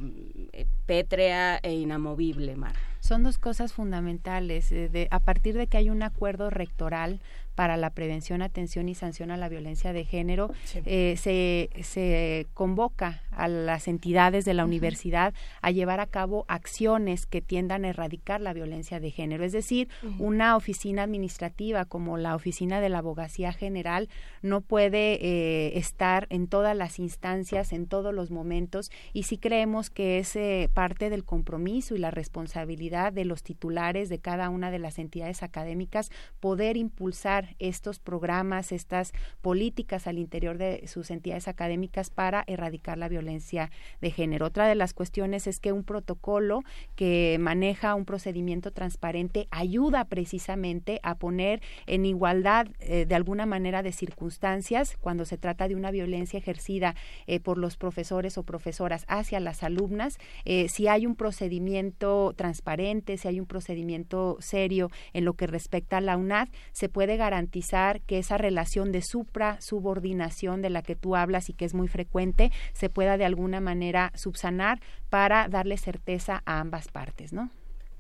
eh, 0.54 0.66
pétrea 0.86 1.58
e 1.62 1.74
inamovible, 1.74 2.56
Mara. 2.56 2.80
Son 3.04 3.22
dos 3.22 3.38
cosas 3.38 3.74
fundamentales. 3.74 4.72
eh, 4.72 4.88
de- 4.88 5.10
a 5.12 5.20
partir 5.20 5.56
de 5.58 5.68
que 5.68 5.78
hay 5.78 5.90
un 5.90 6.04
acuerdo 6.04 6.50
rectoral 6.50 7.20
para 7.54 7.76
la 7.78 7.90
prevención, 7.92 8.42
atención 8.42 8.88
y 8.90 8.96
sanción 8.96 9.30
a 9.30 9.38
la 9.38 9.48
violencia 9.50 9.94
de 9.94 10.06
género, 10.06 10.50
eh, 10.86 11.16
se, 11.18 11.70
se 11.84 12.48
convoca 12.56 13.22
a 13.30 13.48
las 13.48 13.88
entidades 13.88 14.44
de 14.46 14.54
la 14.56 14.64
universidad 14.66 15.34
a 15.62 15.70
llevar 15.70 16.00
a 16.00 16.08
cabo 16.08 16.46
acciones 16.48 17.28
que 17.28 17.42
tiendan 17.42 17.84
a 17.86 17.90
erradicar 17.90 18.42
la 18.42 18.54
violencia 18.54 19.00
de 19.00 19.12
género. 19.12 19.44
Es 19.44 19.52
decir, 19.52 19.88
una 20.20 20.56
oficina 20.56 21.04
administrativa 21.04 21.86
como 21.86 22.18
la 22.18 22.36
Oficina 22.36 22.80
de 22.82 22.90
la 22.90 23.00
Abogacía 23.00 23.52
General 23.54 24.08
no 24.42 24.62
puede 24.62 25.20
eh, 25.22 25.78
estar 25.78 26.26
en 26.32 26.48
todas 26.48 26.76
las 26.76 26.98
instancias, 27.00 27.72
en 27.74 27.86
todos 27.86 28.14
los 28.16 28.32
momentos, 28.32 28.90
y 29.14 29.24
sí 29.24 29.38
creemos 29.38 29.90
que 29.92 30.18
es 30.20 30.36
eh, 30.36 30.70
parte 30.74 31.10
del 31.12 31.24
compromiso 31.24 31.94
y 31.96 32.00
la 32.00 32.10
responsabilidad 32.12 32.93
de 32.94 33.26
los 33.26 33.42
titulares 33.42 34.08
de 34.08 34.20
cada 34.20 34.50
una 34.50 34.70
de 34.70 34.78
las 34.78 35.00
entidades 35.00 35.42
académicas 35.42 36.12
poder 36.40 36.78
impulsar 36.78 37.56
estos 37.58 37.98
programas, 37.98 38.72
estas 38.72 39.14
políticas 39.42 40.06
al 40.06 40.20
interior 40.20 40.60
de 40.60 40.86
sus 40.88 41.10
entidades 41.10 41.48
académicas 41.48 42.12
para 42.12 42.44
erradicar 42.46 43.00
la 43.00 43.10
violencia 43.10 43.72
de 44.00 44.12
género. 44.12 44.46
Otra 44.46 44.68
de 44.68 44.76
las 44.76 44.94
cuestiones 44.94 45.48
es 45.48 45.60
que 45.60 45.72
un 45.72 45.84
protocolo 45.84 46.62
que 46.96 47.38
maneja 47.40 47.96
un 47.96 48.06
procedimiento 48.06 48.70
transparente 48.72 49.48
ayuda 49.50 50.06
precisamente 50.06 51.00
a 51.02 51.16
poner 51.16 51.62
en 51.88 52.06
igualdad 52.06 52.68
eh, 52.80 53.06
de 53.08 53.16
alguna 53.16 53.48
manera 53.48 53.82
de 53.82 53.92
circunstancias 53.92 54.98
cuando 55.02 55.26
se 55.26 55.40
trata 55.40 55.68
de 55.68 55.76
una 55.76 55.90
violencia 55.90 56.38
ejercida 56.38 56.96
eh, 57.26 57.40
por 57.40 57.58
los 57.58 57.76
profesores 57.76 58.38
o 58.38 58.44
profesoras 58.44 59.06
hacia 59.08 59.40
las 59.40 59.64
alumnas, 59.64 60.20
eh, 60.46 60.70
si 60.70 60.88
hay 60.88 61.08
un 61.08 61.16
procedimiento 61.16 62.34
transparente, 62.36 62.83
si 63.18 63.28
hay 63.28 63.40
un 63.40 63.46
procedimiento 63.46 64.38
serio 64.40 64.90
en 65.14 65.26
lo 65.26 65.34
que 65.34 65.48
respecta 65.48 65.98
a 65.98 66.02
la 66.02 66.18
UNAD, 66.18 66.50
se 66.74 66.90
puede 66.90 67.16
garantizar 67.16 68.02
que 68.02 68.20
esa 68.20 68.38
relación 68.38 68.92
de 68.92 69.02
supra-subordinación 69.02 70.62
de 70.62 70.70
la 70.70 70.82
que 70.82 70.96
tú 70.96 71.16
hablas 71.16 71.50
y 71.50 71.54
que 71.54 71.66
es 71.66 71.74
muy 71.74 71.88
frecuente, 71.88 72.52
se 72.74 72.90
pueda 72.90 73.18
de 73.18 73.26
alguna 73.26 73.62
manera 73.62 74.12
subsanar 74.16 74.82
para 75.10 75.48
darle 75.48 75.78
certeza 75.78 76.44
a 76.46 76.60
ambas 76.60 76.90
partes, 76.90 77.32
¿no? 77.32 77.50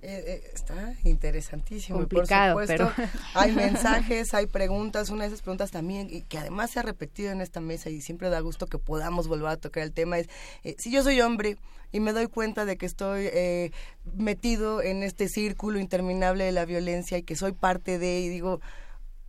Eh, 0.06 0.23
eh, 0.27 0.51
está 0.53 0.93
interesantísimo. 1.06 1.98
y 1.98 2.01
Complicado, 2.01 2.56
por 2.56 2.67
supuesto, 2.67 2.91
pero- 2.95 3.09
hay 3.35 3.53
mensajes, 3.53 4.33
hay 4.33 4.48
preguntas. 4.48 5.09
Una 5.09 5.23
de 5.23 5.27
esas 5.30 5.41
preguntas 5.41 5.72
también, 5.72 6.07
y 6.11 6.23
que 6.23 6.38
además 6.38 6.72
se 6.72 6.80
ha 6.80 6.83
repetido 6.83 7.32
en 7.32 7.40
esta 7.40 7.61
mesa 7.61 7.90
y 7.90 8.01
siempre 8.01 8.30
da 8.30 8.41
gusto 8.41 8.67
que 8.67 8.77
podamos 8.77 9.27
volver 9.30 9.48
a 9.48 9.57
tocar 9.57 9.83
el 9.83 9.93
tema, 9.93 10.19
es 10.19 10.27
eh, 10.64 10.75
si 10.77 10.91
yo 10.91 11.03
soy 11.03 11.22
hombre 11.22 11.57
y 11.93 11.99
me 12.01 12.11
doy 12.11 12.27
cuenta 12.27 12.65
de 12.65 12.75
que 12.75 12.85
estoy 12.85 13.30
eh, 13.32 13.72
metido 14.15 14.82
en 14.82 15.03
este 15.03 15.30
círculo 15.30 15.80
interminable 15.80 16.43
de 16.43 16.51
la 16.51 16.65
violencia 16.65 17.17
y 17.17 17.23
que 17.23 17.35
soy 17.35 17.53
parte 17.53 17.98
de, 17.98 18.19
y 18.19 18.30
digo, 18.30 18.59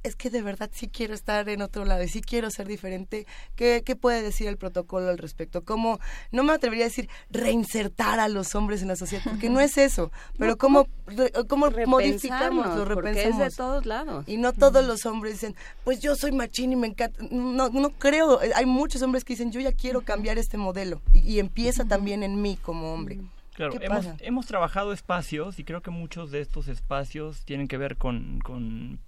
es 0.04 0.16
que 0.16 0.30
de 0.30 0.42
verdad 0.42 0.70
sí 0.72 0.86
quiero 0.88 1.14
estar 1.14 1.48
en 1.48 1.62
otro 1.62 1.84
lado 1.84 2.02
y 2.02 2.08
sí 2.08 2.20
quiero 2.20 2.50
ser 2.50 2.68
diferente, 2.68 3.26
¿qué, 3.56 3.82
qué 3.84 3.96
puede 3.96 4.22
decir 4.22 4.46
el 4.48 4.56
protocolo 4.58 5.08
al 5.08 5.18
respecto? 5.18 5.64
¿Cómo, 5.64 5.98
no 6.30 6.44
me 6.44 6.52
atrevería 6.52 6.84
a 6.84 6.88
decir 6.88 7.08
reinsertar 7.30 8.20
a 8.20 8.28
los 8.28 8.54
hombres 8.54 8.82
en 8.82 8.88
la 8.88 8.96
sociedad, 8.96 9.24
porque 9.24 9.48
no 9.50 9.60
es 9.60 9.78
eso, 9.78 10.12
pero 10.38 10.52
No, 10.52 10.56
cómo, 10.58 10.86
re- 11.06 11.32
cómo 11.48 11.70
modificamos, 11.86 12.66
lo 12.76 12.84
porque 12.94 13.10
es 13.10 13.16
de 13.16 13.22
repensamos. 13.24 13.56
todos 13.56 13.86
lados. 13.86 14.24
Y 14.28 14.36
no 14.36 14.52
todos 14.52 14.84
los 14.86 15.06
hombres 15.06 15.34
dicen, 15.34 15.54
pues 15.84 16.00
yo 16.00 16.16
soy 16.16 16.32
machín 16.32 16.72
y 16.72 16.76
me 16.76 16.88
encanta. 16.88 17.22
No, 17.30 17.70
no 17.70 17.90
creo. 17.90 18.40
Hay 18.54 18.66
muchos 18.66 19.00
hombres 19.02 19.24
que 19.24 19.32
dicen, 19.34 19.52
yo 19.52 19.60
ya 19.60 19.72
quiero 19.72 20.02
cambiar 20.02 20.36
este 20.38 20.56
modelo. 20.58 21.00
Y, 21.12 21.20
y 21.34 21.38
empieza 21.38 21.84
también 21.84 22.22
en 22.22 22.42
mí 22.42 22.58
como 22.60 22.92
hombre. 22.92 23.20
Claro, 23.54 23.72
¿Qué 23.78 23.86
hemos, 23.86 24.06
hemos 24.20 24.46
trabajado 24.46 24.92
espacios 24.92 25.58
y 25.58 25.64
creo 25.64 25.80
que 25.80 25.90
muchos 25.90 26.30
de 26.30 26.40
estos 26.40 26.68
espacios 26.68 27.44
tienen 27.44 27.68
que 27.68 27.76
ver 27.78 27.96
con, 27.96 28.40
con 28.40 28.98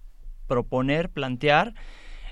proponer, 0.46 1.10
plantear 1.10 1.74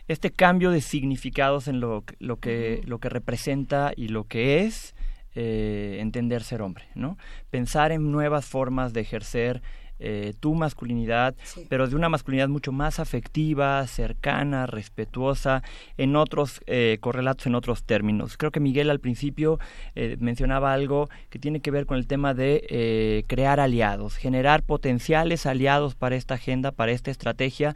este 0.09 0.31
cambio 0.31 0.71
de 0.71 0.81
significados 0.81 1.67
en 1.69 1.81
lo, 1.81 2.03
que- 2.05 2.17
lo, 2.19 2.37
que, 2.39 2.83
lo 2.85 2.99
que 2.99 3.09
representa 3.09 3.93
y 3.97 4.09
lo 4.09 4.25
que 4.25 4.61
es 4.65 4.95
eh, 5.35 5.97
entender 6.01 6.43
ser 6.45 6.63
hombre, 6.63 6.85
¿no? 6.95 7.17
Pensar 7.51 7.91
en 7.91 8.13
nuevas 8.13 8.45
formas 8.45 8.93
de 8.93 9.01
ejercer 9.01 9.63
eh, 9.99 10.35
tu 10.41 10.55
masculinidad, 10.55 11.35
Sí. 11.45 11.67
pero 11.69 11.87
de 11.89 11.97
una 11.97 12.09
masculinidad 12.09 12.49
mucho 12.49 12.73
más 12.73 12.99
afectiva, 13.01 13.87
cercana, 13.87 14.67
respetuosa, 14.67 15.63
en 15.97 16.17
otros 16.17 16.61
eh, 16.67 16.99
correlatos, 17.01 17.47
en 17.47 17.55
otros 17.55 17.85
términos. 17.85 18.37
Creo 18.37 18.51
que 18.51 18.61
Miguel 18.61 18.91
al 18.91 19.01
principio 19.01 19.59
eh, 19.95 20.17
mencionaba 20.21 20.73
algo 20.73 21.09
que 21.31 21.39
tiene 21.39 21.61
que 21.61 21.71
ver 21.71 21.87
con 21.87 21.97
el 21.97 22.07
tema 22.07 22.35
de 22.35 22.67
eh, 22.69 23.25
crear 23.27 23.61
aliados, 23.61 24.17
generar 24.17 24.63
potenciales 24.63 25.47
aliados 25.47 25.95
para 25.95 26.17
esta 26.17 26.35
agenda, 26.35 26.73
para 26.73 26.93
esta 26.93 27.11
estrategia, 27.11 27.75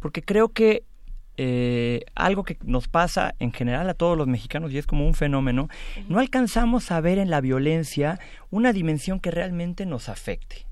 porque 0.00 0.22
creo 0.22 0.48
que 0.48 0.82
eh, 1.36 2.04
algo 2.14 2.42
que 2.44 2.58
nos 2.64 2.88
pasa 2.88 3.34
en 3.38 3.52
general 3.52 3.88
a 3.88 3.94
todos 3.94 4.18
los 4.18 4.26
mexicanos 4.26 4.72
y 4.72 4.78
es 4.78 4.86
como 4.86 5.06
un 5.06 5.14
fenómeno, 5.14 5.68
no 6.08 6.18
alcanzamos 6.18 6.90
a 6.90 7.00
ver 7.00 7.16
en 7.18 7.30
la 7.30 7.40
violencia 7.40 8.18
una 8.50 8.72
dimensión 8.74 9.20
que 9.20 9.30
realmente 9.30 9.86
nos 9.86 10.08
afecte. 10.10 10.66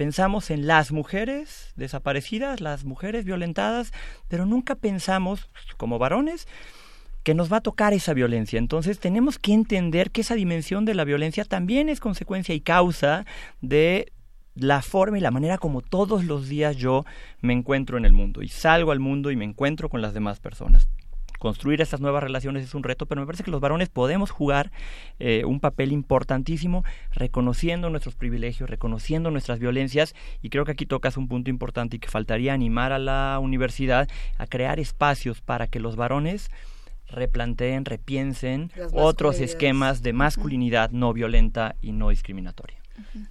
Pensamos 0.00 0.50
en 0.50 0.66
las 0.66 0.92
mujeres 0.92 1.74
desaparecidas, 1.76 2.62
las 2.62 2.86
mujeres 2.86 3.26
violentadas, 3.26 3.92
pero 4.28 4.46
nunca 4.46 4.74
pensamos, 4.74 5.50
como 5.76 5.98
varones, 5.98 6.48
que 7.22 7.34
nos 7.34 7.52
va 7.52 7.58
a 7.58 7.60
tocar 7.60 7.92
esa 7.92 8.14
violencia. 8.14 8.58
Entonces 8.58 8.98
tenemos 8.98 9.38
que 9.38 9.52
entender 9.52 10.10
que 10.10 10.22
esa 10.22 10.36
dimensión 10.36 10.86
de 10.86 10.94
la 10.94 11.04
violencia 11.04 11.44
también 11.44 11.90
es 11.90 12.00
consecuencia 12.00 12.54
y 12.54 12.62
causa 12.62 13.26
de 13.60 14.10
la 14.54 14.80
forma 14.80 15.18
y 15.18 15.20
la 15.20 15.32
manera 15.32 15.58
como 15.58 15.82
todos 15.82 16.24
los 16.24 16.48
días 16.48 16.78
yo 16.78 17.04
me 17.42 17.52
encuentro 17.52 17.98
en 17.98 18.06
el 18.06 18.14
mundo 18.14 18.40
y 18.40 18.48
salgo 18.48 18.92
al 18.92 19.00
mundo 19.00 19.30
y 19.30 19.36
me 19.36 19.44
encuentro 19.44 19.90
con 19.90 20.00
las 20.00 20.14
demás 20.14 20.40
personas. 20.40 20.88
Construir 21.40 21.80
estas 21.80 22.02
nuevas 22.02 22.22
relaciones 22.22 22.62
es 22.64 22.74
un 22.74 22.82
reto, 22.82 23.06
pero 23.06 23.22
me 23.22 23.26
parece 23.26 23.42
que 23.42 23.50
los 23.50 23.62
varones 23.62 23.88
podemos 23.88 24.30
jugar 24.30 24.70
eh, 25.18 25.46
un 25.46 25.58
papel 25.58 25.90
importantísimo 25.90 26.84
reconociendo 27.12 27.88
nuestros 27.88 28.14
privilegios, 28.14 28.68
reconociendo 28.68 29.30
nuestras 29.30 29.58
violencias 29.58 30.14
y 30.42 30.50
creo 30.50 30.66
que 30.66 30.72
aquí 30.72 30.84
tocas 30.84 31.16
un 31.16 31.28
punto 31.28 31.48
importante 31.48 31.96
y 31.96 31.98
que 31.98 32.08
faltaría 32.08 32.52
animar 32.52 32.92
a 32.92 32.98
la 32.98 33.38
universidad 33.40 34.06
a 34.36 34.46
crear 34.46 34.78
espacios 34.80 35.40
para 35.40 35.66
que 35.66 35.80
los 35.80 35.96
varones 35.96 36.50
replanteen, 37.08 37.86
repiensen 37.86 38.70
otros 38.92 39.40
esquemas 39.40 40.02
de 40.02 40.12
masculinidad 40.12 40.90
no 40.90 41.14
violenta 41.14 41.74
y 41.80 41.92
no 41.92 42.10
discriminatoria. 42.10 42.79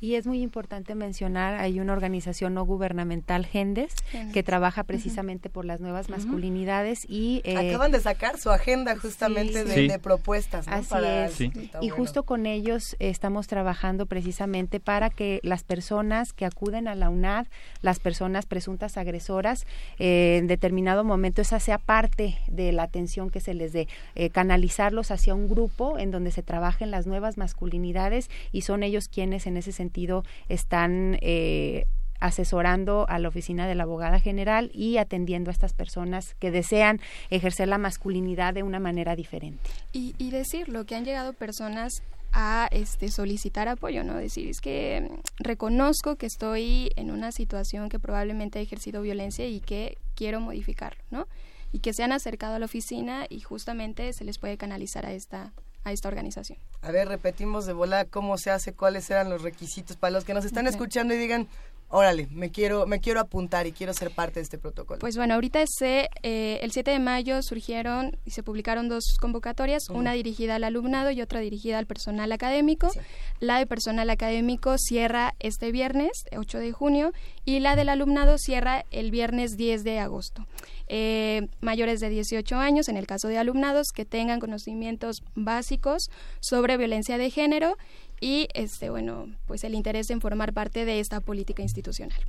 Y 0.02 0.16
es 0.16 0.26
muy 0.28 0.42
importante 0.42 0.96
mencionar, 0.96 1.56
hay 1.56 1.80
una 1.80 1.94
organización 1.94 2.54
no 2.54 2.66
gubernamental, 2.66 3.46
GENDES, 3.46 3.94
Gendes. 4.12 4.34
que 4.34 4.44
trabaja 4.44 4.84
precisamente 4.84 5.50
por 5.50 5.66
las 5.66 5.80
nuevas 5.82 6.10
masculinidades 6.10 7.06
y... 7.08 7.42
eh, 7.44 7.56
Acaban 7.58 7.92
de 7.92 8.00
sacar 8.00 8.38
su 8.40 8.50
agenda 8.50 8.96
justamente 8.98 9.64
sí. 9.64 9.68
de, 9.70 9.76
Sí. 9.76 9.88
de 9.88 10.00
propuestas. 10.00 10.68
¿no? 10.68 10.74
Así 10.74 10.90
Para- 10.90 11.26
es. 11.28 11.40
Está 11.42 11.80
Y 11.82 11.90
bueno. 11.90 11.96
justo 11.96 12.24
con 12.24 12.46
ellos 12.46 12.96
estamos 13.00 13.48
trabajando 13.48 14.06
precisamente 14.06 14.80
para 14.80 15.10
que 15.10 15.40
las 15.44 15.64
personas 15.64 16.34
que 16.34 16.46
acuden 16.46 16.88
a 16.88 16.96
la 16.96 17.10
UNAD, 17.10 17.48
las 17.82 18.00
personas 18.00 18.46
presuntas 18.46 18.98
agresoras, 18.98 19.66
eh, 20.00 20.38
en 20.40 20.48
determinado 20.48 21.04
momento 21.04 21.42
esa 21.42 21.60
sea 21.60 21.78
parte 21.78 22.38
de 22.48 22.72
la 22.72 22.84
atención 22.84 23.30
que 23.30 23.40
se 23.40 23.54
les 23.54 23.74
dé, 23.74 23.88
eh, 24.16 24.30
canalizarlos 24.30 25.12
hacia 25.12 25.36
un 25.36 25.48
grupo 25.48 25.98
en 25.98 26.12
donde 26.12 26.32
se 26.32 26.44
trabajen 26.44 26.92
las 26.92 27.08
nuevas 27.08 27.38
masculinidades 27.38 28.30
y 28.52 28.62
son 28.62 28.84
ellos 28.84 29.08
quienes 29.08 29.48
en 29.48 29.58
ese 29.60 29.72
sentido 29.72 30.24
están 30.48 31.18
eh, 31.22 31.86
asesorando 32.20 33.06
a 33.08 33.20
la 33.20 33.30
oficina 33.30 33.68
de 33.68 33.76
la 33.76 33.84
abogada 33.84 34.20
general 34.20 34.72
y 34.74 34.98
atendiendo 34.98 35.52
a 35.52 35.54
estas 35.54 35.74
personas 35.74 36.36
que 36.40 36.52
desean 36.52 37.00
ejercer 37.30 37.68
la 37.68 37.78
masculinidad 37.78 38.54
de 38.54 38.64
una 38.64 38.80
manera 38.80 39.16
diferente. 39.16 39.70
Y, 39.94 40.16
y 40.18 40.32
decirlo, 40.32 40.86
que 40.86 40.96
han 40.96 41.06
llegado 41.06 41.34
personas 41.34 42.04
a 42.32 42.68
este 42.72 43.10
solicitar 43.10 43.68
apoyo, 43.68 44.04
¿no? 44.04 44.16
Decir, 44.16 44.50
es 44.50 44.62
que 44.62 45.10
mm, 45.10 45.44
reconozco 45.44 46.16
que 46.16 46.26
estoy 46.26 46.92
en 46.96 47.12
una 47.12 47.32
situación 47.32 47.90
que 47.90 48.00
probablemente 48.00 48.60
he 48.60 48.62
ejercido 48.62 49.02
violencia 49.02 49.48
y 49.48 49.60
que 49.60 49.98
quiero 50.16 50.40
modificarlo, 50.40 51.02
¿no? 51.10 51.28
Y 51.72 51.80
que 51.80 51.94
se 51.94 52.04
han 52.04 52.12
acercado 52.12 52.56
a 52.56 52.60
la 52.60 52.66
oficina 52.66 53.26
y 53.30 53.42
justamente 53.42 54.14
se 54.14 54.26
les 54.26 54.38
puede 54.38 54.58
canalizar 54.58 55.06
a 55.06 55.14
esta 55.14 55.54
a 55.90 55.94
esta 55.94 56.08
organización. 56.08 56.58
A 56.82 56.92
ver, 56.92 57.08
repetimos 57.08 57.66
de 57.66 57.74
bola 57.74 58.06
cómo 58.06 58.38
se 58.38 58.52
hace, 58.52 58.74
cuáles 58.74 59.10
eran 59.10 59.30
los 59.30 59.42
requisitos 59.42 59.98
para 59.98 60.12
los 60.12 60.24
que 60.24 60.34
nos 60.34 60.46
están 60.46 60.68
escuchando 60.68 61.14
y 61.14 61.18
digan, 61.18 61.48
órale, 61.90 62.28
me 62.32 62.52
quiero, 62.52 62.86
me 62.86 63.00
quiero 63.00 63.20
apuntar 63.20 63.68
y 63.68 63.72
quiero 63.72 63.94
ser 63.94 64.12
parte 64.12 64.40
de 64.40 64.44
este 64.44 64.58
protocolo. 64.58 65.00
Pues 65.00 65.18
bueno, 65.18 65.34
ahorita 65.34 65.64
se, 65.68 66.10
eh, 66.24 66.60
el 66.62 66.72
7 66.72 66.92
de 66.92 67.00
mayo 67.00 67.42
surgieron 67.42 68.18
y 68.26 68.32
se 68.32 68.44
publicaron 68.44 68.88
dos 68.90 69.18
convocatorias, 69.20 69.90
una 69.90 70.14
dirigida 70.14 70.56
al 70.56 70.64
alumnado 70.64 71.12
y 71.12 71.22
otra 71.22 71.40
dirigida 71.40 71.80
al 71.80 71.86
personal 71.86 72.32
académico. 72.32 72.92
La 73.40 73.60
de 73.60 73.66
personal 73.68 74.10
académico 74.10 74.78
cierra 74.78 75.36
este 75.40 75.72
viernes, 75.72 76.12
8 76.36 76.60
de 76.60 76.72
junio, 76.72 77.12
y 77.46 77.60
la 77.60 77.76
del 77.76 77.90
alumnado 77.90 78.38
cierra 78.38 78.86
el 78.92 79.12
viernes 79.12 79.58
10 79.58 79.84
de 79.84 80.00
agosto. 80.00 80.46
Eh, 80.88 81.48
mayores 81.62 82.00
de 82.00 82.10
18 82.10 82.56
años, 82.56 82.90
en 82.90 82.98
el 82.98 83.06
caso 83.06 83.28
de 83.28 83.38
alumnados, 83.38 83.88
que 83.94 84.06
tengan 84.06 84.40
conocimientos 84.40 85.18
básicos 85.36 86.10
sobre 86.40 86.78
violencia 86.78 87.18
de 87.18 87.30
género 87.30 87.78
y 88.22 88.48
este 88.54 88.90
bueno 88.90 89.28
pues 89.46 89.64
el 89.64 89.76
interés 89.76 90.10
en 90.10 90.22
formar 90.22 90.54
parte 90.54 90.86
de 90.86 91.00
esta 91.00 91.20
política 91.22 91.62
institucional. 91.62 92.20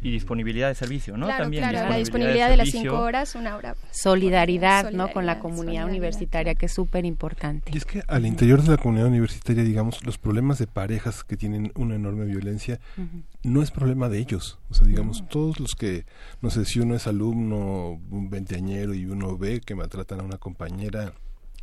Y 0.00 0.12
disponibilidad 0.12 0.68
de 0.68 0.76
servicio, 0.76 1.16
¿no? 1.16 1.26
Claro, 1.26 1.42
También 1.42 1.68
claro, 1.68 1.88
la 1.88 1.96
disponibilidad 1.96 2.48
de 2.48 2.56
las 2.56 2.68
servicio. 2.68 2.92
cinco 2.92 3.02
horas, 3.02 3.34
una 3.34 3.56
hora. 3.56 3.74
solidaridad, 3.90 4.92
¿no? 4.92 5.08
Con 5.10 5.26
la 5.26 5.40
comunidad 5.40 5.86
universitaria, 5.86 6.54
que 6.54 6.66
es 6.66 6.72
súper 6.72 7.04
importante. 7.04 7.72
Y 7.74 7.76
es 7.76 7.84
que 7.84 8.02
al 8.06 8.26
interior 8.26 8.62
de 8.62 8.70
la 8.70 8.76
comunidad 8.76 9.08
universitaria, 9.08 9.64
digamos, 9.64 10.04
los 10.04 10.18
problemas 10.18 10.58
de 10.58 10.68
parejas 10.68 11.24
que 11.24 11.36
tienen 11.36 11.72
una 11.74 11.96
enorme 11.96 12.26
violencia 12.26 12.78
Ujú. 12.96 13.22
no 13.42 13.60
es 13.62 13.72
problema 13.72 14.08
de 14.08 14.18
ellos. 14.18 14.60
O 14.70 14.74
sea, 14.74 14.86
digamos, 14.86 15.26
todos 15.28 15.58
los 15.58 15.72
que, 15.72 16.06
no 16.42 16.50
sé, 16.50 16.64
si 16.64 16.78
uno 16.78 16.94
es 16.94 17.08
alumno, 17.08 18.00
un 18.08 18.30
veinteañero 18.30 18.94
y 18.94 19.06
uno 19.06 19.36
ve 19.36 19.60
que 19.60 19.74
maltratan 19.74 20.20
a 20.20 20.22
una 20.22 20.38
compañera, 20.38 21.12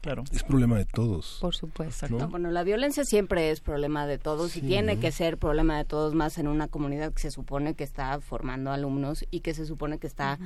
Claro. 0.08 0.24
es 0.32 0.44
problema 0.44 0.78
de 0.78 0.86
todos. 0.86 1.38
Por 1.42 1.54
supuesto. 1.54 2.08
¿no? 2.10 2.20
No, 2.20 2.30
bueno, 2.30 2.50
la 2.50 2.64
violencia 2.64 3.04
siempre 3.04 3.52
es 3.52 3.60
problema 3.60 4.08
de 4.08 4.18
todos 4.18 4.56
y 4.56 4.62
tiene 4.62 4.96
¿no? 4.96 5.02
que 5.02 5.12
ser 5.12 5.38
problema 5.38 5.78
de 5.78 5.84
todos 5.84 6.14
más 6.14 6.38
en 6.38 6.48
una 6.48 6.70
comunidad 6.70 7.12
que 7.12 7.20
se 7.20 7.32
supone 7.32 7.74
que 7.74 7.84
está 7.84 8.20
formando 8.22 8.72
alumnos 8.72 9.26
y 9.32 9.42
que 9.42 9.54
se 9.54 9.66
supone 9.66 9.98
que 10.00 10.08
está 10.08 10.40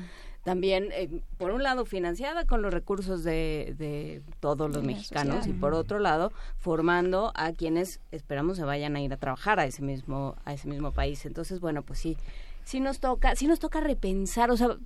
también, 0.43 0.89
eh, 0.93 1.21
por 1.37 1.51
un 1.51 1.61
lado, 1.61 1.85
financiada 1.85 2.45
con 2.45 2.63
los 2.63 2.73
recursos 2.73 3.23
de, 3.23 3.75
de 3.77 4.23
todos 4.39 4.73
los 4.73 4.83
mexicanos 4.83 5.45
y 5.45 5.53
por 5.53 5.73
otro 5.73 5.99
lado, 5.99 6.31
formando 6.57 7.31
a 7.35 7.51
quienes 7.51 7.99
esperamos 8.11 8.57
se 8.57 8.63
vayan 8.63 8.95
a 8.95 9.01
ir 9.01 9.13
a 9.13 9.17
trabajar 9.17 9.59
a 9.59 9.65
ese 9.65 9.83
mismo, 9.83 10.35
a 10.43 10.53
ese 10.53 10.67
mismo 10.67 10.91
país. 10.91 11.27
Entonces, 11.27 11.59
bueno, 11.59 11.83
pues 11.83 11.99
sí, 11.99 12.17
sí 12.63 12.79
nos 12.79 12.99
toca, 12.99 13.35
sí 13.35 13.45
nos 13.45 13.59
toca 13.59 13.81
repensar, 13.81 14.49
o 14.49 14.57
sea, 14.57 14.77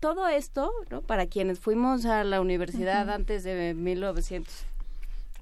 todo 0.00 0.28
esto, 0.28 0.70
¿no? 0.90 1.02
Para 1.02 1.26
quienes 1.26 1.58
fuimos 1.58 2.04
a 2.06 2.24
la 2.24 2.40
universidad 2.40 3.10
antes 3.10 3.44
de 3.44 3.74
1900 3.74 4.64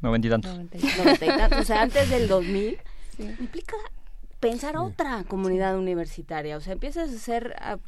Noventa 0.01 0.27
y 0.27 0.31
tantos. 0.85 0.97
noventa 0.99 1.25
y 1.27 1.29
tantos, 1.29 1.61
o 1.61 1.65
sea, 1.65 1.83
antes 1.83 2.11
del 2.11 2.27
2000, 2.29 2.79
implica 3.19 3.77
pensar 4.41 4.77
otra 4.77 5.23
comunidad 5.29 5.79
universitaria, 5.79 6.57
o 6.57 6.61
sea, 6.61 6.73
empiezas 6.73 7.11
a 7.13 7.15
hacer 7.15 7.55
a- 7.61 7.79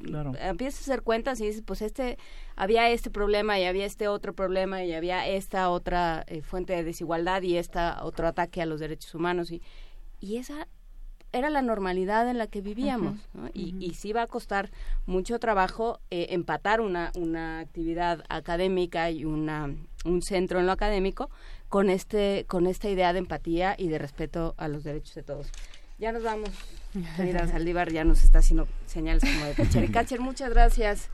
empiezas 0.48 0.80
a 0.80 0.92
hacer 0.92 1.02
cuentas 1.02 1.40
y 1.40 1.46
dices, 1.46 1.62
pues 1.66 1.82
este 1.82 2.16
había 2.54 2.88
este 2.90 3.10
problema 3.10 3.58
y 3.58 3.64
había 3.64 3.84
este 3.86 4.06
otro 4.06 4.32
problema 4.34 4.84
y 4.84 4.92
había 4.94 5.26
esta 5.26 5.68
otra 5.70 6.22
eh, 6.28 6.42
fuente 6.42 6.72
de 6.74 6.84
desigualdad 6.84 7.42
y 7.42 7.56
esta 7.56 8.04
otro 8.04 8.28
ataque 8.28 8.62
a 8.62 8.66
los 8.66 8.78
derechos 8.78 9.12
humanos 9.16 9.50
y 9.50 9.60
y 10.20 10.36
esa 10.36 10.68
era 11.34 11.50
la 11.50 11.62
normalidad 11.62 12.30
en 12.30 12.38
la 12.38 12.46
que 12.46 12.60
vivíamos 12.60 13.18
¿no? 13.34 13.50
y, 13.52 13.74
y 13.84 13.94
sí 13.94 14.12
va 14.12 14.22
a 14.22 14.26
costar 14.28 14.70
mucho 15.04 15.40
trabajo 15.40 15.98
eh, 16.10 16.28
empatar 16.30 16.80
una, 16.80 17.10
una 17.16 17.58
actividad 17.58 18.22
académica 18.28 19.10
y 19.10 19.24
una, 19.24 19.74
un 20.04 20.22
centro 20.22 20.60
en 20.60 20.66
lo 20.66 20.72
académico 20.72 21.30
con 21.68 21.90
este 21.90 22.44
con 22.46 22.68
esta 22.68 22.88
idea 22.88 23.12
de 23.12 23.18
empatía 23.18 23.74
y 23.76 23.88
de 23.88 23.98
respeto 23.98 24.54
a 24.58 24.68
los 24.68 24.84
derechos 24.84 25.14
de 25.16 25.24
todos. 25.24 25.50
Ya 25.98 26.12
nos 26.12 26.22
vamos, 26.22 26.50
querida 27.16 27.48
Saldívar, 27.48 27.90
ya 27.90 28.04
nos 28.04 28.22
está 28.22 28.38
haciendo 28.38 28.68
señales 28.86 29.24
como 29.24 29.44
de 29.46 29.54
Cacher. 29.54 29.90
Cacher, 29.92 30.20
muchas 30.20 30.50
gracias 30.50 31.10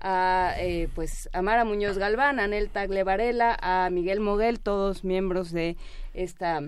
a 0.00 0.54
eh, 0.58 0.88
pues 0.94 1.28
a 1.32 1.42
Mara 1.42 1.64
Muñoz 1.64 1.98
Galván, 1.98 2.38
a 2.38 2.46
Nel 2.46 2.70
Tagle 2.70 3.02
Varela, 3.02 3.58
a 3.60 3.90
Miguel 3.90 4.20
Moguel, 4.20 4.60
todos 4.60 5.02
miembros 5.02 5.50
de 5.50 5.76
esta 6.12 6.60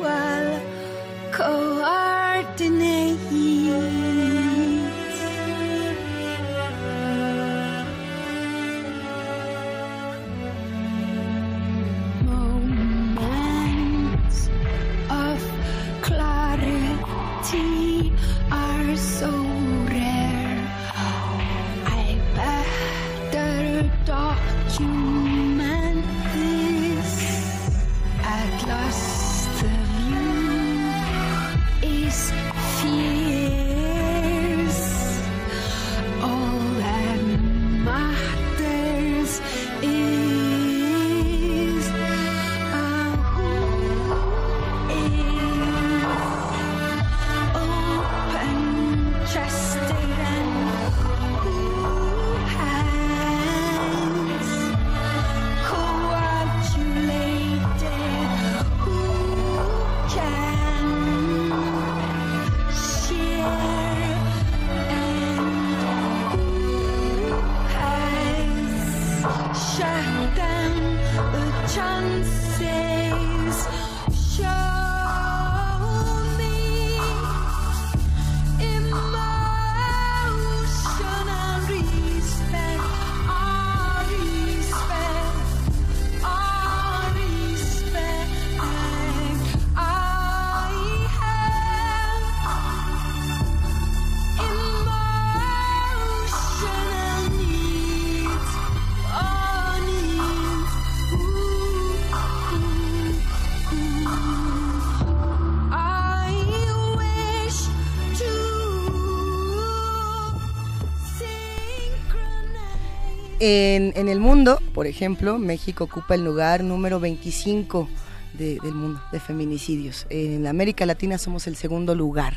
En, 113.95 114.09
el 114.09 114.19
mundo, 114.19 114.59
por 114.73 114.87
ejemplo, 114.87 115.37
México 115.37 115.83
ocupa 115.85 116.15
el 116.15 116.23
lugar 116.23 116.63
número 116.63 116.99
25 116.99 117.87
de- 118.33 118.57
del 118.63 118.73
mundo 118.73 118.99
de 119.11 119.19
feminicidios. 119.19 120.07
En 120.09 120.47
América 120.47 120.85
Latina 120.85 121.17
somos 121.17 121.45
el 121.47 121.55
segundo 121.55 121.93
lugar. 121.93 122.33